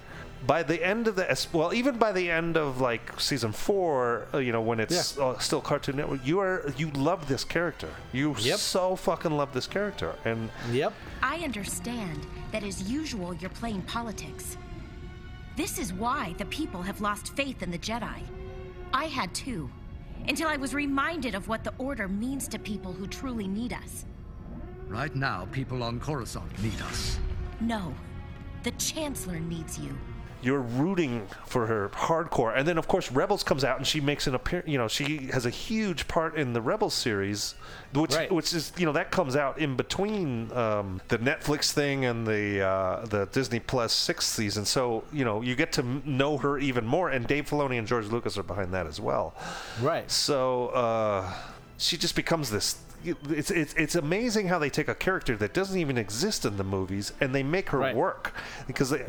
By 0.47 0.63
the 0.63 0.85
end 0.85 1.09
of 1.09 1.17
the 1.17 1.47
well, 1.53 1.73
even 1.73 1.97
by 1.97 2.13
the 2.13 2.31
end 2.31 2.57
of 2.59 2.79
like 2.81 3.19
season 3.19 3.53
four, 3.53 4.27
uh, 4.35 4.39
you 4.39 4.53
know, 4.53 4.61
when 4.61 4.79
it's 4.81 5.19
uh, 5.19 5.39
still 5.39 5.63
Cartoon 5.63 5.97
Network, 5.97 6.25
you 6.27 6.39
are 6.41 6.71
you 6.77 6.91
love 6.91 7.27
this 7.27 7.43
character. 7.43 7.89
You 8.13 8.37
yep. 8.41 8.59
so 8.59 8.97
fucking 8.97 9.31
love 9.33 9.55
this 9.55 9.67
character, 9.67 10.15
and 10.27 10.51
yep. 10.71 10.93
I 11.23 11.39
understand 11.39 12.27
that 12.53 12.63
as 12.63 12.83
usual 12.89 13.35
you're 13.35 13.51
playing 13.51 13.83
politics. 13.83 14.59
This 15.57 15.79
is 15.79 15.93
why 15.95 16.35
the 16.37 16.45
people 16.47 16.83
have 16.83 17.01
lost 17.01 17.35
faith 17.35 17.63
in 17.63 17.71
the 17.71 17.79
Jedi. 17.79 18.21
I 18.93 19.07
had 19.07 19.35
too, 19.35 19.71
until 20.29 20.49
I 20.49 20.57
was 20.59 20.75
reminded 20.75 21.35
of 21.35 21.49
what 21.49 21.65
the 21.65 21.73
Order 21.79 22.09
means 22.09 22.47
to 22.49 22.59
people 22.59 22.93
who 22.93 23.07
truly 23.07 23.49
need 23.49 23.73
us. 23.73 24.05
Right 24.89 25.15
now, 25.15 25.47
people 25.53 25.83
on 25.83 25.99
Coruscant 26.01 26.63
need 26.63 26.81
us. 26.83 27.19
No, 27.61 27.95
the 28.63 28.71
Chancellor 28.73 29.41
needs 29.41 29.79
you. 29.79 29.97
you're 30.43 30.61
rooting 30.61 31.27
for 31.47 31.67
her 31.67 31.89
hardcore. 31.89 32.57
And 32.57 32.69
then, 32.69 32.79
of 32.79 32.87
course, 32.87 33.11
Rebels 33.11 33.43
comes 33.43 33.65
out 33.65 33.79
and 33.79 33.87
she 33.87 34.01
makes 34.01 34.27
an 34.29 34.35
appearance. 34.37 34.69
You 34.69 34.79
know, 34.79 34.87
she 34.87 35.27
has 35.33 35.45
a 35.45 35.51
huge 35.51 36.07
part 36.07 36.37
in 36.37 36.53
the 36.53 36.61
Rebels 36.61 36.95
series, 36.95 37.55
which 37.95 38.15
which 38.31 38.53
is 38.55 38.73
you 38.77 38.87
know 38.87 38.93
that 38.93 39.11
comes 39.11 39.35
out 39.35 39.59
in 39.59 39.75
between 39.77 40.53
um, 40.53 41.01
the 41.09 41.19
Netflix 41.19 41.73
thing 41.73 42.05
and 42.05 42.27
the 42.27 42.61
uh, 42.65 43.07
the 43.07 43.27
Disney 43.33 43.59
Plus 43.59 43.93
sixth 43.93 44.29
season. 44.29 44.65
So 44.65 45.03
you 45.13 45.25
know 45.25 45.41
you 45.43 45.57
get 45.57 45.73
to 45.73 45.83
know 46.09 46.37
her 46.39 46.59
even 46.59 46.87
more. 46.87 47.09
And 47.09 47.27
Dave 47.27 47.49
Filoni 47.51 47.79
and 47.79 47.89
George 47.89 48.07
Lucas 48.07 48.39
are 48.39 48.45
behind 48.45 48.73
that 48.73 48.87
as 48.87 49.01
well. 49.01 49.35
Right. 49.81 50.09
So 50.11 50.69
uh, 50.69 51.33
she 51.77 51.97
just 51.97 52.15
becomes 52.15 52.51
this. 52.51 52.77
It's, 53.05 53.51
it's 53.51 53.73
it's 53.75 53.95
amazing 53.95 54.49
how 54.49 54.59
they 54.59 54.71
take 54.71 54.89
a 54.89 54.95
character 54.95 55.37
that 55.37 55.55
doesn't 55.55 55.79
even 55.79 55.97
exist 55.99 56.45
in 56.45 56.57
the 56.57 56.65
movies 56.65 57.13
and 57.21 57.35
they 57.35 57.43
make 57.43 57.71
her 57.71 57.81
work. 57.95 58.33
Because 58.67 58.91
they, 58.91 59.05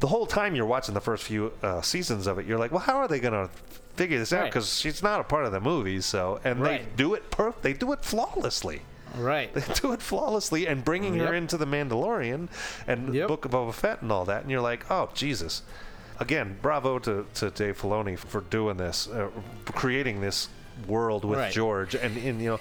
the 0.00 0.06
whole 0.06 0.26
time 0.26 0.54
you're 0.54 0.66
watching 0.66 0.94
the 0.94 1.00
first 1.00 1.24
few 1.24 1.52
uh, 1.62 1.82
seasons 1.82 2.26
of 2.26 2.38
it 2.38 2.46
you're 2.46 2.58
like 2.58 2.70
well 2.70 2.80
how 2.80 2.96
are 2.96 3.08
they 3.08 3.20
gonna 3.20 3.50
figure 3.96 4.18
this 4.18 4.32
out? 4.32 4.42
Right. 4.42 4.50
because 4.50 4.78
she's 4.78 5.02
not 5.02 5.20
a 5.20 5.24
part 5.24 5.44
of 5.44 5.52
the 5.52 5.60
movies 5.60 6.06
so 6.06 6.40
and 6.44 6.64
they 6.64 6.84
do 6.96 7.12
it 7.14 7.30
per 7.30 7.52
they 7.62 7.72
do 7.74 7.92
it 7.92 8.04
flawlessly. 8.04 8.82
Right. 9.14 9.52
they 9.54 9.74
do 9.74 9.92
it 9.92 10.00
flawlessly 10.00 10.66
and 10.66 10.82
bringing 10.82 11.16
her 11.16 11.34
into 11.34 11.58
the 11.58 11.66
Mandalorian 11.66 12.48
and 12.86 13.12
Book 13.28 13.44
of 13.44 13.50
Boba 13.50 13.74
Fett 13.74 14.00
and 14.00 14.10
all 14.10 14.24
that 14.24 14.42
and 14.42 14.50
you're 14.50 14.62
like 14.62 14.90
oh 14.90 15.10
Jesus. 15.12 15.62
Again 16.18 16.56
bravo 16.62 16.98
to, 17.00 17.26
to 17.34 17.50
Dave 17.50 17.78
Filoni 17.80 18.16
for 18.18 18.40
doing 18.42 18.78
this 18.78 19.08
uh, 19.08 19.28
creating 19.66 20.20
this 20.22 20.48
world 20.86 21.24
with 21.26 21.38
Right. 21.38 21.52
George 21.52 21.94
and, 21.94 22.16
and 22.16 22.40
you 22.40 22.48
know 22.50 22.60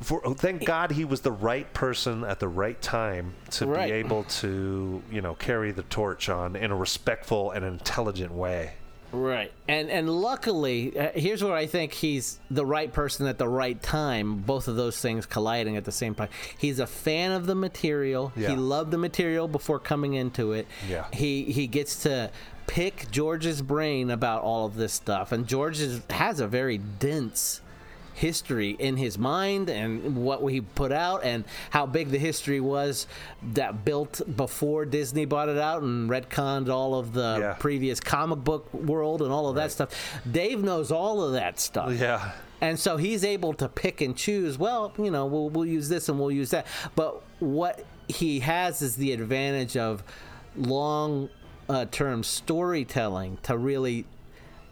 for, 0.00 0.20
thank 0.34 0.64
God 0.64 0.92
he 0.92 1.04
was 1.04 1.20
the 1.20 1.32
right 1.32 1.72
person 1.74 2.24
at 2.24 2.40
the 2.40 2.48
right 2.48 2.80
time 2.80 3.34
to 3.52 3.66
Right. 3.66 3.86
be 3.88 3.92
able 3.92 4.24
to, 4.24 5.02
you 5.10 5.20
know, 5.20 5.34
carry 5.34 5.72
the 5.72 5.82
torch 5.84 6.28
on 6.28 6.56
in 6.56 6.70
a 6.70 6.76
respectful 6.76 7.50
and 7.50 7.64
intelligent 7.64 8.32
way. 8.32 8.72
Right. 9.12 9.50
And 9.66 9.90
and 9.90 10.08
luckily, 10.08 10.96
uh, 10.96 11.08
here's 11.14 11.42
where 11.42 11.54
I 11.54 11.66
think 11.66 11.92
he's 11.92 12.38
the 12.48 12.64
right 12.64 12.92
person 12.92 13.26
at 13.26 13.38
the 13.38 13.48
right 13.48 13.80
time. 13.82 14.36
Both 14.36 14.68
of 14.68 14.76
those 14.76 15.00
things 15.00 15.26
colliding 15.26 15.76
at 15.76 15.84
the 15.84 15.90
same 15.90 16.14
time. 16.14 16.28
He's 16.56 16.78
a 16.78 16.86
fan 16.86 17.32
of 17.32 17.46
the 17.46 17.56
material. 17.56 18.32
Yeah. 18.36 18.50
He 18.50 18.56
loved 18.56 18.92
the 18.92 18.98
material 18.98 19.48
before 19.48 19.80
coming 19.80 20.14
into 20.14 20.52
it. 20.52 20.68
Yeah. 20.88 21.06
He 21.12 21.44
he 21.44 21.66
gets 21.66 22.04
to 22.04 22.30
pick 22.68 23.10
George's 23.10 23.62
brain 23.62 24.10
about 24.12 24.42
all 24.42 24.64
of 24.66 24.76
this 24.76 24.92
stuff, 24.92 25.32
and 25.32 25.44
George 25.44 25.80
is, 25.80 26.02
has 26.10 26.38
a 26.38 26.46
very 26.46 26.78
dense 26.78 27.62
history 28.20 28.76
in 28.78 28.98
his 28.98 29.16
mind 29.16 29.70
and 29.70 30.14
what 30.14 30.42
we 30.42 30.60
put 30.60 30.92
out 30.92 31.24
and 31.24 31.42
how 31.70 31.86
big 31.86 32.10
the 32.10 32.18
history 32.18 32.60
was 32.60 33.06
that 33.54 33.82
built 33.82 34.20
before 34.36 34.84
Disney 34.84 35.24
bought 35.24 35.48
it 35.48 35.56
out 35.56 35.80
and 35.82 36.10
retconned 36.10 36.68
all 36.68 36.94
of 36.94 37.14
the 37.14 37.56
previous 37.58 37.98
comic 37.98 38.44
book 38.44 38.72
world 38.74 39.22
and 39.22 39.32
all 39.32 39.48
of 39.48 39.54
that 39.54 39.72
stuff. 39.72 40.20
Dave 40.30 40.62
knows 40.62 40.92
all 40.92 41.22
of 41.24 41.32
that 41.32 41.58
stuff. 41.58 41.98
Yeah. 41.98 42.32
And 42.60 42.78
so 42.78 42.98
he's 42.98 43.24
able 43.24 43.54
to 43.54 43.70
pick 43.70 44.02
and 44.02 44.14
choose, 44.14 44.58
well, 44.58 44.92
you 44.98 45.10
know, 45.10 45.24
we'll, 45.24 45.48
we'll 45.48 45.64
use 45.64 45.88
this 45.88 46.10
and 46.10 46.20
we'll 46.20 46.30
use 46.30 46.50
that. 46.50 46.66
But 46.94 47.22
what 47.38 47.86
he 48.06 48.40
has 48.40 48.82
is 48.82 48.96
the 48.96 49.12
advantage 49.12 49.78
of 49.78 50.04
long 50.54 51.30
uh, 51.70 51.86
term 51.86 52.22
storytelling 52.22 53.38
to 53.44 53.56
really, 53.56 54.04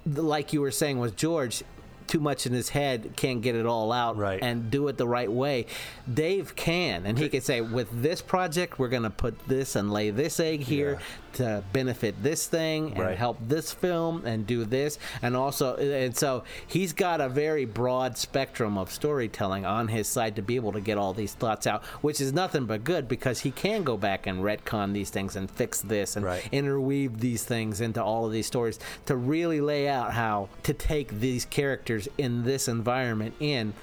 like 0.05 0.53
you 0.53 0.61
were 0.61 0.71
saying 0.71 0.99
with 0.99 1.17
George, 1.17 1.65
too 2.09 2.21
much 2.21 2.47
in 2.47 2.53
his 2.53 2.71
head, 2.71 3.13
can't 3.17 3.43
get 3.43 3.55
it 3.55 3.67
all 3.67 3.93
out 3.93 4.17
and 4.43 4.71
do 4.71 4.89
it 4.89 4.97
the 4.97 5.07
right 5.07 5.31
way. 5.31 5.67
Dave 6.13 6.57
can, 6.57 7.07
and 7.07 7.19
he 7.19 7.29
can 7.29 7.41
say, 7.41 7.61
with 7.61 7.89
this 8.03 8.21
project, 8.23 8.79
we're 8.79 8.89
going 8.89 9.03
to 9.03 9.11
put 9.11 9.47
this 9.47 9.77
and 9.77 9.93
lay 9.93 10.11
this 10.11 10.41
egg 10.41 10.61
here 10.61 10.99
to 11.35 11.63
benefit 11.73 12.21
this 12.23 12.47
thing 12.47 12.93
and 12.93 12.99
Right. 13.01 13.17
help 13.19 13.39
this 13.47 13.71
film 13.73 14.25
and 14.25 14.47
do 14.47 14.65
this. 14.65 14.99
And 15.23 15.37
also, 15.37 15.77
and 15.77 16.17
so 16.17 16.43
he's 16.67 16.93
got 16.93 17.21
a 17.21 17.29
very 17.29 17.65
broad 17.65 18.17
spectrum 18.17 18.77
of 18.79 18.91
storytelling 18.91 19.65
on 19.67 19.89
his 19.89 20.09
side 20.09 20.37
to 20.37 20.43
be 20.43 20.57
able 20.57 20.73
to 20.73 20.81
get 20.81 20.99
all 20.99 21.13
these 21.13 21.35
thoughts 21.35 21.67
out, 21.67 21.85
which 22.01 22.21
is 22.21 22.33
nothing 22.33 22.65
but 22.65 22.83
good 22.83 23.07
because 23.09 23.41
he 23.41 23.51
can 23.51 23.85
go 23.85 23.97
back 23.97 24.27
and 24.27 24.41
retcon 24.43 24.93
these 24.95 25.11
things 25.11 25.37
and 25.37 25.51
fix 25.51 25.81
this 25.83 26.17
and 26.17 26.25
interweave 26.51 27.21
these 27.21 27.45
things 27.45 27.81
into 27.81 28.03
all 28.03 28.27
of 28.27 28.33
these 28.33 28.47
stories 28.47 28.79
to 29.07 29.15
really 29.15 29.61
lay 29.61 29.89
out 29.89 30.13
how 30.15 30.49
to 30.63 30.73
take 30.73 31.21
these 31.21 31.45
characters 31.45 31.98
in 32.19 32.45
this 32.45 32.69
environment 32.69 33.35
in 33.41 33.75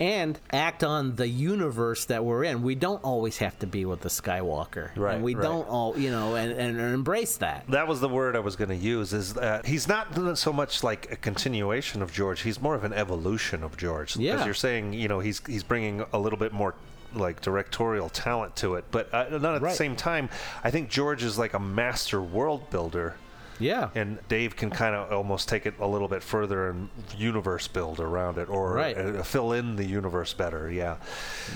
and 0.00 0.38
act 0.52 0.84
on 0.84 1.16
the 1.16 1.26
universe 1.26 2.04
that 2.04 2.24
we're 2.24 2.44
in. 2.44 2.62
We 2.62 2.74
don't 2.74 3.02
always 3.02 3.38
have 3.38 3.58
to 3.58 3.66
be 3.66 3.84
with 3.84 4.00
the 4.00 4.08
Skywalker. 4.08 4.96
Right, 4.96 5.16
And 5.16 5.24
we 5.24 5.34
right. 5.34 5.42
don't 5.42 5.68
all, 5.68 5.98
you 5.98 6.10
know, 6.10 6.36
and, 6.36 6.52
and 6.52 6.78
embrace 6.78 7.36
that. 7.38 7.66
That 7.68 7.88
was 7.88 8.00
the 8.00 8.08
word 8.08 8.36
I 8.36 8.40
was 8.40 8.54
going 8.56 8.70
to 8.70 8.76
use. 8.76 9.12
Is 9.12 9.34
that 9.34 9.66
he's 9.66 9.88
not 9.88 10.38
so 10.38 10.52
much 10.52 10.84
like 10.84 11.10
a 11.10 11.16
continuation 11.16 12.00
of 12.00 12.12
George. 12.12 12.42
He's 12.42 12.60
more 12.60 12.74
of 12.74 12.84
an 12.84 12.92
evolution 12.92 13.62
of 13.62 13.76
George. 13.76 14.16
Yeah. 14.16 14.32
Because 14.32 14.46
you're 14.46 14.54
saying, 14.54 14.92
you 14.92 15.08
know, 15.08 15.20
he's 15.20 15.42
he's 15.46 15.64
bringing 15.64 16.04
a 16.12 16.18
little 16.18 16.38
bit 16.38 16.52
more 16.52 16.74
like 17.14 17.40
directorial 17.40 18.08
talent 18.10 18.54
to 18.56 18.74
it, 18.74 18.84
but 18.90 19.12
uh, 19.12 19.38
not 19.38 19.54
at 19.54 19.62
the 19.62 19.70
same 19.70 19.96
time. 19.96 20.28
I 20.62 20.70
think 20.70 20.90
George 20.90 21.22
is 21.24 21.38
like 21.38 21.54
a 21.54 21.58
master 21.58 22.20
world 22.22 22.70
builder. 22.70 23.16
Yeah. 23.58 23.90
And 23.94 24.18
Dave 24.28 24.56
can 24.56 24.70
kind 24.70 24.94
of 24.94 25.12
almost 25.12 25.48
take 25.48 25.66
it 25.66 25.74
a 25.80 25.86
little 25.86 26.08
bit 26.08 26.22
further 26.22 26.70
and 26.70 26.88
universe 27.16 27.66
build 27.68 28.00
around 28.00 28.38
it 28.38 28.48
or 28.48 28.72
Right. 28.74 28.96
uh, 28.96 29.22
fill 29.22 29.52
in 29.52 29.76
the 29.76 29.84
universe 29.84 30.32
better. 30.32 30.70
Yeah. 30.70 30.96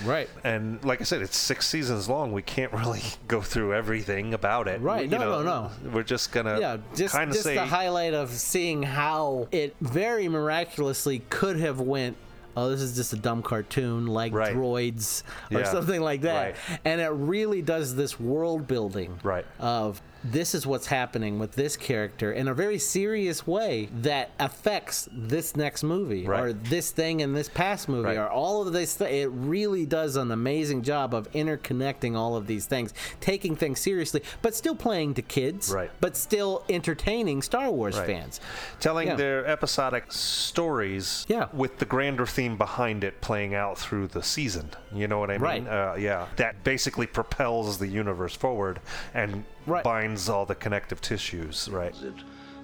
Right. 0.05 0.29
And 0.43 0.83
like 0.83 1.01
I 1.01 1.03
said, 1.05 1.21
it's 1.21 1.37
six 1.37 1.67
seasons 1.67 2.09
long. 2.09 2.31
We 2.33 2.41
can't 2.41 2.73
really 2.83 3.01
go 3.27 3.41
through 3.41 3.73
everything 3.73 4.33
about 4.33 4.67
it. 4.67 4.81
Right. 4.81 5.03
You 5.03 5.17
No, 5.17 5.41
know, 5.41 5.69
no, 5.83 5.91
We're 5.91 6.03
just 6.03 6.31
gonna 6.31 6.59
yeah, 6.59 6.77
just 6.95 7.13
kind 7.15 7.29
of 7.29 7.33
just 7.33 7.45
say 7.45 7.55
the 7.55 7.65
highlight 7.65 8.13
of 8.13 8.29
seeing 8.31 8.83
how 8.83 9.47
it 9.51 9.75
very 9.81 10.27
miraculously 10.27 11.19
could 11.29 11.57
have 11.59 11.79
went. 11.79 12.17
Oh, 12.55 12.69
this 12.69 12.81
is 12.81 12.95
just 12.95 13.13
a 13.13 13.15
dumb 13.15 13.41
cartoon 13.41 14.05
like 14.05 14.31
droids 14.31 15.23
or 15.51 15.61
Yeah. 15.61 15.71
something 15.71 15.99
like 16.01 16.21
that, 16.21 16.53
Right. 16.69 16.79
and 16.85 17.01
it 17.01 17.07
really 17.09 17.63
does 17.63 17.95
this 17.95 18.19
world 18.19 18.67
building 18.67 19.19
right. 19.23 19.45
of 19.59 20.01
this 20.23 20.55
is 20.55 20.65
what's 20.65 20.87
happening 20.87 21.37
with 21.39 21.51
this 21.53 21.75
character 21.75 22.31
in 22.31 22.47
a 22.47 22.53
very 22.53 22.79
serious 22.79 23.45
way 23.45 23.89
that 24.01 24.29
affects 24.39 25.09
this 25.11 25.55
next 25.55 25.83
movie 25.83 26.25
Right. 26.25 26.43
or 26.43 26.53
this 26.53 26.91
thing 26.91 27.19
in 27.19 27.33
this 27.33 27.49
past 27.49 27.89
movie 27.89 28.07
Right. 28.07 28.17
or 28.17 28.29
all 28.29 28.65
of 28.65 28.71
this 28.73 28.95
th- 28.95 29.11
it 29.11 29.29
really 29.29 29.85
does 29.85 30.15
an 30.15 30.31
amazing 30.31 30.81
job 30.83 31.13
of 31.13 31.29
interconnecting 31.33 32.15
all 32.15 32.35
of 32.35 32.47
these 32.47 32.65
things 32.65 32.93
taking 33.19 33.55
things 33.55 33.79
seriously 33.81 34.23
but 34.41 34.55
still 34.55 34.75
playing 34.75 35.13
to 35.15 35.21
kids 35.21 35.71
Right. 35.73 35.91
but 35.99 36.15
still 36.15 36.63
entertaining 36.69 37.41
star 37.41 37.69
wars 37.69 37.97
Right. 37.97 38.07
fans 38.07 38.39
telling 38.79 39.09
Yeah. 39.09 39.15
their 39.15 39.45
episodic 39.45 40.11
stories 40.11 41.25
Yeah. 41.27 41.47
with 41.53 41.79
the 41.79 41.85
grander 41.85 42.25
theme 42.25 42.57
behind 42.57 43.03
it 43.03 43.21
playing 43.21 43.55
out 43.55 43.77
through 43.77 44.07
the 44.07 44.23
season. 44.23 44.69
You 44.93 45.07
know 45.07 45.19
what 45.19 45.29
I 45.31 45.33
mean? 45.33 45.41
Right. 45.41 45.67
Uh, 45.67 45.95
yeah. 45.97 46.27
That 46.37 46.63
basically 46.63 47.07
propels 47.07 47.79
the 47.79 47.87
universe 47.87 48.35
forward 48.35 48.79
and 49.13 49.43
binds 49.65 50.29
all 50.29 50.45
the 50.45 50.55
connective 50.55 51.01
tissues, 51.01 51.69
right? 51.71 51.95
It 52.01 52.13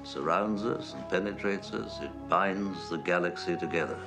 surrounds 0.04 0.64
us 0.66 0.94
and 0.94 1.10
penetrates 1.10 1.72
us. 1.72 2.00
It 2.02 2.12
binds 2.30 2.90
the 2.90 2.98
galaxy 2.98 3.58
together. 3.58 3.98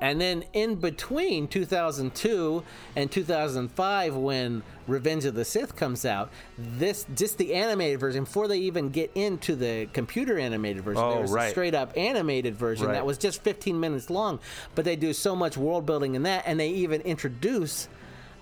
And 0.00 0.20
then 0.20 0.44
in 0.52 0.76
between 0.76 1.48
2002 1.48 2.62
and 2.94 3.10
2005, 3.10 4.14
when 4.14 4.62
Revenge 4.86 5.24
of 5.24 5.34
the 5.34 5.44
Sith 5.44 5.74
comes 5.74 6.04
out, 6.04 6.30
this 6.56 7.04
just 7.16 7.36
the 7.36 7.52
animated 7.54 7.98
version 7.98 8.22
before 8.22 8.46
they 8.46 8.58
even 8.58 8.90
get 8.90 9.10
into 9.16 9.56
the 9.56 9.88
computer 9.92 10.38
animated 10.38 10.84
version. 10.84 11.02
Oh, 11.02 11.14
there's 11.16 11.32
a 11.32 11.34
right. 11.34 11.50
straight 11.50 11.74
up 11.74 11.96
animated 11.96 12.54
version 12.54 12.86
Right. 12.86 12.92
that 12.92 13.06
was 13.06 13.18
just 13.18 13.42
15 13.42 13.80
minutes 13.80 14.08
long, 14.08 14.38
but 14.76 14.84
they 14.84 14.94
do 14.94 15.12
so 15.12 15.34
much 15.34 15.56
world 15.56 15.84
building 15.84 16.14
in 16.14 16.22
that, 16.22 16.44
and 16.46 16.60
they 16.60 16.68
even 16.68 17.00
introduce 17.00 17.88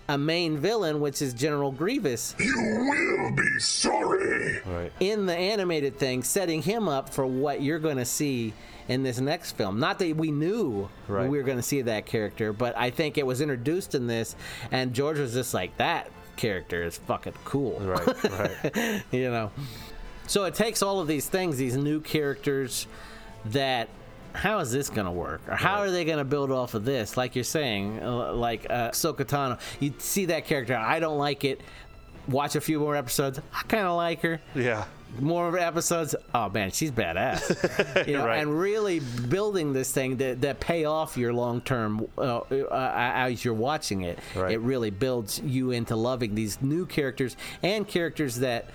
a 0.09 0.16
main 0.19 0.57
villain, 0.59 1.01
which 1.01 1.20
is 1.20 1.35
General 1.35 1.73
Grievous. 1.73 2.35
You 2.39 2.55
will 2.59 3.31
be 3.37 3.59
sorry. 3.59 4.61
Right. 4.66 4.93
in 5.01 5.27
the 5.27 5.37
animated 5.37 5.99
thing, 5.99 6.23
setting 6.23 6.62
him 6.62 6.89
up 6.89 7.11
for 7.11 7.27
what 7.27 7.61
you're 7.62 7.78
going 7.78 7.97
to 7.99 8.05
see 8.05 8.53
in 8.89 9.03
this 9.03 9.19
next 9.20 9.53
film. 9.53 9.81
Not 9.81 9.99
that 9.99 10.16
we 10.16 10.31
knew 10.31 10.89
Right. 11.09 11.28
we 11.28 11.39
were 11.39 11.45
going 11.45 11.59
to 11.59 11.62
see 11.62 11.83
that 11.83 12.07
character, 12.07 12.53
but 12.53 12.77
I 12.77 12.91
think 12.91 13.19
it 13.19 13.27
was 13.27 13.41
introduced 13.41 13.95
in 13.95 14.07
this, 14.07 14.37
and 14.70 14.95
George 14.95 15.19
was 15.19 15.33
just 15.35 15.53
like, 15.55 15.77
that 15.78 16.11
character 16.37 16.83
is 16.83 16.99
fucking 16.99 17.35
cool. 17.45 17.81
Right, 17.81 18.24
right. 18.31 19.03
you 19.11 19.31
know? 19.31 19.51
So 20.28 20.45
it 20.45 20.55
takes 20.55 20.83
all 20.83 21.01
of 21.01 21.09
these 21.09 21.28
things, 21.28 21.57
these 21.57 21.77
new 21.77 22.01
characters 22.01 22.87
that. 23.47 23.89
How 24.37 24.59
is 24.61 24.71
this 24.71 24.91
going 24.91 25.07
to 25.07 25.11
work? 25.13 25.41
Or 25.49 25.57
how 25.57 25.81
are 25.81 25.91
they 25.91 26.05
going 26.05 26.19
to 26.19 26.25
build 26.25 26.51
off 26.51 26.75
of 26.75 26.85
this? 26.85 27.17
Like 27.17 27.35
you're 27.35 27.45
saying, 27.45 28.01
uh, 28.03 28.33
like 28.35 28.67
uh, 28.71 28.91
Ahsoka 28.91 29.25
Tano, 29.25 29.59
you 29.81 29.93
see 29.99 30.27
that 30.27 30.45
character. 30.47 30.77
I 30.77 31.01
don't 31.01 31.19
like 31.19 31.45
it. 31.45 31.61
Watch 32.29 32.57
a 32.57 32.61
few 32.61 32.79
more 32.81 32.97
episodes. 32.97 33.41
I 33.55 33.63
kind 33.69 33.87
of 33.87 33.97
like 33.97 34.21
her 34.23 34.41
Yeah. 34.55 34.85
more 35.21 35.57
episodes. 35.59 36.15
Oh 36.35 36.49
man, 36.51 36.71
she's 36.73 36.91
badass. 36.91 38.07
You 38.07 38.15
know, 38.19 38.27
Right. 38.27 38.41
and 38.43 38.59
really 38.59 39.01
building 39.01 39.73
this 39.73 39.91
thing 39.93 40.17
that, 40.19 40.41
that 40.43 40.59
pay 40.61 40.85
off 40.85 41.17
your 41.17 41.33
long 41.33 41.61
term 41.61 42.07
uh, 42.19 42.39
uh, 42.39 42.93
as 42.95 43.45
you're 43.45 43.55
watching 43.55 44.03
it. 44.03 44.19
Right. 44.35 44.53
It 44.53 44.59
really 44.61 44.91
builds 44.91 45.39
you 45.41 45.71
into 45.71 45.95
loving 45.97 46.35
these 46.35 46.61
new 46.61 46.85
characters 46.85 47.37
and 47.63 47.87
characters 47.87 48.37
that, 48.41 48.67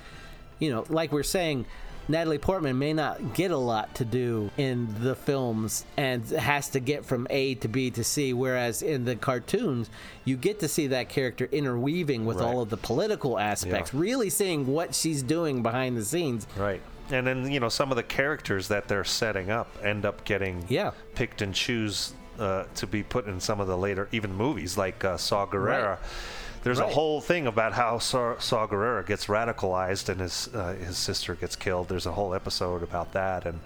you 0.59 0.71
know, 0.71 0.85
like 0.89 1.11
we're 1.11 1.23
saying. 1.23 1.65
Natalie 2.11 2.37
Portman 2.37 2.77
may 2.77 2.93
not 2.93 3.33
get 3.33 3.51
a 3.51 3.57
lot 3.57 3.95
to 3.95 4.05
do 4.05 4.51
in 4.57 4.93
the 4.99 5.15
films 5.15 5.85
and 5.97 6.23
has 6.29 6.69
to 6.69 6.79
get 6.79 7.05
from 7.05 7.25
A 7.29 7.55
to 7.55 7.67
B 7.67 7.89
to 7.91 8.03
C, 8.03 8.33
whereas 8.33 8.81
in 8.81 9.05
the 9.05 9.15
cartoons, 9.15 9.89
you 10.25 10.35
get 10.37 10.59
to 10.59 10.67
see 10.67 10.87
that 10.87 11.09
character 11.09 11.47
interweaving 11.51 12.25
with 12.25 12.37
Right. 12.37 12.45
all 12.45 12.61
of 12.61 12.69
the 12.69 12.77
political 12.77 13.39
aspects, 13.39 13.93
really 13.93 14.29
seeing 14.29 14.67
what 14.67 14.93
she's 14.93 15.23
doing 15.23 15.63
behind 15.63 15.97
the 15.97 16.05
scenes. 16.05 16.45
Right. 16.57 16.81
And 17.09 17.25
then, 17.25 17.51
you 17.51 17.59
know, 17.59 17.69
some 17.69 17.91
of 17.91 17.95
the 17.97 18.03
characters 18.03 18.67
that 18.67 18.87
they're 18.87 19.03
setting 19.03 19.49
up 19.49 19.67
end 19.83 20.05
up 20.05 20.23
getting 20.25 20.65
Yeah. 20.69 20.91
picked 21.15 21.41
and 21.41 21.53
choose 21.55 22.13
uh, 22.39 22.63
to 22.75 22.87
be 22.87 23.03
put 23.03 23.27
in 23.27 23.39
some 23.39 23.59
of 23.59 23.67
the 23.67 23.77
later, 23.77 24.07
even 24.11 24.33
movies 24.33 24.77
like 24.77 25.03
uh, 25.05 25.15
Saw 25.17 25.45
Gerrera. 25.45 25.97
There's 26.63 26.79
Right. 26.79 26.89
a 26.89 26.93
whole 26.93 27.21
thing 27.21 27.47
about 27.47 27.73
how 27.73 27.97
Saw, 27.99 28.37
Saw 28.37 28.67
Gerrera 28.67 29.05
gets 29.05 29.25
radicalized 29.25 30.09
and 30.09 30.21
his 30.21 30.49
uh, 30.53 30.73
his 30.73 30.97
sister 30.97 31.35
gets 31.35 31.55
killed. 31.55 31.89
There's 31.89 32.05
a 32.05 32.11
whole 32.11 32.33
episode 32.35 32.83
about 32.83 33.13
that, 33.13 33.45
and 33.45 33.59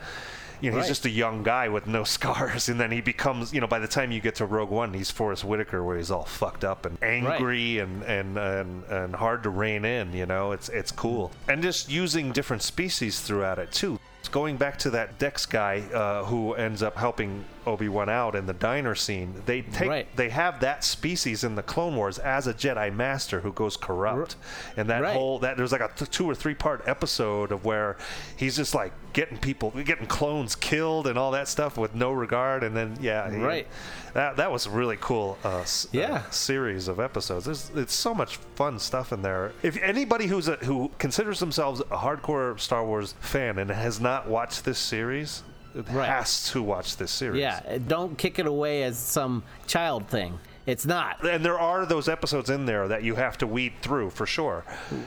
you 0.61 0.71
know 0.71 0.77
Right. 0.77 0.83
he's 0.83 0.89
just 0.89 1.05
a 1.05 1.09
young 1.09 1.43
guy 1.43 1.67
with 1.67 1.87
no 1.87 2.03
scars, 2.15 2.69
and 2.69 2.79
then 2.79 2.91
he 2.91 3.01
becomes 3.01 3.53
you 3.53 3.59
know 3.59 3.67
by 3.67 3.79
the 3.79 3.87
time 3.87 4.11
you 4.11 4.21
get 4.21 4.35
to 4.35 4.45
Rogue 4.45 4.69
One, 4.69 4.93
he's 4.93 5.11
Forest 5.11 5.43
Whitaker, 5.43 5.83
where 5.83 5.97
he's 5.97 6.09
all 6.11 6.23
fucked 6.25 6.63
up 6.63 6.85
and 6.85 6.97
angry 7.03 7.79
and, 7.79 8.03
and 8.03 8.37
and 8.37 8.83
and 8.85 9.15
hard 9.15 9.43
to 9.43 9.49
rein 9.49 9.83
in. 9.83 10.13
You 10.13 10.25
know, 10.25 10.53
it's 10.53 10.69
it's 10.69 10.91
cool, 10.91 11.31
and 11.49 11.61
just 11.61 11.89
using 11.89 12.31
different 12.31 12.63
species 12.63 13.19
throughout 13.19 13.59
it 13.59 13.71
too. 13.71 13.99
Going 14.31 14.57
back 14.57 14.77
to 14.79 14.89
that 14.89 15.19
Dex 15.19 15.45
guy 15.45 15.83
uh, 15.93 16.23
who 16.23 16.53
ends 16.55 16.81
up 16.81 16.95
helping 16.97 17.45
Obi 17.65 17.89
Wan 17.89 18.09
out 18.09 18.35
in 18.35 18.45
the 18.45 18.53
diner 18.53 18.95
scene, 18.95 19.41
they 19.45 19.61
take 19.61 19.89
Right. 19.89 20.15
they 20.15 20.29
have 20.29 20.59
that 20.61 20.83
species 20.83 21.43
in 21.43 21.55
the 21.55 21.63
Clone 21.63 21.95
Wars 21.95 22.17
as 22.19 22.47
a 22.47 22.53
Jedi 22.53 22.93
Master 22.93 23.41
who 23.41 23.51
goes 23.53 23.77
corrupt, 23.77 24.35
and 24.77 24.89
that 24.89 25.01
Right. 25.01 25.13
whole 25.13 25.39
that 25.39 25.57
there's 25.57 25.71
like 25.71 25.81
a 25.81 25.89
th- 25.95 26.09
two 26.11 26.29
or 26.29 26.35
three 26.35 26.53
part 26.55 26.83
episode 26.87 27.51
of 27.51 27.65
where 27.65 27.97
he's 28.35 28.55
just 28.55 28.75
like 28.75 28.91
getting 29.13 29.37
people, 29.37 29.71
getting 29.71 30.05
clones 30.07 30.55
killed 30.55 31.07
and 31.07 31.17
all 31.17 31.31
that 31.31 31.47
stuff 31.47 31.77
with 31.77 31.95
no 31.95 32.11
regard, 32.11 32.63
and 32.63 32.75
then 32.75 32.97
yeah, 32.99 33.29
he- 33.31 33.37
Right. 33.37 33.67
that 34.13 34.35
that 34.37 34.51
was 34.51 34.65
a 34.65 34.69
really 34.69 34.97
cool 34.99 35.37
uh, 35.43 35.59
s- 35.59 35.85
uh, 35.85 35.97
Yeah. 35.97 36.21
series 36.31 36.87
of 36.87 36.99
episodes. 36.99 37.45
There's 37.45 37.71
it's 37.75 37.93
so 37.93 38.13
much 38.13 38.37
fun 38.55 38.79
stuff 38.79 39.11
in 39.13 39.21
there. 39.21 39.51
If 39.63 39.77
anybody 39.81 40.27
who's 40.27 40.47
a, 40.47 40.55
who 40.57 40.91
considers 40.99 41.39
themselves 41.39 41.79
a 41.79 41.97
hardcore 41.97 42.59
Star 42.59 42.83
Wars 42.85 43.15
fan 43.19 43.57
and 43.57 43.69
has 43.71 43.99
not 44.01 44.27
watched 44.27 44.65
this 44.65 44.79
series, 44.79 45.43
has 45.87 46.49
to 46.51 46.61
watch 46.63 46.97
this 46.97 47.11
series. 47.11 47.41
Yeah, 47.41 47.77
don't 47.87 48.17
kick 48.17 48.39
it 48.39 48.45
away 48.45 48.83
as 48.83 48.97
some 48.97 49.43
child 49.67 50.07
thing. 50.07 50.39
It's 50.65 50.85
not. 50.85 51.23
And 51.25 51.45
there 51.45 51.59
are 51.59 51.85
those 51.85 52.09
episodes 52.09 52.49
in 52.49 52.65
there 52.65 52.87
that 52.87 53.03
you 53.03 53.15
have 53.15 53.37
to 53.39 53.47
weed 53.47 53.73
through 53.81 54.09
for 54.09 54.25
sure. 54.25 54.63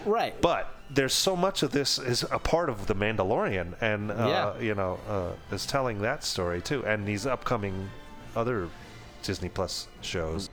Right. 0.06 0.40
But 0.40 0.72
there's 0.90 1.12
so 1.14 1.34
much 1.34 1.62
of 1.64 1.72
this 1.72 1.98
is 1.98 2.22
a 2.30 2.38
part 2.38 2.68
of 2.70 2.86
the 2.86 2.94
Mandalorian, 2.94 3.74
and 3.80 4.10
uh, 4.12 4.14
Yeah. 4.58 4.58
you 4.60 4.74
know, 4.76 4.98
uh, 5.08 5.54
is 5.54 5.66
telling 5.66 6.00
that 6.02 6.22
story 6.22 6.60
too, 6.60 6.86
and 6.86 7.04
these 7.06 7.26
upcoming 7.26 7.90
other 8.36 8.68
Disney 9.22 9.48
Plus 9.48 9.88
shows. 10.00 10.48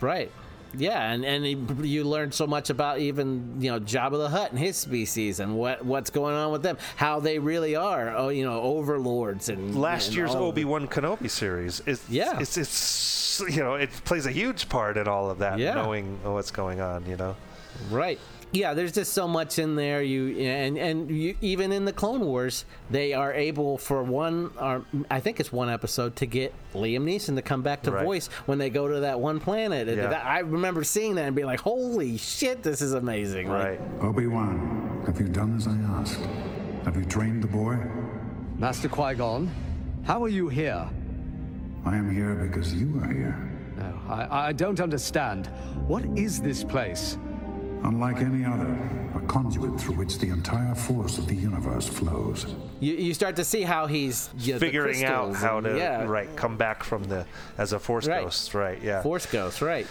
Right. 0.00 0.30
Yeah, 0.76 1.10
and 1.10 1.24
and 1.24 1.44
he- 1.44 1.88
you 1.88 2.04
learn 2.04 2.30
so 2.32 2.46
much 2.46 2.70
about 2.70 2.98
even 3.00 3.56
you 3.60 3.70
know 3.72 3.80
Jabba 3.80 4.18
the 4.18 4.28
Hutt 4.28 4.50
and 4.50 4.58
his 4.58 4.76
species 4.76 5.40
and 5.40 5.56
what 5.56 5.84
what's 5.84 6.10
going 6.10 6.34
on 6.34 6.52
with 6.52 6.62
them, 6.62 6.78
how 6.96 7.18
they 7.20 7.38
really 7.38 7.74
are, 7.76 8.14
oh 8.16 8.28
you 8.28 8.44
know 8.44 8.60
overlords 8.60 9.48
and 9.48 9.74
Last 9.80 10.08
and 10.08 10.16
year's 10.16 10.34
Obi 10.34 10.64
Wan 10.64 10.86
Kenobi 10.86 11.28
series 11.28 11.80
is 11.86 12.02
Yeah. 12.08 12.38
it's 12.38 12.56
it's 12.56 13.42
you 13.48 13.62
know 13.62 13.74
it 13.74 13.90
plays 14.04 14.26
a 14.26 14.30
huge 14.32 14.68
part 14.68 14.96
in 14.96 15.08
all 15.08 15.30
of 15.30 15.38
that, 15.38 15.58
Yeah. 15.58 15.74
knowing 15.74 16.18
what's 16.22 16.50
going 16.50 16.80
on. 16.80 17.04
You 17.06 17.16
know. 17.16 17.36
Right. 17.90 18.18
Yeah, 18.52 18.74
there's 18.74 18.90
just 18.92 19.12
so 19.12 19.28
much 19.28 19.60
in 19.60 19.76
there. 19.76 20.02
You 20.02 20.36
and 20.40 20.76
and 20.76 21.08
you, 21.08 21.36
even 21.40 21.70
in 21.70 21.84
the 21.84 21.92
Clone 21.92 22.20
Wars, 22.26 22.64
they 22.90 23.12
are 23.12 23.32
able 23.32 23.78
for 23.78 24.02
one, 24.02 24.50
or 24.60 24.84
I 25.08 25.20
think 25.20 25.38
it's 25.38 25.52
one 25.52 25.70
episode, 25.70 26.16
to 26.16 26.26
get 26.26 26.52
Liam 26.74 27.04
Neeson 27.04 27.36
to 27.36 27.42
come 27.42 27.62
back 27.62 27.82
to 27.82 27.92
Right. 27.92 28.04
voice 28.04 28.26
when 28.46 28.58
they 28.58 28.68
go 28.68 28.88
to 28.88 29.00
that 29.00 29.20
one 29.20 29.38
planet. 29.38 29.86
Yeah. 29.86 30.08
that- 30.08 30.24
I 30.26 30.40
remember 30.40 30.82
seeing 30.82 31.14
that 31.14 31.26
and 31.26 31.36
being 31.36 31.46
like, 31.46 31.60
"Holy 31.60 32.16
shit, 32.16 32.64
this 32.64 32.80
is 32.82 32.92
amazing!" 32.92 33.48
Like, 33.48 33.78
Right. 33.78 33.80
Obi-Wan, 34.02 35.02
have 35.06 35.20
you 35.20 35.28
done 35.28 35.54
as 35.56 35.68
I 35.68 35.76
asked? 36.00 36.18
Have 36.84 36.96
you 36.96 37.04
trained 37.04 37.44
the 37.44 37.48
boy? 37.48 37.76
Master 38.58 38.88
Qui-Gon, 38.88 39.48
how 40.04 40.24
are 40.24 40.28
you 40.28 40.48
here? 40.48 40.88
I 41.86 41.96
am 41.96 42.10
here 42.12 42.34
because 42.34 42.74
you 42.74 43.00
are 43.02 43.12
here. 43.12 43.36
No, 43.78 43.94
I, 44.08 44.48
I 44.48 44.52
don't 44.52 44.80
understand. 44.80 45.46
What 45.86 46.04
is 46.16 46.40
this 46.40 46.64
place? 46.64 47.16
Unlike 47.82 48.18
any 48.18 48.44
other, 48.44 48.76
a 49.14 49.20
conduit 49.26 49.80
through 49.80 49.96
which 49.96 50.18
the 50.18 50.28
entire 50.28 50.74
force 50.74 51.16
of 51.18 51.26
the 51.26 51.34
universe 51.34 51.88
flows. 51.88 52.46
You, 52.78 52.94
you 52.94 53.14
start 53.14 53.36
to 53.36 53.44
see 53.44 53.62
how 53.62 53.86
he's 53.86 54.28
you 54.38 54.52
know, 54.54 54.58
the 54.58 54.66
Figuring 54.66 55.04
out 55.04 55.34
how 55.36 55.58
and- 55.58 55.66
to 55.66 55.76
yeah, 55.78 56.04
right 56.04 56.28
come 56.36 56.56
back 56.56 56.84
from 56.84 57.04
the 57.04 57.26
as 57.56 57.72
a 57.72 57.78
Force 57.78 58.06
Right. 58.06 58.22
ghost, 58.22 58.52
right? 58.54 58.80
Yeah. 58.82 59.02
Force 59.02 59.26
Ghost, 59.26 59.62
right? 59.62 59.86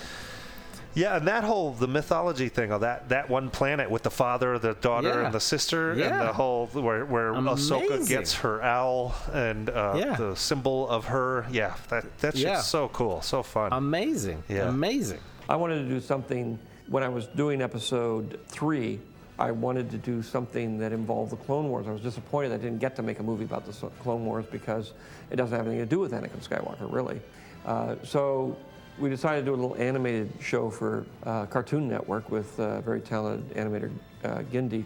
Yeah, 0.95 1.17
and 1.17 1.27
that 1.27 1.43
whole 1.43 1.71
the 1.73 1.87
mythology 1.87 2.49
thing 2.49 2.71
of 2.71 2.81
that 2.81 3.09
that 3.09 3.29
one 3.29 3.49
planet 3.51 3.89
with 3.91 4.01
the 4.03 4.09
father, 4.09 4.57
the 4.59 4.73
daughter, 4.73 5.09
Yeah. 5.09 5.25
and 5.25 5.33
the 5.33 5.39
sister, 5.39 5.91
and 5.91 5.99
the 5.99 6.33
whole 6.33 6.65
where 6.67 7.05
where 7.05 7.31
Ahsoka 7.33 8.07
gets 8.07 8.33
her 8.35 8.61
owl 8.63 9.13
and 9.33 9.69
uh, 9.69 9.95
Yeah. 9.97 10.15
the 10.15 10.35
symbol 10.35 10.89
of 10.89 11.05
her. 11.05 11.45
Yeah, 11.51 11.75
that 11.89 12.05
that 12.19 12.33
shit's 12.33 12.43
Yeah. 12.43 12.61
so 12.61 12.87
cool, 12.89 13.21
so 13.21 13.43
fun. 13.43 13.71
Amazing. 13.71 14.43
Yeah. 14.47 14.67
Amazing. 14.69 15.19
I 15.47 15.55
wanted 15.55 15.83
to 15.83 15.89
do 15.89 15.99
something 16.01 16.57
when 16.89 17.03
I 17.03 17.09
was 17.09 17.27
doing 17.27 17.61
episode 17.61 18.39
three. 18.47 18.99
I 19.37 19.51
wanted 19.51 19.89
to 19.91 19.97
do 19.97 20.21
something 20.21 20.77
that 20.79 20.91
involved 20.91 21.31
the 21.31 21.37
Clone 21.37 21.69
Wars. 21.69 21.87
I 21.87 21.91
was 21.91 22.01
disappointed 22.01 22.51
I 22.51 22.57
didn't 22.57 22.79
get 22.79 22.97
to 22.97 23.03
make 23.03 23.19
a 23.19 23.23
movie 23.23 23.45
about 23.45 23.65
the 23.65 23.71
Clone 24.01 24.25
Wars 24.25 24.45
because 24.51 24.91
it 25.31 25.37
doesn't 25.37 25.55
have 25.55 25.65
anything 25.65 25.85
to 25.85 25.89
do 25.89 25.99
with 25.99 26.11
Anakin 26.11 26.45
Skywalker, 26.45 26.91
really. 26.91 27.21
Uh, 27.65 27.95
so 28.03 28.57
we 28.99 29.09
decided 29.09 29.41
to 29.41 29.45
do 29.45 29.53
a 29.53 29.55
little 29.55 29.77
animated 29.77 30.29
show 30.41 30.69
for 30.69 31.05
uh, 31.23 31.45
Cartoon 31.45 31.87
Network 31.87 32.29
with 32.29 32.59
uh, 32.59 32.81
very 32.81 32.99
talented 32.99 33.55
animator 33.55 33.91
uh, 34.25 34.39
Genndy. 34.51 34.83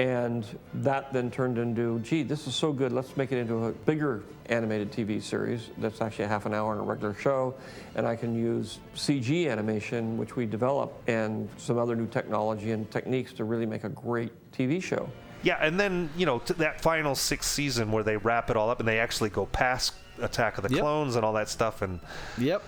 And 0.00 0.46
that 0.74 1.12
then 1.12 1.30
turned 1.30 1.58
into, 1.58 1.98
gee, 2.00 2.22
this 2.22 2.46
is 2.46 2.54
so 2.54 2.72
good, 2.72 2.90
let's 2.90 3.18
make 3.18 3.32
it 3.32 3.38
into 3.38 3.66
a 3.66 3.72
bigger 3.72 4.22
animated 4.46 4.90
TV 4.90 5.22
series 5.22 5.68
that's 5.76 6.00
actually 6.00 6.24
a 6.24 6.28
half 6.28 6.46
an 6.46 6.54
hour 6.54 6.72
in 6.72 6.78
a 6.78 6.82
regular 6.82 7.12
show. 7.12 7.54
And 7.96 8.06
I 8.06 8.16
can 8.16 8.34
use 8.34 8.78
CG 8.94 9.50
animation, 9.50 10.16
which 10.16 10.36
we 10.36 10.46
develop, 10.46 10.94
and 11.06 11.50
some 11.58 11.76
other 11.76 11.94
new 11.94 12.06
technology 12.06 12.70
and 12.70 12.90
techniques 12.90 13.34
to 13.34 13.44
really 13.44 13.66
make 13.66 13.84
a 13.84 13.90
great 13.90 14.32
TV 14.52 14.82
show. 14.82 15.06
Yeah, 15.42 15.58
and 15.60 15.78
then 15.78 16.08
you 16.16 16.24
know 16.24 16.38
to 16.40 16.54
that 16.54 16.80
final 16.80 17.14
sixth 17.14 17.50
season 17.50 17.92
where 17.92 18.02
they 18.02 18.16
wrap 18.16 18.48
it 18.50 18.56
all 18.56 18.70
up 18.70 18.78
and 18.80 18.88
they 18.88 18.98
actually 19.00 19.30
go 19.30 19.46
past 19.46 19.92
Attack 20.20 20.56
of 20.58 20.64
the 20.66 20.74
Yep. 20.74 20.80
Clones 20.80 21.16
and 21.16 21.24
all 21.24 21.32
that 21.34 21.48
stuff, 21.50 21.82
and 21.82 22.00
Yep. 22.38 22.62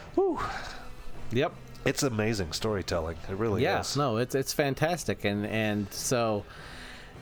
Yep. 1.33 1.53
it's 1.85 2.03
amazing 2.03 2.53
storytelling. 2.53 3.17
It 3.29 3.37
really 3.37 3.63
yeah, 3.63 3.81
is. 3.81 3.97
no, 3.97 4.19
it's 4.19 4.35
it's 4.35 4.53
fantastic, 4.53 5.25
and 5.25 5.47
and 5.47 5.93
so, 5.93 6.45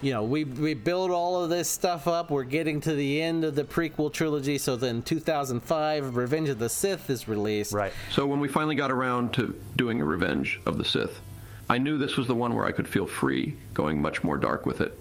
you 0.03 0.13
know, 0.13 0.25
we 0.25 0.45
we 0.45 0.75
build 0.75 1.11
all 1.11 1.43
of 1.43 1.51
this 1.51 1.69
stuff 1.69 2.09
up. 2.09 2.31
We're 2.31 2.45
getting 2.45 2.81
to 2.83 2.95
the 2.95 3.21
end 3.21 3.45
of 3.45 3.55
the 3.55 3.65
prequel 3.65 4.13
trilogy. 4.13 4.59
So 4.59 4.77
then, 4.77 5.03
2005, 5.03 6.17
Revenge 6.17 6.49
of 6.49 6.59
the 6.59 6.69
Sith 6.69 7.11
is 7.11 7.29
released. 7.29 7.73
Right. 7.73 7.93
So 8.11 8.27
when 8.27 8.41
we 8.41 8.49
finally 8.49 8.75
got 8.75 8.91
around 8.91 9.35
to 9.35 9.61
doing 9.77 10.01
a 10.01 10.05
Revenge 10.05 10.61
of 10.67 10.79
the 10.79 10.85
Sith, 10.85 11.21
I 11.69 11.79
knew 11.79 11.99
this 11.99 12.17
was 12.17 12.27
the 12.27 12.35
one 12.35 12.55
where 12.55 12.65
I 12.65 12.73
could 12.73 12.89
feel 12.89 13.07
free 13.07 13.57
going 13.75 14.01
much 14.01 14.25
more 14.25 14.37
dark 14.37 14.67
with 14.67 14.81
it. 14.81 14.99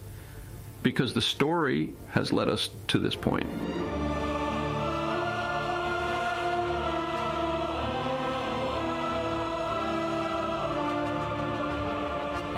Because 0.83 1.13
the 1.13 1.21
story 1.21 1.93
has 2.11 2.31
led 2.31 2.47
us 2.47 2.69
to 2.87 2.99
this 2.99 3.15
point. 3.15 3.47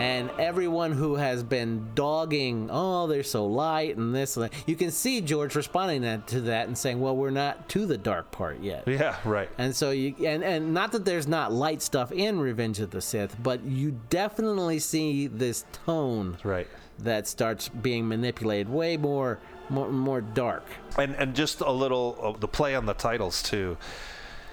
And 0.02 0.32
everyone 0.40 0.94
who 0.94 1.16
has 1.16 1.44
been 1.44 1.90
dogging, 1.94 2.70
oh, 2.72 3.06
they're 3.06 3.22
so 3.22 3.46
light 3.46 3.98
and 3.98 4.16
this, 4.16 4.36
and 4.36 4.46
that, 4.46 4.54
you 4.66 4.76
can 4.76 4.90
see 4.90 5.22
George 5.22 5.54
responding 5.54 6.24
to 6.24 6.42
that 6.42 6.68
and 6.68 6.76
saying, 6.76 7.00
well, 7.00 7.16
we're 7.16 7.30
not 7.30 7.70
to 7.70 7.86
the 7.86 8.00
dark 8.00 8.32
part 8.32 8.62
yet. 8.62 8.88
Yeah, 8.88 9.18
right. 9.24 9.50
And 9.60 9.76
so 9.76 9.92
you 9.92 10.16
and 10.26 10.44
and 10.44 10.74
not 10.74 10.92
that 10.94 11.06
there's 11.06 11.28
not 11.28 11.52
light 11.52 11.84
stuff 11.84 12.12
in 12.12 12.40
Revenge 12.40 12.80
of 12.80 12.90
the 12.90 13.02
Sith, 13.02 13.36
but 13.44 13.64
you 13.64 14.00
definitely 14.10 14.80
see 14.80 15.28
this 15.28 15.66
tone 15.86 16.38
right 16.44 16.68
that 17.00 17.28
starts 17.28 17.70
being 17.70 18.08
manipulated 18.08 18.70
way 18.70 18.98
more 18.98 19.40
more, 19.70 19.92
more 19.92 20.22
dark. 20.22 20.66
And 20.98 21.16
and 21.16 21.36
just 21.36 21.62
a 21.62 21.72
little 21.72 22.36
the 22.40 22.48
play 22.48 22.76
on 22.76 22.86
the 22.88 22.94
titles 22.96 23.44
too. 23.44 23.78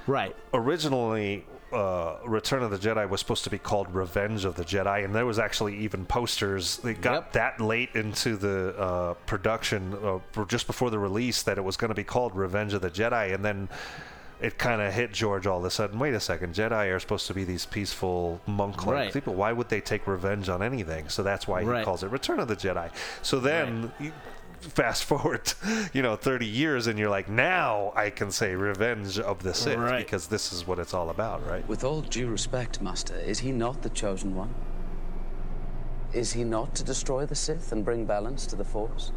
Right. 0.06 0.36
Originally, 0.52 1.46
uh, 1.72 2.16
Return 2.26 2.62
of 2.62 2.70
the 2.70 2.78
Jedi 2.78 3.08
was 3.08 3.20
supposed 3.20 3.44
to 3.44 3.50
be 3.50 3.58
called 3.58 3.94
Revenge 3.94 4.44
of 4.44 4.54
the 4.56 4.64
Jedi, 4.64 5.04
and 5.04 5.14
there 5.14 5.26
was 5.26 5.38
actually 5.38 5.76
even 5.78 6.04
posters. 6.06 6.78
They 6.78 6.94
got 6.94 7.32
that 7.34 7.60
late 7.60 7.90
into 7.94 8.36
the 8.36 8.74
uh, 8.78 9.14
production, 9.26 9.94
uh, 10.02 10.44
just 10.46 10.66
before 10.66 10.90
the 10.90 10.98
release, 10.98 11.42
that 11.42 11.58
it 11.58 11.62
was 11.64 11.76
going 11.76 11.90
to 11.90 11.94
be 11.94 12.04
called 12.04 12.34
Revenge 12.34 12.72
of 12.74 12.82
the 12.82 12.90
Jedi, 12.90 13.34
and 13.34 13.44
then. 13.44 13.68
It 14.40 14.56
kind 14.56 14.80
of 14.80 14.92
hit 14.94 15.12
George 15.12 15.48
all 15.48 15.58
of 15.58 15.64
a 15.64 15.70
sudden. 15.70 15.98
Wait 15.98 16.14
a 16.14 16.20
second, 16.20 16.54
Jedi 16.54 16.94
are 16.94 17.00
supposed 17.00 17.26
to 17.26 17.34
be 17.34 17.42
these 17.42 17.66
peaceful 17.66 18.40
monk-like 18.46 18.94
Right. 18.94 19.12
people. 19.12 19.34
Why 19.34 19.50
would 19.50 19.68
they 19.68 19.80
take 19.80 20.06
revenge 20.06 20.48
on 20.48 20.62
anything? 20.62 21.08
So 21.08 21.24
that's 21.24 21.48
why 21.48 21.64
Right. 21.64 21.80
he 21.80 21.84
calls 21.84 22.04
it 22.04 22.12
Return 22.12 22.38
of 22.38 22.46
the 22.46 22.54
Jedi. 22.54 22.88
So 23.22 23.40
then, 23.40 23.90
you 23.98 24.12
fast 24.60 25.04
forward, 25.10 25.52
you 25.92 26.02
know, 26.02 26.16
30 26.16 26.46
years, 26.46 26.86
and 26.86 26.98
you're 26.98 27.10
like, 27.10 27.28
now 27.28 27.92
I 27.96 28.10
can 28.10 28.30
say 28.30 28.54
Revenge 28.54 29.18
of 29.18 29.42
the 29.42 29.54
Sith 29.54 29.78
Right. 29.78 30.04
because 30.04 30.26
this 30.26 30.52
is 30.52 30.66
what 30.66 30.78
it's 30.78 30.94
all 30.94 31.10
about, 31.10 31.46
right? 31.46 31.66
With 31.68 31.84
all 31.84 32.00
due 32.02 32.28
respect, 32.28 32.80
Master, 32.80 33.16
is 33.16 33.38
he 33.40 33.52
not 33.52 33.82
the 33.82 33.90
chosen 33.90 34.34
one? 34.34 34.54
Is 36.12 36.32
he 36.32 36.44
not 36.44 36.74
to 36.76 36.84
destroy 36.84 37.26
the 37.26 37.34
Sith 37.34 37.72
and 37.72 37.84
bring 37.84 38.04
balance 38.06 38.46
to 38.46 38.56
the 38.56 38.64
Force? 38.64 39.12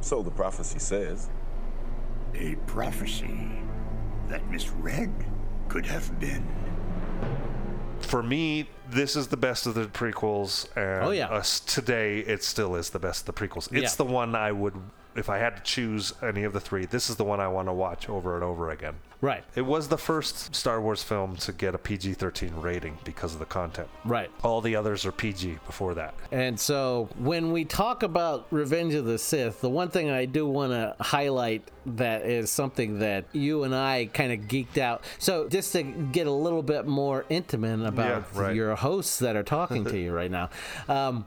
So 0.00 0.22
the 0.22 0.30
prophecy 0.30 0.78
says. 0.78 1.30
A 2.34 2.54
prophecy 2.66 3.48
that 4.28 4.46
misread 4.50 5.10
could 5.68 5.86
have 5.86 6.20
been. 6.20 6.46
For 8.00 8.22
me, 8.22 8.68
this 8.88 9.16
is 9.16 9.28
the 9.28 9.36
best 9.36 9.66
of 9.66 9.74
the 9.74 9.86
prequels, 9.86 10.68
and 10.76 11.04
Oh, 11.04 11.10
yeah. 11.10 11.26
us 11.28 11.60
today, 11.60 12.20
it 12.20 12.44
still 12.44 12.76
is 12.76 12.90
the 12.90 12.98
best 12.98 13.28
of 13.28 13.34
the 13.34 13.48
prequels. 13.48 13.64
It's 13.72 13.92
Yeah. 13.92 13.96
the 13.96 14.04
one 14.04 14.34
I 14.34 14.52
would, 14.52 14.74
if 15.16 15.28
I 15.28 15.38
had 15.38 15.56
to 15.56 15.62
choose 15.62 16.12
any 16.22 16.44
of 16.44 16.52
the 16.52 16.60
three, 16.60 16.86
this 16.86 17.10
is 17.10 17.16
the 17.16 17.24
one 17.24 17.40
I 17.40 17.48
want 17.48 17.68
to 17.68 17.72
watch 17.72 18.08
over 18.08 18.34
and 18.36 18.44
over 18.44 18.70
again. 18.70 18.94
Right. 19.20 19.44
It 19.54 19.62
was 19.62 19.88
the 19.88 19.96
first 19.96 20.54
Star 20.54 20.80
Wars 20.80 21.02
film 21.02 21.36
to 21.36 21.52
get 21.52 21.74
a 21.74 21.78
PG 21.78 22.14
13 22.14 22.54
rating 22.56 22.98
because 23.04 23.32
of 23.32 23.38
the 23.38 23.46
content. 23.46 23.88
Right. 24.04 24.30
All 24.42 24.60
the 24.60 24.76
others 24.76 25.06
are 25.06 25.12
PG 25.12 25.58
before 25.66 25.94
that. 25.94 26.14
And 26.30 26.60
so 26.60 27.08
when 27.18 27.50
we 27.50 27.64
talk 27.64 28.02
about 28.02 28.46
Revenge 28.50 28.94
of 28.94 29.06
the 29.06 29.18
Sith, 29.18 29.60
the 29.62 29.70
one 29.70 29.88
thing 29.88 30.10
I 30.10 30.26
do 30.26 30.46
want 30.46 30.72
to 30.72 30.94
highlight 31.02 31.62
that 31.86 32.22
is 32.26 32.50
something 32.50 32.98
that 32.98 33.24
you 33.32 33.62
and 33.64 33.74
I 33.74 34.10
kind 34.12 34.32
of 34.32 34.40
geeked 34.48 34.76
out. 34.78 35.02
So 35.18 35.48
just 35.48 35.72
to 35.72 35.82
get 35.82 36.26
a 36.26 36.32
little 36.32 36.62
bit 36.62 36.86
more 36.86 37.24
intimate 37.28 37.86
about 37.86 38.24
Yeah, 38.34 38.40
right. 38.40 38.54
your 38.54 38.74
hosts 38.76 39.18
that 39.20 39.34
are 39.36 39.42
talking 39.44 39.84
to 39.86 39.98
you 39.98 40.12
right 40.14 40.30
now. 40.30 40.50
Um, 40.88 41.24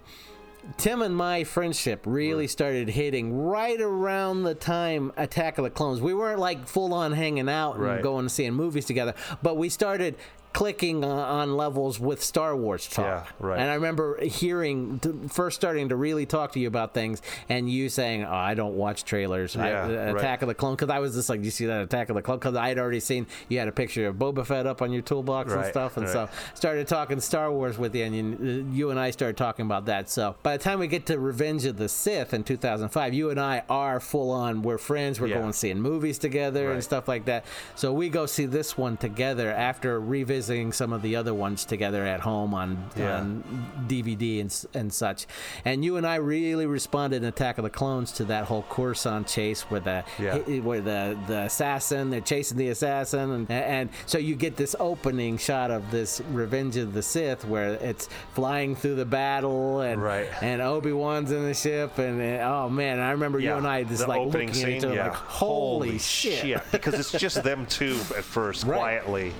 Tim 0.77 1.01
and 1.01 1.15
my 1.15 1.43
friendship 1.43 2.01
really 2.05 2.47
started 2.47 2.89
hitting 2.89 3.33
right 3.33 3.79
around 3.79 4.43
the 4.43 4.53
time 4.55 5.11
Attack 5.17 5.57
of 5.57 5.63
the 5.63 5.69
Clones. 5.69 5.99
We 5.99 6.13
weren't 6.13 6.39
like 6.39 6.67
full 6.67 6.93
on 6.93 7.11
hanging 7.11 7.49
out 7.49 7.75
and 7.75 7.83
Right. 7.83 8.01
going 8.03 8.19
and 8.21 8.31
seeing 8.31 8.53
movies 8.53 8.85
together, 8.85 9.13
but 9.41 9.57
we 9.57 9.69
started 9.69 10.15
clicking 10.59 11.05
on, 11.05 11.55
levels 11.55 12.01
with 12.01 12.21
Star 12.21 12.53
Wars 12.53 12.85
talk. 12.85 13.05
Yeah, 13.05 13.23
right. 13.47 13.59
And 13.61 13.71
I 13.71 13.75
remember 13.75 14.19
hearing, 14.25 14.99
first 15.29 15.55
starting 15.55 15.87
to 15.87 15.95
really 15.95 16.25
talk 16.25 16.51
to 16.51 16.59
you 16.59 16.67
about 16.67 16.93
things, 16.93 17.21
and 17.47 17.69
you 17.71 17.87
saying, 17.87 18.25
"Oh, 18.25 18.33
I 18.33 18.55
don't 18.55 18.75
watch 18.75 19.05
trailers." 19.05 19.55
I- 19.55 19.69
Yeah, 19.69 19.83
uh, 19.83 19.87
right. 19.87 20.17
Attack 20.17 20.41
of 20.41 20.49
the 20.49 20.53
Clone, 20.53 20.73
because 20.75 20.89
I 20.89 20.99
was 20.99 21.15
just 21.15 21.29
like, 21.29 21.45
"You 21.45 21.49
see 21.51 21.65
that 21.67 21.81
Attack 21.81 22.09
of 22.09 22.15
the 22.17 22.21
Clone?" 22.21 22.39
Because 22.39 22.55
I 22.57 22.67
had 22.67 22.77
already 22.77 22.99
seen 22.99 23.25
you 23.47 23.57
had 23.57 23.69
a 23.69 23.71
picture 23.71 24.05
of 24.07 24.15
Boba 24.17 24.45
Fett 24.45 24.67
up 24.67 24.81
on 24.81 24.91
your 24.91 25.01
toolbox 25.01 25.53
and 25.53 25.65
stuff, 25.65 25.95
and 25.95 26.09
so 26.09 26.27
started 26.55 26.89
talking 26.89 27.21
Star 27.21 27.49
Wars 27.53 27.77
with 27.77 27.95
you, 27.95 28.03
and 28.03 28.13
you, 28.13 28.67
you 28.69 28.89
and 28.89 28.99
I 28.99 29.11
started 29.11 29.37
talking 29.37 29.65
about 29.65 29.85
that. 29.85 30.09
So 30.09 30.35
by 30.43 30.57
the 30.57 30.63
time 30.63 30.79
we 30.79 30.87
get 30.87 31.05
to 31.05 31.17
Revenge 31.19 31.63
of 31.67 31.77
the 31.77 31.87
Sith 31.87 32.33
in 32.33 32.43
2005, 32.43 33.13
you 33.13 33.29
and 33.29 33.39
I 33.39 33.63
are 33.69 34.01
full 34.01 34.29
on. 34.31 34.61
We're 34.61 34.77
friends. 34.77 35.21
We're 35.21 35.27
Yeah. 35.27 35.37
going 35.39 35.53
seeing 35.53 35.79
movies 35.81 36.17
together 36.17 36.73
and 36.73 36.83
stuff 36.83 37.07
like 37.07 37.23
that. 37.25 37.45
So 37.75 37.93
we 37.93 38.09
go 38.09 38.25
see 38.25 38.45
this 38.45 38.77
one 38.77 38.97
together 38.97 39.51
after 39.51 40.01
revisiting 40.01 40.48
some 40.71 40.93
of 40.93 41.01
the 41.01 41.15
other 41.15 41.33
ones 41.33 41.63
together 41.65 42.05
at 42.05 42.19
home 42.21 42.53
on, 42.53 42.89
Yeah. 42.95 43.19
on 43.19 43.43
DVD 43.87 44.41
and, 44.41 44.65
and 44.73 44.91
such. 44.93 45.25
And 45.65 45.83
you 45.85 45.97
and 45.97 46.05
I 46.07 46.15
really 46.15 46.65
responded 46.65 47.17
in 47.23 47.25
Attack 47.29 47.57
of 47.57 47.63
the 47.63 47.69
Clones 47.69 48.11
to 48.13 48.25
that 48.25 48.45
whole 48.45 48.63
Coruscant 48.69 49.27
chase 49.27 49.61
where 49.69 49.79
the 49.79 50.03
Yeah. 50.19 50.37
where 50.59 50.81
the 50.81 51.17
the 51.27 51.41
assassin 51.43 52.09
they're 52.09 52.21
chasing 52.21 52.57
the 52.57 52.69
assassin 52.69 53.31
and, 53.31 53.51
and 53.51 53.89
so 54.05 54.17
you 54.17 54.35
get 54.35 54.55
this 54.55 54.75
opening 54.79 55.37
shot 55.37 55.71
of 55.71 55.89
this 55.91 56.21
Revenge 56.31 56.77
of 56.77 56.93
the 56.93 57.01
Sith 57.03 57.45
where 57.45 57.73
it's 57.73 58.09
flying 58.33 58.75
through 58.75 58.95
the 58.95 59.05
battle 59.05 59.81
and 59.81 60.01
Right. 60.01 60.27
and 60.41 60.61
Obi 60.61 60.91
Wan's 60.93 61.31
in 61.31 61.43
the 61.45 61.53
ship 61.53 61.97
and, 61.99 62.21
and 62.21 62.41
oh 62.41 62.69
man 62.69 62.99
I 62.99 63.11
remember 63.11 63.39
you 63.39 63.53
and 63.53 63.67
I 63.67 63.83
just 63.83 64.01
the 64.03 64.07
like 64.07 64.21
looking 64.25 64.49
at 64.49 64.55
each 64.55 64.55
scene, 64.63 64.85
other 64.85 64.95
yeah. 64.95 65.03
like 65.09 65.13
holy, 65.15 65.97
shit. 65.99 66.61
because 66.71 66.93
it's 66.95 67.11
just 67.11 67.43
them 67.43 67.65
two 67.67 67.97
at 68.17 68.23
first, 68.23 68.63
Right. 68.69 68.77
quietly. 68.77 69.33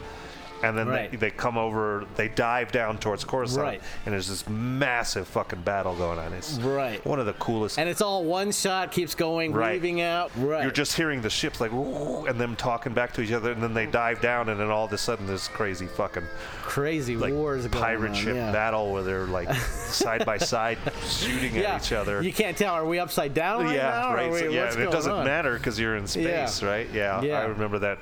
And 0.64 0.78
then 0.78 0.88
Right. 0.90 1.10
they, 1.12 1.18
they 1.18 1.30
come 1.32 1.58
over, 1.58 2.06
they 2.16 2.28
dive 2.28 2.72
down 2.72 2.98
towards 2.98 3.24
Coruscant, 3.24 3.64
Right. 3.64 3.82
and 4.06 4.14
there's 4.14 4.28
this 4.28 4.48
massive 4.50 5.28
fucking 5.28 5.62
battle 5.62 5.96
going 5.96 6.20
on. 6.20 6.34
It's 6.34 6.54
Right. 6.60 7.04
one 7.06 7.20
of 7.20 7.26
the 7.26 7.34
coolest. 7.34 7.78
and 7.80 7.88
it's 7.88 8.02
all 8.02 8.24
one 8.26 8.52
shot 8.52 8.92
keeps 8.92 9.16
going 9.16 9.54
Right. 9.54 9.74
weaving 9.74 10.02
out 10.02 10.32
right 10.38 10.62
You're 10.64 10.72
just 10.72 10.96
hearing 10.96 11.22
the 11.22 11.30
ships 11.30 11.62
like, 11.62 11.72
and 11.72 12.40
them 12.40 12.56
talking 12.56 12.94
back 12.94 13.14
to 13.14 13.22
each 13.22 13.32
other, 13.32 13.52
and 13.52 13.62
then 13.64 13.74
they 13.74 13.86
dive 13.86 14.22
down, 14.22 14.50
and 14.50 14.60
then 14.60 14.70
all 14.70 14.86
of 14.86 14.94
a 14.94 14.98
sudden 14.98 15.26
this 15.28 15.48
crazy 15.48 15.88
fucking 15.88 16.24
crazy 16.64 17.16
like 17.16 17.34
wars 17.34 17.66
going 17.68 17.84
pirate 17.84 18.10
on, 18.10 18.16
ship 18.16 18.36
yeah. 18.36 18.52
battle 18.52 18.92
where 18.92 19.02
they're 19.04 19.26
like 19.26 19.52
side 19.56 20.26
by 20.26 20.38
side 20.38 20.78
shooting 21.08 21.56
yeah. 21.56 21.76
at 21.76 21.82
each 21.86 21.92
other. 21.94 22.22
You 22.22 22.34
can't 22.34 22.56
tell. 22.58 22.74
Are 22.74 22.86
we 22.86 23.00
upside 23.00 23.34
down 23.34 23.64
right 23.66 23.76
yeah, 23.76 23.90
now? 23.90 24.12
or 24.12 24.16
right. 24.16 24.30
are 24.32 24.40
so- 24.40 24.48
we- 24.50 24.56
yeah, 24.56 24.74
it 24.78 24.92
doesn't 24.92 25.12
on? 25.12 25.26
matter 25.26 25.54
because 25.58 25.80
you're 25.80 25.96
in 25.96 26.06
space, 26.08 26.62
Yeah. 26.62 26.68
right? 26.70 26.88
Yeah, 26.94 27.22
Yeah. 27.22 27.40
I 27.40 27.46
remember 27.46 27.80
that 27.80 27.98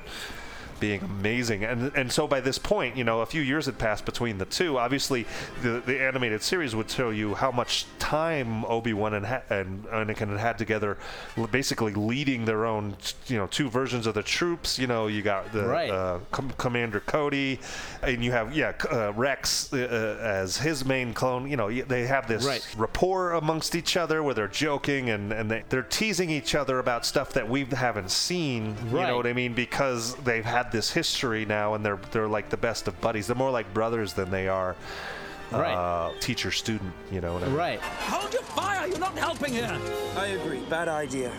being 0.80 1.00
amazing. 1.02 1.64
And 1.64 1.92
and 1.94 2.10
so 2.12 2.26
by 2.26 2.40
this 2.40 2.58
point, 2.58 2.96
you 2.96 3.04
know, 3.04 3.20
a 3.20 3.26
few 3.26 3.42
years 3.42 3.66
had 3.66 3.78
passed 3.78 4.04
between 4.04 4.38
the 4.38 4.44
two. 4.44 4.78
Obviously, 4.78 5.26
the 5.62 5.82
the 5.84 6.00
animated 6.00 6.42
series 6.42 6.74
would 6.74 6.90
show 6.90 7.10
you 7.10 7.34
how 7.34 7.50
much 7.50 7.86
time 7.98 8.64
Obi 8.64 8.92
Wan 8.92 9.14
and 9.14 9.26
ha- 9.26 9.42
and 9.50 9.84
Anakin 9.86 10.28
had 10.30 10.38
had 10.40 10.58
together, 10.58 10.98
basically 11.50 11.94
leading 11.94 12.44
their 12.44 12.64
own, 12.66 12.96
you 13.26 13.36
know, 13.36 13.46
two 13.46 13.68
versions 13.68 14.06
of 14.06 14.14
the 14.14 14.22
troops. 14.22 14.78
You 14.78 14.86
know, 14.86 15.06
you 15.06 15.22
got 15.22 15.52
the 15.52 15.64
Right. 15.66 15.90
uh, 15.90 16.18
Com- 16.30 16.52
Commander 16.58 17.00
Cody, 17.00 17.60
and 18.02 18.24
you 18.24 18.32
have 18.32 18.54
yeah 18.54 18.72
uh, 18.90 19.12
Rex 19.14 19.72
uh, 19.72 20.18
as 20.20 20.58
his 20.58 20.84
main 20.84 21.12
clone. 21.14 21.48
You 21.50 21.56
know, 21.56 21.70
they 21.70 22.06
have 22.06 22.28
this 22.28 22.44
Right. 22.44 22.66
rapport 22.76 23.32
amongst 23.32 23.74
each 23.74 23.96
other 23.96 24.22
where 24.22 24.34
they're 24.34 24.48
joking 24.48 25.10
and 25.10 25.32
and 25.32 25.50
they, 25.50 25.64
they're 25.68 25.82
teasing 25.82 26.30
each 26.30 26.54
other 26.54 26.78
about 26.78 27.04
stuff 27.04 27.32
that 27.34 27.48
we 27.48 27.64
haven't 27.64 28.10
seen. 28.10 28.76
You 28.90 29.00
know 29.00 29.16
what 29.16 29.26
I 29.26 29.32
mean? 29.32 29.54
Because 29.54 30.14
they've 30.16 30.44
had 30.44 30.67
this 30.72 30.90
history 30.90 31.44
now, 31.44 31.74
and 31.74 31.84
they're 31.84 31.98
they're 32.12 32.28
like 32.28 32.50
the 32.50 32.56
best 32.56 32.88
of 32.88 33.00
buddies. 33.00 33.26
They're 33.26 33.36
more 33.36 33.50
like 33.50 33.72
brothers 33.74 34.12
than 34.12 34.30
they 34.30 34.48
are. 34.48 34.76
Right. 35.50 35.74
Uh, 35.74 36.12
teacher 36.20 36.50
student, 36.50 36.92
you 37.10 37.20
know 37.20 37.32
what 37.34 37.42
I 37.42 37.46
mean? 37.46 37.54
Right. 37.56 37.80
Hold 37.80 38.32
your 38.32 38.42
fire! 38.42 38.86
You're 38.86 38.98
not 38.98 39.16
helping 39.16 39.52
here! 39.52 39.78
I 40.16 40.26
agree. 40.26 40.60
Bad 40.68 40.88
idea. 40.88 41.32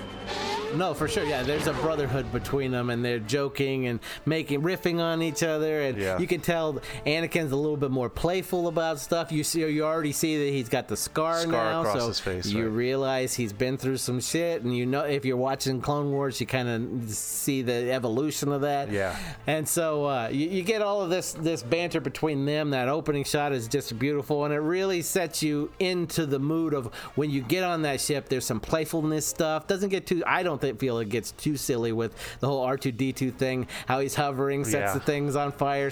No, 0.75 0.93
for 0.93 1.07
sure. 1.07 1.23
Yeah, 1.23 1.41
there's 1.41 1.65
a 1.65 1.73
brotherhood 1.73 2.31
between 2.31 2.69
them, 2.69 2.91
and 2.91 3.03
they're 3.03 3.17
joking 3.17 3.87
and 3.87 3.99
making 4.27 4.61
riffing 4.61 4.99
on 4.99 5.23
each 5.23 5.41
other, 5.41 5.81
and 5.81 5.97
Yeah. 5.97 6.19
you 6.19 6.27
can 6.27 6.41
tell 6.41 6.79
Anakin's 7.07 7.51
a 7.51 7.55
little 7.55 7.75
bit 7.77 7.89
more 7.89 8.07
playful 8.07 8.67
about 8.67 8.99
stuff. 8.99 9.31
You 9.31 9.43
see, 9.43 9.65
you 9.67 9.83
already 9.83 10.11
see 10.11 10.37
that 10.37 10.51
he's 10.51 10.69
got 10.69 10.87
the 10.87 10.95
scar, 10.95 11.39
Scar 11.39 11.51
now, 11.51 11.81
across 11.81 11.99
so 12.01 12.07
his 12.09 12.19
face, 12.19 12.45
you 12.45 12.65
right. 12.65 12.71
realize 12.71 13.33
he's 13.33 13.51
been 13.51 13.77
through 13.77 13.97
some 13.97 14.21
shit, 14.21 14.61
and 14.61 14.77
you 14.77 14.85
know 14.85 15.01
if 15.01 15.25
you're 15.25 15.37
watching 15.37 15.81
Clone 15.81 16.11
Wars, 16.11 16.39
you 16.39 16.45
kind 16.45 16.69
of 16.69 17.09
see 17.09 17.63
the 17.63 17.91
evolution 17.91 18.51
of 18.51 18.61
that. 18.61 18.91
Yeah. 18.91 19.17
And 19.47 19.67
so 19.67 20.05
uh, 20.05 20.29
you, 20.31 20.49
you 20.49 20.61
get 20.61 20.83
all 20.83 21.01
of 21.01 21.09
this 21.09 21.33
this 21.33 21.63
banter 21.63 21.99
between 21.99 22.45
them. 22.45 22.69
That 22.69 22.89
opening 22.89 23.23
shot 23.23 23.53
is 23.53 23.67
just 23.67 23.97
beautiful, 23.99 24.45
and 24.45 24.53
it 24.53 24.59
really 24.59 25.01
sets 25.01 25.43
you 25.43 25.71
into 25.79 26.25
the 26.25 26.39
mood 26.39 26.73
of 26.73 26.87
when 27.15 27.29
you 27.29 27.41
get 27.41 27.63
on 27.63 27.81
that 27.83 28.01
ship. 28.01 28.29
There's 28.29 28.45
some 28.45 28.59
playfulness 28.59 29.25
stuff. 29.27 29.67
Doesn't 29.67 29.89
get 29.89 30.07
too. 30.07 30.23
I 30.25 30.43
don't 30.43 30.59
think, 30.59 30.79
feel 30.79 30.97
it 30.99 31.09
gets 31.09 31.31
too 31.33 31.57
silly 31.57 31.91
with 31.91 32.15
the 32.39 32.47
whole 32.47 32.65
R2D2 32.65 33.33
thing. 33.35 33.67
How 33.87 33.99
he's 33.99 34.15
hovering, 34.15 34.63
sets 34.63 34.73
Yeah. 34.89 34.93
the 34.93 34.99
things 35.01 35.35
on 35.35 35.51
fire. 35.51 35.91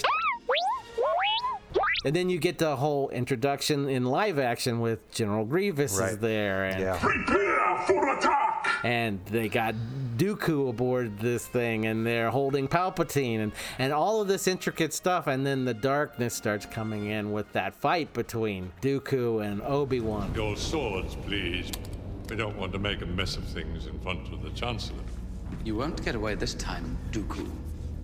And 2.07 2.15
then 2.15 2.29
you 2.29 2.39
get 2.39 2.57
the 2.57 2.77
whole 2.77 3.09
introduction 3.09 3.89
in 3.89 4.05
live 4.05 4.39
action 4.39 4.79
with 4.79 5.11
General 5.11 5.43
Grievous 5.43 5.99
is 5.99 6.17
there, 6.19 6.63
and 6.63 6.79
Yeah. 6.79 6.97
Prepare 6.97 7.77
for 7.85 8.17
attack! 8.17 8.69
and 8.85 9.19
they 9.25 9.49
got 9.49 9.75
Dooku 10.15 10.69
aboard 10.69 11.19
this 11.19 11.45
thing, 11.45 11.85
and 11.85 12.07
they're 12.07 12.29
holding 12.29 12.69
Palpatine, 12.69 13.39
and, 13.41 13.51
and 13.77 13.91
all 13.91 14.21
of 14.21 14.29
this 14.29 14.47
intricate 14.47 14.93
stuff, 14.93 15.27
and 15.27 15.45
then 15.45 15.65
the 15.65 15.73
darkness 15.73 16.33
starts 16.33 16.65
coming 16.65 17.07
in 17.07 17.33
with 17.33 17.51
that 17.51 17.75
fight 17.75 18.13
between 18.13 18.71
Dooku 18.81 19.45
and 19.45 19.61
Obi 19.63 19.99
Wan. 19.99 20.33
Your 20.33 20.55
swords, 20.55 21.13
please. 21.25 21.69
We 22.29 22.37
don't 22.37 22.55
want 22.55 22.71
to 22.71 22.79
make 22.79 23.01
a 23.01 23.05
mess 23.05 23.35
of 23.35 23.43
things 23.43 23.85
in 23.87 23.99
front 23.99 24.31
of 24.31 24.43
the 24.43 24.49
Chancellor. 24.51 25.03
You 25.65 25.75
won't 25.75 26.01
get 26.05 26.15
away 26.15 26.35
this 26.35 26.53
time, 26.53 26.97
Dooku. 27.11 27.51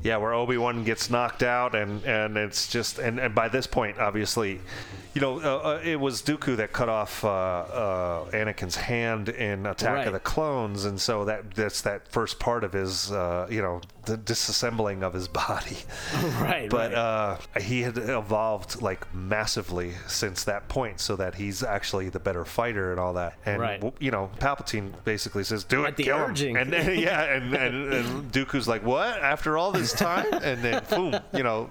Yeah, 0.04 0.18
where 0.18 0.34
Obi 0.34 0.58
Wan 0.58 0.84
gets 0.84 1.10
knocked 1.10 1.44
out, 1.44 1.76
and 1.76 2.04
and 2.04 2.36
it's 2.38 2.68
just 2.68 3.00
and, 3.00 3.20
and 3.20 3.34
by 3.34 3.48
this 3.48 3.66
point, 3.68 4.00
obviously, 4.00 4.60
you 5.14 5.22
know, 5.22 5.40
uh, 5.40 5.58
uh, 5.76 5.82
it 5.82 5.98
was 5.98 6.22
Dooku 6.22 6.58
that 6.58 6.74
cut 6.74 6.90
off 6.90 7.24
uh, 7.24 7.30
uh, 7.30 8.32
Anakin's 8.32 8.76
hand 8.76 9.30
in 9.30 9.66
Attack 9.66 9.96
Right. 9.96 10.08
of 10.08 10.14
the 10.14 10.20
Clones, 10.20 10.84
and 10.84 11.00
so 11.00 11.24
that 11.26 11.56
that's 11.56 11.82
that 11.82 12.08
first 12.10 12.38
part 12.38 12.66
of 12.66 12.74
his, 12.74 13.14
uh, 13.14 13.48
you 13.50 13.62
know, 13.62 13.80
the 14.06 14.18
disassembling 14.18 15.02
of 15.04 15.14
his 15.14 15.28
body. 15.44 15.78
right, 16.42 16.70
But 16.70 16.92
right. 16.94 16.98
uh, 16.98 17.38
he 17.60 17.82
had 17.84 17.98
evolved 17.98 18.82
like 18.82 19.14
massively 19.14 19.94
since 20.08 20.44
that 20.46 20.68
point, 20.68 21.00
so 21.00 21.16
that 21.16 21.36
he's 21.36 21.64
actually 21.64 22.10
the 22.10 22.20
better 22.20 22.46
fighter 22.46 22.92
and 22.92 23.00
all 23.00 23.14
that. 23.14 23.38
And 23.46 23.62
Right. 23.62 23.94
you 24.00 24.12
know, 24.12 24.30
Palpatine 24.40 24.92
basically 25.06 25.44
says, 25.44 25.64
"Do 25.64 25.86
it, 25.86 25.88
At 25.90 25.98
kill 25.98 26.28
him." 26.28 26.56
And 26.58 26.72
then, 26.74 27.00
yeah, 27.08 27.24
and, 27.24 27.54
and, 27.54 27.94
and 27.94 28.32
Dooku's 28.32 28.68
like, 28.68 28.84
"What? 28.86 29.18
After 29.22 29.58
all 29.58 29.72
this 29.72 29.94
time?" 29.94 30.28
And 30.34 30.62
then, 30.62 30.84
boom, 30.90 31.16
you 31.34 31.44
know, 31.44 31.70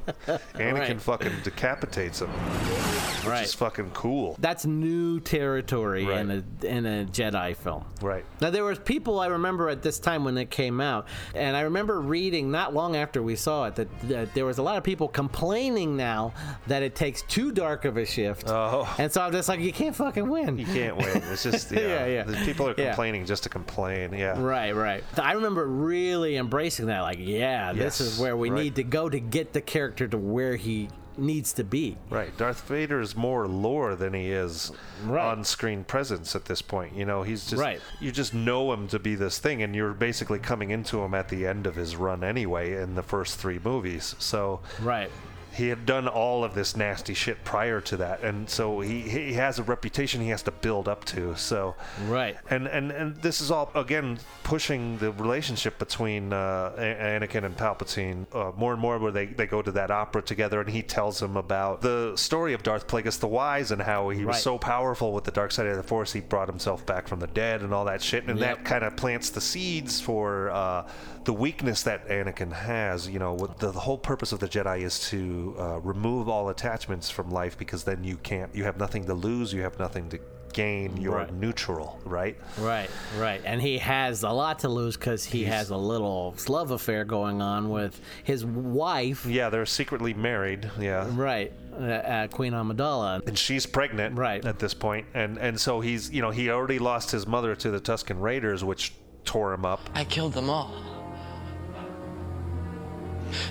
Anakin 0.55 0.75
Right. 0.75 1.01
fucking 1.03 1.33
decapitates 1.45 2.21
him, 2.23 2.29
which 2.31 3.27
Right. 3.27 3.45
is 3.45 3.55
fucking 3.55 3.91
cool. 3.93 4.37
That's 4.41 4.65
new 4.67 5.21
territory 5.21 6.05
Right. 6.07 6.21
in 6.21 6.31
a 6.31 6.67
in 6.67 6.87
a 6.87 7.05
Jedi 7.05 7.55
film. 7.57 7.85
Right. 8.01 8.25
Now 8.41 8.51
there 8.51 8.65
was 8.65 8.79
people 8.79 9.21
I 9.21 9.27
remember 9.27 9.69
at 9.69 9.83
this 9.83 9.99
time 9.99 10.25
when 10.25 10.37
it 10.39 10.51
came 10.51 10.81
out, 10.81 11.07
and 11.35 11.57
I 11.57 11.63
remember 11.63 12.01
reading 12.01 12.22
not 12.31 12.75
long 12.75 12.97
after 12.97 13.23
we 13.23 13.37
saw 13.37 13.67
it 13.67 13.75
that, 13.77 14.01
that 14.09 14.35
there 14.35 14.45
was 14.45 14.59
a 14.59 14.63
lot 14.63 14.77
of 14.77 14.85
people 14.85 15.09
complaining 15.09 15.97
now 15.97 16.33
that 16.67 16.83
it 16.83 16.95
takes 16.95 17.23
too 17.23 17.53
dark 17.53 17.85
of 17.85 17.97
a 17.97 18.05
shift. 18.05 18.45
Oh. 18.49 18.93
And 18.99 19.11
so 19.11 19.23
I'm 19.23 19.33
just 19.33 19.49
like, 19.49 19.61
you 19.61 19.73
can't 19.73 19.95
fucking 19.95 20.29
win. 20.29 20.59
You 20.59 20.67
can't 20.67 20.97
win. 20.97 21.23
It's 21.31 21.43
just 21.43 21.71
yeah. 21.73 22.07
Yeah, 22.07 22.25
yeah. 22.29 22.45
People 22.45 22.69
are 22.69 22.75
Yeah. 22.77 22.89
complaining 22.91 23.27
just 23.27 23.43
to 23.45 23.49
complain. 23.49 24.13
Yeah. 24.13 24.41
Right, 24.41 24.73
right. 24.73 25.05
I 25.21 25.33
remember 25.33 25.67
really 25.67 26.37
embracing 26.37 26.87
that. 26.87 27.01
Like, 27.01 27.19
yeah, 27.21 27.73
this 27.73 28.01
is 28.01 28.19
where 28.19 28.37
we 28.37 28.51
right. 28.51 28.63
need 28.63 28.77
to 28.77 28.85
go 28.85 29.09
to 29.09 29.21
get 29.21 29.53
the 29.53 29.61
character 29.61 30.07
to 30.09 30.19
where 30.19 30.57
he 30.57 30.89
needs 31.17 31.53
to 31.55 31.65
be. 31.65 31.97
Right. 32.11 32.37
Darth 32.37 32.67
Vader 32.69 33.01
is 33.01 33.15
more 33.17 33.47
lore 33.47 33.95
than 33.97 34.15
he 34.15 34.31
is 34.31 34.73
on-screen 35.09 35.85
presence 35.85 36.35
at 36.35 36.47
this 36.47 36.63
point. 36.63 36.95
You 36.95 37.05
know, 37.05 37.23
he's 37.23 37.47
just 37.47 37.61
Right. 37.63 37.81
you 38.01 38.13
just 38.13 38.35
know 38.35 38.73
him 38.73 38.89
to 38.89 38.99
be 38.99 39.15
this 39.15 39.39
thing 39.39 39.63
and 39.63 39.75
you're 39.75 39.93
basically 39.93 40.39
coming 40.39 40.71
into 40.71 41.01
him 41.03 41.15
at 41.15 41.29
the 41.29 41.47
end 41.47 41.67
of 41.67 41.75
his 41.77 41.97
run 41.97 42.23
anyway 42.25 42.75
in 42.81 42.95
the 42.95 43.03
first 43.03 43.37
3 43.39 43.59
movies. 43.63 44.15
So 44.19 44.61
Right. 44.81 45.11
He 45.55 45.69
had 45.69 45.85
done 45.87 46.09
all 46.09 46.45
of 46.45 46.55
this 46.55 46.77
nasty 46.77 47.15
shit 47.15 47.45
prior 47.45 47.81
to 47.81 47.97
that 47.97 48.23
and 48.23 48.49
so 48.49 48.81
he 48.81 49.01
he 49.03 49.35
has 49.35 49.59
a 49.59 49.63
reputation 49.63 50.21
he 50.21 50.29
has 50.29 50.43
to 50.43 50.51
build 50.51 50.89
up 50.89 51.05
to 51.05 51.35
so. 51.37 51.75
Right. 52.07 52.37
And 52.51 52.67
and 52.67 52.91
and 52.91 53.17
this 53.17 53.41
is 53.41 53.51
all 53.51 53.71
again 53.75 54.19
pushing 54.45 54.99
the 54.99 55.13
relationship 55.13 55.79
between 55.79 56.33
uh, 56.33 56.73
Anakin 56.79 57.45
and 57.45 57.57
Palpatine 57.57 58.27
uh, 58.35 58.53
more 58.57 58.73
and 58.73 58.81
more 58.81 58.99
where 58.99 59.13
they, 59.13 59.27
they 59.27 59.47
go 59.47 59.63
to 59.63 59.73
that 59.73 59.91
opera 59.91 60.23
together 60.23 60.61
and 60.61 60.71
he 60.71 60.83
tells 60.83 61.21
him 61.21 61.37
about 61.37 61.83
the 61.83 62.15
story 62.17 62.55
of 62.55 62.63
Darth 62.63 62.87
Plagueis 62.87 63.19
the 63.19 63.29
Wise 63.29 63.71
and 63.71 63.81
how 63.83 64.09
he 64.11 64.25
was 64.25 64.43
so 64.43 64.59
powerful 64.59 65.13
with 65.13 65.25
the 65.25 65.31
dark 65.31 65.53
side 65.53 65.67
of 65.67 65.77
the 65.77 65.83
Force 65.83 66.13
he 66.13 66.21
brought 66.21 66.49
himself 66.49 66.85
back 66.87 67.09
from 67.09 67.21
the 67.21 67.27
dead 67.29 67.63
and 67.63 67.73
all 67.75 67.85
that 67.85 68.03
shit 68.03 68.25
and 68.27 68.39
Yep. 68.39 68.57
that 68.59 68.65
kind 68.65 68.85
of 68.85 68.97
plants 68.97 69.31
the 69.31 69.41
seeds 69.41 70.01
for 70.01 70.51
uh, 70.51 70.87
the 71.25 71.33
weakness 71.33 71.83
that 71.83 72.09
Anakin 72.09 72.53
has 72.53 73.09
you 73.09 73.19
know 73.19 73.35
what 73.35 73.59
the, 73.59 73.71
the 73.71 73.81
whole 73.81 73.99
purpose 73.99 74.33
of 74.33 74.41
the 74.41 74.49
Jedi 74.49 74.81
is 74.83 74.99
to 75.11 75.55
uh, 75.59 75.81
remove 75.81 76.29
all 76.29 76.49
attachments 76.49 77.11
from 77.11 77.31
life 77.31 77.57
because 77.59 77.85
then 77.85 78.03
you 78.05 78.17
can't 78.19 78.55
you 78.55 78.65
have 78.65 78.79
nothing 78.79 79.05
to 79.07 79.15
lose 79.15 79.53
you 79.53 79.63
have 79.63 79.79
nothing 79.79 80.09
to 80.11 80.19
gain 80.53 80.95
you're 80.99 81.17
Right. 81.17 81.33
neutral 81.33 81.99
right 82.05 82.37
Right, 82.59 82.91
right. 83.17 83.41
And 83.45 83.61
he 83.63 83.79
has 83.79 84.23
a 84.23 84.29
lot 84.31 84.59
to 84.61 84.69
lose 84.69 84.97
because 84.99 85.25
he 85.25 85.45
has 85.45 85.71
a 85.71 85.77
little 85.77 86.35
love 86.47 86.71
affair 86.73 87.05
going 87.05 87.41
on 87.41 87.71
with 87.71 87.99
his 88.25 88.45
wife. 88.45 89.25
Yeah, 89.25 89.49
they're 89.49 89.65
secretly 89.65 90.13
married. 90.13 90.71
Yeah. 90.79 91.09
Right, 91.11 91.53
uh, 91.73 91.85
uh, 91.85 92.27
Queen 92.29 92.53
Amidala. 92.53 93.27
And 93.27 93.39
she's 93.39 93.65
pregnant 93.65 94.19
right. 94.19 94.45
at 94.45 94.59
this 94.59 94.75
point, 94.75 95.07
and 95.15 95.39
and 95.39 95.59
so 95.59 95.81
he's 95.81 96.11
you 96.11 96.21
know 96.21 96.31
he 96.31 96.51
already 96.51 96.79
lost 96.79 97.11
his 97.11 97.27
mother 97.27 97.55
to 97.57 97.71
the 97.71 97.81
Tusken 97.81 98.21
Raiders, 98.21 98.63
which 98.63 98.93
tore 99.25 99.55
him 99.55 99.65
up. 99.65 99.81
I 99.95 100.05
killed 100.05 100.35
them 100.35 100.51
all. 100.51 100.75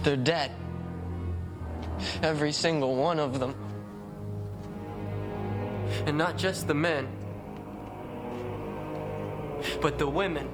They're 0.03 0.15
dead. 0.15 0.51
Every 2.21 2.51
single 2.51 2.95
one 2.95 3.19
of 3.19 3.39
them. 3.39 3.55
And 6.05 6.17
not 6.17 6.37
just 6.37 6.67
the 6.67 6.73
men, 6.73 7.07
but 9.81 9.99
the 9.99 10.07
women. 10.07 10.49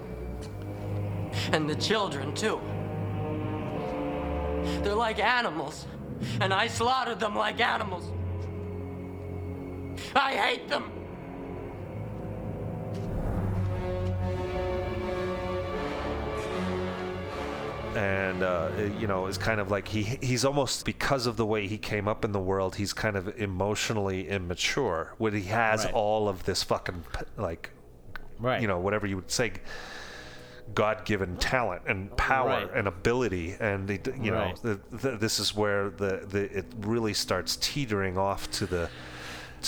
And 1.51 1.69
the 1.69 1.75
children, 1.75 2.33
too. 2.33 2.59
They're 4.83 4.95
like 4.95 5.19
animals, 5.19 5.85
and 6.41 6.53
I 6.53 6.67
slaughtered 6.67 7.19
them 7.19 7.35
like 7.35 7.59
animals. 7.61 8.11
I 10.15 10.33
hate 10.33 10.67
them. 10.67 10.91
And 17.97 18.43
uh, 18.43 18.69
you 18.99 19.07
know 19.07 19.25
is 19.27 19.37
kind 19.37 19.59
of 19.59 19.71
like 19.71 19.87
he 19.87 20.03
he's 20.21 20.45
almost 20.45 20.85
because 20.85 21.25
of 21.25 21.35
the 21.35 21.45
way 21.45 21.67
he 21.67 21.77
came 21.77 22.07
up 22.07 22.23
in 22.23 22.31
the 22.31 22.39
world 22.39 22.75
he's 22.75 22.93
kind 22.93 23.15
of 23.15 23.27
emotionally 23.39 24.29
immature 24.29 25.13
when 25.17 25.33
he 25.33 25.43
has 25.43 25.85
Right. 25.85 25.93
all 25.93 26.29
of 26.29 26.43
this 26.45 26.61
fucking 26.63 27.03
like 27.37 27.71
right 28.39 28.61
you 28.61 28.67
know 28.67 28.79
whatever 28.79 29.07
you 29.07 29.15
would 29.15 29.31
say 29.31 29.53
god-given 30.73 31.37
talent 31.37 31.81
and 31.87 32.15
power 32.17 32.47
Right. 32.67 32.69
and 32.75 32.87
ability 32.87 33.55
and 33.59 33.87
the, 33.87 33.99
you 34.21 34.31
Right. 34.33 34.63
know 34.63 34.75
the, 34.91 34.95
the, 34.97 35.11
this 35.17 35.39
is 35.39 35.55
where 35.55 35.89
the, 35.89 36.25
the 36.29 36.57
it 36.59 36.65
really 36.81 37.13
starts 37.13 37.55
teetering 37.57 38.17
off 38.17 38.51
to 38.51 38.65
the 38.65 38.89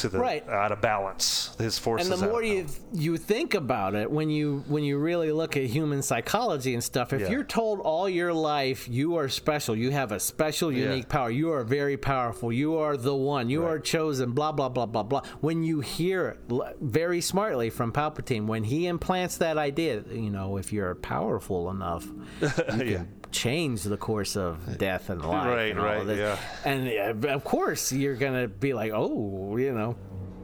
to 0.01 0.09
the 0.09 0.19
Right. 0.19 0.47
out 0.49 0.71
of 0.71 0.81
balance. 0.81 1.55
His 1.59 1.77
forces. 1.79 2.09
and 2.09 2.21
the 2.21 2.27
more 2.27 2.43
you 2.43 2.65
you 2.93 3.17
think 3.17 3.53
about 3.53 3.95
it 3.95 4.09
when 4.11 4.29
you 4.29 4.63
when 4.67 4.83
you 4.83 4.97
really 4.97 5.31
look 5.31 5.55
at 5.57 5.63
human 5.65 6.01
psychology 6.01 6.73
and 6.73 6.83
stuff 6.83 7.13
if 7.13 7.21
Yeah. 7.21 7.29
you're 7.29 7.43
told 7.43 7.79
all 7.81 8.07
your 8.09 8.33
life 8.33 8.87
you 8.89 9.15
are 9.15 9.29
special 9.29 9.75
you 9.75 9.91
have 9.91 10.11
a 10.11 10.19
special 10.19 10.71
Yeah. 10.71 10.89
unique 10.89 11.09
power 11.09 11.29
you 11.29 11.51
are 11.51 11.63
very 11.63 11.97
powerful 11.97 12.51
you 12.51 12.75
are 12.77 12.97
the 12.97 13.15
one 13.15 13.49
you 13.49 13.65
are 13.65 13.79
chosen 13.79 14.31
blah 14.31 14.51
blah 14.51 14.69
blah 14.69 14.85
blah 14.85 15.03
blah 15.03 15.21
when 15.41 15.63
you 15.63 15.81
hear 15.81 16.29
it 16.29 16.39
very 16.81 17.21
smartly 17.21 17.69
from 17.69 17.91
palpatine 17.91 18.45
when 18.47 18.63
he 18.63 18.87
implants 18.87 19.37
that 19.37 19.57
idea 19.57 20.03
you 20.11 20.29
know 20.29 20.57
if 20.57 20.73
you're 20.73 20.95
powerful 20.95 21.69
enough 21.69 22.05
you 22.41 22.47
Yeah. 22.85 22.97
can 22.97 23.07
change 23.31 23.83
the 23.83 23.97
course 23.97 24.35
of 24.35 24.77
death 24.77 25.09
and 25.09 25.21
life 25.23 25.47
Right, 25.47 25.69
and 25.71 25.79
all 25.79 25.85
right, 25.85 26.01
of 26.01 26.07
this. 26.07 26.17
yeah. 26.17 26.37
and 26.65 27.25
of 27.25 27.43
course 27.43 27.91
you're 27.91 28.15
gonna 28.15 28.47
be 28.47 28.73
like 28.73 28.91
oh 28.93 29.55
you 29.57 29.71
know 29.73 29.95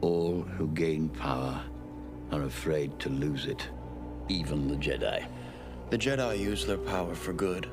All 0.02 0.42
who 0.42 0.68
gain 0.68 1.08
power 1.08 1.60
are 2.32 2.42
afraid 2.42 2.98
to 3.00 3.08
lose 3.08 3.46
it, 3.46 3.68
even 4.28 4.68
the 4.68 4.76
Jedi. 4.76 5.24
The 5.90 5.98
Jedi 5.98 6.38
use 6.38 6.66
their 6.66 6.76
power 6.78 7.14
for 7.14 7.32
good. 7.32 7.68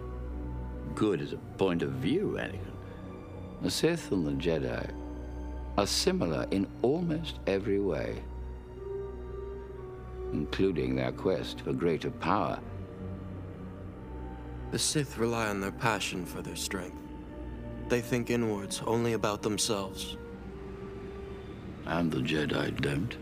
Good 0.95 1.22
is 1.22 1.34
a 1.34 1.38
point 1.57 1.81
of 1.81 1.91
view, 1.94 2.38
Anakin. 2.40 2.60
The 3.64 3.72
Sith 3.72 4.11
and 4.11 4.26
the 4.27 4.31
Jedi 4.34 4.88
are 5.77 5.88
similar 5.88 6.45
in 6.52 6.68
almost 6.84 7.40
every 7.48 7.80
way, 7.80 8.22
including 10.34 10.95
their 10.95 11.11
quest 11.11 11.61
for 11.61 11.73
greater 11.73 12.11
power. 12.11 12.60
The 14.73 14.79
Sith 14.79 15.19
rely 15.19 15.49
on 15.49 15.61
their 15.61 15.71
passion 15.71 16.25
for 16.25 16.41
their 16.41 16.55
strength. 16.55 16.97
They 17.89 18.01
think 18.01 18.31
inwards, 18.31 18.81
only 18.87 19.13
about 19.13 19.43
themselves. 19.43 20.17
And 21.85 22.11
the 22.11 22.21
Jedi 22.21 22.81
don't. 22.81 23.15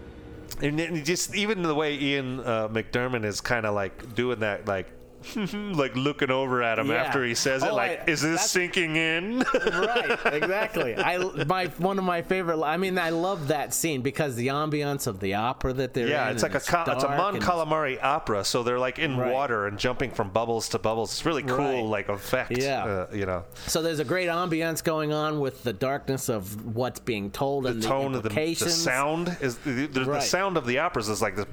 And 0.61 1.03
just 1.03 1.35
even 1.35 1.61
the 1.61 1.75
way 1.75 1.99
Ian 1.99 2.39
uh, 2.39 2.69
McDiarmid 2.69 3.25
is 3.25 3.41
kind 3.41 3.65
of 3.65 3.75
like 3.75 4.15
doing 4.15 4.39
that, 4.39 4.65
like 4.65 4.93
like 5.73 5.95
looking 5.95 6.31
over 6.31 6.61
at 6.63 6.79
him 6.79 6.87
Yeah. 6.87 6.95
after 7.03 7.23
he 7.25 7.35
says 7.35 7.63
it, 7.63 7.69
Oh, 7.71 7.75
like, 7.75 8.01
I- 8.07 8.11
is 8.11 8.21
this 8.21 8.49
sinking 8.49 8.95
in? 8.95 9.39
right 9.71 10.19
exactly 10.25 10.95
i 10.97 11.17
my 11.45 11.65
one 11.77 11.97
of 11.97 12.03
my 12.03 12.21
favorite 12.21 12.61
i 12.63 12.77
mean 12.77 12.97
i 12.97 13.09
love 13.09 13.47
that 13.49 13.73
scene 13.73 14.01
because 14.01 14.35
the 14.35 14.47
ambiance 14.47 15.07
of 15.07 15.19
the 15.19 15.33
opera 15.35 15.73
that 15.73 15.93
they're 15.93 16.07
yeah, 16.07 16.27
in 16.29 16.33
it's 16.35 16.43
like 16.43 16.53
and 16.53 16.63
a 16.63 16.65
co- 16.65 16.91
it's 16.91 17.03
a 17.03 17.09
Mon 17.09 17.39
Calamari 17.39 18.01
opera, 18.01 18.43
so 18.43 18.63
they're 18.63 18.79
like 18.79 18.99
in 18.99 19.17
Right. 19.17 19.31
water 19.31 19.67
and 19.67 19.77
jumping 19.77 20.11
from 20.11 20.29
bubbles 20.29 20.69
to 20.69 20.79
bubbles. 20.79 21.11
It's 21.11 21.25
really 21.25 21.43
cool, 21.43 21.57
Right. 21.57 21.83
like 21.85 22.09
effect. 22.09 22.51
Yeah. 22.57 22.83
uh, 22.83 23.07
you 23.13 23.25
know, 23.25 23.43
so 23.67 23.81
there's 23.81 23.99
a 23.99 24.05
great 24.05 24.29
ambiance 24.29 24.83
going 24.83 25.13
on 25.13 25.39
with 25.39 25.63
the 25.63 25.73
darkness 25.73 26.29
of 26.29 26.75
what's 26.75 26.99
being 26.99 27.31
told 27.31 27.65
the 27.65 27.69
and 27.69 27.83
tone 27.83 28.11
the 28.13 28.17
of 28.19 28.23
the, 28.23 28.29
the 28.29 28.55
sound 28.55 29.37
is 29.41 29.57
the, 29.59 29.87
the, 29.87 30.05
the 30.05 30.19
sound 30.21 30.57
of 30.57 30.65
the 30.65 30.79
operas 30.79 31.09
is 31.09 31.21
like 31.21 31.35
this. 31.35 31.45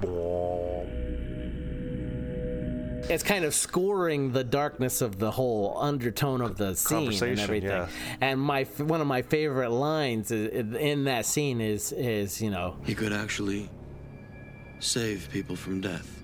It's 3.09 3.23
kind 3.23 3.45
of 3.45 3.55
scoring 3.55 4.33
the 4.33 4.45
darkness 4.45 5.01
of 5.01 5.19
the 5.19 5.31
whole 5.31 5.77
undertone 5.79 6.41
of 6.41 6.57
the 6.57 6.75
scene 6.75 6.99
and 6.99 7.07
Conversation, 7.07 7.39
everything. 7.39 7.71
yeah. 7.71 7.89
And 8.21 8.41
my 8.41 8.65
one 8.79 9.01
of 9.01 9.07
my 9.07 9.23
favorite 9.23 9.71
lines 9.71 10.31
in 10.31 11.05
that 11.05 11.27
scene 11.27 11.61
is 11.61 11.93
is 11.93 12.41
you 12.41 12.51
know 12.51 12.77
He 12.85 12.95
could 12.95 13.13
actually 13.13 13.71
save 14.81 15.29
people 15.33 15.57
from 15.57 15.81
death. 15.81 16.15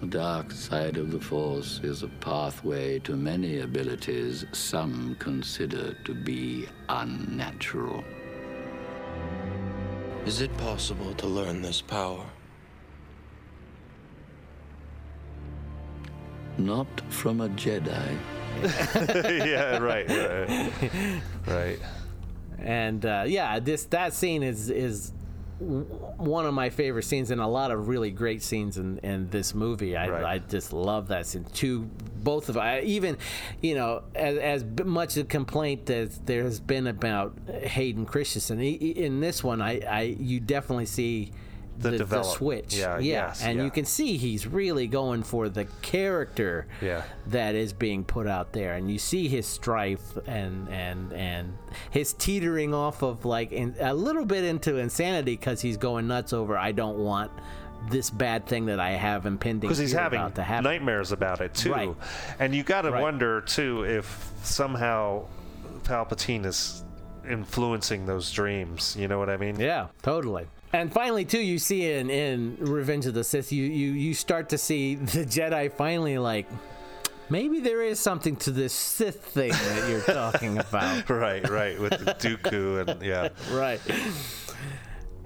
The 0.00 0.08
dark 0.08 0.50
side 0.50 0.96
of 0.96 1.12
the 1.12 1.20
Force 1.20 1.78
is 1.84 2.02
a 2.02 2.08
pathway 2.08 2.98
to 3.00 3.14
many 3.14 3.60
abilities 3.60 4.44
some 4.50 5.14
consider 5.20 5.94
to 6.04 6.12
be 6.14 6.66
unnatural. 6.88 8.02
Is 10.26 10.40
it 10.40 10.56
possible 10.56 11.14
to 11.14 11.26
learn 11.28 11.62
this 11.62 11.80
power? 11.80 12.24
Not 16.58 16.86
from 17.10 17.40
a 17.40 17.48
Jedi. 17.50 18.16
yeah, 19.46 19.78
right, 19.78 20.08
right, 20.08 21.20
right. 21.46 21.78
and 22.58 23.04
uh, 23.04 23.24
yeah, 23.26 23.58
this 23.58 23.84
that 23.86 24.12
scene 24.12 24.42
is 24.42 24.68
is 24.70 25.12
one 25.58 26.44
of 26.44 26.52
my 26.52 26.68
favorite 26.70 27.04
scenes 27.04 27.30
and 27.30 27.40
a 27.40 27.46
lot 27.46 27.70
of 27.70 27.86
really 27.88 28.10
great 28.10 28.42
scenes 28.42 28.78
in, 28.78 28.98
in 28.98 29.30
this 29.30 29.54
movie. 29.54 29.96
I, 29.96 30.34
I 30.34 30.38
just 30.38 30.72
love 30.72 31.08
that 31.08 31.24
scene. 31.26 31.44
Two, 31.54 31.88
both 32.22 32.48
of 32.48 32.56
I 32.56 32.80
even, 32.80 33.16
you 33.60 33.76
know, 33.76 34.02
as, 34.14 34.36
as 34.38 34.64
b- 34.64 34.82
much 34.82 35.16
a 35.16 35.22
complaint 35.24 35.88
as 35.88 36.18
there 36.18 36.42
has 36.42 36.58
been 36.58 36.88
about 36.88 37.36
Hayden 37.62 38.06
Christensen 38.06 38.58
i- 38.58 38.62
i- 38.62 38.98
in 38.98 39.20
this 39.20 39.44
one, 39.44 39.62
I, 39.62 39.80
I 39.88 40.00
you 40.18 40.40
definitely 40.40 40.86
see. 40.86 41.32
The 41.78 41.90
The, 41.92 42.04
the 42.04 42.22
switch, 42.22 42.74
yeah, 42.76 42.98
yes, 42.98 43.42
and 43.42 43.58
yeah. 43.58 43.64
you 43.64 43.70
can 43.70 43.84
see 43.84 44.16
he's 44.16 44.46
really 44.46 44.86
going 44.86 45.22
for 45.22 45.48
the 45.48 45.64
character 45.80 46.66
Yeah. 46.80 47.02
that 47.28 47.54
is 47.54 47.72
being 47.72 48.04
put 48.04 48.26
out 48.26 48.52
there 48.52 48.74
and 48.74 48.90
you 48.90 48.98
see 48.98 49.26
his 49.28 49.46
strife 49.46 50.16
and 50.26 50.68
and 50.68 51.12
and 51.12 51.54
his 51.90 52.12
teetering 52.12 52.72
off 52.74 53.02
of 53.02 53.24
like 53.24 53.52
in, 53.52 53.74
a 53.80 53.94
little 53.94 54.24
bit 54.24 54.44
into 54.44 54.76
insanity 54.76 55.32
because 55.36 55.60
he's 55.62 55.76
going 55.78 56.06
nuts 56.06 56.32
over 56.32 56.56
i 56.58 56.70
don't 56.72 56.98
want 56.98 57.30
this 57.90 58.10
bad 58.10 58.46
thing 58.46 58.66
that 58.66 58.78
i 58.78 58.90
have 58.90 59.26
impending 59.26 59.60
because 59.68 59.78
he's 59.78 59.92
having 59.92 60.20
about 60.20 60.34
to 60.36 60.42
happen 60.42 60.64
nightmares 60.64 61.10
about 61.10 61.40
it 61.40 61.52
too. 61.54 61.72
Right. 61.72 61.94
And 62.38 62.54
you 62.54 62.62
got 62.62 62.82
to 62.82 62.90
Right. 62.92 63.02
wonder 63.02 63.40
too 63.40 63.84
if 63.84 64.30
somehow 64.44 65.24
Palpatine 65.84 66.44
is 66.46 66.84
influencing 67.28 68.06
those 68.06 68.30
dreams. 68.30 68.96
You 68.98 69.08
know 69.08 69.18
what 69.18 69.30
I 69.30 69.36
mean? 69.36 69.58
Yeah, 69.58 69.88
totally. 70.02 70.46
And 70.72 70.92
finally, 70.92 71.24
too, 71.26 71.40
you 71.40 71.58
see 71.58 71.90
in, 71.92 72.08
in 72.08 72.56
Revenge 72.58 73.04
of 73.06 73.14
the 73.14 73.24
Sith, 73.24 73.52
you, 73.52 73.64
you 73.64 73.92
you 73.92 74.14
start 74.14 74.48
to 74.50 74.58
see 74.58 74.94
the 74.94 75.24
Jedi 75.26 75.70
finally 75.72 76.16
like, 76.18 76.46
maybe 77.28 77.60
there 77.60 77.82
is 77.82 78.00
something 78.00 78.36
to 78.36 78.50
this 78.50 78.72
Sith 78.72 79.22
thing 79.22 79.50
that 79.52 79.90
you're 79.90 80.00
talking 80.00 80.56
about. 80.68 81.10
right, 81.10 81.46
right. 81.50 81.78
With 81.78 81.90
the 82.04 82.14
Dooku 82.14 82.88
and 82.88 83.02
yeah. 83.02 83.28
right. 83.52 83.80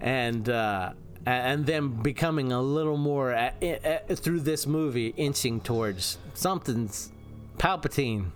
And 0.01 0.48
uh, 0.48 0.93
and 1.24 1.64
them 1.64 2.02
becoming 2.02 2.52
a 2.52 2.60
little 2.60 2.97
more 2.97 3.31
a- 3.32 3.52
a- 3.62 4.16
through 4.16 4.40
this 4.40 4.66
movie, 4.66 5.14
inching 5.16 5.60
towards 5.60 6.18
something's 6.35 7.12
Palpatine. 7.59 8.31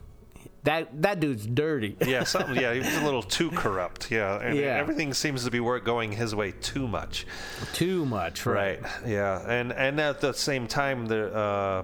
That 0.64 1.02
that 1.02 1.20
dude's 1.20 1.46
dirty. 1.46 1.96
Yeah, 2.06 2.24
something. 2.24 2.54
Yeah, 2.56 2.74
he 2.74 2.80
was 2.80 2.94
a 2.96 3.04
little 3.04 3.22
too 3.22 3.50
corrupt. 3.50 4.10
Yeah, 4.10 4.38
and 4.40 4.56
Yeah. 4.58 4.76
everything 4.76 5.14
seems 5.14 5.44
to 5.44 5.50
be 5.50 5.58
going 5.80 6.12
his 6.12 6.34
way 6.34 6.52
too 6.52 6.86
much. 6.86 7.26
Too 7.72 8.04
much, 8.04 8.44
right? 8.44 8.78
Yeah, 9.06 9.40
and 9.48 9.72
and 9.72 9.98
at 10.00 10.20
the 10.20 10.32
same 10.34 10.66
time, 10.66 11.06
the 11.06 11.34
uh, 11.34 11.82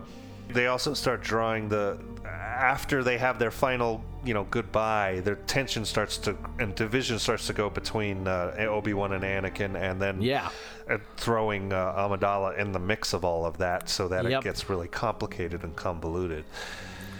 they 0.48 0.66
also 0.66 0.93
start 0.94 1.23
drawing 1.23 1.69
the 1.70 1.98
after 2.27 3.03
they 3.03 3.19
have 3.19 3.39
their 3.39 3.51
final, 3.51 4.03
you 4.24 4.35
know, 4.35 4.44
goodbye. 4.51 5.20
Their 5.24 5.36
tension 5.36 5.85
starts 5.86 6.19
to 6.19 6.36
and 6.59 6.74
division 6.74 7.19
starts 7.19 7.47
to 7.47 7.55
go 7.55 7.70
between 7.70 8.28
uh, 8.28 8.55
Obi 8.59 8.93
Wan 8.93 9.12
and 9.12 9.24
Anakin, 9.24 9.74
and 9.74 10.01
then 10.01 10.20
Yeah. 10.20 10.51
uh, 10.90 10.98
throwing 11.16 11.73
uh, 11.73 11.94
Amidala 11.97 12.59
in 12.59 12.73
the 12.73 12.78
mix 12.78 13.15
of 13.15 13.24
all 13.24 13.47
of 13.47 13.57
that, 13.59 13.89
so 13.89 14.07
that 14.09 14.24
Yep. 14.28 14.40
it 14.40 14.44
gets 14.44 14.69
really 14.69 14.89
complicated 14.89 15.65
and 15.65 15.74
convoluted. 15.77 16.44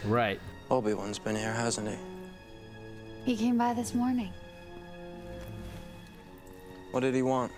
Right. 0.05 0.39
Obi-Wan's 0.71 1.19
been 1.19 1.37
here, 1.37 1.53
hasn't 1.53 1.89
he? 1.89 1.97
He 3.25 3.37
came 3.37 3.59
by 3.59 3.75
this 3.75 3.95
morning. 3.95 4.33
What 6.91 7.01
did 7.01 7.15
he 7.15 7.23
want? 7.23 7.53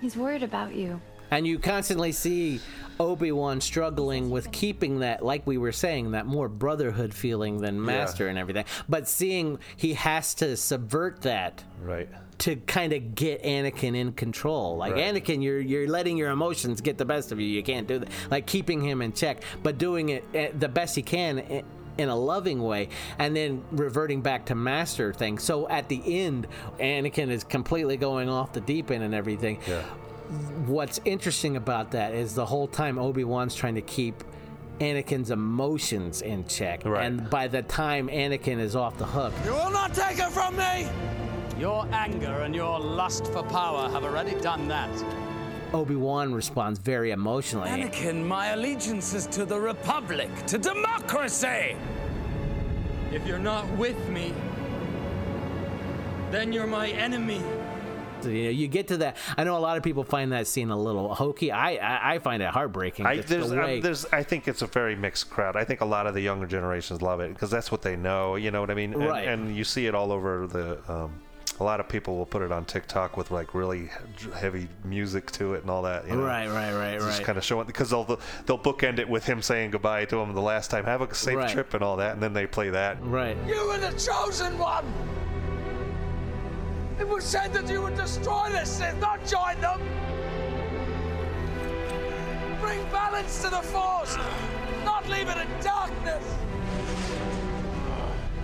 He's 0.00 0.16
worried 0.16 0.42
about 0.42 0.74
you. 0.74 1.00
And 1.30 1.46
you 1.46 1.58
constantly 1.58 2.12
see 2.12 2.60
Obi 2.98 3.32
Wan 3.32 3.60
struggling 3.60 4.30
with 4.30 4.50
keeping 4.50 5.00
that, 5.00 5.24
like 5.24 5.46
we 5.46 5.58
were 5.58 5.72
saying, 5.72 6.12
that 6.12 6.26
more 6.26 6.48
brotherhood 6.48 7.12
feeling 7.12 7.60
than 7.60 7.84
Master 7.84 8.28
and 8.28 8.38
everything. 8.38 8.64
But 8.88 9.08
seeing 9.08 9.58
he 9.76 9.94
has 9.94 10.34
to 10.36 10.56
subvert 10.56 11.22
that 11.22 11.62
Right. 11.82 12.08
To 12.38 12.56
kind 12.56 12.92
of 12.92 13.14
get 13.14 13.42
Anakin 13.42 13.96
in 13.96 14.12
control. 14.12 14.76
Like 14.76 14.94
Right. 14.94 15.14
Anakin, 15.14 15.42
you're 15.42 15.60
you're 15.60 15.88
letting 15.88 16.16
your 16.16 16.30
emotions 16.30 16.80
get 16.80 16.96
the 16.98 17.04
best 17.04 17.32
of 17.32 17.40
you. 17.40 17.46
You 17.46 17.62
can't 17.62 17.86
do 17.88 17.98
that. 17.98 18.08
Like 18.30 18.46
keeping 18.46 18.80
him 18.80 19.02
in 19.02 19.12
check, 19.12 19.42
but 19.62 19.78
doing 19.78 20.10
it 20.10 20.24
eh, 20.34 20.50
the 20.58 20.68
best 20.68 20.94
he 20.96 21.02
can. 21.02 21.38
eh, 21.40 21.62
in 21.98 22.08
a 22.08 22.14
loving 22.14 22.62
way, 22.62 22.88
and 23.18 23.34
then 23.34 23.64
reverting 23.72 24.20
back 24.22 24.46
to 24.46 24.54
master 24.54 25.12
thing. 25.12 25.36
So 25.36 25.68
at 25.68 25.88
the 25.88 26.00
end, 26.06 26.46
Anakin 26.78 27.28
is 27.28 27.42
completely 27.42 27.96
going 27.96 28.28
off 28.28 28.52
the 28.52 28.60
deep 28.60 28.92
end 28.92 29.02
and 29.02 29.12
everything. 29.12 29.58
Yeah. 29.66 29.82
What's 30.66 31.00
interesting 31.04 31.56
about 31.56 31.90
that 31.90 32.14
is 32.14 32.36
the 32.36 32.46
whole 32.46 32.68
time 32.68 33.00
Obi 33.00 33.24
Wan's 33.24 33.52
trying 33.56 33.74
to 33.74 33.80
keep 33.82 34.22
Anakin's 34.78 35.32
emotions 35.32 36.22
in 36.22 36.46
check, 36.46 36.84
Right. 36.84 37.04
and 37.04 37.28
by 37.30 37.48
the 37.48 37.62
time 37.62 38.06
Anakin 38.06 38.60
is 38.60 38.76
off 38.76 38.96
the 38.96 39.06
hook, 39.06 39.32
You 39.44 39.50
will 39.54 39.70
not 39.72 39.92
take 39.92 40.20
it 40.20 40.30
from 40.30 40.54
me! 40.56 40.86
Your 41.58 41.86
anger 41.92 42.42
and 42.42 42.54
your 42.54 42.78
lust 42.78 43.26
for 43.26 43.42
power 43.42 43.88
have 43.90 44.04
already 44.04 44.38
done 44.40 44.68
that. 44.68 44.88
Obi 45.74 45.96
Wan 45.96 46.32
responds 46.32 46.78
very 46.78 47.10
emotionally. 47.10 47.68
Anakin, 47.68 48.24
my 48.24 48.48
allegiance 48.48 49.12
is 49.12 49.26
to 49.26 49.44
the 49.44 49.58
Republic, 49.58 50.30
to 50.46 50.56
democracy! 50.56 51.76
If 53.12 53.26
you're 53.26 53.38
not 53.38 53.68
with 53.76 53.98
me, 54.08 54.32
then 56.30 56.52
you're 56.52 56.66
my 56.66 56.88
enemy. 56.90 57.42
You 58.22 58.30
know, 58.44 58.50
you 58.50 58.66
get 58.68 58.88
to 58.88 58.96
that. 58.98 59.16
I 59.36 59.44
know 59.44 59.56
a 59.56 59.60
lot 59.60 59.76
of 59.76 59.82
people 59.82 60.04
find 60.04 60.32
that 60.32 60.46
scene 60.46 60.70
a 60.70 60.76
little 60.78 61.14
hokey. 61.14 61.52
I 61.52 61.74
I, 61.76 62.14
I 62.14 62.18
find 62.18 62.42
it 62.42 62.48
heartbreaking. 62.50 63.06
I, 63.06 63.16
just 63.16 63.28
the 63.28 63.36
there's, 63.36 63.52
way- 63.52 63.76
um, 63.76 63.80
there's, 63.80 64.04
I 64.06 64.22
think 64.22 64.48
it's 64.48 64.62
a 64.62 64.66
very 64.66 64.96
mixed 64.96 65.30
crowd. 65.30 65.54
I 65.56 65.64
think 65.64 65.80
a 65.82 65.84
lot 65.84 66.06
of 66.06 66.14
the 66.14 66.20
younger 66.20 66.46
generations 66.46 67.00
love 67.00 67.20
it 67.20 67.32
because 67.32 67.50
that's 67.50 67.70
what 67.70 67.82
they 67.82 67.94
know. 67.96 68.34
You 68.36 68.50
know 68.50 68.60
what 68.60 68.70
I 68.70 68.74
mean? 68.74 68.92
And, 68.94 69.06
Right. 69.06 69.28
and 69.28 69.54
you 69.56 69.64
see 69.64 69.86
it 69.86 69.94
all 69.94 70.12
over 70.12 70.46
the. 70.46 70.78
Um, 70.92 71.12
a 71.60 71.64
lot 71.64 71.80
of 71.80 71.88
people 71.88 72.16
will 72.16 72.26
put 72.26 72.42
it 72.42 72.52
on 72.52 72.64
TikTok 72.64 73.16
with 73.16 73.30
like 73.30 73.54
really 73.54 73.90
heavy 74.34 74.68
music 74.84 75.30
to 75.32 75.54
it 75.54 75.62
and 75.62 75.70
all 75.70 75.82
that. 75.82 76.06
You 76.06 76.14
know? 76.14 76.22
Right, 76.22 76.46
right, 76.48 76.72
right, 76.72 76.94
Just 77.00 77.18
right. 77.18 77.26
kind 77.26 77.36
of 77.38 77.44
showing 77.44 77.66
because 77.66 77.90
they'll 77.90 78.04
they'll 78.46 78.58
bookend 78.58 78.98
it 78.98 79.08
with 79.08 79.24
him 79.24 79.42
saying 79.42 79.72
goodbye 79.72 80.04
to 80.06 80.18
him 80.18 80.32
the 80.34 80.40
last 80.40 80.70
time. 80.70 80.84
Have 80.84 81.02
a 81.02 81.12
safe 81.14 81.36
Right. 81.36 81.50
trip 81.50 81.74
and 81.74 81.82
all 81.82 81.96
that, 81.96 82.12
and 82.14 82.22
then 82.22 82.32
they 82.32 82.46
play 82.46 82.70
that. 82.70 83.02
Right. 83.04 83.36
You 83.46 83.66
were 83.66 83.78
the 83.78 83.90
chosen 83.98 84.56
one! 84.58 84.84
It 87.00 87.08
was 87.08 87.24
said 87.24 87.52
that 87.54 87.68
you 87.68 87.82
would 87.82 87.96
destroy 87.96 88.48
the 88.50 88.64
Sith, 88.64 88.98
not 89.00 89.24
join 89.26 89.60
them! 89.60 89.80
Bring 92.60 92.82
balance 92.90 93.40
to 93.42 93.50
the 93.50 93.62
Force, 93.62 94.16
not 94.84 95.08
leave 95.08 95.28
it 95.28 95.36
in 95.36 95.48
darkness! 95.62 96.24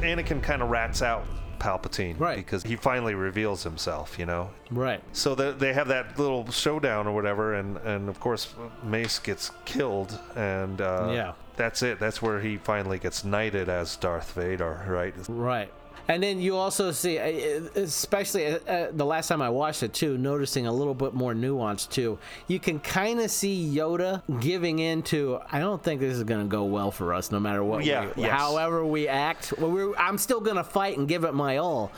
Anakin 0.01 0.43
kind 0.43 0.62
of 0.62 0.69
rats 0.70 1.03
out 1.03 1.27
Palpatine, 1.65 2.20
right? 2.20 2.36
Because 2.36 2.62
he 2.62 2.77
finally 2.77 3.15
reveals 3.15 3.62
himself, 3.62 4.19
you 4.19 4.27
know. 4.27 4.51
Right. 4.70 5.01
So 5.12 5.35
the, 5.35 5.53
they 5.53 5.73
have 5.73 5.89
that 5.89 6.19
little 6.19 6.51
showdown 6.51 7.07
or 7.07 7.15
whatever, 7.15 7.55
and 7.55 7.78
and 7.78 8.09
of 8.09 8.20
course 8.20 8.55
Mace 8.82 9.19
gets 9.19 9.51
killed, 9.65 10.19
and 10.36 10.81
uh, 10.81 11.11
Yeah. 11.12 11.32
that's 11.57 11.82
it. 11.82 11.99
That's 11.99 12.20
where 12.20 12.41
he 12.41 12.59
finally 12.59 12.99
gets 12.99 13.24
knighted 13.24 13.69
as 13.69 13.97
Darth 13.97 14.32
Vader, 14.32 14.85
right? 14.86 15.15
Right. 15.28 15.73
And 16.09 16.23
then 16.23 16.39
you 16.39 16.57
also 16.57 16.91
see, 16.93 17.19
uh, 17.19 17.61
especially 17.77 18.47
uh, 18.47 18.59
uh, 18.69 18.89
the 18.93 19.07
last 19.07 19.29
time 19.29 19.41
I 19.41 19.49
watched 19.49 19.83
it 19.83 19.95
too, 19.95 20.19
noticing 20.19 20.67
a 20.67 20.73
little 20.73 20.95
bit 20.95 21.15
more 21.15 21.35
nuance 21.35 21.87
too. 21.87 22.19
You 22.47 22.61
can 22.61 22.79
kind 22.81 23.21
of 23.21 23.31
see 23.31 23.73
Yoda 23.75 24.23
giving 24.41 24.81
in 24.81 25.03
to, 25.05 25.41
I 25.51 25.61
don't 25.61 25.83
think 25.83 26.01
this 26.01 26.15
is 26.17 26.25
going 26.25 26.43
to 26.43 26.47
go 26.47 26.65
well 26.65 26.91
for 26.91 27.15
us, 27.15 27.31
no 27.33 27.41
matter 27.41 27.65
what. 27.65 27.85
Yeah, 27.85 28.11
we, 28.17 28.25
yes. 28.25 28.39
However 28.39 28.85
we 28.85 29.09
act, 29.09 29.55
well, 29.59 29.71
we're, 29.71 29.97
I'm 29.97 30.19
still 30.19 30.41
going 30.41 30.57
to 30.57 30.65
fight 30.65 30.99
and 30.99 31.09
give 31.09 31.25
it 31.25 31.33
my 31.33 31.57
all. 31.57 31.91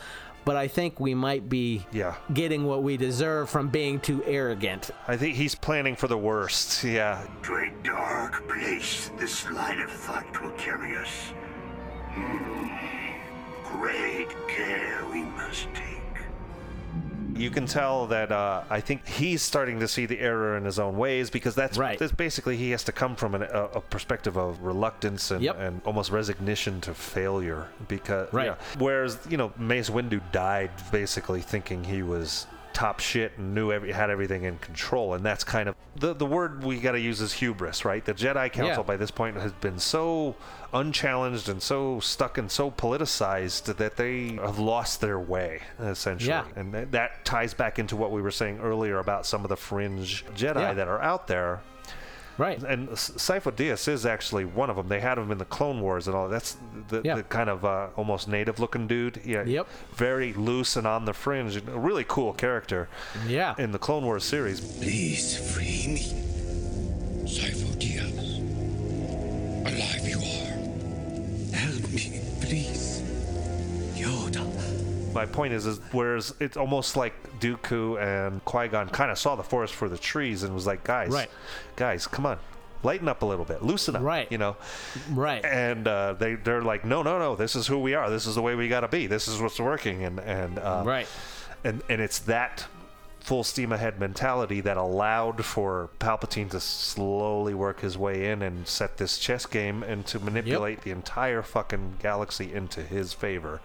But 0.45 0.55
I 0.55 0.69
think 0.69 1.01
we 1.01 1.13
might 1.13 1.49
be 1.49 1.85
Yeah. 1.91 2.15
getting 2.33 2.63
what 2.63 2.81
we 2.81 2.95
deserve 2.95 3.49
from 3.49 3.67
being 3.67 3.99
too 3.99 4.23
arrogant. 4.25 4.91
I 5.05 5.17
think 5.17 5.35
he's 5.35 5.55
planning 5.55 5.97
for 5.97 6.07
the 6.07 6.17
worst. 6.17 6.85
Yeah. 6.85 7.27
To 7.43 7.55
a 7.55 7.69
dark 7.83 8.47
place 8.47 9.11
this 9.19 9.49
line 9.51 9.81
of 9.81 9.91
thought 9.91 10.41
will 10.41 10.51
carry 10.51 10.95
us. 10.95 11.09
Hmm. 12.13 12.66
Great 13.73 14.29
care 14.47 15.03
we 15.11 15.23
must 15.23 15.67
take. 15.73 15.83
You 17.35 17.51
can 17.51 17.67
tell 17.67 18.07
that 18.07 18.31
uh, 18.31 18.63
I 18.67 18.79
think 18.81 19.07
he's 19.07 19.43
starting 19.43 19.79
to 19.81 19.87
see 19.87 20.07
the 20.07 20.19
error 20.19 20.57
in 20.57 20.65
his 20.65 20.79
own 20.79 20.97
ways 20.97 21.29
because 21.29 21.53
that's 21.53 21.77
Right. 21.77 21.99
that's 21.99 22.11
basically 22.11 22.57
he 22.57 22.71
has 22.71 22.83
to 22.85 22.91
come 22.91 23.15
from 23.15 23.35
an, 23.35 23.43
a, 23.43 23.63
a 23.75 23.81
perspective 23.81 24.37
of 24.37 24.63
reluctance 24.63 25.29
and, 25.29 25.43
Yep. 25.43 25.59
and 25.59 25.81
almost 25.85 26.09
resignation 26.09 26.81
to 26.81 26.95
failure 26.95 27.67
because 27.87 28.33
Right. 28.33 28.47
yeah. 28.47 28.55
whereas 28.79 29.19
you 29.29 29.37
know 29.37 29.53
Mace 29.57 29.89
Windu 29.91 30.19
died 30.31 30.71
basically 30.91 31.41
thinking 31.41 31.83
he 31.83 32.01
was 32.01 32.47
top 32.77 32.99
shit 32.99 33.31
and 33.37 33.55
knew 33.55 33.71
every, 33.71 33.91
had 33.91 34.11
everything 34.11 34.43
in 34.43 34.55
control 34.59 35.15
and 35.15 35.25
that's 35.25 35.43
kind 35.43 35.67
of 35.67 35.73
the 35.95 36.13
the 36.13 36.25
word 36.27 36.63
we 36.63 36.77
got 36.79 36.91
to 36.91 36.99
use 36.99 37.21
is 37.21 37.33
hubris 37.33 37.83
right 37.83 38.05
the 38.05 38.13
Jedi 38.13 38.51
Council 38.53 38.83
Yeah. 38.83 38.87
by 38.87 38.97
this 38.97 39.09
point 39.09 39.35
has 39.37 39.51
been 39.51 39.79
so 39.79 40.35
unchallenged 40.73 41.49
and 41.49 41.59
so 41.59 41.99
stuck 41.99 42.37
and 42.37 42.51
so 42.51 42.69
politicized 42.69 43.75
that 43.77 43.95
they 43.97 44.33
have 44.35 44.59
lost 44.59 45.01
their 45.01 45.19
way 45.19 45.61
essentially 45.79 46.29
Yeah. 46.29 46.45
and 46.55 46.71
th- 46.71 46.89
that 46.91 47.25
ties 47.25 47.55
back 47.55 47.79
into 47.79 47.95
what 47.95 48.11
we 48.11 48.21
were 48.21 48.29
saying 48.29 48.59
earlier 48.59 48.99
about 48.99 49.25
some 49.25 49.43
of 49.43 49.49
the 49.49 49.57
fringe 49.57 50.23
Jedi 50.35 50.59
Yeah. 50.59 50.73
that 50.73 50.87
are 50.87 51.01
out 51.01 51.25
there. 51.27 51.61
Right. 52.37 52.61
And 52.61 52.89
S- 52.89 53.11
Sifo 53.17 53.51
Dyas 53.51 53.87
is 53.87 54.05
actually 54.05 54.45
one 54.45 54.69
of 54.69 54.75
them. 54.75 54.87
They 54.87 54.99
had 54.99 55.17
him 55.17 55.31
in 55.31 55.37
the 55.39 55.45
Clone 55.45 55.81
Wars 55.81 56.07
and 56.07 56.15
all. 56.15 56.29
That's 56.29 56.57
the, 56.89 57.01
Yeah. 57.03 57.15
the 57.15 57.23
kind 57.23 57.49
of 57.49 57.65
uh, 57.65 57.87
almost 57.95 58.27
native-looking 58.27 58.87
dude. 58.87 59.21
Yeah. 59.25 59.43
Yep. 59.43 59.67
Very 59.95 60.33
loose 60.33 60.75
and 60.75 60.85
on 60.85 61.05
the 61.05 61.13
fringe. 61.13 61.55
A 61.57 61.61
really 61.61 62.05
cool 62.07 62.33
character. 62.33 62.89
Yeah. 63.27 63.55
In 63.57 63.71
the 63.71 63.79
Clone 63.79 64.05
Wars 64.05 64.23
series. 64.23 64.59
Please 64.59 65.35
free 65.53 65.87
me. 65.87 65.99
Sifo 67.25 67.73
Dyas. 67.79 68.37
Alive 69.65 70.07
you 70.07 70.17
are. 70.19 70.36
My 75.17 75.25
point 75.25 75.51
is, 75.53 75.65
is 75.65 75.79
whereas 75.91 76.33
it's 76.39 76.55
almost 76.57 76.95
like 76.95 77.13
Dooku 77.39 77.99
and 77.99 78.43
Qui 78.45 78.67
Gon 78.67 78.87
kind 78.89 79.09
of 79.11 79.17
saw 79.17 79.35
the 79.35 79.43
forest 79.43 79.73
for 79.73 79.89
the 79.89 79.97
trees 79.97 80.43
and 80.43 80.53
was 80.53 80.67
like, 80.67 80.83
guys, 80.83 81.09
Right. 81.09 81.29
guys, 81.75 82.05
come 82.05 82.25
on, 82.27 82.37
lighten 82.83 83.07
up 83.07 83.23
a 83.23 83.25
little 83.25 83.43
bit, 83.43 83.63
loosen 83.63 83.95
up, 83.95 84.03
Right. 84.03 84.31
You 84.31 84.37
know, 84.37 84.55
Right. 85.11 85.43
and 85.43 85.87
uh, 85.87 86.13
they 86.13 86.35
they're 86.35 86.61
like, 86.61 86.85
no, 86.85 87.01
no, 87.01 87.17
no, 87.17 87.35
this 87.35 87.55
is 87.55 87.65
who 87.65 87.79
we 87.79 87.95
are. 87.95 88.09
This 88.11 88.27
is 88.27 88.35
the 88.35 88.41
way 88.43 88.53
we 88.53 88.67
got 88.67 88.81
to 88.81 88.87
be. 88.87 89.07
This 89.07 89.27
is 89.27 89.41
what's 89.41 89.59
working, 89.59 90.03
and 90.03 90.19
and 90.19 90.59
uh, 90.59 90.83
Right. 90.85 91.07
and 91.63 91.81
and 91.89 91.99
it's 91.99 92.19
that 92.19 92.67
full 93.27 93.43
steam 93.43 93.73
ahead 93.73 93.99
mentality 93.99 94.61
that 94.61 94.77
allowed 94.77 95.43
for 95.43 95.89
Palpatine 95.99 96.49
to 96.49 96.61
slowly 96.61 97.53
work 97.53 97.81
his 97.81 97.97
way 97.97 98.29
in 98.29 98.41
and 98.41 98.65
set 98.65 98.95
this 98.95 99.17
chess 99.17 99.45
game 99.45 99.83
and 99.83 100.05
to 100.05 100.17
manipulate 100.17 100.83
the 100.83 100.91
entire 100.91 101.41
fucking 101.41 101.95
galaxy 102.01 102.53
into 102.53 102.81
his 102.81 103.11
favor. 103.11 103.59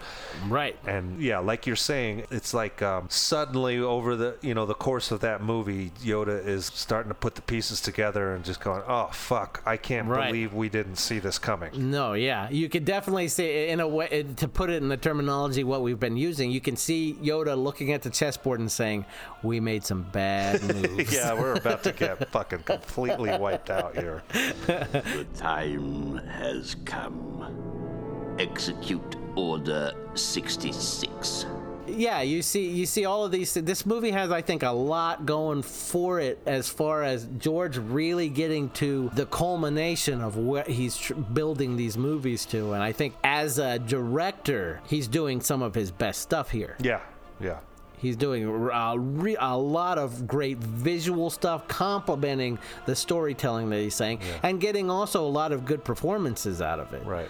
Right. 0.49 0.77
And 0.85 1.23
yeah, 1.23 1.39
like 1.39 1.65
you're 1.65 1.77
saying, 1.77 2.25
it's 2.33 2.53
like 2.53 2.83
um, 2.83 3.07
suddenly 3.09 3.79
over 3.79 4.17
the 4.17 4.37
you 4.43 4.53
know 4.53 4.67
the 4.67 4.75
course 4.75 5.13
of 5.13 5.21
that 5.21 5.41
movie, 5.45 5.93
Yoda 6.03 6.45
is 6.45 6.67
starting 6.67 7.11
to 7.11 7.15
put 7.15 7.37
the 7.37 7.43
pieces 7.43 7.81
together 7.81 8.35
and 8.35 8.45
just 8.45 8.61
going, 8.61 8.83
"Oh 8.89 9.11
fuck, 9.13 9.63
I 9.65 9.77
can't 9.77 10.09
Right. 10.09 10.27
believe 10.27 10.53
we 10.55 10.71
didn't 10.71 10.97
see 10.97 11.21
this 11.21 11.39
coming." 11.39 11.71
No, 11.93 12.15
yeah, 12.15 12.51
you 12.51 12.69
could 12.69 12.85
definitely 12.85 13.29
see 13.29 13.69
in 13.69 13.79
a 13.79 13.87
way 13.87 14.25
to 14.39 14.49
put 14.49 14.71
it 14.71 14.83
in 14.83 14.89
the 14.89 14.97
terminology 14.97 15.63
what 15.63 15.83
we've 15.83 16.01
been 16.01 16.17
using. 16.17 16.51
You 16.51 16.61
can 16.61 16.75
see 16.77 17.17
Yoda 17.23 17.57
looking 17.57 17.93
at 17.93 18.03
the 18.03 18.11
chessboard 18.11 18.59
and 18.59 18.73
saying, 18.73 19.05
"We 19.45 19.52
made 19.61 19.85
some 19.85 20.03
bad 20.13 20.63
moves." 20.75 21.13
yeah, 21.15 21.35
we're 21.35 21.55
about 21.55 21.83
to 21.85 21.93
get 21.93 22.31
fucking 22.31 22.61
completely 22.65 23.37
wiped 23.39 23.71
out 23.71 23.97
here. 23.97 24.23
The 24.33 25.27
time 25.37 26.17
has 26.27 26.77
come. 26.85 28.37
Execute 28.39 29.17
Order 29.37 29.93
66. 30.15 31.47
yeah, 31.87 32.23
you 32.23 32.43
see, 32.43 32.69
you 32.69 32.87
see 32.87 33.05
all 33.05 33.25
of 33.25 33.31
these. 33.33 33.53
This 33.55 33.85
movie 33.85 34.11
has, 34.11 34.31
I 34.31 34.41
think, 34.41 34.63
a 34.63 34.71
lot 34.71 35.27
going 35.27 35.63
for 35.63 36.21
it 36.21 36.39
as 36.47 36.69
far 36.69 37.03
as 37.03 37.27
George 37.39 37.77
really 37.77 38.29
getting 38.29 38.71
to 38.71 39.11
the 39.15 39.27
culmination 39.27 40.21
of 40.23 40.37
what 40.37 40.67
he's 40.69 40.97
tr- 40.97 41.15
building 41.15 41.77
these 41.77 41.97
movies 41.99 42.47
to, 42.47 42.73
and 42.73 42.83
I 42.83 42.93
think 42.93 43.15
as 43.25 43.59
a 43.59 43.79
director, 43.79 44.81
he's 44.87 45.09
doing 45.09 45.41
some 45.41 45.61
of 45.63 45.75
his 45.75 45.91
best 45.91 46.23
stuff 46.23 46.51
here. 46.51 46.77
Yeah, 46.81 47.01
yeah. 47.41 47.59
He's 48.03 48.17
doing 48.17 48.45
a, 48.45 48.99
re- 48.99 49.37
a 49.41 49.57
lot 49.57 49.97
of 49.97 50.27
great 50.27 50.59
visual 50.59 51.31
stuff, 51.31 51.67
complementing 51.69 52.59
the 52.85 52.95
storytelling 52.97 53.71
that 53.71 53.79
he's 53.79 53.95
saying, 53.95 54.19
and 54.43 54.61
getting 54.61 54.91
also 54.91 55.25
a 55.25 55.29
lot 55.31 55.53
of 55.53 55.65
good 55.65 55.85
performances 55.85 56.61
out 56.61 56.81
of 56.81 56.93
it. 56.93 57.07
Right. 57.07 57.29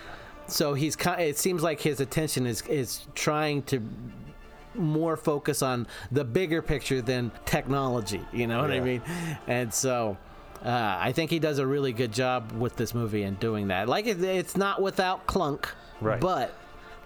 So 0.49 0.74
he's 0.74 0.97
it 1.19 1.39
seems 1.39 1.62
like 1.62 1.81
his 1.81 2.01
attention 2.01 2.47
is 2.47 2.62
is 2.62 3.07
trying 3.15 3.62
to 3.65 3.81
more 4.74 5.16
focus 5.19 5.62
on 5.62 5.86
the 6.11 6.24
bigger 6.24 6.62
picture 6.62 7.03
than 7.03 7.31
technology. 7.44 8.23
You 8.32 8.47
know 8.47 8.61
what 8.62 8.70
I 8.70 8.77
Yeah. 8.77 8.81
mean? 8.81 9.03
And 9.47 9.73
so. 9.73 10.16
Uh, 10.65 10.97
I 11.01 11.11
think 11.11 11.28
he 11.32 11.40
does 11.40 11.59
a 11.59 11.66
really 11.66 11.93
good 11.93 12.12
job 12.12 12.53
with 12.53 12.77
this 12.77 12.94
movie 12.94 13.24
in 13.24 13.35
doing 13.35 13.66
that. 13.66 13.89
Like 13.89 14.07
it, 14.07 14.23
it's 14.23 14.57
not 14.57 14.81
without 14.81 15.27
clunk, 15.27 15.69
Right. 16.01 16.20
but 16.20 16.55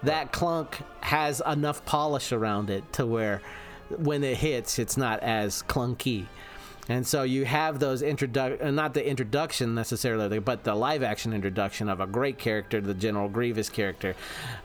that 0.03 0.31
clunk 0.31 0.77
has 1.01 1.41
enough 1.45 1.83
polish 1.85 2.31
around 2.31 2.69
it 2.69 2.91
to 2.93 3.05
where 3.05 3.41
when 3.89 4.23
it 4.23 4.37
hits, 4.37 4.79
it's 4.79 4.97
not 4.97 5.21
as 5.21 5.63
clunky. 5.63 6.25
And 6.89 7.05
so 7.05 7.23
you 7.23 7.43
have 7.45 7.79
those 7.79 8.01
introduc 8.01 8.63
uh, 8.63 8.71
not 8.71 8.93
the 8.93 9.05
introduction 9.05 9.75
necessarily, 9.75 10.39
but 10.39 10.63
the 10.63 10.73
live 10.73 11.03
action 11.03 11.33
introduction 11.33 11.89
of 11.89 11.99
a 11.99 12.07
great 12.07 12.37
character, 12.37 12.79
the 12.79 12.93
General 12.93 13.27
Grievous 13.27 13.69
character, 13.69 14.15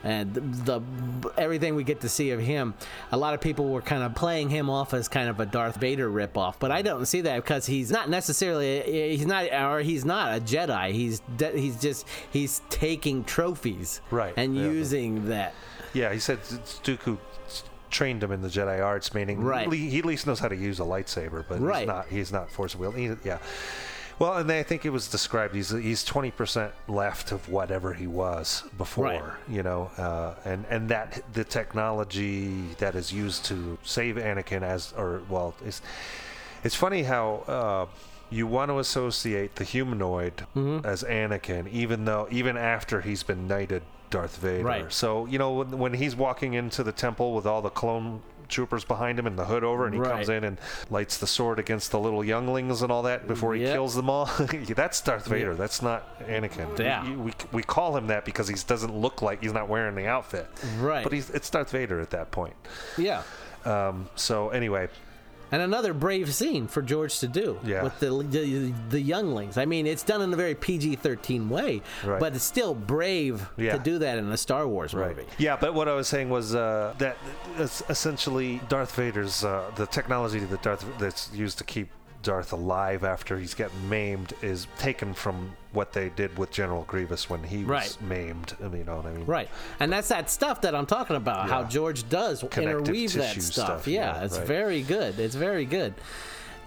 and 0.04 0.32
the, 0.34 0.40
the 0.40 1.32
everything 1.36 1.74
we 1.74 1.82
get 1.84 2.00
to 2.02 2.08
see 2.08 2.30
of 2.30 2.40
him. 2.40 2.74
A 3.10 3.16
lot 3.16 3.34
of 3.34 3.40
people 3.40 3.70
were 3.70 3.82
kind 3.82 4.02
of 4.02 4.14
playing 4.14 4.50
him 4.50 4.70
off 4.70 4.94
as 4.94 5.08
kind 5.08 5.28
of 5.28 5.40
a 5.40 5.46
Darth 5.46 5.76
Vader 5.76 6.08
ripoff, 6.10 6.54
but 6.58 6.70
I 6.70 6.82
don't 6.82 7.06
see 7.06 7.22
that 7.22 7.36
because 7.36 7.66
he's 7.66 7.90
not 7.90 8.08
necessarily 8.08 8.82
he's 9.16 9.26
not 9.26 9.52
or 9.52 9.80
he's 9.80 10.04
not 10.04 10.36
a 10.36 10.40
Jedi. 10.40 10.92
He's 10.92 11.20
de- 11.36 11.58
he's 11.58 11.80
just 11.80 12.06
he's 12.30 12.62
taking 12.70 13.24
trophies 13.24 14.00
Right, 14.10 14.34
and 14.36 14.56
yeah. 14.56 14.62
using 14.64 15.28
that. 15.28 15.54
Yeah, 15.92 16.12
he 16.12 16.18
said 16.20 16.40
Dooku 16.84 17.18
trained 17.92 18.22
him 18.22 18.32
in 18.32 18.42
the 18.42 18.48
Jedi 18.48 18.84
arts, 18.84 19.14
meaning 19.14 19.40
Right. 19.40 19.70
he, 19.72 19.90
he 19.90 19.98
at 20.00 20.04
least 20.04 20.26
knows 20.26 20.40
how 20.40 20.48
to 20.48 20.56
use 20.56 20.80
a 20.80 20.84
lightsaber, 20.84 21.44
but 21.48 21.60
Right. 21.60 21.80
he's 21.80 21.86
not 21.86 22.06
he's 22.08 22.32
not 22.32 22.50
force 22.50 22.74
wielding. 22.74 23.18
Yeah. 23.24 23.38
Well, 24.18 24.34
and 24.36 24.50
I 24.52 24.62
think 24.62 24.84
it 24.84 24.90
was 24.90 25.08
described 25.08 25.54
he's 25.54 25.70
he's 25.70 26.04
twenty 26.04 26.30
percent 26.30 26.72
left 26.88 27.32
of 27.32 27.48
whatever 27.48 27.92
he 27.94 28.06
was 28.06 28.62
before, 28.78 29.04
Right. 29.04 29.22
you 29.48 29.62
know, 29.62 29.90
uh, 29.96 30.34
and 30.44 30.64
and 30.68 30.88
that 30.90 31.22
the 31.32 31.44
technology 31.44 32.74
that 32.78 32.94
is 32.94 33.12
used 33.12 33.44
to 33.46 33.78
save 33.82 34.16
Anakin 34.16 34.62
as 34.62 34.92
or 34.96 35.22
well, 35.28 35.54
it's 35.64 35.80
it's 36.64 36.74
funny 36.74 37.02
how. 37.04 37.44
Uh, 37.46 37.86
you 38.34 38.46
want 38.46 38.70
to 38.70 38.78
associate 38.78 39.56
the 39.56 39.64
humanoid 39.64 40.32
Mm-hmm. 40.56 40.86
as 40.86 41.02
Anakin, 41.04 41.68
even 41.70 42.06
though 42.06 42.26
even 42.30 42.56
after 42.56 43.02
he's 43.02 43.22
been 43.22 43.46
knighted 43.46 43.82
Darth 44.12 44.36
Vader. 44.36 44.62
Right. 44.62 44.92
So 44.92 45.26
you 45.26 45.38
know 45.38 45.52
when, 45.54 45.78
when 45.78 45.94
he's 45.94 46.14
walking 46.14 46.54
into 46.54 46.84
the 46.84 46.92
temple 46.92 47.34
with 47.34 47.46
all 47.46 47.60
the 47.62 47.70
clone 47.70 48.22
troopers 48.48 48.84
behind 48.84 49.18
him 49.18 49.26
and 49.26 49.38
the 49.38 49.46
hood 49.46 49.64
over, 49.64 49.86
and 49.86 49.94
he 49.94 50.00
comes 50.00 50.28
in 50.28 50.44
and 50.44 50.58
lights 50.90 51.16
the 51.16 51.26
sword 51.26 51.58
against 51.58 51.90
the 51.90 51.98
little 51.98 52.22
younglings 52.22 52.82
and 52.82 52.92
all 52.92 53.02
that 53.02 53.26
before 53.26 53.54
he 53.54 53.62
Yep. 53.62 53.72
kills 53.72 53.94
them 53.94 54.10
all. 54.10 54.26
That's 54.76 55.00
Darth 55.00 55.26
Vader. 55.26 55.54
That's 55.54 55.80
not 55.80 56.18
Anakin. 56.28 56.78
Yeah. 56.78 57.02
We, 57.08 57.16
we, 57.16 57.32
we 57.50 57.62
call 57.62 57.96
him 57.96 58.08
that 58.08 58.26
because 58.26 58.48
he 58.48 58.54
doesn't 58.66 58.94
look 58.94 59.22
like 59.22 59.42
he's 59.42 59.54
not 59.54 59.68
wearing 59.70 59.94
the 59.94 60.06
outfit. 60.06 60.46
Right. 60.78 61.02
But 61.02 61.14
he's 61.14 61.30
it's 61.30 61.48
Darth 61.48 61.70
Vader 61.70 61.98
at 62.00 62.10
that 62.10 62.30
point. 62.30 62.54
Yeah. 62.98 63.22
Um, 63.64 64.08
so 64.16 64.50
anyway, 64.50 64.88
And 65.52 65.60
another 65.62 65.92
brave 65.92 66.32
scene 66.34 66.66
for 66.66 66.80
George 66.82 67.18
to 67.20 67.28
do 67.28 67.58
Yeah. 67.62 67.82
with 67.84 68.00
the, 68.00 68.08
the 68.30 68.72
the 68.88 69.00
younglings. 69.00 69.58
I 69.58 69.66
mean, 69.66 69.86
it's 69.86 70.02
done 70.02 70.22
in 70.22 70.32
a 70.32 70.36
very 70.36 70.54
PG-13 70.54 71.48
way, 71.50 71.82
Right. 72.04 72.18
but 72.18 72.34
it's 72.34 72.42
still 72.44 72.74
brave 72.74 73.48
Yeah. 73.58 73.76
to 73.76 73.78
do 73.78 73.98
that 73.98 74.16
in 74.18 74.30
a 74.32 74.36
Star 74.36 74.66
Wars 74.66 74.94
movie. 74.94 75.26
Yeah, 75.38 75.56
but 75.60 75.74
what 75.74 75.88
I 75.88 75.94
was 75.94 76.08
saying 76.08 76.30
was 76.30 76.54
uh, 76.54 76.94
that 76.98 77.16
essentially 77.88 78.60
Darth 78.68 78.94
Vader's 78.94 79.44
uh, 79.44 79.70
the 79.76 79.86
technology 79.86 80.38
that 80.40 80.62
Darth 80.62 80.84
that's 80.98 81.30
used 81.34 81.58
to 81.58 81.64
keep 81.64 81.88
Darth 82.22 82.52
alive 82.52 83.04
after 83.04 83.38
he's 83.38 83.54
getting 83.54 83.88
maimed 83.88 84.32
is 84.42 84.66
taken 84.78 85.12
from 85.14 85.52
what 85.72 85.92
they 85.92 86.10
did 86.10 86.36
with 86.38 86.50
General 86.50 86.84
Grievous 86.84 87.28
when 87.28 87.42
he 87.42 87.58
was 87.58 87.66
Right. 87.68 87.96
maimed. 88.02 88.54
I 88.62 88.68
mean, 88.68 88.78
you 88.80 88.84
know 88.84 88.96
what 88.96 89.06
I 89.06 89.12
mean? 89.12 89.26
Right, 89.26 89.48
and 89.80 89.92
that's 89.92 90.08
that 90.08 90.30
stuff 90.30 90.60
that 90.62 90.74
I'm 90.74 90.86
talking 90.86 91.16
about. 91.16 91.48
How 91.48 91.64
George 91.64 92.08
does 92.08 92.42
interweave 92.42 93.12
that 93.14 93.40
stuff. 93.42 93.66
stuff, 93.66 93.88
Yeah, 93.88 94.16
yeah, 94.18 94.24
it's 94.24 94.38
right. 94.38 94.46
very 94.46 94.82
good. 94.82 95.18
It's 95.18 95.34
very 95.34 95.64
good. 95.64 95.94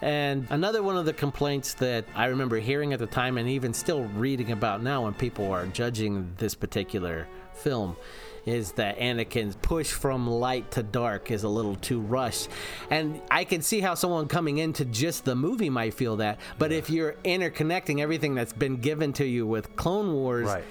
And 0.02 0.46
another 0.50 0.82
one 0.82 0.96
of 0.98 1.06
the 1.06 1.14
complaints 1.14 1.72
that 1.74 2.04
I 2.14 2.26
remember 2.26 2.58
hearing 2.58 2.92
at 2.92 2.98
the 2.98 3.06
time, 3.06 3.38
and 3.38 3.48
even 3.48 3.72
still 3.72 4.04
reading 4.04 4.52
about 4.52 4.82
now, 4.82 5.04
when 5.04 5.14
people 5.14 5.50
are 5.50 5.64
judging 5.66 6.34
this 6.36 6.54
particular 6.54 7.26
film, 7.54 7.96
is 8.46 8.72
that 8.72 8.98
Anakin's 8.98 9.56
push 9.56 9.90
from 9.92 10.28
light 10.28 10.70
to 10.72 10.82
dark 10.82 11.30
is 11.30 11.42
a 11.42 11.48
little 11.48 11.74
too 11.76 12.00
rushed. 12.00 12.48
And 12.90 13.20
I 13.30 13.44
can 13.44 13.60
see 13.60 13.80
how 13.80 13.94
someone 13.94 14.28
coming 14.28 14.58
into 14.58 14.84
just 14.84 15.24
the 15.24 15.34
movie 15.34 15.68
might 15.68 15.94
feel 15.94 16.16
that. 16.16 16.38
But 16.58 16.72
if 16.72 16.88
you're 16.88 17.14
interconnecting 17.24 18.00
everything 18.00 18.34
that's 18.34 18.52
been 18.52 18.76
given 18.76 19.12
to 19.14 19.26
you 19.26 19.46
with 19.46 19.74
Clone 19.76 20.12
Wars, 20.14 20.46
Right. 20.46 20.64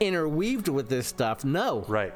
Interweaved 0.00 0.68
with 0.68 0.88
this 0.88 1.06
stuff, 1.06 1.44
no. 1.44 1.84
Right. 1.88 2.12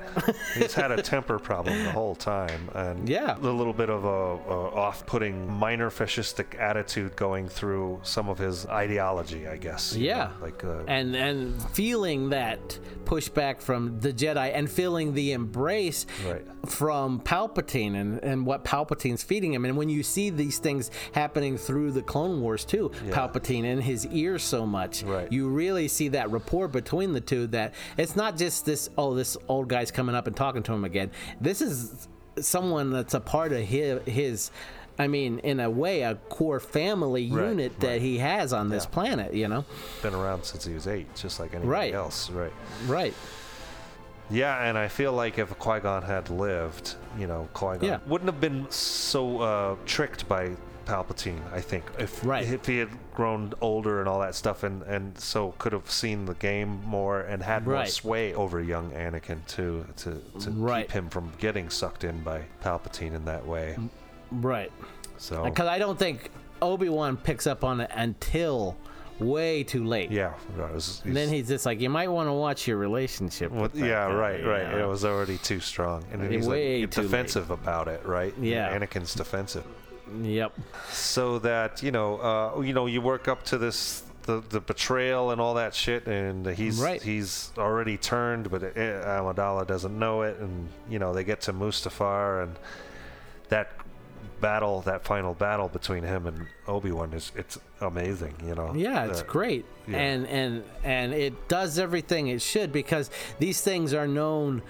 He's 0.55 0.75
had 0.75 0.91
a 0.91 1.03
temper 1.03 1.39
problem 1.39 1.83
the 1.85 1.91
whole 1.93 2.15
time, 2.15 2.69
and 2.75 3.09
Yeah. 3.09 3.37
a 3.37 3.41
little 3.41 3.73
bit 3.73 3.91
of 3.91 4.05
a, 4.05 4.09
a 4.09 4.75
off-putting, 4.75 5.51
minor 5.51 5.91
fascistic 5.91 6.59
attitude 6.59 7.17
going 7.17 7.49
through 7.49 8.01
some 8.03 8.29
of 8.29 8.39
his 8.39 8.67
ideology, 8.67 9.47
I 9.49 9.57
guess. 9.57 9.95
Yeah. 9.97 10.13
know, 10.13 10.31
like 10.43 10.65
uh, 10.65 10.85
and 10.87 11.15
and 11.17 11.63
feeling 11.71 12.31
that 12.31 12.79
pushback 13.05 13.61
from 13.61 14.01
the 14.01 14.13
Jedi 14.13 14.53
and 14.55 14.71
feeling 14.71 15.13
the 15.15 15.33
embrace 15.33 16.07
Right. 16.27 16.43
from 16.67 17.21
Palpatine 17.21 17.95
and, 17.97 18.23
and 18.23 18.47
what 18.47 18.65
Palpatine's 18.65 19.23
feeding 19.23 19.53
him. 19.55 19.65
And 19.65 19.77
when 19.77 19.89
you 19.89 20.03
see 20.03 20.31
these 20.31 20.59
things 20.59 20.91
happening 21.13 21.59
through 21.59 21.93
the 21.93 22.03
Clone 22.03 22.41
Wars 22.41 22.65
too, 22.65 22.91
Yeah. 23.05 23.13
Palpatine 23.15 23.65
in 23.65 23.81
his 23.81 24.07
ear 24.07 24.39
so 24.39 24.65
much, 24.67 25.03
Right. 25.03 25.31
you 25.33 25.49
really 25.49 25.89
see 25.89 26.09
that 26.09 26.31
rapport 26.31 26.69
between 26.69 27.13
the 27.13 27.21
two 27.21 27.47
that 27.49 27.72
it's 27.97 28.17
not 28.17 28.37
just 28.37 28.65
this, 28.67 28.89
oh, 28.99 29.15
this 29.15 29.37
old 29.49 29.69
guy's 29.69 29.91
coming 29.91 30.15
up 30.15 30.27
and 30.27 30.37
talking 30.37 30.63
to 30.65 30.73
him 30.73 30.85
again. 30.85 31.11
This 31.41 31.61
is 31.61 32.09
someone 32.41 32.91
that's 32.91 33.15
a 33.15 33.21
part 33.21 33.53
of 33.53 33.61
his, 33.61 34.01
his 34.07 34.51
I 34.99 35.07
mean, 35.09 35.39
in 35.41 35.59
a 35.59 35.71
way, 35.71 36.03
a 36.03 36.15
core 36.15 36.61
family 36.61 37.31
Right, 37.31 37.49
unit 37.49 37.81
that 37.81 37.87
right. 37.89 38.01
he 38.03 38.19
has 38.19 38.53
on 38.53 38.69
this 38.69 38.85
Yeah. 38.85 38.91
planet, 38.91 39.35
you 39.35 39.49
know? 39.49 39.65
been 40.03 40.15
around 40.15 40.45
since 40.45 40.65
he 40.67 40.75
was 40.75 40.87
eight, 40.87 41.13
just 41.15 41.41
like 41.41 41.51
anybody 41.55 41.69
Right. 41.71 41.95
else. 41.95 42.31
Right. 42.31 42.53
Right. 42.87 43.15
Yeah, 44.31 44.63
and 44.65 44.79
I 44.79 44.89
feel 44.89 45.13
like 45.13 45.39
if 45.39 45.59
Qui 45.59 45.81
Gon 45.81 46.03
had 46.03 46.31
lived, 46.31 46.95
you 47.19 47.27
know, 47.27 47.49
Qui 47.53 47.79
Gon 47.79 47.85
Yeah. 47.85 47.99
wouldn't 48.07 48.31
have 48.31 48.41
been 48.41 48.67
so 48.71 49.41
uh, 49.41 49.77
tricked 49.87 50.29
by 50.29 50.51
Palpatine. 50.83 51.41
I 51.53 51.61
think 51.61 51.85
if 51.99 52.25
Right. 52.25 52.47
if 52.47 52.67
he 52.67 52.79
had 52.79 52.89
grown 53.15 53.53
older 53.61 54.01
and 54.01 54.09
all 54.09 54.21
that 54.21 54.35
stuff, 54.35 54.63
and 54.63 54.83
and 54.83 55.19
so 55.19 55.55
could 55.59 55.73
have 55.73 55.91
seen 55.91 56.25
the 56.27 56.35
game 56.35 56.81
more 56.85 57.21
and 57.21 57.43
had 57.43 57.67
more 57.67 57.87
sway 57.87 58.35
over 58.35 58.61
young 58.61 58.91
Anakin 58.93 59.47
to 59.49 59.85
to 59.99 60.21
to 60.41 60.51
Right. 60.51 60.87
keep 60.87 60.93
him 60.93 61.09
from 61.11 61.33
getting 61.39 61.71
sucked 61.71 62.05
in 62.05 62.23
by 62.23 62.43
Palpatine 62.63 63.15
in 63.15 63.25
that 63.27 63.47
way. 63.47 63.77
Right. 64.31 64.73
So 65.19 65.43
uh, 65.43 65.45
Because 65.45 65.69
I 65.69 65.79
don't 65.79 65.99
think 65.99 66.31
Obi 66.61 66.89
Wan 66.89 67.17
picks 67.17 67.47
up 67.47 67.65
on 67.65 67.81
it 67.81 67.91
until 67.95 68.77
way 69.19 69.63
too 69.63 69.85
late. 69.85 70.11
yeah, 70.11 70.33
was, 70.59 71.01
And 71.05 71.15
then 71.15 71.29
he's 71.29 71.47
just 71.47 71.65
like, 71.67 71.81
you 71.81 71.89
might 71.91 72.09
want 72.09 72.29
to 72.29 72.33
watch 72.33 72.67
your 72.67 72.77
relationship. 72.77 73.53
With 73.53 73.75
yeah, 73.77 74.09
guy," 74.09 74.15
right, 74.15 74.45
right. 74.45 74.71
know? 74.71 74.85
It 74.85 74.89
was 74.89 75.05
already 75.05 75.39
too 75.39 75.61
strong, 75.61 76.03
and 76.11 76.21
then 76.21 76.31
Way 76.31 76.37
he's 76.37 76.47
like 76.47 76.91
too 76.91 77.03
late. 77.03 77.11
defensive 77.11 77.51
about 77.53 77.87
it, 77.89 78.05
right? 78.05 78.35
Yeah. 78.41 78.77
Anakin's 78.77 79.15
defensive. 79.15 79.65
Yep. 80.21 80.53
So 80.91 81.39
that 81.41 81.83
you 81.83 81.91
know, 81.91 82.17
uh, 82.19 82.61
you 82.61 82.73
know, 82.73 82.87
you 82.87 83.01
work 83.01 83.29
up 83.29 83.43
to 83.45 83.59
this 83.59 84.03
the 84.25 84.43
the 84.51 84.61
betrayal 84.61 85.31
and 85.31 85.41
all 85.41 85.55
that 85.55 85.75
shit, 85.75 86.07
and 86.07 86.47
he's 86.47 86.79
Right. 86.81 87.03
he's 87.03 87.51
already 87.59 87.97
turned, 87.97 88.51
but 88.51 88.63
uh, 88.63 88.67
Amidala 88.69 89.67
doesn't 89.67 89.99
know 89.99 90.23
it, 90.23 90.39
and 90.39 90.69
you 90.89 90.99
know 90.99 91.13
they 91.13 91.25
get 91.25 91.41
to 91.43 91.53
Mustafar, 91.53 92.45
and 92.45 92.57
that 93.49 93.73
battle, 94.41 94.81
that 94.83 95.05
final 95.05 95.35
battle 95.35 95.69
between 95.69 96.03
him 96.03 96.27
and 96.27 96.47
Obi 96.67 96.91
Wan 96.93 97.13
is 97.13 97.31
it's 97.37 97.59
amazing, 97.81 98.35
you 98.45 98.55
know. 98.55 98.73
Yeah, 98.75 99.05
it's 99.07 99.21
The- 99.23 99.27
great, 99.29 99.65
yeah. 99.89 99.99
and 99.99 100.27
and 100.29 100.65
and 100.85 101.13
it 101.15 101.49
does 101.49 101.79
everything 101.79 102.29
it 102.29 102.43
should 102.43 102.73
because 102.73 103.11
these 103.39 103.61
things 103.61 103.93
are 103.95 104.07
known 104.09 104.63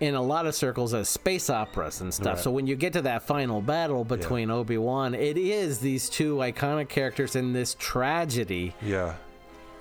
in 0.00 0.14
a 0.14 0.22
lot 0.22 0.46
of 0.46 0.54
circles 0.54 0.92
as 0.94 1.08
space 1.08 1.48
operas 1.48 2.00
and 2.00 2.12
stuff. 2.12 2.36
Right. 2.36 2.44
So 2.44 2.50
when 2.50 2.66
you 2.66 2.76
get 2.76 2.92
to 2.94 3.02
that 3.02 3.22
final 3.22 3.60
battle 3.60 4.04
between 4.04 4.50
Obi 4.50 4.78
Wan, 4.78 5.14
it 5.14 5.38
is 5.38 5.78
these 5.78 6.08
two 6.08 6.36
iconic 6.36 6.88
characters 6.88 7.36
in 7.36 7.52
this 7.52 7.76
tragedy 7.78 8.74
Yeah. 8.82 9.14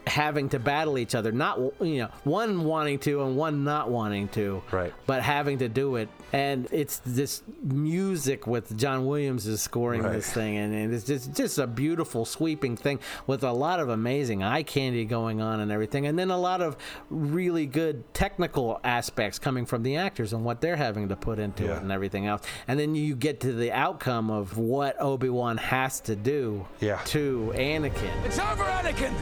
Having 0.08 0.50
to 0.50 0.60
battle 0.60 0.98
each 0.98 1.16
other. 1.16 1.32
Not 1.32 1.60
you 1.82 1.98
know 2.00 2.10
one 2.24 2.64
wanting 2.64 3.00
to 3.00 3.24
and 3.24 3.36
one 3.36 3.64
not 3.64 3.90
wanting 3.90 4.28
to, 4.30 4.62
Right. 4.72 4.94
but 5.06 5.22
having 5.24 5.60
to 5.60 5.70
do 5.70 5.96
it. 5.96 6.10
And 6.34 6.68
it's 6.72 6.98
this 7.06 7.42
music 7.64 8.46
with 8.46 8.76
John 8.78 9.06
Williams 9.06 9.48
is 9.48 9.62
scoring 9.62 10.02
Right. 10.04 10.14
this 10.14 10.32
thing, 10.32 10.58
and, 10.58 10.74
and 10.74 10.94
it's 10.94 11.06
just 11.06 11.34
just 11.34 11.58
a 11.60 11.68
beautiful 11.68 12.26
sweeping 12.26 12.76
thing 12.76 13.00
with 13.26 13.44
a 13.44 13.52
lot 13.52 13.80
of 13.80 13.90
amazing 13.90 14.44
eye 14.44 14.64
candy 14.64 15.06
going 15.06 15.42
on 15.42 15.60
and 15.60 15.72
everything, 15.72 16.06
and 16.06 16.18
then 16.20 16.30
a 16.32 16.38
lot 16.38 16.62
of 16.62 16.76
really 17.10 17.66
good 17.66 18.04
technical 18.14 18.80
aspects 18.84 19.40
coming 19.40 19.66
from 19.66 19.84
the 19.84 19.96
actors 19.96 20.34
and 20.34 20.44
what 20.44 20.62
they're 20.62 20.76
having 20.76 21.08
to 21.10 21.16
put 21.16 21.40
into 21.40 21.64
Yeah. 21.64 21.78
it 21.78 21.82
and 21.84 21.92
everything 21.92 22.28
else. 22.28 22.42
And 22.68 22.80
then 22.80 22.96
you 22.96 23.16
get 23.16 23.40
to 23.42 23.54
the 23.54 23.72
outcome 23.72 24.30
of 24.30 24.58
what 24.58 25.00
Obi 25.02 25.30
Wan 25.30 25.58
has 25.58 26.00
to 26.02 26.16
do 26.16 26.66
Yeah. 26.80 27.00
to 27.06 27.54
Anakin. 27.56 28.26
It's 28.26 28.40
over, 28.40 28.64
Anakin! 28.64 29.14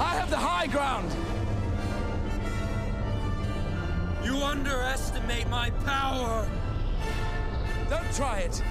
I 0.00 0.14
have 0.14 0.30
the 0.30 0.36
high 0.36 0.66
ground! 0.66 1.10
You 4.24 4.42
underestimate 4.42 5.48
my 5.48 5.70
power! 5.84 6.48
Don't 7.90 8.12
try 8.14 8.38
it! 8.40 8.62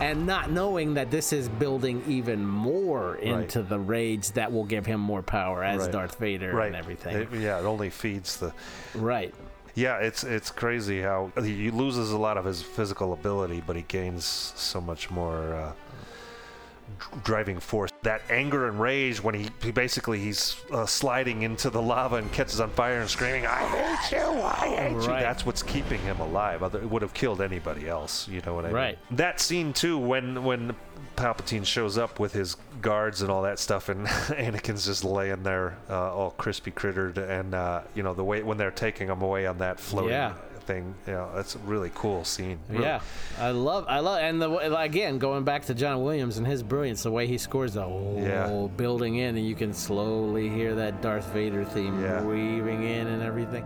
and 0.00 0.26
not 0.26 0.50
knowing 0.50 0.94
that 0.94 1.10
this 1.10 1.32
is 1.32 1.48
building 1.48 2.02
even 2.06 2.46
more 2.46 3.16
into 3.16 3.62
the 3.62 3.78
rage 3.78 4.30
that 4.32 4.52
will 4.52 4.64
give 4.64 4.86
him 4.86 5.00
more 5.00 5.22
power 5.22 5.64
as 5.64 5.82
Right. 5.82 5.92
Darth 5.92 6.14
Vader 6.16 6.54
right. 6.54 6.68
and 6.68 6.76
everything. 6.76 7.16
It- 7.16 7.32
yeah, 7.32 7.58
it 7.58 7.64
only 7.64 7.90
feeds 7.90 8.36
the 8.36 8.52
right. 8.94 9.34
Yeah, 9.78 9.98
it's 9.98 10.24
it's 10.24 10.50
crazy 10.50 11.00
how 11.02 11.30
he 11.40 11.70
loses 11.70 12.10
a 12.10 12.18
lot 12.18 12.36
of 12.36 12.44
his 12.44 12.60
physical 12.62 13.12
ability, 13.12 13.62
but 13.64 13.76
he 13.76 13.82
gains 13.82 14.24
so 14.24 14.80
much 14.80 15.08
more 15.08 15.54
uh, 15.54 15.72
driving 17.22 17.60
force. 17.60 17.92
That 18.02 18.22
anger 18.28 18.66
and 18.66 18.80
rage 18.80 19.22
when 19.22 19.36
he, 19.36 19.50
he 19.62 19.70
basically 19.70 20.18
he's 20.18 20.56
uh, 20.72 20.84
sliding 20.84 21.42
into 21.42 21.70
the 21.70 21.80
lava 21.80 22.16
and 22.16 22.32
catches 22.32 22.60
on 22.60 22.70
fire 22.70 23.00
and 23.00 23.08
screaming, 23.08 23.46
"I 23.46 23.68
hate 23.68 24.16
you! 24.18 24.26
I 24.42 24.66
hate 24.76 24.90
you!" 24.94 25.06
That's 25.06 25.46
what's 25.46 25.62
keeping 25.62 26.00
him 26.00 26.18
alive. 26.18 26.64
Other, 26.64 26.80
it 26.80 26.90
would 26.90 27.02
have 27.02 27.14
killed 27.14 27.40
anybody 27.40 27.88
else. 27.88 28.26
You 28.26 28.40
know 28.44 28.54
what 28.54 28.64
I 28.64 28.70
Right. 28.70 28.98
mean? 28.98 29.06
Right. 29.10 29.16
That 29.16 29.38
scene 29.40 29.72
too, 29.72 29.96
when 29.96 30.42
when 30.42 30.74
Palpatine 31.18 31.66
shows 31.66 31.98
up 31.98 32.18
with 32.20 32.32
his 32.32 32.54
guards 32.80 33.22
and 33.22 33.30
all 33.30 33.42
that 33.42 33.58
stuff, 33.58 33.88
and 33.88 34.06
Anakin's 34.28 34.86
just 34.86 35.04
laying 35.04 35.42
there, 35.42 35.76
uh, 35.90 36.14
all 36.14 36.30
crispy 36.30 36.70
crittered, 36.70 37.18
and 37.18 37.54
uh, 37.54 37.82
you 37.94 38.02
know 38.02 38.14
the 38.14 38.24
way 38.24 38.42
when 38.42 38.56
they're 38.56 38.70
taking 38.70 39.08
him 39.08 39.20
away 39.22 39.46
on 39.46 39.58
that 39.58 39.80
floating 39.80 40.10
Yeah. 40.10 40.34
thing. 40.60 40.94
You 41.06 41.14
know, 41.14 41.30
that's 41.34 41.56
a 41.56 41.58
really 41.60 41.90
cool 41.94 42.24
scene. 42.24 42.58
Really- 42.68 42.84
Yeah, 42.84 43.00
I 43.38 43.50
love, 43.50 43.86
I 43.88 43.98
love, 44.00 44.20
and 44.20 44.40
the 44.40 44.78
again 44.80 45.18
going 45.18 45.42
back 45.44 45.64
to 45.66 45.74
John 45.74 46.02
Williams 46.04 46.38
and 46.38 46.46
his 46.46 46.62
brilliance, 46.62 47.02
the 47.02 47.10
way 47.10 47.26
he 47.26 47.36
scores 47.38 47.74
the 47.74 47.82
whole 47.82 48.20
Yeah. 48.22 48.68
building 48.76 49.16
in, 49.16 49.36
and 49.36 49.44
you 49.46 49.54
can 49.56 49.72
slowly 49.74 50.48
hear 50.48 50.74
that 50.76 51.02
Darth 51.02 51.26
Vader 51.32 51.64
theme 51.64 52.00
Yeah. 52.00 52.22
weaving 52.22 52.84
in 52.84 53.06
and 53.08 53.22
everything. 53.22 53.64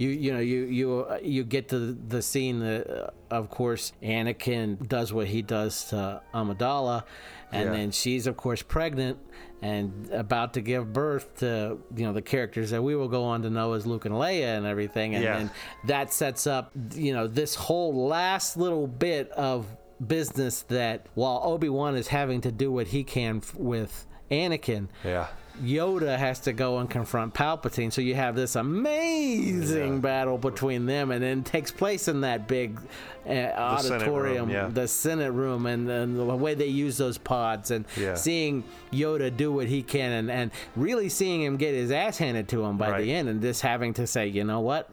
You 0.00 0.08
you 0.08 0.32
know 0.32 0.40
you 0.40 0.60
you 0.64 1.06
uh, 1.10 1.18
you 1.22 1.44
get 1.44 1.68
to 1.68 1.92
the 1.92 2.22
scene 2.22 2.60
that 2.60 2.88
uh, 2.88 3.10
of 3.30 3.50
course 3.50 3.92
Anakin 4.02 4.88
does 4.88 5.12
what 5.12 5.26
he 5.26 5.42
does 5.42 5.84
to 5.90 6.22
Amidala, 6.32 7.04
and 7.52 7.66
Yeah. 7.66 7.72
then 7.76 7.90
she's 7.90 8.26
of 8.26 8.34
course 8.38 8.62
pregnant 8.62 9.18
and 9.60 10.08
about 10.10 10.54
to 10.54 10.62
give 10.62 10.90
birth 10.94 11.36
to 11.40 11.76
you 11.94 12.04
know 12.06 12.14
the 12.14 12.22
characters 12.22 12.70
that 12.70 12.82
we 12.82 12.96
will 12.96 13.08
go 13.08 13.24
on 13.24 13.42
to 13.42 13.50
know 13.50 13.74
as 13.74 13.86
Luke 13.86 14.06
and 14.06 14.14
Leia 14.14 14.56
and 14.56 14.64
everything, 14.64 15.14
and 15.16 15.22
Yeah. 15.22 15.36
then 15.36 15.50
that 15.84 16.14
sets 16.14 16.46
up 16.46 16.72
you 16.94 17.12
know 17.12 17.26
this 17.26 17.54
whole 17.54 18.06
last 18.08 18.56
little 18.56 18.86
bit 18.86 19.30
of 19.32 19.66
business 20.06 20.62
that 20.68 21.04
while 21.12 21.42
Obi 21.44 21.68
Wan 21.68 21.94
is 21.94 22.08
having 22.08 22.40
to 22.40 22.50
do 22.50 22.72
what 22.72 22.86
he 22.86 23.04
can 23.04 23.36
f- 23.44 23.54
with 23.54 24.06
Anakin. 24.30 24.88
Yeah. 25.04 25.26
Yoda 25.62 26.16
has 26.16 26.40
to 26.40 26.52
go 26.52 26.78
and 26.78 26.88
confront 26.88 27.34
Palpatine. 27.34 27.92
So 27.92 28.00
you 28.00 28.14
have 28.14 28.34
this 28.34 28.56
amazing 28.56 30.00
battle 30.00 30.38
between 30.38 30.86
them, 30.86 31.10
and 31.10 31.22
then 31.22 31.42
takes 31.42 31.70
place 31.70 32.08
in 32.08 32.22
that 32.22 32.48
big 32.48 32.78
uh, 33.26 33.28
Senate 33.28 33.90
room, 33.90 33.92
auditorium, 33.92 34.50
yeah. 34.50 34.68
the 34.68 34.88
Senate 34.88 35.32
room, 35.32 35.66
and, 35.66 35.88
and 35.90 36.18
the 36.18 36.24
way 36.24 36.54
they 36.54 36.66
use 36.66 36.96
those 36.96 37.18
pods, 37.18 37.70
and 37.70 37.84
Yeah. 37.96 38.14
seeing 38.14 38.64
Yoda 38.92 39.36
do 39.36 39.52
what 39.52 39.66
he 39.66 39.82
can, 39.82 40.12
and, 40.12 40.30
and 40.30 40.50
really 40.76 41.08
seeing 41.08 41.42
him 41.42 41.56
get 41.56 41.74
his 41.74 41.90
ass 41.90 42.18
handed 42.18 42.48
to 42.48 42.64
him 42.64 42.76
by 42.76 43.00
the 43.00 43.12
end, 43.12 43.28
and 43.28 43.42
just 43.42 43.62
having 43.62 43.94
to 43.94 44.06
say, 44.06 44.26
you 44.26 44.44
know 44.44 44.60
what, 44.60 44.88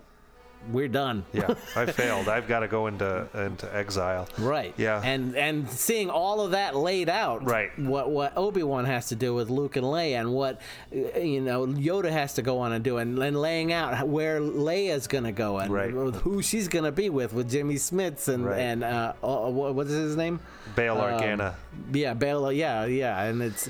we're 0.71 0.87
done. 0.87 1.25
yeah, 1.33 1.53
I 1.75 1.85
failed. 1.85 2.27
I've 2.29 2.47
got 2.47 2.59
to 2.61 2.67
go 2.67 2.87
into 2.87 3.27
into 3.33 3.73
exile. 3.75 4.27
Right. 4.37 4.73
Yeah. 4.77 5.01
And 5.03 5.35
and 5.35 5.69
seeing 5.69 6.09
all 6.09 6.41
of 6.41 6.51
that 6.51 6.75
laid 6.75 7.09
out. 7.09 7.43
Right. 7.45 7.77
What 7.79 8.09
what 8.11 8.35
Obi 8.37 8.63
Wan 8.63 8.85
has 8.85 9.07
to 9.09 9.15
do 9.15 9.33
with 9.33 9.49
Luke 9.49 9.75
and 9.75 9.85
Leia, 9.85 10.19
and 10.19 10.33
what 10.33 10.61
uh, 10.93 11.19
you 11.19 11.41
know 11.41 11.65
Yoda 11.67 12.11
has 12.11 12.33
to 12.35 12.41
go 12.41 12.59
on 12.59 12.71
and 12.73 12.83
do, 12.83 12.97
and, 12.97 13.17
and 13.19 13.39
laying 13.39 13.71
out 13.73 14.07
where 14.07 14.39
Leia's 14.39 15.07
gonna 15.07 15.31
go, 15.31 15.57
and 15.57 15.71
Right. 15.71 15.91
who 15.91 16.41
she's 16.41 16.67
gonna 16.67 16.91
be 16.91 17.09
with, 17.09 17.33
with 17.33 17.49
Jimmy 17.49 17.75
Smits 17.75 18.27
and 18.27 18.45
Right. 18.45 18.59
and 18.59 18.83
uh, 18.83 19.13
uh, 19.23 19.49
what 19.49 19.85
is 19.87 19.93
his 19.93 20.15
name? 20.15 20.39
Bail 20.75 20.97
Um, 20.97 21.19
Organa. 21.19 21.53
yeah, 21.93 22.13
Bail. 22.13 22.51
Yeah, 22.51 22.85
yeah, 22.85 23.23
and 23.23 23.41
it's, 23.41 23.69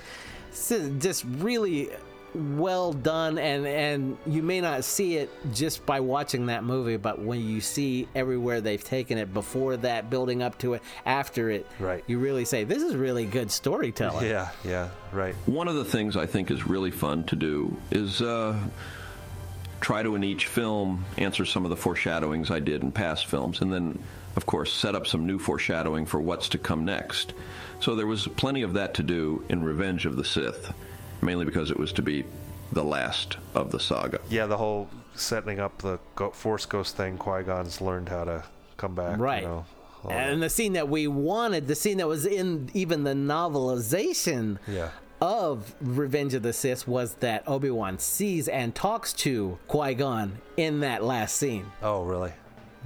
it's 0.51 1.03
just 1.03 1.24
really 1.40 1.90
well 2.57 2.93
done 2.93 3.38
and 3.38 3.66
and 3.66 4.17
you 4.25 4.41
may 4.43 4.61
not 4.61 4.83
see 4.83 5.17
it 5.17 5.30
just 5.53 5.85
by 5.85 5.99
watching 5.99 6.45
that 6.48 6.64
movie 6.64 6.98
but 6.98 7.19
when 7.19 7.41
you 7.41 7.59
see 7.61 8.07
everywhere 8.16 8.61
they've 8.61 8.83
taken 8.83 9.17
it 9.17 9.33
before 9.33 9.75
that 9.77 10.09
building 10.09 10.41
up 10.41 10.57
to 10.59 10.74
it 10.75 10.82
after 11.06 11.49
it 11.49 11.66
Right. 11.80 12.03
you 12.07 12.19
really 12.19 12.45
say 12.45 12.64
this 12.64 12.83
is 12.83 12.95
really 12.95 13.25
good 13.25 13.49
storytelling 13.51 14.27
Yeah, 14.27 14.49
yeah, 14.64 14.90
right. 15.11 15.35
One 15.45 15.67
of 15.67 15.75
the 15.75 15.85
things 15.85 16.16
I 16.16 16.25
think 16.25 16.51
is 16.51 16.67
really 16.67 16.91
fun 16.91 17.24
to 17.25 17.35
do 17.35 17.75
is 17.91 18.22
uh, 18.22 18.57
try 19.82 20.03
to, 20.03 20.16
in 20.16 20.24
each 20.24 20.48
film, 20.48 21.06
answer 21.17 21.45
some 21.45 21.64
of 21.66 21.69
the 21.69 21.75
foreshadowings 21.77 22.49
I 22.51 22.59
did 22.59 22.82
in 22.83 22.91
past 22.91 23.27
films, 23.27 23.61
and 23.61 23.72
then, 23.72 23.99
of 24.35 24.45
course, 24.45 24.74
set 24.74 24.95
up 24.95 25.06
some 25.07 25.25
new 25.27 25.38
foreshadowing 25.40 26.06
for 26.06 26.19
what's 26.19 26.49
to 26.49 26.57
come 26.57 26.83
next. 26.85 27.33
So 27.80 27.95
there 27.95 28.07
was 28.07 28.27
plenty 28.27 28.64
of 28.64 28.74
that 28.74 28.95
to 28.95 29.03
do 29.03 29.43
in 29.49 29.64
Revenge 29.64 30.06
of 30.07 30.16
the 30.16 30.25
Sith, 30.25 30.74
mainly 31.21 31.45
because 31.45 31.71
it 31.71 31.77
was 31.79 31.91
to 31.93 32.01
be 32.01 32.23
the 32.71 32.83
last 32.83 33.37
of 33.55 33.71
the 33.71 33.79
saga. 33.79 34.19
Yeah, 34.29 34.45
the 34.45 34.57
whole 34.57 34.89
setting 35.15 35.59
up 35.59 35.77
the 35.79 35.99
Force 36.33 36.65
Ghost 36.65 36.95
thing. 36.97 37.17
Qui 37.17 37.43
Gon's 37.43 37.81
learned 37.81 38.09
how 38.09 38.23
to 38.25 38.43
come 38.77 38.93
back. 38.95 39.17
Right. 39.19 39.41
You 39.43 39.47
know, 39.47 39.65
all 40.03 40.11
and 40.11 40.41
the 40.43 40.49
scene 40.49 40.73
that 40.73 40.87
we 40.89 41.07
wanted 41.07 41.67
the 41.67 41.75
scene 41.75 41.97
that 41.97 42.07
was 42.07 42.25
in 42.25 42.69
even 42.73 43.03
the 43.03 43.13
novelization 43.13 44.57
Yeah. 44.67 44.89
of 45.21 45.73
Revenge 45.81 46.33
of 46.35 46.43
the 46.43 46.53
Sith 46.53 46.87
was 46.87 47.15
that 47.15 47.43
Obi-Wan 47.47 47.97
sees 47.99 48.47
and 48.47 48.75
talks 48.75 49.11
to 49.13 49.57
Qui-Gon 49.67 50.37
in 50.55 50.81
that 50.81 51.03
last 51.03 51.35
scene. 51.37 51.65
Oh, 51.81 52.03
really? 52.03 52.31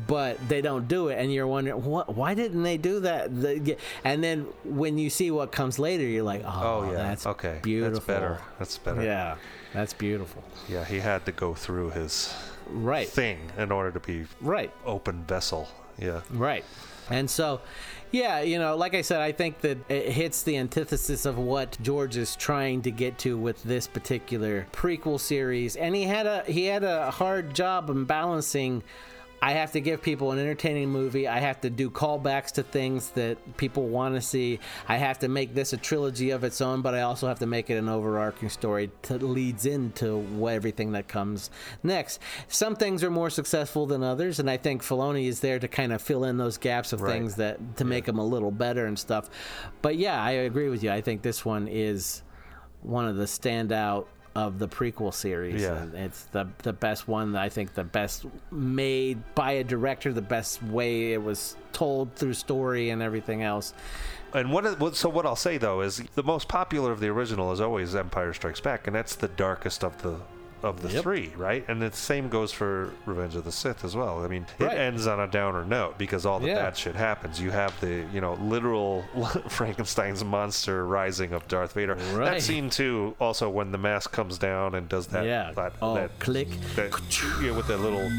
But 0.07 0.37
they 0.49 0.61
don't 0.61 0.87
do 0.87 1.09
it 1.09 1.15
and 1.19 1.33
you're 1.33 1.47
wondering 1.47 1.83
what 1.83 2.15
why 2.15 2.33
didn't 2.33 2.63
they 2.63 2.77
do 2.77 2.99
that 3.01 3.29
The- 3.41 3.77
and 4.03 4.23
then 4.23 4.45
when 4.63 4.97
you 4.97 5.09
see 5.09 5.31
what 5.31 5.51
comes 5.51 5.77
later 5.79 6.03
you're 6.03 6.23
like 6.23 6.43
oh, 6.45 6.83
Oh, 6.85 6.91
yeah. 6.91 6.97
that's 6.97 7.25
okay. 7.27 7.59
beautiful 7.61 7.93
That's 7.95 8.05
better. 8.05 8.39
That's 8.59 8.77
better. 8.77 9.03
yeah 9.03 9.35
that's 9.73 9.93
beautiful 9.93 10.43
Yeah, 10.69 10.83
he 10.85 10.99
had 10.99 11.25
to 11.25 11.31
go 11.31 11.53
through 11.53 11.91
his 11.91 12.33
right 12.67 13.07
thing 13.07 13.37
in 13.57 13.71
order 13.71 13.91
to 13.91 13.99
be 13.99 14.25
right 14.39 14.71
open 14.85 15.23
vessel. 15.25 15.67
Yeah. 15.97 16.21
right 16.31 16.63
and 17.09 17.29
so 17.29 17.59
yeah 18.11 18.39
you 18.41 18.57
know 18.59 18.75
like 18.77 18.93
i 18.93 19.01
said 19.01 19.19
i 19.21 19.31
think 19.31 19.59
that 19.61 19.77
it 19.89 20.09
hits 20.13 20.43
the 20.43 20.55
antithesis 20.57 21.25
of 21.25 21.37
what 21.37 21.77
george 21.81 22.15
is 22.17 22.35
trying 22.35 22.81
to 22.83 22.91
get 22.91 23.17
to 23.19 23.37
with 23.37 23.61
this 23.63 23.87
particular 23.87 24.67
prequel 24.71 25.19
series 25.19 25.75
and 25.75 25.95
he 25.95 26.03
had 26.03 26.25
a 26.27 26.43
he 26.47 26.65
had 26.65 26.83
a 26.83 27.11
hard 27.11 27.53
job 27.53 27.89
in 27.89 28.05
balancing 28.05 28.83
I 29.43 29.53
have 29.53 29.71
to 29.71 29.81
give 29.81 30.03
people 30.03 30.31
an 30.31 30.37
entertaining 30.39 30.89
movie. 30.89 31.27
I 31.27 31.39
have 31.39 31.61
to 31.61 31.69
do 31.71 31.89
callbacks 31.89 32.51
to 32.53 32.63
things 32.63 33.09
that 33.11 33.57
people 33.57 33.87
want 33.87 34.13
to 34.13 34.21
see. 34.21 34.59
I 34.87 34.97
have 34.97 35.17
to 35.19 35.27
make 35.27 35.55
this 35.55 35.73
a 35.73 35.77
trilogy 35.77 36.29
of 36.29 36.43
its 36.43 36.61
own, 36.61 36.81
but 36.83 36.93
I 36.93 37.01
also 37.01 37.27
have 37.27 37.39
to 37.39 37.47
make 37.47 37.71
it 37.71 37.77
an 37.77 37.89
overarching 37.89 38.49
story 38.49 38.91
that 39.03 39.23
leads 39.23 39.65
into 39.65 40.17
what, 40.17 40.53
everything 40.53 40.91
that 40.91 41.07
comes 41.07 41.49
next. 41.81 42.19
Some 42.49 42.75
things 42.75 43.03
are 43.03 43.09
more 43.09 43.31
successful 43.31 43.87
than 43.87 44.03
others, 44.03 44.39
and 44.39 44.49
I 44.49 44.57
think 44.57 44.83
Filoni 44.83 45.27
is 45.27 45.39
there 45.39 45.57
to 45.57 45.67
kind 45.67 45.91
of 45.91 46.01
fill 46.03 46.23
in 46.23 46.37
those 46.37 46.57
gaps 46.59 46.93
of 46.93 47.01
Right. 47.01 47.13
things 47.13 47.35
that 47.35 47.77
to 47.77 47.85
make 47.85 48.05
them 48.05 48.19
a 48.19 48.25
little 48.25 48.51
better 48.51 48.85
and 48.85 48.99
stuff. 48.99 49.27
But 49.81 49.97
yeah, 49.97 50.21
I 50.21 50.31
agree 50.31 50.69
with 50.69 50.83
you. 50.83 50.91
I 50.91 51.01
think 51.01 51.23
this 51.23 51.43
one 51.43 51.67
is 51.67 52.21
one 52.83 53.07
of 53.07 53.15
the 53.15 53.25
standout 53.25 54.05
of 54.35 54.59
the 54.59 54.67
prequel 54.67 55.13
series. 55.13 55.61
Yeah. 55.61 55.81
And 55.81 55.93
It's 55.95 56.23
the 56.25 56.47
the 56.63 56.73
best 56.73 57.07
one. 57.07 57.35
I 57.35 57.49
think 57.49 57.73
the 57.73 57.83
best 57.83 58.25
made 58.51 59.21
by 59.35 59.53
a 59.53 59.63
director. 59.63 60.13
The 60.13 60.21
best 60.21 60.63
way 60.63 61.13
it 61.13 61.21
was 61.21 61.55
told 61.73 62.15
through 62.15 62.33
story 62.33 62.89
and 62.89 63.01
everything 63.01 63.43
else. 63.43 63.73
And 64.33 64.51
what? 64.51 64.95
So 64.95 65.09
what 65.09 65.25
I'll 65.25 65.35
say 65.35 65.57
though 65.57 65.81
is 65.81 66.01
the 66.15 66.23
most 66.23 66.47
popular 66.47 66.91
of 66.91 66.99
the 66.99 67.09
original 67.09 67.51
is 67.51 67.59
always 67.59 67.95
Empire 67.95 68.33
Strikes 68.33 68.61
Back, 68.61 68.87
and 68.87 68.95
that's 68.95 69.15
the 69.15 69.27
darkest 69.27 69.83
of 69.83 70.01
the 70.01 70.19
of 70.63 70.81
the 70.81 70.89
Yep. 70.89 71.03
three, 71.03 71.31
right? 71.37 71.65
And 71.67 71.81
the 71.81 71.91
same 71.91 72.29
goes 72.29 72.51
for 72.51 72.91
Revenge 73.05 73.35
of 73.35 73.43
the 73.43 73.51
Sith 73.51 73.83
as 73.83 73.95
well. 73.95 74.23
I 74.23 74.27
mean, 74.27 74.45
it 74.59 74.63
Right. 74.65 74.77
ends 74.77 75.07
on 75.07 75.19
a 75.19 75.27
downer 75.27 75.65
note 75.65 75.97
because 75.97 76.25
all 76.25 76.39
the 76.39 76.47
Yeah. 76.47 76.63
bad 76.63 76.77
shit 76.77 76.95
happens. 76.95 77.39
You 77.41 77.51
have 77.51 77.79
the 77.81 78.05
you 78.13 78.21
know 78.21 78.33
literal 78.35 79.03
Frankenstein's 79.49 80.23
monster 80.23 80.85
rising 80.85 81.33
of 81.33 81.47
Darth 81.47 81.73
Vader. 81.73 81.95
Right. 82.13 82.33
That 82.33 82.41
scene 82.41 82.69
too. 82.69 83.15
Also, 83.19 83.49
when 83.49 83.71
the 83.71 83.77
mask 83.77 84.11
comes 84.11 84.37
down 84.37 84.75
and 84.75 84.87
does 84.87 85.07
that, 85.07 85.25
Yeah. 85.25 85.51
that, 85.55 85.73
Oh, 85.81 85.95
that 85.95 86.19
click. 86.19 86.49
that, 86.75 86.91
yeah, 87.41 87.51
with 87.51 87.67
that 87.67 87.79
little. 87.79 88.09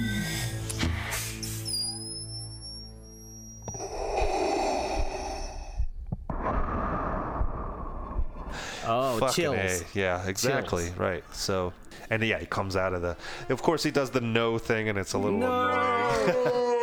Oh, 8.85 9.17
Fucking 9.21 9.35
chills. 9.45 9.57
A. 9.95 9.99
Yeah, 9.99 10.27
exactly. 10.27 10.91
Right. 10.97 11.23
So, 11.33 11.73
and 12.11 12.23
yeah, 12.23 12.39
he 12.39 12.47
comes 12.47 12.77
out 12.77 12.93
of 12.95 13.03
the. 13.03 13.17
Of 13.49 13.63
course, 13.63 13.83
he 13.83 13.91
does 13.91 14.11
the 14.11 14.21
no 14.21 14.59
thing, 14.59 14.89
and 14.89 14.99
it's 14.99 15.13
a 15.13 15.19
little 15.19 15.43
annoying. 15.43 16.79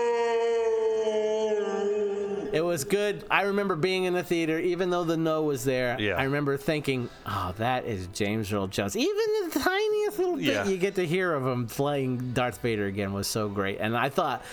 It 2.52 2.62
was 2.66 2.84
good. 2.84 3.24
I 3.30 3.44
remember 3.44 3.76
being 3.76 4.06
in 4.06 4.14
the 4.16 4.24
theater, 4.24 4.58
even 4.58 4.90
though 4.90 5.04
the 5.04 5.18
no 5.18 5.44
was 5.44 5.64
there. 5.64 5.96
Yeah. 6.00 6.14
I 6.16 6.24
remember 6.24 6.58
thinking, 6.58 7.08
"Oh, 7.26 7.54
that 7.60 7.86
is 7.86 8.08
James 8.08 8.52
Earl 8.52 8.66
Jones." 8.68 8.98
Even 8.98 9.16
the 9.54 9.60
tiniest 9.60 10.18
little 10.18 10.36
bit 10.38 10.46
Yeah. 10.46 10.66
you 10.66 10.78
get 10.78 10.96
to 10.96 11.06
hear 11.06 11.32
of 11.36 11.46
him 11.46 11.68
playing 11.68 12.32
Darth 12.34 12.60
Vader 12.62 12.88
again 12.88 13.14
was 13.14 13.28
so 13.28 13.50
great. 13.50 13.78
And 13.80 13.96
I 13.96 14.10
thought, 14.10 14.44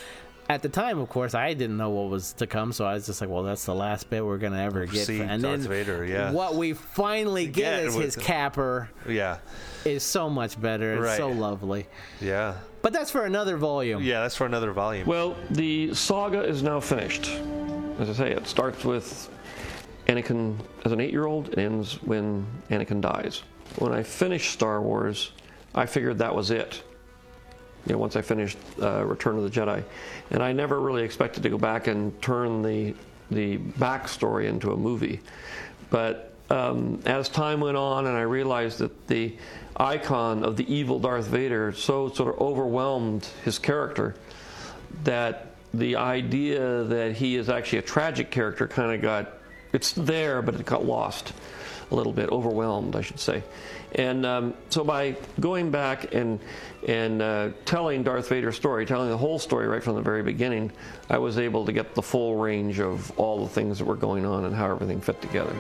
at 0.49 0.63
the 0.63 0.69
time, 0.69 0.99
of 0.99 1.09
course, 1.09 1.35
I 1.35 1.55
didn't 1.55 1.77
know 1.77 1.91
what 1.91 2.09
was 2.11 2.33
to 2.35 2.47
come, 2.47 2.73
so 2.73 2.85
I 2.85 2.95
was 2.95 3.07
just 3.07 3.21
like, 3.21 3.31
"Well, 3.31 3.43
that's 3.43 3.65
the 3.65 3.75
last 3.75 4.09
bit 4.11 4.25
we're 4.25 4.39
gonna 4.39 4.63
ever 4.63 4.87
get." 4.87 5.07
See 5.07 5.21
and 5.21 5.43
Darth 5.43 5.61
then 5.63 5.69
Vader, 5.69 6.05
yeah. 6.05 6.31
what 6.33 6.55
we 6.55 6.73
finally 6.73 7.47
get 7.47 7.81
Get 7.81 7.85
is 7.87 7.95
his 7.95 8.15
the- 8.15 8.21
capper 8.21 8.89
yeah. 9.09 9.39
is 9.85 10.03
so 10.03 10.31
much 10.31 10.61
better. 10.61 10.95
It's 10.95 11.03
Right. 11.03 11.17
so 11.17 11.29
lovely. 11.29 11.87
Yeah. 12.21 12.55
But 12.83 12.93
that's 12.93 13.11
for 13.11 13.25
another 13.25 13.57
volume. 13.57 14.03
Yeah, 14.03 14.21
that's 14.23 14.37
for 14.37 14.47
another 14.47 14.73
volume. 14.73 15.07
Well, 15.09 15.35
the 15.51 15.93
saga 15.95 16.43
is 16.43 16.63
now 16.63 16.79
finished. 16.81 17.29
As 17.99 18.09
I 18.09 18.13
say, 18.13 18.31
it 18.31 18.47
starts 18.47 18.85
with 18.85 19.29
Anakin 20.07 20.57
as 20.85 20.93
an 20.93 21.01
eight 21.01 21.11
year 21.11 21.27
old, 21.27 21.49
it 21.49 21.59
ends 21.59 21.95
when 22.05 22.47
Anakin 22.71 23.01
dies. 23.01 23.43
When 23.79 23.93
I 23.93 24.05
finished 24.05 24.53
Star 24.53 24.81
Wars, 24.81 25.33
I 25.75 25.87
figured 25.87 26.19
that 26.19 26.33
was 26.35 26.53
it. 26.53 26.83
You 27.87 27.93
know, 27.93 27.99
once 27.99 28.17
I 28.17 28.23
finished 28.23 28.59
uh, 28.83 29.05
Return 29.05 29.39
of 29.39 29.45
the 29.45 29.51
Jedi. 29.51 29.83
And 30.31 30.43
I 30.43 30.53
never 30.53 30.81
really 30.81 31.05
expected 31.05 31.43
to 31.45 31.49
go 31.49 31.59
back 31.59 31.87
and 31.87 32.21
turn 32.21 32.63
the, 32.63 32.95
the 33.31 33.59
backstory 33.59 34.47
into 34.47 34.73
a 34.73 34.77
movie. 34.77 35.21
But 35.91 36.33
um, 36.51 37.01
as 37.07 37.29
time 37.29 37.61
went 37.61 37.77
on 37.77 38.07
and 38.07 38.17
I 38.17 38.23
realized 38.23 38.79
that 38.79 39.07
the 39.09 39.35
icon 39.77 40.45
of 40.45 40.57
the 40.57 40.73
evil 40.73 40.99
Darth 40.99 41.27
Vader 41.27 41.73
so 41.73 42.09
sort 42.09 42.35
of 42.35 42.41
overwhelmed 42.41 43.29
his 43.45 43.59
character 43.59 44.15
that 45.05 45.53
the 45.75 45.97
idea 45.97 46.85
that 46.85 47.13
he 47.17 47.37
is 47.37 47.49
actually 47.49 47.79
a 47.79 47.83
tragic 47.83 48.31
character 48.31 48.67
kind 48.67 48.95
of 48.95 49.03
got 49.03 49.35
it's 49.73 49.93
there 49.93 50.41
but 50.41 50.55
it 50.55 50.65
got 50.65 50.85
lost 50.85 51.33
a 51.91 51.95
little 51.95 52.13
bit 52.13 52.31
overwhelmed 52.31 52.97
I 52.97 53.01
should 53.01 53.21
say 53.21 53.43
and 53.95 54.27
um, 54.27 54.55
so 54.69 54.85
by 54.85 55.17
going 55.41 55.71
back 55.71 56.15
and 56.15 56.41
and 56.87 57.23
uh, 57.23 57.51
telling 57.65 58.03
Darth 58.03 58.29
Vader's 58.29 58.57
story 58.57 58.87
telling 58.87 59.11
the 59.11 59.17
whole 59.17 59.39
story 59.39 59.67
right 59.67 59.83
from 59.83 59.95
the 59.95 60.03
very 60.03 60.23
beginning 60.23 60.73
I 61.09 61.19
was 61.19 61.39
able 61.39 61.65
to 61.67 61.73
get 61.73 61.95
the 61.95 62.03
full 62.03 62.37
range 62.37 62.81
of 62.81 63.11
all 63.19 63.43
the 63.43 63.51
things 63.51 63.79
that 63.79 63.85
were 63.85 63.97
going 63.97 64.25
on 64.25 64.45
and 64.45 64.55
how 64.55 64.71
everything 64.71 65.01
fit 65.01 65.21
together. 65.23 65.55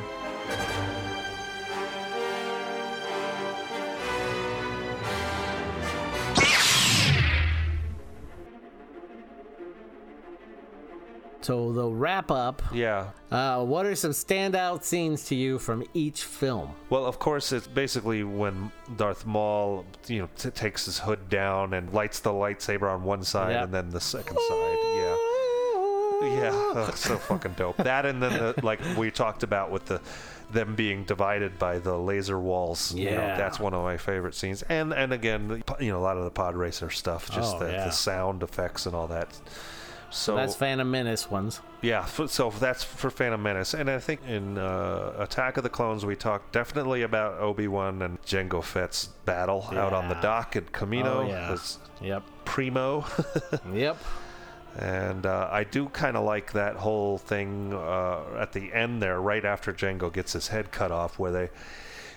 So 11.46 11.70
the 11.72 11.86
wrap 11.88 12.32
up. 12.32 12.60
Yeah. 12.74 13.10
Uh, 13.30 13.64
what 13.64 13.86
are 13.86 13.94
some 13.94 14.10
standout 14.10 14.82
scenes 14.82 15.26
to 15.26 15.36
you 15.36 15.60
from 15.60 15.84
each 15.94 16.24
film? 16.24 16.70
Well, 16.90 17.06
of 17.06 17.20
course, 17.20 17.52
it's 17.52 17.68
basically 17.68 18.24
when 18.24 18.72
Darth 18.96 19.24
Maul, 19.24 19.84
you 20.08 20.22
know, 20.22 20.28
t- 20.36 20.50
takes 20.50 20.86
his 20.86 20.98
hood 20.98 21.28
down 21.28 21.72
and 21.74 21.92
lights 21.92 22.18
the 22.18 22.30
lightsaber 22.30 22.92
on 22.92 23.04
one 23.04 23.22
side, 23.22 23.52
Yep. 23.52 23.64
and 23.66 23.74
then 23.74 23.90
the 23.90 24.00
second 24.00 24.36
side. 24.48 24.78
Yeah. 24.96 25.16
Yeah, 26.22 26.50
oh, 26.74 26.90
so 26.96 27.16
fucking 27.16 27.52
dope. 27.52 27.76
That 27.76 28.06
and 28.06 28.20
then 28.20 28.32
the, 28.32 28.54
like 28.64 28.80
we 28.96 29.12
talked 29.12 29.44
about 29.44 29.70
with 29.70 29.84
the 29.86 30.00
them 30.50 30.74
being 30.74 31.04
divided 31.04 31.58
by 31.60 31.78
the 31.78 31.96
laser 31.96 32.40
walls. 32.40 32.92
you 32.92 33.04
know, 33.04 33.10
Yeah. 33.12 33.36
that's 33.36 33.60
one 33.60 33.72
of 33.72 33.84
my 33.84 33.96
favorite 33.98 34.34
scenes. 34.34 34.62
And 34.62 34.92
and 34.92 35.12
again, 35.12 35.46
the- 35.46 35.76
you 35.84 35.92
know, 35.92 35.98
a 35.98 36.02
lot 36.10 36.16
of 36.16 36.24
the 36.24 36.30
pod 36.32 36.56
racer 36.56 36.90
stuff, 36.90 37.30
just 37.30 37.54
Oh, 37.54 37.58
the, 37.60 37.70
yeah. 37.70 37.84
the 37.84 37.92
sound 37.92 38.42
effects 38.42 38.86
and 38.86 38.96
all 38.96 39.06
that. 39.06 39.28
So 40.10 40.36
That's 40.36 40.54
Phantom 40.56 40.88
Menace 40.90 41.30
ones. 41.30 41.60
yeah, 41.82 42.00
f- 42.00 42.28
so 42.30 42.50
that's 42.50 42.82
for 42.84 43.10
Phantom 43.10 43.42
Menace, 43.42 43.74
and 43.74 43.90
I 43.90 43.98
think 43.98 44.20
in 44.26 44.56
uh, 44.56 45.12
Attack 45.18 45.56
of 45.56 45.62
the 45.62 45.68
Clones 45.68 46.06
we 46.06 46.16
talked 46.16 46.52
definitely 46.52 47.02
about 47.02 47.38
Obi 47.40 47.68
Wan 47.68 48.00
and 48.02 48.20
Jango 48.22 48.62
Fett's 48.62 49.08
battle 49.24 49.66
out 49.72 49.92
on 49.92 50.08
the 50.08 50.14
dock 50.16 50.56
at 50.56 50.72
Kamino. 50.72 51.04
Oh, 51.06 51.26
yeah. 51.26 51.56
Yep. 52.00 52.22
primo. 52.44 53.04
yep. 53.72 53.96
And 54.78 55.24
uh, 55.24 55.48
I 55.50 55.64
do 55.64 55.88
kind 55.88 56.16
of 56.16 56.24
like 56.24 56.52
that 56.52 56.76
whole 56.76 57.16
thing 57.18 57.72
uh, 57.72 58.20
at 58.38 58.52
the 58.52 58.72
end 58.72 59.00
there, 59.02 59.20
right 59.20 59.44
after 59.44 59.72
Jango 59.72 60.12
gets 60.12 60.34
his 60.34 60.48
head 60.48 60.70
cut 60.70 60.92
off, 60.92 61.18
where 61.18 61.32
they. 61.32 61.50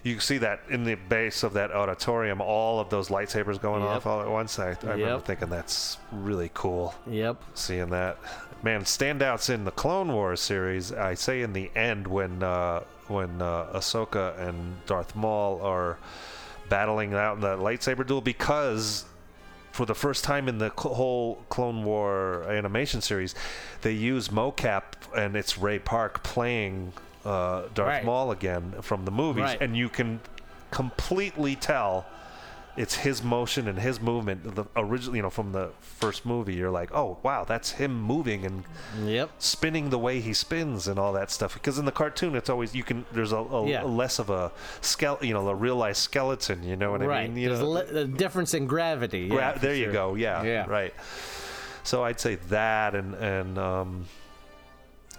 You 0.09 0.15
can 0.15 0.21
see 0.21 0.39
that 0.39 0.61
in 0.69 0.83
the 0.85 0.95
base 0.95 1.43
of 1.43 1.53
that 1.53 1.71
auditorium, 1.71 2.41
all 2.41 2.79
of 2.79 2.89
those 2.89 3.09
lightsabers 3.09 3.61
going 3.61 3.83
Yep. 3.83 3.91
off 3.91 4.07
all 4.07 4.21
at 4.21 4.29
once. 4.29 4.57
I, 4.57 4.69
I 4.83 4.93
remember 4.93 5.19
thinking 5.19 5.49
that's 5.49 5.97
really 6.11 6.49
cool. 6.55 6.95
Yep. 7.05 7.37
Seeing 7.53 7.89
that, 7.91 8.17
man, 8.63 8.81
standouts 8.85 9.51
in 9.53 9.65
the 9.65 9.71
Clone 9.71 10.11
Wars 10.11 10.41
series. 10.41 10.91
I 10.91 11.13
say 11.13 11.41
in 11.43 11.53
the 11.53 11.69
end 11.75 12.07
when 12.07 12.41
uh, 12.41 12.81
when 13.07 13.39
uh, 13.41 13.67
Ahsoka 13.73 14.35
and 14.39 14.83
Darth 14.87 15.15
Maul 15.15 15.61
are 15.61 15.99
battling 16.69 17.13
out 17.13 17.35
in 17.35 17.41
that 17.41 17.59
lightsaber 17.59 18.05
duel 18.05 18.21
because 18.21 19.05
for 19.71 19.85
the 19.85 19.95
first 19.95 20.23
time 20.23 20.47
in 20.47 20.57
the 20.57 20.71
cl- 20.79 20.95
whole 20.95 21.43
Clone 21.49 21.83
War 21.83 22.43
animation 22.49 23.01
series, 23.01 23.35
they 23.81 23.91
use 23.93 24.29
mocap 24.29 24.83
and 25.15 25.35
it's 25.35 25.57
Ray 25.59 25.77
Park 25.79 26.23
playing 26.23 26.93
uh, 27.25 27.63
Darth 27.73 27.87
Right. 27.89 28.05
Maul 28.05 28.31
again 28.31 28.75
from 28.81 29.05
the 29.05 29.11
movies, 29.11 29.43
Right. 29.43 29.61
and 29.61 29.75
you 29.75 29.89
can 29.89 30.19
completely 30.71 31.55
tell 31.55 32.05
it's 32.77 32.95
his 32.95 33.21
motion 33.21 33.67
and 33.67 33.77
his 33.79 33.99
movement. 33.99 34.55
The 34.55 34.63
original, 34.77 35.15
you 35.17 35.21
know, 35.21 35.29
from 35.29 35.51
the 35.51 35.71
first 35.81 36.25
movie, 36.25 36.53
you're 36.53 36.69
like, 36.71 36.91
oh 36.93 37.17
wow, 37.23 37.43
that's 37.43 37.71
him 37.71 38.01
moving 38.01 38.45
and 38.45 38.63
yep. 39.05 39.29
spinning 39.37 39.89
the 39.89 39.97
way 39.99 40.21
he 40.21 40.31
spins 40.33 40.87
and 40.87 40.97
all 40.97 41.11
that 41.13 41.29
stuff. 41.29 41.55
Because 41.55 41.77
in 41.77 41.83
the 41.83 41.91
cartoon, 41.91 42.35
it's 42.35 42.49
always 42.49 42.73
you 42.73 42.83
can 42.83 43.05
there's 43.11 43.33
a, 43.33 43.37
a, 43.37 43.67
Yeah. 43.67 43.83
a 43.83 43.85
less 43.85 44.17
of 44.17 44.29
a 44.29 44.51
skeleton, 44.79 45.27
you 45.27 45.33
know, 45.33 45.45
a 45.49 45.55
real 45.55 45.75
life 45.75 45.97
skeleton. 45.97 46.63
You 46.63 46.77
know 46.77 46.91
what 46.91 47.01
right. 47.01 47.23
I 47.23 47.27
mean? 47.27 47.37
You 47.37 47.49
There's 47.49 47.59
know, 47.59 47.65
a, 47.65 47.83
li- 47.83 48.01
a 48.01 48.05
difference 48.05 48.53
in 48.53 48.65
gravity. 48.65 49.27
Gra- 49.27 49.53
for 49.55 49.59
there 49.59 49.75
you 49.75 49.91
go. 49.91 50.15
Yeah, 50.15 50.43
Yeah. 50.43 50.65
Right. 50.69 50.93
So 51.83 52.03
I'd 52.05 52.19
say 52.19 52.35
that 52.49 52.95
and 52.95 53.13
and 53.15 53.57
um, 53.57 54.05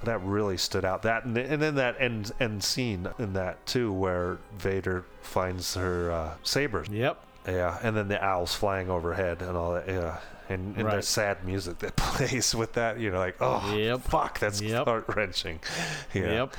that 0.05 0.23
really 0.23 0.57
stood 0.57 0.85
out. 0.85 1.03
That 1.03 1.25
and, 1.25 1.37
and 1.37 1.61
then 1.61 1.75
that 1.77 1.97
end 2.01 2.33
end 2.41 2.63
scene 2.65 3.09
in 3.19 3.33
that 3.35 3.65
too, 3.67 3.93
where 3.93 4.39
Vader 4.59 5.05
finds 5.23 5.75
her 5.75 6.11
uh, 6.11 6.35
saber. 6.43 6.85
Yep. 6.91 7.23
Yeah, 7.47 7.79
and 7.83 7.97
then 7.97 8.09
the 8.09 8.23
owls 8.23 8.55
flying 8.55 8.91
overhead 8.91 9.41
and 9.43 9.57
all 9.57 9.73
that. 9.75 9.89
Yeah. 9.89 10.19
And, 10.49 10.75
and 10.77 10.85
Right. 10.85 10.93
there's 10.95 11.09
sad 11.09 11.45
music 11.45 11.79
that 11.79 11.95
plays 11.97 12.55
with 12.55 12.73
that. 12.75 12.99
You're 13.01 13.17
like, 13.17 13.37
oh, 13.41 13.75
Yep. 13.75 14.01
fuck, 14.03 14.39
that's 14.41 14.61
Yep. 14.61 14.85
heart 14.87 15.05
wrenching. 15.15 15.61
Yeah. 16.15 16.23
Yep. 16.33 16.57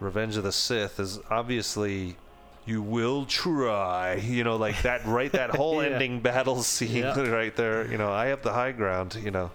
Revenge 0.00 0.36
of 0.36 0.42
the 0.44 0.52
Sith 0.52 1.00
is 1.00 1.18
obviously 1.30 2.16
you 2.66 2.82
will 2.82 3.24
try. 3.26 4.14
You 4.16 4.44
know, 4.44 4.56
like 4.56 4.82
that 4.82 5.06
right 5.06 5.32
that 5.32 5.50
whole 5.56 5.82
Yeah. 5.82 5.90
ending 5.90 6.20
battle 6.20 6.62
scene 6.62 6.96
Yeah. 6.96 7.18
right 7.30 7.54
there, 7.56 7.90
you 7.90 7.96
know, 7.96 8.12
I 8.12 8.26
have 8.26 8.42
the 8.42 8.52
high 8.52 8.72
ground, 8.72 9.16
you 9.22 9.30
know. 9.30 9.50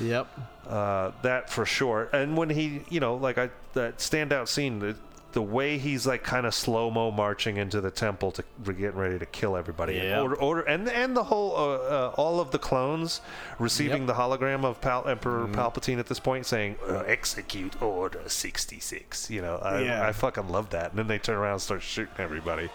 Yep. 0.00 0.26
Uh, 0.68 1.12
that 1.22 1.48
for 1.50 1.64
sure. 1.64 2.08
And 2.12 2.36
when 2.36 2.50
he, 2.50 2.82
you 2.88 3.00
know, 3.00 3.14
like 3.14 3.38
I 3.38 3.50
that 3.74 3.98
standout 3.98 4.48
scene, 4.48 4.80
the, 4.80 4.96
the 5.32 5.42
way 5.42 5.78
he's 5.78 6.06
like 6.06 6.24
kind 6.24 6.44
of 6.46 6.54
slow 6.54 6.90
mo 6.90 7.10
marching 7.10 7.56
into 7.58 7.80
the 7.80 7.90
temple 7.90 8.32
to 8.32 8.42
getting 8.64 8.96
ready 8.96 9.18
to 9.18 9.26
kill 9.26 9.56
everybody. 9.56 9.98
And 9.98 10.22
Order, 10.22 10.34
order, 10.36 10.60
and 10.62 10.88
and 10.88 11.16
the 11.16 11.22
whole 11.24 11.54
uh, 11.54 11.74
uh, 12.08 12.14
all 12.16 12.40
of 12.40 12.50
the 12.50 12.58
clones 12.58 13.20
receiving 13.60 14.06
Yep. 14.06 14.06
The 14.08 14.14
hologram 14.14 14.64
of 14.64 14.80
Pal- 14.80 15.06
Emperor 15.06 15.46
Palpatine 15.46 15.98
at 15.98 16.06
this 16.06 16.18
point, 16.18 16.46
saying 16.46 16.76
uh, 16.88 17.00
"Execute 17.06 17.80
Order 17.80 18.22
66." 18.26 19.30
You 19.30 19.42
know, 19.42 19.56
I, 19.56 19.82
Yeah. 19.82 20.06
I 20.08 20.12
fucking 20.12 20.48
love 20.48 20.70
that. 20.70 20.90
And 20.90 20.98
then 20.98 21.06
they 21.06 21.18
turn 21.18 21.36
around 21.36 21.52
and 21.52 21.62
start 21.62 21.82
shooting 21.82 22.14
everybody. 22.18 22.70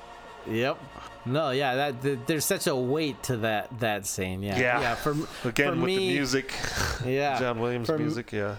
Yep. 0.48 0.78
No, 1.26 1.52
yeah, 1.52 1.76
that 1.76 2.02
th- 2.02 2.20
there's 2.26 2.46
such 2.46 2.68
a 2.68 2.76
weight 2.76 3.22
to 3.24 3.38
that 3.38 3.80
that 3.80 4.06
scene. 4.08 4.42
Yeah. 4.44 4.58
Yeah. 4.60 4.82
Yeah. 4.82 4.96
For 4.96 5.12
Again 5.48 5.74
for 5.74 5.76
with 5.76 5.86
me, 5.86 5.98
the 5.98 6.14
music, 6.16 6.54
Yeah. 7.06 7.40
John 7.40 7.60
Williams 7.60 7.88
For 7.88 7.98
music. 7.98 8.32
Yeah. 8.32 8.56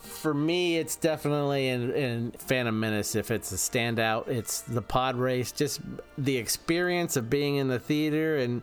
For 0.00 0.34
me, 0.34 0.76
it's 0.78 0.96
definitely 0.96 1.68
in, 1.68 1.90
in 1.92 2.30
Phantom 2.32 2.78
Menace. 2.78 3.14
If 3.14 3.30
it's 3.30 3.52
a 3.52 3.56
standout, 3.56 4.28
it's 4.28 4.60
the 4.62 4.82
pod 4.82 5.16
race. 5.16 5.52
Just 5.52 5.80
the 6.18 6.36
experience 6.36 7.16
of 7.16 7.28
being 7.30 7.56
in 7.56 7.68
the 7.68 7.78
theater 7.78 8.36
and 8.36 8.62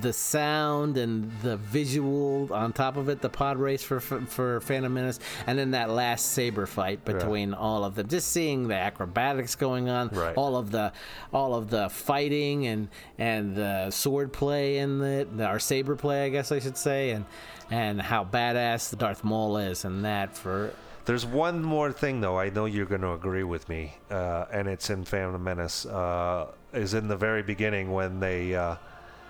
the 0.00 0.12
sound 0.12 0.96
and 0.96 1.30
the 1.42 1.56
visual 1.56 2.52
on 2.52 2.72
top 2.72 2.96
of 2.96 3.08
it. 3.08 3.20
The 3.20 3.28
pod 3.28 3.56
race 3.58 3.82
for 3.82 4.00
for, 4.00 4.20
for 4.22 4.60
Phantom 4.60 4.92
Menace, 4.92 5.20
and 5.46 5.58
then 5.58 5.70
that 5.72 5.90
last 5.90 6.26
saber 6.32 6.66
fight 6.66 7.04
between 7.04 7.54
all 7.54 7.84
of 7.84 7.94
them. 7.94 8.08
Just 8.08 8.28
seeing 8.28 8.68
the 8.68 8.74
acrobatics 8.76 9.54
going 9.54 9.88
on, 9.88 10.08
Right. 10.10 10.36
all 10.36 10.56
of 10.56 10.70
the 10.70 10.92
all 11.32 11.54
of 11.54 11.70
the 11.70 11.88
fighting 11.88 12.66
and 12.66 12.88
and 13.18 13.54
the 13.56 13.90
sword 13.90 14.32
play 14.32 14.78
in 14.78 15.00
it, 15.02 15.36
the, 15.36 15.44
our 15.46 15.58
saber 15.58 15.96
play, 15.96 16.24
I 16.26 16.28
guess 16.28 16.52
I 16.52 16.58
should 16.58 16.76
say, 16.76 17.10
and 17.10 17.24
and 17.70 18.00
how 18.00 18.24
badass 18.24 18.96
Darth 18.96 19.24
Maul 19.24 19.56
is, 19.56 19.84
and 19.84 20.04
that 20.04 20.36
for 20.36 20.72
There's 21.04 21.24
one 21.24 21.62
more 21.62 21.92
thing 21.92 22.20
though. 22.20 22.38
I 22.38 22.50
know 22.50 22.64
you're 22.64 22.86
going 22.86 23.00
to 23.02 23.12
agree 23.12 23.44
with 23.44 23.68
me, 23.68 23.94
uh, 24.10 24.46
and 24.52 24.68
it's 24.68 24.90
in 24.90 25.04
Phantom 25.04 25.42
Menace. 25.42 25.86
Uh, 25.86 26.48
is 26.72 26.94
in 26.94 27.08
the 27.08 27.16
very 27.16 27.42
beginning 27.42 27.92
when 27.92 28.20
they, 28.20 28.54
uh, 28.54 28.76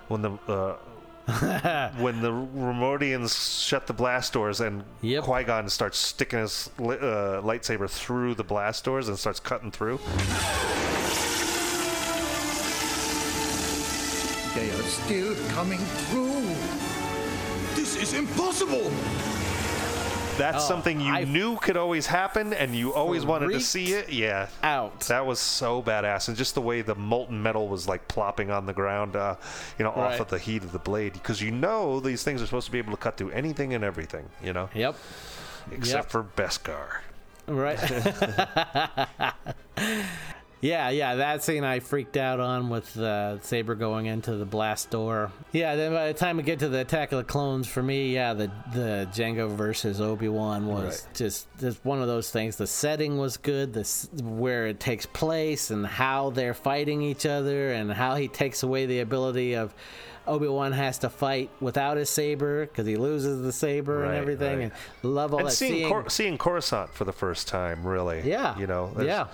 when 0.08 0.22
the. 0.22 0.30
Uh, 0.46 0.76
when 1.98 2.20
the 2.22 2.30
Neimoidians 2.30 3.64
shut 3.64 3.86
the 3.86 3.92
blast 3.92 4.32
doors 4.32 4.60
and 4.60 4.82
Qui 5.00 5.44
Gon 5.44 5.68
starts 5.68 5.96
sticking 5.98 6.40
his 6.40 6.70
li- 6.78 6.96
uh, 6.96 7.40
lightsaber 7.42 7.88
through 7.88 8.34
the 8.34 8.42
blast 8.42 8.84
doors 8.84 9.06
and 9.08 9.16
starts 9.16 9.38
cutting 9.38 9.70
through. 9.70 9.98
They 14.54 14.70
are 14.70 14.82
still 14.82 15.36
coming 15.50 15.78
through. 15.78 16.79
This 17.74 17.96
is 17.96 18.14
impossible. 18.14 18.90
That's 20.38 20.64
Oh, 20.64 20.68
something 20.68 21.00
you 21.00 21.26
knew 21.26 21.56
could 21.58 21.76
always 21.76 22.06
happen, 22.06 22.54
and 22.54 22.74
you 22.74 22.94
always 22.94 23.26
wanted 23.26 23.50
to 23.52 23.60
see 23.60 23.92
it. 23.92 24.10
Yeah, 24.10 24.48
out. 24.62 25.00
That 25.00 25.26
was 25.26 25.38
so 25.38 25.82
badass, 25.82 26.28
and 26.28 26.36
just 26.36 26.54
the 26.54 26.62
way 26.62 26.80
the 26.80 26.94
molten 26.94 27.42
metal 27.42 27.68
was 27.68 27.86
like 27.86 28.08
plopping 28.08 28.50
on 28.50 28.64
the 28.64 28.72
ground, 28.72 29.16
uh, 29.16 29.36
you 29.78 29.84
know, 29.84 29.90
off 29.90 30.18
of 30.18 30.28
the 30.28 30.38
heat 30.38 30.62
of 30.62 30.72
the 30.72 30.78
blade, 30.78 31.12
because 31.12 31.42
you 31.42 31.50
know 31.50 32.00
these 32.00 32.22
things 32.22 32.40
are 32.40 32.46
supposed 32.46 32.66
to 32.66 32.72
be 32.72 32.78
able 32.78 32.92
to 32.92 32.96
cut 32.96 33.18
through 33.18 33.30
anything 33.32 33.74
and 33.74 33.84
everything. 33.84 34.24
You 34.42 34.54
know. 34.54 34.70
Yep. 34.74 34.96
Except 35.72 36.04
Yep. 36.06 36.10
for 36.10 36.24
Beskar. 36.24 37.00
Right. 37.46 37.78
Yeah, 40.62 40.90
yeah, 40.90 41.14
that 41.14 41.42
scene 41.42 41.64
I 41.64 41.80
freaked 41.80 42.18
out 42.18 42.38
on 42.38 42.68
with 42.68 42.94
uh, 42.98 43.40
Saber 43.40 43.74
going 43.74 44.04
into 44.06 44.36
the 44.36 44.44
blast 44.44 44.90
door. 44.90 45.32
Yeah, 45.52 45.74
then 45.74 45.92
by 45.94 46.08
the 46.08 46.14
time 46.18 46.36
we 46.36 46.42
get 46.42 46.58
to 46.58 46.68
the 46.68 46.80
Attack 46.80 47.12
of 47.12 47.18
the 47.18 47.24
Clones, 47.24 47.66
for 47.66 47.82
me, 47.82 48.12
yeah, 48.14 48.34
the 48.34 48.50
the 48.74 49.08
Jango 49.12 49.48
versus 49.56 50.02
Obi 50.02 50.28
Wan 50.28 50.66
was 50.66 51.04
Right. 51.06 51.14
just 51.14 51.48
just 51.60 51.82
one 51.82 52.02
of 52.02 52.08
those 52.08 52.30
things. 52.30 52.56
The 52.56 52.66
setting 52.66 53.16
was 53.16 53.38
good, 53.38 53.72
the 53.72 53.84
where 54.22 54.66
it 54.66 54.80
takes 54.80 55.06
place, 55.06 55.70
and 55.70 55.86
how 55.86 56.28
they're 56.28 56.52
fighting 56.52 57.00
each 57.00 57.24
other, 57.24 57.70
and 57.72 57.90
how 57.90 58.16
he 58.16 58.28
takes 58.28 58.62
away 58.62 58.84
the 58.86 59.00
ability 59.00 59.54
of. 59.54 59.72
Obi 60.26 60.46
Wan 60.46 60.70
has 60.72 60.98
to 60.98 61.08
fight 61.08 61.50
without 61.60 61.96
his 61.96 62.08
saber 62.10 62.66
because 62.66 62.86
he 62.86 62.96
loses 62.96 63.42
the 63.42 63.52
saber 63.52 64.04
and 64.04 64.14
everything. 64.14 64.58
right. 64.58 64.72
And 65.02 65.14
love 65.14 65.32
all 65.32 65.40
and 65.40 65.48
that. 65.48 65.52
seeing 65.52 65.72
seeing- 65.72 65.88
Cor- 65.88 66.08
seeing 66.10 66.38
Coruscant 66.38 66.90
for 66.94 67.04
the 67.04 67.12
first 67.12 67.48
time, 67.48 67.84
really. 67.84 68.20
Yeah, 68.28 68.56
You 68.58 68.66
know. 68.68 68.92
yeah. 69.00 69.26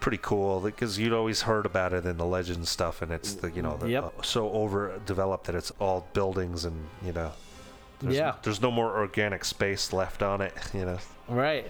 Pretty 0.00 0.18
cool 0.22 0.60
because 0.60 0.98
you'd 0.98 1.12
always 1.12 1.42
heard 1.42 1.66
about 1.66 1.92
it 1.92 2.06
in 2.06 2.16
the 2.16 2.24
legend 2.24 2.66
stuff, 2.66 3.02
and 3.02 3.12
it's 3.12 3.34
the 3.34 3.50
you 3.50 3.60
know 3.62 3.76
the, 3.76 3.88
Yep. 3.90 4.04
uh, 4.18 4.22
so 4.22 4.48
overdeveloped 4.50 5.44
that 5.44 5.54
it's 5.54 5.70
all 5.78 6.06
buildings 6.14 6.64
and 6.64 6.86
you 7.04 7.12
know. 7.12 7.32
There's, 8.00 8.16
Yeah. 8.16 8.34
There's 8.42 8.62
no 8.62 8.70
more 8.70 8.96
organic 8.96 9.44
space 9.44 9.92
left 9.92 10.22
on 10.22 10.40
it. 10.40 10.54
You 10.74 10.86
know. 10.86 10.98
Right. 11.28 11.66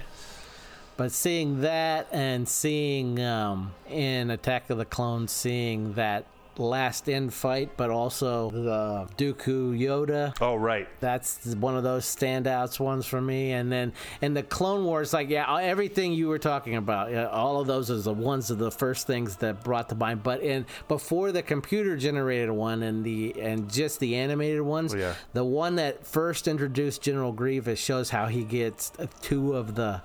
But 0.97 1.10
seeing 1.12 1.62
that 1.62 2.07
and 2.12 2.47
seeing 2.49 3.20
um, 3.20 3.73
in 3.89 4.31
Attack 4.31 4.70
of 4.70 4.78
the 4.78 4.84
Clones, 4.84 5.33
seeing 5.33 5.94
that 5.94 6.25
last 6.59 7.09
in 7.09 7.31
fight, 7.31 7.70
but 7.77 7.91
also 7.91 8.51
the 8.51 9.09
Dooku 9.17 9.79
Yoda. 9.79 10.35
Oh, 10.41 10.57
right. 10.57 10.89
That's 11.01 11.39
one 11.55 11.77
of 11.77 11.83
those 11.83 12.05
standouts 12.05 12.79
ones 12.79 13.07
for 13.07 13.20
me. 13.20 13.53
And 13.53 13.70
then 13.73 13.93
in 14.20 14.35
the 14.35 14.43
Clone 14.43 14.85
Wars, 14.85 15.12
like, 15.12 15.31
yeah, 15.31 15.55
everything 15.59 16.12
you 16.12 16.29
were 16.29 16.39
talking 16.39 16.77
about, 16.77 17.11
yeah, 17.11 17.27
all 17.29 17.61
of 17.61 17.67
those 17.67 17.91
are 17.91 17.97
the 17.97 18.12
ones 18.12 18.51
of 18.51 18.59
the 18.59 18.70
first 18.70 19.07
things 19.07 19.37
that 19.37 19.65
brought 19.65 19.89
to 19.89 19.95
mind. 19.95 20.23
But 20.23 20.43
in 20.43 20.67
before 20.89 21.33
the 21.33 21.43
computer 21.43 21.97
generated 21.97 22.51
one 22.51 22.83
and 22.83 23.05
the 23.05 23.41
and 23.41 23.70
just 23.70 24.01
the 24.01 24.17
animated 24.17 24.62
ones, 24.62 24.93
oh, 24.95 24.99
Yeah. 24.99 25.15
the 25.33 25.45
one 25.45 25.77
that 25.77 26.07
first 26.07 26.47
introduced 26.49 27.03
General 27.03 27.33
Grievous 27.33 27.79
shows 27.79 28.11
how 28.11 28.27
he 28.27 28.45
gets 28.45 28.93
two 29.23 29.55
of 29.55 29.75
the 29.77 30.03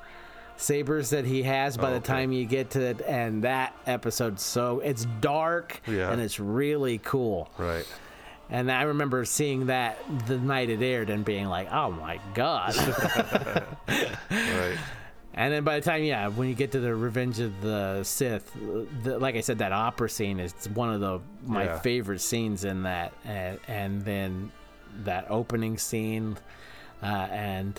sabers 0.58 1.10
that 1.12 1.26
he 1.26 1.44
has 1.44 1.78
by 1.78 1.88
Oh, 1.88 1.92
the 1.92 1.96
okay. 1.98 2.06
time 2.08 2.32
you 2.32 2.46
get 2.46 2.70
to 2.72 2.82
it 2.82 3.02
and 3.02 3.44
that 3.44 3.76
episode 3.86 4.40
so 4.40 4.80
it's 4.80 5.06
dark 5.22 5.82
Yeah. 5.88 6.12
and 6.12 6.22
it's 6.22 6.40
really 6.40 6.98
cool 7.00 7.50
Right. 7.58 7.86
and 8.50 8.72
i 8.72 8.84
remember 8.84 9.26
seeing 9.26 9.66
that 9.68 9.98
the 10.28 10.38
night 10.38 10.70
it 10.70 10.82
aired 10.82 11.10
and 11.10 11.26
being 11.26 11.48
like 11.48 11.72
oh 11.74 11.92
my 11.92 12.20
god 12.34 12.76
Right. 13.88 14.78
and 15.34 15.54
then 15.54 15.64
by 15.64 15.80
the 15.80 15.86
time 15.86 16.04
yeah 16.04 16.28
when 16.30 16.48
you 16.48 16.56
get 16.56 16.72
to 16.72 16.80
the 16.80 16.96
revenge 16.96 17.40
of 17.40 17.60
the 17.62 18.04
sith 18.04 18.50
the, 19.04 19.20
like 19.20 19.36
i 19.36 19.42
said 19.42 19.58
that 19.60 19.72
opera 19.74 20.10
scene 20.10 20.40
is 20.40 20.54
one 20.74 20.94
of 20.94 21.02
the 21.02 21.20
my 21.46 21.66
Yeah. 21.66 21.80
favorite 21.80 22.22
scenes 22.22 22.64
in 22.64 22.84
that 22.84 23.12
and, 23.26 23.60
and 23.68 24.06
then 24.06 24.52
that 25.04 25.26
opening 25.30 25.78
scene 25.78 26.38
uh, 27.04 27.06
and 27.30 27.78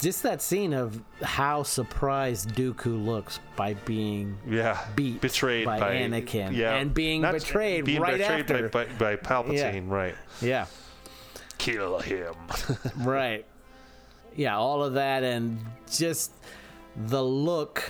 just 0.00 0.22
that 0.22 0.40
scene 0.42 0.72
of 0.72 1.00
how 1.22 1.62
surprised 1.62 2.50
Dooku 2.50 3.04
looks 3.04 3.40
by 3.56 3.74
being 3.74 4.38
Yeah. 4.48 4.78
beat 4.96 5.20
betrayed 5.20 5.66
by, 5.66 5.78
by, 5.80 5.94
Anakin 5.96 6.54
Yeah. 6.54 6.74
and 6.76 6.92
being 6.94 7.22
Not- 7.22 7.34
betrayed 7.34 7.84
being 7.84 8.00
right 8.00 8.18
betrayed 8.18 8.40
after. 8.50 8.68
by, 8.68 8.84
by, 8.86 9.16
by 9.16 9.16
Palpatine. 9.16 9.88
Right. 9.88 10.14
Yeah. 10.40 10.66
Kill 11.58 11.98
him. 11.98 12.34
right. 12.98 13.44
Yeah, 14.36 14.56
all 14.56 14.82
of 14.82 14.94
that 14.94 15.22
and 15.22 15.58
just 15.90 16.32
the 16.96 17.22
look 17.22 17.82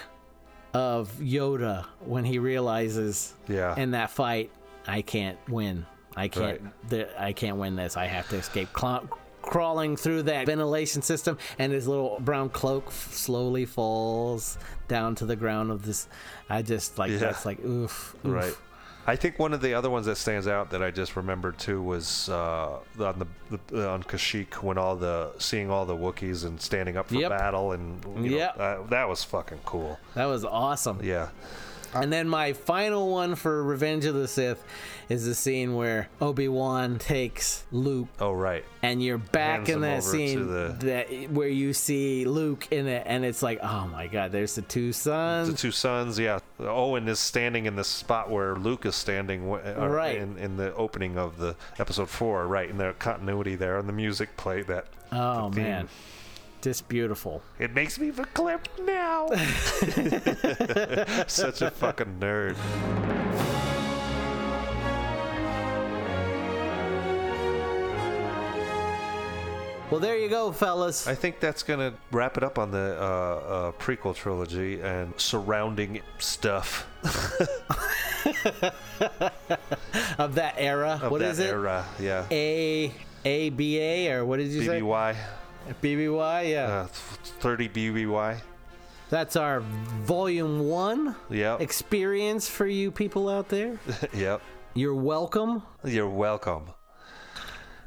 of 0.74 1.12
Yoda 1.20 1.84
when 2.00 2.24
he 2.24 2.38
realizes 2.38 3.34
Yeah. 3.48 3.74
in 3.76 3.92
that 3.92 4.10
fight, 4.10 4.50
I 4.86 5.02
can't 5.02 5.38
win. 5.48 5.86
I 6.16 6.26
can't. 6.28 6.60
The, 6.88 7.08
I 7.22 7.32
can't 7.32 7.56
win 7.58 7.76
this. 7.76 7.96
I 7.96 8.06
have 8.06 8.28
to 8.30 8.36
escape. 8.36 8.72
Cla- 8.72 9.02
crawling 9.42 9.96
through 9.96 10.24
that 10.24 10.46
ventilation 10.46 11.02
system, 11.02 11.38
and 11.58 11.72
his 11.72 11.86
little 11.88 12.18
brown 12.20 12.48
cloak 12.50 12.84
f- 12.88 13.12
slowly 13.12 13.64
falls 13.64 14.58
down 14.88 15.14
to 15.16 15.26
the 15.26 15.36
ground 15.36 15.70
of 15.70 15.84
this. 15.84 16.08
I 16.48 16.62
just 16.62 16.98
like 16.98 17.10
Yeah. 17.10 17.18
that's 17.18 17.44
like 17.46 17.64
oof, 17.64 18.14
oof. 18.24 18.32
Right. 18.32 18.54
I 19.06 19.16
think 19.16 19.38
one 19.38 19.54
of 19.54 19.62
the 19.62 19.72
other 19.74 19.88
ones 19.88 20.06
that 20.06 20.16
stands 20.16 20.46
out 20.46 20.70
that 20.70 20.82
I 20.82 20.90
just 20.90 21.16
remembered 21.16 21.58
too 21.58 21.82
was 21.82 22.28
uh, 22.28 22.78
on 23.00 23.18
the, 23.50 23.58
the 23.68 23.88
on 23.88 24.02
Kashyyyk 24.02 24.62
when 24.62 24.76
all 24.78 24.94
the 24.94 25.32
seeing 25.38 25.70
all 25.70 25.86
the 25.86 25.96
Wookiees 25.96 26.44
and 26.44 26.60
standing 26.60 26.96
up 26.98 27.08
for 27.08 27.14
Yep. 27.14 27.30
battle 27.30 27.72
and 27.72 28.04
you 28.22 28.30
know, 28.32 28.36
Yep. 28.36 28.56
uh, 28.60 28.76
that 28.90 29.08
was 29.08 29.24
fucking 29.24 29.60
cool. 29.64 29.98
That 30.14 30.26
was 30.26 30.44
awesome. 30.44 31.00
Yeah. 31.02 31.30
And 31.94 32.12
then 32.12 32.28
my 32.28 32.52
final 32.52 33.10
one 33.10 33.34
for 33.34 33.62
Revenge 33.62 34.04
of 34.04 34.14
the 34.14 34.28
Sith 34.28 34.62
is 35.08 35.26
the 35.26 35.34
scene 35.34 35.74
where 35.74 36.08
Obi 36.20 36.46
Wan 36.48 36.98
takes 36.98 37.64
Luke. 37.72 38.06
Oh 38.20 38.32
right. 38.32 38.64
And 38.82 39.02
you're 39.02 39.18
back 39.18 39.66
Hands 39.66 39.70
in 39.70 39.80
that 39.80 40.02
scene 40.04 40.46
the- 40.46 40.76
that 40.80 41.30
where 41.30 41.48
you 41.48 41.72
see 41.72 42.24
Luke 42.24 42.68
in 42.70 42.86
it, 42.86 43.02
and 43.06 43.24
it's 43.24 43.42
like, 43.42 43.58
oh 43.62 43.88
my 43.88 44.06
God, 44.06 44.30
there's 44.32 44.54
the 44.54 44.62
two 44.62 44.92
sons. 44.92 45.48
The 45.50 45.56
two 45.56 45.72
sons, 45.72 46.18
yeah. 46.18 46.38
Owen 46.60 47.08
is 47.08 47.18
standing 47.18 47.66
in 47.66 47.74
the 47.76 47.84
spot 47.84 48.30
where 48.30 48.54
Luke 48.54 48.86
is 48.86 48.94
standing, 48.94 49.50
uh, 49.52 49.88
Right. 49.88 50.16
in, 50.18 50.38
in 50.38 50.56
the 50.56 50.72
opening 50.74 51.18
of 51.18 51.38
the 51.38 51.56
episode 51.78 52.08
four, 52.08 52.46
right? 52.46 52.70
In 52.70 52.78
the 52.78 52.94
continuity 52.98 53.56
there, 53.56 53.78
and 53.78 53.88
the 53.88 53.92
music 53.92 54.36
play 54.36 54.62
that. 54.62 54.86
Oh 55.12 55.50
the 55.50 55.60
man, 55.60 55.88
just 56.62 56.88
beautiful. 56.88 57.42
It 57.58 57.74
makes 57.74 57.98
me 57.98 58.10
verklempt 58.10 58.84
now. 58.84 59.28
Such 61.26 61.62
a 61.62 61.70
fucking 61.70 62.18
nerd. 62.20 62.56
Well, 69.90 69.98
there 69.98 70.16
you 70.16 70.28
go, 70.28 70.52
fellas. 70.52 71.08
I 71.08 71.16
think 71.16 71.40
that's 71.40 71.64
gonna 71.64 71.92
wrap 72.12 72.36
it 72.36 72.44
up 72.44 72.60
on 72.60 72.70
the 72.70 72.96
uh, 72.96 73.04
uh, 73.04 73.72
prequel 73.72 74.14
trilogy 74.14 74.80
and 74.80 75.12
surrounding 75.16 76.00
stuff 76.20 76.86
of 80.16 80.36
that 80.36 80.54
era. 80.58 81.00
of 81.02 81.10
What 81.10 81.18
that 81.22 81.30
is 81.32 81.40
it? 81.40 81.50
era. 81.50 81.84
Yeah. 81.98 82.24
A 82.30 82.92
A 83.24 83.50
B 83.50 83.78
A 83.80 84.12
or 84.12 84.24
what 84.24 84.36
did 84.36 84.50
you 84.52 84.62
say? 84.64 84.80
BBY. 84.80 85.16
BBY, 85.82 86.50
yeah. 86.50 86.64
Uh, 86.66 86.86
30 86.86 87.68
BBY. 87.68 88.40
That's 89.10 89.34
our 89.36 89.60
volume 89.60 90.68
one 90.68 91.16
Yep. 91.30 91.60
experience 91.60 92.48
for 92.48 92.66
you 92.66 92.90
people 92.90 93.28
out 93.28 93.48
there. 93.48 93.78
yep. 94.14 94.40
You're 94.74 94.94
welcome. 94.94 95.62
You're 95.84 96.08
welcome. 96.08 96.64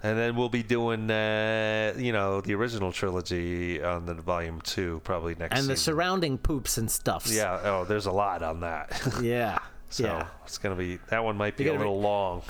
And 0.05 0.17
then 0.17 0.35
we'll 0.35 0.49
be 0.49 0.63
doing, 0.63 1.09
uh, 1.09 1.93
you 1.97 2.11
know, 2.11 2.41
the 2.41 2.53
original 2.55 2.91
trilogy 2.91 3.81
on 3.81 4.05
the 4.05 4.15
volume 4.15 4.59
two 4.59 4.99
probably 5.05 5.33
next. 5.35 5.57
And 5.57 5.69
the 5.69 5.77
season. 5.77 5.93
surrounding 5.93 6.37
poops 6.37 6.77
and 6.77 6.91
stuffs. 6.91 7.33
Yeah. 7.33 7.57
Oh, 7.63 7.85
there's 7.85 8.05
a 8.05 8.11
lot 8.11 8.43
on 8.43 8.59
that. 8.61 8.91
Yeah. 9.21 9.59
so 9.89 10.03
yeah. 10.03 10.27
it's 10.45 10.57
gonna 10.57 10.75
be 10.75 10.97
that 11.09 11.23
one 11.23 11.37
might 11.37 11.55
be 11.55 11.63
a 11.63 11.67
gonna 11.67 11.79
be- 11.79 11.85
little 11.85 12.01
long. 12.01 12.41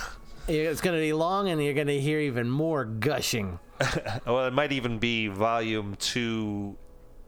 It's 0.48 0.82
going 0.82 0.96
to 0.96 1.02
be 1.02 1.14
long 1.14 1.50
and 1.50 1.64
you're 1.64 1.74
going 1.74 1.88
to 1.88 2.00
hear 2.00 2.20
even 2.20 2.50
more 2.50 2.84
gushing. 2.86 3.60
well, 4.26 4.46
it 4.46 4.54
might 4.54 4.72
even 4.72 5.00
be 5.00 5.28
volume 5.28 5.96
two 6.00 6.76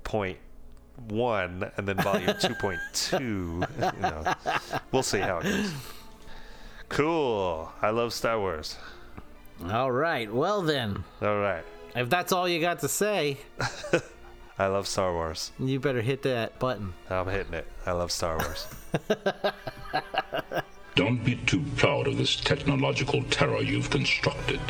point 0.04 0.38
one 1.08 1.70
and 1.78 1.88
then 1.88 1.98
volume 1.98 2.34
two 2.42 2.56
point 2.56 2.80
two. 2.94 3.64
You 3.80 4.02
know, 4.02 4.34
we'll 4.92 5.04
see 5.04 5.20
how 5.20 5.40
it 5.40 5.44
goes. 5.44 5.74
Cool. 6.90 7.72
I 7.82 7.90
love 7.90 8.14
Star 8.14 8.40
Wars. 8.40 8.78
All 9.70 9.92
right. 9.92 10.32
Well, 10.32 10.62
then, 10.62 11.04
All 11.22 11.40
right. 11.40 11.64
if 11.96 12.10
that's 12.10 12.32
all 12.32 12.48
you 12.48 12.60
got 12.60 12.80
to 12.80 12.88
say, 12.90 13.38
I 14.60 14.68
love 14.68 14.88
Star 14.88 15.14
Wars. 15.14 15.52
you 15.60 15.80
better 15.80 16.02
hit 16.02 16.22
that 16.24 16.60
button. 16.60 16.94
I'm 17.10 17.28
hitting 17.28 17.54
it. 17.54 17.66
I 17.86 17.94
love 17.94 18.12
Star 18.12 18.38
Wars. 18.38 18.68
Don't 20.96 21.26
be 21.26 21.36
too 21.36 21.62
proud 21.76 22.08
of 22.08 22.18
this 22.18 22.38
technological 22.38 23.22
terror 23.24 23.62
you've 23.62 23.90
constructed. 23.90 24.62